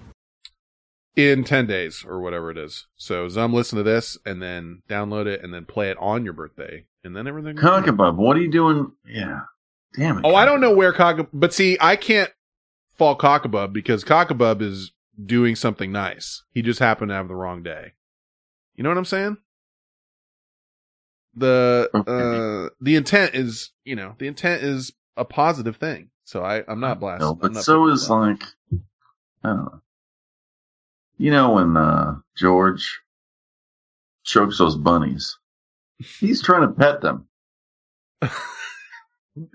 in 1.16 1.42
10 1.44 1.66
days 1.66 2.04
or 2.06 2.20
whatever 2.20 2.50
it 2.50 2.58
is. 2.58 2.86
So 2.96 3.28
Zum, 3.28 3.52
listen 3.52 3.76
to 3.78 3.82
this 3.82 4.16
and 4.24 4.40
then 4.40 4.82
download 4.88 5.26
it 5.26 5.42
and 5.42 5.52
then 5.52 5.64
play 5.64 5.90
it 5.90 5.96
on 5.98 6.24
your 6.24 6.34
birthday 6.34 6.84
and 7.02 7.16
then 7.16 7.26
everything. 7.26 7.56
Cockabub, 7.56 8.16
what 8.16 8.36
are 8.36 8.40
you 8.40 8.50
doing? 8.50 8.92
Yeah. 9.04 9.40
Damn 9.94 10.18
it. 10.18 10.24
Oh, 10.24 10.34
I 10.34 10.44
don't 10.44 10.60
know 10.60 10.74
where 10.74 10.92
Cockabub, 10.92 11.28
but 11.32 11.54
see, 11.54 11.78
I 11.80 11.96
can't 11.96 12.30
fall 12.96 13.16
Cockabub 13.16 13.72
because 13.72 14.04
Cockabub 14.04 14.60
is 14.60 14.92
doing 15.24 15.56
something 15.56 15.92
nice. 15.92 16.42
He 16.52 16.62
just 16.62 16.78
happened 16.80 17.10
to 17.10 17.14
have 17.14 17.28
the 17.28 17.34
wrong 17.34 17.62
day. 17.62 17.92
You 18.74 18.82
know 18.82 18.90
what 18.90 18.98
I'm 18.98 19.04
saying? 19.04 19.36
The 21.34 21.90
uh 21.92 22.74
the 22.80 22.96
intent 22.96 23.34
is, 23.34 23.70
you 23.84 23.96
know, 23.96 24.14
the 24.18 24.26
intent 24.26 24.62
is 24.62 24.92
a 25.16 25.24
positive 25.24 25.76
thing. 25.76 26.10
So 26.24 26.42
I 26.42 26.62
I'm 26.66 26.80
not 26.80 27.00
blasting. 27.00 27.26
No, 27.26 27.34
but 27.34 27.56
so 27.56 27.88
is 27.88 28.10
off. 28.10 28.10
like, 28.10 28.42
I 29.44 29.48
don't 29.48 29.56
know. 29.64 29.80
You 31.18 31.30
know 31.30 31.52
when 31.52 31.76
uh, 31.76 32.16
George 32.36 33.00
chokes 34.22 34.58
those 34.58 34.76
bunnies, 34.76 35.38
he's 35.98 36.42
trying 36.42 36.62
to 36.68 36.74
pet 36.74 37.00
them. 37.00 37.28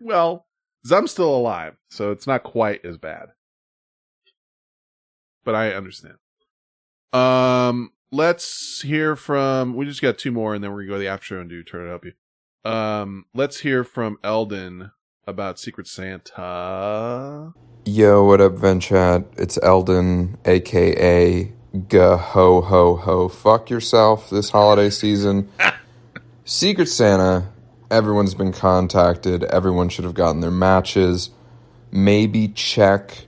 Well, 0.01 0.45
Zum's 0.85 1.11
still 1.11 1.35
alive, 1.35 1.75
so 1.89 2.11
it's 2.11 2.27
not 2.27 2.43
quite 2.43 2.85
as 2.85 2.97
bad. 2.97 3.29
But 5.43 5.55
I 5.55 5.73
understand. 5.73 6.15
Um, 7.13 7.91
let's 8.11 8.81
hear 8.81 9.15
from. 9.15 9.75
We 9.75 9.85
just 9.85 10.01
got 10.01 10.17
two 10.17 10.31
more, 10.31 10.53
and 10.53 10.63
then 10.63 10.71
we're 10.71 10.83
gonna 10.83 10.89
go 10.89 10.93
to 10.95 10.99
the 10.99 11.07
after 11.07 11.25
show 11.25 11.39
and 11.39 11.49
do 11.49 11.63
turn 11.63 11.87
it 11.87 11.93
up 11.93 12.05
you. 12.05 12.13
Um, 12.63 13.25
let's 13.33 13.61
hear 13.61 13.83
from 13.83 14.17
Eldon 14.23 14.91
about 15.25 15.59
Secret 15.59 15.87
Santa. 15.87 17.53
Yo, 17.85 18.23
what 18.23 18.39
up, 18.41 18.53
Vent 18.53 18.83
Chat? 18.83 19.25
It's 19.37 19.57
Eldon, 19.63 20.37
aka 20.45 21.51
Ga 21.87 22.17
Ho 22.17 22.61
Ho 22.61 22.95
Ho. 22.97 23.27
Fuck 23.27 23.69
yourself 23.69 24.29
this 24.29 24.51
holiday 24.51 24.89
season. 24.89 25.49
Secret 26.45 26.87
Santa, 26.87 27.49
everyone's 27.89 28.35
been 28.35 28.51
contacted. 28.51 29.43
Everyone 29.45 29.89
should 29.89 30.05
have 30.05 30.13
gotten 30.13 30.41
their 30.41 30.51
matches. 30.51 31.31
Maybe 31.91 32.49
check 32.49 33.25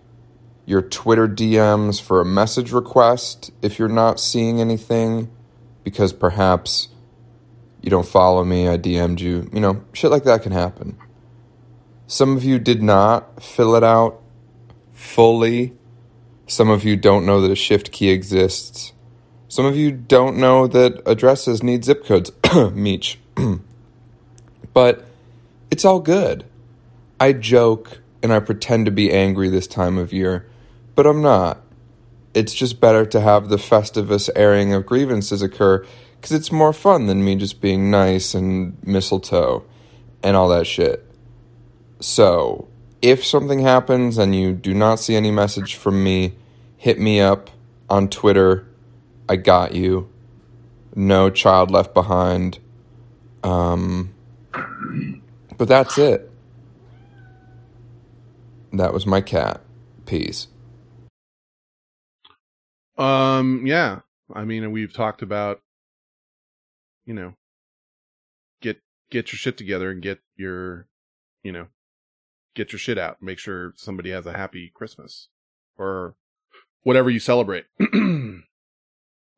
your 0.66 0.82
Twitter 0.82 1.28
DMs 1.28 2.02
for 2.02 2.22
a 2.22 2.26
message 2.26 2.72
request 2.72 3.52
if 3.62 3.78
you're 3.78 3.90
not 3.90 4.20
seeing 4.20 4.62
anything, 4.62 5.30
because 5.84 6.14
perhaps 6.14 6.90
you 7.82 7.90
don't 7.90 8.08
follow 8.08 8.44
me, 8.44 8.68
I 8.68 8.78
DM'd 8.78 9.20
you. 9.20 9.50
You 9.52 9.60
know, 9.60 9.84
shit 9.94 10.10
like 10.10 10.24
that 10.24 10.42
can 10.42 10.54
happen. 10.54 10.98
Some 12.08 12.38
of 12.38 12.44
you 12.44 12.60
did 12.60 12.82
not 12.82 13.44
fill 13.44 13.76
it 13.76 13.84
out 13.84 14.22
fully. 14.94 15.74
Some 16.48 16.70
of 16.70 16.86
you 16.86 16.96
don't 16.96 17.26
know 17.26 17.42
that 17.42 17.52
a 17.52 17.56
shift 17.56 17.92
key 17.92 18.10
exists. 18.10 18.94
Some 19.48 19.66
of 19.66 19.76
you 19.76 19.92
don't 19.92 20.38
know 20.38 20.68
that 20.68 21.02
addresses 21.06 21.62
need 21.62 21.86
zip 21.86 22.06
codes. 22.06 22.32
Meech. 22.72 23.20
but 24.74 25.06
it's 25.70 25.86
all 25.86 26.00
good. 26.00 26.46
I 27.20 27.34
joke 27.34 28.02
and 28.22 28.32
I 28.32 28.40
pretend 28.40 28.86
to 28.86 28.92
be 28.92 29.12
angry 29.12 29.50
this 29.50 29.68
time 29.68 29.98
of 29.98 30.14
year, 30.14 30.48
but 30.96 31.06
I'm 31.06 31.22
not. 31.22 31.62
It's 32.34 32.54
just 32.54 32.80
better 32.80 33.06
to 33.06 33.22
have 33.22 33.50
the 33.50 33.58
festivus 33.58 34.30
airing 34.36 34.74
of 34.74 34.86
grievances 34.86 35.42
occur 35.42 35.86
because 36.16 36.32
it's 36.32 36.52
more 36.52 36.74
fun 36.74 37.06
than 37.08 37.24
me 37.24 37.36
just 37.36 37.62
being 37.62 37.92
nice 37.92 38.34
and 38.34 38.78
mistletoe 38.84 39.64
and 40.24 40.36
all 40.36 40.48
that 40.50 40.66
shit. 40.66 41.06
So, 42.00 42.68
if 43.02 43.26
something 43.26 43.60
happens 43.60 44.18
and 44.18 44.36
you 44.36 44.54
do 44.54 44.74
not 44.74 45.00
see 45.00 45.16
any 45.16 45.32
message 45.32 45.76
from 45.76 46.04
me, 46.04 46.34
hit 46.78 47.00
me 47.00 47.20
up 47.20 47.50
on 47.90 48.10
Twitter. 48.10 48.68
I 49.28 49.36
got 49.36 49.76
you. 49.76 50.10
No 50.96 51.30
child 51.30 51.72
left 51.72 51.94
behind. 51.94 52.60
Um, 53.44 54.14
but 55.58 55.68
that's 55.68 55.98
it. 55.98 56.32
That 58.72 58.94
was 58.94 59.06
my 59.06 59.22
cat. 59.22 59.62
Peace. 60.06 60.48
Um, 62.98 63.66
yeah. 63.66 64.00
I 64.34 64.46
mean, 64.46 64.72
we've 64.72 64.94
talked 64.94 65.22
about, 65.22 65.62
you 67.06 67.14
know, 67.14 67.36
get 68.62 68.82
get 69.10 69.32
your 69.32 69.38
shit 69.38 69.58
together 69.58 69.92
and 69.92 70.02
get 70.02 70.20
your, 70.36 70.88
you 71.44 71.52
know, 71.52 71.68
get 72.56 72.72
your 72.72 72.80
shit 72.80 72.98
out. 72.98 73.22
Make 73.22 73.40
sure 73.40 73.74
somebody 73.76 74.12
has 74.12 74.26
a 74.26 74.34
happy 74.34 74.72
Christmas 74.74 75.30
or 75.78 76.16
whatever 76.84 77.10
you 77.10 77.20
celebrate. 77.20 77.66
um, 77.80 78.44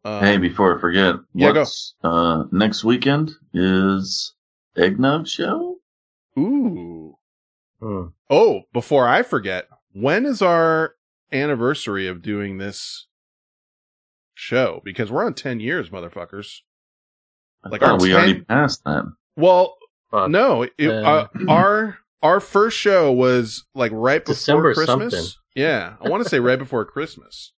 hey, 0.03 0.37
before 0.37 0.77
I 0.77 0.81
forget, 0.81 1.15
yeah, 1.33 1.51
go. 1.51 1.65
uh, 2.03 2.43
next 2.51 2.83
weekend 2.83 3.31
is 3.53 4.33
Eggnog 4.77 5.27
Show? 5.27 5.77
Ooh. 6.37 7.17
Oh, 8.29 8.63
before 8.73 9.07
I 9.07 9.21
forget, 9.21 9.67
when 9.93 10.25
is 10.25 10.41
our 10.41 10.95
anniversary 11.31 12.07
of 12.07 12.21
doing 12.21 12.57
this 12.57 13.07
show? 14.35 14.81
Because 14.83 15.11
we're 15.11 15.25
on 15.25 15.33
10 15.33 15.59
years, 15.59 15.89
motherfuckers. 15.89 16.59
Like 17.63 17.81
our 17.81 17.97
we 17.97 18.09
10 18.09 18.15
already 18.15 18.41
passed 18.41 18.83
that. 18.83 19.11
Well, 19.35 19.75
no, 20.13 20.67
it, 20.77 20.89
uh, 20.89 21.27
our 21.49 21.97
our 22.21 22.39
first 22.39 22.77
show 22.77 23.11
was 23.11 23.65
like 23.73 23.91
right 23.93 24.23
before 24.23 24.33
December 24.33 24.73
Christmas. 24.73 25.13
something. 25.13 25.31
Yeah, 25.55 25.95
I 25.99 26.09
want 26.09 26.23
to 26.23 26.29
say 26.29 26.39
right 26.39 26.59
before 26.59 26.85
Christmas. 26.85 27.53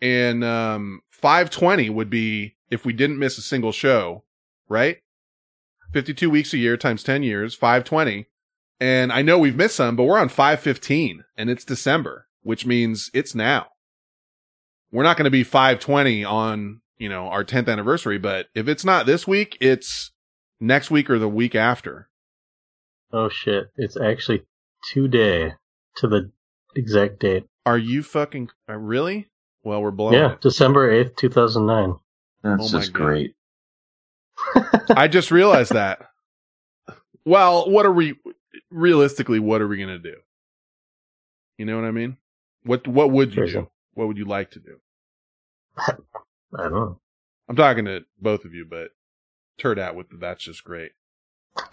And 0.00 0.42
um 0.42 1.02
520 1.10 1.90
would 1.90 2.10
be 2.10 2.56
if 2.70 2.84
we 2.84 2.92
didn't 2.92 3.18
miss 3.18 3.38
a 3.38 3.42
single 3.42 3.72
show, 3.72 4.24
right? 4.68 4.98
52 5.92 6.30
weeks 6.30 6.52
a 6.54 6.58
year 6.58 6.76
times 6.76 7.02
10 7.02 7.22
years, 7.22 7.54
520. 7.54 8.26
And 8.80 9.12
I 9.12 9.22
know 9.22 9.38
we've 9.38 9.54
missed 9.54 9.76
some, 9.76 9.94
but 9.94 10.04
we're 10.04 10.18
on 10.18 10.28
515 10.28 11.22
and 11.36 11.50
it's 11.50 11.64
December, 11.64 12.26
which 12.42 12.66
means 12.66 13.10
it's 13.14 13.34
now. 13.34 13.66
We're 14.92 15.02
not 15.02 15.16
going 15.16 15.24
to 15.24 15.30
be 15.30 15.42
520 15.42 16.24
on, 16.24 16.80
you 16.98 17.08
know, 17.08 17.26
our 17.28 17.44
10th 17.44 17.68
anniversary, 17.68 18.18
but 18.18 18.46
if 18.54 18.68
it's 18.68 18.84
not 18.84 19.06
this 19.06 19.26
week, 19.26 19.56
it's 19.60 20.12
next 20.60 20.90
week 20.90 21.08
or 21.10 21.18
the 21.18 21.28
week 21.28 21.54
after. 21.54 22.08
Oh 23.12 23.28
shit! 23.28 23.70
It's 23.76 23.96
actually 24.00 24.42
today 24.92 25.54
to 25.96 26.06
the 26.08 26.30
exact 26.74 27.18
date. 27.20 27.44
Are 27.66 27.76
you 27.76 28.02
fucking 28.02 28.48
uh, 28.68 28.76
really? 28.76 29.28
Well, 29.64 29.82
we're 29.82 29.90
blowing 29.90 30.14
yeah, 30.14 30.32
it. 30.32 30.40
December 30.40 30.90
eighth, 30.90 31.16
two 31.16 31.28
thousand 31.28 31.66
nine. 31.66 31.94
That's 32.42 32.74
Oh 32.74 32.78
just 32.78 32.92
great. 32.92 33.34
I 34.90 35.08
just 35.08 35.30
realized 35.30 35.72
that. 35.72 36.08
Well, 37.24 37.70
what 37.70 37.86
are 37.86 37.92
we 37.92 38.14
realistically? 38.70 39.38
What 39.38 39.60
are 39.60 39.68
we 39.68 39.78
gonna 39.78 39.98
do? 39.98 40.16
You 41.58 41.66
know 41.66 41.76
what 41.76 41.84
I 41.84 41.90
mean? 41.92 42.16
What 42.64 42.88
What 42.88 43.10
would 43.10 43.34
you 43.34 43.46
Sure. 43.46 43.62
do? 43.62 43.70
What 43.94 44.08
would 44.08 44.18
you 44.18 44.24
like 44.24 44.50
to 44.52 44.60
do? 44.60 44.78
I 45.78 46.62
don't 46.62 46.72
know. 46.72 47.00
I'm 47.48 47.56
talking 47.56 47.84
to 47.86 48.00
both 48.20 48.44
of 48.44 48.54
you, 48.54 48.64
but 48.68 48.90
turd 49.58 49.78
out 49.78 49.94
with 49.96 50.10
the, 50.10 50.16
that's 50.16 50.44
just 50.44 50.64
great. 50.64 50.92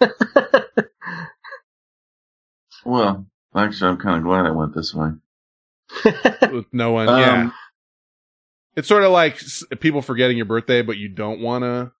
Well, 2.84 3.26
actually, 3.54 3.90
I'm 3.90 3.98
kind 3.98 4.16
of 4.16 4.24
glad 4.24 4.46
I 4.46 4.50
went 4.50 4.74
this 4.74 4.94
way. 4.94 5.10
With 6.52 6.66
no 6.72 6.92
one, 6.92 7.08
Um, 7.08 7.18
yeah. 7.20 7.50
It's 8.76 8.88
sort 8.88 9.02
of 9.02 9.10
like 9.10 9.40
people 9.80 10.00
forgetting 10.00 10.36
your 10.36 10.46
birthday, 10.46 10.82
but 10.82 10.96
you 10.96 11.08
don't 11.08 11.40
want 11.40 11.62
to. 11.64 11.92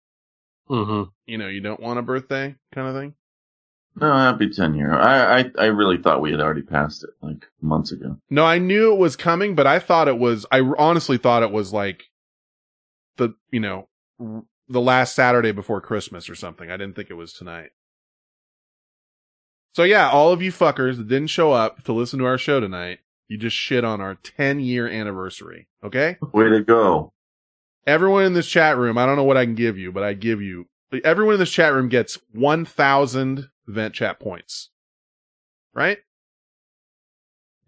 Mm-hmm. 0.71 1.11
You 1.27 1.39
know, 1.39 1.49
you 1.49 1.61
don't 1.61 1.81
want 1.81 1.99
a 1.99 2.03
birthday 2.03 2.55
kind 2.73 2.89
of 2.89 2.95
thing. 2.95 3.15
No, 3.97 4.13
happy 4.13 4.49
10 4.49 4.75
year. 4.75 4.95
I, 4.95 5.41
I, 5.41 5.51
I 5.59 5.65
really 5.67 5.99
thought 5.99 6.21
we 6.23 6.31
had 6.31 6.41
already 6.41 6.63
passed 6.63 7.05
it 7.05 7.11
like 7.21 7.47
months 7.61 7.93
ago. 7.93 8.17
No, 8.31 8.45
I 8.47 8.59
knew 8.59 8.93
it 8.93 8.99
was 8.99 9.17
coming, 9.17 9.55
but 9.55 9.67
I 9.67 9.79
thought 9.79 10.09
it 10.09 10.19
was. 10.19 10.47
I 10.51 10.61
honestly 10.79 11.19
thought 11.19 11.43
it 11.43 11.51
was 11.51 11.73
like 11.73 12.05
the 13.17 13.35
you 13.51 13.61
know 13.61 13.89
the 14.69 14.81
last 14.81 15.15
Saturday 15.15 15.53
before 15.53 15.81
Christmas 15.81 16.31
or 16.31 16.35
something. 16.35 16.71
I 16.71 16.77
didn't 16.77 16.95
think 16.97 17.11
it 17.11 17.15
was 17.15 17.33
tonight. 17.33 17.71
So 19.75 19.83
yeah, 19.83 20.09
all 20.09 20.33
of 20.33 20.41
you 20.43 20.51
fuckers 20.53 20.97
that 20.97 21.09
didn't 21.09 21.29
show 21.29 21.53
up 21.53 21.85
to 21.85 21.93
listen 21.93 22.19
to 22.21 22.27
our 22.27 22.39
show 22.39 22.59
tonight, 22.61 23.01
you 23.29 23.39
just 23.39 23.57
shit 23.57 23.85
on 23.85 24.01
our 24.01 24.15
10 24.17 24.61
year 24.61 24.89
anniversary. 24.89 25.69
Okay, 25.85 26.17
Way 26.33 26.49
to 26.51 26.61
go. 26.63 27.13
everyone 27.87 28.25
in 28.25 28.35
this 28.35 28.49
chat 28.49 28.77
room. 28.77 28.99
I 28.99 29.07
don't 29.07 29.17
know 29.17 29.25
what 29.25 29.37
I 29.37 29.45
can 29.45 29.55
give 29.55 29.79
you, 29.79 29.93
but 29.93 30.03
I 30.03 30.15
give 30.15 30.41
you 30.43 30.67
everyone 31.05 31.35
in 31.35 31.41
this 31.41 31.51
chat 31.51 31.73
room 31.73 31.89
gets 31.89 32.19
1,000 32.33 33.49
vent 33.67 33.95
chat 33.95 34.19
points. 34.21 34.71
Right? 35.75 35.99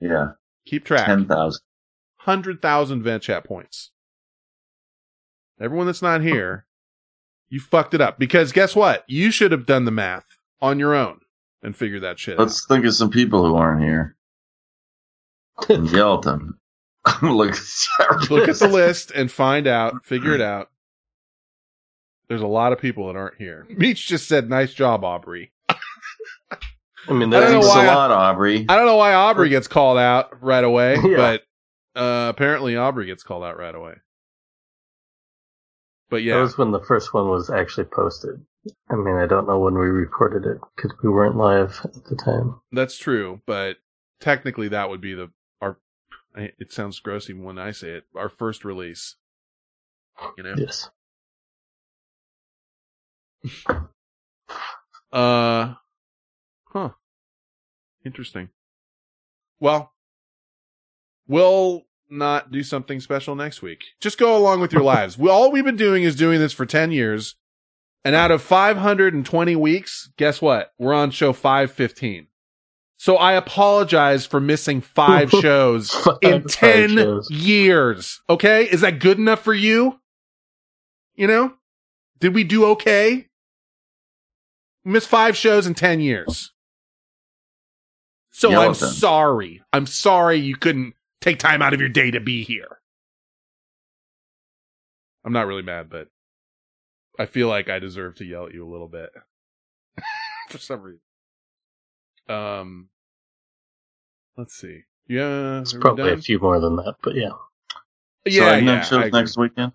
Yeah. 0.00 0.32
Keep 0.66 0.84
track. 0.84 1.06
10,000. 1.06 1.60
hundred 2.16 2.60
thousand 2.62 3.02
vent 3.02 3.22
chat 3.22 3.44
points. 3.44 3.90
Everyone 5.60 5.86
that's 5.86 6.02
not 6.02 6.22
here, 6.22 6.66
you 7.48 7.60
fucked 7.60 7.94
it 7.94 8.00
up 8.00 8.18
because 8.18 8.50
guess 8.52 8.74
what? 8.74 9.04
You 9.06 9.30
should 9.30 9.52
have 9.52 9.66
done 9.66 9.84
the 9.84 9.90
math 9.92 10.26
on 10.60 10.78
your 10.80 10.94
own 10.94 11.20
and 11.62 11.76
figured 11.76 12.02
that 12.02 12.18
shit. 12.18 12.38
Let's 12.38 12.66
think 12.66 12.84
of 12.84 12.94
some 12.94 13.10
people 13.10 13.46
who 13.46 13.54
aren't 13.54 13.82
here. 13.82 14.16
and 15.68 15.88
yell 15.90 16.16
at 16.16 16.22
them. 16.22 16.58
Look, 17.22 17.56
Look 18.30 18.48
at 18.48 18.56
the 18.58 18.68
list 18.68 19.12
and 19.12 19.30
find 19.30 19.66
out, 19.68 20.04
figure 20.04 20.34
it 20.34 20.40
out. 20.40 20.70
There's 22.28 22.42
a 22.42 22.46
lot 22.46 22.72
of 22.72 22.78
people 22.80 23.06
that 23.08 23.16
aren't 23.16 23.36
here. 23.36 23.66
Meech 23.76 24.06
just 24.06 24.28
said, 24.28 24.48
"Nice 24.48 24.72
job, 24.74 25.04
Aubrey." 25.04 25.52
I 27.08 27.12
mean, 27.14 27.34
I 27.34 27.40
Thanks 27.40 27.66
why 27.66 27.84
a 27.84 27.86
lot, 27.88 28.10
Aubrey. 28.12 28.64
I 28.68 28.76
don't 28.76 28.86
know 28.86 28.96
why 28.96 29.12
Aubrey 29.14 29.48
gets 29.48 29.66
called 29.66 29.98
out 29.98 30.40
right 30.42 30.62
away, 30.62 30.96
Yeah. 31.04 31.16
but 31.16 31.42
Uh, 32.00 32.28
apparently 32.30 32.76
Aubrey 32.76 33.06
gets 33.06 33.22
called 33.24 33.42
out 33.44 33.58
right 33.58 33.74
away. 33.74 33.94
But 36.10 36.22
yeah, 36.22 36.36
That 36.36 36.42
was 36.42 36.58
when 36.58 36.70
the 36.70 36.80
first 36.80 37.12
one 37.14 37.28
was 37.28 37.50
actually 37.50 37.86
posted. 37.92 38.44
I 38.90 38.94
mean, 38.94 39.16
I 39.16 39.26
don't 39.26 39.48
know 39.48 39.58
when 39.58 39.74
we 39.74 39.86
recorded 39.86 40.44
it 40.46 40.58
because 40.76 40.92
we 41.02 41.08
weren't 41.10 41.36
live 41.36 41.80
at 41.84 42.04
the 42.04 42.14
time. 42.16 42.60
that's 42.70 42.96
true. 42.96 43.40
But 43.46 43.78
technically, 44.20 44.68
that 44.68 44.88
would 44.88 45.00
be 45.00 45.14
the 45.14 45.30
our. 45.60 45.78
It 46.36 46.72
sounds 46.72 47.00
gross 47.00 47.28
even 47.28 47.42
when 47.42 47.58
I 47.58 47.72
say 47.72 47.88
it. 47.90 48.04
Our 48.14 48.28
first 48.28 48.64
release. 48.64 49.16
You 50.36 50.44
know. 50.44 50.54
Yes. 50.56 50.88
Uh, 55.12 55.74
huh. 56.66 56.90
Interesting. 58.04 58.48
Well, 59.60 59.92
we'll 61.26 61.82
not 62.08 62.50
do 62.50 62.62
something 62.62 63.00
special 63.00 63.34
next 63.34 63.62
week. 63.62 63.84
Just 64.00 64.18
go 64.18 64.36
along 64.36 64.60
with 64.60 64.72
your 64.72 64.82
lives. 64.94 65.18
We, 65.18 65.28
all 65.30 65.50
we've 65.52 65.64
been 65.64 65.76
doing 65.76 66.02
is 66.02 66.16
doing 66.16 66.40
this 66.40 66.52
for 66.52 66.66
10 66.66 66.92
years. 66.92 67.36
And 68.04 68.16
out 68.16 68.32
of 68.32 68.42
520 68.42 69.54
weeks, 69.56 70.10
guess 70.16 70.42
what? 70.42 70.72
We're 70.78 70.94
on 70.94 71.12
show 71.12 71.32
515. 71.32 72.26
So 72.96 73.16
I 73.16 73.34
apologize 73.34 74.26
for 74.26 74.40
missing 74.40 74.80
five 74.80 75.30
shows 75.40 75.94
in 76.20 76.44
10 76.44 76.90
shows. 76.96 77.30
years. 77.30 78.20
Okay. 78.28 78.64
Is 78.64 78.80
that 78.80 78.98
good 78.98 79.18
enough 79.18 79.42
for 79.42 79.54
you? 79.54 80.00
You 81.14 81.26
know, 81.28 81.54
did 82.18 82.34
we 82.34 82.42
do 82.44 82.64
okay? 82.70 83.28
Missed 84.84 85.08
five 85.08 85.36
shows 85.36 85.66
in 85.66 85.74
10 85.74 86.00
years. 86.00 86.52
So 88.30 88.50
I'm 88.58 88.74
sorry. 88.74 89.62
I'm 89.72 89.86
sorry 89.86 90.38
you 90.38 90.56
couldn't 90.56 90.94
take 91.20 91.38
time 91.38 91.62
out 91.62 91.74
of 91.74 91.80
your 91.80 91.88
day 91.88 92.10
to 92.10 92.20
be 92.20 92.42
here. 92.42 92.78
I'm 95.24 95.32
not 95.32 95.46
really 95.46 95.62
mad, 95.62 95.88
but 95.88 96.08
I 97.18 97.26
feel 97.26 97.48
like 97.48 97.68
I 97.68 97.78
deserve 97.78 98.16
to 98.16 98.24
yell 98.24 98.46
at 98.46 98.54
you 98.54 98.66
a 98.66 98.70
little 98.70 98.88
bit 98.88 99.10
for 100.48 100.58
some 100.58 100.80
reason. 100.82 101.00
Um, 102.28 102.88
let's 104.36 104.54
see. 104.54 104.80
Yeah, 105.06 105.60
It's 105.60 105.74
probably 105.74 106.12
a 106.12 106.16
few 106.16 106.38
more 106.38 106.58
than 106.58 106.76
that, 106.76 106.96
but 107.02 107.14
yeah. 107.14 107.30
Yeah, 108.24 108.50
so 108.50 108.54
yeah. 108.54 108.60
next 108.60 108.92
I 108.92 109.02
shows 109.02 109.12
next 109.12 109.36
weekend. 109.36 109.72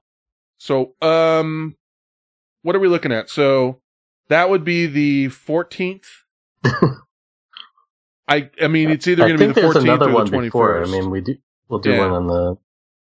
So, 0.57 0.95
um, 1.01 1.75
what 2.63 2.75
are 2.75 2.79
we 2.79 2.87
looking 2.87 3.11
at? 3.11 3.29
So 3.29 3.81
that 4.29 4.49
would 4.49 4.63
be 4.63 4.85
the 4.87 5.27
14th. 5.27 6.05
I, 8.27 8.49
I 8.61 8.67
mean, 8.67 8.89
it's 8.89 9.07
either 9.07 9.25
going 9.27 9.37
to 9.39 9.47
be 9.47 9.53
the 9.53 9.61
14th 9.61 10.01
or 10.01 10.23
the 10.25 10.31
21st. 10.31 10.41
before. 10.41 10.83
I 10.83 10.87
mean, 10.87 11.09
we 11.09 11.21
do. 11.21 11.35
We'll 11.69 11.79
do 11.79 11.91
Yeah. 11.91 11.99
one 11.99 12.11
on 12.11 12.27
the 12.27 12.57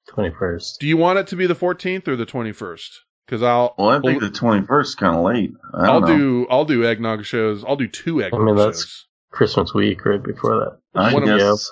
twenty 0.09 0.33
first. 0.37 0.79
do 0.79 0.87
you 0.87 0.97
want 0.97 1.19
it 1.19 1.27
to 1.27 1.35
be 1.35 1.47
the 1.47 1.55
14th 1.55 2.07
or 2.07 2.15
the 2.15 2.25
21st? 2.25 2.89
Cause 3.27 3.41
I'll, 3.43 3.75
Well, 3.77 3.89
I 3.89 3.99
think 4.01 4.19
the 4.19 4.29
twenty 4.29 4.65
first 4.65 4.97
kind 4.97 5.15
of 5.15 5.23
late. 5.23 5.51
I 5.73 5.85
I'll 5.85 6.01
don't 6.01 6.09
know. 6.09 6.17
do, 6.17 6.47
I'll 6.49 6.65
do 6.65 6.83
eggnog 6.85 7.23
shows. 7.23 7.63
I'll 7.63 7.77
do 7.77 7.87
two 7.87 8.21
I 8.21 8.25
eggnog 8.25 8.41
mean, 8.45 8.57
shows. 8.57 8.65
that's 8.65 9.07
Christmas 9.31 9.73
week 9.73 10.03
right 10.05 10.21
before 10.21 10.59
that. 10.93 10.99
I 11.01 11.13
one 11.13 11.23
guess. 11.23 11.71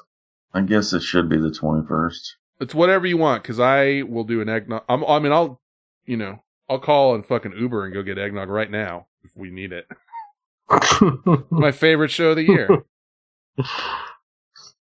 I 0.54 0.62
guess 0.62 0.94
it 0.94 1.02
should 1.04 1.28
be 1.28 1.36
the 1.38 1.52
twenty 1.52 1.86
first. 1.86 2.38
It's 2.62 2.74
whatever 2.74 3.08
you 3.08 3.18
want, 3.18 3.44
because 3.44 3.60
I 3.60 4.04
will 4.08 4.24
do 4.24 4.40
an 4.40 4.48
eggnog. 4.48 4.84
I'm, 4.88 5.04
I 5.04 5.20
mean, 5.20 5.34
I'll, 5.34 5.60
you 6.06 6.16
know, 6.16 6.42
I'll 6.70 6.80
call 6.80 7.14
and 7.16 7.26
fucking 7.26 7.52
Uber 7.58 7.84
and 7.86 7.94
go 7.94 8.04
get 8.04 8.18
eggnog 8.18 8.48
right 8.48 8.72
now 8.72 9.08
if 9.24 9.32
we 9.36 9.50
need 9.52 9.72
it. 9.74 9.88
My 11.52 11.72
favorite 11.72 12.12
show 12.12 12.32
of 12.32 12.36
the 12.38 12.44
year. 12.44 12.70
I 13.60 13.98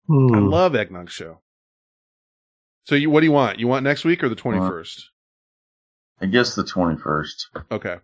Hmm. 0.06 0.48
love 0.48 0.74
eggnog 0.74 1.10
show. 1.10 1.40
So 2.86 2.94
you, 2.94 3.10
what 3.10 3.20
do 3.20 3.26
you 3.26 3.32
want? 3.32 3.58
You 3.58 3.66
want 3.68 3.84
next 3.84 4.04
week 4.04 4.22
or 4.22 4.28
the 4.30 4.34
twenty 4.34 4.58
first? 4.60 5.10
I 6.20 6.26
guess 6.26 6.54
the 6.54 6.64
twenty 6.64 6.96
first. 6.98 7.48
Okay. 7.70 7.96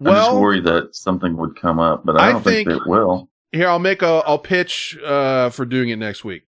I'm 0.00 0.06
just 0.14 0.32
worried 0.34 0.64
that 0.64 0.94
something 0.94 1.36
would 1.38 1.58
come 1.58 1.78
up, 1.78 2.04
but 2.04 2.20
I 2.20 2.28
I 2.28 2.32
don't 2.32 2.42
think, 2.42 2.68
think- 2.68 2.82
it 2.82 2.86
will. 2.88 3.30
here 3.52 3.68
I'll 3.68 3.78
make 3.78 4.02
a, 4.02 4.22
I'll 4.26 4.38
pitch 4.38 4.98
uh 5.02 5.48
for 5.50 5.64
doing 5.64 5.88
it 5.88 5.96
next 5.96 6.24
week. 6.24 6.42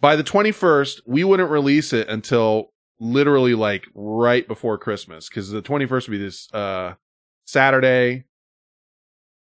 By 0.00 0.16
the 0.16 0.24
twenty 0.24 0.50
first, 0.50 1.02
we 1.06 1.22
wouldn't 1.22 1.50
release 1.50 1.92
it 1.92 2.08
until 2.08 2.72
literally 2.98 3.54
like 3.54 3.86
right 3.94 4.48
before 4.48 4.76
Christmas, 4.78 5.28
because 5.28 5.50
the 5.50 5.62
twenty 5.62 5.86
first 5.86 6.08
would 6.08 6.18
be 6.18 6.24
this 6.24 6.52
uh 6.52 6.94
Saturday, 7.46 8.24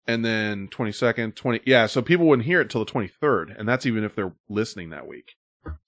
and 0.07 0.23
then 0.23 0.67
twenty 0.69 0.91
second, 0.91 1.35
twenty 1.35 1.61
yeah. 1.65 1.85
So 1.85 2.01
people 2.01 2.25
wouldn't 2.27 2.45
hear 2.45 2.61
it 2.61 2.69
till 2.69 2.83
the 2.83 2.89
twenty 2.91 3.07
third, 3.07 3.53
and 3.57 3.67
that's 3.67 3.85
even 3.85 4.03
if 4.03 4.15
they're 4.15 4.33
listening 4.49 4.89
that 4.91 5.07
week. 5.07 5.33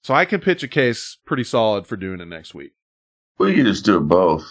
So 0.02 0.14
I 0.14 0.24
can 0.24 0.40
pitch 0.40 0.62
a 0.62 0.68
case 0.68 1.18
pretty 1.26 1.44
solid 1.44 1.86
for 1.86 1.96
doing 1.96 2.20
it 2.20 2.28
next 2.28 2.54
week. 2.54 2.72
We 3.38 3.54
could 3.54 3.66
just 3.66 3.84
do 3.84 3.98
it 3.98 4.00
both. 4.00 4.44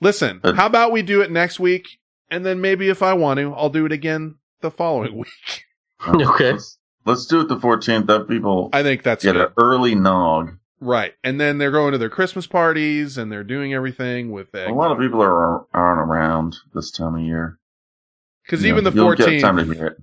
Listen, 0.00 0.40
how 0.42 0.66
about 0.66 0.90
we 0.90 1.02
do 1.02 1.20
it 1.20 1.30
next 1.30 1.60
week, 1.60 1.98
and 2.30 2.44
then 2.44 2.60
maybe 2.60 2.88
if 2.88 3.02
I 3.02 3.12
want 3.14 3.38
to, 3.38 3.52
I'll 3.54 3.70
do 3.70 3.86
it 3.86 3.92
again 3.92 4.36
the 4.60 4.70
following 4.70 5.16
week. 5.18 5.64
okay. 6.06 6.52
Let's, 6.52 6.78
let's 7.04 7.26
do 7.26 7.40
it 7.40 7.48
the 7.48 7.60
fourteenth. 7.60 8.08
That 8.08 8.26
people 8.28 8.70
I 8.72 8.82
think 8.82 9.04
that's 9.04 9.24
get 9.24 9.34
good. 9.34 9.46
an 9.46 9.52
early 9.56 9.94
nog. 9.94 10.56
Right. 10.80 11.14
And 11.22 11.40
then 11.40 11.56
they're 11.58 11.70
going 11.70 11.92
to 11.92 11.98
their 11.98 12.10
Christmas 12.10 12.46
parties 12.46 13.16
and 13.16 13.32
they're 13.32 13.44
doing 13.44 13.72
everything 13.72 14.32
with 14.32 14.54
A 14.54 14.68
lot 14.70 14.92
of 14.92 14.98
people 14.98 15.22
are 15.22 15.64
aren't 15.72 16.00
around 16.00 16.56
this 16.74 16.90
time 16.90 17.14
of 17.14 17.20
year. 17.22 17.58
Because 18.44 18.62
know, 18.62 18.68
even 18.68 18.84
the 18.84 18.92
you'll 18.92 19.14
get 19.14 19.40
time 19.40 19.56
to 19.56 19.64
14th, 19.64 19.96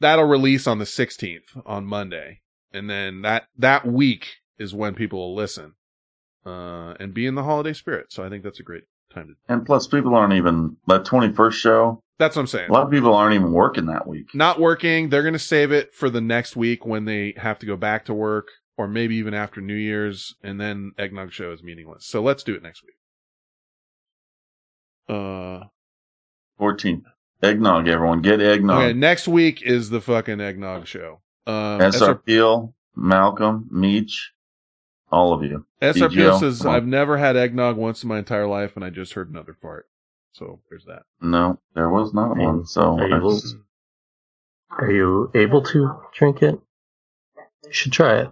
that'll 0.00 0.24
release 0.26 0.66
on 0.66 0.78
the 0.78 0.84
16th 0.84 1.62
on 1.66 1.84
Monday. 1.86 2.40
And 2.72 2.88
then 2.88 3.22
that, 3.22 3.44
that 3.58 3.86
week 3.86 4.28
is 4.58 4.74
when 4.74 4.94
people 4.94 5.18
will 5.18 5.34
listen, 5.34 5.74
uh, 6.46 6.94
and 7.00 7.12
be 7.12 7.26
in 7.26 7.34
the 7.34 7.42
holiday 7.42 7.72
spirit. 7.72 8.12
So 8.12 8.24
I 8.24 8.28
think 8.28 8.44
that's 8.44 8.60
a 8.60 8.64
great 8.64 8.84
time 9.12 9.28
to, 9.28 9.34
And 9.52 9.66
plus, 9.66 9.86
people 9.86 10.14
aren't 10.14 10.32
even 10.32 10.76
that 10.86 11.04
twenty 11.04 11.32
first 11.32 11.58
show. 11.60 12.00
that's 12.18 12.34
what 12.36 12.42
I'm 12.42 12.46
saying. 12.46 12.70
A 12.70 12.72
lot 12.72 12.84
of 12.86 12.90
people 12.90 13.14
aren't 13.14 13.34
even 13.34 13.52
working 13.52 13.86
that 13.86 14.06
week. 14.06 14.34
Not 14.34 14.58
working. 14.60 15.08
They're 15.10 15.22
going 15.22 15.32
to 15.34 15.38
save 15.38 15.70
it 15.72 15.94
for 15.94 16.08
the 16.08 16.20
next 16.20 16.56
week 16.56 16.86
when 16.86 17.04
they 17.04 17.34
have 17.36 17.58
to 17.58 17.66
go 17.66 17.76
back 17.76 18.06
to 18.06 18.14
work 18.14 18.48
or 18.78 18.88
maybe 18.88 19.16
even 19.16 19.34
after 19.34 19.60
New 19.60 19.74
Year's. 19.74 20.34
And 20.42 20.58
then 20.60 20.92
Eggnog 20.98 21.32
Show 21.32 21.52
is 21.52 21.62
meaningless. 21.62 22.06
So 22.06 22.22
let's 22.22 22.42
do 22.42 22.54
it 22.54 22.62
next 22.62 22.82
week. 22.82 22.94
Uh, 25.16 25.66
Fourteenth, 26.58 27.04
eggnog. 27.42 27.88
Everyone, 27.88 28.22
get 28.22 28.40
eggnog. 28.40 28.82
Okay, 28.82 28.92
next 28.92 29.28
week 29.28 29.62
is 29.62 29.90
the 29.90 30.00
fucking 30.00 30.40
eggnog 30.40 30.86
show. 30.86 31.20
Um, 31.46 31.80
SR 31.80 31.92
SR, 31.92 32.14
Peel, 32.16 32.74
Malcolm, 32.94 33.68
Meach, 33.72 34.14
all 35.10 35.32
of 35.32 35.42
you. 35.42 35.66
SRPO 35.80 36.10
DGO, 36.10 36.40
says. 36.40 36.64
I've 36.64 36.86
never 36.86 37.18
had 37.18 37.36
eggnog 37.36 37.76
once 37.76 38.02
in 38.02 38.08
my 38.08 38.18
entire 38.18 38.46
life, 38.46 38.76
and 38.76 38.84
I 38.84 38.90
just 38.90 39.14
heard 39.14 39.30
another 39.30 39.56
fart. 39.60 39.88
So 40.32 40.60
there's 40.70 40.84
that. 40.86 41.02
No, 41.20 41.58
there 41.74 41.90
was 41.90 42.14
not 42.14 42.36
one. 42.36 42.64
So 42.64 42.98
Are 42.98 43.08
you, 43.08 43.20
that's- 43.20 43.54
are 44.70 44.90
you 44.90 45.30
able 45.34 45.62
to 45.62 45.90
drink 46.14 46.42
it? 46.42 46.58
You 47.64 47.72
should 47.72 47.92
try 47.92 48.20
it. 48.20 48.30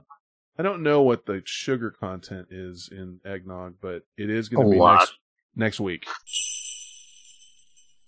I 0.59 0.63
don't 0.63 0.83
know 0.83 1.03
what 1.03 1.27
the 1.27 1.43
sugar 1.45 1.91
content 1.91 2.49
is 2.51 2.89
in 2.91 3.21
eggnog, 3.25 3.75
but 3.81 4.03
it 4.17 4.31
is 4.31 4.49
going 4.49 4.67
to 4.67 4.73
be 4.73 4.79
lot. 4.79 5.01
next 5.01 5.15
next 5.57 5.81
week. 5.81 6.07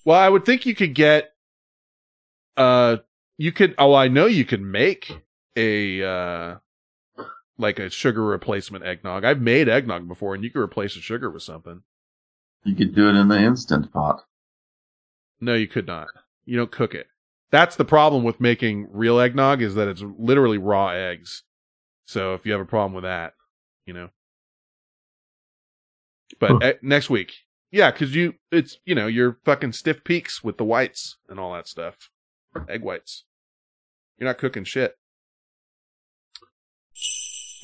Well, 0.05 0.19
I 0.19 0.29
would 0.29 0.45
think 0.45 0.67
you 0.67 0.75
could 0.75 0.95
get, 0.95 1.33
uh, 2.57 2.99
you 3.39 3.53
could. 3.53 3.75
Oh, 3.79 3.95
I 3.95 4.09
know 4.09 4.27
you 4.27 4.45
can 4.45 4.71
make 4.71 5.13
a 5.57 6.03
uh, 6.03 6.57
like 7.59 7.79
a 7.79 7.91
sugar 7.91 8.23
replacement 8.25 8.85
eggnog. 8.85 9.25
I've 9.25 9.41
made 9.41 9.69
eggnog 9.69 10.09
before, 10.09 10.35
and 10.35 10.43
you 10.45 10.51
could 10.51 10.61
replace 10.61 10.95
the 10.95 11.01
sugar 11.01 11.31
with 11.31 11.43
something. 11.43 11.83
you 12.65 12.75
could 12.75 12.95
do 12.95 13.09
it 13.09 13.15
in 13.15 13.29
the 13.29 13.41
instant 13.41 13.93
pot. 13.93 14.25
No, 15.41 15.55
you 15.55 15.67
could 15.67 15.87
not. 15.87 16.09
You 16.45 16.57
don't 16.57 16.71
cook 16.71 16.95
it. 16.95 17.09
That's 17.51 17.77
the 17.77 17.85
problem 17.85 18.25
with 18.25 18.41
making 18.41 18.89
real 18.91 19.21
eggnog 19.21 19.61
is 19.61 19.75
that 19.75 19.89
it's 19.89 20.03
literally 20.19 20.59
raw 20.59 20.89
eggs. 20.89 21.43
So 22.07 22.35
if 22.35 22.47
you 22.47 22.53
have 22.53 22.61
a 22.61 22.67
problem 22.67 22.95
with 22.95 23.05
that, 23.05 23.35
you 23.87 23.93
know. 23.93 24.09
But 26.39 26.63
eh, 26.63 26.73
next 26.83 27.11
week, 27.11 27.33
yeah, 27.73 27.91
because 27.91 28.15
you, 28.15 28.35
it's 28.53 28.79
you 28.85 28.95
know 28.95 29.07
your 29.07 29.39
fucking 29.45 29.73
stiff 29.73 30.05
peaks 30.05 30.45
with 30.45 30.59
the 30.59 30.65
whites 30.65 31.17
and 31.29 31.41
all 31.41 31.55
that 31.55 31.67
stuff, 31.67 32.11
egg 32.69 32.83
whites. 32.83 33.25
You're 34.19 34.29
not 34.29 34.39
cooking 34.39 34.65
shit. 34.65 34.95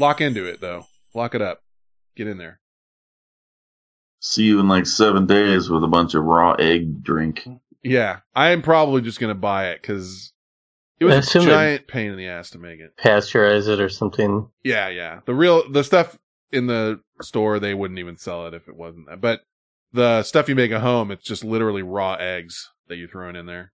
Lock 0.01 0.21
into 0.21 0.47
it 0.47 0.61
though. 0.61 0.87
Lock 1.15 1.35
it 1.35 1.43
up. 1.43 1.63
Get 2.17 2.27
in 2.27 2.39
there. 2.39 2.59
See 4.21 4.45
you 4.45 4.59
in 4.59 4.67
like 4.67 4.87
seven 4.87 5.27
days 5.27 5.69
with 5.69 5.85
a 5.85 5.89
bunch 5.89 6.15
of 6.15 6.25
raw 6.25 6.55
egg 6.55 7.05
drink. 7.05 7.47
Yeah, 7.85 8.21
I 8.35 8.51
am 8.51 8.63
probably 8.63 9.03
just 9.03 9.21
gonna 9.21 9.35
buy 9.35 9.69
it 9.69 9.83
because 9.83 10.33
it 10.99 11.05
was 11.05 11.15
a 11.15 11.19
assume 11.19 11.45
giant 11.45 11.87
pain 11.87 12.11
in 12.11 12.17
the 12.17 12.29
ass 12.29 12.51
to 12.51 12.59
make 12.59 12.81
it. 12.81 12.97
Pasteurize 12.97 13.69
it 13.69 13.79
or 13.79 13.91
something. 13.91 14.49
Yeah, 14.65 14.89
yeah. 14.89 15.21
The 15.27 15.35
real 15.35 15.71
the 15.71 15.85
stuff 15.85 16.19
in 16.51 16.67
the 16.67 17.01
store 17.21 17.59
they 17.59 17.75
wouldn't 17.75 17.99
even 17.99 18.17
sell 18.17 18.47
it 18.47 18.55
if 18.55 18.69
it 18.69 18.75
wasn't 18.75 19.07
that. 19.09 19.21
But 19.21 19.43
the 19.93 20.23
stuff 20.23 20.49
you 20.49 20.55
make 20.55 20.71
at 20.71 20.81
home, 20.81 21.11
it's 21.11 21.25
just 21.25 21.45
literally 21.45 21.83
raw 21.83 22.15
eggs 22.15 22.71
that 22.89 22.97
you're 22.97 23.09
throwing 23.09 23.37
in 23.37 23.47
there. 23.47 23.73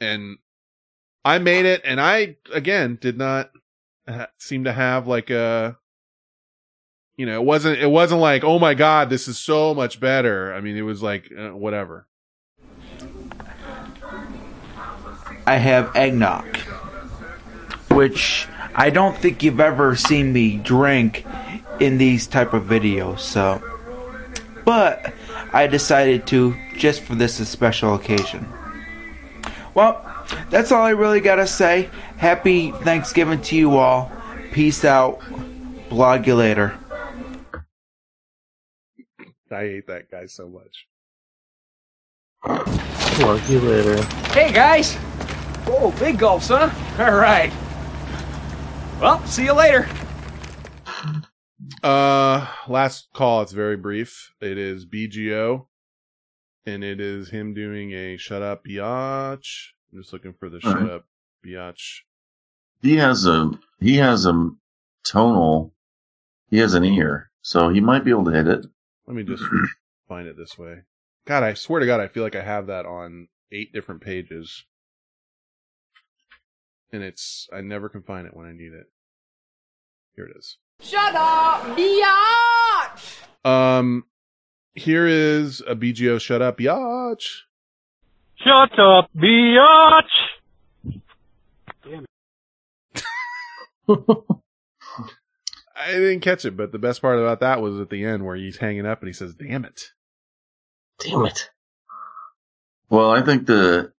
And 0.00 0.38
I 1.24 1.38
made 1.38 1.66
it, 1.66 1.82
and 1.84 2.00
I 2.00 2.36
again 2.52 2.98
did 3.00 3.18
not 3.18 3.50
seem 4.38 4.64
to 4.64 4.72
have 4.72 5.06
like 5.06 5.30
a 5.30 5.76
you 7.16 7.24
know, 7.24 7.40
it 7.40 7.44
wasn't, 7.44 7.78
it 7.78 7.90
wasn't 7.90 8.20
like, 8.20 8.44
oh 8.44 8.58
my 8.58 8.74
God, 8.74 9.08
this 9.08 9.26
is 9.26 9.38
so 9.38 9.74
much 9.74 9.98
better. 9.98 10.52
I 10.54 10.60
mean, 10.60 10.76
it 10.76 10.82
was 10.82 11.02
like, 11.02 11.32
uh, 11.36 11.48
whatever. 11.48 12.06
I 15.46 15.56
have 15.56 15.94
eggnog, 15.96 16.56
which 17.90 18.46
I 18.74 18.90
don't 18.90 19.16
think 19.16 19.42
you've 19.42 19.60
ever 19.60 19.96
seen 19.96 20.32
me 20.32 20.58
drink 20.58 21.24
in 21.80 21.98
these 21.98 22.26
type 22.26 22.52
of 22.52 22.64
videos. 22.64 23.20
So, 23.20 23.62
but 24.64 25.14
I 25.52 25.66
decided 25.66 26.26
to 26.28 26.56
just 26.76 27.02
for 27.02 27.14
this 27.14 27.36
special 27.48 27.94
occasion. 27.94 28.46
Well, 29.74 30.04
that's 30.50 30.72
all 30.72 30.82
I 30.82 30.90
really 30.90 31.20
gotta 31.20 31.46
say. 31.46 31.90
Happy 32.16 32.72
Thanksgiving 32.72 33.40
to 33.42 33.56
you 33.56 33.76
all. 33.76 34.10
Peace 34.52 34.84
out. 34.84 35.20
Blog 35.88 36.26
you 36.26 36.34
later. 36.34 36.78
I 39.50 39.60
hate 39.60 39.86
that 39.86 40.10
guy 40.10 40.26
so 40.26 40.48
much. 40.48 40.86
Blog 43.18 43.48
you 43.48 43.60
later. 43.60 44.02
Hey 44.32 44.52
guys! 44.52 44.96
Oh, 45.66 45.94
big 45.98 46.18
gulps, 46.18 46.48
huh? 46.48 46.70
All 46.98 47.16
right. 47.16 47.52
Well, 49.00 49.24
see 49.26 49.44
you 49.44 49.52
later. 49.52 49.88
Uh, 51.82 52.46
last 52.68 53.08
call. 53.12 53.42
It's 53.42 53.52
very 53.52 53.76
brief. 53.76 54.32
It 54.40 54.58
is 54.58 54.86
BGO, 54.86 55.66
and 56.64 56.84
it 56.84 57.00
is 57.00 57.30
him 57.30 57.54
doing 57.54 57.92
a 57.92 58.16
shut 58.16 58.42
up 58.42 58.64
biatch. 58.64 59.68
I'm 59.92 60.00
just 60.00 60.12
looking 60.12 60.32
for 60.32 60.48
the 60.48 60.60
shut 60.60 60.76
Alright. 60.76 60.90
up 60.90 61.04
biatch. 61.44 62.00
He 62.82 62.96
has 62.96 63.26
a 63.26 63.52
he 63.80 63.96
has 63.96 64.26
a 64.26 64.50
tonal. 65.04 65.72
He 66.50 66.58
has 66.58 66.74
an 66.74 66.84
ear, 66.84 67.30
so 67.42 67.70
he 67.70 67.80
might 67.80 68.04
be 68.04 68.10
able 68.10 68.24
to 68.26 68.30
hit 68.30 68.46
it. 68.46 68.66
Let 69.06 69.16
me 69.16 69.22
just 69.24 69.44
find 70.08 70.28
it 70.28 70.36
this 70.36 70.56
way. 70.58 70.82
God, 71.24 71.42
I 71.42 71.54
swear 71.54 71.80
to 71.80 71.86
God, 71.86 72.00
I 72.00 72.08
feel 72.08 72.22
like 72.22 72.36
I 72.36 72.42
have 72.42 72.68
that 72.68 72.86
on 72.86 73.28
eight 73.50 73.72
different 73.72 74.00
pages, 74.00 74.64
and 76.92 77.02
it's 77.02 77.48
I 77.52 77.60
never 77.62 77.88
can 77.88 78.02
find 78.02 78.26
it 78.26 78.36
when 78.36 78.46
I 78.46 78.52
need 78.52 78.72
it. 78.72 78.86
Here 80.14 80.26
it 80.26 80.36
is. 80.36 80.58
Shut 80.80 81.14
up, 81.14 81.62
biatch! 81.76 83.22
Um, 83.44 84.04
here 84.74 85.06
is 85.06 85.60
a 85.66 85.74
BGO 85.74 86.20
shut 86.20 86.42
up 86.42 86.58
biatch. 86.58 87.40
Shut 88.36 88.78
up, 88.78 89.10
biatch! 89.16 90.02
Damn 91.82 92.04
it. 93.88 94.24
I 95.78 95.92
didn't 95.92 96.20
catch 96.20 96.44
it, 96.44 96.56
but 96.56 96.72
the 96.72 96.78
best 96.78 97.00
part 97.00 97.18
about 97.18 97.40
that 97.40 97.60
was 97.60 97.80
at 97.80 97.90
the 97.90 98.04
end 98.04 98.24
where 98.24 98.36
he's 98.36 98.56
hanging 98.58 98.86
up 98.86 99.00
and 99.00 99.08
he 99.08 99.12
says, 99.12 99.34
"Damn 99.34 99.64
it." 99.64 99.92
Damn 100.98 101.24
it. 101.26 101.50
Well, 102.88 103.10
I 103.10 103.22
think 103.22 103.46
the 103.46 103.92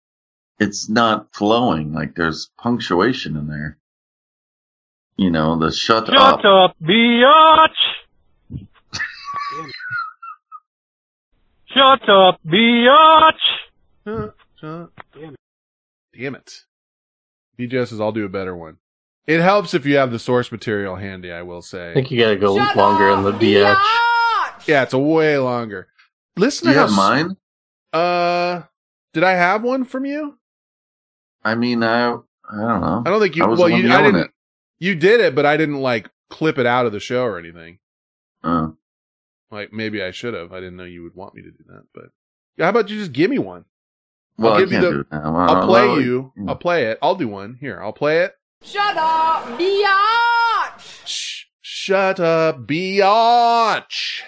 it's 0.59 0.89
not 0.89 1.33
flowing. 1.33 1.93
Like 1.93 2.15
there's 2.15 2.49
punctuation 2.57 3.35
in 3.37 3.47
there. 3.47 3.77
You 5.17 5.31
know, 5.31 5.57
the 5.57 5.71
shut, 5.71 6.05
Shut 6.07 6.15
up. 6.15 6.45
up, 6.45 6.75
biatch! 6.81 7.69
Shut 11.65 12.07
up, 12.09 12.39
biatch! 12.45 13.33
Shut, 14.05 14.35
shut. 14.59 14.89
Damn 15.13 15.33
it. 15.33 15.39
Damn 16.17 16.35
it. 16.35 16.63
BGO 17.59 17.87
says, 17.87 17.99
I'll 17.99 18.11
do 18.11 18.25
a 18.25 18.29
better 18.29 18.55
one. 18.55 18.77
It 19.25 19.41
helps 19.41 19.73
if 19.73 19.85
you 19.85 19.97
have 19.97 20.11
the 20.11 20.19
source 20.19 20.51
material 20.51 20.95
handy, 20.95 21.31
I 21.31 21.41
will 21.41 21.61
say. 21.61 21.91
I 21.91 21.93
think 21.95 22.11
you 22.11 22.19
gotta 22.19 22.37
go 22.37 22.53
longer 22.53 23.09
in 23.09 23.23
the 23.23 23.33
BH. 23.33 23.75
Yeah, 24.67 24.83
it's 24.83 24.93
a 24.93 24.99
way 24.99 25.37
longer. 25.37 25.87
Listen 26.37 26.67
Do 26.67 26.73
to 26.73 26.75
you 26.75 26.79
have 26.81 26.91
mine? 26.95 27.35
Uh, 27.91 28.61
did 29.13 29.23
I 29.23 29.31
have 29.31 29.63
one 29.63 29.83
from 29.83 30.05
you? 30.05 30.37
I 31.43 31.55
mean, 31.55 31.83
I 31.83 32.11
I 32.11 32.55
don't 32.55 32.81
know. 32.81 33.03
I 33.05 33.09
don't 33.09 33.19
think 33.19 33.35
you. 33.35 33.43
I 33.43 33.47
well, 33.47 33.67
you. 33.69 33.91
I 33.91 34.01
didn't. 34.03 34.31
You 34.79 34.95
did 34.95 35.19
it, 35.19 35.33
but 35.35 35.45
I 35.45 35.57
didn't 35.57 35.81
like 35.81 36.09
clip 36.29 36.57
it 36.57 36.65
out 36.65 36.85
of 36.85 36.91
the 36.91 36.99
show 36.99 37.23
or 37.23 37.37
anything. 37.39 37.79
Uh, 38.43 38.69
Like 39.51 39.71
maybe 39.73 40.03
I 40.03 40.11
should 40.11 40.33
have. 40.33 40.51
I 40.53 40.59
didn't 40.59 40.75
know 40.77 40.83
you 40.83 41.03
would 41.03 41.15
want 41.15 41.33
me 41.35 41.41
to 41.41 41.51
do 41.51 41.63
that. 41.67 41.83
But 41.93 42.05
how 42.59 42.69
about 42.69 42.89
you 42.89 42.97
just 42.99 43.13
give 43.13 43.29
me 43.31 43.39
one? 43.39 43.65
well, 44.37 44.53
I 44.53 44.59
give 44.59 44.71
you 44.71 44.79
can't 44.79 44.85
the- 44.85 44.91
do 44.91 44.99
it 45.01 45.07
now. 45.11 45.33
Well, 45.33 45.49
I'll 45.49 45.65
play 45.67 45.87
well, 45.87 46.01
you. 46.01 46.33
I'll 46.47 46.55
play 46.55 46.85
it. 46.85 46.99
I'll 47.01 47.15
do 47.15 47.27
one. 47.27 47.57
Here, 47.59 47.81
I'll 47.81 47.93
play 47.93 48.19
it. 48.19 48.35
Shut 48.63 48.97
up, 48.97 49.45
biatch! 49.59 51.45
Shut 51.61 52.19
up, 52.19 52.65
biatch. 52.67 54.21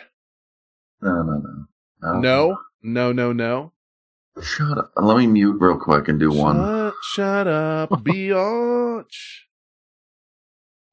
No, 1.01 1.23
no, 1.23 1.41
no. 1.41 1.65
No, 2.19 2.57
no, 2.81 3.11
no, 3.11 3.33
no. 3.33 3.71
Shut 4.41 4.77
up. 4.77 4.91
Let 4.95 5.17
me 5.17 5.27
mute 5.27 5.57
real 5.59 5.77
quick 5.77 6.07
and 6.07 6.19
do 6.19 6.31
one. 6.31 6.55
Shut, 6.57 6.93
shut 7.03 7.47
up, 7.47 7.89
biatch. 8.03 9.39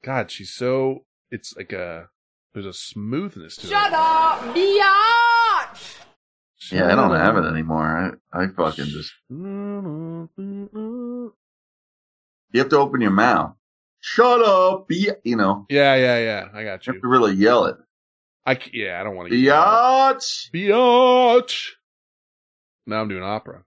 God, 0.06 0.30
she's 0.30 0.52
so. 0.54 1.04
It's 1.32 1.52
like 1.56 1.72
a. 1.72 2.08
There's 2.54 2.64
a 2.64 2.72
smoothness 2.72 3.56
to 3.56 3.66
it. 3.66 3.70
Shut 3.70 3.92
up, 3.92 4.38
biatch! 4.54 5.96
Yeah, 6.70 6.86
I 6.90 6.94
don't 6.94 7.10
have 7.14 7.36
it 7.36 7.44
anymore. 7.44 8.16
I, 8.32 8.42
I 8.44 8.46
fucking 8.46 8.84
just. 8.86 9.12
You 9.28 10.20
have 12.54 12.68
to 12.70 12.78
open 12.78 13.00
your 13.00 13.10
mouth. 13.10 13.54
Shut 14.00 14.40
up, 14.42 14.86
be 14.88 15.10
you 15.24 15.34
know. 15.36 15.66
Yeah, 15.68 15.96
yeah, 15.96 16.18
yeah. 16.18 16.48
I 16.54 16.62
got 16.62 16.86
You 16.86 16.92
you. 16.92 16.96
have 16.96 17.02
to 17.02 17.08
really 17.08 17.34
yell 17.34 17.64
it. 17.66 17.76
I 18.46 18.54
c- 18.54 18.70
yeah, 18.74 19.00
I 19.00 19.04
don't 19.04 19.16
want 19.16 19.28
to. 19.30 19.34
Biatch. 19.34 20.50
Biatch. 20.54 21.70
Now 22.86 23.00
I'm 23.00 23.08
doing 23.08 23.24
opera. 23.24 23.64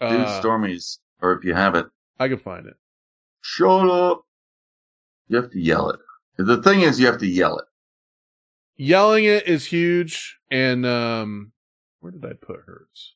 Do 0.00 0.06
Uh, 0.06 0.40
Stormy's, 0.40 0.98
or 1.22 1.32
if 1.32 1.44
you 1.44 1.54
have 1.54 1.76
it, 1.76 1.86
I 2.18 2.26
can 2.28 2.38
find 2.40 2.66
it. 2.66 2.74
shut 3.42 3.88
up. 3.88 4.24
You 5.28 5.36
have 5.36 5.50
to 5.50 5.58
yell 5.60 5.90
it. 5.90 6.00
The 6.36 6.62
thing 6.62 6.80
is, 6.82 6.98
you 7.00 7.06
have 7.06 7.18
to 7.18 7.26
yell 7.26 7.58
it. 7.58 7.64
Yelling 8.76 9.24
it 9.24 9.46
is 9.46 9.64
huge, 9.66 10.38
and 10.50 10.84
um, 10.84 11.52
where 12.00 12.10
did 12.12 12.24
I 12.24 12.32
put 12.32 12.60
hers? 12.66 13.14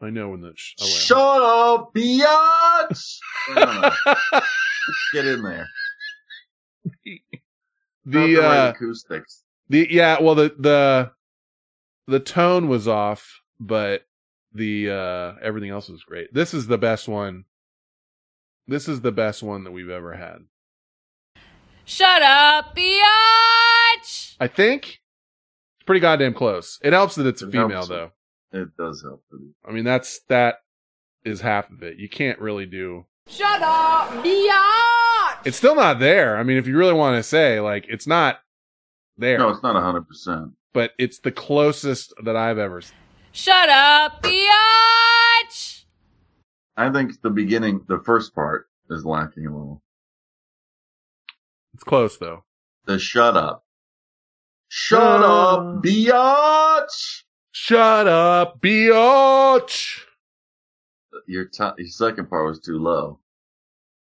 I 0.00 0.10
know 0.10 0.28
when 0.30 0.40
the 0.40 0.52
sh- 0.54 0.74
oh, 0.80 0.86
Shut 0.86 1.42
up, 1.42 1.94
biatch. 1.94 3.18
I 3.54 3.54
don't 3.54 3.80
know. 3.80 4.40
Get 5.12 5.26
in 5.26 5.42
there. 5.42 5.68
The 8.08 8.34
the 8.36 8.46
uh, 8.46 8.70
acoustics. 8.70 9.42
the 9.68 9.88
yeah, 9.90 10.20
well 10.22 10.36
the 10.36 10.54
the 10.56 11.10
the 12.06 12.20
tone 12.20 12.68
was 12.68 12.86
off, 12.86 13.40
but 13.58 14.06
the 14.54 14.90
uh 14.90 15.32
everything 15.42 15.70
else 15.70 15.88
was 15.88 16.04
great. 16.04 16.32
This 16.32 16.54
is 16.54 16.68
the 16.68 16.78
best 16.78 17.08
one. 17.08 17.46
This 18.68 18.88
is 18.88 19.00
the 19.00 19.12
best 19.12 19.42
one 19.42 19.64
that 19.64 19.70
we've 19.70 19.90
ever 19.90 20.14
had. 20.14 20.38
Shut 21.84 22.22
up, 22.22 22.74
biatch! 22.76 24.34
I 24.40 24.48
think 24.48 25.00
it's 25.78 25.84
pretty 25.86 26.00
goddamn 26.00 26.34
close. 26.34 26.80
It 26.82 26.92
helps 26.92 27.14
that 27.14 27.26
it's 27.26 27.42
a 27.42 27.46
It 27.48 27.52
female 27.52 27.68
helps. 27.70 27.88
though. 27.88 28.10
It 28.52 28.68
does 28.76 29.02
help. 29.02 29.22
I 29.66 29.72
mean 29.72 29.84
that's 29.84 30.20
that 30.28 30.56
is 31.24 31.40
half 31.40 31.70
of 31.70 31.82
it. 31.82 31.98
You 31.98 32.08
can't 32.08 32.38
really 32.40 32.66
do 32.66 33.06
Shut 33.28 33.60
up, 33.62 34.08
biatch! 34.24 35.46
It's 35.46 35.56
still 35.56 35.74
not 35.76 35.98
there. 36.00 36.36
I 36.36 36.42
mean 36.42 36.56
if 36.56 36.66
you 36.66 36.76
really 36.76 36.92
want 36.94 37.16
to 37.16 37.22
say 37.22 37.60
like 37.60 37.86
it's 37.88 38.06
not 38.06 38.40
there. 39.16 39.38
No, 39.38 39.48
it's 39.50 39.62
not 39.62 39.80
hundred 39.80 40.08
percent. 40.08 40.52
but 40.72 40.90
it's 40.98 41.20
the 41.20 41.32
closest 41.32 42.12
that 42.24 42.36
I've 42.36 42.58
ever. 42.58 42.82
Shut 43.32 43.68
up, 43.68 44.22
biatch! 44.22 45.75
I 46.76 46.90
think 46.90 47.20
the 47.22 47.30
beginning, 47.30 47.84
the 47.88 47.98
first 48.00 48.34
part, 48.34 48.68
is 48.90 49.04
lacking 49.04 49.46
a 49.46 49.50
little. 49.50 49.82
It's 51.74 51.84
close 51.84 52.18
though. 52.18 52.44
The 52.86 52.98
shut 52.98 53.36
up. 53.36 53.64
Shut 54.68 55.22
uh. 55.22 55.56
up, 55.56 55.82
biatch. 55.82 57.22
Shut 57.52 58.06
up, 58.06 58.60
biatch. 58.60 60.00
Your 61.26 61.46
t- 61.46 61.64
your 61.78 61.88
second 61.88 62.28
part 62.28 62.46
was 62.46 62.60
too 62.60 62.78
low. 62.78 63.18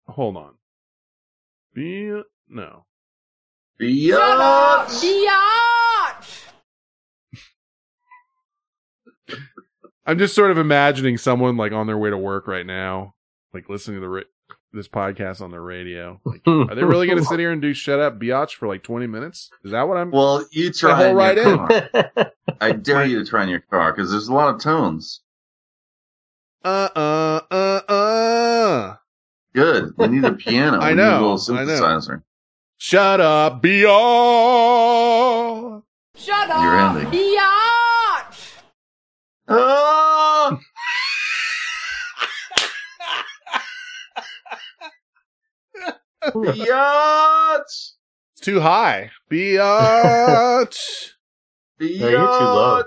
Hold 0.06 0.36
on. 0.36 0.55
Be 1.74 2.22
no. 2.48 2.84
Shut 3.80 4.40
up, 4.40 4.88
Biatch. 4.88 5.02
biatch! 5.02 5.88
I'm 10.08 10.18
just 10.18 10.34
sort 10.34 10.50
of 10.50 10.58
imagining 10.58 11.18
someone 11.18 11.56
like 11.56 11.70
on 11.72 11.86
their 11.86 11.98
way 11.98 12.10
to 12.10 12.16
work 12.18 12.48
right 12.48 12.64
now, 12.66 13.14
like 13.54 13.68
listening 13.68 13.98
to 13.98 14.00
the 14.00 14.08
ra- 14.08 14.22
this 14.72 14.88
podcast 14.88 15.40
on 15.42 15.50
the 15.50 15.60
radio. 15.60 16.18
Like, 16.24 16.40
are 16.46 16.74
they 16.74 16.82
really 16.82 17.06
going 17.06 17.18
to 17.22 17.24
sit 17.24 17.38
here 17.38 17.52
and 17.52 17.60
do 17.62 17.72
shut 17.74 18.00
up, 18.00 18.18
biatch 18.18 18.54
for 18.54 18.66
like 18.68 18.82
20 18.82 19.06
minutes? 19.06 19.50
Is 19.64 19.70
that 19.72 19.86
what 19.86 19.96
I'm? 19.98 20.10
Well, 20.10 20.44
you 20.50 20.68
the 20.70 20.74
try 20.74 20.94
whole 20.96 21.10
in 21.10 21.16
ride 21.16 21.36
your 21.36 21.52
in. 21.52 21.58
car. 21.58 22.32
I 22.60 22.72
dare 22.72 23.04
you 23.04 23.18
to 23.22 23.24
try 23.30 23.42
in 23.44 23.50
your 23.50 23.60
car 23.60 23.92
because 23.92 24.10
there's 24.10 24.28
a 24.28 24.34
lot 24.34 24.54
of 24.54 24.60
tones. 24.62 25.20
Uh 26.64 26.88
uh 26.96 27.40
uh 27.50 27.80
uh. 27.92 28.96
Good. 29.54 29.92
We 29.96 30.06
need 30.08 30.24
a 30.24 30.32
piano. 30.32 30.78
I 30.80 30.88
We 30.90 30.94
need 30.96 31.02
know, 31.02 31.10
a 31.10 31.34
little 31.34 31.56
I 31.56 31.64
know. 31.64 31.72
synthesizer. 31.72 32.22
Shut 32.78 33.20
up, 33.20 33.62
biatch. 33.62 33.82
Shut 36.16 36.48
You're 36.48 36.78
up, 36.78 36.96
ending. 36.96 37.12
biatch. 37.12 37.67
Biatch! 46.34 47.62
It's 47.64 48.40
too 48.42 48.60
high. 48.60 49.10
Biatch. 49.30 51.10
No, 51.80 51.86
you're 51.86 52.10
too 52.10 52.44
low. 52.44 52.82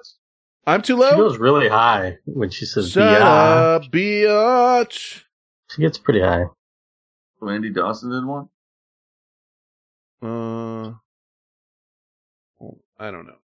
I'm 0.67 0.81
too 0.81 0.95
low? 0.97 1.09
She 1.09 1.15
low. 1.15 1.29
goes 1.29 1.37
really 1.39 1.67
high 1.69 2.17
when 2.25 2.49
she 2.49 2.65
says 2.65 2.91
Shut 2.91 3.21
"biatch." 3.21 3.89
biatch. 3.91 5.23
She 5.71 5.81
gets 5.81 5.97
pretty 5.97 6.21
high. 6.21 6.45
Andy 7.41 7.71
Dawson 7.71 8.11
did 8.11 8.23
one? 8.25 8.49
Uh, 10.21 10.93
oh, 12.61 12.79
I 12.99 13.09
don't 13.09 13.25
know. 13.25 13.37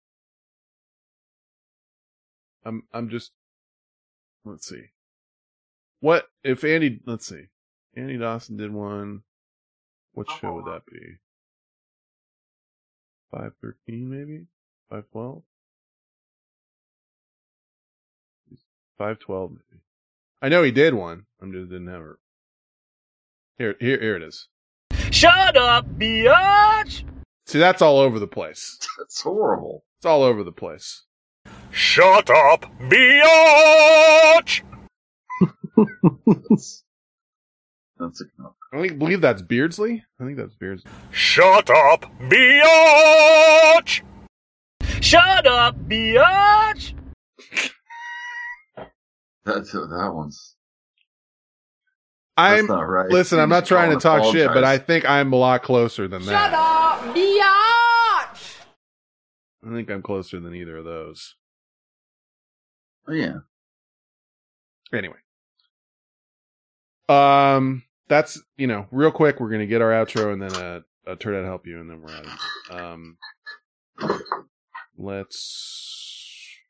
I'm 2.65 2.83
I'm 2.93 3.09
just 3.09 3.33
let's 4.45 4.67
see. 4.67 4.85
What 6.01 6.27
if 6.43 6.65
Andy? 6.65 7.01
Let's 7.07 7.27
see. 7.27 7.47
Andy 7.97 8.19
Dawson 8.19 8.57
did 8.57 8.73
one. 8.73 9.23
What 10.13 10.31
show 10.31 10.55
would 10.55 10.67
that 10.67 10.87
be? 10.87 11.17
Five 13.31 13.53
thirteen, 13.61 14.11
maybe 14.11 14.47
five 14.91 15.05
twelve. 15.11 15.43
Five 18.97 19.19
twelve, 19.19 19.51
maybe. 19.51 19.81
I 20.41 20.49
know 20.49 20.63
he 20.63 20.71
did 20.71 20.95
one. 20.95 21.25
I'm 21.41 21.53
just 21.53 21.71
didn't 21.71 21.89
have 21.89 22.01
her. 22.01 22.19
Here, 23.59 23.77
here, 23.81 24.01
here 24.01 24.17
it 24.17 24.23
is. 24.23 24.49
Shut 25.11 25.57
up, 25.57 25.87
biatch! 25.99 27.05
See, 27.47 27.59
that's 27.59 27.83
all 27.83 27.99
over 27.99 28.19
the 28.19 28.27
place. 28.27 28.79
That's 28.99 29.21
horrible. 29.21 29.85
It's 29.99 30.07
all 30.07 30.23
over 30.23 30.43
the 30.43 30.53
place. 30.53 31.03
Shut 31.77 32.31
up, 32.31 32.67
biatch! 32.83 34.63
That's 37.99 38.21
a 38.21 38.25
I 38.73 38.81
think 38.81 38.99
believe 39.01 39.21
that's 39.21 39.43
Beardsley. 39.43 40.05
I 40.21 40.25
think 40.25 40.37
that's 40.37 40.55
Beardsley. 40.55 40.93
Shut 41.11 41.69
up, 41.71 42.07
biatch! 42.21 44.03
Shut 45.01 45.47
up, 45.49 45.77
biatch! 45.89 46.95
That's 49.45 49.73
that 49.73 50.11
one's. 50.15 50.55
I'm 52.37 52.67
not 52.67 52.83
right. 52.83 53.11
listen. 53.11 53.41
I'm 53.41 53.49
not 53.49 53.67
trying 53.67 53.91
to 53.91 53.95
don't 53.95 54.23
talk 54.23 54.33
shit, 54.33 54.47
but 54.49 54.63
I 54.63 54.79
think 54.79 55.05
I'm 55.09 55.33
a 55.33 55.37
lot 55.37 55.65
closer 55.65 56.07
than 56.07 56.23
Shut 56.23 56.31
that. 56.31 56.51
Shut 56.51 56.55
up, 56.55 57.17
biatch. 57.17 58.59
I 59.67 59.75
think 59.75 59.91
I'm 59.91 60.03
closer 60.03 60.39
than 60.39 60.55
either 60.55 60.77
of 60.77 60.85
those. 60.85 61.35
Oh, 63.07 63.13
yeah. 63.13 63.35
Anyway, 64.93 65.17
um, 67.09 67.83
that's 68.09 68.41
you 68.57 68.67
know, 68.67 68.87
real 68.93 69.11
quick. 69.11 69.41
We're 69.41 69.51
gonna 69.51 69.67
get 69.67 69.83
our 69.83 69.91
outro 69.91 70.33
and 70.33 70.41
then 70.41 70.55
uh, 70.55 70.81
a 71.07 71.17
turn 71.17 71.35
out 71.35 71.45
help 71.45 71.67
you, 71.67 71.81
and 71.81 71.91
then 71.91 72.01
we're 72.01 72.13
out. 72.13 72.27
of 72.27 72.33
here. 72.69 72.79
Um, 72.79 73.17
let's 74.97 76.61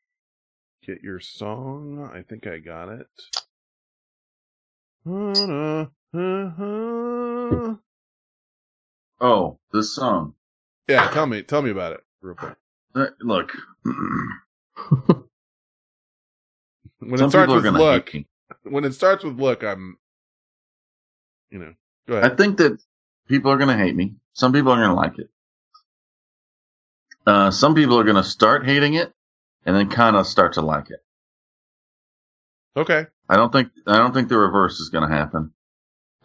get 0.86 1.02
your 1.02 1.20
song. 1.20 2.10
I 2.14 2.22
think 2.22 2.46
I 2.46 2.58
got 2.58 2.88
it. 2.88 3.06
Oh, 9.20 9.58
this 9.72 9.94
song. 9.94 10.34
Yeah, 10.88 11.08
tell 11.10 11.26
me, 11.26 11.42
tell 11.42 11.62
me 11.62 11.70
about 11.70 11.92
it 11.92 12.00
real 12.20 12.34
quick. 12.34 12.56
Uh, 12.94 13.06
Look, 13.20 13.52
When 17.06 17.18
Some 17.18 17.28
it 17.28 17.30
starts 17.30 17.52
with 17.52 17.64
look, 17.66 18.12
when 18.62 18.84
it 18.84 18.94
starts 18.94 19.24
with 19.24 19.38
look, 19.38 19.62
I'm, 19.62 19.98
you 21.50 21.58
know, 21.58 21.74
go 22.08 22.20
I 22.20 22.30
think 22.30 22.58
that 22.58 22.80
people 23.28 23.50
are 23.50 23.56
going 23.56 23.76
to 23.76 23.82
hate 23.82 23.94
me. 23.94 24.14
Some 24.32 24.52
people 24.52 24.72
are 24.72 24.76
going 24.76 24.88
to 24.88 24.94
like 24.94 25.18
it. 25.18 25.28
Uh, 27.26 27.50
some 27.50 27.74
people 27.74 27.98
are 27.98 28.04
going 28.04 28.16
to 28.16 28.24
start 28.24 28.66
hating 28.66 28.94
it 28.94 29.12
and 29.64 29.76
then 29.76 29.88
kind 29.88 30.16
of 30.16 30.26
start 30.26 30.54
to 30.54 30.62
like 30.62 30.90
it. 30.90 31.02
Okay. 32.76 33.06
I 33.28 33.36
don't 33.36 33.52
think 33.52 33.70
I 33.86 33.96
don't 33.96 34.12
think 34.12 34.28
the 34.28 34.38
reverse 34.38 34.80
is 34.80 34.90
going 34.90 35.08
to 35.08 35.14
happen. 35.14 35.52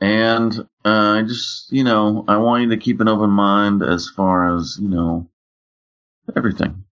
And 0.02 0.58
uh, 0.86 1.18
I 1.20 1.24
just, 1.28 1.72
you 1.72 1.84
know, 1.84 2.24
I 2.28 2.38
want 2.38 2.64
you 2.64 2.70
to 2.70 2.78
keep 2.78 3.02
an 3.02 3.08
open 3.08 3.30
mind 3.30 3.84
as 3.84 4.10
far 4.10 4.56
as 4.56 4.78
you 4.82 4.88
know 4.88 5.30
everything. 6.36 6.86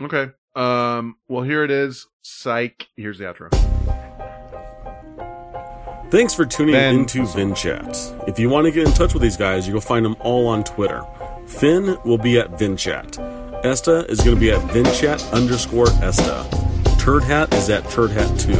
Okay. 0.00 0.30
Um. 0.56 1.16
Well, 1.28 1.44
here 1.44 1.64
it 1.64 1.70
is. 1.70 2.06
Psych. 2.22 2.88
Here's 2.96 3.18
the 3.18 3.24
outro. 3.24 3.52
Thanks 6.10 6.34
for 6.34 6.46
tuning 6.46 6.72
Ben. 6.72 7.00
into 7.00 7.26
Vent 7.26 7.56
Chat. 7.56 7.96
If 8.28 8.38
you 8.38 8.48
want 8.48 8.66
to 8.66 8.70
get 8.70 8.86
in 8.86 8.94
touch 8.94 9.12
with 9.12 9.22
these 9.22 9.36
guys, 9.36 9.66
you 9.66 9.74
will 9.74 9.80
find 9.80 10.04
them 10.04 10.14
all 10.20 10.46
on 10.46 10.62
Twitter. 10.62 11.04
Finn 11.46 11.96
will 12.04 12.18
be 12.18 12.38
at 12.38 12.52
VentChat. 12.52 13.64
Esta 13.64 14.06
is 14.08 14.20
going 14.20 14.36
to 14.36 14.40
be 14.40 14.52
at 14.52 14.60
VentChat 14.70 15.32
underscore 15.32 15.88
Esta. 16.02 16.46
Turd 16.98 17.24
Hat 17.24 17.52
is 17.54 17.68
at 17.70 17.88
Turd 17.90 18.12
Hat 18.12 18.38
2. 18.38 18.54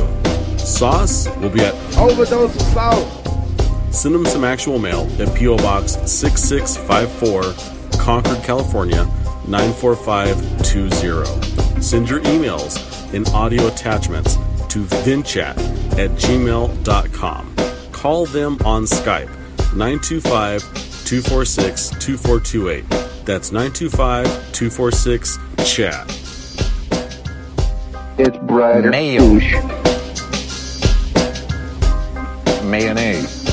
Sauce 0.59 1.29
will 1.39 1.51
be 1.51 1.61
at 1.61 1.75
Overdose 1.97 2.55
of 2.55 2.61
sauce. 2.73 3.97
Send 3.97 4.15
them 4.15 4.27
some 4.27 4.45
actual 4.45 4.79
mail 4.79 5.09
at 5.21 5.35
P.O. 5.37 5.57
Box 5.59 5.93
6654, 6.11 8.01
Concord, 8.01 8.43
California 8.45 9.05
94520. 9.47 11.56
Send 11.81 12.09
your 12.09 12.21
emails 12.21 12.79
and 13.15 13.29
audio 13.29 13.67
attachments 13.69 14.37
to 14.69 14.85
ventchat 15.05 15.57
at 15.99 16.11
gmail.com. 16.13 17.57
Call 17.93 18.27
them 18.27 18.59
on 18.65 18.85
Skype 18.85 19.29
925 19.75 20.63
246 21.05 21.91
2428. 21.91 22.89
That's 23.25 23.53
925 23.53 24.27
246 24.53 25.39
chat. 25.65 26.07
It's 28.19 28.39
brighter. 28.39 28.91
Mayo. 28.91 29.39
Mayonnaise. 32.65 33.45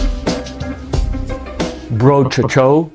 Bro 1.92 2.26
Chocho. 2.26 2.92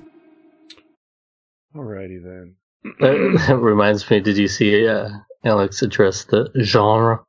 Alrighty 1.74 2.22
then. 2.22 2.57
That, 3.00 3.56
reminds 3.60 4.08
me. 4.10 4.20
Did 4.20 4.36
you 4.36 4.48
see 4.48 4.86
uh, 4.86 5.08
Alex 5.44 5.82
address 5.82 6.24
the 6.24 6.50
genre? 6.62 7.24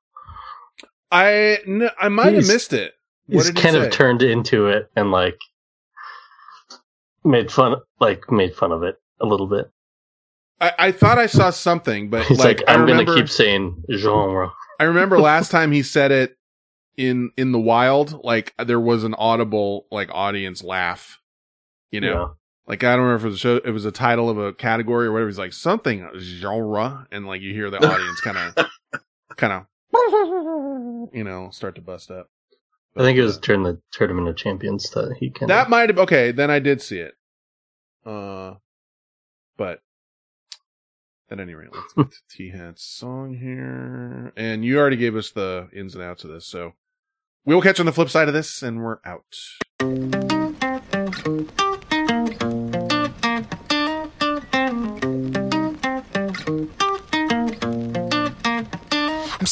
I 1.11 1.59
I 1.99 2.09
might 2.09 2.33
have 2.33 2.47
missed 2.47 2.73
it. 2.73 2.93
What 3.27 3.45
He's 3.45 3.45
did 3.47 3.57
he 3.57 3.63
kind 3.63 3.75
say? 3.75 3.85
of 3.87 3.91
turned 3.91 4.21
into 4.21 4.67
it 4.67 4.89
and 4.95 5.11
like 5.11 5.37
made 7.23 7.51
fun, 7.51 7.75
like 7.99 8.31
made 8.31 8.55
fun 8.55 8.71
of 8.71 8.83
it 8.83 8.95
a 9.19 9.25
little 9.25 9.47
bit. 9.47 9.69
I, 10.61 10.73
I 10.77 10.91
thought 10.91 11.17
I 11.17 11.27
saw 11.27 11.51
something, 11.51 12.09
but 12.09 12.25
He's 12.25 12.37
like, 12.37 12.59
like, 12.59 12.69
I'm 12.69 12.81
remember, 12.81 13.05
gonna 13.05 13.17
keep 13.21 13.29
saying 13.29 13.83
genre. 13.93 14.51
I 14.79 14.83
remember 14.85 15.19
last 15.21 15.51
time 15.51 15.71
he 15.71 15.83
said 15.83 16.11
it 16.11 16.37
in 16.97 17.31
in 17.37 17.51
the 17.53 17.59
wild, 17.59 18.23
like 18.23 18.53
there 18.63 18.79
was 18.79 19.03
an 19.03 19.15
audible 19.17 19.85
like 19.91 20.09
audience 20.11 20.63
laugh. 20.63 21.19
You 21.91 22.01
know, 22.01 22.11
Yeah. 22.11 22.27
Like 22.69 22.83
I 22.83 22.95
don't 22.95 23.05
remember 23.05 23.15
if 23.15 23.23
it 23.23 23.27
was 23.27 23.35
a 23.35 23.39
show, 23.39 23.55
it 23.57 23.71
was 23.71 23.85
a 23.85 23.91
title 23.91 24.29
of 24.29 24.37
a 24.37 24.53
category 24.53 25.07
or 25.07 25.11
whatever. 25.11 25.27
He's 25.27 25.39
like 25.39 25.53
something 25.53 26.07
genre, 26.19 27.07
and 27.11 27.25
like 27.25 27.41
you 27.41 27.51
hear 27.51 27.71
the 27.71 27.77
audience 27.77 28.21
kind 28.21 28.37
of, 28.37 29.01
kind 29.37 29.53
of, 29.53 31.09
you 31.11 31.23
know, 31.23 31.49
start 31.51 31.73
to 31.75 31.81
bust 31.81 32.11
up. 32.11 32.29
I 32.95 33.01
think 33.01 33.17
it 33.17 33.23
was 33.23 33.39
during 33.39 33.63
the 33.63 33.81
tournament 33.91 34.27
of 34.27 34.37
champions 34.37 34.89
that 34.91 35.15
he 35.19 35.31
kind 35.31 35.49
That 35.49 35.69
might 35.69 35.89
have 35.89 35.97
okay. 35.99 36.31
Then 36.31 36.51
I 36.51 36.59
did 36.59 36.81
see 36.81 36.99
it. 36.99 37.15
Uh, 38.05 38.55
but 39.57 39.81
at 41.31 41.39
any 41.39 41.55
rate, 41.55 41.69
let's 41.73 41.93
get 41.93 42.11
to 42.11 42.17
T 42.29 42.49
Hat's 42.51 42.83
song 42.83 43.33
here. 43.33 44.31
And 44.37 44.63
you 44.63 44.77
already 44.77 44.97
gave 44.97 45.15
us 45.15 45.31
the 45.31 45.69
ins 45.73 45.95
and 45.95 46.03
outs 46.03 46.23
of 46.23 46.29
this, 46.29 46.45
so 46.45 46.73
we 47.45 47.55
will 47.55 47.63
catch 47.63 47.79
you 47.79 47.81
on 47.81 47.87
the 47.87 47.93
flip 47.93 48.09
side 48.09 48.27
of 48.27 48.35
this, 48.35 48.61
and 48.61 48.83
we're 48.83 48.99
out. 49.05 49.37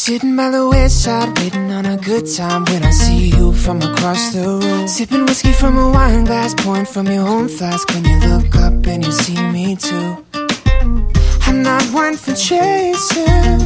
Sitting 0.08 0.38
by 0.38 0.50
the 0.50 0.66
west 0.70 1.04
side, 1.04 1.38
waiting 1.38 1.70
on 1.70 1.86
a 1.86 1.98
good 1.98 2.26
time 2.26 2.64
when 2.70 2.82
I 2.82 2.92
see 2.92 3.28
you 3.28 3.52
from 3.52 3.82
across 3.82 4.32
the 4.32 4.48
room. 4.48 4.88
Sipping 4.88 5.26
whiskey 5.26 5.52
from 5.52 5.78
a 5.78 5.92
wine 5.92 6.24
glass, 6.24 6.54
pouring 6.54 6.86
from 6.86 7.08
your 7.08 7.28
own 7.28 7.50
flask 7.50 7.86
when 7.90 8.06
you 8.06 8.18
look 8.30 8.56
up 8.56 8.88
and 8.88 9.06
you 9.06 9.12
see 9.12 9.38
me 9.52 9.76
too. 9.76 10.10
I'm 11.46 11.62
not 11.62 11.84
one 11.92 12.16
for 12.16 12.34
chasing, 12.34 13.60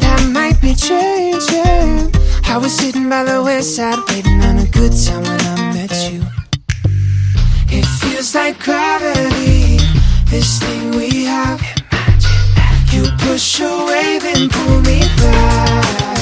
that 0.00 0.22
might 0.32 0.58
be 0.62 0.74
changing. 0.74 2.10
I 2.46 2.56
was 2.56 2.72
sitting 2.74 3.10
by 3.10 3.24
the 3.24 3.42
west 3.42 3.76
side, 3.76 3.98
waiting 4.08 4.40
on 4.40 4.56
a 4.60 4.68
good 4.78 4.94
time 5.04 5.22
when 5.28 5.40
I 5.52 5.56
met 5.76 5.94
you. 6.10 6.22
It 7.68 7.84
feels 8.00 8.34
like 8.34 8.58
gravity, 8.58 9.76
this 10.30 10.60
thing 10.60 10.92
we 10.92 11.24
have. 11.24 11.83
You 12.94 13.02
push 13.18 13.60
away, 13.60 14.20
then 14.20 14.48
pull 14.48 14.80
me 14.82 15.00
back. 15.18 16.13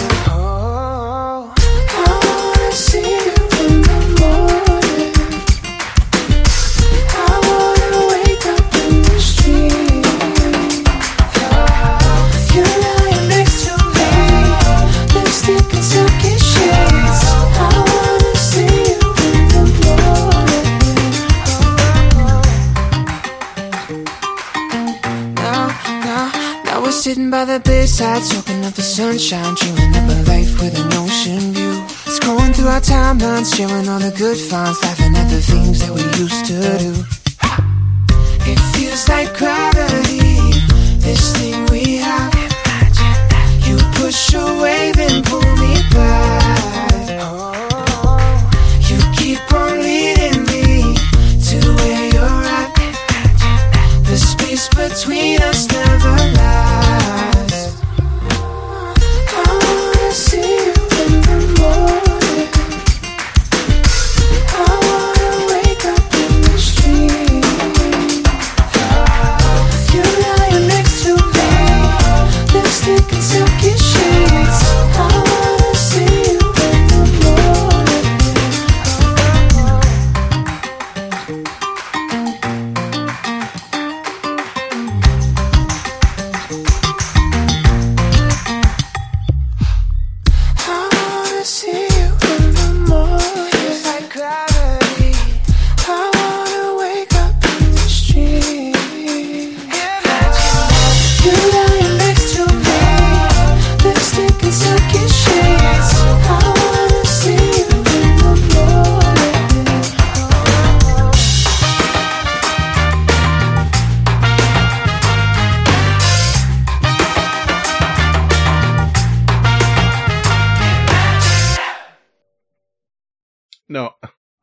Sitting 27.13 27.31
by 27.31 27.45
the 27.45 27.61
bedside, 27.61 28.23
soaking 28.23 28.65
up 28.65 28.73
the 28.73 28.81
sunshine, 28.81 29.55
dreaming 29.57 29.95
up 29.97 30.09
a 30.09 30.17
life 30.31 30.53
with 30.63 30.75
an 30.81 30.91
ocean 30.95 31.53
view. 31.53 31.75
Scrolling 32.09 32.55
through 32.57 32.69
our 32.69 32.81
timelines, 32.81 33.55
sharing 33.55 33.87
all 33.87 33.99
the 33.99 34.15
good 34.17 34.39
finds, 34.39 34.83
laughing 34.83 35.15
at 35.15 35.29
the 35.29 35.43
things 35.43 35.81
that 35.81 35.93
we 35.93 36.03
used 36.25 36.47
to 36.47 36.57
do. 36.85 36.93
It 38.51 38.59
feels 38.73 39.07
like 39.11 39.29
gravity, 39.37 40.41
this 41.05 41.37
thing 41.37 41.67
we 41.67 41.97
have. 41.97 42.33
You 43.67 43.77
push 44.01 44.33
away, 44.33 44.93
then 44.93 45.23
pull 45.23 45.51
me 45.61 45.75
back. 45.93 47.21
Oh, 47.21 47.53
you 48.89 48.99
keep 49.19 49.43
on 49.53 49.81
leading 49.85 50.41
me 50.49 50.97
to 51.49 51.59
where 51.77 52.05
you're 52.15 52.45
at. 52.61 52.73
The 54.09 54.17
space 54.17 54.67
between 54.69 55.43
us 55.43 55.72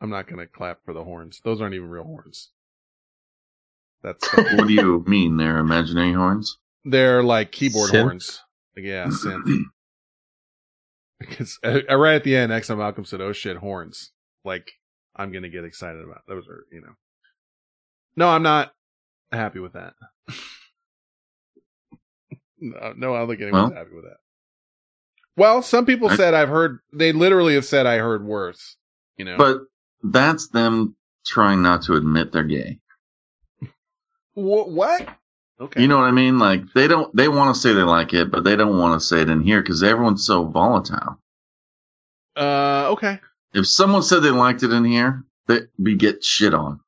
I'm 0.01 0.09
not 0.09 0.27
going 0.27 0.39
to 0.39 0.47
clap 0.47 0.83
for 0.85 0.93
the 0.93 1.03
horns. 1.03 1.41
Those 1.43 1.61
aren't 1.61 1.75
even 1.75 1.89
real 1.89 2.03
horns. 2.05 2.51
That's 4.01 4.25
what 4.33 4.67
do 4.67 4.73
you 4.73 5.03
mean? 5.07 5.37
They're 5.37 5.57
imaginary 5.57 6.13
horns? 6.13 6.57
they're 6.85 7.21
like 7.21 7.51
keyboard 7.51 7.91
Synth? 7.91 8.01
horns. 8.01 8.41
Yeah, 8.77 9.05
synth. 9.07 9.63
Because 11.19 11.59
uh, 11.65 11.81
right 11.97 12.15
at 12.15 12.23
the 12.23 12.37
end, 12.37 12.51
Exxon 12.53 12.77
Malcolm 12.77 13.03
said, 13.03 13.19
"Oh 13.19 13.33
shit, 13.33 13.57
horns!" 13.57 14.11
Like 14.45 14.71
I'm 15.17 15.33
gonna 15.33 15.49
get 15.49 15.65
excited 15.65 16.01
about 16.01 16.21
those. 16.29 16.47
Are 16.47 16.63
you 16.71 16.79
know? 16.79 16.93
No, 18.15 18.29
I'm 18.29 18.43
not 18.43 18.71
happy 19.33 19.59
with 19.59 19.73
that. 19.73 19.93
no, 22.59 22.93
no, 22.95 23.15
I 23.15 23.19
don't 23.19 23.27
think 23.29 23.41
anyone's 23.41 23.71
Well? 23.71 23.77
happy 23.77 23.95
with 23.95 24.05
that. 24.05 24.17
Well, 25.35 25.61
some 25.61 25.85
people 25.85 26.09
I- 26.09 26.15
said 26.15 26.33
I've 26.33 26.49
heard. 26.49 26.79
They 26.93 27.11
literally 27.11 27.55
have 27.55 27.65
said 27.65 27.85
I 27.85 27.97
heard 27.97 28.23
worse. 28.25 28.77
You 29.17 29.25
know, 29.25 29.37
But 29.37 29.57
that's 30.03 30.47
them 30.49 30.95
trying 31.25 31.61
not 31.61 31.83
to 31.83 31.93
admit 31.93 32.31
they're 32.31 32.43
gay. 32.43 32.79
Wh- 34.33 34.67
what? 34.67 35.07
Okay. 35.59 35.81
You 35.81 35.87
know 35.87 35.97
what 35.97 36.05
I 36.05 36.11
mean? 36.11 36.39
Like 36.39 36.61
they 36.73 36.87
don't, 36.87 37.13
they 37.15 37.27
want 37.27 37.53
to 37.53 37.59
say 37.59 37.73
they 37.73 37.81
like 37.81 38.13
it, 38.13 38.31
but 38.31 38.43
they 38.43 38.55
don't 38.55 38.79
want 38.79 38.99
to 38.99 39.05
say 39.05 39.21
it 39.21 39.29
in 39.29 39.41
here 39.41 39.61
because 39.61 39.83
everyone's 39.83 40.25
so 40.25 40.45
volatile. 40.45 41.19
Uh, 42.35 42.87
okay. 42.91 43.19
If 43.53 43.67
someone 43.67 44.03
said 44.03 44.21
they 44.21 44.29
liked 44.29 44.63
it 44.63 44.71
in 44.71 44.85
here, 44.85 45.23
they 45.47 45.61
we 45.77 45.95
get 45.95 46.23
shit 46.23 46.53
on. 46.53 46.79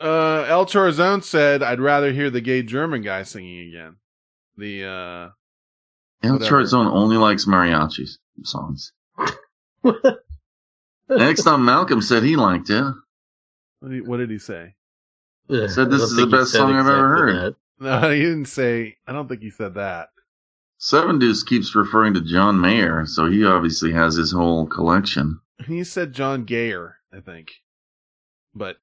Uh, 0.00 0.44
El 0.48 0.66
Chorazone 0.66 1.22
said, 1.22 1.62
"I'd 1.62 1.78
rather 1.78 2.10
hear 2.10 2.30
the 2.30 2.40
gay 2.40 2.62
German 2.62 3.02
guy 3.02 3.22
singing 3.22 3.68
again." 3.68 3.96
The 4.56 4.84
uh, 4.84 5.30
El 6.26 6.32
Whatever. 6.34 6.62
Charzone 6.62 6.90
only 6.90 7.16
likes 7.16 7.44
mariachi 7.44 8.08
songs. 8.42 8.92
Next 11.18 11.44
time 11.44 11.64
Malcolm 11.64 12.00
said 12.02 12.22
he 12.22 12.36
liked 12.36 12.70
it. 12.70 12.82
what 13.80 13.88
did 13.88 13.92
he, 13.94 14.00
what 14.02 14.16
did 14.18 14.30
he 14.30 14.38
say? 14.38 14.74
Said 15.48 15.90
this 15.90 16.02
is 16.02 16.16
the 16.16 16.26
best 16.26 16.52
song 16.52 16.72
I've 16.74 16.86
ever 16.86 17.08
heard. 17.08 17.56
No, 17.80 18.10
he 18.10 18.20
didn't 18.22 18.46
say. 18.46 18.96
I 19.06 19.12
don't 19.12 19.28
think 19.28 19.42
he 19.42 19.50
said 19.50 19.74
that. 19.74 20.08
Seven 20.78 21.18
Deuce 21.18 21.42
keeps 21.42 21.74
referring 21.74 22.14
to 22.14 22.20
John 22.20 22.60
Mayer, 22.60 23.06
so 23.06 23.26
he 23.30 23.44
obviously 23.44 23.92
has 23.92 24.14
his 24.16 24.32
whole 24.32 24.66
collection. 24.66 25.40
He 25.66 25.84
said 25.84 26.12
John 26.12 26.44
Gayer, 26.44 26.96
I 27.16 27.20
think. 27.20 27.52
But 28.54 28.78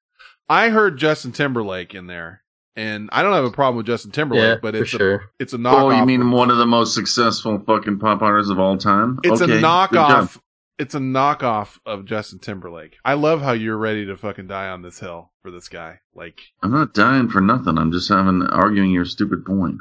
I 0.48 0.70
heard 0.70 0.96
Justin 0.96 1.32
Timberlake 1.32 1.94
in 1.94 2.06
there, 2.06 2.42
and 2.76 3.10
I 3.12 3.22
don't 3.22 3.34
have 3.34 3.44
a 3.44 3.50
problem 3.50 3.76
with 3.76 3.86
Justin 3.86 4.12
Timberlake, 4.12 4.42
Yeah, 4.42 4.56
but 4.62 4.74
for 4.74 4.80
it's 4.82 4.90
sure. 4.90 5.14
a 5.16 5.20
it's 5.38 5.52
a 5.52 5.58
knockoff. 5.58 5.82
Oh, 5.82 5.90
you 5.90 6.06
mean 6.06 6.30
one 6.30 6.50
of 6.50 6.56
the 6.56 6.66
most 6.66 6.94
successful 6.94 7.58
fucking 7.66 7.98
pop 7.98 8.22
artists 8.22 8.50
of 8.50 8.58
all 8.58 8.78
time? 8.78 9.18
It's 9.22 9.42
Okay, 9.42 9.52
a 9.52 9.54
good 9.56 9.64
knockoff. 9.64 10.38
It's 10.80 10.94
a 10.94 10.98
knockoff 10.98 11.78
of 11.84 12.06
Justin 12.06 12.38
Timberlake. 12.38 12.96
I 13.04 13.12
love 13.12 13.42
how 13.42 13.52
you're 13.52 13.76
ready 13.76 14.06
to 14.06 14.16
fucking 14.16 14.46
die 14.46 14.68
on 14.68 14.80
this 14.80 14.98
hill 14.98 15.30
for 15.42 15.50
this 15.50 15.68
guy. 15.68 16.00
Like 16.14 16.40
I'm 16.62 16.72
not 16.72 16.94
dying 16.94 17.28
for 17.28 17.42
nothing. 17.42 17.76
I'm 17.76 17.92
just 17.92 18.08
having 18.08 18.42
arguing 18.44 18.90
your 18.90 19.04
stupid 19.04 19.44
point. 19.44 19.76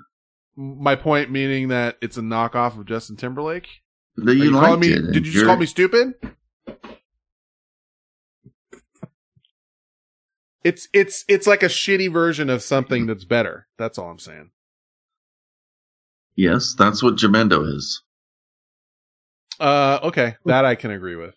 my 0.58 0.98
point 0.98 1.32
meaning 1.32 1.70
that 1.70 1.98
it's 2.02 2.18
a 2.18 2.22
knockoff 2.22 2.78
of 2.78 2.86
Justin 2.86 3.16
Timberlake. 3.16 3.70
That 4.18 4.36
you, 4.36 4.44
you 4.44 4.52
liked 4.52 4.82
me? 4.82 4.90
it. 4.90 5.14
Did 5.14 5.26
you 5.26 5.32
just 5.32 5.46
call 5.46 5.56
me 5.56 5.68
stupid? 5.68 6.16
It's 10.66 10.90
it's 10.92 11.24
it's 11.30 11.48
like 11.48 11.64
a 11.64 11.68
shitty 11.68 12.12
version 12.12 12.50
of 12.50 12.62
something 12.62 13.06
that's 13.06 13.24
better. 13.24 13.68
That's 13.78 13.98
all 13.98 14.10
I'm 14.10 14.20
saying. 14.20 14.52
Yes, 16.36 16.76
that's 16.78 17.02
what 17.02 17.16
Jamendo 17.16 17.66
is. 17.74 18.02
Uh, 19.60 20.00
okay, 20.04 20.36
that 20.46 20.66
I 20.66 20.76
can 20.76 20.92
agree 20.92 21.16
with. 21.16 21.36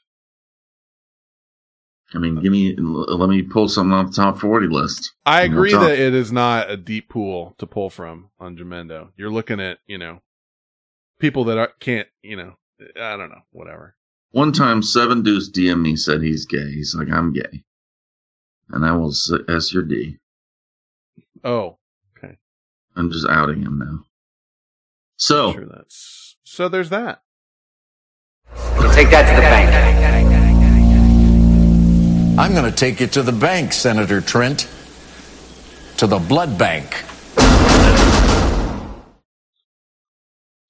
I 2.15 2.19
mean, 2.19 2.37
give 2.41 2.53
me, 2.53 2.77
let 2.77 3.29
me 3.31 3.43
pull 3.43 3.69
something 3.69 3.93
off 3.93 4.09
the 4.09 4.17
top 4.17 4.39
40 4.39 4.67
list. 4.69 5.13
I 5.25 5.43
agree 5.43 5.73
that 5.73 5.99
it 5.99 6.15
is 6.15 6.31
not 6.31 6.71
a 6.71 6.77
deep 6.77 7.09
pool 7.09 7.55
to 7.59 7.67
pull 7.67 7.89
from 7.89 8.31
on 8.39 8.57
Jamendo. 8.57 9.09
You're 9.17 9.31
looking 9.31 9.61
at 9.61 9.79
you 9.87 9.99
know 9.99 10.21
people 11.19 11.45
that 11.45 11.59
are, 11.59 11.73
can't 11.81 12.09
you 12.23 12.37
know 12.37 12.55
I 13.01 13.17
don't 13.17 13.31
know 13.31 13.43
whatever. 13.51 13.97
One 14.33 14.53
time, 14.53 14.83
Seven 14.83 15.23
Deuce 15.23 15.51
DM 15.51 15.81
me 15.83 15.97
said 15.97 16.23
he's 16.23 16.47
gay. 16.47 16.71
He's 16.73 16.95
like, 16.95 17.11
I'm 17.11 17.33
gay. 17.33 17.65
And 18.71 18.85
I 18.85 18.93
will 18.93 19.11
s 19.11 19.73
your 19.73 19.83
D. 19.83 20.19
Oh, 21.45 21.79
okay. 22.17 22.39
I'm 22.97 23.11
just 23.11 23.29
outing 23.29 23.63
him 23.63 23.79
now. 23.79 24.05
So, 25.17 25.53
sure 25.53 25.67
that's 25.67 26.37
so. 26.45 26.69
There's 26.69 26.91
that. 26.91 27.23
Take 28.95 29.11
that 29.11 29.29
to 29.29 29.35
the 29.37 29.43
bank. 29.43 29.73
I'm 32.39 32.53
going 32.53 32.65
to 32.71 32.77
take 32.77 33.01
you 33.01 33.07
to 33.09 33.23
the 33.23 33.33
bank, 33.33 33.73
Senator 33.73 34.21
Trent. 34.21 34.69
To 35.99 36.07
the 36.07 36.19
blood 36.19 36.59
bank. 36.59 37.05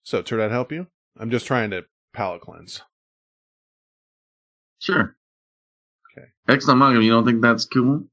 So, 0.04 0.20
did 0.22 0.36
that 0.38 0.50
help 0.50 0.70
you? 0.72 0.86
I'm 1.18 1.30
just 1.30 1.46
trying 1.46 1.70
to 1.70 1.84
palate 2.12 2.42
cleanse. 2.42 2.82
sure. 4.80 5.16
Okay. 6.16 6.26
Ex 6.48 6.66
Malcolm, 6.66 7.00
you 7.02 7.10
don't 7.10 7.24
think 7.24 7.40
that's 7.40 7.64
cool? 7.64 8.04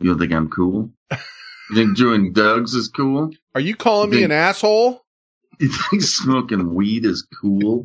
You 0.00 0.10
don't 0.10 0.18
think 0.18 0.32
I'm 0.32 0.48
cool? 0.50 0.90
You 1.10 1.74
think 1.74 1.96
doing 1.96 2.32
Doug's 2.32 2.74
is 2.74 2.88
cool? 2.88 3.30
Are 3.54 3.60
you 3.60 3.74
calling 3.74 4.10
me 4.10 4.16
Think- 4.18 4.26
an 4.26 4.32
asshole? 4.32 5.02
You 5.60 5.68
think 5.90 6.02
smoking 6.02 6.72
weed 6.74 7.04
is 7.04 7.26
cool? 7.40 7.84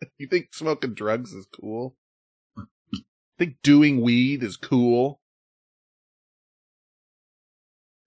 You 0.18 0.26
think 0.26 0.48
smoking 0.52 0.94
drugs 0.94 1.32
is 1.32 1.46
cool? 1.46 1.96
think 3.38 3.56
doing 3.62 4.00
weed 4.00 4.42
is 4.42 4.56
cool? 4.56 5.20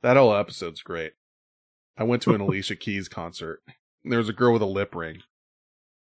That 0.02 0.18
whole 0.18 0.36
episode's 0.36 0.82
great. 0.82 1.14
I 1.98 2.04
went 2.04 2.22
to 2.24 2.34
an 2.34 2.42
Alicia 2.46 2.76
Keys 2.76 3.08
concert. 3.08 3.62
And 4.04 4.12
there 4.12 4.20
was 4.20 4.30
a 4.30 4.34
girl 4.34 4.54
with 4.54 4.62
a 4.62 4.68
lip 4.68 4.96
ring. 4.96 5.22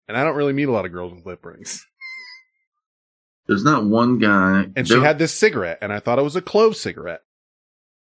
And 0.08 0.16
I 0.16 0.24
don't 0.24 0.36
really 0.36 0.52
meet 0.52 0.68
a 0.68 0.72
lot 0.72 0.86
of 0.86 0.92
girls 0.92 1.12
with 1.12 1.26
lip 1.26 1.44
rings. 1.44 1.86
There's 3.46 3.64
not 3.64 3.84
one 3.84 4.18
guy. 4.18 4.66
And 4.76 4.86
she 4.86 5.00
had 5.00 5.18
this 5.18 5.34
cigarette, 5.34 5.78
and 5.82 5.92
I 5.92 5.98
thought 5.98 6.18
it 6.18 6.22
was 6.22 6.36
a 6.36 6.42
clove 6.42 6.76
cigarette. 6.76 7.22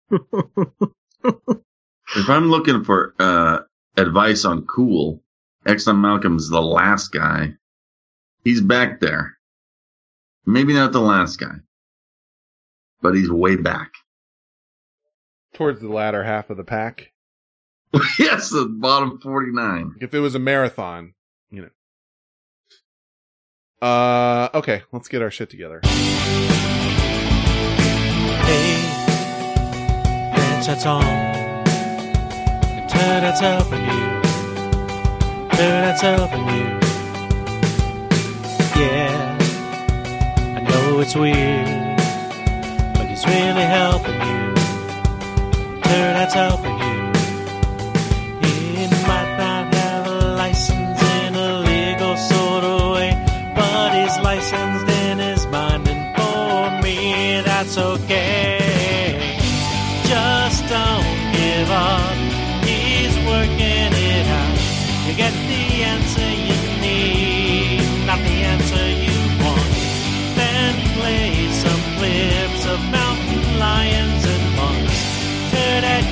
If 2.14 2.30
I'm 2.30 2.50
looking 2.50 2.83
for 2.83 3.16
uh, 3.19 3.59
advice 3.95 4.43
on 4.43 4.66
cool, 4.66 5.24
Exxon 5.66 6.00
Malcolm's 6.00 6.50
the 6.50 6.61
last 6.61 7.14
guy. 7.14 7.53
He's 8.43 8.61
back 8.61 8.99
there. 8.99 9.37
Maybe 10.45 10.73
not 10.73 10.91
the 10.91 11.01
last 11.01 11.39
guy, 11.39 11.57
but 13.01 13.13
he's 13.13 13.29
way 13.29 13.55
back. 13.55 13.91
Towards 15.53 15.81
the 15.81 15.89
latter 15.89 16.23
half 16.23 16.49
of 16.49 16.57
the 16.57 16.63
pack. 16.63 17.11
yes, 18.19 18.49
the 18.49 18.65
bottom 18.65 19.19
49. 19.19 19.95
If 20.01 20.13
it 20.13 20.19
was 20.19 20.33
a 20.33 20.39
marathon, 20.39 21.13
you 21.51 21.63
know. 21.63 21.69
Uh, 23.87 24.49
okay, 24.53 24.83
let's 24.91 25.07
get 25.07 25.21
our 25.21 25.31
shit 25.31 25.49
together. 25.49 25.81
Hey, 25.83 26.31
dance 30.35 30.67
that's 30.67 30.85
on. 30.85 31.03
And 31.03 32.89
turn 32.89 33.21
that's 33.21 33.39
helping 33.39 33.81
you. 33.81 34.21
Turn 35.57 35.81
that's 35.83 36.01
helping 36.01 36.47
you. 36.47 36.90
Yeah, 38.81 39.37
I 40.57 40.59
know 40.61 40.99
it's 41.01 41.13
weird, 41.13 41.97
but 42.95 43.05
it's 43.11 43.25
really 43.27 43.67
helping 43.79 44.19
you. 44.27 44.55
Turn 45.83 46.13
that's 46.17 46.33
helping 46.33 46.77
you. 46.79 47.01
Might 49.07 49.37
not 49.37 49.73
have 49.75 50.07
a 50.07 50.35
license 50.35 50.99
in 51.21 51.35
a 51.35 51.59
legal 51.59 52.17
sort 52.17 52.63
of 52.63 52.93
way, 52.93 53.11
but 53.55 53.89
he's 53.93 54.17
licensed 54.23 54.89
in 55.05 55.19
his 55.19 55.45
mind, 55.45 55.87
and 55.87 56.15
for 56.17 56.81
me, 56.83 57.41
that's 57.45 57.77
okay. 57.77 58.60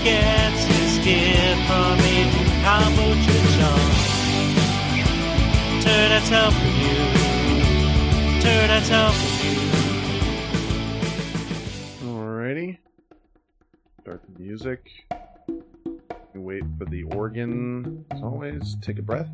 Gets 0.04 0.64
his 0.64 0.98
gift 1.04 1.62
from 1.68 2.00
eating 2.00 2.50
kombucha 2.64 3.38
chunk. 3.56 3.96
Turd 5.84 6.10
that's 6.12 6.30
helping 6.30 6.76
you. 6.84 6.98
Turd 8.42 8.70
that's 8.70 8.90
helping 8.90 9.36
you. 9.46 9.58
Alrighty. 12.10 12.78
Start 14.02 14.22
the 14.34 14.40
music. 14.42 14.82
Wait 16.34 16.64
for 16.78 16.86
the 16.86 17.04
organ. 17.04 18.06
As 18.12 18.22
always, 18.22 18.78
take 18.82 19.00
a 19.00 19.02
breath. 19.02 19.30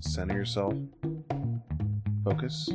Center 0.00 0.34
yourself. 0.34 0.74
Focus. 2.24 2.70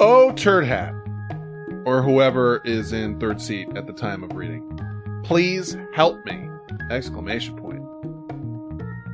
Oh, 0.00 0.32
turd 0.32 0.64
hat. 0.64 0.92
Or 1.84 2.02
whoever 2.02 2.60
is 2.64 2.92
in 2.92 3.18
third 3.18 3.40
seat 3.40 3.68
at 3.76 3.88
the 3.88 3.92
time 3.92 4.22
of 4.22 4.36
reading. 4.36 4.62
Please 5.24 5.76
help 5.92 6.24
me! 6.24 6.48
Exclamation 6.90 7.56
point. 7.56 7.82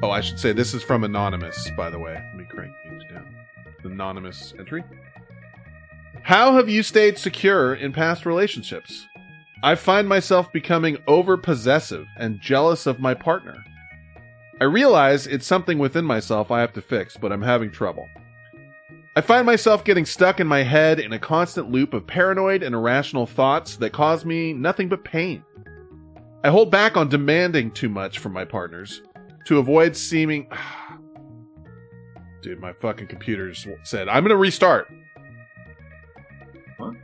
Oh, 0.03 0.11
I 0.11 0.21
should 0.21 0.39
say 0.39 0.53
this 0.53 0.75
is 0.75 0.83
from 0.83 1.03
Anonymous, 1.03 1.71
by 1.75 1.89
the 1.89 1.99
way. 1.99 2.13
Let 2.13 2.37
me 2.37 2.45
crank 2.51 2.73
these 2.91 3.03
down. 3.11 3.35
Anonymous 3.85 4.53
entry. 4.59 4.85
How 6.23 6.53
have 6.55 6.69
you 6.69 6.83
stayed 6.83 7.17
secure 7.17 7.75
in 7.75 7.95
past 7.95 8.27
relationships? 8.27 9.07
I 9.63 9.77
find 9.77 10.07
myself 10.07 10.53
becoming 10.53 10.99
over 11.07 11.39
possessive 11.39 12.07
and 12.19 12.43
jealous 12.43 12.87
of 12.87 13.01
my 13.01 13.15
partner. 13.15 13.57
I 14.61 14.65
realize 14.65 15.27
it's 15.27 15.47
something 15.47 15.79
within 15.79 16.05
myself 16.05 16.51
I 16.51 16.61
have 16.61 16.75
to 16.75 16.83
fix, 16.83 17.17
but 17.17 17.33
I'm 17.33 17.43
having 17.43 17.71
trouble. 17.71 18.07
I 19.17 19.21
find 19.21 19.47
myself 19.47 19.85
getting 19.85 20.05
stuck 20.05 20.41
in 20.41 20.47
my 20.49 20.65
head 20.65 20.99
in 20.99 21.13
a 21.13 21.19
constant 21.21 21.71
loop 21.71 21.95
of 21.95 22.05
paranoid 22.05 22.65
and 22.65 22.75
irrational 22.75 23.27
thoughts 23.27 23.77
that 23.77 23.93
cause 23.93 24.25
me 24.25 24.53
nothing 24.53 24.89
but 24.89 25.05
pain. 25.05 25.45
I 26.43 26.51
hold 26.51 26.73
back 26.73 26.97
on 26.97 27.09
demanding 27.09 27.71
too 27.71 27.89
much 27.89 28.19
from 28.19 28.33
my 28.33 28.45
partners 28.45 29.03
to 29.47 29.59
avoid 29.59 29.97
seeming. 29.97 30.49
Dude, 32.43 32.61
my 32.61 32.73
fucking 32.75 33.07
computer 33.07 33.51
just 33.51 33.69
said, 33.85 34.09
I'm 34.09 34.25
gonna 34.25 34.37
restart. 34.37 34.89
What? 36.77 36.95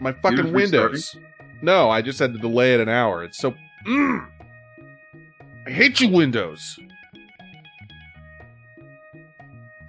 My 0.00 0.12
fucking 0.22 0.52
Windows. 0.52 1.16
No, 1.62 1.88
I 1.88 2.02
just 2.02 2.18
had 2.18 2.32
to 2.32 2.38
delay 2.38 2.74
it 2.74 2.80
an 2.80 2.88
hour. 2.88 3.22
It's 3.22 3.38
so. 3.38 3.54
Mm. 3.86 4.28
I 5.66 5.70
hate 5.70 6.00
you, 6.00 6.08
Windows. 6.08 6.78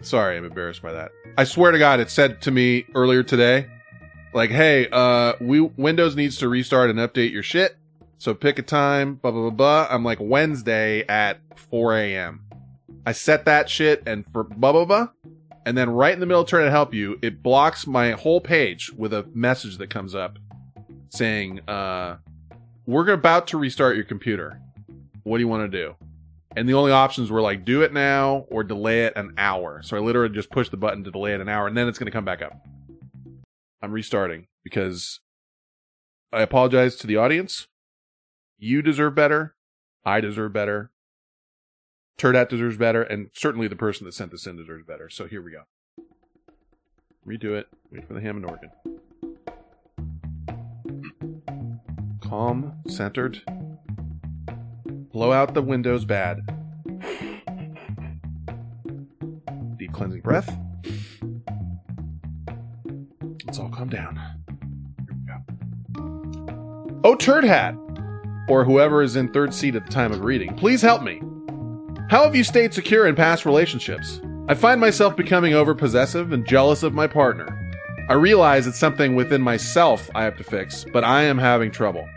Sorry, 0.01 0.37
I'm 0.37 0.45
embarrassed 0.45 0.81
by 0.81 0.93
that. 0.93 1.11
I 1.37 1.43
swear 1.43 1.71
to 1.71 1.79
God, 1.79 1.99
it 1.99 2.09
said 2.09 2.41
to 2.43 2.51
me 2.51 2.85
earlier 2.95 3.21
today, 3.21 3.67
like, 4.33 4.49
"Hey, 4.49 4.87
uh, 4.91 5.33
we 5.41 5.59
Windows 5.59 6.15
needs 6.15 6.37
to 6.37 6.47
restart 6.47 6.89
and 6.89 6.99
update 6.99 7.31
your 7.31 7.43
shit. 7.43 7.75
So 8.17 8.33
pick 8.33 8.59
a 8.59 8.61
time." 8.61 9.15
Blah 9.15 9.31
blah 9.31 9.41
blah 9.41 9.49
blah. 9.49 9.87
I'm 9.89 10.03
like 10.03 10.19
Wednesday 10.21 11.05
at 11.07 11.39
4 11.55 11.97
a.m. 11.97 12.41
I 13.05 13.11
set 13.11 13.45
that 13.45 13.69
shit 13.69 14.03
and 14.05 14.25
for 14.31 14.43
blah 14.43 14.71
blah 14.71 14.85
blah, 14.85 15.07
and 15.65 15.77
then 15.77 15.89
right 15.89 16.13
in 16.13 16.19
the 16.19 16.25
middle, 16.25 16.41
of 16.41 16.47
trying 16.47 16.65
to 16.65 16.71
help 16.71 16.93
you, 16.93 17.19
it 17.21 17.43
blocks 17.43 17.85
my 17.85 18.11
whole 18.11 18.39
page 18.39 18.91
with 18.95 19.13
a 19.13 19.25
message 19.33 19.77
that 19.79 19.89
comes 19.89 20.15
up 20.15 20.39
saying, 21.09 21.59
uh, 21.67 22.17
"We're 22.85 23.09
about 23.11 23.47
to 23.47 23.57
restart 23.57 23.95
your 23.95 24.05
computer. 24.05 24.61
What 25.23 25.37
do 25.37 25.41
you 25.41 25.47
want 25.47 25.69
to 25.69 25.77
do?" 25.77 25.95
And 26.55 26.67
the 26.67 26.73
only 26.73 26.91
options 26.91 27.29
were 27.29 27.41
like 27.41 27.63
do 27.63 27.81
it 27.81 27.93
now 27.93 28.45
or 28.49 28.63
delay 28.63 29.05
it 29.05 29.13
an 29.15 29.33
hour. 29.37 29.81
So 29.83 29.95
I 29.95 29.99
literally 29.99 30.33
just 30.33 30.49
pushed 30.49 30.71
the 30.71 30.77
button 30.77 31.03
to 31.03 31.11
delay 31.11 31.33
it 31.33 31.41
an 31.41 31.49
hour 31.49 31.67
and 31.67 31.77
then 31.77 31.87
it's 31.87 31.99
going 31.99 32.07
to 32.07 32.11
come 32.11 32.25
back 32.25 32.41
up. 32.41 32.53
I'm 33.81 33.91
restarting 33.91 34.47
because 34.63 35.19
I 36.33 36.41
apologize 36.41 36.95
to 36.97 37.07
the 37.07 37.17
audience. 37.17 37.67
You 38.57 38.81
deserve 38.81 39.15
better. 39.15 39.55
I 40.03 40.21
deserve 40.21 40.51
better. 40.53 40.91
Turd 42.17 42.35
Hat 42.35 42.49
deserves 42.49 42.77
better. 42.77 43.01
And 43.01 43.29
certainly 43.33 43.67
the 43.67 43.75
person 43.75 44.05
that 44.05 44.13
sent 44.13 44.31
this 44.31 44.45
in 44.45 44.57
deserves 44.57 44.85
better. 44.85 45.09
So 45.09 45.27
here 45.27 45.41
we 45.41 45.51
go. 45.51 45.63
Redo 47.25 47.57
it. 47.57 47.67
Wait 47.91 48.07
for 48.07 48.13
the 48.13 48.21
Hammond 48.21 48.45
organ. 48.45 48.71
Calm, 52.21 52.73
centered. 52.87 53.41
Blow 55.11 55.31
out 55.31 55.53
the 55.53 55.61
windows 55.61 56.05
bad. 56.05 56.41
Deep 59.77 59.91
cleansing 59.91 60.21
breath. 60.21 60.55
Let's 63.45 63.57
all 63.57 63.69
calm 63.69 63.89
down. 63.89 64.15
Here 65.07 65.15
we 65.15 66.03
go. 66.03 67.01
Oh, 67.03 67.15
Turd 67.15 67.43
Hat! 67.43 67.75
Or 68.47 68.63
whoever 68.63 69.01
is 69.01 69.15
in 69.15 69.31
third 69.31 69.53
seat 69.53 69.75
at 69.75 69.85
the 69.85 69.91
time 69.91 70.11
of 70.11 70.23
reading, 70.23 70.55
please 70.55 70.81
help 70.81 71.01
me. 71.01 71.21
How 72.09 72.23
have 72.23 72.35
you 72.35 72.43
stayed 72.43 72.73
secure 72.73 73.07
in 73.07 73.15
past 73.15 73.45
relationships? 73.45 74.21
I 74.47 74.53
find 74.55 74.81
myself 74.81 75.15
becoming 75.15 75.53
over 75.53 75.75
possessive 75.75 76.33
and 76.33 76.45
jealous 76.47 76.83
of 76.83 76.93
my 76.93 77.07
partner. 77.07 77.55
I 78.09 78.13
realize 78.13 78.65
it's 78.65 78.79
something 78.79 79.15
within 79.15 79.41
myself 79.41 80.09
I 80.15 80.23
have 80.23 80.37
to 80.37 80.43
fix, 80.43 80.85
but 80.91 81.03
I 81.03 81.23
am 81.23 81.37
having 81.37 81.69
trouble. 81.69 82.09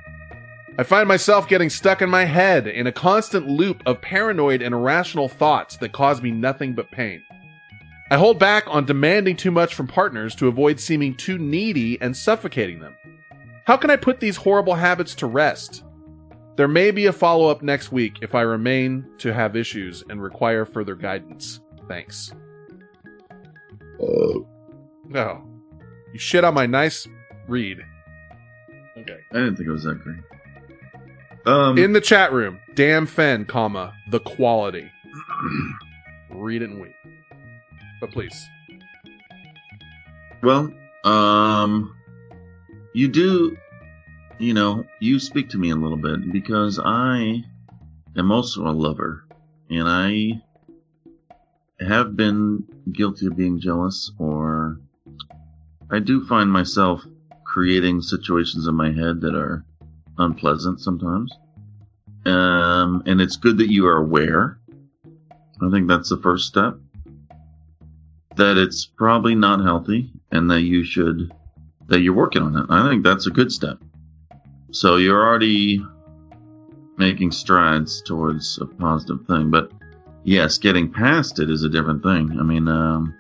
I 0.79 0.85
find 0.85 1.07
myself 1.07 1.49
getting 1.49 1.69
stuck 1.69 2.01
in 2.01 2.09
my 2.09 2.25
head 2.25 2.67
in 2.67 2.87
a 2.87 2.93
constant 2.93 3.47
loop 3.47 3.83
of 3.85 4.01
paranoid 4.01 4.63
and 4.63 4.75
irrational 4.75 5.29
thoughts 5.29 5.77
that 5.79 5.93
cause 5.93 6.23
me 6.23 6.31
nothing 6.31 6.75
but 6.75 6.91
pain. 6.91 7.23
I 8.11 8.17
hold 8.17 8.39
back 8.39 8.65
on 8.67 8.87
demanding 8.87 9.37
too 9.37 9.51
much 9.51 9.75
from 9.75 9.87
partners 9.87 10.35
to 10.37 10.49
avoid 10.49 10.81
seeming 10.81 11.15
too 11.15 11.37
needy 11.39 12.01
and 12.01 12.17
suffocating 12.17 12.81
them. 12.81 12.97
How 13.67 13.77
can 13.77 13.91
I 13.91 13.97
put 13.97 14.19
these 14.21 14.37
horrible 14.37 14.75
habits 14.75 15.15
to 15.17 15.27
rest? 15.27 15.85
There 16.57 16.69
may 16.69 16.91
be 16.91 17.07
a 17.07 17.13
follow 17.13 17.49
up 17.49 17.63
next 17.63 17.93
week 17.93 18.19
if 18.23 18.35
I 18.35 18.43
remain 18.43 19.05
to 19.19 19.33
have 19.33 19.57
issues 19.57 20.05
and 20.09 20.23
require 20.23 20.65
further 20.65 20.95
guidance. 20.95 21.61
Thanks. 21.89 22.33
Uh. 24.01 24.05
Oh. 24.05 24.49
No. 25.07 25.43
You 26.13 26.19
shit 26.19 26.45
on 26.45 26.55
my 26.55 26.67
nice 26.67 27.07
read. 27.47 27.79
Okay. 28.97 29.19
I 29.31 29.35
didn't 29.35 29.57
think 29.57 29.69
it 29.69 29.73
was 29.73 29.85
that 29.85 30.01
great. 30.01 30.21
Um, 31.45 31.77
In 31.77 31.93
the 31.93 32.01
chat 32.01 32.33
room, 32.33 32.61
damn 32.75 33.07
Fen, 33.07 33.45
comma, 33.45 33.95
the 34.11 34.21
quality. 34.21 34.91
read 36.31 36.63
it 36.63 36.71
and 36.71 36.81
weep. 36.81 36.95
But 38.01 38.13
please. 38.13 38.49
Well, 40.43 40.73
um, 41.05 41.95
you 42.95 43.09
do, 43.09 43.57
you 44.39 44.55
know, 44.55 44.85
you 45.01 45.19
speak 45.19 45.51
to 45.51 45.59
me 45.59 45.71
a 45.71 45.77
little 45.77 45.97
bit 45.97 46.33
because 46.33 46.81
I 46.83 47.43
am 48.17 48.31
also 48.31 48.67
a 48.67 48.71
lover, 48.73 49.25
and 49.71 49.89
I 49.89 50.43
have 51.85 52.17
been 52.17 52.65
guilty 52.93 53.27
of 53.27 53.37
being 53.37 53.61
jealous, 53.61 54.11
or 54.19 54.81
I 55.91 55.99
do 55.99 56.25
find 56.27 56.51
myself 56.51 57.03
creating 57.45 58.01
situations 58.03 58.67
in 58.67 58.75
my 58.75 58.93
head 58.93 59.21
that 59.21 59.35
are 59.35 59.65
unpleasant 60.19 60.81
sometimes. 60.81 61.33
Um, 62.25 63.03
and 63.07 63.21
it's 63.21 63.37
good 63.37 63.59
that 63.59 63.71
you 63.71 63.87
are 63.87 63.97
aware. 63.97 64.59
I 65.61 65.71
think 65.71 65.89
that's 65.89 66.09
the 66.09 66.19
first 66.19 66.47
step. 66.47 66.77
That 68.37 68.57
it's 68.57 68.87
probably 68.87 69.35
not 69.35 69.63
healthy 69.63 70.11
and 70.31 70.51
that 70.51 70.63
you 70.63 70.85
should, 70.85 71.33
that 71.89 72.01
you're 72.01 72.15
working 72.15 72.43
on 72.43 72.57
it. 72.57 72.67
I 72.71 72.89
think 72.89 73.03
that's 73.05 73.27
a 73.27 73.31
good 73.31 73.53
step. 73.53 73.79
So 74.71 74.97
you're 74.97 75.27
already 75.27 75.85
making 76.97 77.33
strides 77.33 78.03
towards 78.03 78.59
a 78.61 78.67
positive 78.67 79.27
thing. 79.27 79.51
But 79.51 79.73
yes, 80.25 80.59
getting 80.59 80.91
past 80.91 81.41
it 81.41 81.51
is 81.51 81.65
a 81.65 81.69
different 81.69 82.03
thing. 82.03 82.39
I 82.39 82.43
mean, 82.43 82.69
um, 82.69 83.15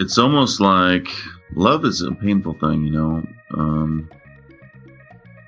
it's 0.00 0.18
almost 0.18 0.60
like 0.60 1.08
love 1.54 1.84
is 1.84 2.02
a 2.02 2.12
painful 2.12 2.54
thing, 2.54 2.84
you 2.84 2.92
know. 2.92 3.26
Um, 3.54 4.10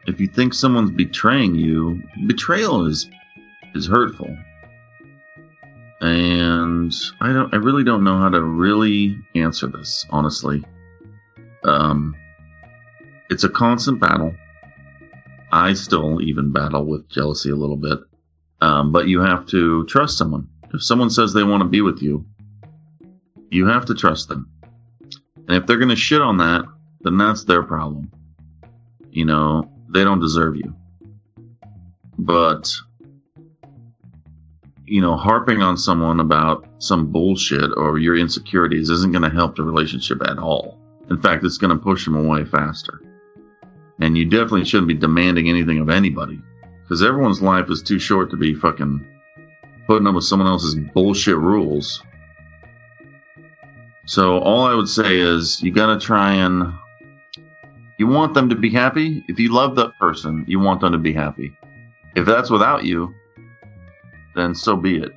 if 0.07 0.20
you 0.20 0.28
think 0.28 0.55
someone's 0.55 0.91
betraying 0.91 1.55
you, 1.55 2.02
betrayal 2.26 2.86
is 2.86 3.08
is 3.74 3.86
hurtful. 3.86 4.36
And 6.00 6.92
I 7.20 7.33
don't 7.33 7.52
I 7.55 7.57
really 7.57 7.84
don't 7.84 8.05
know 8.05 8.18
how 8.18 8.28
to 8.28 8.42
really 8.42 9.18
answer 9.34 9.66
this, 9.66 10.07
honestly. 10.10 10.65
Um 11.65 12.15
it's 13.31 13.44
a 13.44 13.49
constant 13.49 14.00
battle. 14.00 14.34
I 15.50 15.73
still 15.73 16.20
even 16.20 16.52
battle 16.52 16.84
with 16.84 17.08
jealousy 17.08 17.50
a 17.50 17.57
little 17.57 17.76
bit. 17.76 18.00
Um, 18.60 18.92
but 18.92 19.08
you 19.08 19.20
have 19.20 19.47
to 19.47 19.84
trust 19.86 20.18
someone. 20.18 20.49
If 20.73 20.83
someone 20.83 21.10
says 21.10 21.33
they 21.33 21.42
want 21.42 21.62
to 21.62 21.68
be 21.68 21.81
with 21.81 22.02
you, 22.02 22.26
you 23.50 23.66
have 23.66 23.86
to 23.86 23.94
trust 23.94 24.28
them. 24.28 24.50
And 25.48 25.56
if 25.56 25.66
they're 25.66 25.78
going 25.78 25.90
to 25.90 25.97
shit 25.97 26.20
on 26.20 26.39
that, 26.39 26.64
then 27.00 27.18
that's 27.18 27.44
their 27.44 27.62
problem. 27.62 28.10
You 29.10 29.26
know, 29.26 29.70
they 29.89 30.05
don't 30.05 30.20
deserve 30.20 30.56
you. 30.56 30.74
But, 32.18 32.73
you 34.86 35.00
know, 35.00 35.16
harping 35.16 35.62
on 35.62 35.76
someone 35.76 36.20
about 36.20 36.66
some 36.78 37.12
bullshit 37.12 37.70
or 37.76 37.98
your 37.98 38.16
insecurities 38.16 38.90
isn't 38.90 39.12
going 39.12 39.28
to 39.28 39.36
help 39.36 39.56
the 39.56 39.62
relationship 39.62 40.23
at 40.23 40.39
all. 40.39 40.78
In 41.10 41.20
fact, 41.20 41.44
it's 41.44 41.58
going 41.58 41.76
to 41.76 41.82
push 41.82 42.05
them 42.05 42.16
away 42.16 42.44
faster. 42.44 43.00
And 44.00 44.16
you 44.16 44.24
definitely 44.24 44.64
shouldn't 44.64 44.89
be 44.89 44.94
demanding 44.94 45.48
anything 45.48 45.78
of 45.78 45.90
anybody. 45.90 46.40
Because 46.82 47.02
everyone's 47.02 47.42
life 47.42 47.70
is 47.70 47.82
too 47.82 47.98
short 47.98 48.31
to 48.31 48.36
be 48.36 48.55
fucking 48.55 49.06
putting 49.86 50.06
up 50.06 50.14
with 50.14 50.24
someone 50.24 50.48
else's 50.48 50.74
bullshit 50.94 51.36
rules. 51.36 52.02
So 54.07 54.39
all 54.39 54.65
I 54.65 54.74
would 54.74 54.89
say 54.89 55.18
is 55.18 55.62
you 55.62 55.73
got 55.73 55.86
to 55.99 56.05
try 56.05 56.34
and 56.34 56.73
you 57.99 58.07
want 58.07 58.34
them 58.34 58.49
to 58.50 58.57
be 58.57 58.70
happy. 58.70 59.24
If 59.28 59.39
you 59.39 59.52
love 59.52 59.76
that 59.76 59.97
person, 59.99 60.44
you 60.49 60.58
want 60.58 60.81
them 60.81 60.92
to 60.92 60.99
be 60.99 61.12
happy. 61.12 61.57
If 62.16 62.26
that's 62.26 62.50
without 62.50 62.84
you, 62.84 63.15
then 64.34 64.55
so 64.55 64.76
be 64.76 64.99
it. 64.99 65.12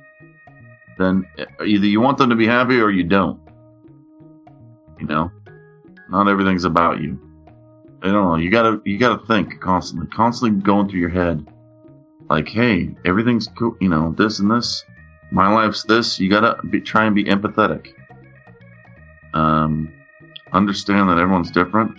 Then 0.98 1.26
eh, 1.38 1.44
either 1.64 1.86
you 1.86 2.00
want 2.00 2.18
them 2.18 2.30
to 2.30 2.36
be 2.36 2.46
happy 2.46 2.80
or 2.80 2.90
you 2.90 3.04
don't. 3.04 3.40
You 4.98 5.06
know, 5.06 5.30
not 6.10 6.28
everything's 6.28 6.64
about 6.64 7.00
you. 7.00 7.18
I 8.02 8.06
don't 8.06 8.24
know. 8.24 8.36
You 8.36 8.50
gotta 8.50 8.80
you 8.84 8.98
gotta 8.98 9.24
think 9.26 9.60
constantly, 9.60 10.08
constantly 10.08 10.60
going 10.60 10.88
through 10.88 11.00
your 11.00 11.08
head. 11.08 11.46
Like, 12.30 12.48
hey, 12.48 12.94
everything's 13.04 13.48
cool. 13.48 13.76
You 13.80 13.88
know, 13.88 14.14
this 14.16 14.38
and 14.38 14.50
this. 14.50 14.84
My 15.30 15.52
life's 15.52 15.82
this. 15.84 16.18
You 16.18 16.30
gotta 16.30 16.60
be, 16.68 16.80
try 16.80 17.06
and 17.06 17.14
be 17.14 17.24
empathetic. 17.24 17.92
Um, 19.34 19.92
understand 20.52 21.08
that 21.08 21.18
everyone's 21.18 21.50
different. 21.50 21.96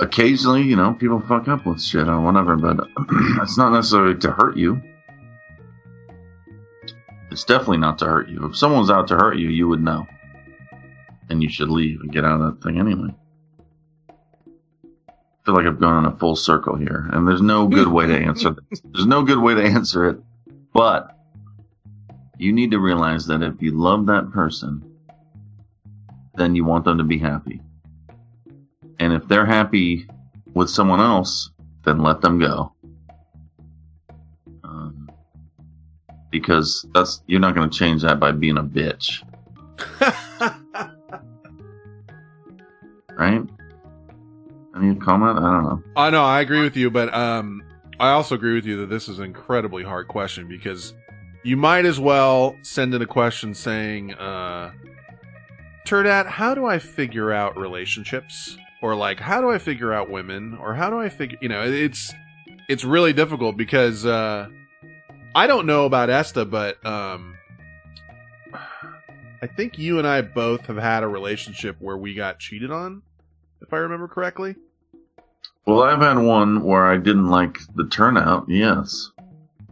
Occasionally, 0.00 0.62
you 0.62 0.76
know, 0.76 0.94
people 0.94 1.20
fuck 1.20 1.48
up 1.48 1.66
with 1.66 1.82
shit 1.82 2.08
or 2.08 2.20
whatever, 2.20 2.56
but 2.56 2.88
it's 3.42 3.58
not 3.58 3.72
necessarily 3.72 4.16
to 4.18 4.30
hurt 4.30 4.56
you. 4.56 4.80
It's 7.30 7.44
definitely 7.44 7.78
not 7.78 7.98
to 7.98 8.06
hurt 8.06 8.28
you. 8.28 8.46
If 8.46 8.56
someone's 8.56 8.90
out 8.90 9.08
to 9.08 9.16
hurt 9.16 9.36
you, 9.36 9.48
you 9.48 9.68
would 9.68 9.82
know. 9.82 10.06
And 11.28 11.42
you 11.42 11.48
should 11.48 11.68
leave 11.68 12.00
and 12.00 12.10
get 12.10 12.24
out 12.24 12.40
of 12.40 12.54
that 12.54 12.62
thing 12.64 12.80
anyway. 12.80 13.14
I 14.08 15.44
feel 15.44 15.54
like 15.54 15.66
I've 15.66 15.80
gone 15.80 16.04
in 16.04 16.12
a 16.12 16.16
full 16.16 16.34
circle 16.34 16.76
here, 16.76 17.08
and 17.12 17.26
there's 17.26 17.40
no 17.40 17.68
good 17.68 17.88
way 17.88 18.06
to 18.06 18.16
answer 18.16 18.56
this. 18.70 18.82
There's 18.92 19.06
no 19.06 19.22
good 19.22 19.38
way 19.38 19.54
to 19.54 19.62
answer 19.62 20.08
it, 20.08 20.18
but 20.72 21.16
you 22.38 22.52
need 22.52 22.72
to 22.72 22.78
realize 22.78 23.26
that 23.26 23.42
if 23.42 23.60
you 23.60 23.72
love 23.72 24.06
that 24.06 24.32
person, 24.32 24.89
then 26.34 26.54
you 26.54 26.64
want 26.64 26.84
them 26.84 26.98
to 26.98 27.04
be 27.04 27.18
happy. 27.18 27.60
And 28.98 29.12
if 29.12 29.26
they're 29.28 29.46
happy 29.46 30.06
with 30.54 30.70
someone 30.70 31.00
else, 31.00 31.50
then 31.84 32.02
let 32.02 32.20
them 32.20 32.38
go. 32.38 32.72
Um, 34.62 35.10
because 36.30 36.86
that's 36.94 37.22
you're 37.26 37.40
not 37.40 37.54
going 37.54 37.68
to 37.68 37.76
change 37.76 38.02
that 38.02 38.20
by 38.20 38.32
being 38.32 38.58
a 38.58 38.62
bitch, 38.62 39.22
right? 43.18 43.42
Any 44.76 44.94
comment? 44.96 45.38
I 45.38 45.42
don't 45.42 45.64
know. 45.64 45.82
I 45.96 46.10
know, 46.10 46.24
I 46.24 46.40
agree 46.40 46.62
with 46.62 46.76
you, 46.76 46.90
but 46.90 47.12
um, 47.12 47.62
I 47.98 48.10
also 48.10 48.34
agree 48.34 48.54
with 48.54 48.64
you 48.64 48.78
that 48.78 48.86
this 48.86 49.08
is 49.08 49.18
an 49.18 49.24
incredibly 49.26 49.82
hard 49.82 50.08
question 50.08 50.48
because 50.48 50.94
you 51.42 51.56
might 51.56 51.84
as 51.84 51.98
well 51.98 52.56
send 52.62 52.94
in 52.94 53.02
a 53.02 53.06
question 53.06 53.54
saying, 53.54 54.14
uh, 54.14 54.72
Turd 55.90 56.06
Hat, 56.06 56.28
how 56.28 56.54
do 56.54 56.66
I 56.66 56.78
figure 56.78 57.32
out 57.32 57.58
relationships? 57.58 58.56
Or 58.80 58.94
like, 58.94 59.18
how 59.18 59.40
do 59.40 59.50
I 59.50 59.58
figure 59.58 59.92
out 59.92 60.08
women? 60.08 60.56
Or 60.56 60.72
how 60.72 60.88
do 60.88 61.00
I 61.00 61.08
figure, 61.08 61.36
you 61.40 61.48
know, 61.48 61.64
it's, 61.64 62.14
it's 62.68 62.84
really 62.84 63.12
difficult 63.12 63.56
because, 63.56 64.06
uh, 64.06 64.46
I 65.34 65.48
don't 65.48 65.66
know 65.66 65.86
about 65.86 66.08
Esta, 66.08 66.44
but, 66.44 66.86
um, 66.86 67.34
I 69.42 69.48
think 69.48 69.80
you 69.80 69.98
and 69.98 70.06
I 70.06 70.22
both 70.22 70.66
have 70.66 70.76
had 70.76 71.02
a 71.02 71.08
relationship 71.08 71.74
where 71.80 71.96
we 71.96 72.14
got 72.14 72.38
cheated 72.38 72.70
on, 72.70 73.02
if 73.60 73.72
I 73.72 73.78
remember 73.78 74.06
correctly. 74.06 74.54
Well, 75.66 75.82
I've 75.82 75.98
had 75.98 76.18
one 76.18 76.62
where 76.62 76.86
I 76.86 76.98
didn't 76.98 77.30
like 77.30 77.58
the 77.74 77.88
turnout. 77.88 78.44
Yes. 78.46 79.10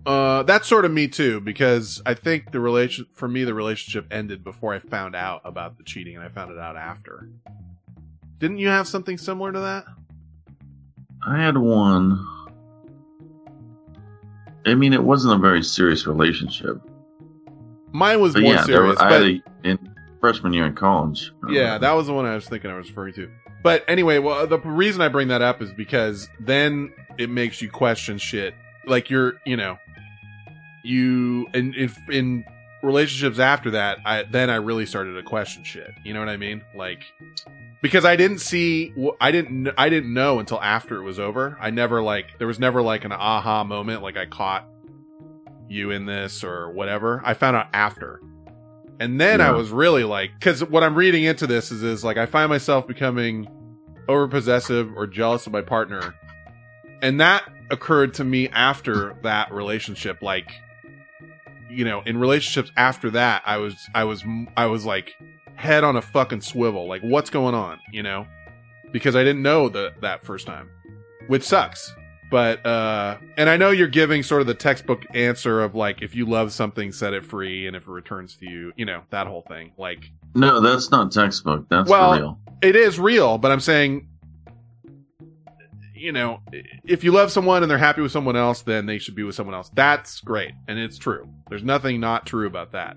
Uh, 0.08 0.42
that's 0.44 0.66
sort 0.66 0.86
of 0.86 0.90
me 0.90 1.06
too, 1.06 1.38
because 1.38 2.00
I 2.06 2.14
think 2.14 2.50
the 2.50 2.60
relation 2.60 3.06
for 3.12 3.28
me 3.28 3.44
the 3.44 3.52
relationship 3.52 4.06
ended 4.10 4.42
before 4.42 4.72
I 4.72 4.78
found 4.78 5.14
out 5.14 5.42
about 5.44 5.76
the 5.76 5.84
cheating, 5.84 6.16
and 6.16 6.24
I 6.24 6.30
found 6.30 6.50
it 6.50 6.58
out 6.58 6.76
after. 6.76 7.28
Didn't 8.38 8.56
you 8.56 8.68
have 8.68 8.88
something 8.88 9.18
similar 9.18 9.52
to 9.52 9.60
that? 9.60 9.84
I 11.26 11.36
had 11.42 11.58
one. 11.58 12.26
I 14.64 14.74
mean, 14.74 14.94
it 14.94 15.02
wasn't 15.04 15.34
a 15.34 15.38
very 15.38 15.62
serious 15.62 16.06
relationship. 16.06 16.80
Mine 17.92 18.20
was 18.20 18.32
But 18.32 18.44
more 18.44 18.54
yeah, 18.54 18.64
serious, 18.64 18.96
was, 18.96 18.98
I 18.98 19.12
had 19.12 19.22
a, 19.22 19.42
in 19.64 19.94
freshman 20.20 20.54
year 20.54 20.64
in 20.64 20.74
college. 20.74 21.32
yeah, 21.50 21.76
that 21.76 21.92
was 21.92 22.06
the 22.06 22.14
one 22.14 22.24
I 22.24 22.34
was 22.34 22.48
thinking 22.48 22.70
I 22.70 22.78
was 22.78 22.88
referring 22.88 23.12
to. 23.14 23.30
But 23.62 23.84
anyway, 23.88 24.20
well, 24.20 24.46
the 24.46 24.58
reason 24.58 25.02
I 25.02 25.08
bring 25.08 25.28
that 25.28 25.42
up 25.42 25.60
is 25.60 25.70
because 25.72 26.30
then 26.40 26.94
it 27.18 27.28
makes 27.28 27.60
you 27.60 27.70
question 27.70 28.16
shit. 28.16 28.54
Like 28.86 29.10
you're, 29.10 29.34
you 29.44 29.56
know, 29.56 29.78
you 30.84 31.46
in 31.54 31.74
in, 31.74 31.92
in 32.10 32.44
relationships 32.82 33.38
after 33.38 33.72
that, 33.72 33.98
I 34.04 34.22
then 34.22 34.50
I 34.50 34.56
really 34.56 34.86
started 34.86 35.14
to 35.14 35.22
question 35.22 35.64
shit. 35.64 35.92
You 36.04 36.14
know 36.14 36.20
what 36.20 36.28
I 36.28 36.36
mean? 36.36 36.62
Like 36.74 37.02
because 37.80 38.04
I 38.04 38.16
didn't 38.16 38.38
see, 38.38 38.92
I 39.20 39.30
didn't, 39.30 39.70
I 39.78 39.88
didn't 39.88 40.12
know 40.12 40.40
until 40.40 40.60
after 40.60 40.96
it 40.96 41.02
was 41.04 41.20
over. 41.20 41.56
I 41.60 41.70
never 41.70 42.02
like, 42.02 42.36
there 42.38 42.48
was 42.48 42.58
never 42.58 42.82
like 42.82 43.04
an 43.04 43.12
aha 43.12 43.62
moment, 43.62 44.02
like 44.02 44.16
I 44.16 44.26
caught 44.26 44.66
you 45.68 45.92
in 45.92 46.04
this 46.04 46.42
or 46.42 46.72
whatever. 46.72 47.22
I 47.24 47.34
found 47.34 47.54
out 47.54 47.68
after. 47.72 48.20
And 48.98 49.20
then 49.20 49.40
I 49.40 49.52
was 49.52 49.70
really 49.70 50.02
like, 50.02 50.32
because 50.36 50.64
what 50.64 50.82
I'm 50.82 50.96
reading 50.96 51.22
into 51.22 51.46
this 51.46 51.70
is, 51.70 51.84
is 51.84 52.02
like 52.02 52.16
I 52.16 52.26
find 52.26 52.50
myself 52.50 52.88
becoming 52.88 53.48
over 54.08 54.26
possessive 54.26 54.90
or 54.96 55.06
jealous 55.06 55.46
of 55.46 55.52
my 55.52 55.62
partner 55.62 56.16
and 57.02 57.20
that 57.20 57.48
occurred 57.70 58.14
to 58.14 58.24
me 58.24 58.48
after 58.48 59.16
that 59.22 59.52
relationship. 59.52 60.22
Like, 60.22 60.50
you 61.70 61.84
know, 61.84 62.02
in 62.06 62.18
relationships 62.18 62.70
after 62.76 63.10
that, 63.10 63.42
I 63.46 63.58
was, 63.58 63.76
I 63.94 64.04
was, 64.04 64.24
I 64.56 64.66
was 64.66 64.84
like 64.84 65.12
head 65.54 65.84
on 65.84 65.96
a 65.96 66.02
fucking 66.02 66.40
swivel. 66.40 66.86
Like, 66.88 67.02
what's 67.02 67.30
going 67.30 67.54
on? 67.54 67.78
You 67.92 68.02
know, 68.02 68.26
because 68.92 69.16
I 69.16 69.24
didn't 69.24 69.42
know 69.42 69.68
the 69.68 69.92
that 70.00 70.24
first 70.24 70.46
time, 70.46 70.70
which 71.26 71.42
sucks. 71.42 71.94
But 72.30 72.64
uh 72.66 73.16
and 73.38 73.48
I 73.48 73.56
know 73.56 73.70
you're 73.70 73.88
giving 73.88 74.22
sort 74.22 74.42
of 74.42 74.46
the 74.46 74.54
textbook 74.54 75.02
answer 75.14 75.62
of 75.62 75.74
like 75.74 76.02
if 76.02 76.14
you 76.14 76.26
love 76.26 76.52
something, 76.52 76.92
set 76.92 77.14
it 77.14 77.24
free, 77.24 77.66
and 77.66 77.74
if 77.74 77.84
it 77.84 77.88
returns 77.88 78.36
to 78.36 78.50
you, 78.50 78.72
you 78.76 78.84
know 78.84 79.02
that 79.10 79.26
whole 79.26 79.42
thing. 79.48 79.72
Like, 79.78 80.10
No, 80.34 80.60
that's 80.60 80.90
not 80.90 81.10
textbook. 81.10 81.66
That's 81.70 81.88
well, 81.88 82.12
real. 82.12 82.38
it 82.60 82.76
is 82.76 83.00
real, 83.00 83.38
but 83.38 83.50
I'm 83.50 83.60
saying, 83.60 84.08
you 85.98 86.12
know, 86.12 86.40
if 86.84 87.04
you 87.04 87.12
love 87.12 87.30
someone 87.32 87.62
and 87.62 87.70
they're 87.70 87.78
happy 87.78 88.00
with 88.00 88.12
someone 88.12 88.36
else, 88.36 88.62
then 88.62 88.86
they 88.86 88.98
should 88.98 89.14
be 89.14 89.22
with 89.22 89.34
someone 89.34 89.54
else. 89.54 89.70
That's 89.74 90.20
great, 90.20 90.52
and 90.66 90.78
it's 90.78 90.98
true. 90.98 91.28
There's 91.48 91.64
nothing 91.64 92.00
not 92.00 92.26
true 92.26 92.46
about 92.46 92.72
that. 92.72 92.96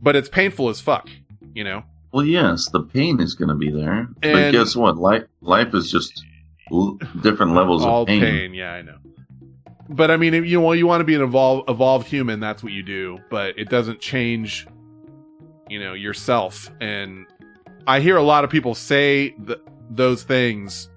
But 0.00 0.16
it's 0.16 0.28
painful 0.28 0.68
as 0.68 0.80
fuck, 0.80 1.08
you 1.54 1.64
know. 1.64 1.82
Well, 2.12 2.24
yes, 2.24 2.68
the 2.70 2.82
pain 2.82 3.20
is 3.20 3.34
going 3.34 3.48
to 3.48 3.54
be 3.54 3.70
there. 3.70 4.08
but 4.20 4.52
guess 4.52 4.74
what? 4.74 4.96
Life 4.96 5.24
life 5.40 5.74
is 5.74 5.90
just 5.90 6.24
l- 6.72 6.98
different 7.22 7.52
levels 7.54 7.84
of 7.84 8.06
pain. 8.06 8.54
Yeah, 8.54 8.72
I 8.72 8.82
know. 8.82 8.96
But 9.90 10.10
I 10.10 10.16
mean, 10.16 10.34
if 10.34 10.44
you 10.46 10.60
want 10.60 10.78
you 10.78 10.86
want 10.86 11.00
to 11.00 11.04
be 11.04 11.14
an 11.14 11.22
evolved 11.22 11.68
evolved 11.70 12.06
human, 12.06 12.40
that's 12.40 12.62
what 12.62 12.72
you 12.72 12.82
do. 12.82 13.18
But 13.30 13.58
it 13.58 13.68
doesn't 13.68 14.00
change, 14.00 14.66
you 15.68 15.80
know, 15.80 15.94
yourself. 15.94 16.70
And 16.80 17.26
I 17.86 18.00
hear 18.00 18.16
a 18.16 18.22
lot 18.22 18.44
of 18.44 18.50
people 18.50 18.74
say 18.74 19.30
th- 19.46 19.60
those 19.90 20.22
things 20.22 20.90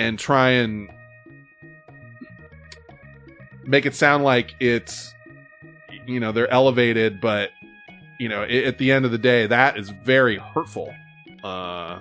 and 0.00 0.18
try 0.18 0.48
and 0.48 0.88
make 3.64 3.84
it 3.84 3.94
sound 3.94 4.24
like 4.24 4.54
it's, 4.58 5.14
you 6.06 6.18
know, 6.18 6.32
they're 6.32 6.50
elevated, 6.50 7.20
but 7.20 7.50
you 8.18 8.28
know, 8.28 8.42
i 8.42 8.64
at 8.64 8.78
the 8.78 8.90
end 8.90 9.04
of 9.04 9.10
the 9.10 9.18
day, 9.18 9.46
that 9.46 9.76
is 9.78 9.90
very 9.90 10.38
hurtful. 10.38 10.92
Uh, 11.44 12.00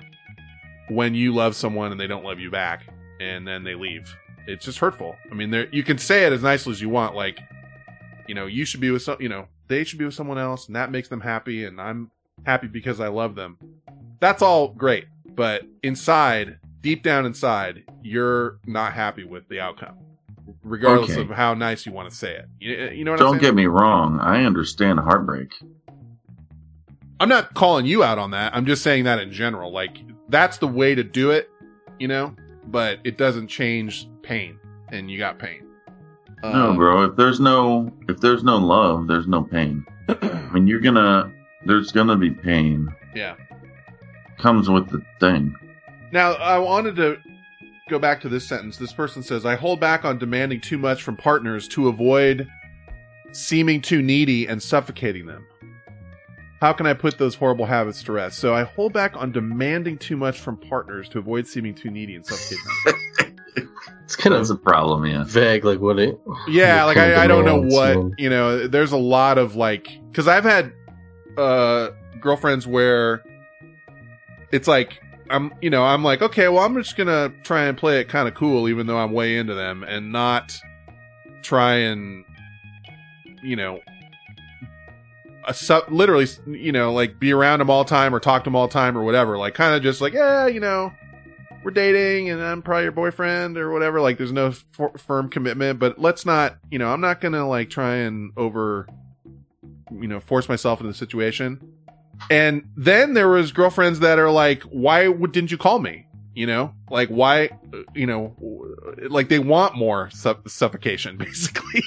when 0.90 1.14
you 1.14 1.34
love 1.34 1.56
someone 1.56 1.92
and 1.92 2.00
they 2.00 2.08
don't 2.08 2.24
love 2.24 2.40
you 2.40 2.50
back 2.50 2.88
and 3.20 3.48
then 3.48 3.64
they 3.64 3.76
leave. 3.76 4.16
It's 4.48 4.66
just 4.66 4.80
hurtful. 4.80 5.16
I 5.30 5.36
mean, 5.36 5.52
there 5.52 5.68
you 5.72 5.84
can 5.84 5.98
say 5.98 6.26
it 6.26 6.32
as 6.32 6.42
nicely 6.42 6.72
as 6.72 6.82
you 6.82 6.90
want, 6.90 7.16
like, 7.16 7.40
you 8.28 8.34
know, 8.34 8.46
you 8.46 8.64
should 8.64 8.80
be 8.80 8.92
with 8.92 9.02
some, 9.02 9.18
you 9.22 9.30
know, 9.30 9.48
they 9.68 9.84
should 9.84 10.00
be 10.00 10.06
with 10.06 10.14
someone 10.14 10.38
else, 10.38 10.68
and 10.68 10.76
that 10.76 10.90
makes 10.90 11.10
them 11.10 11.22
happy, 11.22 11.66
and 11.66 11.80
I'm 11.80 12.12
happy 12.46 12.68
because 12.68 13.00
I 13.00 13.10
love 13.10 13.36
them. 13.36 13.58
That's 14.20 14.42
all 14.42 14.70
great, 14.70 15.06
but 15.36 15.64
inside, 15.84 16.60
deep 16.82 17.04
down 17.04 17.26
inside, 17.26 17.84
you're 18.04 18.60
not 18.66 18.94
happy 18.94 19.24
with 19.24 19.48
the 19.50 19.60
outcome, 19.60 19.96
regardless 20.64 21.12
Okay. 21.12 21.22
of 21.22 21.30
how 21.30 21.54
nice 21.54 21.86
you 21.86 21.92
want 21.92 22.10
to 22.10 22.16
say 22.16 22.36
it. 22.36 22.46
You, 22.60 22.90
you 23.00 23.04
know 23.04 23.12
what 23.12 23.22
I'm 23.22 23.26
Don't 23.28 23.42
get 23.42 23.56
me 23.56 23.66
wrong. 23.66 24.20
I 24.20 24.44
understand 24.46 25.00
heartbreak. 25.00 25.52
I'm 27.20 27.30
not 27.30 27.54
calling 27.54 27.86
you 27.86 28.04
out 28.04 28.18
on 28.18 28.32
that. 28.32 28.56
I'm 28.56 28.66
just 28.66 28.82
saying 28.82 29.04
that 29.04 29.20
in 29.20 29.32
general. 29.32 29.72
Like 29.72 29.98
that's 30.30 30.58
the 30.58 30.68
way 30.68 30.96
to 30.96 31.04
do 31.04 31.32
it, 31.32 31.50
you 32.00 32.08
know. 32.08 32.34
But 32.68 33.00
it 33.04 33.18
doesn't 33.18 33.48
change 33.48 34.08
pain, 34.22 34.58
and 34.90 35.10
you 35.12 35.18
got 35.18 35.38
pain. 35.40 35.64
no, 36.44 36.70
Um, 36.70 36.76
bro. 36.78 37.04
If 37.04 37.16
there's 37.18 37.40
no 37.40 37.92
if 38.08 38.20
there's 38.22 38.44
no 38.44 38.58
love, 38.58 39.08
there's 39.08 39.28
no 39.28 39.44
pain. 39.44 39.86
I 40.08 40.50
mean, 40.54 40.66
you're 40.68 40.80
gonna 40.80 41.32
there's 41.66 41.92
gonna 41.92 42.16
be 42.16 42.30
pain. 42.32 42.88
Yeah. 43.14 43.36
Comes 44.38 44.70
with 44.70 44.88
the 44.90 45.02
thing. 45.20 45.54
Now 46.12 46.34
I 46.34 46.58
wanted 46.58 46.96
to 46.98 47.18
go 47.90 48.00
back 48.00 48.22
to 48.22 48.30
this 48.30 48.48
sentence. 48.48 48.78
This 48.78 48.94
person 48.94 49.24
says, 49.24 49.46
"I 49.46 49.56
hold 49.56 49.80
back 49.80 50.06
on 50.06 50.18
demanding 50.18 50.62
too 50.62 50.78
much 50.78 51.04
from 51.04 51.16
partners 51.16 51.68
to 51.70 51.88
avoid 51.88 52.48
seeming 53.32 53.82
too 53.82 54.02
needy 54.02 54.48
and 54.48 54.62
suffocating 54.62 55.26
them." 55.26 55.46
How 56.62 56.74
can 56.74 56.86
I 56.86 56.94
put 56.94 57.18
those 57.18 57.36
horrible 57.36 57.66
habits 57.66 58.04
to 58.04 58.12
rest? 58.12 58.38
So 58.40 58.54
I 58.54 58.64
hold 58.64 58.92
back 58.92 59.16
on 59.16 59.32
demanding 59.32 59.98
too 59.98 60.18
much 60.18 60.40
from 60.40 60.58
partners 60.58 61.08
to 61.10 61.20
avoid 61.20 61.48
seeming 61.48 61.74
too 61.74 61.90
needy 61.90 62.16
and 62.16 62.26
suffocating 62.26 62.66
them. 62.86 62.96
It's 64.10 64.16
kind 64.16 64.34
of 64.34 64.50
a 64.50 64.56
problem, 64.56 65.06
yeah. 65.06 65.24
vague, 65.24 65.64
like 65.64 65.80
what 65.80 66.00
it. 66.00 66.20
yeah 66.48 66.84
like 66.86 66.98
I, 66.98 67.26
I 67.26 67.28
don't 67.28 67.46
know 67.46 67.62
what 67.62 67.96
man. 67.96 68.16
you 68.18 68.28
know 68.28 68.68
there's 68.68 68.92
a 68.92 68.98
lot 68.98 69.38
of 69.38 69.56
like 69.56 69.88
because 70.10 70.28
i've 70.28 70.44
had 70.44 70.74
uh 71.38 71.90
girlfriends 72.20 72.66
where 72.66 73.22
it's 74.52 74.68
like 74.68 75.00
i'm 75.30 75.54
you 75.62 75.70
know 75.70 75.84
i'm 75.84 76.04
like 76.04 76.22
okay 76.22 76.48
well 76.48 76.64
i'm 76.64 76.76
just 76.76 76.96
gonna 76.98 77.32
try 77.44 77.64
and 77.66 77.78
play 77.78 78.00
it 78.00 78.10
kind 78.10 78.28
of 78.28 78.34
cool 78.34 78.68
even 78.68 78.88
though 78.88 78.98
i'm 78.98 79.12
way 79.12 79.38
into 79.38 79.54
them 79.54 79.84
and 79.84 80.12
not 80.12 80.60
try 81.42 81.76
and 81.76 82.26
you 83.44 83.56
know 83.56 83.80
a 85.48 85.54
su- 85.54 85.82
literally 85.90 86.28
you 86.48 86.72
know 86.72 86.92
like 86.94 87.20
be 87.20 87.32
around 87.32 87.60
them 87.60 87.70
all 87.70 87.84
the 87.84 87.90
time 87.90 88.14
or 88.14 88.20
talk 88.20 88.44
to 88.44 88.48
them 88.48 88.56
all 88.56 88.68
the 88.68 88.74
time 88.74 88.98
or 88.98 89.04
whatever 89.04 89.38
like 89.38 89.54
kind 89.54 89.76
of 89.76 89.82
just 89.82 90.02
like 90.02 90.14
yeah 90.14 90.48
you 90.48 90.60
know 90.60 90.92
we're 91.64 91.72
dating 91.72 92.30
and 92.30 92.42
I'm 92.42 92.62
probably 92.62 92.84
your 92.84 92.92
boyfriend 92.92 93.58
or 93.58 93.72
whatever. 93.72 94.00
Like, 94.02 94.18
there's 94.18 94.32
no 94.32 94.48
f- 94.48 94.92
firm 94.98 95.30
commitment, 95.30 95.80
but 95.80 96.00
let's 96.00 96.26
not, 96.26 96.58
you 96.72 96.80
know, 96.80 96.90
I'm 96.92 97.02
not 97.02 97.22
gonna 97.22 97.48
like 97.48 97.70
try 97.70 97.96
and 97.96 98.32
over, 98.38 98.88
you 99.92 100.08
know, 100.08 100.20
force 100.20 100.48
myself 100.48 100.80
into 100.80 100.92
the 100.92 100.98
situation. 100.98 101.74
And 102.30 102.70
then 102.76 103.14
there 103.14 103.28
was 103.28 103.52
girlfriends 103.52 104.00
that 104.00 104.20
are 104.20 104.32
like, 104.32 104.64
why 104.64 105.12
didn't 105.12 105.52
you 105.52 105.58
call 105.58 105.80
me? 105.80 106.06
You 106.36 106.48
know, 106.48 106.74
like 106.90 107.10
why, 107.10 107.50
you 107.94 108.06
know, 108.06 108.36
like 109.10 109.30
they 109.30 109.40
want 109.40 109.76
more 109.76 110.10
su- 110.12 110.38
suffocation, 110.48 111.18
basically. 111.18 111.84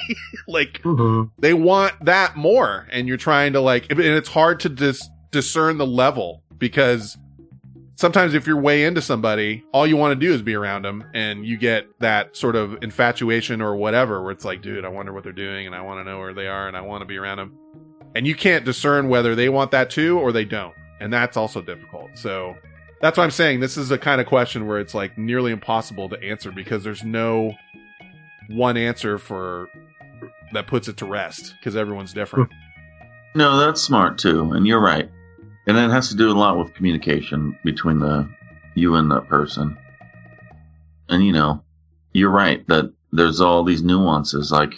like 0.46 0.82
mm-hmm. 0.82 1.30
they 1.38 1.54
want 1.54 1.94
that 2.04 2.36
more, 2.36 2.86
and 2.90 3.08
you're 3.08 3.16
trying 3.16 3.54
to 3.54 3.60
like, 3.60 3.90
and 3.90 4.00
it's 4.00 4.28
hard 4.28 4.60
to 4.60 4.68
dis- 4.68 5.08
discern 5.30 5.78
the 5.78 5.86
level 5.86 6.42
because 6.58 7.16
sometimes 7.96 8.34
if 8.34 8.46
you're 8.46 8.60
way 8.60 8.84
into 8.84 9.00
somebody, 9.00 9.64
all 9.72 9.86
you 9.86 9.96
want 9.96 10.18
to 10.18 10.26
do 10.26 10.34
is 10.34 10.42
be 10.42 10.54
around 10.54 10.82
them, 10.84 11.04
and 11.14 11.46
you 11.46 11.56
get 11.56 11.86
that 12.00 12.36
sort 12.36 12.56
of 12.56 12.82
infatuation 12.82 13.62
or 13.62 13.76
whatever, 13.76 14.22
where 14.22 14.32
it's 14.32 14.44
like, 14.44 14.60
dude, 14.60 14.84
I 14.84 14.88
wonder 14.88 15.12
what 15.12 15.24
they're 15.24 15.32
doing, 15.32 15.66
and 15.66 15.74
I 15.74 15.80
want 15.82 16.00
to 16.00 16.04
know 16.04 16.18
where 16.18 16.34
they 16.34 16.48
are, 16.48 16.68
and 16.68 16.76
I 16.76 16.80
want 16.80 17.02
to 17.02 17.06
be 17.06 17.16
around 17.16 17.38
them, 17.38 17.58
and 18.14 18.26
you 18.26 18.34
can't 18.34 18.64
discern 18.64 19.08
whether 19.08 19.34
they 19.34 19.48
want 19.48 19.70
that 19.70 19.90
too 19.90 20.18
or 20.18 20.32
they 20.32 20.44
don't, 20.44 20.74
and 21.00 21.12
that's 21.12 21.36
also 21.36 21.62
difficult. 21.62 22.10
So 22.14 22.56
that's 23.00 23.18
why 23.18 23.24
I'm 23.24 23.30
saying 23.30 23.60
this 23.60 23.76
is 23.76 23.90
a 23.90 23.98
kind 23.98 24.20
of 24.20 24.26
question 24.26 24.66
where 24.66 24.78
it's 24.78 24.94
like 24.94 25.18
nearly 25.18 25.52
impossible 25.52 26.08
to 26.10 26.22
answer 26.22 26.52
because 26.52 26.84
there's 26.84 27.02
no 27.04 27.52
one 28.48 28.76
answer 28.76 29.18
for 29.18 29.68
that 30.52 30.66
puts 30.66 30.88
it 30.88 30.98
to 30.98 31.06
rest 31.06 31.54
because 31.58 31.76
everyone's 31.76 32.12
different. 32.12 32.50
No, 33.34 33.58
that's 33.58 33.80
smart 33.80 34.18
too, 34.18 34.52
and 34.52 34.66
you're 34.66 34.80
right. 34.80 35.10
And 35.66 35.76
it 35.76 35.90
has 35.90 36.08
to 36.10 36.16
do 36.16 36.30
a 36.30 36.32
lot 36.32 36.58
with 36.58 36.74
communication 36.74 37.58
between 37.64 37.98
the 37.98 38.28
you 38.74 38.94
and 38.96 39.10
that 39.10 39.28
person. 39.28 39.76
And 41.08 41.24
you 41.24 41.32
know, 41.32 41.62
you're 42.12 42.30
right 42.30 42.66
that 42.68 42.92
there's 43.12 43.40
all 43.40 43.64
these 43.64 43.82
nuances. 43.82 44.50
Like, 44.50 44.74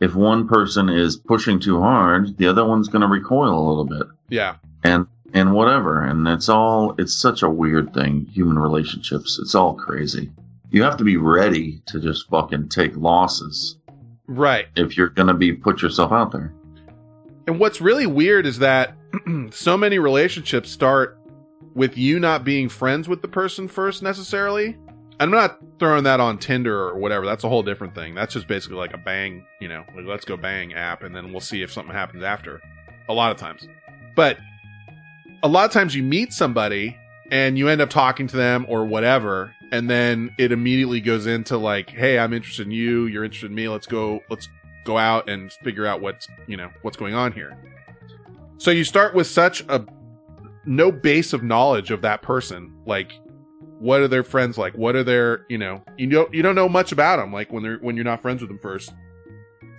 if 0.00 0.14
one 0.14 0.46
person 0.48 0.88
is 0.88 1.16
pushing 1.16 1.58
too 1.60 1.80
hard, 1.80 2.36
the 2.38 2.46
other 2.48 2.64
one's 2.64 2.88
going 2.88 3.02
to 3.02 3.08
recoil 3.08 3.58
a 3.58 3.66
little 3.68 3.84
bit, 3.84 4.06
yeah. 4.28 4.56
and 4.84 5.06
and 5.34 5.52
whatever. 5.52 6.02
And 6.04 6.26
it's 6.28 6.48
all 6.48 6.94
it's 6.98 7.14
such 7.14 7.42
a 7.42 7.50
weird 7.50 7.92
thing. 7.92 8.26
Human 8.32 8.58
relationships, 8.58 9.38
it's 9.40 9.54
all 9.54 9.74
crazy. 9.74 10.30
You 10.70 10.82
have 10.82 10.96
to 10.98 11.04
be 11.04 11.16
ready 11.16 11.80
to 11.86 12.00
just 12.00 12.28
fucking 12.28 12.68
take 12.68 12.94
losses 12.96 13.78
Right. 14.26 14.66
if 14.76 14.96
you're 14.96 15.08
going 15.08 15.28
to 15.28 15.34
be 15.34 15.52
put 15.54 15.80
yourself 15.80 16.12
out 16.12 16.32
there. 16.32 16.52
And 17.46 17.58
what's 17.58 17.80
really 17.80 18.06
weird 18.06 18.44
is 18.44 18.58
that 18.58 18.94
so 19.50 19.76
many 19.78 19.98
relationships 19.98 20.70
start 20.70 21.18
with 21.74 21.96
you 21.96 22.20
not 22.20 22.44
being 22.44 22.68
friends 22.68 23.08
with 23.08 23.22
the 23.22 23.28
person 23.28 23.68
first 23.68 24.02
necessarily. 24.02 24.76
I'm 25.20 25.30
not 25.30 25.58
throwing 25.78 26.04
that 26.04 26.20
on 26.20 26.38
Tinder 26.38 26.76
or 26.76 26.98
whatever. 26.98 27.26
That's 27.26 27.44
a 27.44 27.48
whole 27.48 27.62
different 27.62 27.94
thing. 27.94 28.14
That's 28.14 28.32
just 28.32 28.46
basically 28.46 28.76
like 28.76 28.94
a 28.94 28.98
bang, 28.98 29.44
you 29.60 29.68
know, 29.68 29.84
like 29.96 30.04
let's 30.06 30.24
go 30.24 30.36
bang 30.36 30.74
app 30.74 31.02
and 31.02 31.14
then 31.14 31.32
we'll 31.32 31.40
see 31.40 31.62
if 31.62 31.72
something 31.72 31.94
happens 31.94 32.22
after. 32.22 32.60
A 33.08 33.12
lot 33.12 33.32
of 33.32 33.38
times. 33.38 33.66
But 34.14 34.38
a 35.42 35.48
lot 35.48 35.64
of 35.64 35.72
times 35.72 35.94
you 35.94 36.02
meet 36.02 36.32
somebody 36.32 36.96
and 37.30 37.58
you 37.58 37.68
end 37.68 37.80
up 37.80 37.90
talking 37.90 38.26
to 38.28 38.36
them 38.36 38.66
or 38.68 38.84
whatever 38.84 39.52
and 39.72 39.88
then 39.88 40.34
it 40.38 40.52
immediately 40.52 41.00
goes 41.00 41.26
into 41.26 41.58
like, 41.58 41.90
"Hey, 41.90 42.18
I'm 42.18 42.32
interested 42.32 42.66
in 42.66 42.72
you, 42.72 43.06
you're 43.06 43.24
interested 43.24 43.50
in 43.50 43.54
me. 43.54 43.68
Let's 43.68 43.86
go 43.86 44.22
let's 44.30 44.48
go 44.84 44.96
out 44.96 45.28
and 45.28 45.52
figure 45.64 45.86
out 45.86 46.00
what's, 46.00 46.28
you 46.46 46.56
know, 46.56 46.70
what's 46.82 46.96
going 46.96 47.14
on 47.14 47.32
here." 47.32 47.56
So 48.58 48.70
you 48.70 48.84
start 48.84 49.14
with 49.14 49.26
such 49.26 49.62
a 49.68 49.84
no 50.64 50.90
base 50.90 51.32
of 51.32 51.42
knowledge 51.42 51.90
of 51.90 52.02
that 52.02 52.22
person. 52.22 52.74
Like, 52.86 53.12
what 53.80 54.00
are 54.00 54.08
their 54.08 54.24
friends 54.24 54.58
like? 54.58 54.74
What 54.74 54.96
are 54.96 55.04
their, 55.04 55.44
you 55.48 55.58
know, 55.58 55.82
you 55.96 56.08
don't 56.08 56.32
you 56.32 56.42
don't 56.42 56.54
know 56.54 56.68
much 56.68 56.92
about 56.92 57.16
them. 57.16 57.32
Like 57.32 57.52
when 57.52 57.62
they're 57.62 57.78
when 57.78 57.96
you're 57.96 58.04
not 58.04 58.22
friends 58.22 58.40
with 58.40 58.48
them 58.48 58.58
first. 58.58 58.92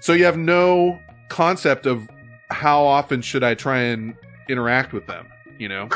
So 0.02 0.14
you 0.14 0.26
have 0.26 0.38
no 0.38 1.00
concept 1.30 1.86
of 1.86 2.08
how 2.50 2.84
often 2.84 3.22
should 3.22 3.44
I 3.44 3.53
try 3.56 3.80
and 3.80 4.16
interact 4.48 4.94
with 4.94 5.06
them. 5.08 5.28
You 5.58 5.69
know. 5.69 5.90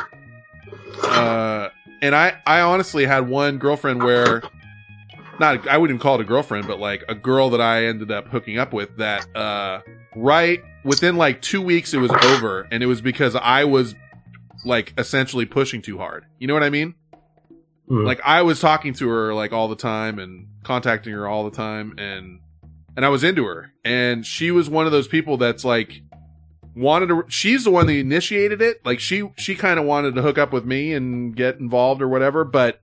Uh, 1.03 1.69
and 2.01 2.15
I 2.15 2.38
I 2.45 2.61
honestly 2.61 3.06
had 3.06 3.27
one 3.30 3.57
girlfriend 3.57 4.03
where. 4.03 4.43
not 5.40 5.67
I 5.67 5.77
wouldn't 5.77 6.01
call 6.01 6.15
it 6.15 6.22
a 6.22 6.25
girlfriend, 6.25 6.67
but 6.67 6.80
like 6.80 7.03
a 7.09 7.15
girl 7.15 7.49
that 7.51 7.61
I 7.61 7.85
ended 7.85 8.11
up 8.11 8.27
hooking 8.27 8.59
up 8.59 8.73
with 8.73 8.98
that 8.98 9.25
uh 9.35 9.82
right 10.15 10.61
within 10.83 11.15
like 11.15 11.41
2 11.41 11.59
weeks 11.61 11.93
it 11.93 11.98
was 11.98 12.11
over 12.11 12.67
and 12.72 12.83
it 12.83 12.85
was 12.85 13.01
because 13.01 13.35
I 13.35 13.64
was 13.64 13.95
like 14.64 14.93
essentially 14.98 15.45
pushing 15.45 15.82
too 15.82 15.98
hard. 15.98 16.25
You 16.40 16.48
know 16.48 16.53
what 16.53 16.64
I 16.64 16.69
mean? 16.69 16.93
Mhm. 17.89 18.05
Like 18.05 18.21
I 18.23 18.41
was 18.43 18.59
talking 18.59 18.93
to 18.95 19.09
her 19.09 19.33
like 19.33 19.51
all 19.53 19.67
the 19.67 19.75
time 19.75 20.19
and 20.19 20.47
contacting 20.63 21.13
her 21.13 21.27
all 21.27 21.43
the 21.43 21.55
time 21.55 21.95
and 21.97 22.39
and 22.95 23.05
I 23.05 23.09
was 23.09 23.23
into 23.23 23.45
her 23.45 23.71
and 23.83 24.25
she 24.25 24.51
was 24.51 24.69
one 24.69 24.85
of 24.85 24.91
those 24.91 25.07
people 25.07 25.37
that's 25.37 25.65
like 25.65 26.01
wanted 26.75 27.07
to 27.07 27.23
she's 27.27 27.63
the 27.65 27.71
one 27.71 27.85
that 27.87 27.93
initiated 27.93 28.61
it 28.61 28.83
like 28.85 28.99
she 28.99 29.29
she 29.37 29.55
kind 29.55 29.79
of 29.79 29.85
wanted 29.85 30.15
to 30.15 30.21
hook 30.21 30.37
up 30.37 30.53
with 30.53 30.65
me 30.65 30.93
and 30.93 31.35
get 31.35 31.59
involved 31.59 32.01
or 32.01 32.07
whatever 32.07 32.43
but 32.43 32.81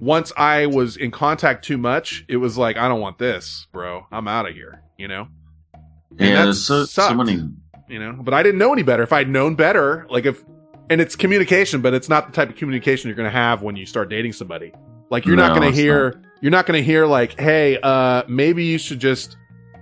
once 0.00 0.32
I 0.36 0.66
was 0.66 0.96
in 0.96 1.10
contact 1.10 1.64
too 1.64 1.78
much 1.78 2.24
it 2.28 2.36
was 2.36 2.58
like 2.58 2.76
I 2.76 2.86
don't 2.88 3.00
want 3.00 3.18
this 3.18 3.66
bro 3.72 4.06
I'm 4.12 4.28
out 4.28 4.46
of 4.48 4.54
here 4.54 4.82
you 4.98 5.08
know 5.08 5.28
And 5.72 6.20
Yeah, 6.20 6.34
that 6.34 6.44
there's 6.44 6.64
so, 6.66 6.84
so 6.84 7.02
sucked. 7.08 7.16
many. 7.16 7.42
you 7.88 7.98
know 7.98 8.12
but 8.20 8.34
i 8.34 8.42
didn't 8.42 8.58
know 8.58 8.72
any 8.72 8.82
better 8.82 9.02
if 9.02 9.12
i'd 9.12 9.28
known 9.28 9.54
better 9.56 10.06
like 10.10 10.26
if 10.26 10.42
and 10.90 11.00
it's 11.00 11.16
communication 11.16 11.80
but 11.80 11.94
it's 11.94 12.08
not 12.08 12.26
the 12.26 12.32
type 12.32 12.50
of 12.50 12.56
communication 12.56 13.08
you're 13.08 13.16
going 13.16 13.30
to 13.30 13.36
have 13.36 13.62
when 13.62 13.76
you 13.76 13.86
start 13.86 14.08
dating 14.08 14.32
somebody. 14.32 14.72
Like 15.10 15.26
you're 15.26 15.36
not 15.36 15.56
going 15.58 15.70
to 15.70 15.76
hear 15.76 16.22
you're 16.40 16.50
not 16.50 16.66
going 16.66 16.78
to 16.78 16.84
hear 16.84 17.06
like 17.06 17.38
hey 17.38 17.78
uh 17.82 18.22
maybe 18.28 18.64
you 18.64 18.78
should 18.78 19.00
just 19.00 19.36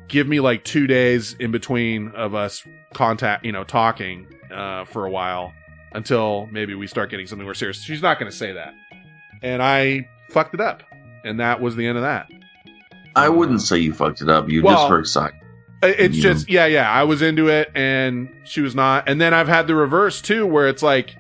give 0.09 0.27
me 0.27 0.41
like 0.41 0.65
two 0.65 0.87
days 0.87 1.35
in 1.35 1.51
between 1.51 2.09
of 2.11 2.35
us 2.35 2.67
contact 2.93 3.45
you 3.45 3.53
know 3.53 3.65
talking 3.65 4.27
uh 4.53 4.85
for 4.85 5.07
a 5.07 5.11
while 5.11 5.53
until 5.95 6.47
maybe 6.51 6.75
we 6.75 6.87
start 6.87 7.11
getting 7.11 7.27
something 7.27 7.45
more 7.45 7.55
serious. 7.55 7.81
She's 7.81 8.03
not 8.03 8.19
going 8.19 8.31
to 8.31 8.37
say 8.37 8.53
that. 8.53 8.75
And 9.43 9.63
i 9.63 10.09
fucked 10.31 10.55
it 10.55 10.61
up. 10.61 10.83
And 11.25 11.41
that 11.41 11.61
was 11.61 11.77
the 11.77 11.87
end 11.87 11.99
of 11.99 12.03
that. 12.03 12.29
I 13.15 13.29
wouldn't 13.29 13.61
say 13.61 13.79
you 13.79 13.93
fucked 13.93 14.23
it 14.23 14.29
up. 14.29 14.49
You 14.49 14.63
Well, 14.63 14.77
just 14.77 14.91
were 14.91 14.99
excited. 14.99 15.39
It- 15.83 16.01
It's 16.01 16.17
You- 16.17 16.23
just 16.23 16.51
yeah, 16.51 16.67
yeah. 16.67 16.91
I 16.91 17.03
was 17.05 17.23
into 17.23 17.49
it, 17.49 17.71
and 17.75 18.29
she 18.45 18.61
was 18.61 18.75
not. 18.75 19.09
And 19.09 19.21
then 19.21 19.35
I've 19.35 19.49
had 19.49 19.67
the 19.67 19.75
reverse 19.75 20.21
too, 20.23 20.47
where 20.47 20.69
it's 20.69 20.83
like 20.83 21.17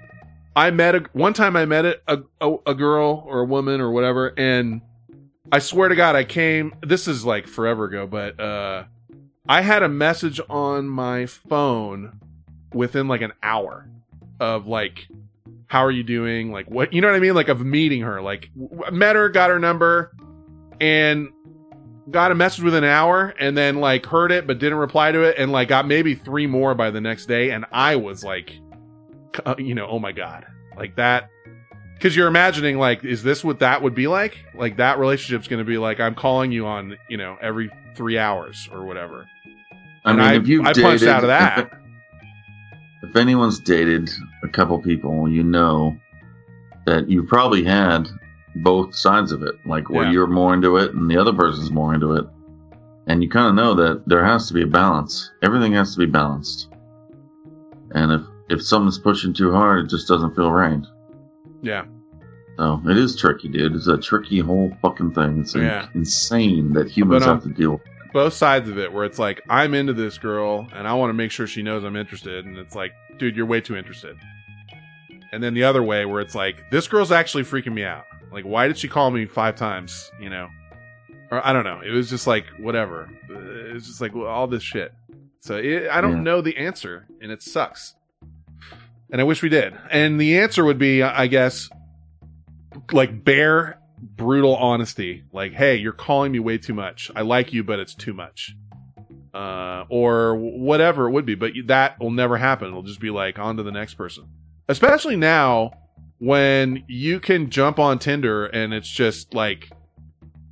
I 0.54 0.70
met 0.70 0.94
a 0.94 1.04
one 1.12 1.32
time 1.32 1.56
I 1.56 1.64
met 1.64 1.84
a 1.84 1.98
a, 2.08 2.18
a, 2.40 2.56
a 2.68 2.74
girl 2.74 3.24
or 3.26 3.40
a 3.40 3.44
woman 3.44 3.80
or 3.80 3.90
whatever, 3.90 4.32
and 4.36 4.80
I 5.50 5.58
swear 5.58 5.88
to 5.88 5.96
God, 5.96 6.14
I 6.16 6.24
came. 6.24 6.74
This 6.82 7.08
is 7.08 7.24
like 7.24 7.46
forever 7.46 7.84
ago, 7.84 8.06
but 8.06 8.38
uh, 8.40 8.84
I 9.48 9.62
had 9.62 9.82
a 9.82 9.88
message 9.88 10.40
on 10.48 10.88
my 10.88 11.26
phone 11.26 12.20
within 12.72 13.08
like 13.08 13.20
an 13.22 13.32
hour 13.42 13.88
of 14.40 14.66
like, 14.66 15.08
how 15.66 15.84
are 15.84 15.90
you 15.90 16.02
doing? 16.04 16.52
Like 16.52 16.70
what 16.70 16.92
you 16.92 17.00
know 17.00 17.08
what 17.08 17.16
I 17.16 17.20
mean? 17.20 17.34
Like 17.34 17.48
of 17.48 17.64
meeting 17.64 18.02
her, 18.02 18.22
like 18.22 18.50
met 18.92 19.16
her, 19.16 19.28
got 19.28 19.50
her 19.50 19.58
number, 19.58 20.12
and 20.80 21.28
got 22.12 22.30
a 22.30 22.34
message 22.34 22.62
within 22.62 22.84
an 22.84 22.90
hour 22.90 23.34
and 23.38 23.56
then 23.56 23.76
like 23.80 24.06
heard 24.06 24.30
it 24.30 24.46
but 24.46 24.58
didn't 24.58 24.78
reply 24.78 25.10
to 25.10 25.22
it 25.22 25.36
and 25.38 25.50
like 25.50 25.68
got 25.68 25.86
maybe 25.86 26.14
three 26.14 26.46
more 26.46 26.74
by 26.74 26.90
the 26.90 27.00
next 27.00 27.26
day 27.26 27.50
and 27.50 27.64
i 27.72 27.96
was 27.96 28.22
like 28.22 28.58
uh, 29.46 29.54
you 29.58 29.74
know 29.74 29.86
oh 29.88 29.98
my 29.98 30.12
god. 30.12 30.44
Like 30.76 30.96
that 30.96 31.30
because 31.94 32.14
you're 32.16 32.28
imagining 32.28 32.76
like 32.78 33.04
is 33.04 33.22
this 33.22 33.42
what 33.44 33.60
that 33.60 33.82
would 33.82 33.94
be 33.94 34.06
like? 34.08 34.36
Like 34.54 34.76
that 34.78 34.98
relationship's 34.98 35.48
gonna 35.48 35.64
be 35.64 35.78
like 35.78 36.00
i'm 36.00 36.14
calling 36.14 36.50
you 36.52 36.66
on 36.66 36.96
you 37.08 37.16
know 37.16 37.36
every 37.40 37.70
three 37.94 38.18
hours 38.18 38.68
or 38.72 38.84
whatever. 38.84 39.26
I 40.04 40.10
And 40.10 40.18
mean, 40.18 40.28
I- 40.28 40.34
if 40.34 40.48
you've 40.48 40.66
I 40.66 40.72
dated, 40.72 40.82
punched 40.84 41.04
out 41.04 41.24
of 41.24 41.28
that. 41.28 41.58
If, 41.58 41.68
if 43.10 43.16
anyone's 43.16 43.58
dated 43.60 44.10
a 44.42 44.48
couple 44.48 44.78
people, 44.80 45.28
you 45.28 45.42
know 45.42 45.96
that 46.86 47.08
you 47.08 47.22
probably 47.24 47.62
had 47.64 48.08
both 48.56 48.94
sides 48.94 49.32
of 49.32 49.42
it, 49.42 49.54
like 49.66 49.88
where 49.90 50.04
Yeah. 50.04 50.12
you're 50.12 50.26
more 50.26 50.52
into 50.54 50.76
it 50.76 50.92
and 50.94 51.10
the 51.10 51.16
other 51.16 51.32
person's 51.32 51.70
more 51.70 51.94
into 51.94 52.12
it, 52.14 52.26
and 53.06 53.22
you 53.22 53.28
kind 53.28 53.48
of 53.48 53.54
know 53.54 53.74
that 53.74 54.02
there 54.06 54.24
has 54.24 54.46
to 54.48 54.54
be 54.54 54.62
a 54.62 54.66
balance. 54.66 55.30
Everything 55.42 55.72
has 55.72 55.92
to 55.94 55.98
be 55.98 56.06
balanced, 56.06 56.68
and 57.94 58.12
if 58.12 58.22
if 58.48 58.62
someone's 58.62 58.98
pushing 58.98 59.32
too 59.32 59.50
hard, 59.52 59.84
it 59.86 59.88
just 59.88 60.06
doesn't 60.08 60.34
feel 60.36 60.50
right. 60.52 60.80
yeah 61.62 61.84
So 62.58 62.82
it 62.86 62.98
is 62.98 63.16
tricky, 63.16 63.48
dude. 63.48 63.74
It's 63.74 63.86
a 63.86 63.96
tricky 63.96 64.40
whole 64.40 64.76
fucking 64.82 65.12
thing. 65.12 65.40
It's 65.40 65.54
Yeah. 65.54 65.88
insane 65.94 66.72
that 66.74 66.88
humans 66.90 67.22
um, 67.26 67.36
have 67.36 67.42
to 67.44 67.48
deal. 67.50 67.72
with 67.72 67.80
both 68.12 68.34
sides 68.34 68.68
of 68.68 68.76
it 68.78 68.92
where 68.92 69.04
it's 69.06 69.18
like 69.18 69.40
i'm 69.48 69.72
into 69.72 69.94
this 69.94 70.18
girl 70.18 70.68
and 70.74 70.86
i 70.86 70.92
want 70.92 71.08
to 71.08 71.14
make 71.14 71.30
sure 71.30 71.46
she 71.46 71.62
knows 71.62 71.82
i'm 71.82 71.96
interested 71.96 72.44
and 72.44 72.58
it's 72.58 72.74
like 72.74 72.92
dude 73.18 73.34
you're 73.34 73.46
way 73.46 73.58
too 73.58 73.74
interested 73.74 74.14
and 75.32 75.42
then 75.42 75.54
the 75.54 75.64
other 75.64 75.82
way 75.82 76.04
where 76.04 76.20
it's 76.20 76.34
like 76.34 76.62
this 76.70 76.86
girl's 76.86 77.10
actually 77.10 77.42
freaking 77.42 77.72
me 77.72 77.84
out 77.84 78.04
like 78.32 78.44
why 78.44 78.66
did 78.68 78.78
she 78.78 78.88
call 78.88 79.10
me 79.10 79.26
five 79.26 79.56
times 79.56 80.10
you 80.20 80.30
know? 80.30 80.48
Or 81.30 81.46
i 81.46 81.52
don't 81.52 81.64
know. 81.64 81.80
It 81.80 81.90
was 81.90 82.10
just 82.10 82.26
like 82.26 82.44
whatever. 82.58 83.08
It 83.28 83.72
was 83.74 83.86
just 83.86 84.00
like 84.00 84.14
all 84.14 84.46
this 84.46 84.62
shit. 84.62 84.92
So 85.40 85.56
it, 85.56 85.88
i 85.90 86.00
don't 86.00 86.16
Yeah. 86.18 86.22
know 86.22 86.40
the 86.40 86.56
answer 86.56 87.06
and 87.20 87.30
it 87.32 87.42
sucks. 87.42 87.94
And 89.10 89.20
i 89.20 89.24
wish 89.24 89.42
we 89.42 89.48
did. 89.48 89.74
And 89.90 90.20
the 90.20 90.38
answer 90.38 90.64
would 90.64 90.78
be 90.78 91.02
i 91.02 91.26
guess 91.26 91.68
like 92.92 93.24
bare 93.24 93.78
brutal 94.00 94.56
honesty. 94.56 95.24
Like 95.32 95.52
hey 95.52 95.76
you're 95.76 95.92
calling 95.92 96.32
me 96.32 96.38
way 96.38 96.58
too 96.58 96.74
much. 96.74 97.10
I 97.14 97.22
like 97.22 97.52
you 97.52 97.62
but 97.64 97.78
it's 97.78 97.94
too 97.94 98.12
much. 98.14 98.54
Uh 99.34 99.84
or 99.88 100.36
whatever 100.36 101.08
it 101.08 101.12
would 101.12 101.24
be. 101.26 101.34
But 101.34 101.52
that 101.66 101.98
will 101.98 102.10
never 102.10 102.36
happen. 102.36 102.68
It'll 102.68 102.82
just 102.82 103.00
be 103.00 103.10
like 103.10 103.38
on 103.38 103.56
to 103.56 103.62
the 103.62 103.72
next 103.72 103.94
person. 103.94 104.24
Especially 104.68 105.16
now 105.16 105.72
when 106.22 106.84
you 106.86 107.18
can 107.18 107.50
jump 107.50 107.80
on 107.80 107.98
tinder 107.98 108.46
and 108.46 108.72
it's 108.72 108.88
just 108.88 109.34
like 109.34 109.72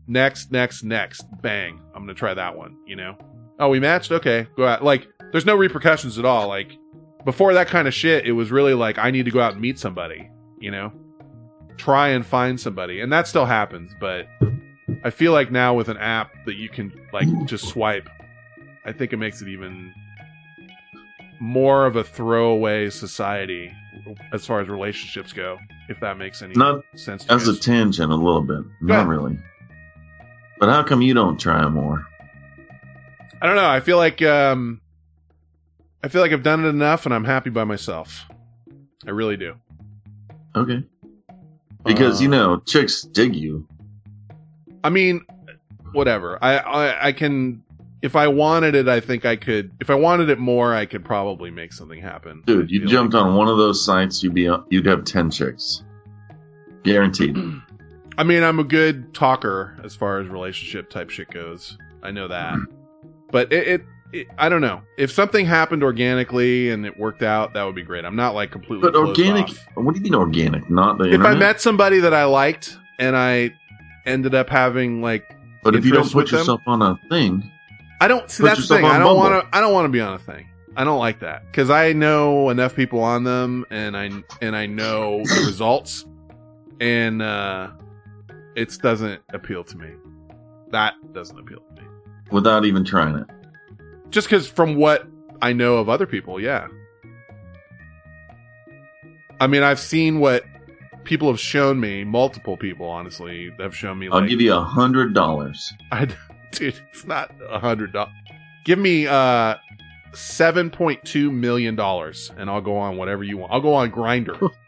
next 0.09 0.51
next 0.51 0.83
next 0.83 1.25
bang 1.43 1.81
i'm 1.95 2.03
gonna 2.03 2.13
try 2.13 2.35
that 2.35 2.57
one 2.57 2.77
you 2.89 2.97
know? 2.97 3.17
Oh 3.61 3.69
we 3.69 3.79
matched? 3.79 4.11
Okay 4.11 4.49
go 4.57 4.67
out 4.67 4.83
like 4.83 5.07
there's 5.31 5.47
no 5.47 5.55
repercussions 5.55 6.19
at 6.19 6.25
all 6.25 6.49
like 6.49 6.77
before 7.25 7.55
that 7.55 7.69
kind 7.69 7.87
of 7.87 7.95
shit 7.95 8.27
it 8.27 8.33
was 8.33 8.51
really 8.51 8.75
like 8.75 8.99
i 8.99 9.13
need 9.13 9.27
to 9.27 9.31
go 9.31 9.41
out 9.41 9.53
and 9.53 9.61
meet 9.61 9.79
somebody 9.79 10.29
you 10.59 10.73
know? 10.73 10.93
Try 11.77 12.09
and 12.09 12.27
find 12.27 12.59
somebody 12.59 13.01
and 13.01 13.13
that 13.13 13.29
still 13.29 13.47
happens 13.47 13.93
but 14.01 14.27
i 15.05 15.11
feel 15.11 15.31
like 15.31 15.53
now 15.53 15.73
with 15.73 15.89
an 15.89 15.99
app 15.99 16.33
that 16.47 16.57
you 16.57 16.69
can 16.69 16.93
like 17.13 17.29
just 17.45 17.69
swipe 17.69 18.09
i 18.85 18.91
think 18.91 19.13
it 19.13 19.19
makes 19.19 19.41
it 19.41 19.47
even 19.47 19.95
more 21.39 21.87
of 21.87 21.95
a 21.95 22.03
throwaway 22.03 22.91
society 22.91 23.73
as 24.33 24.45
far 24.47 24.61
as 24.61 24.69
relationships 24.69 25.33
go 25.33 25.59
if 25.89 25.99
that 26.01 26.17
makes 26.19 26.43
any 26.43 26.55
Not 26.55 26.83
sense 26.95 27.25
to 27.25 27.33
as 27.33 27.47
you 27.47 27.55
a 27.55 27.57
tangent, 27.57 28.11
a 28.13 28.15
little 28.15 28.43
bit. 28.43 28.65
Not 28.81 29.07
really. 29.07 29.39
But 30.59 30.69
how 30.69 30.83
come 30.83 31.01
you 31.03 31.15
don't 31.15 31.39
try 31.39 31.67
more? 31.69 32.07
i 33.43 33.47
don't 33.47 33.57
know 33.57 33.67
i 33.69 33.81
feel 33.81 33.97
like 33.97 34.21
um 34.21 34.83
i 36.05 36.09
feel 36.09 36.21
like 36.21 36.31
i've 36.31 36.43
done 36.43 36.63
it 36.63 36.69
enough 36.69 37.07
and 37.07 37.15
i'm 37.15 37.25
happy 37.25 37.49
by 37.49 37.65
myself 37.65 38.27
i 39.07 39.11
really 39.11 39.37
do 39.39 39.55
Okay. 40.57 40.83
Because 41.85 42.21
you 42.21 42.29
Uh, 42.29 42.33
know, 42.33 42.61
chicks 42.67 43.03
dig 43.03 43.35
you. 43.35 43.67
I 44.85 44.91
mean, 44.91 45.23
whatever. 45.93 46.39
I, 46.43 46.59
I 46.59 47.07
I 47.09 47.13
can 47.13 47.63
if 48.03 48.17
I 48.17 48.29
wanted 48.29 48.75
it, 48.75 48.89
I 48.89 49.01
think 49.01 49.25
I 49.25 49.37
could. 49.37 49.71
If 49.81 49.91
I 49.91 49.95
wanted 49.95 50.31
it 50.31 50.39
more, 50.39 50.75
I 50.75 50.87
could 50.87 51.05
probably 51.05 51.51
make 51.51 51.73
something 51.73 52.01
happen. 52.01 52.43
Dude, 52.47 52.71
you 52.71 52.87
jumped 52.87 53.15
on 53.15 53.35
one 53.35 53.49
of 53.49 53.59
those 53.59 53.85
sites, 53.85 54.23
you'd 54.23 54.35
be 54.35 54.49
you'd 54.71 54.87
have 54.87 55.05
ten 55.05 55.31
chicks, 55.31 55.83
guaranteed. 56.83 57.37
I 58.19 58.23
mean, 58.25 58.43
I'm 58.43 58.59
a 58.59 58.65
good 58.65 59.15
talker 59.15 59.79
as 59.85 59.95
far 59.95 60.19
as 60.21 60.29
relationship 60.29 60.91
type 60.91 61.11
shit 61.11 61.31
goes. 61.31 61.79
I 62.03 62.11
know 62.11 62.29
that, 62.29 62.57
but 63.31 63.53
it, 63.53 63.69
it, 63.69 63.83
it 64.13 64.27
I 64.39 64.49
don't 64.49 64.61
know 64.61 64.83
if 64.99 65.11
something 65.11 65.47
happened 65.47 65.83
organically 65.83 66.71
and 66.71 66.85
it 66.87 66.99
worked 66.99 67.23
out, 67.23 67.55
that 67.55 67.63
would 67.65 67.75
be 67.75 67.83
great. 67.83 68.05
I'm 68.05 68.17
not 68.17 68.35
like 68.35 68.51
completely. 68.51 68.91
but 68.91 68.97
organic. 68.97 69.45
off. 69.51 69.67
What 69.75 69.95
do 69.95 69.99
you 70.01 70.05
mean 70.05 70.15
organic? 70.15 70.69
Not 70.71 70.99
the 70.99 71.05
If 71.05 71.15
internet. 71.15 71.37
I 71.37 71.39
met 71.39 71.61
somebody 71.61 72.01
that 72.01 72.13
I 72.15 72.25
liked 72.25 72.77
and 72.99 73.17
I 73.17 73.55
ended 74.07 74.35
up 74.35 74.49
having 74.51 75.01
like, 75.03 75.37
but 75.63 75.75
if 75.77 75.85
you 75.85 75.93
don't 75.93 76.05
put 76.05 76.15
with 76.15 76.31
them- 76.31 76.39
yourself 76.41 76.61
on 76.67 76.83
a 76.83 76.99
thing, 77.09 77.51
I 78.01 78.09
don't 78.09 78.31
see 78.31 78.43
Put 78.43 78.49
that's 78.49 78.69
the 78.69 78.77
thing. 78.77 78.85
I 78.87 78.99
don't 78.99 79.17
want 79.17 79.45
to. 79.45 79.57
I 79.57 79.61
don't 79.61 79.73
want 79.73 79.85
to 79.85 79.91
be 79.91 80.01
on 80.01 80.15
a 80.15 80.19
thing. 80.19 80.49
I 80.77 80.85
don't 80.85 80.99
like 80.99 81.21
that 81.21 81.45
because 81.47 81.69
I 81.69 81.93
know 81.93 82.49
enough 82.49 82.75
people 82.75 83.01
on 83.01 83.25
them, 83.25 83.67
and 83.71 83.97
I 83.97 84.11
and 84.41 84.57
I 84.57 84.67
know 84.67 85.19
the 85.19 85.43
results, 85.47 86.07
and 86.81 87.21
uh, 87.21 87.71
it 88.57 88.77
doesn't 88.81 89.21
appeal 89.33 89.65
to 89.65 89.77
me. 89.77 89.91
That 90.71 90.95
doesn't 91.13 91.39
appeal 91.39 91.61
to 91.61 91.83
me. 91.83 91.89
without 92.31 92.65
even 92.65 92.85
trying 92.85 93.17
it. 93.17 93.27
Just 94.11 94.29
because 94.29 94.49
from 94.49 94.77
what 94.77 95.07
I 95.43 95.53
know 95.53 95.77
of 95.77 95.89
other 95.89 96.07
people, 96.07 96.41
yeah. 96.41 96.69
I 99.41 99.47
mean, 99.47 99.63
I've 99.63 99.81
seen 99.81 100.21
what 100.21 100.45
people 101.05 101.29
have 101.29 101.41
shown 101.41 101.81
me. 101.81 102.05
Multiple 102.05 102.57
people, 102.57 102.87
honestly, 102.87 103.51
have 103.59 103.75
shown 103.75 103.99
me. 103.99 104.07
I'll 104.07 104.21
like, 104.21 104.29
give 104.29 104.41
you 104.41 104.55
a 104.55 104.61
hundred 104.63 105.15
dollars. 105.15 105.73
I, 105.93 106.09
dude, 106.59 106.81
it's 106.93 107.05
not 107.05 107.33
a 107.49 107.59
hundred 107.59 107.93
dollars. 107.93 108.13
Give 108.65 108.79
me 108.79 109.07
uh 109.07 109.57
seven 110.13 110.71
point 110.71 111.05
two 111.05 111.31
million 111.31 111.77
dollars, 111.77 112.31
and 112.37 112.51
I'll 112.51 112.61
go 112.61 112.77
on 112.77 112.97
whatever 112.97 113.25
you 113.25 113.39
want. 113.39 113.53
I'll 113.53 113.61
go 113.61 113.75
on 113.75 113.91
Grindr. 113.91 114.51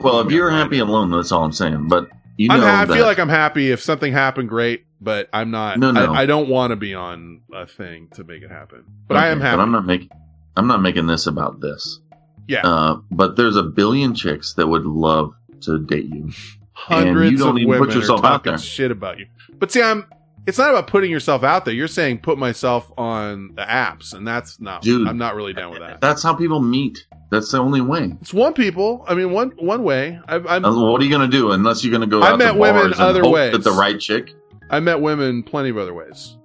Well, 0.00 0.18
if 0.20 0.32
you're 0.32 0.50
happy 0.50 0.80
alone, 0.80 1.12
that's 1.12 1.30
all 1.30 1.44
I'm 1.44 1.52
saying. 1.52 1.86
But 1.86 2.08
you 2.36 2.48
know 2.48 2.54
I'm 2.56 2.60
ha- 2.60 2.80
I 2.82 2.96
feel 2.96 3.04
like 3.04 3.20
I'm 3.20 3.28
happy. 3.28 3.70
If 3.70 3.80
something 3.80 4.12
happened, 4.12 4.48
great. 4.48 4.84
but 5.00 5.28
I'm 5.32 5.52
not. 5.52 5.78
No, 5.78 5.92
no. 5.92 6.12
I, 6.12 6.22
I 6.22 6.26
don't 6.26 6.48
want 6.48 6.72
to 6.72 6.76
be 6.76 6.94
on 6.94 7.42
a 7.54 7.64
thing 7.64 8.08
to 8.14 8.24
make 8.24 8.42
it 8.42 8.50
happen. 8.50 8.84
But 9.06 9.18
I 9.18 9.28
am 9.28 9.40
happy. 9.40 9.58
But 9.58 9.62
I'm 9.62 9.70
not 9.70 9.86
making. 9.86 10.10
I'm 10.56 10.66
not 10.66 10.82
making 10.82 11.06
this 11.06 11.28
about 11.28 11.60
this. 11.60 12.00
Yeah. 12.48 12.66
Uh, 12.66 13.00
but 13.12 13.36
there's 13.36 13.54
a 13.54 13.62
billion 13.62 14.14
chicks 14.16 14.54
that 14.54 14.66
would 14.66 14.84
love 14.84 15.32
to 15.60 15.78
date 15.78 16.06
you. 16.06 16.32
Hundreds 16.72 17.28
and 17.28 17.30
you 17.30 17.38
don't 17.38 17.50
of 17.50 17.58
even 17.58 17.70
women 17.70 17.86
put 17.86 17.94
yourself 17.94 18.24
are 18.24 18.32
out 18.32 18.44
there. 18.44 18.58
shit 18.58 18.90
about 18.90 19.18
you. 19.18 19.26
But 19.58 19.70
see, 19.70 19.82
I'm. 19.82 20.06
It's 20.46 20.58
not 20.58 20.70
about 20.70 20.88
putting 20.88 21.10
yourself 21.10 21.44
out 21.44 21.64
there. 21.64 21.72
You're 21.72 21.86
saying 21.86 22.18
put 22.18 22.36
myself 22.36 22.90
on 22.98 23.54
the 23.54 23.62
apps, 23.62 24.12
and 24.12 24.26
that's 24.26 24.60
not. 24.60 24.82
Dude. 24.82 25.06
I'm 25.06 25.18
not 25.18 25.36
really 25.36 25.52
down 25.52 25.70
with 25.70 25.80
that. 25.80 26.00
That's 26.00 26.22
how 26.22 26.34
people 26.34 26.60
meet. 26.60 27.06
That's 27.30 27.50
the 27.52 27.58
only 27.58 27.80
way. 27.80 28.12
It's 28.20 28.34
one 28.34 28.52
people. 28.52 29.04
I 29.08 29.14
mean, 29.14 29.30
one 29.30 29.52
one 29.56 29.84
way. 29.84 30.18
I've, 30.26 30.46
I'm, 30.46 30.64
Uh, 30.64 30.90
What 30.90 31.00
are 31.00 31.04
you 31.04 31.10
gonna 31.10 31.28
do 31.28 31.52
unless 31.52 31.84
you're 31.84 31.92
gonna 31.92 32.08
go? 32.08 32.22
I 32.22 32.32
out 32.32 32.38
met 32.38 32.56
women 32.56 32.92
other 32.98 33.26
ways. 33.28 33.52
That 33.52 33.62
the 33.62 33.72
right 33.72 33.98
chick. 33.98 34.34
I 34.68 34.80
met 34.80 35.00
women 35.00 35.42
plenty 35.44 35.70
of 35.70 35.78
other 35.78 35.94
ways. 35.94 36.36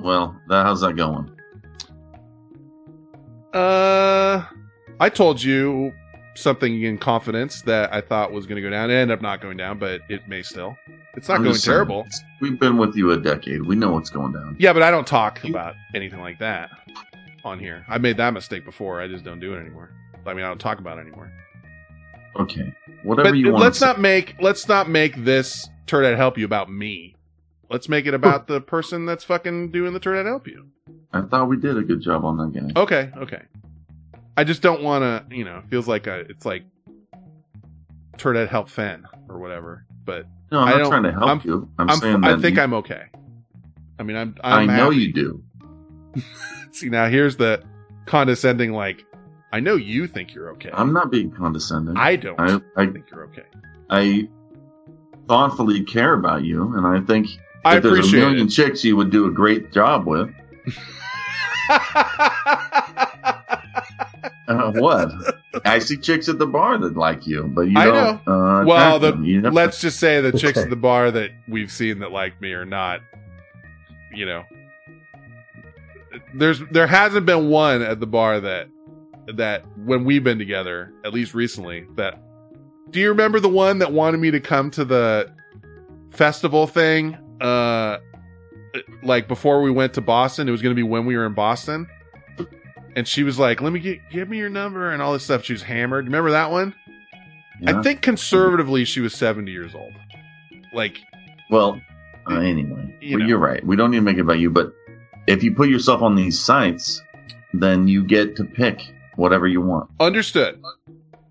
Well, 0.00 0.40
that, 0.48 0.64
how's 0.64 0.80
that 0.80 0.96
going? 0.96 1.30
Uh, 3.52 4.44
I 4.98 5.08
told 5.08 5.42
you 5.42 5.92
something 6.34 6.82
in 6.82 6.98
confidence 6.98 7.62
that 7.62 7.92
I 7.92 8.00
thought 8.00 8.32
was 8.32 8.46
going 8.46 8.56
to 8.56 8.62
go 8.62 8.70
down. 8.70 8.90
It 8.90 8.94
ended 8.94 9.16
up 9.16 9.22
not 9.22 9.40
going 9.40 9.56
down, 9.56 9.78
but 9.78 10.00
it 10.08 10.28
may 10.28 10.42
still. 10.42 10.76
It's 11.14 11.28
not 11.28 11.36
I'm 11.36 11.42
going 11.42 11.54
just 11.54 11.64
saying, 11.64 11.74
terrible. 11.74 12.06
We've 12.40 12.58
been 12.58 12.76
with 12.76 12.96
you 12.96 13.12
a 13.12 13.16
decade. 13.16 13.62
We 13.62 13.76
know 13.76 13.92
what's 13.92 14.10
going 14.10 14.32
down. 14.32 14.56
Yeah, 14.58 14.72
but 14.72 14.82
I 14.82 14.90
don't 14.90 15.06
talk 15.06 15.44
about 15.44 15.74
anything 15.94 16.20
like 16.20 16.38
that 16.40 16.70
on 17.44 17.58
here. 17.58 17.84
I 17.88 17.98
made 17.98 18.16
that 18.16 18.32
mistake 18.32 18.64
before. 18.64 19.00
I 19.00 19.08
just 19.08 19.24
don't 19.24 19.40
do 19.40 19.54
it 19.54 19.60
anymore. 19.60 19.90
I 20.26 20.34
mean, 20.34 20.44
I 20.44 20.48
don't 20.48 20.60
talk 20.60 20.78
about 20.78 20.98
it 20.98 21.02
anymore. 21.02 21.30
Okay, 22.36 22.74
whatever 23.04 23.30
but 23.30 23.38
you 23.38 23.52
want. 23.52 23.62
let's 23.62 23.80
not 23.80 24.00
make 24.00 24.34
let's 24.40 24.66
not 24.66 24.88
make 24.88 25.14
this 25.24 25.68
turd 25.86 26.04
I'd 26.04 26.16
help 26.16 26.36
you 26.36 26.44
about 26.44 26.70
me. 26.70 27.14
Let's 27.70 27.88
make 27.88 28.06
it 28.06 28.14
about 28.14 28.48
the 28.48 28.60
person 28.60 29.06
that's 29.06 29.22
fucking 29.22 29.70
doing 29.70 29.92
the 29.92 30.00
turd 30.00 30.18
I'd 30.18 30.26
help 30.26 30.48
you. 30.48 30.66
I 31.12 31.22
thought 31.22 31.48
we 31.48 31.56
did 31.56 31.78
a 31.78 31.82
good 31.82 32.00
job 32.00 32.24
on 32.24 32.36
that 32.38 32.52
guy. 32.52 32.80
Okay, 32.80 33.10
okay. 33.18 33.42
I 34.36 34.44
just 34.44 34.62
don't 34.62 34.82
want 34.82 35.02
to, 35.30 35.36
you 35.36 35.44
know, 35.44 35.58
it 35.58 35.68
feels 35.68 35.86
like 35.88 36.06
a, 36.06 36.20
it's 36.20 36.44
like 36.44 36.64
turd 38.18 38.36
I'd 38.36 38.48
help 38.48 38.68
Fen 38.68 39.04
or 39.28 39.38
whatever. 39.38 39.84
But 40.04 40.26
No, 40.50 40.60
I'm 40.60 40.74
I 40.74 40.78
not 40.82 40.88
trying 40.88 41.02
to 41.04 41.12
help 41.12 41.24
I'm- 41.28 41.40
you. 41.44 41.68
I'm, 41.78 41.90
I'm- 41.90 41.98
saying 42.00 42.24
I 42.24 42.36
think 42.40 42.56
you- 42.56 42.62
I'm 42.62 42.74
okay. 42.74 43.04
I 43.98 44.02
mean, 44.02 44.16
I'm. 44.16 44.34
I 44.42 44.60
I'm 44.62 44.66
know 44.66 44.90
happy. 44.90 44.96
you 44.96 45.12
do. 45.12 45.42
See, 46.72 46.88
now 46.88 47.06
here's 47.08 47.36
the 47.36 47.62
condescending. 48.06 48.72
Like, 48.72 49.04
I 49.52 49.60
know 49.60 49.76
you 49.76 50.08
think 50.08 50.34
you're 50.34 50.50
okay. 50.54 50.70
I'm 50.72 50.92
not 50.92 51.12
being 51.12 51.30
condescending. 51.30 51.96
I 51.96 52.16
don't 52.16 52.40
I, 52.40 52.60
I 52.76 52.86
think 52.86 53.08
you're 53.10 53.24
okay. 53.26 53.44
I 53.90 54.28
thoughtfully 55.28 55.84
care 55.84 56.14
about 56.14 56.42
you, 56.42 56.76
and 56.76 56.84
I 56.84 57.00
think 57.06 57.28
I 57.64 57.76
if 57.76 57.84
there's 57.84 58.12
a 58.12 58.16
million 58.16 58.48
chicks 58.48 58.82
you 58.84 58.96
would 58.96 59.10
do 59.10 59.26
a 59.26 59.30
great 59.30 59.70
job 59.72 60.06
with. 60.08 60.28
Uh, 64.46 64.72
what? 64.72 65.10
I 65.64 65.78
see 65.78 65.96
chicks 65.96 66.28
at 66.28 66.38
the 66.38 66.46
bar 66.46 66.78
that 66.78 66.96
like 66.96 67.26
you, 67.26 67.44
but 67.44 67.62
you 67.62 67.78
I 67.78 67.86
don't. 67.86 68.28
Uh, 68.28 68.64
well, 68.66 68.98
the, 68.98 69.12
them. 69.12 69.24
You 69.24 69.40
know? 69.40 69.50
let's 69.50 69.80
just 69.80 69.98
say 69.98 70.20
the 70.20 70.32
chicks 70.32 70.58
at 70.58 70.70
the 70.70 70.76
bar 70.76 71.10
that 71.10 71.30
we've 71.48 71.72
seen 71.72 72.00
that 72.00 72.12
like 72.12 72.40
me 72.40 72.52
are 72.52 72.66
not, 72.66 73.00
you 74.12 74.26
know, 74.26 74.44
there's 76.34 76.60
there 76.70 76.86
hasn't 76.86 77.26
been 77.26 77.48
one 77.48 77.82
at 77.82 78.00
the 78.00 78.06
bar 78.06 78.40
that 78.40 78.68
that 79.34 79.64
when 79.78 80.04
we've 80.04 80.24
been 80.24 80.38
together, 80.38 80.92
at 81.04 81.14
least 81.14 81.34
recently, 81.34 81.86
that 81.94 82.20
do 82.90 83.00
you 83.00 83.08
remember 83.08 83.40
the 83.40 83.48
one 83.48 83.78
that 83.78 83.92
wanted 83.92 84.18
me 84.18 84.30
to 84.30 84.40
come 84.40 84.70
to 84.72 84.84
the 84.84 85.32
festival 86.10 86.66
thing? 86.66 87.16
Uh, 87.40 87.98
like 89.02 89.28
before 89.28 89.62
we 89.62 89.70
went 89.70 89.94
to 89.94 90.00
Boston, 90.00 90.48
it 90.48 90.52
was 90.52 90.62
going 90.62 90.72
to 90.72 90.76
be 90.76 90.82
when 90.82 91.06
we 91.06 91.16
were 91.16 91.26
in 91.26 91.34
Boston. 91.34 91.86
And 92.96 93.06
she 93.08 93.22
was 93.22 93.38
like, 93.38 93.60
"Let 93.60 93.72
me 93.72 93.80
get 93.80 94.00
give 94.10 94.28
me 94.28 94.38
your 94.38 94.50
number 94.50 94.90
and 94.90 95.02
all 95.02 95.12
this 95.12 95.24
stuff." 95.24 95.44
She 95.44 95.52
was 95.52 95.62
hammered. 95.62 96.06
Remember 96.06 96.30
that 96.30 96.50
one? 96.50 96.74
Yeah. 97.60 97.78
I 97.78 97.82
think 97.82 98.02
conservatively 98.02 98.84
she 98.84 99.00
was 99.00 99.14
70 99.14 99.50
years 99.50 99.74
old. 99.74 99.92
Like, 100.72 100.98
Well, 101.50 101.80
uh, 102.28 102.40
anyway, 102.40 102.96
you 103.00 103.18
well, 103.18 103.28
you're 103.28 103.38
right. 103.38 103.64
We 103.64 103.76
don't 103.76 103.90
need 103.92 103.98
to 103.98 104.02
make 104.02 104.16
it 104.16 104.22
about 104.22 104.38
you, 104.40 104.50
but 104.50 104.72
if 105.26 105.42
you 105.44 105.54
put 105.54 105.68
yourself 105.68 106.02
on 106.02 106.16
these 106.16 106.38
sites, 106.40 107.00
then 107.52 107.86
you 107.86 108.04
get 108.04 108.36
to 108.36 108.44
pick 108.44 108.80
whatever 109.16 109.46
you 109.46 109.60
want. 109.60 109.88
understood. 110.00 110.60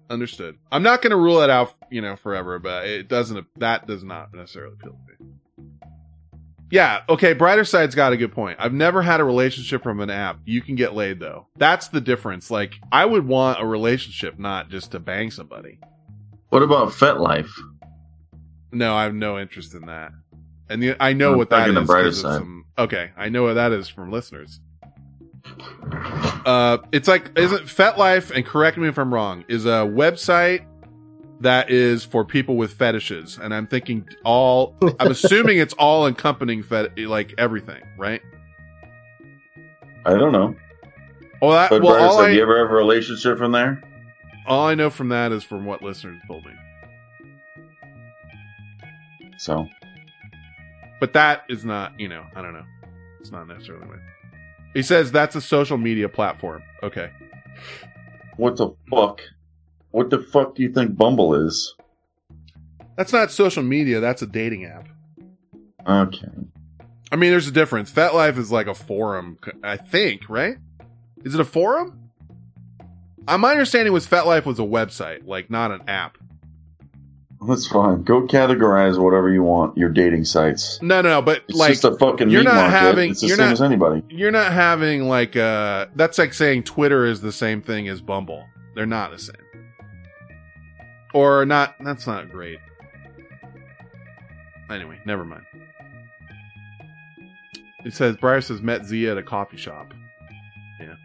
Understood. 0.09 0.57
I'm 0.71 0.83
not 0.83 1.01
going 1.01 1.11
to 1.11 1.17
rule 1.17 1.41
it 1.41 1.49
out, 1.49 1.73
you 1.89 2.01
know, 2.01 2.15
forever, 2.15 2.59
but 2.59 2.85
it 2.85 3.07
doesn't, 3.07 3.47
that 3.59 3.87
does 3.87 4.03
not 4.03 4.33
necessarily 4.33 4.75
appeal 4.79 4.93
to 5.19 5.25
me. 5.25 5.31
Yeah. 6.71 7.01
Okay. 7.07 7.33
Brighter 7.33 7.65
side's 7.65 7.93
got 7.95 8.13
a 8.13 8.17
good 8.17 8.31
point. 8.31 8.57
I've 8.59 8.73
never 8.73 9.01
had 9.01 9.19
a 9.19 9.23
relationship 9.23 9.83
from 9.83 9.99
an 9.99 10.09
app. 10.09 10.39
You 10.45 10.61
can 10.61 10.75
get 10.75 10.93
laid 10.95 11.19
though. 11.19 11.47
That's 11.57 11.89
the 11.89 12.01
difference. 12.01 12.49
Like, 12.49 12.73
I 12.91 13.05
would 13.05 13.27
want 13.27 13.61
a 13.61 13.65
relationship, 13.65 14.39
not 14.39 14.69
just 14.69 14.91
to 14.91 14.99
bang 14.99 15.29
somebody. 15.29 15.79
What 16.49 16.63
about 16.63 16.89
FetLife? 16.89 17.49
No, 18.71 18.95
I 18.95 19.03
have 19.03 19.13
no 19.13 19.39
interest 19.39 19.75
in 19.75 19.85
that. 19.85 20.11
And 20.69 20.81
the, 20.81 20.95
I 20.99 21.13
know 21.13 21.33
I'm 21.33 21.37
what 21.37 21.49
that 21.51 21.69
is. 21.69 21.75
the 21.75 21.81
brighter 21.81 22.11
side. 22.11 22.37
some- 22.39 22.65
okay, 22.77 23.11
I 23.15 23.29
know 23.29 23.43
what 23.43 23.53
that 23.53 23.71
is 23.71 23.87
from 23.87 24.11
listeners. 24.11 24.59
Uh, 26.45 26.77
it's 26.91 27.07
like 27.07 27.37
isn't 27.37 27.65
FetLife 27.65 28.31
and 28.31 28.45
correct 28.45 28.77
me 28.77 28.87
if 28.87 28.97
I'm 28.97 29.13
wrong 29.13 29.43
is 29.47 29.65
a 29.65 29.79
website 29.85 30.65
that 31.43 31.69
is 31.69 32.03
for 32.03 32.25
people 32.25 32.57
with 32.57 32.73
fetishes, 32.73 33.37
and 33.41 33.53
I'm 33.53 33.67
thinking 33.67 34.07
all. 34.25 34.75
I'm 34.99 35.11
assuming 35.11 35.59
it's 35.59 35.73
all 35.75 36.07
encompassing 36.07 36.63
fet 36.63 36.97
like 36.97 37.33
everything, 37.37 37.81
right? 37.97 38.21
I 40.05 40.11
don't 40.11 40.31
know. 40.33 40.55
Well, 41.41 41.51
that, 41.51 41.69
But 41.69 41.81
well, 41.83 41.95
all 41.95 42.17
side, 42.17 42.31
I, 42.31 42.33
you 42.33 42.41
ever 42.41 42.57
have 42.57 42.71
a 42.71 42.75
relationship 42.75 43.37
from 43.37 43.51
there? 43.51 43.81
all 44.45 44.67
I 44.67 44.75
know 44.75 44.89
from 44.89 45.09
that 45.09 45.31
is 45.31 45.43
from 45.43 45.65
what 45.65 45.81
listeners 45.81 46.19
told 46.27 46.45
me. 46.45 46.51
So 49.37 49.67
But 50.99 51.13
that 51.13 51.43
is 51.49 51.65
not, 51.65 51.99
you 51.99 52.07
know, 52.07 52.23
I 52.35 52.41
don't 52.41 52.53
know. 52.53 52.65
It's 53.19 53.31
not 53.31 53.47
necessarily 53.47 53.85
my. 53.85 53.95
He 54.73 54.81
says 54.81 55.11
that's 55.11 55.35
a 55.35 55.41
social 55.41 55.77
media 55.77 56.09
platform. 56.09 56.63
Okay. 56.81 57.11
what 58.37 58.57
the 58.57 58.69
fuck? 58.89 59.21
What 59.93 60.09
the 60.09 60.17
fuck 60.19 60.55
do 60.55 60.63
you 60.63 60.73
think 60.73 60.97
Bumble 60.97 61.35
is? 61.35 61.75
That's 62.97 63.13
not 63.13 63.29
social 63.31 63.61
media, 63.61 63.99
that's 63.99 64.23
a 64.23 64.27
dating 64.27 64.65
app. 64.65 64.87
Okay. 65.87 66.27
I 67.11 67.15
mean, 67.15 67.29
there's 67.29 67.47
a 67.47 67.51
difference. 67.51 67.91
FetLife 67.91 68.39
is 68.39 68.51
like 68.51 68.65
a 68.65 68.73
forum, 68.73 69.37
I 69.63 69.77
think, 69.77 70.27
right? 70.29 70.55
Is 71.23 71.35
it 71.35 71.39
a 71.39 71.45
forum? 71.45 72.09
Uh, 73.27 73.37
my 73.37 73.51
understanding 73.51 73.93
was 73.93 74.07
FetLife 74.07 74.45
was 74.45 74.57
a 74.57 74.63
website, 74.63 75.27
like 75.27 75.51
not 75.51 75.69
an 75.69 75.81
app. 75.87 76.17
That's 77.47 77.67
fine. 77.67 78.01
Go 78.01 78.25
categorize 78.25 78.97
whatever 78.97 79.29
you 79.29 79.43
want. 79.43 79.77
Your 79.77 79.89
dating 79.89 80.25
sites. 80.25 80.81
No, 80.81 81.01
no, 81.01 81.21
but 81.21 81.43
It's 81.47 81.55
like 81.57 81.73
just 81.73 81.83
a 81.83 81.95
fucking 81.97 82.31
you're 82.31 82.41
not 82.41 82.55
market. 82.55 82.71
having 82.71 83.11
It's 83.11 83.21
the 83.21 83.27
you're 83.27 83.37
same 83.37 83.45
not 83.47 83.53
as 83.53 83.61
anybody. 83.61 84.01
You're 84.09 84.31
not 84.31 84.51
having 84.51 85.03
like 85.07 85.35
uh 85.35 85.85
that's 85.95 86.17
like 86.17 86.33
saying 86.33 86.63
Twitter 86.63 87.05
is 87.05 87.21
the 87.21 87.31
same 87.33 87.61
thing 87.61 87.87
as 87.89 88.01
Bumble. 88.01 88.43
They're 88.75 88.85
not 88.87 89.11
the 89.11 89.19
same. 89.19 89.35
Or 91.13 91.45
not 91.45 91.75
that's 91.79 92.07
not 92.07 92.31
great. 92.31 92.59
Anyway, 94.69 94.99
never 95.05 95.23
mind. 95.23 95.45
It 97.85 97.93
says 97.93 98.15
Briar 98.17 98.41
says 98.41 98.61
met 98.61 98.85
Zia 98.85 99.11
at 99.11 99.17
a 99.17 99.23
coffee 99.23 99.57
shop. 99.57 99.93
Yeah. 100.79 100.95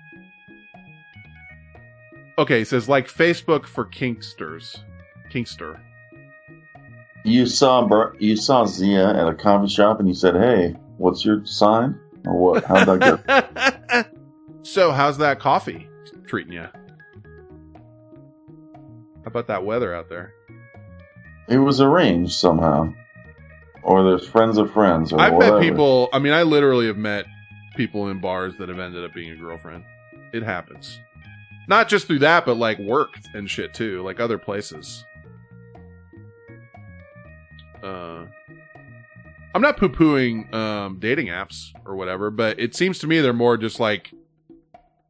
Okay, 2.39 2.62
it 2.62 2.69
says 2.69 2.89
like 2.89 3.09
Facebook 3.09 3.67
for 3.67 3.85
Kinksters. 3.85 4.78
Kinkster. 5.31 5.81
You 7.25 7.47
saw 7.47 7.87
Bur- 7.87 8.17
you 8.19 8.37
saw 8.37 8.65
Zia 8.65 9.09
at 9.09 9.28
a 9.28 9.35
coffee 9.35 9.69
shop, 9.69 9.99
and 9.99 10.09
you 10.09 10.15
said, 10.15 10.35
"Hey, 10.37 10.77
what's 10.97 11.25
your 11.25 11.45
sign?" 11.45 11.99
Or 12.25 12.35
what? 12.39 12.65
How'd 12.65 12.87
that 12.87 13.01
go? 13.01 14.05
So, 14.62 14.93
how's 14.93 15.17
that 15.19 15.41
coffee 15.41 15.89
treating 16.27 16.53
you? 16.53 16.67
How 19.23 19.29
about 19.29 19.47
that 19.49 19.65
weather 19.65 19.95
out 19.95 20.09
there? 20.09 20.33
it 21.49 21.57
was 21.59 21.81
arranged 21.81 22.33
somehow, 22.33 22.93
or 23.83 24.05
there's 24.05 24.29
friends 24.29 24.59
of 24.59 24.71
friends, 24.73 25.13
or 25.13 25.21
I've 25.21 25.33
whatever. 25.33 25.59
met 25.59 25.63
people. 25.63 26.11
I 26.13 26.19
mean, 26.19 26.35
I 26.35 26.43
literally 26.43 26.87
have 26.89 26.99
met 26.99 27.25
people 27.75 28.09
in 28.09 28.21
bars 28.21 28.55
that 28.59 28.69
have 28.69 28.79
ended 28.79 29.03
up 29.05 29.15
being 29.15 29.31
a 29.31 29.37
girlfriend. 29.37 29.85
It 30.33 30.43
happens. 30.43 31.01
Not 31.69 31.89
just 31.89 32.07
through 32.07 32.19
that, 32.21 32.45
but 32.45 32.57
like 32.59 32.79
work 32.79 33.15
and 33.35 33.49
shit 33.51 33.73
too, 33.73 34.03
like 34.03 34.21
other 34.21 34.37
places. 34.39 35.05
Uh, 37.83 38.27
I'm 39.55 39.63
not 39.63 39.77
poo 39.77 39.89
pooing 39.89 40.53
um, 40.53 40.99
dating 40.99 41.29
apps 41.29 41.73
or 41.87 41.97
whatever, 41.97 42.31
but 42.31 42.59
it 42.59 42.75
seems 42.75 42.99
to 43.01 43.07
me 43.07 43.21
they're 43.21 43.33
more 43.33 43.57
just 43.57 43.81
like, 43.81 44.11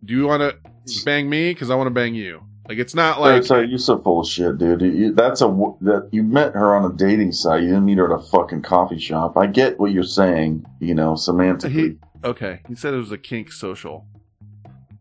do 0.05 0.15
you 0.15 0.27
want 0.27 0.41
to 0.43 1.05
bang 1.05 1.29
me? 1.29 1.53
Because 1.53 1.71
I 1.71 1.75
want 1.75 1.87
to 1.89 1.93
bang 1.95 2.15
you. 2.15 2.43
Like 2.69 2.77
it's 2.77 2.95
not 2.95 3.19
like 3.19 3.45
sorry, 3.45 3.67
you're 3.69 3.79
so 3.79 3.99
full 3.99 4.21
of 4.21 4.29
shit, 4.29 4.59
dude. 4.59 4.83
You, 4.83 5.15
that's 5.15 5.41
a 5.41 5.47
that 5.81 6.11
you 6.13 6.23
met 6.23 6.53
her 6.53 6.77
on 6.77 6.91
a 6.91 6.95
dating 6.95 7.33
site. 7.33 7.63
You 7.63 7.69
didn't 7.69 7.87
meet 7.87 7.97
her 7.97 8.13
at 8.13 8.21
a 8.21 8.23
fucking 8.23 8.61
coffee 8.61 8.99
shop. 8.99 9.39
I 9.39 9.47
get 9.47 9.81
what 9.81 9.91
you're 9.91 10.03
saying, 10.03 10.67
you 10.79 10.95
know, 10.95 11.15
semantically. 11.15 11.73
he. 11.73 11.99
Okay, 12.23 12.61
he 12.69 12.75
said 12.75 12.93
it 12.93 12.99
was 12.99 13.11
a 13.11 13.17
kink 13.17 13.53
social, 13.53 14.05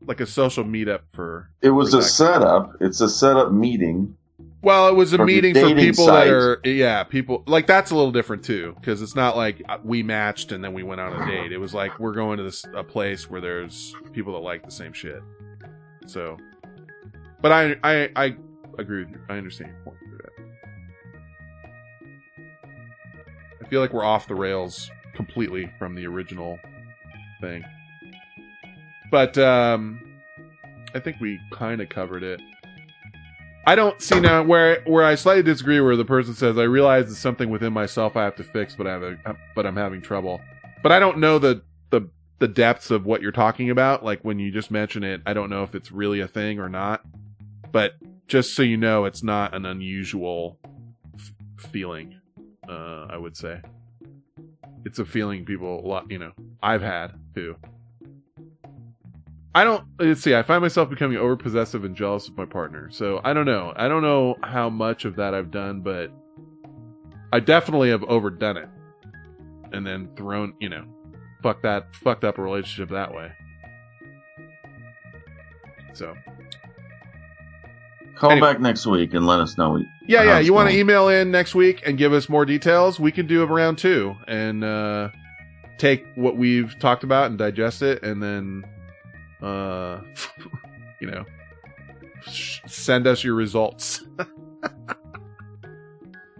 like 0.06 0.22
a 0.22 0.26
social 0.26 0.64
meetup 0.64 1.02
for. 1.12 1.50
it 1.62 1.72
was 1.72 1.92
for 1.92 2.00
a 2.00 2.04
setup. 2.04 2.78
It's 2.80 3.02
a 3.02 3.10
setup 3.10 3.52
meeting. 3.52 4.16
Well, 4.62 4.88
it 4.88 4.96
was 4.96 5.12
a 5.12 5.24
meeting 5.26 5.54
for 5.54 5.76
people 5.76 6.06
that 6.06 6.28
are 6.28 6.62
yeah, 6.64 7.04
people 7.04 7.44
like 7.48 7.68
that's 7.68 7.92
a 7.92 7.96
little 7.96 8.14
different 8.14 8.46
too 8.46 8.76
because 8.80 9.02
it's 9.02 9.16
not 9.16 9.36
like 9.36 9.62
uh, 9.68 9.78
we 9.84 10.04
matched 10.04 10.54
and 10.54 10.64
then 10.64 10.74
we 10.74 10.84
went 10.84 11.02
on 11.02 11.22
a 11.22 11.26
date. 11.26 11.52
It 11.52 11.58
was 11.58 11.74
like 11.74 12.00
we're 12.00 12.14
going 12.14 12.38
to 12.38 12.44
this 12.44 12.66
a 12.74 12.84
place 12.84 13.30
where 13.30 13.42
there's 13.42 13.94
people 14.14 14.34
that 14.34 14.40
like 14.40 14.64
the 14.64 14.72
same 14.72 14.94
shit. 14.94 15.22
So, 16.06 16.38
but 17.42 17.52
I 17.52 17.76
I 17.84 18.10
I 18.16 18.36
agree 18.78 19.04
with 19.04 19.12
you. 19.12 19.20
I 19.30 19.38
understand 19.38 19.72
your 19.72 19.82
point. 19.84 19.98
I 23.62 23.70
feel 23.70 23.82
like 23.82 23.92
we're 23.92 24.06
off 24.06 24.28
the 24.28 24.36
rails 24.36 24.90
completely 25.14 25.70
from 25.78 25.94
the 25.94 26.06
original 26.06 26.58
thing, 27.42 27.66
but 29.12 29.38
um, 29.38 30.00
I 30.96 31.00
think 31.00 31.18
we 31.20 31.38
kind 31.52 31.82
of 31.82 31.90
covered 31.90 32.24
it. 32.24 32.40
I 33.66 33.76
don't 33.76 34.02
see 34.02 34.22
now 34.22 34.44
where 34.44 34.82
where 34.86 35.04
I 35.04 35.16
slightly 35.16 35.44
disagree. 35.44 35.82
Where 35.82 35.98
the 35.98 36.06
person 36.06 36.34
says, 36.34 36.58
"I 36.58 36.64
realize 36.64 37.12
it's 37.12 37.20
something 37.20 37.50
within 37.50 37.74
myself 37.74 38.16
I 38.16 38.24
have 38.24 38.38
to 38.38 38.44
fix, 38.44 38.74
but 38.74 38.88
I 38.88 38.92
have 38.92 39.04
a, 39.04 39.18
but 39.54 39.66
I'm 39.66 39.76
having 39.76 40.02
trouble." 40.02 40.40
But 40.82 40.94
I 40.94 41.00
don't 41.00 41.18
know 41.18 41.38
the 41.38 41.62
the 41.90 42.10
the 42.40 42.48
depths 42.48 42.90
of 42.90 43.06
what 43.06 43.22
you're 43.22 43.34
talking 43.34 43.70
about. 43.70 44.06
Like 44.06 44.22
when 44.22 44.40
you 44.40 44.52
just 44.52 44.72
mention 44.72 45.04
it, 45.04 45.22
I 45.26 45.34
don't 45.34 45.50
know 45.50 45.64
if 45.64 45.76
it's 45.76 45.92
really 45.92 46.22
a 46.22 46.28
thing 46.30 46.60
or 46.60 46.70
not. 46.70 47.04
But 47.78 47.94
just 48.28 48.56
so 48.56 48.64
you 48.64 48.76
know, 48.76 49.06
it's 49.06 49.22
not 49.22 49.54
an 49.54 49.68
unusual 49.68 50.58
f- 51.14 51.32
feeling. 51.70 52.20
Uh, 52.68 53.06
I 53.08 53.18
would 53.18 53.38
say 53.38 53.62
it's 54.84 54.98
a 54.98 55.06
feeling 55.06 55.46
people 55.46 55.80
a 55.80 55.86
lot. 55.88 56.10
You 56.10 56.18
know, 56.18 56.32
I've 56.64 56.82
had 56.82 57.14
too. 57.36 57.56
I 59.54 59.64
don't 59.64 59.86
let's 60.00 60.22
see, 60.22 60.34
I 60.34 60.42
find 60.42 60.64
myself 60.64 60.90
becoming 60.90 61.20
over 61.20 61.36
possessive 61.36 61.86
and 61.86 61.96
jealous 61.96 62.28
of 62.28 62.36
my 62.36 62.46
partner. 62.46 62.90
So 62.90 63.22
I 63.24 63.34
don't 63.34 63.46
know. 63.46 63.74
I 63.76 63.88
don't 63.88 64.02
know 64.02 64.38
how 64.42 64.72
much 64.72 65.06
of 65.06 65.16
that 65.18 65.36
I've 65.36 65.52
done, 65.52 65.82
but 65.82 66.12
I 67.32 67.40
definitely 67.40 67.92
have 67.92 68.04
overdone 68.06 68.58
it. 68.58 68.70
And 69.72 69.86
then 69.86 70.10
thrown, 70.16 70.56
you 70.60 70.70
know, 70.70 70.84
fuck 71.44 71.62
that 71.62 71.96
fucked 71.96 72.24
up 72.24 72.40
a 72.40 72.42
relationship 72.42 72.90
that 72.90 73.14
way. 73.14 73.34
So 75.94 76.16
Call 78.18 78.32
Anyway. 78.32 78.48
back 78.54 78.60
next 78.60 78.86
week 78.88 79.14
and 79.14 79.28
let 79.28 79.40
us 79.40 79.58
know. 79.58 79.72
what- 79.72 79.84
Yeah, 80.08 80.24
yeah. 80.24 80.40
You 80.40 80.54
want 80.54 80.70
to 80.70 80.76
email 80.78 81.08
in 81.10 81.30
next 81.32 81.54
week 81.54 81.84
and 81.86 81.98
give 81.98 82.14
us 82.14 82.28
more 82.30 82.46
details? 82.46 83.00
We 83.00 83.12
can 83.12 83.28
do 83.28 83.44
a 83.44 83.46
round 83.46 83.78
two 83.78 84.16
and 84.28 84.64
uh, 84.64 85.10
take 85.78 86.06
what 86.16 86.36
we've 86.36 86.78
talked 86.80 87.04
about 87.04 87.30
and 87.30 87.38
digest 87.38 87.82
it, 87.84 88.02
and 88.04 88.22
then, 88.24 88.64
uh, 89.42 90.00
you 91.00 91.12
know, 91.12 91.26
sh- 92.28 92.60
send 92.66 93.06
us 93.06 93.24
your 93.24 93.36
results. 93.36 94.04
uh, 94.20 94.26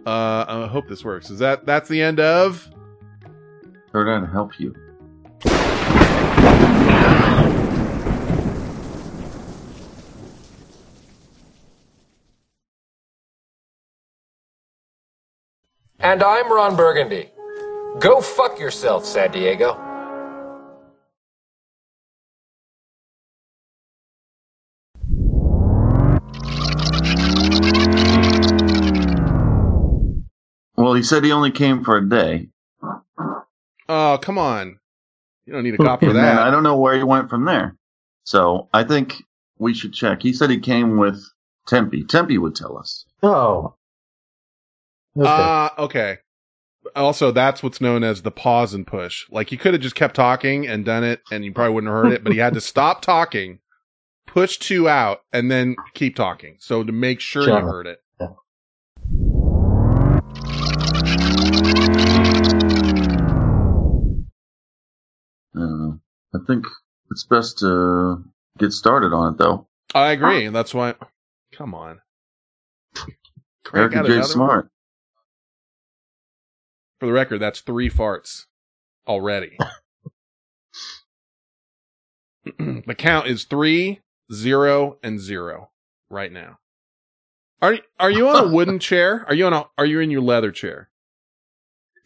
I 0.06 0.66
hope 0.70 0.88
this 0.88 1.04
works. 1.04 1.30
Is 1.30 1.38
that 1.38 1.64
that's 1.66 1.88
the 1.88 2.02
end 2.02 2.18
of? 2.20 2.68
Trying 3.92 4.22
to 4.24 4.30
help 4.30 4.58
you. 4.58 4.74
And 16.08 16.22
I'm 16.22 16.50
Ron 16.50 16.74
Burgundy. 16.74 17.28
Go 18.00 18.22
fuck 18.22 18.58
yourself, 18.58 19.04
San 19.04 19.30
Diego. 19.30 19.74
Well, 30.78 30.94
he 30.94 31.02
said 31.02 31.24
he 31.24 31.32
only 31.32 31.50
came 31.50 31.84
for 31.84 31.98
a 31.98 32.08
day. 32.08 32.48
Oh, 33.90 34.18
come 34.22 34.38
on! 34.38 34.80
You 35.44 35.52
don't 35.52 35.62
need 35.62 35.74
a 35.74 35.76
cop 35.76 36.00
for 36.00 36.06
And 36.06 36.16
then 36.16 36.24
that. 36.24 36.38
I 36.38 36.50
don't 36.50 36.62
know 36.62 36.78
where 36.78 36.96
he 36.96 37.02
went 37.02 37.28
from 37.28 37.44
there. 37.44 37.76
So 38.24 38.70
I 38.72 38.84
think 38.84 39.22
we 39.58 39.74
should 39.74 39.92
check. 39.92 40.22
He 40.22 40.32
said 40.32 40.48
he 40.48 40.58
came 40.58 40.96
with 40.96 41.22
Tempe. 41.66 42.04
Tempe 42.04 42.38
would 42.38 42.56
tell 42.56 42.78
us. 42.78 43.04
Oh. 43.22 43.74
Ah, 45.22 45.74
okay. 45.78 46.18
Also, 46.96 47.30
that's 47.32 47.62
what's 47.62 47.80
known 47.80 48.02
as 48.04 48.22
the 48.22 48.30
pause 48.30 48.72
and 48.74 48.86
push. 48.86 49.26
Like 49.30 49.50
he 49.50 49.56
could 49.56 49.74
have 49.74 49.82
just 49.82 49.94
kept 49.94 50.14
talking 50.16 50.66
and 50.66 50.84
done 50.84 51.04
it, 51.04 51.20
and 51.30 51.44
you 51.44 51.52
probably 51.52 51.74
wouldn't 51.74 51.92
have 51.92 52.04
heard 52.04 52.12
it. 52.12 52.24
But 52.24 52.32
he 52.32 52.38
had 52.38 52.54
to 52.54 52.60
stop 52.62 53.02
talking, 53.02 53.58
push 54.26 54.58
two 54.58 54.88
out, 54.88 55.20
and 55.32 55.50
then 55.50 55.76
keep 55.94 56.16
talking. 56.16 56.56
So 56.60 56.82
to 56.84 56.92
make 56.92 57.20
sure 57.20 57.42
you 57.42 57.48
Sure. 57.48 57.60
heard 57.60 57.86
it. 57.86 57.98
I 65.54 65.60
don't. 65.60 66.00
I 66.34 66.38
think 66.46 66.66
it's 67.10 67.24
best 67.24 67.58
to 67.58 68.22
get 68.58 68.72
started 68.72 69.12
on 69.12 69.34
it, 69.34 69.38
though. 69.38 69.66
I 69.94 70.12
agree. 70.12 70.44
and 70.44 70.54
That's 70.54 70.74
why. 70.74 70.94
Come 71.52 71.74
on. 71.74 72.00
Crank 73.64 73.94
Erica 73.94 73.98
out 73.98 74.06
J. 74.06 74.12
another- 74.12 74.28
Smart. 74.28 74.70
For 77.00 77.06
the 77.06 77.12
record, 77.12 77.38
that's 77.40 77.60
three 77.60 77.88
farts 77.90 78.46
already. 79.06 79.56
the 82.58 82.94
count 82.96 83.26
is 83.26 83.44
three, 83.44 84.00
zero, 84.32 84.98
and 85.02 85.20
zero 85.20 85.70
right 86.10 86.32
now. 86.32 86.58
Are 87.60 87.78
are 87.98 88.10
you 88.10 88.28
on 88.28 88.44
a 88.44 88.48
wooden 88.48 88.78
chair? 88.80 89.24
Are 89.28 89.34
you 89.34 89.46
on 89.46 89.52
a 89.52 89.64
are 89.76 89.86
you 89.86 90.00
in 90.00 90.10
your 90.10 90.22
leather 90.22 90.50
chair? 90.50 90.88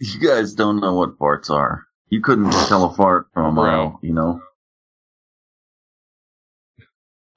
You 0.01 0.19
guys 0.19 0.55
don't 0.55 0.81
know 0.81 0.95
what 0.95 1.19
farts 1.19 1.51
are. 1.51 1.85
You 2.09 2.21
couldn't 2.21 2.51
tell 2.51 2.85
a 2.85 2.95
fart 2.95 3.29
from 3.33 3.45
uh, 3.45 3.49
a 3.49 3.53
mile, 3.53 3.99
you 4.03 4.13
know? 4.13 4.41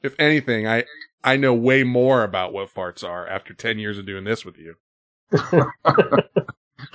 If 0.01 0.15
anything, 0.17 0.67
I 0.67 0.85
I 1.23 1.37
know 1.37 1.53
way 1.53 1.83
more 1.83 2.23
about 2.23 2.53
what 2.53 2.73
farts 2.73 3.07
are 3.07 3.27
after 3.27 3.53
ten 3.53 3.79
years 3.79 3.97
of 3.97 4.05
doing 4.05 4.23
this 4.23 4.45
with 4.45 4.57
you. 4.57 4.75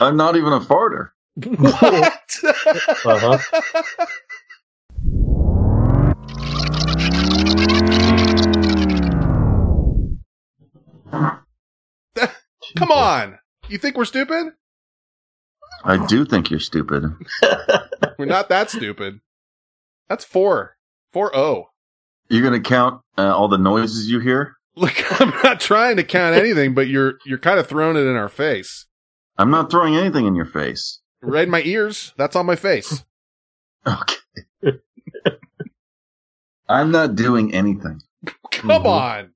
I'm 0.01 0.17
not 0.17 0.37
even 0.37 0.55
a 0.55 0.61
farter. 0.61 1.11
What? 1.35 2.39
Uh-huh. 3.05 3.39
Come 12.77 12.91
on. 12.91 13.39
You 13.69 13.79
think 13.79 13.97
we're 13.97 14.05
stupid? 14.07 14.53
I 15.85 16.05
do 16.07 16.25
think 16.25 16.51
you're 16.51 16.61
stupid. 16.61 17.05
We're 18.19 18.27
not 18.27 18.49
that 18.51 18.71
stupid. 18.71 19.21
That's 20.09 20.25
four. 20.25 20.77
Four 21.13 21.35
oh. 21.35 21.67
You're 22.29 22.43
gonna 22.43 22.61
count 22.61 23.01
uh, 23.17 23.35
all 23.35 23.49
the 23.49 23.57
noises 23.59 24.11
you 24.11 24.21
hear? 24.21 24.57
Look, 24.77 24.95
I'm 25.21 25.31
not 25.43 25.61
trying 25.61 25.97
to 25.97 26.05
count 26.05 26.37
anything, 26.37 26.75
but 26.75 26.89
you're 26.89 27.15
you're 27.25 27.39
kind 27.39 27.59
of 27.59 27.67
throwing 27.67 27.97
it 27.97 28.01
in 28.01 28.17
our 28.17 28.29
face. 28.29 28.87
I'm 29.41 29.51
not 29.51 29.71
throwing 29.71 29.97
anything 29.97 30.27
in 30.27 30.35
your 30.35 30.45
face. 30.45 31.01
Right 31.23 31.45
in 31.45 31.51
my 31.51 31.63
ears. 31.63 32.13
That's 32.19 32.37
on 32.37 32.47
my 32.47 32.57
face. 32.57 33.05
Okay. 33.87 34.15
I'm 36.69 36.91
not 36.91 37.15
doing 37.15 37.55
anything. 37.55 38.03
Come 38.51 38.69
mm-hmm. 38.69 38.87
on. 38.87 39.33